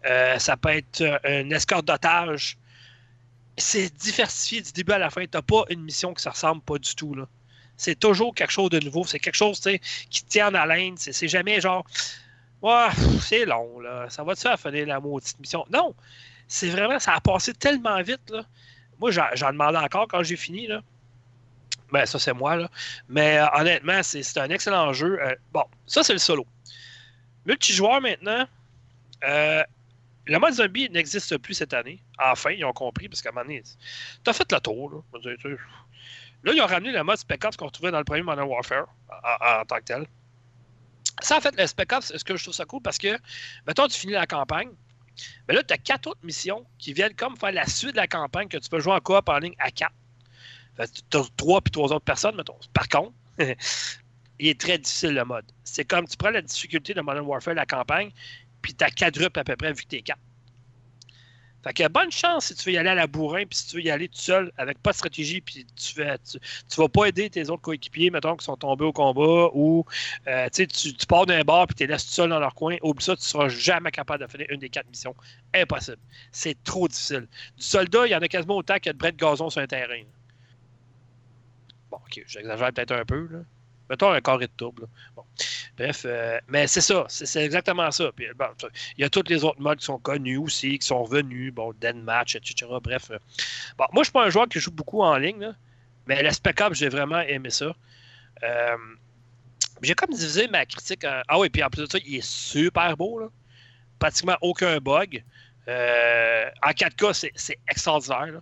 Euh, 0.06 0.38
ça 0.38 0.56
peut 0.56 0.70
être 0.70 1.02
une 1.24 1.52
escorte 1.52 1.84
d'otages. 1.84 2.56
C'est 3.58 3.94
diversifié 3.94 4.62
du 4.62 4.72
début 4.72 4.92
à 4.92 4.98
la 4.98 5.10
fin. 5.10 5.26
Tu 5.26 5.42
pas 5.42 5.64
une 5.68 5.82
mission 5.82 6.14
qui 6.14 6.22
se 6.22 6.28
ressemble 6.30 6.62
pas 6.62 6.78
du 6.78 6.94
tout. 6.94 7.14
là. 7.14 7.26
C'est 7.76 7.98
toujours 7.98 8.34
quelque 8.34 8.52
chose 8.52 8.70
de 8.70 8.80
nouveau. 8.80 9.04
C'est 9.04 9.18
quelque 9.18 9.34
chose 9.34 9.60
qui 10.08 10.24
tient 10.24 10.50
en 10.50 10.54
haleine. 10.54 10.94
C'est 10.96 11.28
jamais 11.28 11.60
genre 11.60 11.84
Ouais, 12.62 12.88
c'est 13.22 13.46
long, 13.46 13.80
là. 13.80 14.06
Ça 14.10 14.22
va-tu 14.22 14.42
faire 14.42 14.60
finir 14.60 14.86
la 14.86 15.00
maudite 15.00 15.38
mission? 15.40 15.64
Non! 15.70 15.94
C'est 16.52 16.68
vraiment, 16.68 16.98
ça 16.98 17.14
a 17.14 17.20
passé 17.20 17.54
tellement 17.54 18.02
vite, 18.02 18.28
là. 18.28 18.44
Moi, 18.98 19.12
j'en 19.12 19.52
demandais 19.52 19.78
encore 19.78 20.08
quand 20.08 20.24
j'ai 20.24 20.34
fini, 20.34 20.66
là. 20.66 20.82
Ben, 21.92 22.04
ça, 22.06 22.18
c'est 22.18 22.32
moi, 22.32 22.56
là. 22.56 22.68
Mais 23.08 23.38
euh, 23.38 23.46
honnêtement, 23.54 24.02
c'est 24.02 24.36
un 24.36 24.50
excellent 24.50 24.92
jeu. 24.92 25.16
Euh, 25.22 25.36
bon, 25.52 25.62
ça, 25.86 26.02
c'est 26.02 26.12
le 26.12 26.18
solo. 26.18 26.44
Multijoueur, 27.46 28.00
maintenant, 28.00 28.48
euh, 29.22 29.62
le 30.26 30.38
mode 30.40 30.54
zombie 30.54 30.90
n'existe 30.90 31.38
plus 31.38 31.54
cette 31.54 31.72
année. 31.72 32.02
Enfin, 32.18 32.50
ils 32.50 32.64
ont 32.64 32.72
compris, 32.72 33.08
parce 33.08 33.22
qu'à 33.22 33.28
un 33.28 33.32
moment 33.32 33.46
donné, 33.46 33.62
t'as 34.24 34.32
fait 34.32 34.50
le 34.50 34.58
tour, 34.58 34.90
là. 34.90 35.30
Là, 36.42 36.52
ils 36.52 36.60
ont 36.60 36.66
ramené 36.66 36.90
le 36.90 37.04
mode 37.04 37.18
Spec 37.18 37.44
Ops 37.44 37.56
qu'on 37.56 37.66
retrouvait 37.66 37.92
dans 37.92 37.98
le 37.98 38.04
premier 38.04 38.22
Modern 38.22 38.48
Warfare, 38.48 38.88
en, 39.08 39.64
tant 39.66 39.76
que 39.76 39.84
tel. 39.84 40.06
Ça, 41.20 41.36
en 41.36 41.40
fait, 41.40 41.54
le 41.56 41.66
Spec 41.68 41.92
Ops, 41.92 42.10
est-ce 42.10 42.24
que 42.24 42.36
je 42.36 42.42
trouve 42.42 42.54
ça 42.54 42.64
cool? 42.64 42.82
Parce 42.82 42.98
que, 42.98 43.16
mettons, 43.68 43.86
tu 43.86 44.00
finis 44.00 44.14
la 44.14 44.26
campagne, 44.26 44.70
mais 45.48 45.54
là, 45.54 45.62
tu 45.62 45.74
as 45.74 45.78
quatre 45.78 46.06
autres 46.06 46.24
missions 46.24 46.66
qui 46.78 46.92
viennent 46.92 47.14
comme 47.14 47.36
faire 47.36 47.52
la 47.52 47.66
suite 47.66 47.92
de 47.92 47.96
la 47.96 48.06
campagne 48.06 48.48
que 48.48 48.58
tu 48.58 48.68
peux 48.68 48.80
jouer 48.80 48.94
en 48.94 49.00
coop 49.00 49.28
en 49.28 49.38
ligne 49.38 49.54
à 49.58 49.70
quatre. 49.70 49.94
Tu 50.76 51.16
as 51.16 51.22
trois 51.36 51.60
puis 51.60 51.70
trois 51.70 51.92
autres 51.92 52.04
personnes, 52.04 52.36
mettons. 52.36 52.58
Par 52.72 52.88
contre, 52.88 53.12
il 54.38 54.48
est 54.48 54.60
très 54.60 54.78
difficile 54.78 55.14
le 55.14 55.24
mode. 55.24 55.44
C'est 55.64 55.84
comme 55.84 56.06
tu 56.06 56.16
prends 56.16 56.30
la 56.30 56.42
difficulté 56.42 56.94
de 56.94 57.00
Modern 57.00 57.26
Warfare, 57.26 57.54
la 57.54 57.66
campagne, 57.66 58.10
puis 58.62 58.74
tu 58.74 58.84
as 58.84 58.90
quadruple 58.90 59.38
à 59.38 59.44
peu 59.44 59.56
près 59.56 59.72
vu 59.72 59.82
que 59.82 59.88
tu 59.88 59.96
es 59.96 60.02
quatre. 60.02 60.20
Fait 61.62 61.74
que 61.74 61.88
bonne 61.88 62.10
chance 62.10 62.46
si 62.46 62.54
tu 62.54 62.70
veux 62.70 62.74
y 62.74 62.78
aller 62.78 62.88
à 62.88 62.94
la 62.94 63.06
bourrin, 63.06 63.44
puis 63.44 63.58
si 63.58 63.66
tu 63.66 63.76
veux 63.76 63.82
y 63.82 63.90
aller 63.90 64.08
tout 64.08 64.18
seul, 64.18 64.50
avec 64.56 64.78
pas 64.78 64.92
de 64.92 64.96
stratégie, 64.96 65.42
puis 65.42 65.66
tu, 65.76 66.00
vas 66.00 66.88
pas 66.88 67.06
aider 67.06 67.28
tes 67.28 67.50
autres 67.50 67.60
coéquipiers, 67.60 68.10
mettons, 68.10 68.36
qui 68.36 68.44
sont 68.44 68.56
tombés 68.56 68.86
au 68.86 68.92
combat, 68.92 69.50
ou 69.52 69.84
euh, 70.26 70.48
tu, 70.48 70.66
tu 70.66 71.06
pars 71.06 71.26
d'un 71.26 71.42
bar, 71.42 71.66
puis 71.66 71.74
tu 71.74 71.82
les 71.82 71.92
laisses 71.92 72.06
tout 72.06 72.12
seul 72.12 72.30
dans 72.30 72.40
leur 72.40 72.54
coin. 72.54 72.76
Oublie 72.82 73.04
ça, 73.04 73.14
tu 73.14 73.22
seras 73.22 73.48
jamais 73.48 73.90
capable 73.90 74.24
de 74.24 74.30
finir 74.30 74.46
une 74.48 74.60
des 74.60 74.70
quatre 74.70 74.88
missions. 74.88 75.14
Impossible. 75.54 75.98
C'est 76.32 76.62
trop 76.64 76.88
difficile. 76.88 77.28
Du 77.58 77.62
soldat, 77.62 78.06
il 78.06 78.10
y 78.10 78.14
en 78.14 78.20
a 78.20 78.28
quasiment 78.28 78.56
autant 78.56 78.78
que 78.78 78.90
de 78.90 78.96
brais 78.96 79.12
de 79.12 79.18
gazon 79.18 79.50
sur 79.50 79.60
un 79.60 79.66
terrain. 79.66 80.02
Bon, 81.90 81.98
ok, 81.98 82.22
j'exagère 82.26 82.72
peut-être 82.72 82.92
un 82.92 83.04
peu, 83.04 83.28
là. 83.30 83.40
Mettons 83.90 84.12
un 84.12 84.20
carré 84.20 84.46
de 84.46 84.52
tourbe. 84.56 84.86
Bref, 85.76 86.02
euh, 86.04 86.38
mais 86.46 86.68
c'est 86.68 86.80
ça, 86.80 87.06
c'est 87.08 87.44
exactement 87.44 87.90
ça. 87.90 88.12
Puis, 88.14 88.26
il 88.96 89.00
y 89.00 89.04
a 89.04 89.10
tous 89.10 89.24
les 89.26 89.42
autres 89.42 89.60
modes 89.60 89.78
qui 89.78 89.84
sont 89.84 89.98
connus 89.98 90.36
aussi, 90.36 90.78
qui 90.78 90.86
sont 90.86 91.02
revenus, 91.02 91.52
bon, 91.52 91.74
Match, 91.96 92.36
etc. 92.36 92.70
Bref. 92.80 93.10
euh. 93.10 93.18
Bon, 93.76 93.86
moi, 93.92 94.02
je 94.02 94.04
suis 94.04 94.12
pas 94.12 94.24
un 94.24 94.30
joueur 94.30 94.48
qui 94.48 94.60
joue 94.60 94.70
beaucoup 94.70 95.02
en 95.02 95.16
ligne, 95.16 95.52
mais 96.06 96.22
le 96.22 96.30
Spec 96.30 96.62
j'ai 96.72 96.88
vraiment 96.88 97.18
aimé 97.20 97.50
ça. 97.50 97.74
Euh, 98.44 98.76
j'ai 99.82 99.94
comme 99.94 100.10
divisé 100.10 100.46
ma 100.46 100.64
critique. 100.66 101.04
Ah 101.04 101.38
oui, 101.40 101.50
puis 101.50 101.64
en 101.64 101.68
plus 101.68 101.82
de 101.82 101.90
ça, 101.90 101.98
il 102.04 102.14
est 102.14 102.24
super 102.24 102.96
beau, 102.96 103.18
là. 103.18 103.26
Pratiquement 103.98 104.36
aucun 104.40 104.78
bug. 104.78 105.24
En 105.66 106.70
4K, 106.70 107.12
c'est- 107.12 107.58
extraordinaire. 107.68 108.40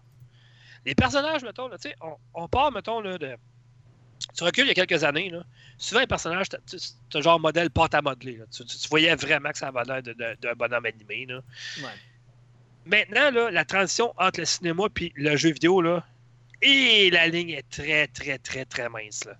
Les 0.85 0.95
personnages, 0.95 1.43
mettons, 1.43 1.69
là, 1.69 1.77
on, 2.03 2.17
on 2.35 2.49
part, 2.49 2.71
mettons, 2.71 3.01
là, 3.01 3.17
de. 3.17 3.37
Tu 4.37 4.45
recules 4.45 4.65
il 4.65 4.69
y 4.77 4.81
a 4.81 4.87
quelques 4.87 5.05
années, 5.05 5.31
là. 5.31 5.43
Souvent, 5.79 6.01
les 6.01 6.07
personnages, 6.07 6.49
tu- 6.49 6.77
t'as 7.11 7.21
genre 7.21 7.39
modèle 7.39 7.71
pâte 7.71 7.95
à 7.95 8.03
modeler. 8.03 8.37
là. 8.37 8.45
Tu, 8.53 8.65
tu- 8.65 8.77
tu 8.77 8.89
voyais 8.89 9.15
vraiment 9.15 9.51
que 9.51 9.59
ça 9.59 9.69
avait 9.69 9.85
l'air 9.85 10.37
d'un 10.41 10.55
bonhomme 10.55 10.87
animé. 10.87 11.27
Là. 11.27 11.41
Ouais. 11.79 11.85
Maintenant, 12.87 13.31
là, 13.31 13.51
la 13.51 13.65
transition 13.65 14.13
entre 14.19 14.41
le 14.41 14.47
cinéma 14.47 14.85
et 15.01 15.13
le 15.15 15.37
jeu 15.37 15.51
vidéo, 15.53 15.81
là, 15.83 16.05
et 16.63 17.11
la 17.11 17.29
ligne 17.29 17.51
est 17.51 17.69
très, 17.71 18.09
très, 18.09 18.39
très, 18.39 18.65
très 18.65 18.89
mince. 18.89 19.25
Là. 19.25 19.37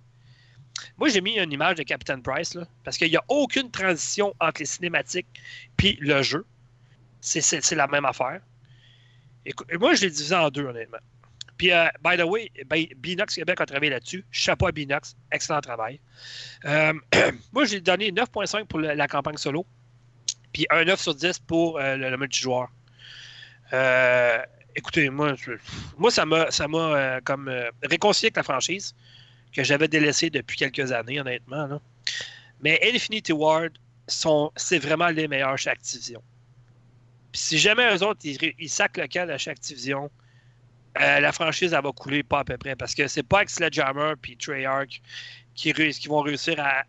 Moi, 0.97 1.09
j'ai 1.09 1.19
mis 1.19 1.37
une 1.37 1.51
image 1.51 1.75
de 1.75 1.83
Captain 1.83 2.21
Price, 2.21 2.53
là, 2.53 2.65
parce 2.85 2.97
qu'il 2.97 3.09
n'y 3.09 3.17
a 3.17 3.23
aucune 3.27 3.69
transition 3.71 4.33
entre 4.39 4.61
les 4.61 4.65
cinématiques 4.65 5.27
puis 5.75 5.97
le 5.99 6.21
jeu. 6.21 6.45
C'est- 7.21 7.41
C'est 7.41 7.61
c'est 7.63 7.75
la 7.75 7.87
même 7.87 8.05
affaire. 8.05 8.39
Et 9.45 9.53
moi, 9.77 9.93
je 9.95 10.01
l'ai 10.03 10.09
divisé 10.11 10.35
en 10.35 10.49
deux, 10.49 10.63
honnêtement. 10.65 10.99
Puis, 11.59 11.73
euh, 11.73 11.87
by 12.01 12.15
the 12.15 12.23
way, 12.23 12.49
ben, 12.67 12.85
Binox 12.95 13.35
Québec 13.35 13.59
a 13.59 13.65
travaillé 13.65 13.91
là-dessus. 13.91 14.25
Chapeau 14.31 14.67
à 14.67 14.71
Binox. 14.71 15.17
Excellent 15.29 15.59
travail. 15.59 15.99
Euh, 16.63 16.93
moi, 17.51 17.65
j'ai 17.65 17.81
donné 17.81 18.11
9.5 18.11 18.65
pour 18.65 18.79
la 18.79 19.07
campagne 19.09 19.35
solo. 19.35 19.65
Puis 20.53 20.65
un 20.69 20.85
9 20.85 20.99
sur 20.99 21.13
10 21.13 21.39
pour 21.39 21.77
euh, 21.77 21.97
le, 21.97 22.09
le 22.09 22.17
multijoueur. 22.17 22.69
Euh, 23.73 24.41
écoutez, 24.73 25.09
moi, 25.09 25.35
moi 25.97 26.09
ça 26.09 26.25
m'a 26.25 26.45
réconcilié 27.83 28.27
avec 28.27 28.37
la 28.37 28.43
franchise 28.43 28.95
que 29.53 29.61
j'avais 29.61 29.89
délaissée 29.89 30.29
depuis 30.29 30.55
quelques 30.55 30.93
années, 30.93 31.19
honnêtement. 31.19 31.81
Mais 32.61 32.79
Infinity 32.93 33.33
Ward, 33.33 33.73
c'est 34.07 34.79
vraiment 34.79 35.09
les 35.09 35.27
meilleurs 35.27 35.57
chez 35.57 35.71
Activision. 35.71 36.23
Puis 37.33 37.41
si 37.41 37.57
jamais 37.59 37.93
eux 37.93 38.01
autres, 38.01 38.21
ils, 38.23 38.53
ils 38.57 38.69
sacent 38.69 38.95
le 38.95 39.07
camp 39.07 39.29
à 39.29 39.37
chaque 39.37 39.57
Activision, 39.57 40.09
euh, 40.99 41.19
la 41.19 41.31
franchise, 41.31 41.73
elle 41.73 41.83
va 41.83 41.91
couler 41.91 42.23
pas 42.23 42.39
à 42.39 42.43
peu 42.43 42.57
près. 42.57 42.75
Parce 42.75 42.95
que 42.95 43.07
c'est 43.07 43.23
pas 43.23 43.37
avec 43.37 43.49
Sledgehammer 43.49 44.13
puis 44.21 44.37
Treyarch 44.37 45.01
qui, 45.55 45.73
qui 45.73 46.07
vont 46.07 46.21
réussir 46.21 46.59
à, 46.59 46.83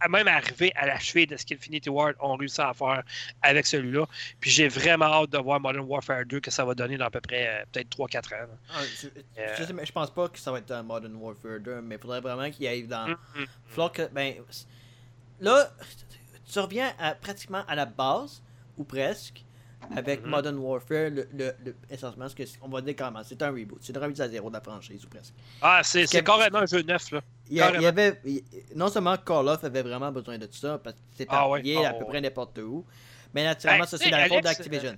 à 0.00 0.08
même 0.08 0.28
arriver 0.28 0.72
à 0.76 0.86
l'achever 0.86 1.26
de 1.26 1.36
ce 1.36 1.44
qu'Infinity 1.44 1.88
Ward 1.88 2.14
ont 2.20 2.36
réussi 2.36 2.60
à 2.60 2.72
faire 2.72 3.02
avec 3.42 3.66
celui-là. 3.66 4.06
Puis 4.40 4.50
j'ai 4.50 4.68
vraiment 4.68 5.06
hâte 5.06 5.30
de 5.30 5.38
voir 5.38 5.60
Modern 5.60 5.84
Warfare 5.86 6.24
2 6.26 6.40
que 6.40 6.50
ça 6.50 6.64
va 6.64 6.74
donner 6.74 6.96
dans 6.96 7.06
à 7.06 7.10
peu 7.10 7.20
près 7.20 7.48
euh, 7.48 7.64
peut-être 7.72 7.96
3-4 7.96 8.34
ans. 8.34 8.48
Ah, 8.70 8.80
je, 9.00 9.08
Euh. 9.08 9.54
je, 9.58 9.64
sais, 9.64 9.72
mais 9.72 9.86
je 9.86 9.92
pense 9.92 10.10
pas 10.12 10.28
que 10.28 10.38
ça 10.38 10.52
va 10.52 10.58
être 10.58 10.70
un 10.70 10.82
Modern 10.82 11.14
Warfare 11.14 11.60
2, 11.60 11.80
mais 11.82 11.96
il 11.96 12.00
faudrait 12.00 12.20
vraiment 12.20 12.50
qu'il 12.50 12.66
arrive 12.66 12.88
dans. 12.88 13.06
Que, 13.92 14.08
ben, 14.08 14.34
là, 15.40 15.70
tu 16.50 16.58
reviens 16.58 16.92
à, 16.98 17.14
pratiquement 17.14 17.64
à 17.66 17.74
la 17.74 17.86
base, 17.86 18.42
ou 18.76 18.84
presque, 18.84 19.44
avec 19.96 20.22
Mhm. 20.22 20.30
Modern 20.30 20.56
Warfare, 20.58 21.10
le, 21.10 21.28
le, 21.32 21.52
le- 21.64 21.76
essentiellement, 21.90 22.28
ce 22.28 22.34
que, 22.34 22.42
on 22.62 22.68
va 22.68 22.80
dire 22.80 22.94
comment, 22.96 23.20
c'est 23.24 23.40
un 23.42 23.50
reboot, 23.50 23.78
c'est 23.80 23.94
une 23.94 24.02
remise 24.02 24.20
à 24.20 24.28
zéro 24.28 24.48
de 24.48 24.54
la 24.54 24.60
franchise, 24.60 25.04
ou 25.04 25.08
presque. 25.08 25.32
Ah, 25.62 25.80
c'est 25.82 26.06
Quel- 26.06 26.24
carrément 26.24 26.58
un 26.58 26.66
jeu 26.66 26.82
neuf. 26.82 27.10
Là. 27.12 27.20
Il 27.50 27.56
y, 27.56 27.60
a- 27.60 27.66
il 27.66 27.68
y 27.68 27.72
Carrément. 27.84 27.88
avait, 27.88 28.20
il- 28.24 28.42
non 28.76 28.88
seulement 28.88 29.16
Call 29.16 29.48
of 29.48 29.64
avait 29.64 29.82
vraiment 29.82 30.10
besoin 30.12 30.36
de 30.38 30.48
ça, 30.50 30.78
parce 30.78 30.96
que 30.96 31.02
c'est 31.16 31.26
Ah 31.28 31.48
ouais, 31.48 31.60
éparpillé 31.60 31.84
ah 31.86 31.90
à 31.90 31.92
peu 31.94 32.00
ouais. 32.04 32.10
près 32.10 32.20
n'importe 32.20 32.58
où, 32.58 32.84
mais 33.34 33.44
naturellement, 33.44 33.84
Ben, 33.84 33.86
ça, 33.86 33.98
tu 33.98 34.04
c'est 34.04 34.10
sais, 34.10 34.16
la 34.16 34.28
faute 34.28 34.42
d'Activision. 34.44 34.96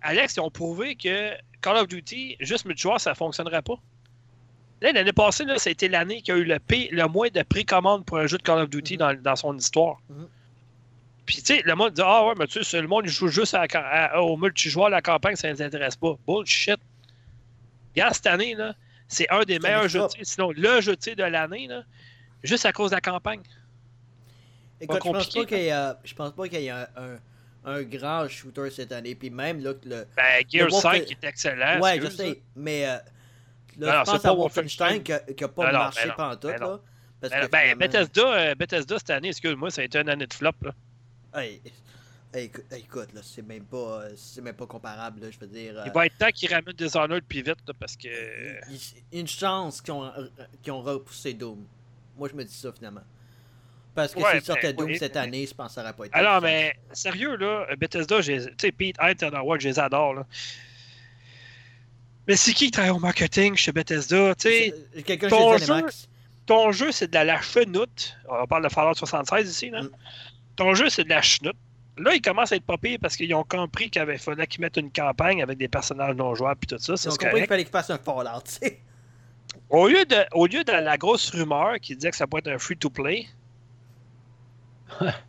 Alex, 0.00 0.36
ils 0.36 0.40
ont 0.40 0.50
prouvé 0.50 0.96
que 0.96 1.32
Call 1.60 1.76
of 1.76 1.88
Duty, 1.88 2.36
juste 2.40 2.64
multijoueur, 2.64 3.00
ça 3.00 3.10
ne 3.10 3.14
fonctionnerait 3.16 3.62
pas. 3.62 3.74
L'année 4.80 5.12
passée, 5.12 5.44
là, 5.44 5.58
ça 5.58 5.68
a 5.68 5.70
été 5.70 5.88
l'année 5.88 6.22
qui 6.22 6.32
a 6.32 6.36
eu 6.36 6.42
le, 6.44 6.58
P- 6.58 6.88
le 6.90 7.06
moins 7.06 7.28
de 7.28 7.42
précommande 7.42 8.04
pour 8.04 8.18
un 8.18 8.26
jeu 8.26 8.36
de 8.38 8.42
Call 8.42 8.58
of 8.62 8.68
Duty 8.70 8.94
Mhm. 8.94 8.98
dans, 8.98 9.22
dans 9.22 9.36
son 9.36 9.56
histoire. 9.56 9.98
Mhm. 10.08 10.28
Puis, 11.32 11.40
tu 11.42 11.54
sais, 11.56 11.62
le 11.64 11.74
monde 11.74 11.94
dit 11.94 12.02
Ah 12.04 12.26
ouais, 12.26 12.34
mais 12.38 12.46
tu 12.46 12.58
sais, 12.58 12.62
c'est 12.70 12.80
le 12.82 12.88
monde 12.88 13.04
il 13.06 13.10
joue 13.10 13.28
juste 13.28 13.54
à 13.54 13.62
à- 13.72 14.20
au 14.20 14.36
multijoueur, 14.36 14.90
la 14.90 15.00
campagne, 15.00 15.34
ça 15.34 15.48
ne 15.48 15.54
les 15.54 15.62
intéresse 15.62 15.96
pas. 15.96 16.14
Bullshit. 16.26 16.76
Regarde, 17.94 18.12
cette 18.12 18.26
année, 18.26 18.54
là, 18.54 18.74
c'est 19.08 19.30
un 19.30 19.42
des 19.44 19.58
meilleurs 19.58 19.88
jeux 19.88 20.02
sinon 20.22 20.52
le 20.54 20.82
jeu 20.82 20.94
de 20.94 21.22
l'année, 21.24 21.68
là, 21.68 21.84
juste 22.42 22.66
à 22.66 22.72
cause 22.72 22.90
de 22.90 22.96
la 22.96 23.00
campagne. 23.00 23.40
Écoute, 24.78 25.00
je 25.02 25.10
pense 25.10 25.28
pas 25.30 25.44
qu'il 25.46 25.58
y 25.58 25.68
je 26.04 26.14
pense 26.14 26.32
pas 26.32 26.48
qu'il 26.48 26.60
y 26.60 26.66
ait 26.66 26.70
un, 27.64 27.82
grand 27.84 28.28
shooter 28.28 28.68
cette 28.68 28.92
année, 28.92 29.14
puis 29.14 29.30
même, 29.30 29.62
là, 29.64 29.72
que 29.72 29.88
le, 29.88 30.06
Ben, 30.14 30.44
Gear 30.52 30.68
Wolf- 30.68 30.82
5 30.82 31.10
est 31.12 31.24
excellent. 31.24 31.80
ouais, 31.80 31.98
je 31.98 32.08
sais, 32.10 32.42
mais 32.56 32.86
euh, 32.86 32.98
Non, 33.78 33.86
là, 33.86 33.92
non, 34.00 34.04
je 34.04 34.10
pense 34.10 34.24
à 34.26 34.34
Wolfenstein 34.34 35.02
qui 35.02 35.12
a- 35.14 35.20
qui 35.20 35.44
a 35.44 35.48
pas 35.48 35.64
Ben 35.66 35.72
non, 35.72 35.78
marché 35.78 36.00
ben 36.02 36.08
non, 36.08 36.14
pantoute, 36.14 36.42
ben 36.50 36.60
non. 36.60 36.70
là. 36.72 36.80
Parce 37.22 37.32
Ben, 37.32 37.40
que 37.40 37.50
ben, 37.50 37.58
finalement- 37.60 37.78
Bethesda, 37.78 38.22
euh, 38.34 38.54
Bethesda, 38.54 38.98
cette 38.98 39.10
année, 39.10 39.28
excuse-moi, 39.28 39.70
ça 39.70 39.80
a 39.80 39.84
été 39.84 39.98
une 39.98 40.08
année 40.10 40.26
de 40.26 40.34
flop. 40.34 40.50
Là. 40.60 40.72
Hey, 41.34 41.60
Écoute, 42.34 42.64
écoute, 42.74 43.12
là, 43.12 43.20
c'est 43.22 43.46
même 43.46 43.64
pas, 43.64 43.76
euh, 44.04 44.12
c'est 44.16 44.40
même 44.40 44.54
pas 44.54 44.64
comparable, 44.66 45.20
là, 45.20 45.30
je 45.30 45.38
veux 45.38 45.46
dire. 45.46 45.78
euh, 45.78 45.82
Il 45.84 45.92
va 45.92 46.06
être 46.06 46.16
temps 46.16 46.30
qu'ils 46.30 46.48
ramènent 46.52 46.74
des 46.74 46.96
honneurs 46.96 47.20
plus 47.28 47.42
vite, 47.42 47.58
là, 47.66 47.74
parce 47.78 47.94
que. 47.94 48.08
une 49.12 49.28
chance 49.28 49.82
qu'ils 49.82 49.92
ont, 49.92 50.04
euh, 50.06 50.28
qu'ils 50.62 50.72
ont 50.72 50.80
repoussé 50.80 51.34
Doom. 51.34 51.62
Moi, 52.16 52.30
je 52.30 52.34
me 52.34 52.42
dis 52.44 52.54
ça 52.54 52.72
finalement. 52.72 53.02
Parce 53.94 54.14
que 54.14 54.20
Ouais, 54.20 54.32
s'ils 54.32 54.42
sortaient 54.42 54.72
ben, 54.72 54.86
Doom 54.86 54.94
cette 54.96 55.16
année, 55.16 55.46
je 55.46 55.52
pense 55.52 55.68
que 55.68 55.74
ça 55.74 55.82
aurait 55.82 55.92
pas 55.92 56.06
été. 56.06 56.14
Alors, 56.14 56.36
chance. 56.36 56.42
mais 56.44 56.74
sérieux, 56.92 57.36
là, 57.36 57.66
Bethesda, 57.78 58.22
j'ai- 58.22 58.46
tu 58.46 58.54
sais, 58.58 58.72
Pete 58.72 58.96
Turner 59.18 59.40
Ward, 59.40 59.60
je 59.60 59.68
les 59.68 59.78
adore, 59.78 60.14
là. 60.14 60.26
Mais 62.26 62.36
c'est 62.36 62.54
qui 62.54 62.66
qui 62.66 62.70
travaille 62.70 62.92
au 62.92 62.98
marketing 62.98 63.56
chez 63.56 63.72
Bethesda? 63.72 64.34
Tu 64.36 64.48
sais, 64.48 64.74
ton 65.28 65.58
ton 66.46 66.72
jeu, 66.72 66.90
c'est 66.92 67.08
de 67.08 67.14
la, 67.14 67.24
la 67.24 67.40
chenoute. 67.40 68.16
On 68.28 68.46
parle 68.46 68.64
de 68.64 68.68
Fallout 68.68 68.94
76 68.94 69.48
ici, 69.50 69.70
là. 69.70 69.82
Mm. 69.82 69.90
Ton 70.56 70.74
jeu, 70.74 70.88
c'est 70.88 71.04
de 71.04 71.08
la 71.08 71.22
chenoute. 71.22 71.56
Là, 71.98 72.14
il 72.14 72.22
commence 72.22 72.52
à 72.52 72.56
être 72.56 72.64
pas 72.64 72.78
pire 72.78 72.98
parce 73.00 73.16
qu'ils 73.16 73.34
ont 73.34 73.44
compris 73.44 73.90
qu'il 73.90 74.02
fallait 74.18 74.46
qu'ils 74.46 74.60
mettent 74.60 74.78
une 74.78 74.90
campagne 74.90 75.42
avec 75.42 75.58
des 75.58 75.68
personnages 75.68 76.14
non 76.16 76.34
jouables 76.34 76.60
et 76.62 76.66
tout 76.66 76.78
ça. 76.78 76.94
Ils 76.94 76.98
Ça, 76.98 77.10
ont 77.10 77.16
compris 77.16 77.40
qu'il 77.40 77.46
fallait 77.46 77.64
qu'ils 77.64 77.72
fassent 77.72 77.90
un 77.90 77.98
Fallout, 77.98 78.40
tu 78.44 78.52
sais. 78.52 78.80
Au 79.68 79.88
lieu, 79.88 80.04
de, 80.06 80.16
au 80.32 80.46
lieu 80.46 80.64
de 80.64 80.72
la 80.72 80.96
grosse 80.96 81.30
rumeur 81.30 81.78
qui 81.80 81.94
disait 81.94 82.10
que 82.10 82.16
ça 82.16 82.26
pourrait 82.26 82.40
être 82.40 82.54
un 82.54 82.58
free-to-play, 82.58 83.26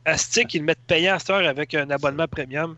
Astic, 0.06 0.54
ils 0.54 0.60
le 0.60 0.66
mettent 0.66 0.86
payant 0.88 1.16
à 1.16 1.20
cette 1.20 1.30
heure 1.30 1.48
avec 1.48 1.74
un 1.74 1.90
abonnement 1.90 2.28
premium. 2.28 2.78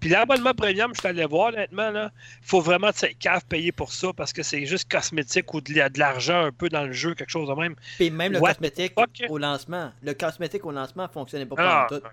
Puis 0.00 0.10
l'abonnement 0.10 0.54
premium, 0.54 0.92
je 0.94 1.00
suis 1.00 1.08
allé 1.08 1.24
voir 1.24 1.48
honnêtement, 1.48 1.90
là, 1.90 2.12
faut 2.40 2.60
vraiment 2.60 2.92
que 2.92 3.12
cave 3.14 3.44
payer 3.46 3.72
pour 3.72 3.92
ça 3.92 4.12
parce 4.12 4.32
que 4.32 4.44
c'est 4.44 4.64
juste 4.64 4.88
cosmétique 4.90 5.52
ou 5.54 5.60
de, 5.60 5.74
la- 5.74 5.88
de 5.88 5.98
l'argent 5.98 6.44
un 6.44 6.52
peu 6.52 6.68
dans 6.68 6.84
le 6.84 6.92
jeu, 6.92 7.14
quelque 7.14 7.30
chose 7.30 7.48
de 7.48 7.54
même. 7.54 7.74
Puis 7.96 8.08
même 8.10 8.32
le 8.32 8.38
What 8.38 8.54
cosmétique 8.54 8.92
au 9.28 9.38
lancement. 9.38 9.90
Le 10.02 10.14
cosmétique 10.14 10.64
au 10.64 10.70
lancement 10.70 11.08
fonctionnait 11.08 11.46
pas 11.46 11.56
Ah, 11.58 11.86
pour 11.88 11.98
tout. 12.00 12.06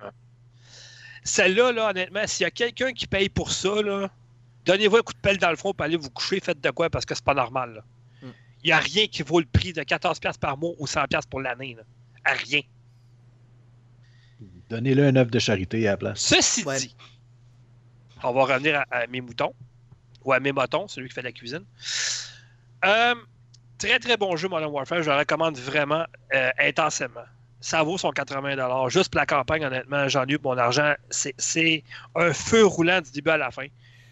Celle-là, 1.24 1.72
là, 1.72 1.90
honnêtement, 1.90 2.26
s'il 2.26 2.44
y 2.44 2.48
a 2.48 2.52
quelqu'un 2.52 2.92
qui 2.94 3.06
paye 3.08 3.30
pour 3.30 3.52
ça, 3.52 3.82
là, 3.84 4.10
donnez-vous 4.66 4.98
un 4.98 5.02
coup 5.02 5.14
de 5.14 5.20
pelle 5.20 5.38
dans 5.38 5.50
le 5.52 5.56
front 5.56 5.74
pour 5.74 5.84
aller 5.86 5.98
vous 5.98 6.10
coucher, 6.10 6.40
faites 6.40 6.62
de 6.62 6.70
quoi 6.72 6.90
parce 6.90 7.06
que 7.06 7.14
c'est 7.14 7.24
pas 7.24 7.34
normal. 7.36 7.74
là. 7.76 7.82
Mm. 8.28 8.32
Il 8.64 8.68
n'y 8.68 8.72
a 8.72 8.80
rien 8.80 9.06
qui 9.08 9.22
vaut 9.22 9.40
le 9.40 9.46
prix 9.46 9.74
de 9.74 9.82
14$ 9.84 10.40
par 10.40 10.58
mois 10.58 10.72
ou 10.80 10.86
100$ 10.88 11.28
pour 11.30 11.40
l'année. 11.42 11.78
À 12.24 12.34
rien. 12.34 12.62
Donnez-le 14.70 15.06
un 15.06 15.16
œuf 15.16 15.30
de 15.30 15.38
charité 15.40 15.88
à 15.88 15.92
la 15.92 15.98
place. 15.98 16.20
Ceci 16.20 16.64
Ouais. 16.64 16.80
dit, 16.80 16.96
on 18.24 18.32
va 18.34 18.44
revenir 18.54 18.80
à, 18.92 18.98
à 18.98 19.08
mes 19.08 19.22
moutons, 19.22 19.54
ou 20.24 20.34
à 20.34 20.40
mes 20.40 20.52
motons, 20.52 20.88
celui 20.88 21.08
qui 21.10 21.14
fait 21.16 21.22
la 21.22 21.32
cuisine. 21.32 21.64
Euh, 22.84 23.16
très 23.78 24.00
très 24.00 24.18
bon 24.18 24.36
jeu 24.36 24.48
Modern 24.48 24.72
Warfare, 24.72 25.02
je 25.04 25.10
le 25.10 25.18
recommande 25.18 25.58
vraiment 25.58 26.06
euh, 26.34 26.50
intensément. 26.60 27.22
Ça 27.62 27.82
vaut 27.84 27.98
son 27.98 28.12
80$. 28.12 28.90
Juste 28.90 29.12
pour 29.12 29.20
la 29.20 29.26
campagne, 29.26 29.66
honnêtement, 29.66 30.08
j'en 30.08 30.26
ai 30.26 30.34
eu 30.34 30.40
mon 30.44 30.58
argent. 30.58 30.94
C'est- 31.10 31.84
un 32.16 32.32
feu 32.34 32.66
roulant 32.66 33.02
du 33.02 33.12
début 33.12 33.32
à 33.32 33.38
la 33.38 33.50
fin. 33.50 33.66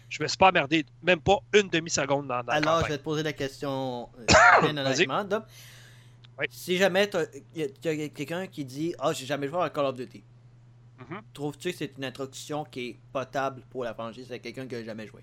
Je 0.08 0.22
me 0.22 0.28
suis 0.28 0.36
pas 0.36 0.48
emmerdé, 0.48 0.84
même 1.02 1.20
pas 1.20 1.38
une 1.52 1.68
demi-seconde 1.68 2.26
dans, 2.26 2.42
dans 2.42 2.46
la 2.52 2.52
Alors, 2.54 2.62
je 2.62 2.80
campagne. 2.82 2.92
vais 2.92 2.98
te 2.98 3.02
poser 3.04 3.22
la 3.22 3.32
question 3.32 4.08
euh, 4.18 4.24
bien 4.62 4.76
honnêtement. 4.76 5.24
Oui. 6.38 6.46
Si 6.50 6.76
jamais 6.76 7.08
il 7.54 7.60
y 7.60 7.88
a, 8.04 8.08
quelqu'un 8.08 8.46
qui 8.48 8.64
dit 8.64 8.92
Ah, 8.98 9.12
j'ai 9.12 9.24
jamais 9.26 9.46
joué 9.46 9.62
à 9.62 9.70
Call 9.70 9.84
of 9.86 9.94
Duty, 9.96 10.22
Mhm. 11.10 11.22
trouves-tu 11.32 11.70
que 11.70 11.76
c'est 11.76 11.92
une 11.98 12.04
introduction 12.04 12.64
qui 12.64 12.80
est 12.80 12.98
potable 13.12 13.62
pour 13.70 13.84
la 13.84 13.94
franchise 13.94 14.30
à 14.32 14.38
quelqu'un 14.38 14.66
qui 14.66 14.74
n'a 14.74 14.84
jamais 14.84 15.06
joué? 15.06 15.22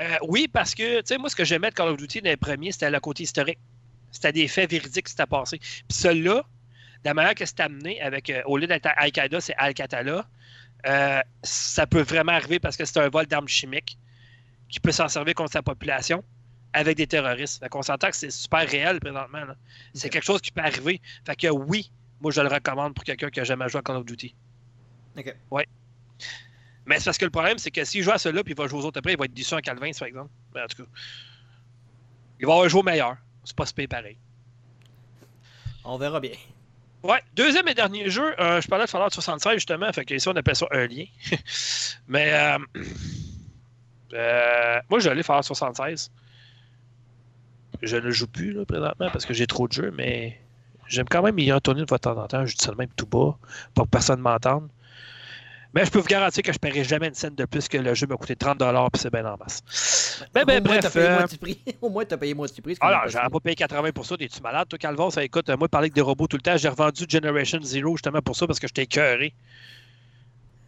Euh, 0.00 0.16
oui, 0.26 0.48
parce 0.48 0.74
que, 0.74 1.00
tu 1.00 1.06
sais, 1.06 1.18
moi, 1.18 1.28
ce 1.28 1.36
que 1.36 1.44
j'aimais 1.44 1.70
de 1.70 1.74
Call 1.74 1.88
of 1.88 1.96
Duty 1.96 2.22
dans 2.22 2.30
les 2.30 2.36
premiers, 2.36 2.72
c'était 2.72 2.90
le 2.90 3.00
côté 3.00 3.24
historique. 3.24 3.58
C'était 4.10 4.32
des 4.32 4.48
faits 4.48 4.70
véridiques 4.70 5.06
qui 5.06 5.10
s'étaient 5.10 5.26
passés. 5.26 5.58
Puis 5.58 5.84
celui-là, 5.90 6.36
de 7.04 7.08
la 7.08 7.14
manière 7.14 7.34
que 7.34 7.44
c'est 7.44 7.60
amené, 7.60 8.00
avec, 8.00 8.30
euh, 8.30 8.42
au 8.46 8.56
lieu 8.56 8.66
d'être 8.66 8.88
Al-Qaïda, 8.96 9.40
c'est 9.40 9.54
Al-Qatala, 9.56 10.26
euh, 10.86 11.20
ça 11.42 11.86
peut 11.86 12.02
vraiment 12.02 12.32
arriver 12.32 12.58
parce 12.58 12.76
que 12.76 12.84
c'est 12.84 12.98
un 12.98 13.08
vol 13.08 13.26
d'armes 13.26 13.48
chimiques 13.48 13.98
qui 14.68 14.80
peut 14.80 14.92
s'en 14.92 15.08
servir 15.08 15.34
contre 15.34 15.52
sa 15.52 15.62
population 15.62 16.24
avec 16.72 16.96
des 16.96 17.06
terroristes. 17.06 17.62
Fait 17.62 17.68
qu'on 17.68 17.82
s'entend 17.82 18.10
que 18.10 18.16
c'est 18.16 18.30
super 18.30 18.68
réel 18.68 18.98
présentement. 18.98 19.42
C'est 19.94 20.08
quelque 20.08 20.24
chose 20.24 20.40
qui 20.40 20.50
peut 20.50 20.62
arriver. 20.62 21.00
Fait 21.26 21.36
que 21.36 21.48
oui, 21.48 21.92
moi, 22.20 22.30
je 22.30 22.40
le 22.40 22.48
recommande 22.48 22.94
pour 22.94 23.04
quelqu'un 23.04 23.30
qui 23.30 23.40
n'a 23.40 23.44
jamais 23.44 23.68
joué 23.68 23.80
à 23.80 23.82
Call 23.82 23.96
of 23.96 24.04
Duty. 24.06 24.34
Ok. 25.16 25.34
Mais 26.84 26.98
c'est 26.98 27.04
parce 27.04 27.18
que 27.18 27.24
le 27.24 27.30
problème, 27.30 27.58
c'est 27.58 27.70
que 27.70 27.84
s'il 27.84 28.02
joue 28.02 28.10
à 28.10 28.18
celui-là 28.18 28.42
puis 28.42 28.54
il 28.54 28.56
va 28.56 28.66
jouer 28.66 28.80
aux 28.80 28.86
autres 28.86 28.98
après, 28.98 29.12
il 29.12 29.18
va 29.18 29.26
être 29.26 29.34
déçu 29.34 29.54
en 29.54 29.60
Calvin, 29.60 29.90
par 29.96 30.08
exemple. 30.08 30.30
Ben, 30.52 30.64
en 30.64 30.66
tout 30.66 30.82
cas, 30.82 30.88
il 32.40 32.46
va 32.46 32.52
avoir 32.52 32.66
un 32.66 32.68
jeu 32.68 32.82
meilleur. 32.82 33.16
C'est 33.44 33.56
pas 33.56 33.66
super 33.66 33.88
pareil. 33.88 34.16
On 35.84 35.96
verra 35.96 36.20
bien. 36.20 36.32
Ouais, 37.02 37.20
deuxième 37.34 37.66
et 37.66 37.74
dernier 37.74 38.08
jeu, 38.10 38.34
euh, 38.40 38.60
je 38.60 38.68
parlais 38.68 38.84
de 38.84 38.90
Fallout 38.90 39.10
76 39.10 39.54
justement, 39.54 39.92
fait 39.92 40.04
que 40.04 40.14
ici 40.14 40.28
on 40.28 40.36
appelle 40.36 40.54
ça 40.54 40.66
un 40.70 40.86
lien. 40.86 41.04
Mais 42.08 42.32
euh, 42.32 42.58
euh, 44.14 44.80
moi 44.88 45.00
je 45.00 45.10
l'ai 45.10 45.24
Fallout 45.24 45.42
76. 45.42 46.12
Je 47.82 47.96
ne 47.96 48.10
joue 48.12 48.28
plus 48.28 48.52
là, 48.52 48.64
présentement 48.64 49.10
parce 49.10 49.26
que 49.26 49.34
j'ai 49.34 49.48
trop 49.48 49.66
de 49.66 49.72
jeux, 49.72 49.90
mais 49.90 50.40
j'aime 50.86 51.08
quand 51.08 51.20
même 51.20 51.36
y 51.40 51.50
retourner 51.50 51.80
de 51.80 51.86
fois 51.88 51.98
en 52.04 52.28
temps. 52.28 52.46
Je 52.46 52.54
dis 52.54 52.64
ça 52.64 52.70
de 52.70 52.76
même 52.76 52.90
tout 52.94 53.06
bas, 53.06 53.36
pour 53.74 53.86
que 53.86 53.90
personne 53.90 54.18
ne 54.18 54.22
m'entende. 54.22 54.68
Mais 55.74 55.86
je 55.86 55.90
peux 55.90 56.00
vous 56.00 56.06
garantir 56.06 56.42
que 56.42 56.52
je 56.52 56.56
ne 56.56 56.60
paierai 56.60 56.84
jamais 56.84 57.08
une 57.08 57.14
scène 57.14 57.34
de 57.34 57.44
plus 57.46 57.66
que 57.66 57.78
le 57.78 57.94
jeu 57.94 58.06
m'a 58.06 58.16
coûté 58.16 58.34
30$ 58.34 58.90
puis 58.92 59.00
c'est 59.00 59.10
bien 59.10 59.24
en 59.24 59.36
masse. 59.38 59.62
Mais 60.34 60.44
ben, 60.44 60.62
Au 60.62 60.68
moins, 60.68 60.78
t'as 60.78 60.90
bref. 60.90 61.38
payé 61.38 61.58
euh. 61.66 61.72
Au 61.80 61.88
moins, 61.88 62.04
t'as 62.04 62.16
payé 62.18 62.34
moitié 62.34 62.62
prix. 62.62 62.74
qui 62.74 62.78
ah 62.82 63.04
j'aurais 63.06 63.30
pas 63.30 63.40
payé 63.40 63.56
80 63.56 63.92
pour 63.92 64.04
ça. 64.04 64.16
T'es-tu 64.16 64.40
malade, 64.42 64.68
toi, 64.68 64.78
Calvin? 64.78 65.10
Ça 65.10 65.24
écoute, 65.24 65.48
euh, 65.48 65.56
moi, 65.56 65.68
parler 65.68 65.86
avec 65.86 65.94
des 65.94 66.02
robots 66.02 66.26
tout 66.26 66.36
le 66.36 66.42
temps. 66.42 66.56
J'ai 66.56 66.68
revendu 66.68 67.04
Generation 67.08 67.58
Zero 67.62 67.96
justement 67.96 68.20
pour 68.20 68.36
ça 68.36 68.46
parce 68.46 68.60
que 68.60 68.66
j'étais 68.66 68.82
écœuré. 68.82 69.34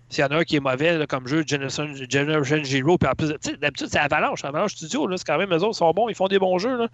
S'il 0.09 0.23
y 0.23 0.25
en 0.25 0.31
a 0.31 0.37
un 0.37 0.45
qui 0.45 0.57
est 0.57 0.61
mauvais 0.61 0.97
là, 0.97 1.07
comme 1.07 1.27
jeu, 1.27 1.43
Generation, 1.47 1.89
Generation 2.09 2.63
Zero, 2.63 2.99
puis 2.99 3.09
en 3.09 3.15
plus, 3.15 3.29
tu 3.29 3.51
sais, 3.51 3.57
d'habitude, 3.57 3.89
c'est 3.91 3.99
Avalanche. 3.99 4.45
Avalanche 4.45 4.75
Studio, 4.75 5.09
c'est 5.17 5.27
quand 5.27 5.39
même, 5.39 5.53
eux 5.53 5.63
autres 5.63 5.77
sont 5.77 5.91
bons, 5.93 6.09
ils 6.09 6.15
font 6.15 6.29
des 6.29 6.39
bons 6.39 6.59
jeux. 6.59 6.79
Là. 6.79 6.89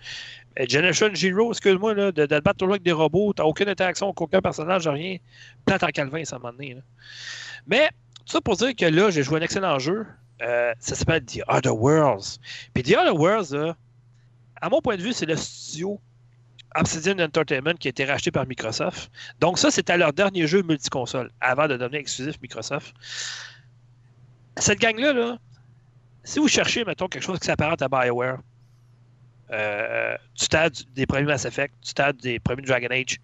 Mais 0.57 0.67
Generation 0.69 1.11
Zero, 1.15 1.51
excuse-moi, 1.51 1.95
de, 1.95 2.11
de 2.13 2.27
te 2.27 2.41
battre 2.41 2.59
toujours 2.59 2.75
avec 2.75 2.83
des 2.83 2.93
robots, 2.93 3.33
t'as 3.35 3.45
aucune 3.45 3.69
interaction 3.69 4.07
avec 4.07 4.21
aucun 4.21 4.41
personnage, 4.41 4.89
rien. 4.89 5.19
Plante 5.67 5.83
en 5.83 5.89
Calvin, 5.89 6.25
ça 6.25 6.39
m'a 6.39 6.51
donné. 6.53 6.75
là. 6.75 6.81
Mais, 7.67 7.89
tout 8.27 8.33
ça 8.33 8.41
pour 8.41 8.57
dire 8.57 8.75
que 8.75 8.87
là, 8.87 9.11
j'ai 9.11 9.23
joué 9.23 9.39
un 9.39 9.43
excellent 9.43 9.79
jeu. 9.79 10.07
Euh, 10.43 10.73
ça 10.79 10.95
s'appelle 10.95 11.25
The 11.25 11.43
Other 11.49 11.77
Worlds. 11.77 12.39
Puis 12.73 12.83
The 12.83 12.97
Other 12.97 13.17
Worlds, 13.17 13.75
à 14.61 14.69
mon 14.69 14.81
point 14.81 14.97
de 14.97 15.03
vue, 15.03 15.13
c'est 15.13 15.27
le 15.27 15.37
studio 15.37 16.01
Obsidian 16.77 17.19
Entertainment 17.19 17.75
qui 17.75 17.89
a 17.89 17.91
été 17.91 18.05
racheté 18.05 18.31
par 18.31 18.47
Microsoft. 18.47 19.11
Donc 19.41 19.59
ça, 19.59 19.71
c'était 19.71 19.97
leur 19.97 20.13
dernier 20.13 20.47
jeu 20.47 20.63
multiconsole 20.63 21.31
avant 21.41 21.67
de 21.67 21.77
devenir 21.77 22.01
exclusif 22.01 22.41
Microsoft. 22.41 22.95
Cette 24.57 24.79
gang-là, 24.79 25.13
là, 25.13 25.39
si 26.25 26.39
vous 26.39 26.49
cherchez, 26.49 26.85
mettons, 26.85 27.09
quelque 27.09 27.23
chose 27.23 27.39
qui 27.39 27.47
s'apparente 27.47 27.83
à 27.83 27.89
BioWare, 27.89 28.39
euh, 29.53 30.17
du 30.37 30.45
stade 30.45 30.75
des 30.95 31.07
premiers 31.07 31.25
Mass 31.25 31.45
Effect, 31.45 31.75
du 31.83 31.91
stade 31.91 32.17
des 32.19 32.39
premiers 32.39 32.63
Dragon 32.63 32.89
Age, 32.91 33.21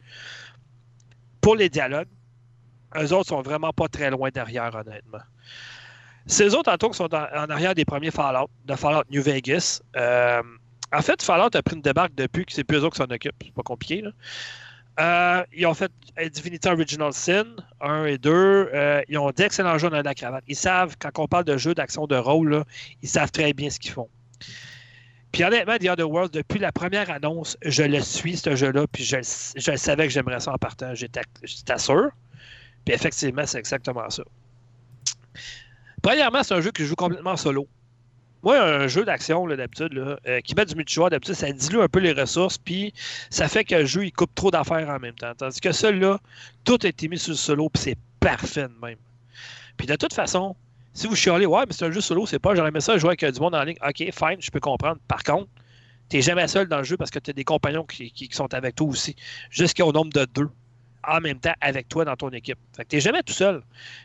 pour 1.40 1.54
les 1.54 1.68
dialogues, 1.68 2.08
eux 3.02 3.12
autres 3.12 3.28
sont 3.28 3.42
vraiment 3.42 3.72
pas 3.72 3.88
très 3.88 4.10
loin 4.10 4.30
derrière, 4.30 4.74
honnêtement. 4.74 5.20
Ces 6.26 6.54
autres, 6.54 6.70
tantôt, 6.70 6.90
qui 6.90 6.96
sont 6.96 7.14
en, 7.14 7.24
en 7.34 7.50
arrière 7.50 7.74
des 7.74 7.84
premiers 7.84 8.10
Fallout, 8.10 8.50
de 8.64 8.74
Fallout 8.74 9.04
New 9.10 9.22
Vegas, 9.22 9.80
euh, 9.96 10.42
en 10.92 11.02
fait, 11.02 11.22
Fallout 11.22 11.54
a 11.54 11.62
pris 11.62 11.76
une 11.76 11.82
débarque 11.82 12.14
depuis 12.14 12.44
que 12.44 12.52
c'est 12.52 12.64
plus 12.64 12.78
eux 12.78 12.84
autres 12.84 12.96
qui 12.96 13.02
s'en 13.02 13.14
occupent. 13.14 13.42
C'est 13.44 13.54
pas 13.54 13.62
compliqué. 13.62 14.04
Euh, 14.98 15.44
ils 15.52 15.66
ont 15.66 15.74
fait 15.74 15.92
Divinity 16.32 16.68
Original 16.68 17.12
Sin 17.12 17.44
1 17.80 18.06
et 18.06 18.18
2. 18.18 18.30
Euh, 18.32 19.02
ils 19.08 19.18
ont 19.18 19.30
d'excellents 19.30 19.78
jeux 19.78 19.90
dans 19.90 20.00
la 20.00 20.14
cravate. 20.14 20.44
Ils 20.48 20.56
savent, 20.56 20.96
quand 20.98 21.10
on 21.18 21.28
parle 21.28 21.44
de 21.44 21.56
jeux 21.56 21.74
d'action 21.74 22.06
de 22.06 22.16
rôle, 22.16 22.64
ils 23.02 23.08
savent 23.08 23.30
très 23.30 23.52
bien 23.52 23.68
ce 23.68 23.78
qu'ils 23.78 23.90
font. 23.92 24.08
Puis 25.32 25.44
honnêtement, 25.44 25.76
The 25.76 25.88
Other 25.90 26.10
Worlds, 26.10 26.30
depuis 26.30 26.58
la 26.58 26.72
première 26.72 27.10
annonce, 27.10 27.58
je 27.62 27.82
le 27.82 28.00
suis, 28.00 28.38
ce 28.38 28.56
jeu-là, 28.56 28.86
puis 28.90 29.04
je, 29.04 29.16
je 29.56 29.76
savais 29.76 30.06
que 30.06 30.12
j'aimerais 30.12 30.40
ça 30.40 30.52
en 30.52 30.56
partant. 30.56 30.94
J'étais 30.94 31.20
sûr. 31.76 32.10
Puis 32.86 32.94
effectivement, 32.94 33.44
c'est 33.44 33.58
exactement 33.58 34.08
ça. 34.08 34.22
Premièrement, 36.02 36.42
c'est 36.42 36.54
un 36.54 36.60
jeu 36.60 36.70
je 36.78 36.84
joue 36.84 36.94
complètement 36.94 37.36
solo. 37.36 37.66
Moi, 38.42 38.60
un 38.62 38.86
jeu 38.86 39.04
d'action, 39.04 39.44
d'habitude, 39.48 40.18
euh, 40.26 40.40
qui 40.40 40.54
met 40.54 40.64
du 40.64 40.76
multijoueur, 40.76 41.10
d'habitude, 41.10 41.34
ça 41.34 41.50
dilue 41.50 41.80
un 41.80 41.88
peu 41.88 41.98
les 41.98 42.12
ressources, 42.12 42.58
puis 42.58 42.94
ça 43.28 43.48
fait 43.48 43.64
que 43.64 43.74
le 43.74 43.86
jeu, 43.86 44.04
il 44.04 44.12
coupe 44.12 44.32
trop 44.36 44.52
d'affaires 44.52 44.88
en 44.88 45.00
même 45.00 45.14
temps. 45.14 45.32
Tandis 45.36 45.60
que 45.60 45.72
celui-là, 45.72 46.20
tout 46.64 46.78
a 46.84 46.86
été 46.86 47.08
mis 47.08 47.18
sur 47.18 47.32
le 47.32 47.36
solo, 47.36 47.68
puis 47.68 47.82
c'est 47.82 47.98
parfait 48.20 48.68
de 48.68 48.74
même. 48.86 48.98
Puis 49.76 49.88
de 49.88 49.96
toute 49.96 50.12
façon, 50.14 50.54
si 50.92 51.08
vous 51.08 51.16
chialez, 51.16 51.46
ouais, 51.46 51.64
mais 51.66 51.72
c'est 51.72 51.86
un 51.86 51.90
jeu 51.90 52.00
solo, 52.00 52.24
c'est 52.24 52.38
pas, 52.38 52.54
j'aurais 52.54 52.68
aimé 52.68 52.80
ça 52.80 52.96
jouer 52.98 53.16
avec 53.20 53.34
du 53.34 53.40
monde 53.40 53.56
en 53.56 53.64
ligne. 53.64 53.78
Ok, 53.84 53.96
fine, 53.96 54.36
je 54.38 54.50
peux 54.50 54.60
comprendre. 54.60 55.00
Par 55.08 55.24
contre, 55.24 55.48
t'es 56.08 56.22
jamais 56.22 56.46
seul 56.46 56.68
dans 56.68 56.78
le 56.78 56.84
jeu 56.84 56.96
parce 56.96 57.10
que 57.10 57.18
tu 57.18 57.30
as 57.30 57.34
des 57.34 57.44
compagnons 57.44 57.84
qui, 57.84 58.12
qui- 58.12 58.28
qui 58.28 58.36
sont 58.36 58.52
avec 58.54 58.76
toi 58.76 58.86
aussi, 58.86 59.16
jusqu'au 59.50 59.90
nombre 59.90 60.12
de 60.12 60.24
deux 60.24 60.48
en 61.08 61.20
même 61.20 61.38
temps 61.38 61.54
avec 61.60 61.88
toi 61.88 62.04
dans 62.04 62.16
ton 62.16 62.30
équipe. 62.30 62.58
Fait 62.76 62.84
que 62.84 62.88
t'es 62.88 63.00
jamais 63.00 63.22
tout 63.22 63.32
seul. 63.32 63.62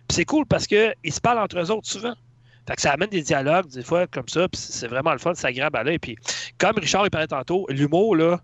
Puis 0.07 0.15
c'est 0.15 0.25
cool 0.25 0.45
parce 0.45 0.67
qu'ils 0.67 0.93
se 1.09 1.21
parlent 1.21 1.39
entre 1.39 1.59
eux 1.59 1.71
autres 1.71 1.87
souvent. 1.87 2.13
Fait 2.67 2.75
que 2.75 2.81
ça 2.81 2.91
amène 2.91 3.09
des 3.09 3.23
dialogues, 3.23 3.67
des 3.69 3.83
fois, 3.83 4.05
comme 4.07 4.27
ça, 4.27 4.47
puis 4.47 4.61
c'est 4.61 4.87
vraiment 4.87 5.11
le 5.13 5.17
fun, 5.17 5.33
c'est 5.33 5.47
agréable 5.47 5.77
à 5.77 5.83
l'œil. 5.83 5.97
Puis, 5.99 6.15
comme 6.59 6.77
Richard 6.77 7.05
il 7.05 7.09
parlait 7.09 7.27
tantôt, 7.27 7.65
l'humour, 7.69 8.15
là, 8.15 8.39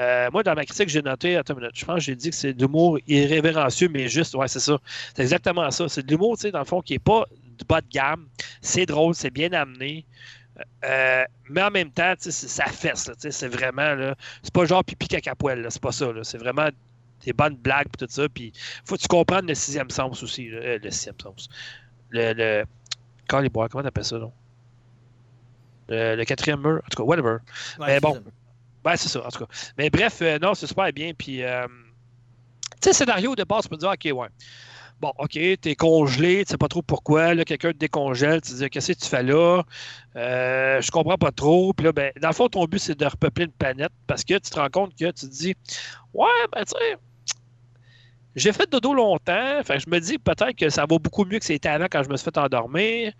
Euh, 0.00 0.30
moi, 0.32 0.42
dans 0.42 0.54
ma 0.54 0.64
critique, 0.64 0.88
j'ai 0.88 1.02
noté, 1.02 1.36
attends 1.36 1.52
une 1.54 1.60
minute, 1.60 1.76
je 1.76 1.84
pense 1.84 1.96
que 1.96 2.00
j'ai 2.00 2.16
dit 2.16 2.30
que 2.30 2.34
c'est 2.36 2.54
de 2.54 2.62
l'humour 2.62 2.98
irrévérencieux, 3.06 3.88
mais 3.90 4.08
juste, 4.08 4.34
ouais, 4.34 4.48
c'est 4.48 4.58
ça. 4.58 4.78
C'est 5.14 5.22
exactement 5.22 5.70
ça. 5.70 5.86
C'est 5.88 6.04
de 6.04 6.10
l'humour, 6.10 6.36
tu 6.36 6.42
sais, 6.42 6.50
dans 6.50 6.60
le 6.60 6.64
fond, 6.64 6.80
qui 6.80 6.94
n'est 6.94 6.98
pas 6.98 7.26
du 7.58 7.64
bas 7.66 7.82
de 7.82 7.88
gamme. 7.88 8.26
C'est 8.62 8.86
drôle, 8.86 9.14
c'est 9.14 9.30
bien 9.30 9.52
amené. 9.52 10.06
Euh, 10.84 11.24
mais 11.50 11.62
en 11.62 11.70
même 11.70 11.90
temps, 11.90 12.14
ça 12.18 12.64
fesse. 12.66 13.10
C'est 13.18 13.48
vraiment. 13.48 14.14
C'est 14.42 14.52
pas 14.52 14.64
genre 14.64 14.82
pipi 14.82 15.08
cacapoel. 15.08 15.60
là, 15.60 15.70
C'est 15.70 15.82
pas 15.82 15.92
ça. 15.92 16.06
C'est 16.22 16.38
vraiment 16.38 16.68
des 17.24 17.32
bonnes 17.32 17.56
blagues 17.56 17.86
et 17.86 17.96
tout 17.96 18.06
ça. 18.08 18.28
Puis 18.28 18.52
faut 18.84 18.96
que 18.96 19.02
tu 19.02 19.08
comprennes 19.08 19.46
le 19.46 19.54
sixième 19.54 19.90
sens 19.90 20.22
aussi. 20.22 20.48
là, 20.48 20.58
euh, 20.58 20.78
le 20.82 20.90
sixième 20.90 21.18
sens. 21.22 21.48
Le. 22.10 22.32
le... 22.32 22.64
Quand 23.28 23.40
les 23.40 23.48
bois, 23.48 23.68
comment 23.68 23.84
t'appelles 23.84 24.04
ça, 24.04 24.18
non? 24.18 24.32
Le, 25.88 26.16
le 26.16 26.24
quatrième 26.24 26.60
mur. 26.60 26.80
En 26.84 26.88
tout 26.90 27.02
cas, 27.02 27.04
whatever. 27.04 27.38
Ouais, 27.78 27.86
Mais 27.86 28.00
bon. 28.00 28.22
Ben, 28.84 28.96
c'est 28.96 29.08
ça, 29.08 29.24
en 29.24 29.28
tout 29.28 29.44
cas. 29.44 29.52
Mais 29.78 29.90
bref, 29.90 30.18
euh, 30.22 30.38
non, 30.38 30.54
c'est 30.54 30.66
super 30.66 30.92
bien. 30.92 31.12
Puis, 31.16 31.42
euh, 31.42 31.66
tu 32.80 32.88
sais, 32.88 32.92
scénario 32.92 33.34
de 33.34 33.44
base, 33.44 33.62
tu 33.62 33.68
peux 33.68 33.76
dire, 33.76 33.90
OK, 33.90 34.04
ouais. 34.12 34.28
Bon, 35.00 35.12
OK, 35.18 35.38
t'es 35.60 35.74
congelé, 35.74 36.44
tu 36.44 36.52
sais 36.52 36.58
pas 36.58 36.68
trop 36.68 36.82
pourquoi. 36.82 37.34
Là, 37.34 37.44
quelqu'un 37.44 37.72
te 37.72 37.78
décongèle, 37.78 38.40
tu 38.40 38.52
te 38.52 38.56
dis, 38.56 38.70
qu'est-ce 38.70 38.92
que 38.92 38.98
tu 38.98 39.08
fais 39.08 39.22
là? 39.22 39.62
Euh, 40.16 40.80
je 40.80 40.90
comprends 40.90 41.18
pas 41.18 41.32
trop. 41.32 41.72
Puis 41.72 41.86
là, 41.86 41.92
ben, 41.92 42.12
dans 42.20 42.28
le 42.28 42.34
fond, 42.34 42.48
ton 42.48 42.64
but, 42.66 42.78
c'est 42.78 42.98
de 42.98 43.04
repeupler 43.04 43.46
une 43.46 43.52
planète 43.52 43.92
parce 44.06 44.24
que 44.24 44.34
tu 44.34 44.50
te 44.50 44.58
rends 44.58 44.70
compte 44.70 44.94
que 44.96 45.06
tu 45.06 45.26
te 45.26 45.26
dis, 45.26 45.54
ouais, 46.14 46.28
ben, 46.52 46.64
tu 46.64 46.72
sais, 46.78 46.98
j'ai 48.34 48.52
fait 48.52 48.70
dodo 48.70 48.94
longtemps. 48.94 49.60
Je 49.66 49.90
me 49.90 49.98
dis 49.98 50.18
peut-être 50.18 50.56
que 50.56 50.70
ça 50.70 50.82
va 50.82 50.98
beaucoup 50.98 51.24
mieux 51.24 51.38
que 51.38 51.44
c'était 51.44 51.68
avant 51.68 51.86
quand 51.90 52.02
je 52.02 52.08
me 52.08 52.16
suis 52.16 52.24
fait 52.24 52.38
endormir. 52.38 53.12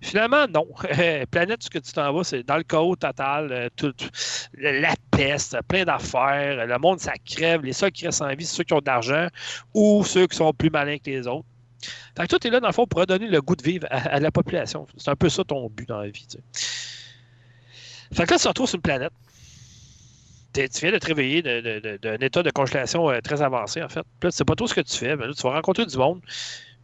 Finalement, 0.00 0.46
non. 0.46 0.66
planète, 1.30 1.62
ce 1.62 1.70
que 1.70 1.78
tu 1.78 1.92
t'en 1.92 2.12
vas, 2.12 2.24
c'est 2.24 2.42
dans 2.42 2.56
le 2.56 2.64
chaos 2.64 2.96
total. 2.96 3.52
euh, 3.52 3.68
tout- 3.76 3.92
tout- 3.92 4.08
la 4.58 4.94
peste, 5.10 5.56
plein 5.68 5.84
d'affaires. 5.84 6.66
Le 6.66 6.78
monde, 6.78 7.00
ça 7.00 7.12
crève. 7.24 7.62
Les 7.62 7.72
seuls 7.72 7.92
qui 7.92 8.06
restent 8.06 8.22
en 8.22 8.28
vie, 8.34 8.44
c'est 8.44 8.56
ceux 8.56 8.64
qui 8.64 8.74
ont 8.74 8.80
de 8.80 8.86
l'argent 8.86 9.28
ou 9.74 10.04
ceux 10.04 10.26
qui 10.26 10.36
sont 10.36 10.52
plus 10.52 10.70
malins 10.70 10.98
que 10.98 11.10
les 11.10 11.26
autres. 11.26 11.46
Fait 12.16 12.26
que 12.26 12.48
es 12.48 12.50
là, 12.50 12.60
dans 12.60 12.68
le 12.68 12.72
fond, 12.72 12.86
pour 12.86 13.00
redonner 13.00 13.28
le 13.28 13.40
goût 13.40 13.54
de 13.56 13.62
vivre 13.62 13.86
à, 13.90 14.18
la 14.18 14.30
population. 14.30 14.86
C'est 14.96 15.10
un 15.10 15.16
peu 15.16 15.28
ça 15.28 15.44
ton 15.44 15.68
but 15.70 15.88
dans 15.88 16.00
la 16.00 16.08
vie. 16.08 16.26
Fait 18.12 18.24
que 18.24 18.30
là, 18.30 18.36
tu 18.36 18.42
te 18.42 18.48
retrouves 18.48 18.68
sur 18.68 18.76
une 18.76 18.82
planète. 18.82 19.12
Tu 20.52 20.66
viens 20.80 20.92
de 20.92 20.98
te 20.98 21.06
réveiller 21.06 21.42
d'un 21.42 22.16
état 22.16 22.42
de 22.42 22.50
congélation 22.50 23.10
euh, 23.10 23.20
très 23.20 23.42
avancé, 23.42 23.82
en 23.82 23.88
fait. 23.88 24.02
Puis 24.02 24.28
là, 24.28 24.30
tu 24.30 24.36
sais 24.36 24.44
pas 24.44 24.54
trop 24.54 24.66
ce 24.66 24.74
que 24.74 24.80
tu 24.80 24.96
fais. 24.96 25.14
mais 25.16 25.26
là, 25.26 25.32
tu 25.34 25.42
vas 25.42 25.52
rencontrer 25.52 25.86
du 25.86 25.96
monde. 25.96 26.20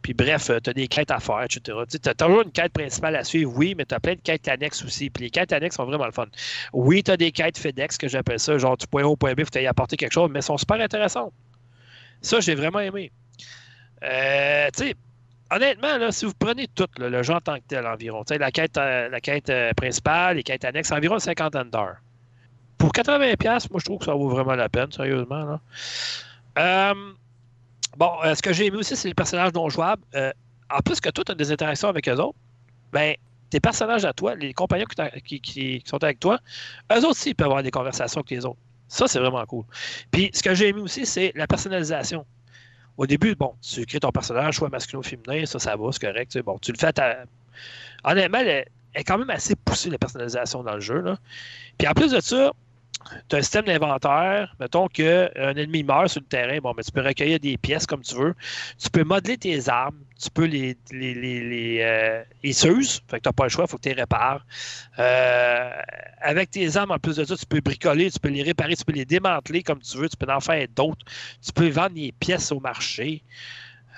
Puis 0.05 0.13
bref, 0.13 0.51
tu 0.63 0.69
as 0.69 0.73
des 0.73 0.87
quêtes 0.87 1.09
à 1.09 1.19
faire, 1.19 1.41
etc. 1.41 1.79
Tu 1.89 1.97
as 2.07 2.13
toujours 2.13 2.43
une 2.43 2.51
quête 2.51 2.71
principale 2.71 3.15
à 3.15 3.23
suivre, 3.23 3.51
oui, 3.55 3.73
mais 3.75 3.85
tu 3.85 3.95
as 3.95 3.99
plein 3.99 4.13
de 4.13 4.21
quêtes 4.21 4.47
annexes 4.47 4.83
aussi. 4.83 5.09
Puis 5.09 5.23
les 5.23 5.29
quêtes 5.31 5.51
annexes 5.51 5.77
sont 5.77 5.85
vraiment 5.85 6.05
le 6.05 6.11
fun. 6.11 6.27
Oui, 6.73 7.01
tu 7.01 7.09
as 7.09 7.17
des 7.17 7.31
quêtes 7.31 7.57
FedEx, 7.57 7.97
que 7.97 8.07
j'appelle 8.07 8.39
ça, 8.39 8.55
genre 8.59 8.77
du 8.77 8.85
point 8.85 9.01
A 9.01 9.07
au 9.07 9.15
point 9.15 9.33
B, 9.33 9.41
faut 9.43 9.59
y 9.59 9.65
apporter 9.65 9.97
quelque 9.97 10.13
chose, 10.13 10.29
mais 10.31 10.39
elles 10.39 10.43
sont 10.43 10.57
super 10.57 10.79
intéressantes. 10.79 11.33
Ça, 12.21 12.39
j'ai 12.39 12.53
vraiment 12.53 12.81
aimé. 12.81 13.11
Euh, 14.03 14.67
tu 14.77 14.83
sais, 14.83 14.95
honnêtement, 15.51 16.11
si 16.11 16.25
vous 16.25 16.33
prenez 16.37 16.67
tout, 16.67 16.87
le 16.99 17.31
en 17.31 17.41
tant 17.41 17.55
que 17.55 17.63
tel 17.67 17.87
environ, 17.87 18.23
la 18.29 18.51
quête, 18.51 18.77
euh, 18.77 19.09
la 19.09 19.19
euh, 19.49 19.73
principale, 19.73 20.37
les 20.37 20.43
quêtes 20.43 20.65
annexes, 20.65 20.91
environ 20.91 21.15
une 21.15 21.19
cinquantaine 21.19 21.71
d'heures. 21.71 21.97
Pour 22.77 22.91
80$, 22.91 23.71
moi, 23.71 23.79
je 23.79 23.85
trouve 23.85 23.99
que 23.99 24.05
ça 24.05 24.13
vaut 24.13 24.29
vraiment 24.29 24.55
la 24.55 24.69
peine, 24.69 24.91
sérieusement. 24.91 25.59
Euh, 26.57 26.93
bon, 27.97 28.11
euh, 28.23 28.35
ce 28.35 28.41
que 28.41 28.53
j'ai 28.53 28.67
aimé 28.67 28.77
aussi, 28.77 28.95
c'est 28.95 29.07
les 29.07 29.13
personnages 29.13 29.53
non 29.53 29.69
jouables. 29.69 30.03
Euh, 30.15 30.31
en 30.69 30.79
plus 30.79 30.99
que 30.99 31.09
toi, 31.09 31.23
tu 31.23 31.31
as 31.31 31.35
des 31.35 31.51
interactions 31.51 31.89
avec 31.89 32.07
eux 32.07 32.15
autres, 32.15 32.37
ben, 32.91 33.15
tes 33.49 33.59
personnages 33.59 34.05
à 34.05 34.13
toi, 34.13 34.35
les 34.35 34.53
compagnons 34.53 34.85
qui, 35.23 35.83
sont 35.85 36.03
avec 36.03 36.19
toi, 36.19 36.39
eux 36.91 36.97
autres 36.97 37.09
aussi 37.09 37.29
ils 37.29 37.35
peuvent 37.35 37.47
avoir 37.47 37.63
des 37.63 37.71
conversations 37.71 38.21
avec 38.21 38.31
les 38.31 38.45
autres. 38.45 38.59
Ça, 38.87 39.07
c'est 39.07 39.19
vraiment 39.19 39.45
cool. 39.45 39.65
Puis, 40.11 40.29
ce 40.33 40.43
que 40.43 40.53
j'ai 40.53 40.69
aimé 40.69 40.81
aussi, 40.81 41.05
c'est 41.05 41.31
la 41.35 41.47
personnalisation. 41.47 42.25
Au 42.97 43.05
début, 43.05 43.35
bon, 43.35 43.53
tu 43.61 43.85
crées 43.85 43.99
ton 43.99 44.11
personnage, 44.11 44.55
soit 44.55 44.69
masculin 44.69 44.99
ou 44.99 45.03
féminin, 45.03 45.45
ça, 45.45 45.59
ça 45.59 45.75
va, 45.75 45.91
c'est 45.91 46.01
correct. 46.01 46.31
tu. 46.31 46.41
Bon, 46.41 46.57
tu 46.59 46.71
le 46.71 46.77
fais 46.77 46.87
à 46.87 46.93
ta... 46.93 47.15
Honnêtement, 48.03 48.37
elle 48.39 48.65
est, 48.93 49.03
quand 49.03 49.17
même 49.17 49.29
assez 49.29 49.55
poussée, 49.55 49.89
la 49.89 49.97
personnalisation 49.97 50.63
dans 50.63 50.75
le 50.75 50.79
jeu. 50.79 51.03
Puis 51.77 51.87
en 51.87 51.93
plus 51.93 52.11
de 52.11 52.21
ça, 52.21 52.53
tu 53.27 53.35
as 53.35 53.39
un 53.39 53.41
système 53.41 53.65
d'inventaire. 53.65 54.55
Mettons 54.59 54.87
qu'un 54.87 55.29
ennemi 55.35 55.83
meurt 55.83 56.09
sur 56.09 56.21
le 56.21 56.27
terrain, 56.27 56.57
bon, 56.59 56.73
mais 56.75 56.83
tu 56.83 56.91
peux 56.91 57.01
recueillir 57.01 57.39
des 57.39 57.57
pièces 57.57 57.85
comme 57.85 58.01
tu 58.01 58.15
veux. 58.15 58.35
Tu 58.81 58.89
peux 58.89 59.03
modeler 59.03 59.37
tes 59.37 59.69
armes. 59.69 59.99
Tu 60.21 60.29
peux 60.29 60.45
les, 60.45 60.77
les, 60.91 61.13
les, 61.13 61.41
les, 61.41 61.79
euh. 61.81 62.23
Fait 62.43 62.53
que 62.53 63.17
tu 63.17 63.19
n'as 63.25 63.33
pas 63.33 63.43
le 63.43 63.49
choix, 63.49 63.65
il 63.65 63.69
faut 63.69 63.77
que 63.77 63.83
tu 63.83 63.89
les 63.89 63.95
répares. 63.95 64.45
Euh, 64.97 65.71
avec 66.21 66.51
tes 66.51 66.77
armes, 66.77 66.91
en 66.91 66.99
plus 66.99 67.17
de 67.17 67.25
ça, 67.25 67.35
tu 67.35 67.45
peux 67.45 67.59
bricoler, 67.59 68.09
tu 68.09 68.19
peux 68.19 68.29
les 68.29 68.43
réparer, 68.43 68.75
tu 68.75 68.85
peux 68.85 68.93
les 68.93 69.05
démanteler 69.05 69.61
comme 69.61 69.79
tu 69.79 69.97
veux. 69.97 70.09
Tu 70.09 70.17
peux 70.17 70.31
en 70.31 70.39
faire 70.39 70.65
d'autres. 70.75 71.05
Tu 71.45 71.51
peux 71.51 71.69
vendre 71.69 71.95
des 71.95 72.13
pièces 72.13 72.51
au 72.51 72.59
marché. 72.59 73.23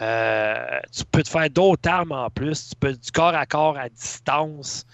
Euh, 0.01 0.79
tu 0.91 1.03
peux 1.05 1.23
te 1.23 1.29
faire 1.29 1.49
d'autres 1.49 1.89
armes 1.89 2.11
en 2.11 2.29
plus. 2.29 2.69
Tu 2.69 2.75
peux 2.75 2.93
du 2.93 3.11
corps 3.11 3.35
à 3.35 3.45
corps 3.45 3.77
à 3.77 3.89
distance. 3.89 4.85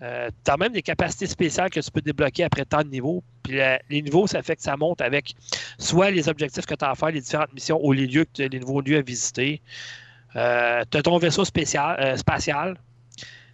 Tu 0.00 0.04
as 0.06 0.56
même 0.58 0.72
des 0.72 0.82
capacités 0.82 1.26
spéciales 1.26 1.70
que 1.70 1.80
tu 1.80 1.90
peux 1.90 2.02
débloquer 2.02 2.44
après 2.44 2.64
tant 2.64 2.82
de 2.82 2.88
niveaux. 2.88 3.24
Puis 3.46 3.58
les 3.90 4.02
niveaux, 4.02 4.26
ça 4.26 4.42
fait 4.42 4.56
que 4.56 4.62
ça 4.62 4.76
monte 4.76 5.00
avec 5.00 5.34
soit 5.78 6.10
les 6.10 6.28
objectifs 6.28 6.66
que 6.66 6.74
tu 6.74 6.84
as 6.84 6.90
à 6.90 6.94
faire, 6.94 7.10
les 7.10 7.20
différentes 7.20 7.52
missions 7.52 7.78
ou 7.82 7.92
les 7.92 8.06
lieux, 8.06 8.24
que 8.24 8.42
les 8.42 8.58
nouveaux 8.58 8.80
lieux 8.80 8.98
à 8.98 9.02
visiter. 9.02 9.62
tu 10.32 10.38
as 10.38 10.84
ton 11.02 11.18
vaisseau 11.18 11.42
euh, 11.42 12.16
spatial. 12.16 12.78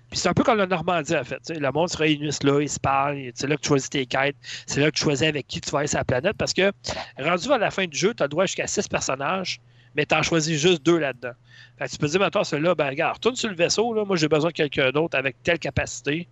Puis 0.08 0.18
c'est 0.18 0.28
un 0.28 0.34
peu 0.34 0.44
comme 0.44 0.58
la 0.58 0.66
Normandie, 0.66 1.16
en 1.16 1.24
fait. 1.24 1.40
Le 1.48 1.72
monde 1.72 1.88
se 1.88 1.96
réunit 1.96 2.30
là, 2.42 2.60
ils 2.60 2.68
se 2.68 2.78
parlent. 2.78 3.30
C'est 3.34 3.46
là 3.46 3.56
que 3.56 3.62
tu 3.62 3.68
choisis 3.68 3.88
tes 3.88 4.04
quêtes. 4.04 4.36
C'est 4.66 4.80
là 4.80 4.90
que 4.90 4.96
tu 4.96 5.02
choisis 5.02 5.26
avec 5.26 5.46
qui 5.46 5.60
tu 5.60 5.70
vas 5.70 5.80
aller 5.80 5.88
sur 5.88 5.98
la 5.98 6.04
planète. 6.04 6.36
Parce 6.36 6.52
que 6.52 6.70
rendu 7.18 7.50
à 7.50 7.58
la 7.58 7.70
fin 7.70 7.86
du 7.86 7.96
jeu, 7.96 8.12
tu 8.14 8.22
as 8.22 8.26
le 8.26 8.30
droit 8.30 8.44
jusqu'à 8.44 8.66
six 8.66 8.88
personnages, 8.88 9.60
mais 9.94 10.06
tu 10.06 10.14
en 10.14 10.22
choisis 10.22 10.60
juste 10.60 10.82
deux 10.84 10.98
là-dedans. 10.98 11.32
Fait 11.78 11.86
que 11.86 11.90
tu 11.90 11.98
peux 11.98 12.06
dire, 12.08 12.20
maintenant, 12.20 12.44
celui-là, 12.44 12.74
ben, 12.74 12.88
regarde, 12.88 13.14
retourne 13.14 13.36
sur 13.36 13.48
le 13.48 13.54
vaisseau. 13.54 13.92
Là, 13.94 14.04
moi, 14.04 14.16
j'ai 14.16 14.28
besoin 14.28 14.50
de 14.50 14.54
quelqu'un 14.54 14.90
d'autre 14.90 15.16
avec 15.18 15.42
telle 15.42 15.58
capacité. 15.58 16.28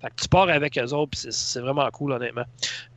Fait 0.00 0.08
que 0.08 0.14
tu 0.22 0.28
pars 0.28 0.48
avec 0.48 0.78
eux 0.78 0.92
autres, 0.92 1.10
puis 1.10 1.32
c'est- 1.32 1.60
vraiment 1.60 1.88
cool, 1.90 2.12
honnêtement. 2.12 2.44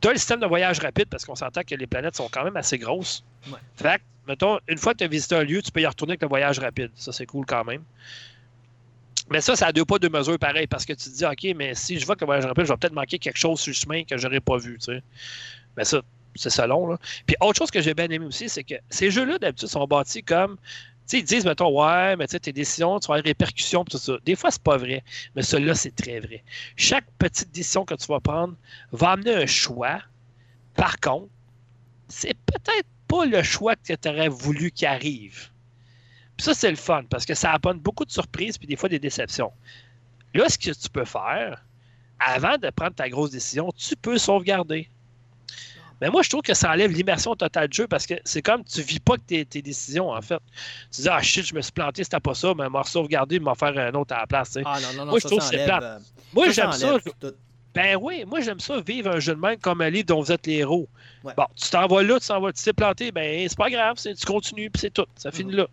Tu 0.00 0.08
as 0.08 0.12
le 0.12 0.18
système 0.18 0.40
de 0.40 0.46
voyage 0.46 0.78
rapide 0.78 1.06
parce 1.08 1.24
qu'on 1.24 1.34
s'entend 1.34 1.62
que 1.62 1.74
les 1.74 1.86
planètes 1.86 2.16
sont 2.16 2.28
quand 2.30 2.44
même 2.44 2.56
assez 2.56 2.78
grosses. 2.78 3.24
Ouais. 3.48 3.58
Fait 3.76 3.98
que, 3.98 4.02
mettons, 4.28 4.58
une 4.68 4.78
fois 4.78 4.92
que 4.92 4.98
tu 4.98 5.04
as 5.04 5.08
visité 5.08 5.34
un 5.36 5.44
lieu, 5.44 5.62
tu 5.62 5.70
peux 5.70 5.80
y 5.80 5.86
retourner 5.86 6.12
avec 6.12 6.22
le 6.22 6.28
voyage 6.28 6.58
rapide. 6.58 6.90
Ça, 6.94 7.12
c'est 7.12 7.26
cool 7.26 7.46
quand 7.46 7.64
même. 7.64 7.82
Mais 9.30 9.40
ça, 9.40 9.56
ça 9.56 9.66
a 9.66 9.72
deux 9.72 9.84
pas, 9.84 9.98
deux 9.98 10.08
mesures 10.08 10.38
pareil 10.38 10.66
parce 10.68 10.84
que 10.84 10.92
tu 10.92 11.10
te 11.10 11.16
dis, 11.16 11.24
OK, 11.24 11.56
mais 11.56 11.74
si 11.74 11.98
je 11.98 12.06
vois 12.06 12.14
que 12.14 12.20
le 12.20 12.26
voyage 12.26 12.46
rapide, 12.46 12.64
je 12.64 12.72
vais 12.72 12.76
peut-être 12.76 12.92
manquer 12.92 13.18
quelque 13.18 13.38
chose 13.38 13.58
sur 13.60 13.70
le 13.70 13.74
chemin 13.74 14.04
que 14.04 14.16
j'aurais 14.16 14.40
pas 14.40 14.56
vu, 14.56 14.78
tu 14.78 14.92
sais. 14.92 15.02
Mais 15.76 15.84
ça, 15.84 16.00
c'est 16.38 16.50
selon, 16.50 16.86
là. 16.86 16.98
Puis 17.26 17.36
autre 17.40 17.58
chose 17.58 17.70
que 17.70 17.80
j'ai 17.80 17.94
bien 17.94 18.08
aimé 18.08 18.26
aussi, 18.26 18.48
c'est 18.48 18.64
que 18.64 18.74
ces 18.90 19.10
jeux-là, 19.10 19.38
d'habitude, 19.38 19.68
sont 19.68 19.86
bâtis 19.86 20.22
comme. 20.22 20.56
Tu 20.56 21.10
sais, 21.10 21.18
ils 21.20 21.24
disent, 21.24 21.44
mettons, 21.44 21.70
ouais, 21.70 22.16
mais 22.16 22.26
tu 22.26 22.32
sais, 22.32 22.40
tes 22.40 22.52
décisions, 22.52 22.98
tu 22.98 23.06
vas 23.06 23.14
avoir 23.14 23.22
des 23.22 23.30
répercussions, 23.30 23.84
tout 23.84 23.96
ça. 23.96 24.14
Des 24.24 24.34
fois, 24.34 24.50
c'est 24.50 24.62
pas 24.62 24.76
vrai. 24.76 25.04
Mais 25.36 25.42
celui-là, 25.42 25.74
c'est 25.76 25.94
très 25.94 26.18
vrai. 26.18 26.42
Chaque 26.74 27.06
petite 27.18 27.52
décision 27.52 27.84
que 27.84 27.94
tu 27.94 28.06
vas 28.08 28.18
prendre 28.18 28.54
va 28.90 29.10
amener 29.10 29.34
un 29.34 29.46
choix. 29.46 30.00
Par 30.74 30.98
contre, 30.98 31.28
c'est 32.08 32.34
peut-être 32.34 32.88
pas 33.06 33.24
le 33.24 33.42
choix 33.44 33.76
que 33.76 33.94
tu 33.94 34.08
aurais 34.08 34.28
voulu 34.28 34.72
qu'il 34.72 34.88
arrive. 34.88 35.50
Puis 36.36 36.44
ça, 36.44 36.54
c'est 36.54 36.70
le 36.70 36.76
fun, 36.76 37.04
parce 37.08 37.24
que 37.24 37.34
ça 37.34 37.52
apporte 37.52 37.78
beaucoup 37.78 38.04
de 38.04 38.10
surprises, 38.10 38.58
puis 38.58 38.66
des 38.66 38.76
fois 38.76 38.88
des 38.88 38.98
déceptions. 38.98 39.52
Là, 40.34 40.48
ce 40.48 40.58
que 40.58 40.70
tu 40.70 40.90
peux 40.90 41.04
faire, 41.04 41.64
avant 42.18 42.58
de 42.58 42.68
prendre 42.70 42.94
ta 42.94 43.08
grosse 43.08 43.30
décision, 43.30 43.72
tu 43.72 43.96
peux 43.96 44.18
sauvegarder. 44.18 44.90
Mais 46.00 46.10
moi, 46.10 46.22
je 46.22 46.28
trouve 46.28 46.42
que 46.42 46.52
ça 46.54 46.70
enlève 46.72 46.90
l'immersion 46.92 47.34
totale 47.34 47.68
du 47.68 47.76
jeu 47.78 47.86
parce 47.86 48.06
que 48.06 48.14
c'est 48.24 48.42
comme 48.42 48.62
tu 48.64 48.82
vis 48.82 49.00
pas 49.00 49.16
que 49.16 49.22
tes, 49.22 49.44
tes 49.46 49.62
décisions, 49.62 50.10
en 50.10 50.20
fait. 50.20 50.38
Tu 50.94 51.02
dis, 51.02 51.08
ah 51.08 51.22
shit, 51.22 51.46
je 51.46 51.54
me 51.54 51.62
suis 51.62 51.72
planté, 51.72 52.04
c'était 52.04 52.20
pas 52.20 52.34
ça, 52.34 52.52
mais 52.56 52.68
m'a 52.68 52.84
sauvegarder, 52.84 53.40
m'en 53.40 53.54
faire 53.54 53.76
un 53.78 53.94
autre 53.94 54.14
à 54.14 54.20
la 54.20 54.26
place. 54.26 54.58
Ah 54.64 54.78
non, 54.80 54.88
non, 54.92 55.04
non, 55.06 55.10
Moi, 55.12 55.18
je 55.22 55.26
trouve 55.26 55.38
que 55.38 55.44
c'est 55.46 55.64
plate. 55.64 55.82
euh, 55.82 55.98
moi, 56.34 56.50
j'aime 56.50 56.72
ça. 56.72 56.98
Ben 57.74 57.98
oui, 58.00 58.24
moi 58.26 58.40
j'aime 58.40 58.58
ça, 58.58 58.80
vivre 58.80 59.10
un 59.10 59.20
jeu 59.20 59.34
de 59.34 59.40
même 59.40 59.58
comme 59.58 59.82
un 59.82 59.90
livre 59.90 60.06
dont 60.06 60.22
vous 60.22 60.32
êtes 60.32 60.46
les 60.46 60.54
héros. 60.54 60.88
Ouais. 61.22 61.34
Bon, 61.36 61.44
tu 61.54 61.68
t'en 61.68 61.86
vas 61.86 62.02
là, 62.02 62.18
tu 62.18 62.26
t'en 62.26 62.40
vas, 62.40 62.50
tu 62.50 62.62
t'es 62.62 62.72
planté, 62.72 63.12
ben 63.12 63.46
c'est 63.46 63.58
pas 63.58 63.68
grave, 63.68 63.96
tu 64.02 64.14
continues, 64.26 64.70
puis 64.70 64.80
c'est 64.80 64.92
tout. 64.94 65.04
Ça 65.14 65.30
finit 65.30 65.50
Mhm. 65.52 65.58
là. 65.58 65.66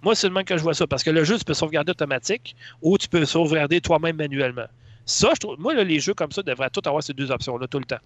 Moi, 0.00 0.14
c'est 0.14 0.28
le 0.28 0.32
même 0.32 0.44
que 0.46 0.56
je 0.56 0.62
vois 0.62 0.72
ça, 0.72 0.86
parce 0.86 1.02
que 1.02 1.10
le 1.10 1.24
jeu, 1.24 1.36
tu 1.36 1.44
peux 1.44 1.52
sauvegarder 1.52 1.90
automatique 1.90 2.56
ou 2.80 2.96
tu 2.96 3.06
peux 3.08 3.26
sauvegarder 3.26 3.82
toi-même 3.82 4.16
manuellement. 4.16 4.64
Ça, 5.04 5.28
je 5.34 5.40
trouve, 5.40 5.60
moi, 5.60 5.74
là, 5.74 5.84
les 5.84 6.00
jeux 6.00 6.14
comme 6.14 6.32
ça 6.32 6.42
devraient 6.42 6.70
tout 6.70 6.80
avoir 6.86 7.02
ces 7.02 7.12
deux 7.12 7.30
options-là 7.30 7.66
tout 7.66 7.80
le 7.80 7.84
temps. 7.84 7.98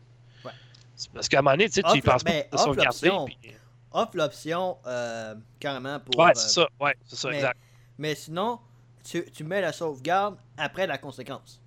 Parce 1.09 1.29
qu'à 1.29 1.39
un 1.39 1.43
moment 1.43 1.57
donné, 1.57 1.69
tu 1.71 1.81
y 1.81 1.83
penses 2.03 2.25
ben, 2.25 2.45
pas 2.51 2.57
de 2.57 2.63
sauvegarder. 2.63 3.11
puis- 3.27 3.55
Offre 3.93 4.17
l'option 4.17 4.77
euh, 4.87 5.35
carrément 5.59 5.99
pour. 5.99 6.17
Ouais, 6.19 6.31
euh, 6.31 6.33
c'est 6.35 6.49
ça, 6.61 6.69
ouais, 6.81 6.95
c'est 7.07 7.17
ça, 7.17 7.29
mais- 7.31 7.37
exact. 7.37 7.59
Mais 7.99 8.15
sinon, 8.15 8.61
tu, 9.03 9.25
tu 9.33 9.43
mets 9.45 9.61
la 9.61 9.73
sauvegarde 9.73 10.37
après 10.57 10.87
la 10.87 10.97
conséquence. 10.97 11.61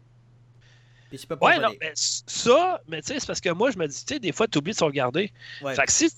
Puis 1.09 1.19
tu 1.19 1.27
peux 1.27 1.35
pas 1.35 1.45
Ouais, 1.47 1.59
non, 1.59 1.69
mais 1.79 1.91
ça, 1.95 2.81
mais 2.87 3.01
tu 3.01 3.09
sais, 3.09 3.19
c'est 3.19 3.27
parce 3.27 3.41
que 3.41 3.49
moi, 3.49 3.69
je 3.71 3.77
me 3.77 3.87
dis, 3.87 4.03
tu 4.05 4.13
sais, 4.15 4.19
des 4.19 4.31
fois, 4.31 4.47
tu 4.47 4.57
oublies 4.57 4.71
de 4.71 4.77
sauvegarder. 4.77 5.31
Ouais. 5.61 5.75
Fait 5.75 5.85
que 5.85 5.91
si, 5.91 6.09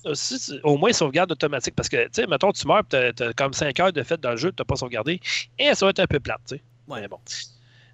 au 0.64 0.78
moins 0.78 0.94
sauvegarde 0.94 1.32
automatique, 1.32 1.76
parce 1.76 1.90
que, 1.90 2.06
tu 2.06 2.10
sais, 2.14 2.28
mettons, 2.28 2.52
tu 2.54 2.66
meurs, 2.68 2.84
tu 2.90 2.96
as, 2.96 3.34
comme 3.34 3.52
5 3.54 3.78
heures 3.80 3.92
de 3.92 4.04
fait 4.04 4.22
dans 4.22 4.32
le 4.32 4.38
jeu, 4.38 4.52
tu 4.52 4.62
n'as 4.62 4.66
pas 4.66 4.76
sauvegardé, 4.78 5.20
et 5.60 5.74
ça 5.76 5.86
va 5.86 5.90
être 5.90 6.00
un 6.00 6.08
peu 6.08 6.20
plate, 6.22 6.40
tu 6.48 6.56
sais. 6.56 6.64
Ouais. 6.88 7.02
Mais 7.02 7.08
bon. 7.10 7.20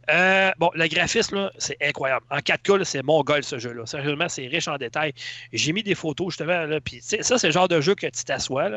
Euh, 0.09 0.51
bon, 0.57 0.71
le 0.73 0.87
graphisme, 0.87 1.51
c'est 1.57 1.77
incroyable. 1.81 2.25
En 2.29 2.37
4K, 2.39 2.77
là, 2.79 2.85
c'est 2.85 3.03
mon 3.03 3.21
goal, 3.21 3.43
ce 3.43 3.59
jeu-là. 3.59 3.85
Sérieusement, 3.85 4.27
c'est 4.29 4.47
riche 4.47 4.67
en 4.67 4.77
détails. 4.77 5.13
J'ai 5.53 5.73
mis 5.73 5.83
des 5.83 5.95
photos, 5.95 6.29
justement, 6.33 6.65
là, 6.65 6.79
sais, 7.01 7.21
ça, 7.21 7.37
c'est 7.37 7.47
le 7.47 7.53
genre 7.53 7.67
de 7.67 7.79
jeu 7.81 7.93
que 7.95 8.07
tu 8.07 8.23
t'assois, 8.23 8.69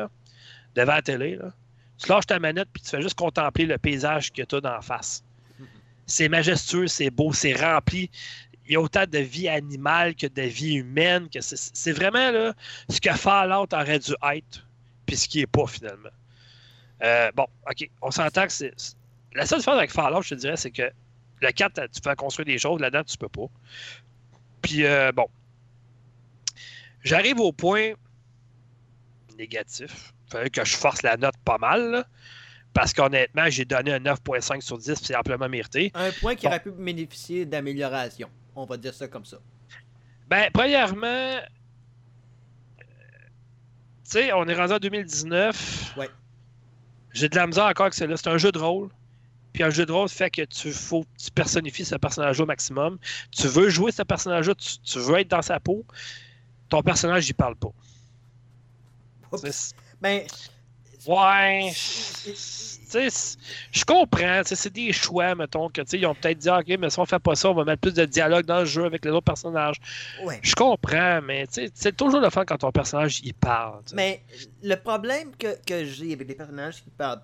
devant 0.75 0.93
la 0.93 1.01
télé. 1.01 1.39
Tu 1.97 2.09
lâches 2.09 2.27
ta 2.27 2.39
manette, 2.39 2.67
puis 2.71 2.83
tu 2.83 2.89
fais 2.89 3.01
juste 3.01 3.17
contempler 3.17 3.65
le 3.65 3.77
paysage 3.77 4.31
que 4.31 4.43
tu 4.43 4.55
as 4.55 4.61
d'en 4.61 4.81
face. 4.81 5.23
C'est 6.05 6.29
majestueux, 6.29 6.87
c'est 6.87 7.09
beau, 7.09 7.33
c'est 7.33 7.53
rempli. 7.53 8.11
Il 8.67 8.73
y 8.73 8.75
a 8.75 8.81
autant 8.81 9.05
de 9.07 9.17
vie 9.17 9.47
animale 9.47 10.15
que 10.15 10.27
de 10.27 10.41
vie 10.43 10.75
humaine. 10.75 11.27
C'est 11.39 11.91
vraiment 11.91 12.31
là, 12.31 12.53
ce 12.89 13.01
que 13.01 13.11
Fallout 13.13 13.67
aurait 13.73 13.99
dû 13.99 14.13
être, 14.33 14.67
puis 15.05 15.17
ce 15.17 15.27
qui 15.27 15.39
n'est 15.39 15.47
pas 15.47 15.65
finalement. 15.65 16.09
Euh, 17.03 17.31
bon, 17.33 17.47
OK, 17.69 17.89
on 18.01 18.11
s'entend 18.11 18.45
que 18.45 18.51
c'est- 18.53 18.95
La 19.33 19.45
seule 19.45 19.59
différence 19.59 19.79
avec 19.79 19.91
Fallout, 19.91 20.21
je 20.21 20.29
te 20.29 20.35
dirais, 20.35 20.55
c'est 20.57 20.71
que 20.71 20.89
le 21.45 21.51
4, 21.51 21.89
tu 21.91 22.01
peux 22.01 22.15
construire 22.15 22.45
des 22.45 22.57
choses, 22.57 22.79
là-dedans, 22.81 23.03
tu 23.03 23.17
peux 23.17 23.29
pas. 23.29 23.47
Puis, 24.61 24.85
euh, 24.85 25.11
bon. 25.11 25.27
J'arrive 27.03 27.39
au 27.39 27.51
point 27.51 27.91
négatif. 29.37 30.13
Il 30.27 30.31
fallait 30.31 30.49
que 30.49 30.65
je 30.65 30.75
force 30.75 31.03
la 31.03 31.17
note 31.17 31.35
pas 31.43 31.57
mal, 31.57 31.91
là, 31.91 32.05
parce 32.73 32.93
qu'honnêtement, 32.93 33.49
j'ai 33.49 33.65
donné 33.65 33.93
un 33.93 33.99
9.5 33.99 34.61
sur 34.61 34.77
10, 34.77 34.95
puis 34.95 35.05
c'est 35.05 35.15
amplement 35.15 35.47
mérité. 35.47 35.91
Un 35.93 36.11
point 36.11 36.35
qui 36.35 36.43
Bon. 36.45 36.49
aurait 36.49 36.61
pu 36.63 36.71
bénéficier 36.71 37.45
d'amélioration. 37.45 38.29
On 38.55 38.65
va 38.65 38.77
dire 38.77 38.93
ça 38.93 39.07
comme 39.07 39.25
ça. 39.25 39.37
Ben, 40.27 40.49
premièrement, 40.51 41.05
euh, 41.05 41.41
tu 42.79 42.83
sais, 44.11 44.33
on 44.33 44.47
est 44.47 44.55
rendu 44.55 44.73
en 44.73 44.79
2019. 44.79 45.93
Ouais. 45.97 46.09
J'ai 47.11 47.29
de 47.29 47.35
la 47.35 47.45
misère 47.45 47.65
encore 47.65 47.85
avec 47.85 47.93
celle-là. 47.93 48.17
C'est 48.17 48.29
un 48.29 48.37
jeu 48.37 48.51
de 48.51 48.57
rôle. 48.57 48.89
Puis 49.55 49.63
un 49.63 49.69
jeu 49.69 49.85
de 49.85 49.91
rôle 49.93 50.09
fait 50.09 50.29
que 50.29 50.41
tu 50.41 50.73
faut 50.73 51.05
tu 51.17 51.31
personnifies 51.31 51.85
ce 51.85 51.95
personnage 51.95 52.41
au 52.41 52.45
maximum. 52.45 52.97
Tu 53.31 53.47
veux 53.47 53.69
jouer 53.69 53.93
ce 53.93 54.03
personnage-là, 54.03 54.53
tu, 54.53 54.79
tu 54.79 54.99
veux 54.99 55.19
être 55.19 55.29
dans 55.29 55.41
sa 55.41 55.61
peau. 55.61 55.85
Ton 56.67 56.81
personnage, 56.81 57.29
il 57.29 57.35
parle 57.35 57.55
pas. 57.55 57.69
Ben, 60.01 60.23
Ouais. 61.07 61.71
Je 61.73 63.85
comprends. 63.85 64.41
C'est 64.43 64.73
des 64.73 64.91
choix, 64.91 65.35
mettons, 65.35 65.69
que 65.69 65.83
ils 65.95 66.05
ont 66.05 66.15
peut-être 66.15 66.39
dit, 66.39 66.49
Ah, 66.49 66.59
OK, 66.59 66.77
mais 66.77 66.89
si 66.89 66.99
on 66.99 67.05
fait 67.05 67.19
pas 67.19 67.35
ça, 67.35 67.49
on 67.49 67.53
va 67.53 67.63
mettre 67.63 67.79
plus 67.79 67.93
de 67.93 68.03
dialogue 68.03 68.45
dans 68.45 68.59
le 68.59 68.65
jeu 68.65 68.83
avec 68.83 69.05
les 69.05 69.11
autres 69.11 69.23
personnages. 69.23 69.77
ouais. 70.25 70.39
Je 70.41 70.53
comprends, 70.53 71.21
mais 71.21 71.47
tu 71.47 71.53
sais, 71.53 71.71
c'est 71.73 71.95
toujours 71.95 72.19
le 72.19 72.29
fun 72.29 72.43
quand 72.43 72.57
ton 72.57 72.73
personnage 72.73 73.21
il 73.23 73.35
parle. 73.35 73.83
Mais 73.93 74.21
le 74.63 74.75
problème 74.75 75.33
que, 75.37 75.55
que 75.65 75.85
j'ai 75.85 76.11
avec 76.11 76.27
les 76.27 76.35
personnages 76.35 76.83
qui 76.83 76.89
parlent, 76.89 77.21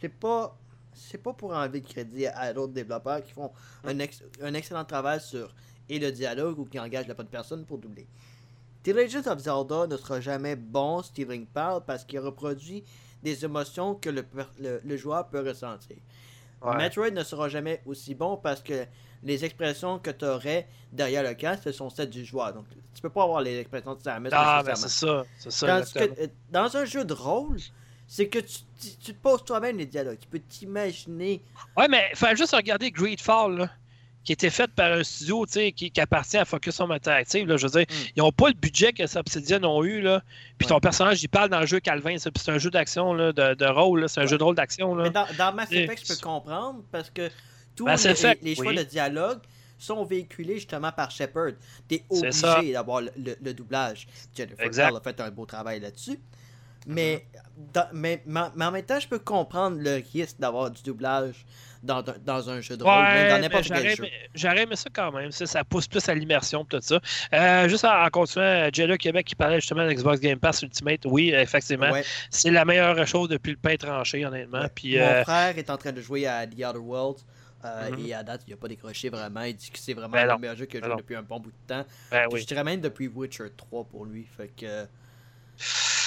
c'est 0.00 0.08
pas 0.08 0.58
c'est 0.94 1.18
pas 1.22 1.32
pour 1.32 1.52
enlever 1.52 1.80
de 1.80 1.88
crédit 1.88 2.26
à, 2.26 2.52
d'autres 2.52 2.72
développeurs 2.72 3.22
qui 3.22 3.32
font 3.32 3.50
un, 3.84 3.98
ex- 3.98 4.22
un 4.42 4.54
excellent 4.54 4.84
travail 4.84 5.20
sur 5.20 5.54
et 5.88 5.98
le 5.98 6.10
dialogue 6.12 6.58
ou 6.58 6.64
qui 6.64 6.78
engagent 6.78 7.08
la 7.08 7.14
bonne 7.14 7.26
personne 7.28 7.64
pour 7.64 7.78
doubler. 7.78 8.06
The 8.84 8.88
Legend 8.88 9.26
of 9.28 9.38
Zelda 9.38 9.86
ne 9.86 9.96
sera 9.96 10.20
jamais 10.20 10.56
bon 10.56 11.02
si 11.02 11.24
Link 11.24 11.48
parle 11.52 11.84
parce 11.84 12.04
qu'il 12.04 12.20
reproduit 12.20 12.84
des 13.22 13.44
émotions 13.44 13.94
que 13.94 14.10
le, 14.10 14.24
le, 14.58 14.80
le 14.84 14.96
joueur 14.96 15.28
peut 15.28 15.40
ressentir. 15.46 15.96
Ouais. 16.62 16.76
Metroid 16.76 17.10
ne 17.10 17.22
sera 17.22 17.48
jamais 17.48 17.82
aussi 17.86 18.14
bon 18.14 18.36
parce 18.36 18.62
que 18.62 18.86
les 19.22 19.44
expressions 19.44 19.98
que 19.98 20.10
tu 20.10 20.24
aurais 20.24 20.68
derrière 20.92 21.22
le 21.22 21.34
casque 21.34 21.64
ce 21.64 21.72
sont 21.72 21.90
celles 21.90 22.10
du 22.10 22.24
joueur. 22.24 22.52
Donc 22.54 22.66
tu 22.94 23.02
peux 23.02 23.10
pas 23.10 23.22
avoir 23.24 23.40
les 23.42 23.58
expressions 23.58 23.94
de 23.94 24.00
Samus 24.02 24.30
Ah, 24.32 24.62
ben 24.64 24.74
c'est 24.74 24.88
ça. 24.88 25.24
Ça. 25.38 25.82
Que 25.82 26.22
euh, 26.22 26.26
dans 26.50 26.74
un 26.76 26.84
jeu 26.86 27.04
de 27.04 27.12
rôle, 27.14 27.58
c'est 28.16 28.28
que 28.28 28.38
tu, 28.38 28.58
tu, 28.80 28.88
tu 29.04 29.12
te 29.12 29.18
poses 29.20 29.44
toi-même 29.44 29.76
les 29.76 29.86
dialogues. 29.86 30.18
Tu 30.20 30.28
peux 30.28 30.38
t'imaginer. 30.38 31.42
Ouais, 31.76 31.88
mais 31.88 32.10
il 32.12 32.16
fallait 32.16 32.36
juste 32.36 32.54
regarder 32.54 32.92
Greedfall, 32.92 33.56
là, 33.58 33.70
qui 34.22 34.32
était 34.32 34.50
fait 34.50 34.68
par 34.68 34.92
un 34.92 35.02
studio 35.02 35.44
qui, 35.44 35.72
qui 35.90 36.00
appartient 36.00 36.36
à 36.36 36.44
Focus 36.44 36.78
Home 36.78 36.92
Interactive. 36.92 37.48
Là, 37.48 37.56
je 37.56 37.66
veux 37.66 37.72
dire, 37.84 37.86
Mm. 37.90 38.08
ils 38.16 38.20
n'ont 38.20 38.30
pas 38.30 38.48
le 38.48 38.54
budget 38.54 38.92
que 38.92 39.18
Obsidian 39.18 39.64
ont 39.64 39.82
eu. 39.82 40.00
Là. 40.00 40.22
Puis 40.58 40.68
ton 40.68 40.78
personnage, 40.78 41.22
il 41.24 41.28
parle 41.28 41.48
dans 41.50 41.58
le 41.60 41.66
jeu 41.66 41.80
Calvin. 41.80 42.16
C'est 42.18 42.48
un 42.48 42.58
jeu 42.58 42.70
d'action, 42.70 43.12
là, 43.14 43.32
de, 43.32 43.54
de 43.54 43.66
rôle. 43.66 44.08
C'est 44.08 44.20
un 44.20 44.22
Ouais. 44.22 44.28
jeu 44.28 44.38
de 44.38 44.44
rôle 44.44 44.54
d'action. 44.54 44.94
dans, 44.94 45.26
dans 45.36 45.52
Mass 45.52 45.72
Effect, 45.72 46.02
je 46.06 46.14
peux 46.14 46.20
comprendre 46.20 46.84
parce 46.92 47.10
que 47.10 47.28
tous 47.74 47.86
les, 47.88 47.94
les 48.42 48.54
choix 48.54 48.66
oui. 48.68 48.76
de 48.76 48.82
dialogue 48.84 49.40
sont 49.76 50.04
véhiculés 50.04 50.54
justement 50.54 50.92
par 50.92 51.10
Shepard. 51.10 51.54
T'es 51.88 52.04
obligé 52.08 52.72
d'avoir 52.72 53.00
le, 53.00 53.10
le- 53.16 53.36
le 53.42 53.52
doublage. 53.54 54.06
Jennifer. 54.36 54.70
Bell 54.70 54.96
a 54.96 55.00
fait 55.00 55.20
un 55.20 55.30
beau 55.32 55.44
travail 55.46 55.80
là-dessus. 55.80 56.20
Mais, 56.86 57.24
dans- 57.72 57.88
mais, 57.92 58.22
mais, 58.26 58.40
mais 58.54 58.64
en 58.66 58.70
même 58.70 58.84
temps, 58.84 59.00
je 59.00 59.08
peux 59.08 59.18
comprendre 59.18 59.78
le 59.80 60.02
risque 60.12 60.38
d'avoir 60.38 60.70
du 60.70 60.82
doublage 60.82 61.44
dans, 61.82 62.02
dans- 62.02 62.48
un 62.50 62.60
jeu 62.60 62.76
de 62.76 62.82
rôle, 62.84 62.92
même 62.94 63.28
dans 63.28 63.34
Ouais, 63.36 63.40
n'importe 63.42 63.68
quel 63.68 63.90
jeu. 63.96 64.04
aimé- 64.04 64.12
j'aurais 64.34 64.62
aimé 64.62 64.76
ça 64.76 64.88
quand 64.92 65.12
même. 65.12 65.30
Ça, 65.32 65.46
ça 65.46 65.64
pousse 65.64 65.86
plus 65.86 66.06
à 66.08 66.14
l'immersion 66.14 66.64
tout 66.64 66.78
ça. 66.82 67.00
Euh, 67.32 67.68
juste 67.68 67.84
en, 67.84 68.04
en 68.04 68.08
continuant, 68.10 68.68
Jello 68.72 68.96
Québec 68.96 69.26
qui 69.26 69.34
parlait 69.34 69.60
justement 69.60 69.86
de 69.86 69.92
Xbox 69.92 70.20
Game 70.20 70.38
Pass 70.38 70.62
Ultimate. 70.62 71.00
Oui, 71.06 71.30
effectivement. 71.30 71.90
Ouais. 71.90 72.04
C'est 72.30 72.50
la 72.50 72.64
meilleure 72.64 73.06
chose 73.06 73.28
depuis 73.28 73.52
le 73.52 73.58
pain 73.58 73.76
tranché, 73.76 74.24
honnêtement. 74.26 74.60
Ouais. 74.62 74.68
Puis, 74.74 74.98
Mon 74.98 75.04
euh, 75.04 75.22
frère 75.24 75.56
est 75.58 75.70
en 75.70 75.76
train 75.76 75.92
de 75.92 76.00
jouer 76.00 76.26
à 76.26 76.46
The 76.46 76.54
Outer 76.66 76.78
Worlds. 76.78 77.22
euh, 77.64 77.90
Mhm. 77.92 78.06
Et 78.06 78.12
à 78.14 78.22
date, 78.22 78.42
il 78.46 78.50
n'a 78.50 78.56
pas 78.58 78.68
décroché 78.68 79.08
vraiment. 79.08 79.40
Il 79.42 79.54
dit 79.56 79.70
que 79.70 79.78
c'est 79.78 79.94
vraiment 79.94 80.12
Ben 80.12 80.26
le 80.26 80.38
meilleur 80.38 80.54
jeu 80.56 80.64
a 80.64 80.72
Ben 80.74 80.80
joué 80.80 80.88
non. 80.90 80.96
depuis 80.96 81.16
un 81.16 81.22
bon 81.22 81.40
bout 81.40 81.50
de 81.50 81.56
temps. 81.74 81.84
ben 82.10 82.26
Je 82.34 82.44
dirais 82.44 82.62
même 82.64 82.80
depuis 82.82 83.08
Witcher 83.08 83.44
3 83.56 83.84
pour 83.84 84.04
lui. 84.04 84.26
Fait 84.36 84.48
que. 84.48 84.86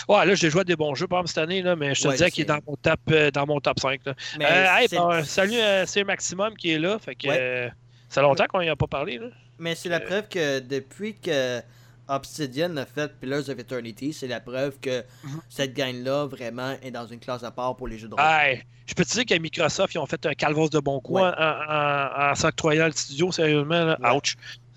Ouais, 0.07 0.25
là, 0.25 0.35
j'ai 0.35 0.49
joué 0.49 0.61
à 0.61 0.63
des 0.63 0.75
bons 0.75 0.95
jeux, 0.95 1.07
par 1.07 1.19
exemple, 1.19 1.29
cette 1.29 1.37
année, 1.43 1.61
là, 1.61 1.75
mais 1.75 1.93
je 1.93 2.01
te 2.03 2.07
Ouais, 2.07 2.13
disais 2.13 2.31
qu'il 2.31 2.43
est 2.43 2.45
dans 2.45 2.59
mon 2.65 2.75
top, 2.77 2.99
euh, 3.11 3.29
dans 3.31 3.45
mon 3.45 3.59
top 3.59 3.79
5. 3.79 4.01
Là. 4.05 4.13
Euh, 4.41 4.77
hey, 4.77 4.87
salut, 5.25 5.55
euh, 5.55 5.85
c'est 5.85 6.03
Maximum 6.03 6.55
qui 6.55 6.71
est 6.71 6.79
là. 6.79 6.97
Fait 6.99 7.15
que, 7.15 7.27
Ouais. 7.27 7.37
euh, 7.39 7.67
ça 8.09 8.21
fait 8.21 8.27
longtemps 8.27 8.45
qu'on 8.47 8.61
n'y 8.61 8.69
a 8.69 8.75
pas 8.75 8.87
parlé. 8.87 9.17
Là. 9.17 9.27
Mais 9.59 9.75
c'est 9.75 9.89
la 9.89 9.99
preuve 9.99 10.27
que 10.29 10.59
depuis 10.59 11.15
que 11.15 11.59
Obsidian 12.07 12.77
a 12.77 12.85
fait 12.85 13.11
Pillars 13.19 13.49
of 13.49 13.59
Eternity, 13.59 14.13
c'est 14.13 14.27
la 14.27 14.39
preuve 14.39 14.79
que 14.79 15.03
Mhm. 15.23 15.41
cette 15.49 15.73
gang-là 15.73 16.25
vraiment 16.25 16.75
est 16.81 16.91
dans 16.91 17.05
une 17.05 17.19
classe 17.19 17.43
à 17.43 17.51
part 17.51 17.75
pour 17.75 17.87
les 17.89 17.97
jeux 17.97 18.07
de 18.07 18.13
rôle. 18.13 18.23
Hey, 18.23 18.63
je 18.85 18.93
peux 18.93 19.03
te 19.03 19.11
dire 19.11 19.25
qu'à 19.25 19.37
Microsoft, 19.39 19.93
ils 19.93 19.97
ont 19.97 20.05
fait 20.05 20.25
un 20.25 20.33
calvos 20.33 20.69
de 20.69 20.79
bon 20.79 21.01
coup 21.01 21.15
Ouais. 21.15 21.23
en, 21.23 21.27
en, 21.27 22.31
en 22.31 22.35
s'octroyant 22.35 22.85
le 22.85 22.93
studio, 22.93 23.29
sérieusement. 23.33 23.83
Là. 23.83 23.97
Ouais. 23.99 24.19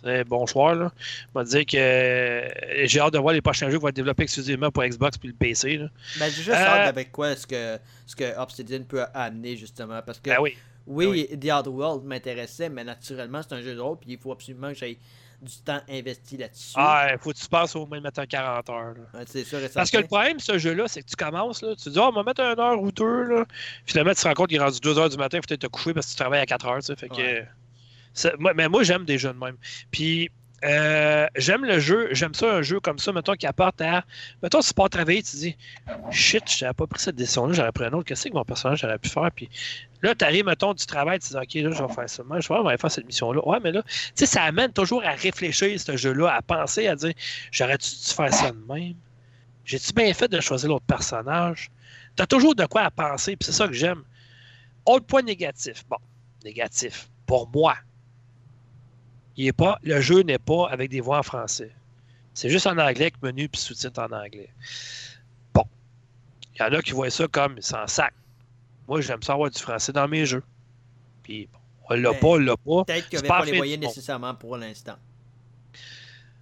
Ouch. 0.02 0.10
C'est 0.10 0.24
bonsoir. 0.24 0.74
Là. 0.74 0.92
On 1.34 1.38
va 1.40 1.44
dire 1.44 1.64
que 1.66 1.76
euh, 1.76 2.48
j'ai 2.86 3.00
hâte 3.00 3.12
de 3.12 3.18
voir 3.18 3.34
les 3.34 3.40
prochains 3.40 3.68
jeux 3.70 3.76
qui 3.78 3.82
vont 3.82 3.88
être 3.88 3.96
développés 3.96 4.22
exclusivement 4.24 4.70
pour 4.70 4.84
Xbox 4.84 5.18
puis 5.18 5.28
le 5.28 5.34
PC. 5.34 5.76
Là. 5.76 5.88
Ben, 6.18 6.26
j'ai 6.30 6.42
juste 6.42 6.48
Euh, 6.50 6.54
hâte 6.54 6.88
avec 6.88 7.12
quoi 7.12 7.30
est-ce 7.32 7.46
que, 7.46 7.78
ce 8.06 8.16
que 8.16 8.38
Obsidian 8.38 8.82
peut 8.84 9.04
amener 9.14 9.56
justement. 9.56 10.00
Parce 10.04 10.18
que 10.20 10.30
Ben 10.30 10.38
oui. 10.40 10.56
oui, 10.86 11.28
The 11.38 11.52
Outer 11.52 11.70
World 11.70 12.04
m'intéressait, 12.04 12.68
mais 12.68 12.84
naturellement 12.84 13.40
c'est 13.42 13.54
un 13.54 13.62
jeu 13.62 13.74
de 13.74 13.80
rôle, 13.80 13.98
puis 13.98 14.12
il 14.12 14.18
faut 14.18 14.32
absolument 14.32 14.68
que 14.68 14.74
j'aie 14.78 14.98
du 15.42 15.56
temps 15.64 15.80
investi 15.88 16.36
là-dessus. 16.36 16.74
Ah, 16.76 17.12
faut 17.18 17.32
que 17.32 17.38
tu 17.38 17.48
passes 17.48 17.74
au 17.74 17.86
moins 17.86 17.98
mettre 18.00 18.20
un 18.20 18.26
40 18.26 18.68
heures. 18.68 18.94
Ouais, 19.14 19.22
c'est 19.26 19.42
sûr 19.42 19.58
et 19.58 19.70
Parce 19.70 19.90
que 19.90 19.96
le 19.96 20.06
problème 20.06 20.38
ce 20.38 20.58
jeu-là, 20.58 20.84
c'est 20.86 21.02
que 21.02 21.08
tu 21.08 21.16
commences, 21.16 21.62
là, 21.62 21.74
tu 21.76 21.84
te 21.84 21.88
dis, 21.88 21.98
oh, 21.98 22.10
on 22.10 22.12
va 22.12 22.22
mettre 22.24 22.42
une 22.42 22.60
heure 22.60 22.78
ou 22.78 22.92
deux. 22.92 23.22
Là. 23.24 23.44
Finalement, 23.86 24.12
tu 24.12 24.20
te 24.20 24.28
rends 24.28 24.34
compte 24.34 24.48
qu'il 24.48 24.58
est 24.58 24.62
rendu 24.62 24.80
2 24.80 24.98
heures 24.98 25.08
du 25.08 25.16
matin, 25.16 25.38
il 25.38 25.40
faut 25.40 25.46
peut-être 25.48 25.62
te 25.62 25.66
coucher 25.68 25.94
parce 25.94 26.08
que 26.08 26.10
tu 26.10 26.16
travailles 26.18 26.40
à 26.42 26.46
4 26.46 26.66
heures. 26.66 26.80
Fait 26.84 27.08
que, 27.08 27.14
Ouais. 27.14 27.48
Mais 28.54 28.68
moi, 28.68 28.82
j'aime 28.82 29.04
des 29.04 29.18
jeux 29.18 29.32
de 29.32 29.38
même. 29.38 29.56
Puis, 29.90 30.30
euh, 30.62 31.26
j'aime 31.36 31.64
le 31.64 31.78
jeu, 31.78 32.08
j'aime 32.12 32.34
ça, 32.34 32.56
un 32.56 32.62
jeu 32.62 32.80
comme 32.80 32.98
ça, 32.98 33.12
mettons, 33.12 33.34
qui 33.34 33.46
apporte 33.46 33.80
à. 33.80 34.04
Mettons, 34.42 34.60
si 34.60 34.68
tu 34.68 34.74
pars 34.74 34.90
travailler, 34.90 35.22
tu 35.22 35.36
dis, 35.36 35.56
shit, 36.10 36.42
j'avais 36.46 36.74
pas 36.74 36.86
pris 36.86 37.00
cette 37.00 37.16
décision-là, 37.16 37.54
j'aurais 37.54 37.72
pris 37.72 37.84
un 37.84 37.92
autre. 37.92 38.04
Qu'est-ce 38.04 38.28
que 38.28 38.34
mon 38.34 38.44
personnage 38.44 38.84
aurait 38.84 38.98
pu 38.98 39.08
faire? 39.08 39.30
Puis 39.34 39.48
là, 40.02 40.14
tu 40.14 40.24
arrives, 40.24 40.44
mettons, 40.44 40.74
du 40.74 40.84
travail, 40.84 41.18
tu 41.18 41.28
dis, 41.28 41.36
OK, 41.36 41.54
là, 41.54 41.70
je 41.70 41.82
vais 41.82 41.94
faire 41.94 42.10
ça. 42.10 42.22
Moi, 42.24 42.40
je 42.40 42.48
vais 42.48 42.76
faire 42.76 42.90
cette 42.90 43.06
mission-là. 43.06 43.46
Ouais, 43.46 43.58
mais 43.62 43.72
là, 43.72 43.82
tu 43.82 44.12
sais, 44.14 44.26
ça 44.26 44.42
amène 44.42 44.72
toujours 44.72 45.02
à 45.04 45.12
réfléchir, 45.12 45.80
ce 45.80 45.96
jeu-là, 45.96 46.34
à 46.34 46.42
penser, 46.42 46.88
à 46.88 46.96
dire, 46.96 47.14
j'aurais-tu 47.50 47.90
dû 47.90 48.14
faire 48.14 48.32
ça 48.32 48.50
de 48.50 48.72
même? 48.72 48.96
J'ai-tu 49.64 49.92
bien 49.94 50.12
fait 50.12 50.28
de 50.28 50.40
choisir 50.40 50.68
l'autre 50.68 50.86
personnage? 50.86 51.70
T'as 52.16 52.26
toujours 52.26 52.54
de 52.54 52.66
quoi 52.66 52.82
à 52.82 52.90
penser, 52.90 53.36
puis 53.36 53.46
c'est 53.46 53.52
ça 53.52 53.66
que 53.66 53.72
j'aime. 53.72 54.02
Autre 54.84 55.06
point 55.06 55.22
négatif. 55.22 55.84
Bon, 55.88 55.98
négatif. 56.44 57.08
Pour 57.26 57.48
moi, 57.48 57.76
il 59.36 59.46
est 59.46 59.52
pas, 59.52 59.78
le 59.82 60.00
jeu 60.00 60.22
n'est 60.22 60.38
pas 60.38 60.68
avec 60.70 60.90
des 60.90 61.00
voix 61.00 61.18
en 61.18 61.22
français. 61.22 61.72
C'est 62.34 62.50
juste 62.50 62.66
en 62.66 62.72
anglais 62.78 63.06
avec 63.06 63.22
menu 63.22 63.48
puis 63.48 63.60
sous-titres 63.60 64.00
en 64.00 64.12
anglais. 64.12 64.50
Bon. 65.54 65.64
Il 66.54 66.60
y 66.60 66.62
en 66.62 66.72
a 66.72 66.82
qui 66.82 66.92
voient 66.92 67.10
ça 67.10 67.26
comme 67.28 67.60
sans 67.60 67.86
sac. 67.86 68.14
Moi, 68.88 69.00
j'aime 69.00 69.22
ça 69.22 69.34
avoir 69.34 69.50
du 69.50 69.58
français 69.58 69.92
dans 69.92 70.08
mes 70.08 70.26
jeux. 70.26 70.42
Puis, 71.22 71.48
bon, 71.52 71.58
on 71.90 71.94
l'a 71.94 72.10
Mais- 72.12 72.18
pas, 72.18 72.26
on 72.26 72.36
l'a 72.36 72.56
pas. 72.56 72.84
Peut-être 72.84 73.08
qu'il 73.08 73.18
n'y 73.18 73.20
avait 73.20 73.28
pas 73.28 73.38
pas 73.40 73.44
les 73.44 73.56
moyens 73.56 73.80
nécessairement 73.80 74.34
pour 74.34 74.56
l'instant. 74.56 74.96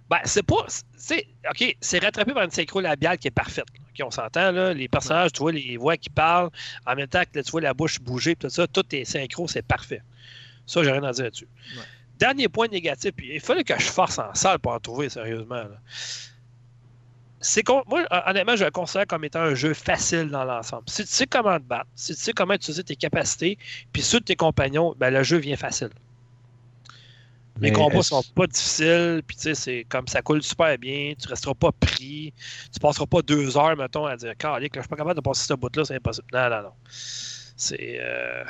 Ben, 0.09 0.17
c'est 0.25 0.43
pas. 0.43 0.65
C'est, 0.97 1.27
OK, 1.49 1.77
c'est 1.79 1.99
rattrapé 1.99 2.33
par 2.33 2.43
une 2.43 2.49
synchro 2.49 2.81
labiale 2.81 3.17
qui 3.17 3.27
est 3.27 3.31
parfaite. 3.31 3.65
on 4.01 4.09
s'entend, 4.11 4.51
là. 4.51 4.73
Les 4.73 4.87
personnages, 4.87 5.31
tu 5.33 5.39
vois 5.39 5.51
les 5.51 5.77
voix 5.77 5.97
qui 5.97 6.09
parlent, 6.09 6.49
en 6.87 6.95
même 6.95 7.07
temps 7.07 7.21
que 7.23 7.37
là, 7.37 7.43
tu 7.43 7.51
vois 7.51 7.61
la 7.61 7.73
bouche 7.73 7.99
bouger, 7.99 8.35
tout 8.35 8.49
ça, 8.49 8.65
tout 8.65 8.83
est 8.95 9.05
synchro, 9.05 9.47
c'est 9.47 9.61
parfait. 9.61 10.01
Ça, 10.65 10.83
j'ai 10.83 10.91
rien 10.91 11.03
à 11.03 11.11
dire 11.11 11.25
là-dessus. 11.25 11.47
Ouais. 11.75 11.83
Dernier 12.19 12.49
point 12.49 12.67
négatif, 12.67 13.11
puis 13.15 13.35
il 13.35 13.39
fallait 13.39 13.63
que 13.63 13.79
je 13.79 13.85
force 13.85 14.19
en 14.19 14.33
salle 14.35 14.59
pour 14.59 14.73
en 14.73 14.79
trouver, 14.79 15.09
sérieusement. 15.09 15.63
c'est 17.41 17.63
con- 17.63 17.83
moi, 17.87 18.05
honnêtement, 18.27 18.55
je 18.57 18.65
le 18.65 18.71
considère 18.71 19.07
comme 19.07 19.23
étant 19.23 19.39
un 19.41 19.55
jeu 19.55 19.73
facile 19.73 20.29
dans 20.29 20.43
l'ensemble. 20.43 20.83
Si 20.89 21.03
tu 21.05 21.09
sais 21.11 21.27
comment 21.27 21.57
te 21.57 21.63
battre, 21.63 21.89
si 21.95 22.13
tu 22.15 22.21
sais 22.21 22.33
comment 22.33 22.53
utiliser 22.53 22.83
tes 22.83 22.95
capacités, 22.97 23.57
puis 23.93 24.01
ceux 24.01 24.19
de 24.19 24.25
tes 24.25 24.35
compagnons, 24.35 24.93
ben, 24.97 25.09
le 25.13 25.23
jeu 25.23 25.37
vient 25.37 25.55
facile. 25.55 25.89
Les 27.61 27.71
Mais 27.71 27.71
combats 27.71 28.03
sont 28.03 28.23
pas 28.23 28.47
difficiles, 28.47 29.21
puis 29.27 29.35
tu 29.35 29.43
sais, 29.43 29.55
c'est 29.55 29.85
comme 29.89 30.07
ça 30.07 30.21
coule 30.21 30.41
super 30.41 30.77
bien, 30.77 31.13
tu 31.21 31.27
resteras 31.27 31.53
pas 31.55 31.71
pris, 31.73 32.33
tu 32.71 32.79
passeras 32.79 33.05
pas 33.05 33.21
deux 33.21 33.57
heures, 33.57 33.75
mettons, 33.75 34.05
à 34.05 34.15
dire 34.15 34.33
là, 34.41 34.59
je 34.61 34.79
suis 34.79 34.87
pas 34.87 34.95
capable 34.95 35.15
de 35.15 35.21
passer 35.21 35.45
ce 35.45 35.53
bout-là, 35.53 35.83
c'est 35.83 35.95
impossible. 35.95 36.27
Non, 36.33 36.49
non, 36.49 36.61
non. 36.63 36.73
C'est. 36.89 37.97
euh, 37.99 38.45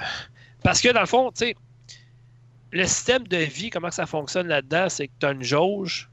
Parce 0.64 0.82
que 0.82 0.90
dans 0.90 1.02
le 1.02 1.08
fond, 1.08 1.32
tu 1.32 1.46
sais, 1.48 1.56
le 2.72 2.86
système 2.86 3.28
de 3.28 3.38
vie, 3.38 3.70
comment 3.70 3.91
ça 3.91 4.06
fonctionne 4.06 4.48
là-dedans, 4.48 4.90
c'est 4.90 5.08
que 5.08 5.14
tu 5.20 5.26
as 5.26 5.32
une 5.32 5.44
jauge, 5.44 6.10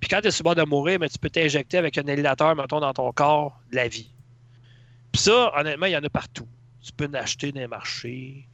puis 0.00 0.08
quand 0.08 0.20
tu 0.20 0.28
es 0.28 0.30
sur 0.30 0.42
le 0.42 0.54
bord 0.54 0.54
de 0.54 0.68
mourir, 0.68 0.98
mais 1.00 1.08
tu 1.08 1.18
peux 1.18 1.30
t'injecter 1.30 1.78
avec 1.78 1.98
un 1.98 2.02
éliminateur, 2.06 2.54
mettons, 2.56 2.80
dans 2.80 2.92
ton 2.92 3.12
corps, 3.12 3.60
de 3.70 3.76
la 3.76 3.88
vie. 3.88 4.10
Puis 5.12 5.22
ça, 5.22 5.52
honnêtement, 5.58 5.86
il 5.86 5.92
y 5.92 5.96
en 5.96 6.04
a 6.04 6.10
partout. 6.10 6.46
Tu 6.82 6.92
peux 6.92 7.06
en 7.06 7.14
acheter 7.14 7.52
dans 7.52 7.60
les 7.60 7.66
marchés, 7.66 8.46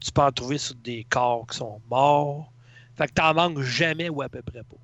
tu 0.00 0.12
peux 0.12 0.22
en 0.22 0.32
trouver 0.32 0.58
sur 0.58 0.74
des 0.76 1.04
corps 1.08 1.46
qui 1.46 1.56
sont 1.58 1.80
morts. 1.90 2.52
Fait 2.96 3.06
que 3.08 3.12
t'en 3.12 3.34
manques 3.34 3.60
jamais 3.60 4.08
ou 4.08 4.22
à 4.22 4.28
peu 4.28 4.42
près 4.42 4.62
pas. 4.62 4.76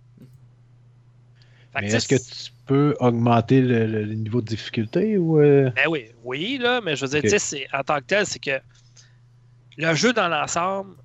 Mais 1.80 1.92
est-ce 1.92 2.08
que 2.08 2.16
tu 2.16 2.50
peux 2.66 2.96
augmenter 2.98 3.60
le, 3.60 3.86
le- 3.86 4.02
le 4.04 4.14
niveau 4.14 4.40
de 4.40 4.46
difficulté 4.46 5.16
ou. 5.16 5.38
euh, 5.40 5.70
Ben 5.76 5.86
oui, 5.88 6.06
oui, 6.24 6.58
là, 6.60 6.80
mais 6.80 6.96
je 6.96 7.04
veux 7.04 7.10
dire, 7.10 7.18
Ok. 7.18 7.24
tu 7.24 7.30
sais, 7.30 7.38
c'est- 7.38 7.68
en 7.72 7.82
tant 7.84 7.98
que 7.98 8.04
tel, 8.04 8.26
c'est 8.26 8.38
que 8.40 8.60
le 9.76 9.94
jeu 9.94 10.12
dans 10.12 10.28
l'ensemble 10.28 10.96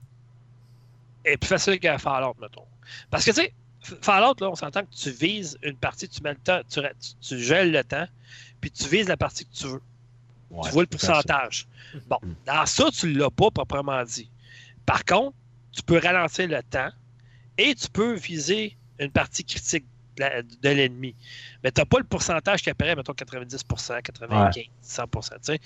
est 1.26 1.38
plus 1.38 1.48
facile 1.48 1.80
que 1.80 1.98
Fallout, 1.98 2.36
mettons. 2.42 2.66
Parce 3.10 3.26
que, 3.26 3.32
tu 3.32 3.38
sais, 3.42 3.54
Fallout, 4.02 4.36
là, 4.42 4.50
on 4.50 4.56
s'entend 4.56 4.82
que 4.84 4.94
tu 4.96 5.10
vises 5.12 5.58
une 5.64 5.76
partie, 5.76 6.08
tu 6.08 6.22
mets 6.22 6.32
le 6.34 6.38
temps, 6.38 6.62
tu, 6.70 7.40
gèles 7.40 7.72
le 7.72 7.84
temps, 7.84 8.08
puis 8.62 8.72
tu 8.72 8.88
vises 8.88 9.08
la 9.08 9.18
partie 9.18 9.46
que 9.46 9.54
tu 9.54 9.68
veux. 9.68 9.82
ouais, 10.52 10.62
tu 10.66 10.70
vois 10.72 10.84
le 10.84 10.88
pourcentage. 10.88 11.68
Bon, 12.08 12.18
Mm. 12.22 12.34
dans 12.46 12.66
ça, 12.66 12.86
tu 12.92 13.08
ne 13.08 13.20
l'as 13.20 13.30
pas 13.32 13.52
proprement 13.52 14.04
dit. 14.04 14.30
Par 14.86 15.04
contre, 15.06 15.36
tu 15.72 15.82
peux 15.84 15.98
ralentir 16.00 16.48
le 16.48 16.62
temps 16.64 16.90
et 17.58 17.74
tu 17.76 17.88
peux 17.90 18.14
viser 18.14 18.78
une 19.00 19.12
partie 19.12 19.44
critique 19.44 19.86
de 20.18 20.70
l'ennemi. 20.70 21.16
Mais 21.64 21.72
tu 21.72 21.82
n'as 21.82 21.86
pas 21.86 21.98
le 21.98 22.04
pourcentage 22.04 22.62
qui 22.62 22.70
apparaît, 22.70 22.96
mettons 22.96 23.14
90%, 23.14 24.00
95%, 24.02 24.70
100%. 24.84 25.30
tu 25.32 25.38
sais. 25.42 25.60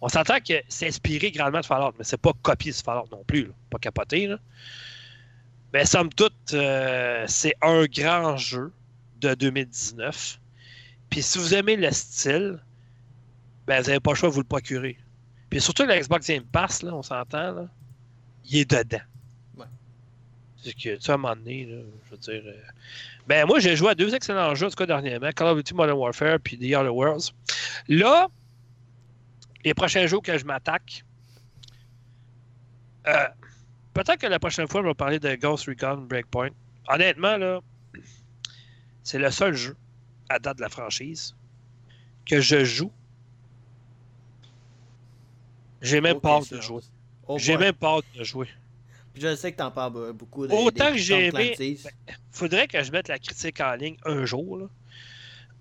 On 0.00 0.08
s'entend 0.08 0.40
que 0.40 0.54
c'est 0.68 0.88
inspiré 0.88 1.30
grandement 1.30 1.60
de 1.60 1.66
Fallout, 1.66 1.94
mais 1.98 2.02
c'est 2.04 2.16
pas 2.20 2.32
copié 2.42 2.72
de 2.72 2.76
Fallout 2.76 3.06
non 3.12 3.22
plus. 3.24 3.46
là. 3.46 3.52
Pas 3.70 3.78
capoté. 3.78 4.26
Là. 4.26 4.38
Mais 5.72 5.84
somme 5.86 6.10
toute, 6.12 6.52
euh, 6.52 7.24
c'est 7.26 7.54
un 7.62 7.86
grand 7.86 8.36
jeu 8.36 8.72
de 9.20 9.34
2019. 9.34 10.38
Puis 11.08 11.22
si 11.22 11.38
vous 11.38 11.54
aimez 11.54 11.76
le 11.76 11.90
style, 11.90 12.58
ben, 13.66 13.80
vous 13.80 13.88
n'avez 13.88 14.00
pas 14.00 14.10
le 14.12 14.16
choix 14.16 14.28
de 14.28 14.34
vous 14.34 14.40
le 14.40 14.46
procurer. 14.46 14.98
Puis 15.50 15.60
surtout 15.60 15.84
le 15.84 15.94
Xbox 15.94 16.26
Game 16.26 16.44
Pass, 16.44 16.82
là, 16.82 16.94
on 16.94 17.02
s'entend, 17.02 17.52
là, 17.52 17.66
il 18.44 18.58
est 18.58 18.70
dedans. 18.70 19.02
Ouais. 19.56 19.66
C'est 20.62 20.72
que, 20.74 20.96
tu 20.96 21.00
sais, 21.00 21.12
à 21.12 21.14
un 21.14 21.18
moment 21.18 21.36
donné, 21.36 21.66
là, 21.66 21.82
je 22.06 22.10
veux 22.10 22.16
dire. 22.18 22.42
euh, 22.46 22.60
Ben, 23.26 23.46
moi, 23.46 23.60
j'ai 23.60 23.76
joué 23.76 23.90
à 23.90 23.94
deux 23.94 24.14
excellents 24.14 24.54
jeux, 24.54 24.66
en 24.66 24.70
tout 24.70 24.76
cas, 24.76 24.86
dernièrement 24.86 25.30
Call 25.32 25.48
of 25.48 25.56
Duty 25.58 25.74
Modern 25.74 25.98
Warfare 25.98 26.38
puis 26.40 26.58
The 26.58 26.74
Other 26.74 26.94
Worlds. 26.94 27.32
Là, 27.88 28.28
les 29.64 29.74
prochains 29.74 30.06
jours 30.06 30.22
que 30.22 30.36
je 30.36 30.44
m'attaque, 30.44 31.04
euh, 33.06 33.26
peut-être 33.94 34.18
que 34.20 34.26
la 34.26 34.38
prochaine 34.38 34.68
fois, 34.68 34.82
je 34.82 34.86
vais 34.88 34.94
parler 34.94 35.18
de 35.18 35.34
Ghost 35.34 35.66
Recon 35.66 35.96
Breakpoint. 36.08 36.50
Honnêtement, 36.88 37.36
là, 37.36 37.60
c'est 39.02 39.18
le 39.18 39.30
seul 39.30 39.54
jeu 39.54 39.76
à 40.28 40.38
date 40.38 40.56
de 40.58 40.62
la 40.62 40.68
franchise 40.68 41.34
que 42.26 42.40
je 42.40 42.64
joue. 42.64 42.90
J'ai 45.80 46.00
même 46.00 46.18
hâte 46.24 46.52
de 46.52 46.60
jouer. 46.60 46.82
Oh 47.26 47.38
J'ai 47.38 47.56
même 47.56 47.74
hâte 47.82 48.04
de 48.16 48.24
jouer. 48.24 48.48
Puis 49.12 49.22
je 49.22 49.34
sais 49.36 49.52
que 49.52 49.58
t'en 49.58 49.70
parles 49.70 49.92
be- 49.92 50.12
beaucoup. 50.12 50.46
Des, 50.46 50.54
Autant 50.54 50.86
des 50.86 50.92
que 50.92 50.98
j'ai 50.98 51.26
aimé- 51.26 51.52
Clancy's. 51.54 51.88
Faudrait 52.30 52.66
que 52.68 52.82
je 52.82 52.90
mette 52.92 53.08
la 53.08 53.18
critique 53.18 53.60
en 53.60 53.74
ligne 53.74 53.96
un 54.04 54.24
jour. 54.24 54.58
Là. 54.58 54.68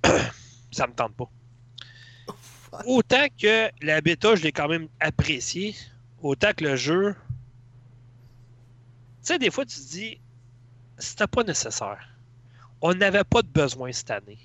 Ça 0.72 0.88
me 0.88 0.94
tente 0.94 1.14
pas. 1.16 1.30
Autant 2.86 3.26
que 3.38 3.70
la 3.82 4.00
bêta, 4.00 4.36
je 4.36 4.44
l'ai 4.44 4.54
quand 4.54 4.70
même 4.70 4.88
apprécié, 5.02 5.76
autant 6.22 6.54
que 6.56 6.64
le 6.64 6.76
jeu. 6.78 7.16
Tu 9.22 9.28
sais, 9.28 9.40
des 9.40 9.52
fois, 9.52 9.66
tu 9.66 9.76
te 9.78 9.92
dis, 9.92 10.20
c'était 10.98 11.28
pas 11.28 11.44
nécessaire. 11.44 12.00
On 12.82 12.94
n'avait 12.94 13.24
pas 13.24 13.42
de 13.42 13.48
besoin 13.48 13.92
cette 13.92 14.10
année. 14.10 14.40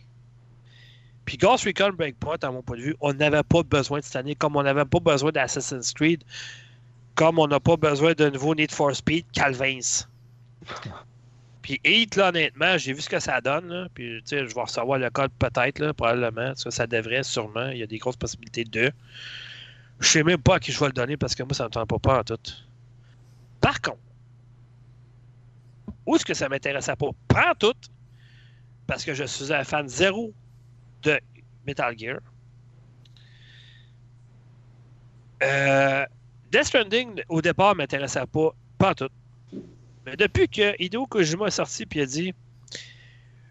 Puis 1.25 1.39
Ghost 1.39 1.65
Recon 1.65 1.93
Breakpoint, 1.93 2.37
à 2.43 2.51
mon 2.51 2.63
point 2.63 2.77
de 2.77 2.83
vue, 2.83 2.97
on 3.01 3.13
n'avait 3.13 3.43
pas 3.43 3.63
besoin 3.63 3.99
de 4.01 4.05
cette 4.05 4.17
année, 4.17 4.35
comme 4.35 4.55
on 4.57 4.63
n'avait 4.63 4.85
pas 4.85 5.01
besoin 5.01 5.33
d'Assassin's 5.33 5.93
Creed, 5.93 6.23
comme 7.15 7.39
on 7.39 7.49
n'a 7.49 7.59
pas 7.59 7.77
besoin 7.77 8.13
de 8.13 8.29
nouveau 8.29 8.55
Need 8.55 8.71
for 8.71 8.95
Speed, 8.95 9.25
Calvins. 9.33 10.07
Puis 11.63 11.81
Heat, 11.85 12.15
là, 12.15 12.29
honnêtement, 12.29 12.79
j'ai 12.79 12.93
vu 12.93 13.01
ce 13.01 13.09
que 13.09 13.19
ça 13.19 13.41
donne. 13.41 13.69
Là. 13.69 13.89
Puis, 13.93 14.23
tu 14.23 14.37
sais, 14.37 14.47
je 14.47 14.55
vais 14.55 14.61
recevoir 14.61 15.01
le 15.01 15.11
code 15.11 15.33
peut-être, 15.37 15.91
probablement. 15.93 16.55
Ça, 16.55 16.71
ça 16.71 16.87
devrait, 16.87 17.25
sûrement. 17.25 17.71
Il 17.71 17.79
y 17.79 17.83
a 17.83 17.89
des 17.89 17.99
grosses 17.99 18.17
possibilités 18.17 18.63
de. 18.63 18.93
Je 19.99 20.07
sais 20.09 20.23
même 20.23 20.41
pas 20.41 20.57
à 20.57 20.61
qui 20.61 20.71
je 20.71 20.79
vais 20.79 20.87
le 20.87 20.93
donner 20.93 21.17
parce 21.17 21.35
que 21.35 21.43
moi, 21.43 21.55
ça 21.55 21.65
ne 21.65 21.69
me 21.69 21.73
tente 21.73 21.89
pas, 21.89 21.99
pas 21.99 22.21
en 22.21 22.23
tout. 22.23 22.39
Par 23.61 23.81
contre, 23.81 23.99
où 26.07 26.17
est-ce 26.17 26.25
que 26.25 26.35
ça 26.35 26.49
m'intéressait 26.49 26.97
pas? 26.97 27.11
Pas 27.29 27.55
tout. 27.59 27.75
Parce 28.87 29.05
que 29.05 29.15
je 29.15 29.25
suis 29.25 29.53
un 29.53 29.65
fan 29.65 29.89
zéro 29.89 30.33
de 31.03 31.19
Metal 31.67 31.99
Gear. 31.99 32.19
Euh, 35.43 36.07
Death 36.51 36.65
Stranding, 36.65 37.23
au 37.29 37.43
départ, 37.43 37.75
ne 37.75 37.79
m'intéressait 37.79 38.27
pas, 38.27 38.55
pas 38.79 38.95
tout. 38.95 39.11
Mais 40.07 40.17
depuis 40.17 40.49
que 40.49 40.81
Hideo 40.81 41.07
Kojima 41.07 41.47
est 41.47 41.51
sorti 41.51 41.85
et 41.93 42.01
a 42.01 42.07
dit 42.07 42.35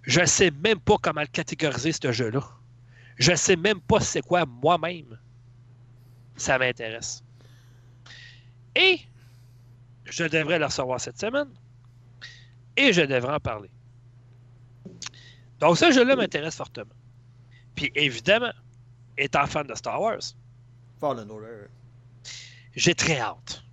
Je 0.03 0.26
sais 0.26 0.52
même 0.52 0.80
pas 0.80 0.95
comment 1.02 1.22
le 1.22 1.27
catégoriser, 1.27 1.91
ce 1.91 2.11
jeu-là. 2.11 2.41
Je 3.18 3.36
sais 3.36 3.56
même 3.57 3.82
pas 3.82 3.99
c'est 3.99 4.22
quoi 4.22 4.45
moi-même. 4.45 5.19
Ça 6.38 6.57
m'intéresse. 6.57 7.23
Et 8.76 8.99
je 10.06 10.26
devrais 10.26 10.60
le 10.60 10.65
recevoir 10.65 10.99
cette 10.99 11.19
semaine. 11.19 11.49
Et 12.77 12.93
je 12.93 13.02
devrais 13.02 13.34
en 13.34 13.39
parler. 13.39 13.69
Donc, 15.60 15.77
ce 15.77 15.91
jeu-là 15.91 16.15
m'intéresse 16.15 16.56
fortement. 16.56 16.91
Puis 17.76 17.91
évidemment, 17.95 18.52
étant 19.18 19.45
fan 19.47 19.65
de 19.68 19.76
Star 19.76 20.02
Wars, 20.02 20.22
Fallen 20.99 21.30
Order. 21.30 21.68
j'ai 22.76 22.95
très 22.95 23.19
hâte. 23.19 23.64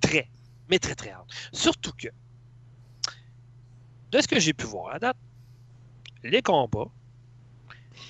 Très, 0.00 0.28
mais 0.68 0.78
très, 0.78 0.94
très 0.94 1.10
hâte. 1.10 1.26
Surtout 1.52 1.92
que, 1.92 2.08
de 4.10 4.20
ce 4.20 4.28
que 4.28 4.38
j'ai 4.38 4.52
pu 4.52 4.64
voir 4.64 4.94
à 4.94 4.98
date, 4.98 5.16
les 6.22 6.42
combats 6.42 6.90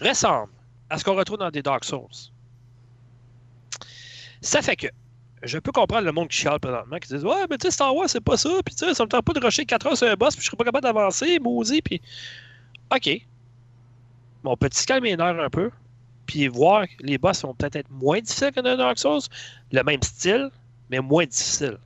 ressemblent 0.01 0.53
à 0.91 0.99
ce 0.99 1.05
qu'on 1.05 1.15
retrouve 1.15 1.39
dans 1.39 1.51
des 1.51 1.63
Dark 1.63 1.85
Souls. 1.85 2.09
Ça 4.41 4.63
fait 4.63 4.77
que, 4.77 4.87
je 5.43 5.59
peux 5.59 5.73
comprendre 5.73 6.05
le 6.05 6.13
monde 6.13 6.29
qui 6.29 6.37
chiale 6.39 6.59
présentement, 6.61 6.99
qui 6.99 7.09
dit 7.17 7.25
Ouais, 7.25 7.47
mais 7.51 7.59
tu 7.59 7.67
sais, 7.67 7.71
Star 7.71 7.95
Wars, 7.95 8.09
c'est 8.09 8.21
pas 8.21 8.37
ça, 8.37 8.51
puis 8.65 8.75
tu 8.75 8.85
sais, 8.87 8.95
ça 8.95 9.05
me 9.05 9.09
tente 9.09 9.25
pas 9.25 9.33
de 9.33 9.41
rusher 9.45 9.65
4 9.65 9.87
heures 9.87 9.97
sur 9.97 10.09
un 10.09 10.15
boss, 10.15 10.35
puis 10.35 10.43
je 10.43 10.47
serais 10.47 10.57
pas 10.57 10.65
capable 10.65 10.85
d'avancer, 10.85 11.39
maudit, 11.39 11.83
puis. 11.83 12.01
Ok. 12.95 13.11
Bon, 14.43 14.57
se 14.73 14.87
calmer 14.87 15.11
les 15.11 15.17
nerfs 15.17 15.41
un 15.41 15.51
peu, 15.51 15.71
puis 16.27 16.47
voir 16.49 16.87
que 16.87 16.93
les 17.01 17.19
boss 17.19 17.43
vont 17.43 17.55
peut-être 17.55 17.77
être 17.77 17.91
moins 17.91 18.21
difficiles 18.21 18.53
que 18.53 18.61
dans 18.61 18.77
Dark 18.77 18.99
Souls, 18.99 19.21
le 19.73 19.83
même 19.83 20.03
style, 20.03 20.51
mais 20.91 21.01
moins 21.01 21.27
difficile. 21.27 21.79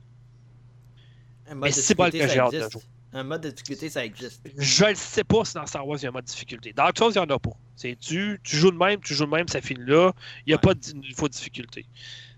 Un 1.47 1.55
Mais 1.55 1.61
mode 1.61 1.69
de 1.69 1.73
c'est 1.73 1.95
pas 1.95 2.05
le 2.05 2.11
difficulté, 2.11 2.27
que 2.27 2.33
j'ai 2.33 2.39
hâte 2.57 2.67
de 2.67 2.71
jouer. 2.71 2.81
Un 3.15 3.23
mode 3.23 3.41
de 3.41 3.49
difficulté, 3.51 3.89
ça 3.89 4.03
existe. 4.05 4.41
Je 4.57 4.85
ne 4.85 4.93
sais 4.95 5.23
pas 5.23 5.45
si 5.45 5.53
dans 5.53 5.65
Star 5.67 5.85
Wars, 5.87 5.97
il 5.99 6.03
y 6.03 6.05
a 6.05 6.09
un 6.09 6.13
mode 6.13 6.25
difficulté. 6.25 6.73
Dark 6.73 6.97
Souls, 6.97 7.11
il 7.15 7.19
n'y 7.19 7.25
en 7.25 7.35
a 7.35 7.39
pas. 7.39 7.51
C'est 7.75 7.97
tu, 7.99 8.39
tu 8.43 8.55
joues 8.55 8.71
de 8.71 8.77
même, 8.77 8.99
tu 9.01 9.13
joues 9.13 9.25
de 9.25 9.31
même, 9.31 9.47
ça 9.47 9.61
finit 9.61 9.83
là. 9.85 10.11
Il 10.45 10.49
n'y 10.49 10.53
a 10.53 10.57
Ouais. 10.57 10.61
pas 10.61 10.73
de 10.73 10.93
niveau 10.93 11.27
de 11.27 11.33
difficulté. 11.33 11.85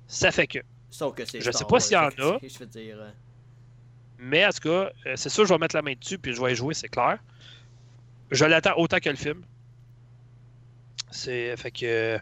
Ça 0.08 0.32
fait 0.32 0.48
que. 0.48 0.60
Sauf 0.98 1.14
que 1.14 1.26
c'est 1.26 1.42
Je 1.42 1.52
sais 1.52 1.66
pas 1.66 1.72
Wars, 1.72 1.82
s'il 1.82 1.94
y 1.94 1.98
en 1.98 2.08
a. 2.08 2.38
c'est- 2.40 2.50
Je 2.50 2.60
veux 2.60 2.66
dire. 2.68 2.96
euh, 3.00 3.10
Mais 4.18 4.46
en 4.46 4.50
tout 4.50 4.60
cas, 4.70 4.90
euh, 5.08 5.14
c'est 5.18 5.28
sûr, 5.30 5.46
je 5.46 5.54
vais 5.54 5.58
mettre 5.60 5.76
la 5.76 5.82
main 5.82 5.94
dessus 5.94 6.18
puis 6.18 6.34
je 6.34 6.42
vais 6.42 6.54
y 6.54 6.56
jouer, 6.56 6.74
c'est 6.74 6.88
clair. 6.88 7.18
Je 8.32 8.46
l'attends 8.46 8.76
autant 8.78 9.00
que 9.00 9.10
le 9.10 9.18
film. 9.18 9.44
C'est. 11.12 11.56
Fait 11.58 11.72
que. 11.72 12.18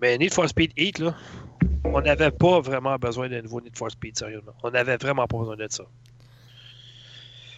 Mais 0.00 0.16
Need 0.18 0.32
for 0.32 0.48
Speed 0.48 0.72
Heat, 0.76 0.98
là, 1.00 1.16
on 1.84 2.00
n'avait 2.00 2.30
pas 2.30 2.60
vraiment 2.60 2.96
besoin 2.96 3.28
d'un 3.28 3.42
nouveau 3.42 3.60
Need 3.60 3.76
for 3.76 3.90
Speed, 3.90 4.16
sérieusement. 4.18 4.54
On 4.62 4.70
n'avait 4.70 4.96
vraiment 4.96 5.26
pas 5.26 5.38
besoin 5.38 5.56
de 5.56 5.66
ça. 5.70 5.84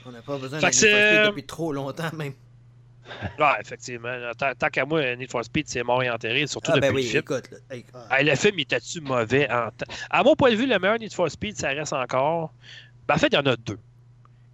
On 0.06 0.12
n'a 0.12 0.22
pas 0.22 0.38
besoin 0.38 0.60
que 0.60 0.64
Need 0.64 0.74
for 0.74 0.80
Speed 0.80 1.26
depuis 1.26 1.44
trop 1.46 1.72
longtemps, 1.72 2.10
même. 2.14 2.32
Ouais, 3.38 3.46
effectivement. 3.60 4.08
Tant, 4.36 4.52
tant 4.58 4.68
qu'à 4.68 4.84
moi, 4.84 5.14
Need 5.16 5.30
for 5.30 5.44
Speed, 5.44 5.68
c'est 5.68 5.82
mort 5.82 6.02
et 6.02 6.10
enterré, 6.10 6.46
surtout 6.46 6.72
Ah, 6.72 6.76
depuis 6.76 6.88
ben 6.88 6.94
le 6.94 7.00
oui, 7.00 7.06
film. 7.06 7.20
écoute. 7.20 7.50
Là, 7.50 7.58
hey, 7.76 7.84
ah. 8.10 8.22
Le 8.22 8.34
film, 8.34 8.54
il 8.58 8.62
était-tu 8.62 9.00
mauvais 9.00 9.50
en 9.50 9.70
temps? 9.70 9.86
À 10.10 10.22
mon 10.22 10.34
point 10.34 10.50
de 10.50 10.56
vue, 10.56 10.66
le 10.66 10.78
meilleur 10.78 10.98
Need 10.98 11.12
for 11.12 11.30
Speed, 11.30 11.56
ça 11.56 11.68
reste 11.68 11.92
encore. 11.92 12.52
Ben, 13.06 13.14
en 13.14 13.18
fait, 13.18 13.28
il 13.28 13.34
y 13.34 13.38
en 13.38 13.46
a 13.46 13.56
deux. 13.56 13.78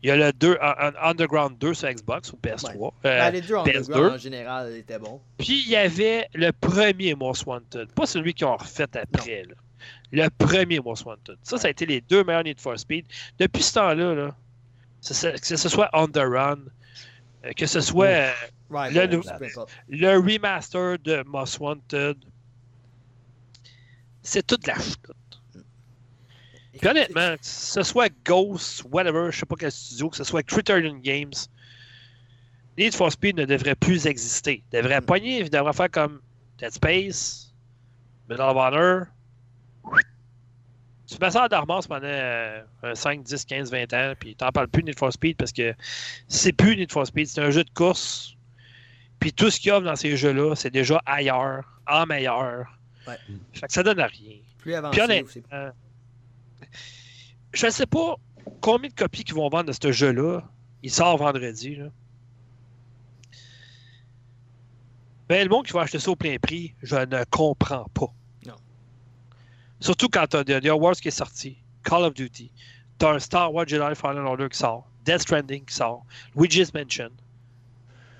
Il 0.05 0.09
y 0.09 0.11
a 0.11 0.17
le 0.17 0.33
2, 0.33 0.59
un- 0.61 0.75
un 0.89 1.11
Underground 1.11 1.57
2 1.59 1.75
sur 1.75 1.89
Xbox 1.89 2.33
ou 2.33 2.37
PS3. 2.37 2.93
Euh, 3.05 3.19
Ben, 3.19 3.31
les 3.31 3.41
deux 3.41 3.55
en 3.55 3.63
PS2. 3.65 3.77
underground, 3.93 4.15
en 4.15 4.19
général 4.19 4.73
étaient 4.77 4.99
bons. 4.99 5.21
Puis 5.39 5.63
il 5.65 5.71
y 5.71 5.77
avait 5.77 6.27
le 6.35 6.51
premier 6.51 7.15
Most 7.15 7.47
Wanted, 7.47 7.93
pas 7.93 8.05
celui 8.07 8.35
qu'ils 8.35 8.47
ont 8.49 8.57
refait 8.57 8.89
après. 8.97 9.45
là. 9.45 9.55
Le 10.11 10.29
premier 10.29 10.81
Most 10.81 11.05
Wanted. 11.07 11.37
Ça, 11.45 11.57
ça 11.57 11.69
a 11.69 11.71
été 11.71 11.87
les 11.87 12.01
deux 12.01 12.25
meilleurs 12.25 12.43
Need 12.43 12.61
for 12.61 12.77
Speed. 12.77 13.07
Depuis 13.39 13.63
ce 13.63 13.75
temps-là, 13.75 14.15
là, 14.15 14.35
que 15.07 15.15
ce- 15.15 15.69
soit 15.69 15.89
On 15.93 16.09
the 16.09 16.17
Run, 16.19 16.59
euh, 16.59 16.69
que 17.57 17.67
ce 17.67 17.81
soit 17.81 18.07
euh, 18.07 18.33
Right, 18.71 18.95
Le 19.89 20.17
remaster 20.19 20.99
de 20.99 21.23
Most 21.27 21.59
Wanted, 21.61 22.17
c'est 24.23 24.47
toute 24.47 24.67
la 24.67 24.75
chute. 24.79 24.99
Puis 26.79 26.89
honnêtement, 26.89 27.37
que 27.37 27.45
ce 27.45 27.83
soit 27.83 28.11
Ghost, 28.25 28.85
whatever, 28.91 29.31
je 29.31 29.41
sais 29.41 29.47
pas 29.47 29.57
quel 29.59 29.71
studio, 29.71 30.09
que 30.09 30.17
ce 30.17 30.25
soit 30.25 30.43
Criterion 30.43 30.97
Games, 30.99 31.35
Need 32.79 32.95
for 32.95 33.13
Speed 33.13 33.37
ne 33.37 33.45
devrait 33.45 33.75
plus 33.75 34.07
exister. 34.07 34.63
Il 34.73 34.79
devrait 34.81 35.01
Mm. 35.01 35.05
pogner, 35.07 35.41
il 35.41 35.51
devrait 35.51 35.75
faire 35.75 35.91
comme 35.91 36.21
Dead 36.59 36.71
Space, 36.73 37.53
Medal 38.29 38.49
of 38.49 38.57
Honor. 38.57 39.07
Tu 41.13 41.19
mets 41.21 41.31
ça 41.31 41.45
en 41.45 41.49
dormance 41.49 41.87
pendant 41.87 42.07
euh, 42.07 42.63
un 42.83 42.95
5, 42.95 43.23
10, 43.23 43.45
15, 43.45 43.71
20 43.71 43.93
ans, 43.93 44.13
puis 44.19 44.35
t'en 44.35 44.51
parles 44.51 44.69
plus 44.69 44.83
de 44.83 44.87
Need 44.89 44.99
for 44.99 45.13
Speed 45.13 45.37
parce 45.37 45.53
que 45.53 45.75
c'est 46.27 46.53
plus 46.53 46.75
Need 46.77 46.91
for 46.91 47.07
Speed, 47.07 47.27
c'est 47.27 47.41
un 47.43 47.51
jeu 47.51 47.65
de 47.65 47.71
course. 47.71 48.35
Puis 49.21 49.33
tout 49.33 49.51
ce 49.51 49.61
qu'il 49.61 49.69
y 49.69 49.73
a 49.73 49.81
dans 49.81 49.95
ces 49.95 50.17
jeux-là, 50.17 50.55
c'est 50.57 50.71
déjà 50.71 51.03
ailleurs, 51.07 51.65
en 51.87 52.07
meilleur. 52.07 52.67
Ouais. 53.07 53.17
Fait 53.53 53.67
que 53.67 53.73
ça 53.73 53.83
donne 53.83 54.01
à 54.01 54.07
rien. 54.07 54.37
Plus 54.59 54.75
avancé 54.75 54.93
Puis 54.97 55.03
honnête- 55.05 55.25
aussi. 55.25 55.43
Euh, 55.53 55.71
je 57.53 57.67
ne 57.67 57.71
sais 57.71 57.87
pas 57.87 58.17
combien 58.61 58.89
de 58.89 58.95
copies 58.95 59.25
qu'ils 59.25 59.35
vont 59.35 59.49
vendre 59.49 59.67
de 59.67 59.73
ce 59.73 59.93
jeu-là. 59.93 60.43
Il 60.83 60.91
sort 60.91 61.17
vendredi. 61.19 61.77
Là. 61.77 61.87
Ben, 65.29 65.45
le 65.45 65.49
monde 65.51 65.67
qui 65.67 65.73
va 65.73 65.83
acheter 65.83 65.99
ça 65.99 66.11
au 66.11 66.17
plein 66.17 66.37
prix, 66.39 66.75
je 66.83 66.97
ne 66.97 67.25
comprends 67.31 67.87
pas. 67.95 68.13
Surtout 69.83 70.09
quand 70.09 70.27
tu 70.29 70.37
as 70.37 70.45
The 70.45 70.71
Wars 70.73 70.95
qui 70.95 71.09
est 71.09 71.11
sorti, 71.11 71.57
Call 71.85 72.05
of 72.05 72.15
Duty, 72.15 72.51
tu 72.99 73.07
as 73.07 73.11
un 73.11 73.19
Star 73.19 73.53
Wars 73.53 73.67
Jedi 73.67 73.95
Fallen 73.95 74.25
Order 74.25 74.49
qui 74.51 74.59
sort, 74.59 74.87
Death 75.05 75.23
Stranding 75.23 75.65
qui 75.65 75.75
sort, 75.75 76.05
Luigi's 76.37 76.73
Mansion. 76.73 77.11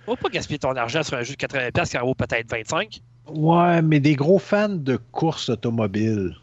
Faut 0.05 0.17
pas 0.17 0.29
gaspiller 0.29 0.59
ton 0.59 0.75
argent 0.75 1.03
sur 1.05 1.17
un 1.17 1.23
jeu 1.23 1.35
de 1.35 1.39
80$ 1.39 1.89
qui 1.89 1.97
en 1.99 2.05
vaut 2.05 2.15
peut-être 2.15 2.49
25$. 2.51 3.01
Ouais, 3.29 3.81
mais 3.83 4.01
des 4.01 4.17
gros 4.17 4.41
fans 4.41 4.69
de 4.69 4.97
course 5.13 5.49
automobile. 5.49 6.37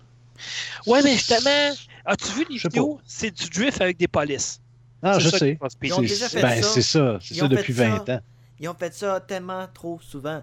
Ouais, 0.87 1.01
mais 1.03 1.13
justement, 1.13 1.75
as-tu 2.05 2.31
vu 2.31 2.45
les 2.49 2.57
vidéos? 2.57 3.01
C'est 3.05 3.31
du 3.31 3.49
drift 3.49 3.81
avec 3.81 3.97
des 3.97 4.07
polices. 4.07 4.61
Ah, 5.03 5.19
je 5.19 5.27
ça 5.29 5.37
sais. 5.37 5.57
va. 5.59 5.67
Ils 5.83 5.93
ont 5.93 5.97
C'est- 5.97 6.01
déjà 6.03 6.29
fait 6.29 6.41
ben, 6.41 6.61
ça. 6.63 6.69
c'est 6.69 6.81
ça. 6.81 7.17
C'est 7.21 7.33
Ils 7.33 7.37
ça 7.39 7.45
ont 7.45 7.49
fait 7.49 7.55
depuis 7.57 7.73
ça. 7.73 7.89
20 7.89 8.09
ans. 8.09 8.19
Ils 8.61 8.69
ont 8.69 8.73
fait 8.73 8.93
ça 8.93 9.19
tellement 9.19 9.67
trop 9.73 9.99
souvent. 10.01 10.41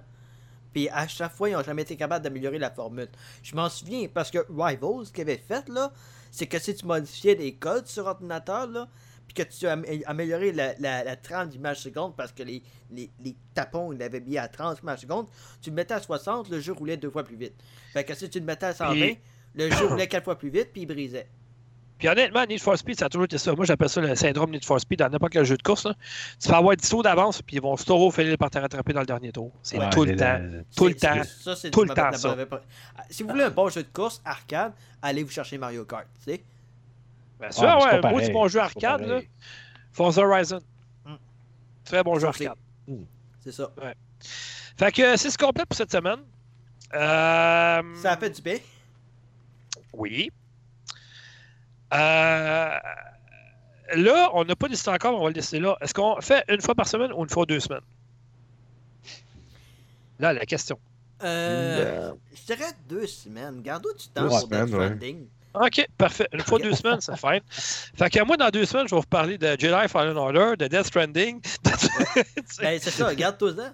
Puis 0.77 0.91
à 0.91 1.09
chaque 1.09 1.33
fois, 1.33 1.49
ils 1.49 1.53
n'ont 1.55 1.63
jamais 1.63 1.81
été 1.81 1.97
capables 1.97 2.23
d'améliorer 2.23 2.59
la 2.59 2.71
formule. 2.71 3.09
Je 3.43 3.57
m'en 3.57 3.71
souviens 3.71 4.09
parce 4.13 4.31
que 4.31 4.41
Rivals, 4.51 5.07
ce 5.07 5.11
qu'ils 5.11 5.23
avaient 5.23 5.39
fait, 5.39 5.67
là, 5.71 5.91
c'est 6.31 6.47
que 6.47 6.59
si 6.59 6.75
tu 6.75 6.85
modifiais 6.85 7.35
des 7.35 7.55
codes 7.55 7.87
sur 7.87 8.05
ordinateur, 8.05 8.67
là, 8.67 8.87
puis 9.27 9.33
que 9.43 9.51
tu 9.51 9.67
as 9.67 9.75
amé- 9.75 10.03
amélioré 10.05 10.53
la, 10.53 10.75
la, 10.79 11.03
la 11.03 11.17
30 11.17 11.55
images 11.55 11.79
secondes 11.81 12.15
parce 12.15 12.31
que 12.31 12.43
les, 12.43 12.63
les, 12.91 13.11
les 13.25 13.35
tapons, 13.55 13.91
ils 13.91 13.99
l'avaient 13.99 14.21
mis 14.21 14.37
à 14.37 14.49
30 14.49 14.83
images 14.83 15.01
secondes, 15.01 15.29
tu 15.63 15.71
le 15.71 15.77
mettais 15.77 15.95
à 15.95 16.01
60, 16.03 16.51
le 16.51 16.61
jeu 16.61 16.75
roulait 16.75 16.99
deux 16.99 17.09
fois 17.11 17.25
plus 17.25 17.37
vite. 17.37 17.55
Fait 17.95 18.05
que 18.05 18.13
si 18.15 18.29
tu 18.29 18.39
le 18.39 18.45
mettais 18.45 18.67
à 18.67 18.75
120, 18.75 18.93
Puis- 18.93 19.19
le 19.55 19.71
jeu 19.71 19.87
roulait 19.87 20.09
quatre 20.09 20.25
fois 20.25 20.37
plus 20.37 20.51
vite, 20.51 20.73
puis 20.75 20.83
il 20.83 20.87
brisait. 20.87 21.27
Puis 21.99 22.09
honnêtement, 22.09 22.45
Need 22.45 22.61
for 22.61 22.77
Speed, 22.77 22.99
ça 22.99 23.07
a 23.07 23.09
toujours 23.09 23.25
été 23.25 23.39
ça. 23.39 23.55
Moi, 23.55 23.65
j'appelle 23.65 23.89
ça 23.89 24.01
le 24.03 24.15
syndrome 24.15 24.51
Need 24.51 24.65
for 24.65 24.79
Speed 24.79 24.99
dans 24.99 25.09
n'importe 25.09 25.33
quel 25.33 25.45
jeu 25.45 25.57
de 25.57 25.63
course. 25.63 25.85
là. 25.87 25.95
Tu 26.41 26.49
peux 26.49 26.55
avoir 26.55 26.77
10 26.77 26.89
tours 26.89 27.03
d'avance, 27.03 27.41
puis 27.41 27.57
ils 27.57 27.63
vont 27.63 27.75
toujours 27.77 28.15
finir 28.15 28.37
par 28.37 28.51
te 28.51 28.59
rattraper 28.59 28.93
dans 28.93 29.01
le 29.01 29.07
dernier 29.07 29.33
tour. 29.33 29.51
C'est 29.63 29.79
Ouais, 29.79 29.89
tout 29.91 30.05
le 30.05 30.15
temps. 30.15 30.39
Tout 30.77 30.89
le 30.89 30.95
temps. 30.95 31.23
Ça, 31.25 31.57
c'est 31.57 31.71
Tout 31.71 31.85
du 31.85 31.89
le 31.89 31.95
temps, 31.95 32.13
ça. 32.13 32.37
Ah, 32.97 33.03
Si 33.09 33.23
vous 33.23 33.31
voulez 33.31 33.45
un 33.45 33.51
bon 33.51 33.69
jeu 33.71 33.83
de 33.83 33.89
course 33.89 34.21
arcade, 34.25 34.73
allez 35.01 35.23
vous 35.23 35.31
chercher 35.31 35.57
Mario 35.57 35.85
Kart, 35.87 36.07
tu 36.19 36.33
sais. 36.33 36.45
Bien 37.41 37.49
Ah, 37.49 37.53
sûr, 37.53 37.63
ouais, 37.65 37.91
un 37.93 38.01
beau 38.01 38.33
bon 38.33 38.49
jeu 38.49 38.61
arcade. 38.61 39.01
Là. 39.03 39.21
Forza 39.93 40.23
Horizon. 40.23 40.61
Mm. 41.07 41.15
Très 41.85 42.03
bon 42.03 42.19
jeu 42.19 42.27
arcade. 42.29 42.55
C'est 43.41 43.53
ça. 43.53 43.71
Fait 44.79 44.93
que 44.93 45.03
euh, 45.03 45.17
c'est 45.17 45.31
ce 45.31 45.39
complet 45.39 45.65
pour 45.65 45.77
cette 45.77 45.93
semaine. 45.93 46.19
Euh, 46.95 47.83
Ça 48.03 48.13
a 48.13 48.17
fait 48.19 48.31
du 48.31 48.43
bien. 48.43 48.59
Oui. 49.95 50.31
Euh, 51.95 52.71
Là, 53.95 54.31
on 54.35 54.45
n'a 54.45 54.57
pas 54.57 54.67
décidé 54.69 54.91
encore, 54.91 55.13
mais 55.13 55.19
on 55.19 55.23
va 55.23 55.29
le 55.29 55.35
décider 55.35 55.61
là. 55.61 55.77
Est-ce 55.81 55.95
qu'on 55.95 56.21
fait 56.21 56.45
une 56.49 56.61
fois 56.61 56.75
par 56.75 56.89
semaine 56.89 57.13
ou 57.13 57.23
une 57.23 57.29
fois 57.29 57.47
deux 57.47 57.61
semaines? 57.61 57.85
Là, 60.19 60.33
la 60.33 60.45
question. 60.45 60.79
Euh, 61.23 62.13
je 62.35 62.47
dirais 62.55 62.73
deux 62.89 63.07
semaines. 63.07 63.63
Garde 63.63 63.85
du 63.97 64.09
temps 64.09 64.23
Deux 64.23 64.29
pour 64.29 64.41
semaines, 64.41 64.65
Death 64.67 64.75
ouais. 64.75 64.87
Stranding. 64.87 65.27
OK, 65.55 65.87
parfait. 65.97 66.29
Une 66.33 66.41
fois 66.41 66.59
deux 66.59 66.75
semaines, 66.75 67.01
c'est 67.01 67.17
fine. 67.17 67.41
Fait 67.97 68.11
que 68.11 68.23
moi, 68.25 68.37
dans 68.37 68.51
deux 68.51 68.65
semaines, 68.67 68.89
je 68.89 68.95
vais 68.95 69.01
vous 69.01 69.07
parler 69.07 69.39
de 69.39 69.47
Jedi 69.59 69.89
Fallen 69.89 70.17
Order, 70.17 70.55
de 70.59 70.67
Death 70.67 70.87
Stranding. 70.87 71.41
de- 71.41 71.71
Ben, 72.61 72.79
c'est 72.83 72.91
ça, 72.91 73.15
garde 73.15 73.39
toi 73.39 73.55
ça. 73.55 73.73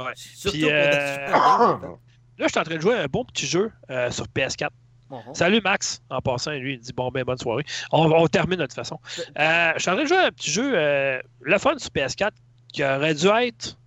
Ouais. 0.00 0.12
Surtout 0.14 0.56
Puis, 0.56 0.62
pour 0.62 0.70
euh, 0.72 0.90
Death 0.90 1.28
Stranding. 1.28 1.90
Là, 2.38 2.46
je 2.46 2.48
suis 2.48 2.60
en 2.60 2.64
train 2.64 2.76
de 2.76 2.80
jouer 2.80 2.94
à 2.96 3.02
un 3.02 3.06
bon 3.06 3.24
petit 3.24 3.46
jeu 3.46 3.72
euh, 3.90 4.10
sur 4.10 4.24
PS4. 4.28 4.68
Bon, 5.08 5.22
bon. 5.24 5.34
Salut 5.34 5.60
Max, 5.62 6.02
en 6.10 6.20
passant, 6.20 6.52
lui, 6.52 6.74
il 6.74 6.80
dit 6.80 6.92
bon, 6.92 7.10
ben, 7.10 7.22
bonne 7.24 7.38
soirée. 7.38 7.64
On, 7.92 8.10
on 8.10 8.26
termine 8.26 8.58
de 8.58 8.64
toute 8.64 8.74
façon. 8.74 8.98
Euh, 9.38 9.72
je 9.76 9.80
suis 9.80 9.90
en 9.90 9.94
train 9.94 10.02
de 10.02 10.08
jouer 10.08 10.16
à 10.18 10.26
un 10.26 10.32
petit 10.32 10.50
jeu, 10.50 10.72
euh, 10.76 11.20
le 11.40 11.58
fun 11.58 11.78
sur 11.78 11.90
PS4, 11.90 12.32
qui 12.72 12.82
aurait 12.84 13.14
dû 13.14 13.26
être. 13.28 13.78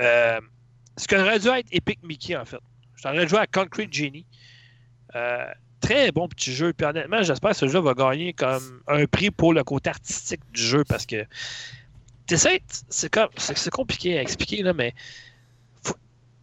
euh, 0.00 0.40
ce 0.96 1.06
qui 1.06 1.14
aurait 1.16 1.38
dû 1.38 1.48
être 1.48 1.68
Epic 1.72 2.00
Mickey, 2.02 2.36
en 2.36 2.44
fait. 2.44 2.58
Je 2.94 3.00
suis 3.00 3.08
en 3.08 3.12
train 3.12 3.22
de 3.22 3.28
jouer 3.28 3.38
à 3.38 3.46
Concrete 3.46 3.92
Genie. 3.92 4.26
Euh, 5.14 5.46
très 5.80 6.12
bon 6.12 6.28
petit 6.28 6.52
jeu. 6.52 6.72
Puis 6.72 6.86
honnêtement, 6.86 7.22
j'espère 7.22 7.50
que 7.50 7.56
ce 7.56 7.68
jeu 7.68 7.80
va 7.80 7.94
gagner 7.94 8.32
comme 8.32 8.82
un 8.88 9.06
prix 9.06 9.30
pour 9.30 9.54
le 9.54 9.64
côté 9.64 9.90
artistique 9.90 10.40
du 10.52 10.62
jeu 10.62 10.84
parce 10.84 11.06
que. 11.06 11.26
C'est 12.26 13.70
compliqué 13.70 14.18
à 14.18 14.22
expliquer, 14.22 14.62
là, 14.62 14.72
mais. 14.72 14.94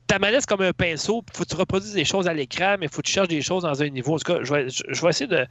Ta 0.07 0.19
manette, 0.19 0.41
c'est 0.41 0.49
comme 0.49 0.61
un 0.61 0.73
pinceau, 0.73 1.23
il 1.31 1.38
faut 1.38 1.43
que 1.43 1.49
tu 1.49 1.55
reproduises 1.55 1.93
des 1.93 2.05
choses 2.05 2.27
à 2.27 2.34
l'écran, 2.34 2.75
mais 2.79 2.85
il 2.88 2.89
faut 2.89 3.01
que 3.01 3.07
tu 3.07 3.13
cherches 3.13 3.27
des 3.27 3.41
choses 3.41 3.63
dans 3.63 3.81
un 3.81 3.89
niveau. 3.89 4.15
En 4.15 4.17
tout 4.17 4.34
cas, 4.34 4.39
je 4.41 4.53
vais, 4.53 4.69
je, 4.69 4.84
je 4.88 5.01
vais 5.01 5.09
essayer 5.09 5.27
de 5.27 5.45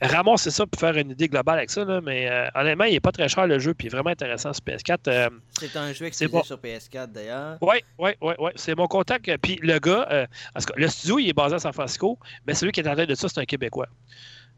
ramasser 0.00 0.50
ça 0.50 0.66
pour 0.66 0.80
faire 0.80 0.96
une 0.96 1.12
idée 1.12 1.28
globale 1.28 1.58
avec 1.58 1.70
ça, 1.70 1.84
là, 1.84 2.00
mais 2.00 2.28
euh, 2.28 2.48
honnêtement, 2.56 2.84
il 2.84 2.92
n'est 2.94 3.00
pas 3.00 3.12
très 3.12 3.28
cher 3.28 3.46
le 3.46 3.60
jeu, 3.60 3.72
puis 3.72 3.86
il 3.86 3.90
est 3.90 3.94
vraiment 3.94 4.10
intéressant 4.10 4.52
sur 4.52 4.64
PS4. 4.64 4.98
Euh, 5.06 5.30
C'est 5.60 5.76
un 5.76 5.92
jeu 5.92 6.06
exclusif 6.06 6.32
bon. 6.32 6.42
sur 6.42 6.56
PS4 6.56 7.12
d'ailleurs. 7.12 7.58
oui, 7.60 7.76
oui, 7.98 8.10
oui, 8.20 8.34
oui. 8.40 8.50
C'est 8.56 8.74
mon 8.76 8.88
contact. 8.88 9.28
euh, 9.28 9.36
Puis 9.40 9.60
le 9.62 9.78
gars, 9.78 10.08
euh, 10.10 10.26
le 10.76 10.88
studio, 10.88 11.20
il 11.20 11.28
est 11.28 11.32
basé 11.32 11.54
à 11.54 11.58
San 11.60 11.72
Francisco, 11.72 12.18
mais 12.46 12.54
celui 12.54 12.72
qui 12.72 12.80
est 12.80 12.88
en 12.88 12.96
tête 12.96 13.08
de 13.08 13.14
ça, 13.14 13.28
c'est 13.28 13.38
un 13.40 13.44
Québécois. 13.44 13.86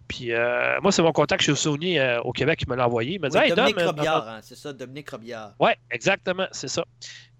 Puis 0.08 0.32
euh, 0.32 0.78
moi, 0.82 0.92
c'est 0.92 1.02
mon 1.02 1.12
contact 1.12 1.42
chez 1.42 1.54
Sony 1.54 1.98
euh, 1.98 2.20
au 2.22 2.32
Québec 2.32 2.58
qui 2.60 2.68
me 2.68 2.76
l'a 2.76 2.86
envoyé. 2.86 3.14
Il 3.14 3.20
m'a 3.20 3.28
dit 3.30 3.36
Oui, 3.38 3.44
Hey, 3.44 3.52
Dominique 3.54 3.76
Dom, 3.78 3.86
Robillard, 3.86 4.28
hein, 4.28 4.40
c'est 4.42 4.54
ça, 4.56 4.72
Dominique 4.72 5.08
Robillard. 5.10 5.54
Ouais, 5.58 5.76
exactement, 5.90 6.46
c'est 6.52 6.68
ça. 6.68 6.84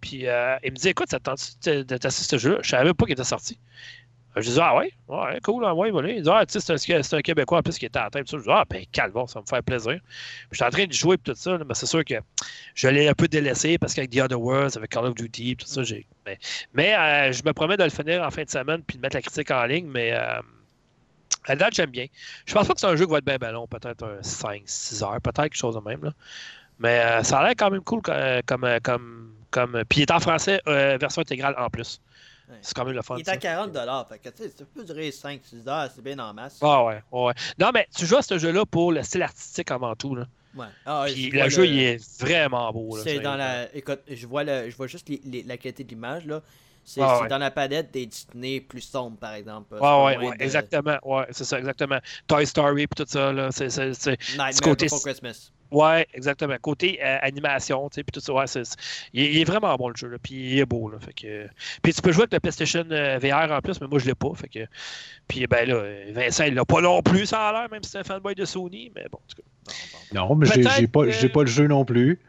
Puis 0.05 0.29
euh, 0.29 0.57
il 0.63 0.73
me 0.73 0.77
dit 0.77 0.89
Écoute, 0.91 1.09
ça 1.11 1.19
te 1.19 1.25
tente 1.25 1.41
de 1.65 1.83
de 1.83 1.97
tester 1.97 2.25
ce 2.25 2.37
jeu-là? 2.37 2.59
Je 2.61 2.69
savais 2.69 2.93
pas 2.93 3.07
qu'il 3.07 3.15
était 3.15 3.25
sorti. 3.25 3.59
Euh, 4.37 4.43
Je 4.43 4.51
dis 4.51 4.59
Ah 4.61 4.77
ouais, 4.77 4.93
ouais, 5.09 5.41
cool, 5.43 5.65
ah 5.65 5.75
ouais, 5.75 5.91
voilà. 5.91 6.11
Il 6.11 6.21
dit 6.21 6.29
Ah, 6.31 6.45
tu 6.45 6.61
sais, 6.61 6.77
c'est 6.77 7.15
un, 7.15 7.23
Québécois 7.23 7.61
en 7.61 7.63
plus 7.63 7.79
qui 7.79 7.87
était 7.87 7.99
en 7.99 8.11
tête. 8.11 8.31
Je 8.31 8.37
dis 8.37 8.45
Ah, 8.51 8.67
ben, 8.69 8.85
calme, 8.93 9.15
ça 9.27 9.39
va 9.39 9.41
me 9.41 9.47
faire 9.47 9.63
plaisir. 9.63 9.99
Puis 10.03 10.49
j'étais 10.53 10.65
en 10.67 10.71
train 10.71 10.85
de 10.85 10.93
jouer, 10.93 11.17
puis 11.17 11.33
tout 11.33 11.41
ça, 11.41 11.57
mais 11.57 11.73
c'est 11.73 11.87
sûr 11.87 12.05
que 12.05 12.17
je 12.75 12.89
l'ai 12.89 13.09
un 13.09 13.15
peu 13.15 13.29
délaissé 13.29 13.79
parce 13.79 13.95
qu'avec 13.95 14.11
The 14.11 14.19
Other 14.19 14.39
Worlds, 14.39 14.77
avec 14.77 14.91
Call 14.91 15.07
of 15.07 15.15
Duty, 15.15 15.57
tout 15.57 15.67
ça, 15.67 15.83
j'ai. 15.85 16.07
Mais, 16.27 16.39
mais, 16.75 16.95
euh, 16.95 17.33
je 17.33 17.43
me 17.43 17.55
promets 17.55 17.79
de 17.79 17.85
le 17.85 17.91
finir 17.91 18.23
en 18.23 18.31
fin 18.31 18.45
de 18.45 18.51
semaine, 18.51 18.83
puis 18.83 18.99
de 18.99 19.03
mettre 19.03 19.17
la 19.17 19.23
critique 19.23 19.51
en 19.51 19.65
ligne, 19.65 19.87
mais. 19.87 20.13
Euh, 20.13 20.43
à 21.47 21.57
date, 21.57 21.75
j'aime 21.75 21.91
bien. 21.91 22.07
Je 22.45 22.53
pense 22.53 22.67
pas 22.67 22.75
que 22.75 22.81
c'est 22.81 22.87
un 22.87 22.97
jeu 22.97 23.07
qui 23.07 23.13
va 23.13 23.19
être 23.19 23.25
bien 23.25 23.39
ballon, 23.39 23.67
peut-être 23.67 24.03
un 24.03 24.21
5-6 24.21 25.03
heures, 25.03 25.21
peut-être 25.23 25.43
quelque 25.45 25.57
chose 25.57 25.75
de 25.75 25.81
même. 25.81 26.13
Mais 26.79 27.23
ça 27.23 27.39
a 27.39 27.45
l'air 27.45 27.55
quand 27.57 27.71
même 27.71 27.83
cool 27.83 28.03
comme. 28.03 28.81
comme, 28.83 29.35
comme 29.55 29.83
puis 29.89 30.01
il 30.01 30.03
est 30.03 30.11
en 30.11 30.21
français, 30.21 30.61
euh, 30.69 30.99
version 31.01 31.23
intégrale 31.23 31.55
en 31.59 31.71
plus. 31.71 32.01
Ouais. 32.49 32.57
C'est 32.61 32.75
quand 32.75 32.85
même 32.85 32.95
le 32.95 33.01
fun. 33.03 33.17
Il 33.17 33.23
est 33.23 33.29
à 33.31 33.37
40 33.39 33.73
fait 34.09 34.19
que 34.19 34.29
tu 34.29 34.43
sais, 34.43 34.51
ça 34.51 34.65
peut 34.75 34.85
durer 34.85 35.09
5-6 35.11 35.67
heures, 35.67 35.89
c'est 35.95 36.03
bien 36.05 36.19
en 36.19 36.35
masse. 36.35 36.59
Ah 36.61 36.85
ouais, 36.85 37.03
ouais. 37.11 37.33
Non, 37.59 37.71
mais 37.73 37.87
tu 37.97 38.05
joues 38.05 38.17
à 38.19 38.23
ce 38.23 38.37
jeu-là 38.37 38.67
pour 38.67 38.93
le 38.93 39.03
style 39.03 39.23
artistique 39.23 39.71
avant 39.71 39.95
tout. 39.95 40.15
Là. 40.15 40.27
Ouais. 40.55 40.67
Ah, 40.85 41.05
Puis 41.07 41.31
le 41.31 41.49
jeu, 41.49 41.67
il 41.67 41.81
est 41.81 42.21
vraiment 42.21 42.71
beau. 42.71 42.99
C'est 43.03 43.19
dans 43.21 43.37
la. 43.37 43.75
Écoute, 43.75 44.01
je 44.09 44.27
vois, 44.27 44.45
le... 44.45 44.69
je 44.71 44.77
vois 44.77 44.87
juste 44.89 45.09
les- 45.09 45.21
les- 45.25 45.43
la 45.43 45.57
qualité 45.57 45.85
de 45.85 45.89
l'image, 45.89 46.27
là. 46.27 46.43
C'est 46.87 47.01
Ah, 47.01 47.23
ouais. 47.23 47.29
dans 47.29 47.39
la 47.39 47.51
palette 47.51 47.91
des 47.93 48.05
Disney 48.05 48.61
plus 48.61 48.83
sombres, 48.83 49.17
par 49.17 49.33
exemple. 49.33 49.69
C'est 49.71 49.81
Ouais, 49.83 50.37
de 50.37 50.43
exactement. 50.43 50.99
Ouais, 51.03 51.25
c'est 51.31 51.45
ça, 51.45 51.59
exactement. 51.59 51.99
Toy 52.27 52.47
Story 52.47 52.87
puis 52.87 53.03
tout 53.05 53.11
ça, 53.11 53.33
là. 53.33 53.49
C'est, 53.53 53.71
c'est, 53.71 53.95
c'est- 53.95 54.19
Nightmare 54.37 54.61
côté- 54.63 54.85
Before 54.85 55.01
Christmas. 55.03 55.51
Ouais, 55.75 56.07
exactement. 56.15 56.57
Côté 56.63 57.01
euh, 57.05 57.19
animation, 57.21 57.89
tu 57.91 57.97
sais, 57.97 58.05
puis 58.05 58.13
tout 58.13 58.21
ça, 58.21 58.33
ouais, 58.33 58.47
c'est, 58.47 58.65
c'est- 58.65 58.77
il, 59.13 59.23
est, 59.25 59.33
il 59.33 59.39
est 59.41 59.45
vraiment 59.45 59.75
bon 59.77 59.89
le 59.89 59.97
jeu, 59.97 60.09
là, 60.09 60.19
puis 60.23 60.35
il 60.35 60.59
est 60.61 60.65
beau, 60.67 60.89
là, 60.89 60.99
fait 61.01 61.13
que... 61.13 61.49
Puis 61.83 61.93
tu 61.93 62.01
peux 62.01 62.13
jouer 62.13 62.23
avec 62.23 62.33
le 62.35 62.41
PlayStation 62.41 62.85
euh, 62.91 63.19
VR 63.19 63.51
en 63.53 63.61
plus, 63.61 63.81
mais 63.81 63.89
moi 63.89 63.99
je 63.99 64.07
l'ai 64.07 64.15
pas, 64.15 64.31
fait 64.35 64.49
que... 64.49 64.67
Puis 65.27 65.47
ben 65.49 65.69
là, 65.69 65.83
Vincent, 66.13 66.45
il 66.45 66.55
l'a 66.55 66.65
pas 66.65 66.81
non 66.81 67.03
plus, 67.03 67.27
ça 67.27 67.49
a 67.49 67.53
l'air, 67.53 67.69
même 67.71 67.83
si 67.83 67.91
c'est 67.91 67.99
un 67.99 68.05
fanboy 68.05 68.35
de 68.37 68.45
Sony, 68.45 68.93
mais 68.95 69.07
bon, 69.11 69.19
en 69.19 69.27
tout 69.29 69.43
cas. 69.43 69.75
Non, 70.15 70.35
mais 70.37 70.47
j'ai 70.47 70.87
pas, 70.87 71.03
pas 71.03 71.43
le 71.43 71.49
jeu 71.49 71.67
non 71.67 71.85
plus. 71.85 72.21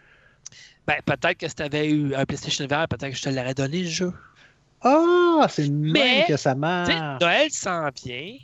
Ben, 0.88 0.98
peut-être 1.06 1.38
que 1.38 1.48
si 1.48 1.56
t'avais 1.56 1.90
eu 1.90 2.14
un 2.16 2.26
PlayStation 2.26 2.66
VR, 2.66 2.88
peut-être 2.88 3.10
que 3.12 3.18
je 3.18 3.22
te 3.24 3.30
l'aurais 3.30 3.54
donné, 3.54 3.82
le 3.82 3.90
jeu. 3.90 4.14
Ah, 4.82 5.46
c'est 5.50 5.64
le 5.64 5.70
Mais, 5.70 6.00
même 6.00 6.26
que 6.28 6.38
ça 6.38 6.54
Tu 6.54 6.60
sais, 6.62 7.00
marche. 7.00 7.22
Noël 7.22 7.52
s'en 7.52 7.90
vient. 8.04 8.38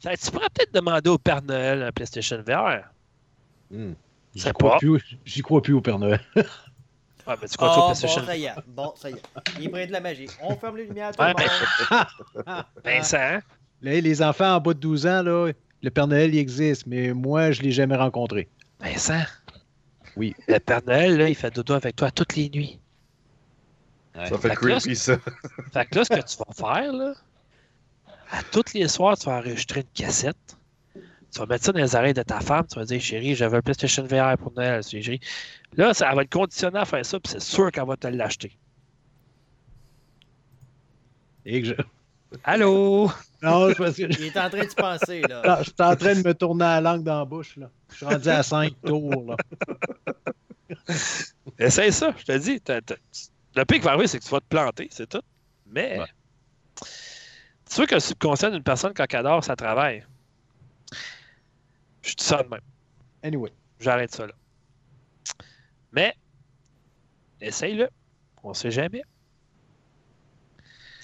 Tu 0.00 0.30
pourrais 0.30 0.48
peut-être 0.50 0.74
demander 0.74 1.10
au 1.10 1.18
Père 1.18 1.42
Noël 1.42 1.82
un 1.82 1.92
PlayStation 1.92 2.42
VR. 2.46 2.84
Hmm. 3.70 3.92
J'y 4.34 4.52
crois, 4.52 4.72
pas. 4.72 4.78
plus- 4.78 5.02
j'y 5.24 5.42
crois 5.42 5.62
plus 5.62 5.74
au 5.74 5.80
Père 5.80 5.98
Noël. 5.98 6.20
Ouais, 6.36 6.42
mais 7.40 7.48
tu 7.48 7.56
crois 7.56 7.74
Oh, 7.76 7.88
bon, 7.88 7.94
ça 7.94 8.36
y 8.36 8.44
est. 8.44 8.52
Bon, 8.66 8.92
ça 8.96 9.10
y 9.10 9.14
est. 9.14 9.22
Il 9.60 9.70
de 9.70 9.92
la 9.92 10.00
magie. 10.00 10.26
On 10.42 10.56
ferme 10.56 10.76
les 10.78 10.86
lumières, 10.86 11.12
tout 11.14 11.22
Ouais, 11.22 11.32
le 11.36 12.44
monde. 12.44 12.64
Vincent, 12.84 13.16
hein? 13.18 13.40
Là, 13.82 14.00
les 14.00 14.22
enfants 14.22 14.54
en 14.54 14.60
bas 14.60 14.74
de 14.74 14.78
12 14.78 15.06
ans, 15.08 15.22
là, 15.24 15.50
le 15.82 15.90
Père 15.90 16.06
Noël, 16.06 16.32
il 16.32 16.38
existe, 16.38 16.86
mais 16.86 17.12
moi, 17.12 17.50
je 17.50 17.62
l'ai 17.62 17.72
jamais 17.72 17.96
rencontré. 17.96 18.48
Vincent. 18.78 19.22
Oui. 20.16 20.36
Le 20.46 20.58
Père 20.60 20.82
Noël, 20.86 21.16
là, 21.18 21.28
il 21.28 21.34
fait 21.34 21.52
dodo 21.52 21.74
avec 21.74 21.96
toi 21.96 22.12
toutes 22.12 22.36
les 22.36 22.48
nuits. 22.48 22.78
Ça 24.14 24.26
Fait 24.26 24.50
fait 24.50 24.54
que 24.56 24.66
là, 24.66 24.76
creepy, 24.78 24.94
ça. 24.94 25.16
Fait 25.72 25.86
que 25.86 25.98
là, 25.98 26.04
ce 26.04 26.10
que 26.10 26.20
tu 26.20 26.36
vas 26.36 26.52
faire, 26.74 26.92
là, 26.92 27.14
à 28.30 28.42
tous 28.52 28.72
les 28.74 28.86
soirs, 28.86 29.18
tu 29.18 29.26
vas 29.26 29.38
enregistrer 29.38 29.80
une 29.80 29.86
cassette. 30.04 30.56
Tu 31.32 31.38
vas 31.38 31.46
mettre 31.46 31.64
ça 31.64 31.72
dans 31.72 31.78
les 31.80 31.94
oreilles 31.96 32.12
de 32.14 32.22
ta 32.22 32.40
femme. 32.40 32.66
Tu 32.70 32.78
vas 32.78 32.84
dire, 32.84 33.00
chérie, 33.00 33.34
j'avais 33.34 33.56
un 33.56 33.62
PlayStation 33.62 34.04
VR 34.04 34.36
pour 34.38 34.52
Noël. 34.52 34.82
chérie. 34.82 35.20
Là, 35.76 35.94
ça 35.94 36.08
elle 36.10 36.16
va 36.16 36.22
être 36.22 36.32
conditionné 36.32 36.78
à 36.78 36.84
faire 36.84 37.04
ça, 37.06 37.18
puis 37.18 37.32
c'est 37.32 37.40
sûr 37.40 37.70
qu'elle 37.72 37.86
va 37.86 37.96
te 37.96 38.06
l'acheter. 38.06 38.58
Et 41.44 41.62
que 41.62 41.68
je... 41.68 41.74
Allô? 42.44 43.10
Non, 43.42 43.66
c'est 43.70 43.74
parce 43.74 43.96
que 43.96 44.02
Il 44.02 44.22
est 44.26 44.36
en 44.38 44.48
train 44.48 44.64
de 44.64 44.72
penser, 44.74 45.20
là. 45.22 45.42
Non, 45.44 45.56
je 45.58 45.64
suis 45.64 45.74
en 45.80 45.96
train 45.96 46.14
de 46.14 46.22
me 46.24 46.32
tourner 46.32 46.62
la 46.64 46.80
langue 46.80 47.02
dans 47.02 47.18
la 47.18 47.24
bouche. 47.24 47.56
Là. 47.56 47.68
Je 47.90 47.96
suis 47.96 48.06
rendu 48.06 48.28
à 48.28 48.40
5 48.44 48.72
tours. 48.86 49.24
Là. 49.26 49.36
Essaye 51.58 51.90
ça, 51.92 52.14
je 52.16 52.24
te 52.24 52.38
dis. 52.38 52.62
Le 53.56 53.64
pire 53.64 53.78
qui 53.78 53.84
va 53.84 53.90
arriver, 53.90 54.06
c'est 54.06 54.20
que 54.20 54.24
tu 54.24 54.30
vas 54.30 54.38
te 54.38 54.46
planter, 54.48 54.86
c'est 54.92 55.08
tout. 55.08 55.22
Mais 55.66 55.98
Ouais. 55.98 56.06
tu 56.78 56.84
sais 57.66 57.84
que 57.86 57.94
le 57.94 58.00
subconscient 58.00 58.50
d'une 58.50 58.62
personne, 58.62 58.92
quand 58.94 59.06
elle 59.10 59.18
adore, 59.18 59.42
ça 59.42 59.56
travaille? 59.56 60.06
Je 62.02 62.14
dis 62.14 62.24
ça 62.24 62.42
de 62.42 62.48
même. 62.48 62.60
Anyway. 63.22 63.50
J'arrête 63.80 64.12
ça 64.14 64.26
là. 64.26 64.32
Mais, 65.92 66.14
essaye-le. 67.40 67.88
On 68.42 68.54
sait 68.54 68.70
jamais. 68.70 69.02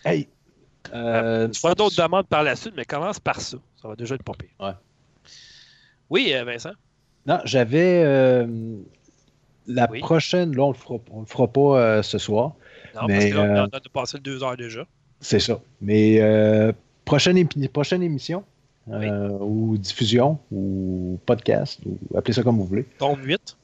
Hey! 0.05 0.29
Euh, 0.95 1.49
Tu 1.49 1.61
feras 1.61 1.75
d'autres 1.75 1.97
demandes 2.03 2.27
par 2.27 2.43
la 2.43 2.57
suite, 2.57 2.75
mais 2.77 2.85
commence 2.85 3.21
par 3.21 3.41
ça. 3.41 3.59
Ça 3.81 3.89
va 3.89 3.95
déjà 3.97 4.15
être 4.15 4.23
pas 4.23 4.33
pire. 4.33 4.49
Ouais. 4.61 4.73
Oui, 6.11 6.33
euh, 6.35 6.45
Vincent? 6.45 6.73
non, 7.27 7.41
j'avais 7.45 8.03
euh, 8.05 8.47
la 9.67 9.91
Oui. 9.91 10.01
prochaine. 10.01 10.57
Là, 10.57 10.63
on 10.65 10.69
le 10.69 10.75
fera, 10.75 10.95
on 11.11 11.21
le 11.21 11.27
fera 11.27 11.47
pas 11.47 11.79
euh, 11.81 12.03
ce 12.03 12.17
soir. 12.19 12.55
Non, 12.95 13.03
Mais, 13.07 13.15
parce 13.15 13.25
que 13.27 13.35
là, 13.55 13.69
on 13.71 13.77
a 13.77 13.81
passé 13.93 14.19
deux 14.19 14.43
heures 14.43 14.57
déjà. 14.57 14.87
C'est 15.21 15.41
ça. 15.41 15.61
Mais 15.83 16.21
prochaine, 17.05 17.37
épi- 17.37 17.69
prochaine 17.69 18.03
émission, 18.03 18.45
euh, 18.93 19.29
ou 19.41 19.77
diffusion, 19.77 20.39
ou 20.53 21.19
podcast, 21.27 21.81
ou 21.87 22.17
appelez 22.17 22.35
ça 22.35 22.43
comme 22.43 22.57
vous 22.59 22.65
voulez. 22.65 22.85
Tombe 22.99 23.23
8. 23.23 23.57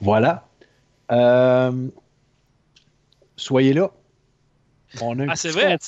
Voilà. 0.00 0.46
Euh, 1.10 1.88
soyez 3.36 3.72
là. 3.72 3.90
On 5.00 5.18
a 5.20 5.26
Ah, 5.32 5.36
c'est 5.36 5.50
vrai. 5.50 5.78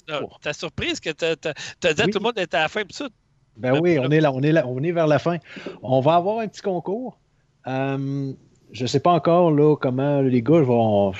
T'as 0.40 0.52
surprise 0.52 0.98
que 1.00 1.10
t'as 1.10 1.36
t'as- 1.36 1.54
t'as 1.80 1.92
dit 1.92 2.02
à 2.02 2.04
tout 2.06 2.18
le 2.18 2.22
monde 2.24 2.34
d'être 2.34 2.54
à 2.54 2.60
la 2.62 2.68
fin, 2.68 2.82
ça. 2.90 3.08
Ben 3.56 3.78
oui, 3.80 3.98
on 4.00 4.10
est 4.10 4.20
là, 4.20 4.32
on 4.32 4.40
est 4.42 4.50
là, 4.52 4.64
on 4.66 4.82
est 4.82 4.90
vers 4.92 5.06
la 5.06 5.18
fin. 5.18 5.36
On 5.82 6.00
va 6.00 6.14
avoir 6.16 6.40
un 6.40 6.48
petit 6.48 6.62
concours. 6.62 7.18
Euh, 7.66 8.32
je 8.72 8.82
ne 8.82 8.86
sais 8.86 9.00
pas 9.00 9.12
encore 9.12 9.52
là, 9.52 9.76
comment 9.76 10.20
les 10.22 10.42
gars 10.42 10.60
vont 10.62 11.12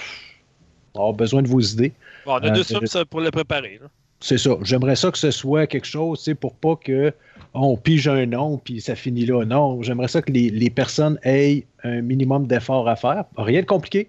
avoir 0.95 1.13
besoin 1.13 1.43
de 1.43 1.49
vos 1.49 1.61
idées. 1.61 1.93
Bon, 2.27 2.33
on 2.33 2.37
a 2.37 2.47
Euh, 2.49 2.51
deux 2.51 2.63
semaines 2.65 3.05
pour 3.09 3.21
le 3.21 3.31
préparer. 3.31 3.79
C'est 4.19 4.39
ça. 4.39 4.57
J'aimerais 4.63 4.97
ça 4.97 5.11
que 5.11 5.19
ce 5.19 5.31
soit 5.31 5.67
quelque 5.67 5.87
chose, 5.87 6.23
tu 6.23 6.35
pour 6.35 6.55
pas 6.55 6.77
que 6.77 7.13
on 7.55 7.77
pige 7.77 8.09
un 8.09 8.27
nom 8.27 8.59
puis 8.59 8.81
ça 8.81 8.95
finit 8.95 9.25
là. 9.25 9.45
Non, 9.45 9.81
j'aimerais 9.83 10.09
ça 10.09 10.21
que 10.23 10.33
les, 10.33 10.51
les 10.51 10.71
personnes 10.71 11.19
aient 11.23 11.65
un 11.85 12.03
minimum 12.03 12.47
d'effort 12.47 12.89
à 12.89 12.97
faire. 12.97 13.25
Rien 13.37 13.61
de 13.61 13.67
compliqué, 13.67 14.09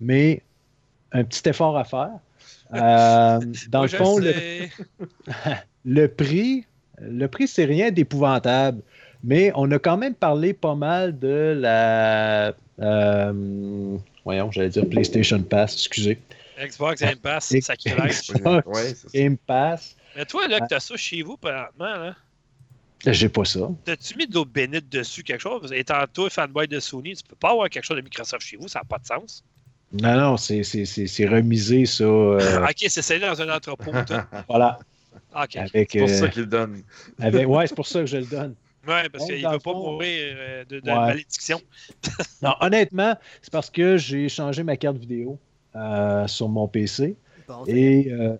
mais 0.00 0.42
un 1.12 1.24
petit 1.24 1.48
effort 1.48 1.76
à 1.76 1.84
faire. 1.84 2.10
Euh, 2.74 3.40
dans 3.70 3.78
Moi, 3.78 3.88
le 3.90 3.96
fond, 3.96 4.18
le, 5.86 6.06
prix, 6.06 6.66
le 7.00 7.26
prix, 7.26 7.48
c'est 7.48 7.64
rien 7.64 7.90
d'épouvantable. 7.90 8.82
Mais 9.24 9.50
on 9.54 9.70
a 9.70 9.78
quand 9.78 9.96
même 9.96 10.12
parlé 10.12 10.52
pas 10.52 10.74
mal 10.74 11.18
de 11.18 11.56
la. 11.58 12.52
euh, 12.78 13.96
voyons, 14.22 14.50
j'allais 14.50 14.68
dire 14.68 14.86
PlayStation 14.86 15.42
Pass, 15.42 15.76
excusez. 15.76 16.18
Xbox 16.62 17.00
Game 17.00 17.16
Pass. 17.16 17.50
Ouais, 17.50 17.62
c'est 17.62 18.96
ça. 18.96 19.08
Game 19.14 19.38
Pass, 19.38 19.96
Mais 20.14 20.26
toi, 20.26 20.46
là, 20.46 20.60
que 20.60 20.66
t'as 20.68 20.80
ça 20.80 20.94
chez 20.98 21.22
vous, 21.22 21.38
présentement, 21.38 21.96
là, 21.96 22.16
j'ai 23.06 23.28
pas 23.28 23.44
ça. 23.44 23.68
t'as-tu 23.84 24.16
mis 24.16 24.26
de 24.26 24.34
l'eau 24.34 24.44
bénite 24.44 24.88
dessus, 24.88 25.22
quelque 25.22 25.40
chose? 25.40 25.72
Étant 25.72 26.04
toi, 26.12 26.28
fanboy 26.30 26.66
de 26.68 26.80
Sony, 26.80 27.14
tu 27.16 27.22
peux 27.24 27.36
pas 27.36 27.50
avoir 27.52 27.68
quelque 27.70 27.84
chose 27.84 27.96
de 27.96 28.02
Microsoft 28.02 28.44
chez 28.44 28.56
vous, 28.56 28.68
ça 28.68 28.80
n'a 28.80 28.84
pas 28.84 28.98
de 28.98 29.06
sens. 29.06 29.44
Non, 29.92 30.16
non, 30.16 30.36
c'est- 30.36 30.64
c'est 30.64 30.84
c'est- 30.84 31.06
c'est 31.06 31.26
remisé, 31.26 31.86
ça. 31.86 32.04
euh, 32.04 32.62
ok, 32.64 32.76
c'est 32.88 33.02
celle 33.02 33.20
dans 33.22 33.40
un 33.40 33.48
entrepôt. 33.56 33.90
voilà. 34.48 34.78
Ok. 35.34 35.56
Avec, 35.56 35.90
C'est 35.92 35.98
pour 35.98 36.08
euh, 36.08 36.12
ça 36.12 36.28
qu'il 36.28 36.40
le 36.42 36.46
donne. 36.46 36.82
avec, 37.18 37.48
ouais, 37.48 37.66
c'est 37.66 37.74
pour 37.74 37.86
ça 37.86 38.00
que 38.00 38.06
je 38.06 38.18
le 38.18 38.26
donne. 38.26 38.54
Ouais, 38.86 39.08
parce 39.08 39.26
qu'il 39.26 39.42
dans 39.42 39.52
veut 39.52 39.58
pas 39.58 39.72
fond- 39.72 39.92
mourir 39.92 40.34
euh, 40.38 40.64
de, 40.64 40.80
de 40.80 40.90
Ouais. 40.90 40.96
malédiction. 40.96 41.60
Non, 42.42 42.54
honnêtement, 42.60 43.14
c'est 43.42 43.52
parce 43.52 43.70
que 43.70 43.96
j'ai 43.96 44.28
changé 44.28 44.62
ma 44.62 44.76
carte 44.76 44.96
vidéo 44.98 45.38
euh, 45.74 46.26
sur 46.26 46.48
mon 46.48 46.68
PC. 46.68 47.16
Bon. 47.46 47.64
Et 47.66 48.12
euh, 48.12 48.36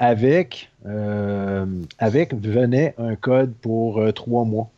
avec, 0.00 0.70
euh, 0.86 1.66
avec 1.98 2.34
venait 2.34 2.94
un 2.98 3.14
code 3.14 3.54
pour 3.60 3.98
euh, 3.98 4.10
trois 4.10 4.44
mois. 4.44 4.70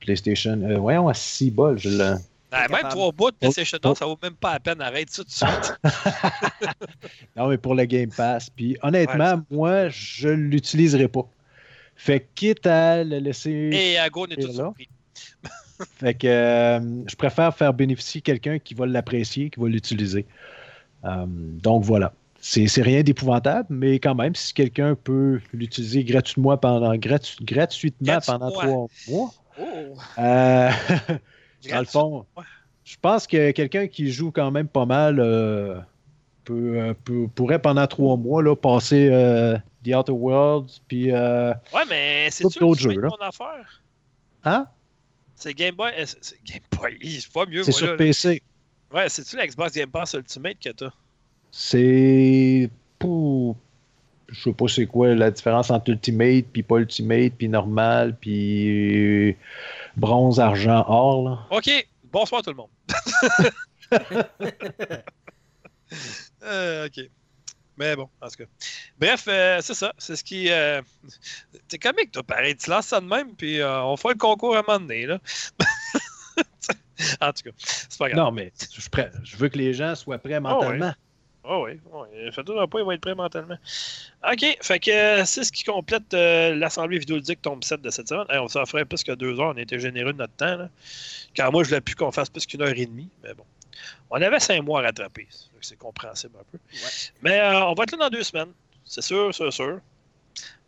PlayStation. 0.00 0.60
euh, 0.62 0.78
voyons, 0.78 1.08
à 1.08 1.14
6 1.14 1.50
bols, 1.50 1.78
je 1.78 1.90
l'ai. 1.90 2.14
Ben, 2.50 2.66
même 2.70 2.88
trois 2.88 3.12
bouts 3.12 3.30
de 3.32 3.36
PlayStation 3.36 3.76
Oh, 3.82 3.88
oh. 3.88 3.88
4, 3.90 3.98
ça 3.98 4.06
vaut 4.06 4.18
même 4.22 4.34
pas 4.34 4.54
la 4.54 4.60
peine. 4.60 4.80
Arrête 4.80 5.10
ça 5.10 5.22
tout 5.22 5.28
de 5.28 5.32
suite. 5.32 5.78
Non, 7.36 7.48
mais 7.48 7.58
pour 7.58 7.74
le 7.74 7.84
Game 7.84 8.08
Pass. 8.08 8.48
Puis 8.48 8.78
honnêtement, 8.82 9.34
Ouais, 9.34 9.40
moi, 9.50 9.88
je 9.90 10.28
ne 10.28 10.48
l'utiliserai 10.48 11.08
pas. 11.08 11.28
Fait 11.96 12.20
que 12.20 12.26
quitte 12.34 12.66
à 12.66 13.04
le 13.04 13.18
laisser. 13.18 13.50
Et 13.72 13.98
à 13.98 14.08
go, 14.08 14.26
on 14.26 14.30
est 14.30 14.40
là? 14.40 14.52
surpris. 14.52 14.88
Fait 15.98 16.14
que 16.14 16.26
euh, 16.26 16.80
je 17.06 17.16
préfère 17.16 17.54
faire 17.54 17.74
bénéficier 17.74 18.22
quelqu'un 18.22 18.58
qui 18.58 18.72
va 18.72 18.86
l'apprécier, 18.86 19.50
qui 19.50 19.60
va 19.60 19.68
l'utiliser. 19.68 20.24
Euh, 21.04 21.26
donc 21.28 21.84
voilà. 21.84 22.14
C'est 22.48 22.68
c'est 22.68 22.82
rien 22.82 23.02
d'épouvantable, 23.02 23.66
mais 23.70 23.98
quand 23.98 24.14
même, 24.14 24.36
si 24.36 24.54
quelqu'un 24.54 24.94
peut 24.94 25.40
l'utiliser 25.52 26.04
gratuitement 26.04 26.56
pendant, 26.56 26.94
gratu- 26.94 27.42
gratuitement 27.44 28.18
pendant 28.24 28.50
trois 28.52 28.86
mois, 29.08 29.30
Oh! 29.58 29.96
euh, 30.18 30.70
dans 31.70 31.78
le 31.80 31.84
fond, 31.86 32.24
je 32.84 32.94
pense 33.02 33.26
que 33.26 33.50
quelqu'un 33.50 33.88
qui 33.88 34.12
joue 34.12 34.30
quand 34.30 34.52
même 34.52 34.68
pas 34.68 34.86
mal 34.86 35.18
euh, 35.18 35.80
peut, 36.44 36.78
euh, 36.78 36.94
peut- 37.04 37.26
pourrait 37.34 37.60
pendant 37.60 37.86
trois 37.88 38.16
mois 38.16 38.44
là, 38.44 38.54
passer 38.54 39.08
euh, 39.10 39.56
The 39.84 39.96
Outer 39.96 40.12
Worlds, 40.12 40.82
puis 40.86 41.10
euh, 41.10 41.52
Ouais, 41.74 41.82
mais 41.88 42.28
c'est 42.30 42.44
d'autres 42.60 42.78
jeux, 42.80 43.00
là. 43.00 43.08
affaire. 43.22 43.82
hein? 44.44 44.68
C'est 45.34 45.52
Game 45.52 45.74
Boy. 45.74 45.90
Game 46.44 46.60
Boy. 46.70 46.98
C'est 47.20 47.32
pas 47.32 47.44
mieux. 47.46 47.64
c'est 47.64 47.72
moi, 47.72 47.78
sur 47.78 47.86
là. 47.88 47.96
PC. 47.96 48.40
Ouais, 48.94 49.08
c'est-tu 49.08 49.36
l'Xbox 49.36 49.74
Game 49.74 49.90
Pass 49.90 50.12
Ultimate 50.14 50.58
que 50.62 50.70
t'as? 50.70 50.90
C'est 51.50 52.70
pour. 52.98 53.56
Je 54.28 54.42
sais 54.42 54.52
pas 54.52 54.66
c'est 54.68 54.86
quoi 54.86 55.14
la 55.14 55.30
différence 55.30 55.70
entre 55.70 55.90
Ultimate, 55.90 56.46
puis 56.52 56.62
pas 56.62 56.78
Ultimate, 56.78 57.32
puis 57.38 57.48
normal, 57.48 58.16
puis 58.20 59.28
euh, 59.30 59.34
bronze, 59.96 60.40
argent, 60.40 60.84
or. 60.88 61.28
Là. 61.28 61.56
OK. 61.56 61.70
Bonsoir 62.12 62.42
tout 62.42 62.50
le 62.50 62.56
monde. 62.56 62.70
Euh, 66.42 66.86
OK. 66.86 67.00
Mais 67.78 67.94
bon, 67.94 68.08
en 68.20 68.28
tout 68.28 68.36
cas. 68.38 68.44
Bref, 68.98 69.24
euh, 69.28 69.60
c'est 69.60 69.74
ça. 69.74 69.92
C'est 69.98 70.16
ce 70.16 70.24
qui. 70.24 70.50
euh, 70.50 70.80
T'es 71.68 71.78
comique, 71.78 72.10
toi, 72.12 72.22
pareil. 72.22 72.56
Tu 72.56 72.70
lances 72.70 72.86
ça 72.86 73.00
de 73.00 73.06
même, 73.06 73.34
puis 73.34 73.60
euh, 73.60 73.82
on 73.82 73.96
fera 73.96 74.12
le 74.14 74.18
concours 74.18 74.56
à 74.56 74.60
un 74.60 74.62
moment 74.66 74.80
donné, 74.80 75.06
là. 75.06 75.18
en 77.20 77.32
tout 77.32 77.42
cas, 77.44 77.50
c'est 77.58 77.98
pas 77.98 78.08
grave. 78.08 78.24
Non, 78.24 78.32
mais 78.32 78.52
je, 78.72 78.80
je 79.22 79.36
veux 79.36 79.48
que 79.48 79.58
les 79.58 79.74
gens 79.74 79.94
soient 79.94 80.18
prêts 80.18 80.40
mentalement. 80.40 80.92
Oh 80.94 81.05
oui, 81.48 81.80
oui. 81.92 82.32
Faites-toi 82.32 82.66
pas, 82.66 82.78
il 82.80 82.84
va 82.84 82.94
être 82.94 83.00
prêt 83.00 83.14
mentalement. 83.14 83.56
OK, 84.30 84.58
fait 84.60 84.78
que 84.80 84.90
euh, 84.90 85.24
c'est 85.24 85.44
ce 85.44 85.52
qui 85.52 85.64
complète 85.64 86.12
euh, 86.14 86.54
l'Assemblée 86.54 86.98
vidéoludique 86.98 87.40
tombe 87.42 87.62
7 87.62 87.80
de 87.80 87.90
cette 87.90 88.08
semaine. 88.08 88.26
Hey, 88.30 88.38
on 88.38 88.48
s'en 88.48 88.66
ferait 88.66 88.84
plus 88.84 89.04
que 89.04 89.12
deux 89.12 89.38
heures, 89.38 89.54
on 89.54 89.58
était 89.58 89.78
généreux 89.78 90.12
de 90.12 90.18
notre 90.18 90.34
temps. 90.34 90.56
Là. 90.56 90.68
Car 91.34 91.52
moi, 91.52 91.62
je 91.62 91.68
voulais 91.68 91.80
plus 91.80 91.94
qu'on 91.94 92.10
fasse 92.10 92.30
plus 92.30 92.46
qu'une 92.46 92.62
heure 92.62 92.76
et 92.76 92.86
demie, 92.86 93.08
mais 93.22 93.34
bon. 93.34 93.44
On 94.10 94.20
avait 94.20 94.40
cinq 94.40 94.62
mois 94.62 94.80
à 94.80 94.84
rattraper, 94.84 95.28
c'est 95.60 95.78
compréhensible 95.78 96.34
un 96.40 96.44
peu. 96.50 96.58
Ouais. 96.72 96.90
Mais 97.22 97.40
euh, 97.40 97.66
on 97.66 97.74
va 97.74 97.84
être 97.84 97.92
là 97.92 97.98
dans 97.98 98.10
deux 98.10 98.22
semaines, 98.22 98.52
c'est 98.84 99.02
sûr, 99.02 99.34
c'est 99.34 99.50
sûr. 99.50 99.80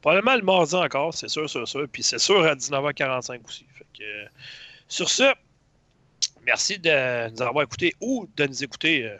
Probablement 0.00 0.36
le 0.36 0.42
mardi 0.42 0.74
encore, 0.74 1.14
c'est 1.14 1.28
sûr, 1.28 1.48
c'est 1.48 1.66
sûr. 1.66 1.86
Puis 1.90 2.02
c'est 2.02 2.18
sûr 2.18 2.44
à 2.44 2.54
19h45 2.54 3.44
aussi. 3.46 3.66
Fait 3.74 3.86
que, 3.96 4.04
euh, 4.04 4.26
sur 4.86 5.08
ce, 5.08 5.32
merci 6.44 6.78
de 6.78 7.30
nous 7.30 7.42
avoir 7.42 7.64
écoutés 7.64 7.94
ou 8.00 8.28
de 8.36 8.46
nous 8.46 8.62
écouter 8.62 9.10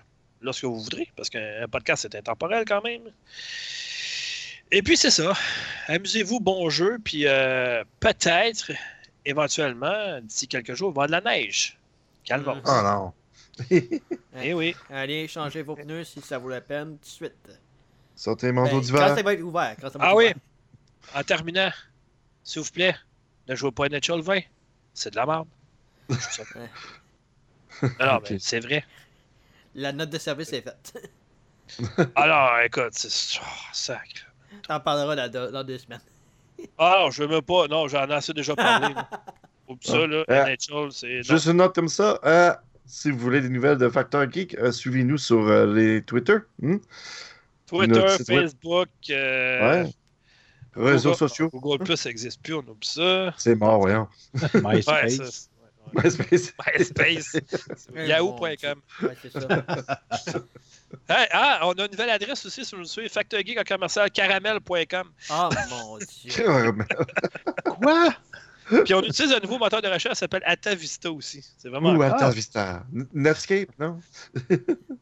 lorsque 0.41 0.65
vous 0.65 0.81
voudrez, 0.81 1.11
parce 1.17 1.29
qu'un 1.31 1.67
podcast 1.71 2.03
c'est 2.03 2.15
intemporel 2.17 2.65
quand 2.67 2.83
même. 2.83 3.03
Et 4.71 4.83
puis 4.83 4.97
c'est 4.97 5.11
ça. 5.11 5.33
Amusez-vous, 5.87 6.41
bon 6.41 6.69
jeu, 6.69 6.99
puis 7.03 7.27
euh, 7.27 7.83
peut-être, 8.01 8.71
éventuellement, 9.25 10.21
d'ici 10.21 10.47
quelques 10.47 10.75
jours, 10.75 10.91
il 10.93 10.95
va 10.97 11.03
y 11.03 11.07
avoir 11.07 11.23
de 11.23 11.27
la 11.27 11.33
neige. 11.37 11.79
Calme. 12.25 12.45
Mhm. 12.45 12.63
Oh 12.67 12.83
non. 12.83 13.13
Eh 14.41 14.55
oui. 14.55 14.77
Allez, 14.91 15.27
changez 15.27 15.63
vos 15.63 15.75
pneus 15.75 16.05
si 16.05 16.21
ça 16.21 16.39
vaut 16.39 16.49
la 16.49 16.61
peine 16.61 16.91
tout 16.99 17.05
de 17.05 17.07
suite. 17.07 17.33
Sortez 18.15 18.47
les 18.47 18.53
manteaux 18.53 18.77
Ben, 18.77 18.81
d'hiver. 18.83 19.01
quand 19.09 19.17
ça 19.17 19.23
va 19.23 19.33
être 19.33 19.43
ouvert. 19.43 19.75
Quand 19.81 19.91
ça 19.91 19.99
va 19.99 20.05
Ah 20.09 20.15
oui. 20.15 20.33
En 21.15 21.23
terminant, 21.25 21.71
s'il 22.45 22.63
vous 22.63 22.71
plaît, 22.71 22.95
ne 23.49 23.55
jouez 23.57 23.73
pas 23.73 23.87
à 23.87 23.89
Natural 23.89 24.21
20. 24.21 24.41
C'est 24.95 25.11
de 25.11 25.17
la 25.17 25.27
merde. 25.27 25.49
Alors, 27.99 28.17
Ok. 28.23 28.29
ben, 28.31 28.39
c'est 28.41 28.61
vrai. 28.61 28.85
La 29.79 29.93
note 29.93 30.11
de 30.11 30.19
service 30.19 30.53
est 30.53 30.63
faite. 30.63 30.93
Alors, 32.17 32.59
écoute, 32.65 32.91
c'est. 32.93 33.39
Oh, 33.41 33.45
sacre. 33.73 34.27
T'en 34.67 34.81
parleras 34.81 35.15
dans, 35.15 35.31
deux- 35.31 35.53
dans 35.53 35.63
deux 35.65 35.79
semaines. 35.79 36.01
Ah 36.77 36.97
non, 37.01 37.11
je 37.11 37.23
veux 37.23 37.29
même 37.29 37.43
pas. 37.43 37.69
Non, 37.69 37.87
j'en 37.87 38.09
ai 38.09 38.15
assez 38.15 38.33
déjà 38.33 38.57
parlé. 38.57 38.95
ça, 39.83 40.07
là, 40.07 40.25
Euh, 40.29 40.45
NHL, 40.57 40.91
c'est. 40.93 41.23
Juste 41.23 41.47
une 41.47 41.59
note 41.59 41.75
comme 41.75 41.89
ça. 41.89 42.19
euh, 42.25 42.53
si 42.87 43.11
vous 43.11 43.19
voulez 43.19 43.41
des 43.41 43.51
nouvelles 43.51 43.79
de 43.79 43.89
Factor 43.89 44.29
Geek, 44.31 44.57
euh, 44.59 44.73
suivez-nous 44.73 45.19
sur 45.19 45.47
euh, 45.47 45.73
les 45.73 46.03
Twitter. 46.03 46.39
hmm? 46.61 46.79
Twitter, 47.67 47.95
notre. 48.01 48.25
Facebook. 48.25 48.89
euh, 49.11 49.85
Ouais. 49.85 49.91
Réseaux 50.75 51.11
Google- 51.11 51.19
sociaux. 51.19 51.51
Google 51.53 51.85
Plus 51.85 52.05
n'existe 52.07 52.43
plus, 52.43 52.55
on 52.55 52.59
oublie 52.61 52.89
ça. 52.89 53.33
C'est 53.37 53.55
mort, 53.55 53.79
voyons. 53.81 54.09
MySpace. 54.55 55.19
ouais. 55.19 55.27
MySpace. 55.95 56.53
MySpace. 56.79 57.37
Yahoo.com. 57.95 58.81
Ouais, 59.03 59.17
c'est 59.23 59.33
ça. 59.33 59.49
Hey, 61.07 61.27
ah, 61.33 61.61
on 61.65 61.73
a 61.73 61.85
une 61.85 61.91
nouvelle 61.91 62.09
adresse 62.09 62.47
aussi 62.47 62.65
sur 62.65 62.79
le 62.79 62.85
site 62.87 63.13
factorgeek 63.13 63.59
en 63.59 63.63
commercial 63.63 64.11
caramel.com. 64.11 65.11
Oh 65.31 65.49
mon 65.69 65.99
dieu. 65.99 66.31
Caramel. 66.35 66.87
Quoi? 67.65 68.15
Puis 68.85 68.95
on 68.95 69.03
utilise 69.03 69.33
un 69.35 69.41
nouveau 69.41 69.59
moteur 69.59 69.83
de 69.83 69.89
recherche 69.89 70.15
qui 70.15 70.19
s'appelle 70.21 70.43
Atavista 70.47 71.11
aussi. 71.13 71.45
C'est 71.59 71.69
vraiment. 71.69 71.91
Ouh, 71.91 71.97
cool. 71.97 72.05
Alta 72.05 72.31
Vista. 72.31 72.83
N- 72.95 73.07
Netscape, 73.13 73.69
non? 73.79 74.01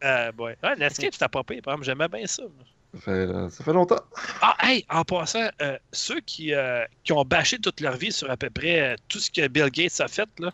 Euh, 0.02 0.32
ouais. 0.38 0.56
ouais, 0.62 0.76
Netscape, 0.76 1.12
c'était 1.12 1.28
pas 1.28 1.44
pire. 1.44 1.62
Par 1.62 1.74
exemple, 1.74 1.84
j'aimais 1.86 2.08
bien 2.08 2.26
ça. 2.26 2.42
moi. 2.42 2.64
Ça 2.94 3.00
fait, 3.00 3.10
euh, 3.10 3.48
ça 3.50 3.62
fait 3.64 3.72
longtemps. 3.72 4.00
Ah, 4.42 4.56
hey, 4.62 4.84
en 4.90 5.04
passant, 5.04 5.48
euh, 5.62 5.78
ceux 5.92 6.20
qui, 6.20 6.52
euh, 6.52 6.84
qui 7.04 7.12
ont 7.12 7.22
bâché 7.24 7.58
toute 7.58 7.80
leur 7.80 7.96
vie 7.96 8.10
sur 8.10 8.28
à 8.30 8.36
peu 8.36 8.50
près 8.50 8.80
euh, 8.80 8.96
tout 9.08 9.18
ce 9.20 9.30
que 9.30 9.46
Bill 9.48 9.70
Gates 9.70 10.00
a 10.00 10.08
fait, 10.08 10.28
là, 10.40 10.52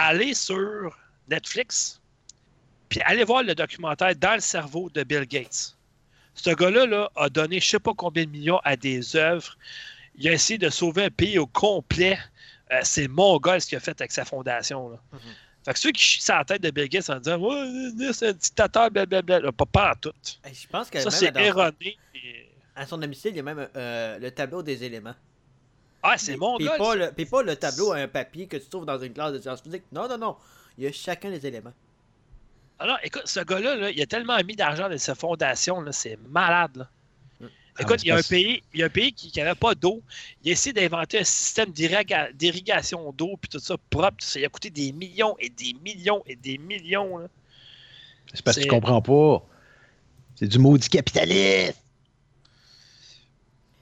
allez 0.00 0.34
sur 0.34 0.96
Netflix, 1.28 2.00
puis 2.88 3.00
allez 3.04 3.24
voir 3.24 3.42
le 3.42 3.54
documentaire 3.54 4.14
Dans 4.16 4.34
le 4.34 4.40
cerveau 4.40 4.90
de 4.90 5.02
Bill 5.02 5.26
Gates. 5.26 5.76
Ce 6.34 6.50
gars-là 6.50 6.86
là, 6.86 7.10
a 7.16 7.28
donné 7.28 7.60
je 7.60 7.68
sais 7.68 7.78
pas 7.78 7.92
combien 7.96 8.24
de 8.24 8.30
millions 8.30 8.60
à 8.64 8.76
des 8.76 9.16
œuvres. 9.16 9.56
Il 10.16 10.28
a 10.28 10.32
essayé 10.32 10.58
de 10.58 10.70
sauver 10.70 11.04
un 11.04 11.10
pays 11.10 11.38
au 11.38 11.46
complet. 11.46 12.18
Euh, 12.72 12.80
c'est 12.82 13.08
Mongol 13.08 13.60
ce 13.60 13.66
qu'il 13.68 13.76
a 13.76 13.80
fait 13.80 14.00
avec 14.00 14.12
sa 14.12 14.24
fondation. 14.24 14.90
Là. 14.90 14.98
Mhm. 15.12 15.18
Fait 15.64 15.72
que 15.74 15.78
ceux 15.78 15.92
qui 15.92 16.02
chient 16.02 16.22
la 16.28 16.44
tête 16.44 16.62
de 16.62 16.70
Bill 16.70 16.88
Gates 16.88 17.10
en 17.10 17.18
disant 17.18 17.38
Ouais, 17.38 18.12
c'est 18.12 18.28
un 18.28 18.32
dictateur, 18.32 18.90
blablabla, 18.90 19.52
pas, 19.52 19.66
pas 19.66 19.90
en 19.92 19.94
tout. 19.96 20.12
Je 20.46 20.66
pense 20.68 20.88
que 20.88 21.00
Ça, 21.00 21.10
c'est 21.10 21.36
erroné. 21.36 21.98
à 22.74 22.86
son 22.86 22.96
domicile, 22.98 23.32
il 23.32 23.36
y 23.36 23.40
a 23.40 23.42
même 23.42 23.68
euh, 23.76 24.18
le 24.18 24.30
tableau 24.30 24.62
des 24.62 24.82
éléments. 24.84 25.14
Ah, 26.02 26.16
c'est 26.16 26.36
mon 26.36 26.56
gars. 26.56 26.76
pas, 26.78 26.92
ça. 26.92 26.96
le, 26.96 27.12
puis 27.12 27.26
pas 27.26 27.42
le 27.42 27.56
tableau 27.56 27.92
à 27.92 27.96
un 27.98 28.08
papier 28.08 28.46
que 28.46 28.56
tu 28.56 28.66
trouves 28.68 28.86
dans 28.86 28.98
une 28.98 29.12
classe 29.12 29.32
de 29.32 29.38
sciences 29.40 29.60
physiques. 29.62 29.84
Non, 29.92 30.08
non, 30.08 30.16
non. 30.18 30.36
Il 30.78 30.84
y 30.84 30.86
a 30.86 30.92
chacun 30.92 31.30
des 31.30 31.46
éléments. 31.46 31.72
Alors, 32.78 32.96
écoute, 33.02 33.22
ce 33.26 33.40
gars-là, 33.40 33.76
là, 33.76 33.90
il 33.90 34.00
a 34.00 34.06
tellement 34.06 34.38
mis 34.42 34.56
d'argent 34.56 34.88
dans 34.88 34.96
sa 34.98 35.14
fondation, 35.14 35.84
c'est 35.92 36.18
malade. 36.30 36.76
là. 36.76 36.88
Mm. 37.40 37.46
Ah, 37.76 37.82
Écoute, 37.82 38.02
il 38.02 38.06
y 38.08 38.10
a 38.10 38.16
un 38.16 38.22
pays, 38.22 38.62
il 38.72 38.80
y 38.80 38.82
a 38.82 38.86
un 38.86 38.90
pays 38.90 39.12
qui 39.12 39.30
n'avait 39.38 39.54
pas 39.54 39.74
d'eau. 39.74 40.02
Il 40.42 40.48
a 40.48 40.52
essayé 40.52 40.72
d'inventer 40.72 41.18
un 41.18 41.24
système 41.24 41.70
d'irriga- 41.70 42.32
d'irrigation 42.32 43.12
d'eau, 43.12 43.36
puis 43.38 43.50
tout 43.50 43.58
ça 43.58 43.76
propre. 43.90 44.16
tout 44.18 44.26
ça. 44.26 44.40
Il 44.40 44.46
a 44.46 44.48
coûté 44.48 44.70
des 44.70 44.92
millions 44.92 45.36
et 45.38 45.50
des 45.50 45.74
millions 45.84 46.22
et 46.26 46.36
des 46.36 46.56
millions. 46.56 47.28
C'est 48.32 48.42
parce 48.42 48.56
que 48.56 48.62
tu 48.62 48.68
comprends 48.68 49.02
pas. 49.02 49.44
C'est 50.36 50.46
du 50.48 50.58
maudit 50.58 50.88
capitalisme. 50.88 51.74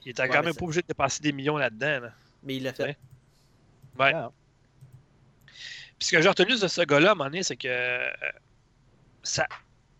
Il 0.05 0.11
était 0.11 0.23
Ouais, 0.23 0.29
quand 0.29 0.43
même 0.43 0.53
pas 0.55 0.63
obligé 0.65 0.81
de 0.81 0.87
dépenser 0.87 1.21
des 1.21 1.31
millions 1.31 1.57
là-dedans. 1.57 1.99
là. 2.01 2.11
Mais 2.43 2.55
il 2.57 2.63
l'a 2.63 2.73
fait. 2.73 2.97
Ouais. 3.97 4.05
Ouais. 4.05 4.11
Ah. 4.15 4.31
Puis 5.97 6.07
ce 6.07 6.11
que 6.11 6.21
j'ai 6.21 6.29
retenu 6.29 6.57
de 6.57 6.67
ce 6.67 6.81
gars-là, 6.81 7.09
à 7.09 7.11
un 7.11 7.15
moment 7.15 7.29
donné, 7.29 7.43
c'est 7.43 7.57
que 7.57 7.67
euh, 7.67 8.05
sa, 9.21 9.45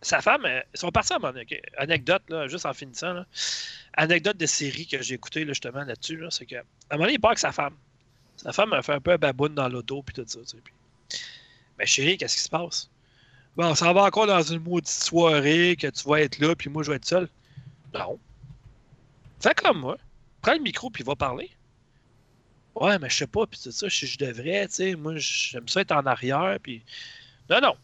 sa 0.02 0.22
femme, 0.22 0.46
euh, 0.46 0.62
ils 0.74 0.80
sont 0.80 0.92
partis 0.92 1.12
à 1.12 1.18
un 1.18 1.20
moment 1.20 1.34
donné. 1.34 1.46
ok? 1.52 1.62
Anecdote, 1.78 2.24
là, 2.30 2.48
juste 2.48 2.66
en 2.66 2.74
finissant. 2.74 3.14
là. 3.14 3.26
Anecdote 3.94 4.38
de 4.38 4.46
série 4.46 4.88
que 4.88 5.02
j'ai 5.02 5.16
écouté 5.16 5.44
là, 5.44 5.52
justement 5.52 5.84
là-dessus, 5.84 6.16
là, 6.18 6.30
c'est 6.32 6.46
qu'à 6.46 6.60
un 6.60 6.96
moment 6.96 7.04
donné, 7.04 7.16
il 7.16 7.20
part 7.20 7.32
avec 7.32 7.40
sa 7.40 7.52
femme. 7.52 7.76
Sa 8.38 8.54
femme 8.54 8.72
a 8.72 8.82
fait 8.82 8.94
un 8.94 9.02
peu 9.02 9.12
un 9.12 9.18
baboune 9.18 9.54
dans 9.56 9.68
l'auto, 9.68 10.02
puis 10.02 10.16
tout 10.16 10.24
ça. 10.26 10.40
tu 10.40 10.46
sais, 10.48 10.58
puis- 10.64 10.74
Mais 11.78 11.86
chérie, 11.86 12.18
qu'est-ce 12.18 12.38
qui 12.38 12.44
se 12.44 12.50
passe? 12.50 12.90
Bon, 13.58 13.66
on 13.66 13.76
s'en 13.76 13.94
va 13.94 14.04
encore 14.04 14.28
dans 14.28 14.42
une 14.42 14.60
maudite 14.64 14.88
soirée, 14.88 15.76
que 15.78 15.88
tu 15.88 16.08
vas 16.08 16.22
être 16.22 16.40
là, 16.40 16.56
puis 16.56 16.70
moi, 16.70 16.84
je 16.84 16.92
vais 16.92 16.96
être 16.98 17.06
seul. 17.06 17.28
Non. 17.94 18.18
Fais 19.42 19.54
comme 19.54 19.80
moi. 19.80 19.98
Prends 20.42 20.54
le 20.54 20.60
micro, 20.60 20.90
puis 20.90 21.04
va 21.04 21.16
parler. 21.16 21.50
Ouais, 22.76 22.98
mais 23.00 23.10
je 23.10 23.18
sais 23.18 23.28
pas, 23.28 23.46
puis 23.46 23.60
tout 23.62 23.72
ça, 23.72 23.88
je 23.88 24.18
devrais, 24.18 24.68
tu 24.68 24.76
sais, 24.76 24.96
moi, 24.96 25.14
j'aime 25.18 25.68
ça 25.68 25.82
être 25.82 25.92
en 25.92 26.06
arrière, 26.06 26.58
puis... 26.62 26.84
Non, 27.50 27.60
non. 27.62 27.76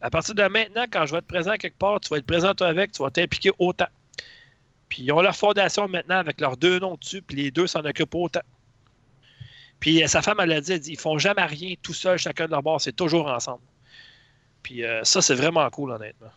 À 0.00 0.10
partir 0.10 0.34
de 0.34 0.42
maintenant, 0.42 0.84
quand 0.90 1.06
je 1.06 1.12
vais 1.12 1.18
être 1.18 1.26
présent 1.26 1.54
quelque 1.56 1.78
part, 1.78 2.00
tu 2.00 2.08
vas 2.08 2.18
être 2.18 2.26
présent 2.26 2.54
toi 2.54 2.66
avec, 2.66 2.92
tu 2.92 3.02
vas 3.02 3.10
t'impliquer 3.10 3.52
autant. 3.58 3.86
Puis 4.88 5.04
ils 5.04 5.12
ont 5.12 5.22
leur 5.22 5.36
fondation 5.36 5.88
maintenant 5.88 6.18
avec 6.18 6.40
leurs 6.40 6.56
deux 6.56 6.80
noms 6.80 6.96
dessus, 6.96 7.22
puis 7.22 7.36
les 7.36 7.50
deux 7.50 7.66
s'en 7.66 7.84
occupent 7.84 8.14
autant. 8.14 8.42
Puis 9.80 10.02
euh, 10.02 10.06
sa 10.06 10.22
femme, 10.22 10.38
elle 10.40 10.52
a 10.52 10.60
dit, 10.60 10.72
elle 10.72 10.80
dit, 10.80 10.92
ils 10.92 10.98
font 10.98 11.18
jamais 11.18 11.44
rien 11.44 11.74
tout 11.82 11.94
seul, 11.94 12.18
chacun 12.18 12.46
de 12.46 12.50
leur 12.50 12.62
bord, 12.62 12.80
c'est 12.80 12.92
toujours 12.92 13.28
ensemble. 13.28 13.62
Puis 14.62 14.84
euh, 14.84 15.02
ça, 15.04 15.22
c'est 15.22 15.34
vraiment 15.34 15.68
cool, 15.70 15.92
honnêtement. 15.92 16.30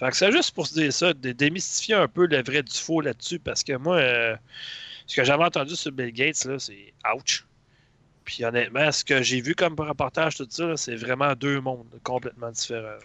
Fait 0.00 0.10
que 0.10 0.16
c'est 0.16 0.32
juste 0.32 0.52
pour 0.54 0.66
se 0.66 0.74
dire 0.74 0.92
ça, 0.92 1.12
de 1.14 1.32
démystifier 1.32 1.94
un 1.94 2.08
peu 2.08 2.26
le 2.26 2.42
vrai 2.42 2.62
du 2.62 2.74
faux 2.74 3.00
là-dessus, 3.00 3.38
parce 3.38 3.62
que 3.62 3.74
moi, 3.76 3.96
euh, 3.96 4.36
ce 5.06 5.16
que 5.16 5.24
j'avais 5.24 5.44
entendu 5.44 5.76
sur 5.76 5.92
Bill 5.92 6.12
Gates, 6.12 6.44
là, 6.44 6.58
c'est 6.58 6.92
ouch. 7.14 7.46
Puis 8.24 8.44
honnêtement, 8.44 8.90
ce 8.90 9.04
que 9.04 9.22
j'ai 9.22 9.40
vu 9.40 9.54
comme 9.54 9.78
reportage, 9.78 10.36
tout 10.36 10.46
ça, 10.48 10.66
là, 10.66 10.76
c'est 10.76 10.96
vraiment 10.96 11.34
deux 11.34 11.60
mondes 11.60 11.86
complètement 12.02 12.50
différents. 12.50 12.98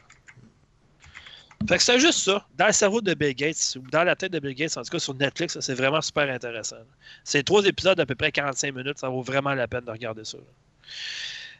Fait 1.68 1.77
que 1.77 1.84
c'est 1.84 2.00
juste 2.00 2.19
ça. 2.19 2.45
Dans 2.56 2.68
le 2.68 2.72
cerveau 2.72 3.01
de 3.01 3.14
Bill 3.14 3.35
Gates, 3.35 3.77
ou 3.77 3.82
dans 3.90 4.03
la 4.03 4.16
tête 4.16 4.32
de 4.32 4.40
Bill 4.40 4.56
Gates, 4.56 4.77
en 4.77 4.82
tout 4.82 4.90
cas 4.90 5.00
sur 5.00 5.14
Netflix, 5.14 5.56
là, 5.56 5.61
c'est 5.61 5.74
vraiment 5.74 6.01
super 6.01 6.30
intéressant. 6.34 6.77
là. 6.77 6.85
C'est 7.26 7.43
trois 7.43 7.64
épisodes 7.66 7.98
d'à 7.98 8.06
peu 8.06 8.16
près 8.16 8.32
45 8.32 8.74
minutes, 8.74 8.98
ça 8.98 9.09
vaut 9.09 9.22
vraiment 9.22 9.53
la 9.53 9.68
peine 9.68 9.84
de 9.84 9.92
regarder 9.92 10.24
ça. 10.24 10.38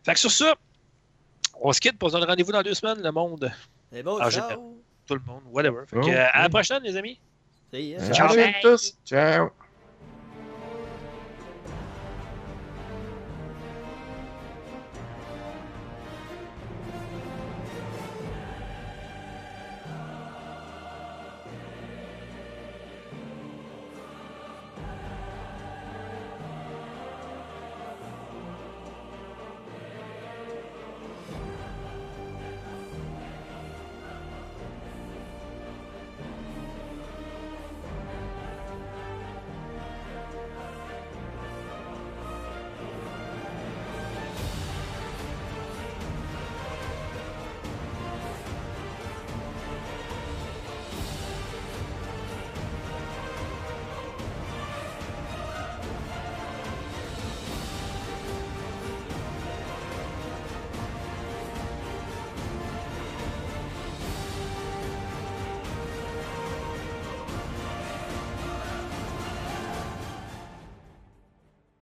Fait 0.06 0.14
que 0.14 0.20
sur 0.20 0.32
ça, 0.32 0.56
on 1.62 1.74
se 1.74 1.82
quitte 1.82 2.00
pour 2.00 2.10
se 2.10 2.14
donner 2.14 2.26
rendez-vous 2.28 2.54
dans 2.54 2.64
deux 2.64 2.74
semaines, 2.74 3.02
le 3.04 3.12
monde, 3.12 3.52
C'est 3.92 4.02
beau, 4.02 4.18
Ah, 4.22 4.32
ciao. 4.32 4.79
Tout 5.10 5.16
le 5.16 5.22
monde, 5.26 5.42
whatever. 5.52 5.86
Fait 5.88 5.96
que, 6.00 6.06
Oh, 6.06 6.30
à 6.34 6.44
la 6.44 6.50
prochaine, 6.50 6.84
les 6.84 6.96
amis. 6.96 7.20
See 7.74 7.90
ya. 7.90 8.12
Ciao. 8.14 8.30
Salut 8.30 8.42
à 8.44 8.54
tous. 8.62 8.96
Ciao. 9.06 9.50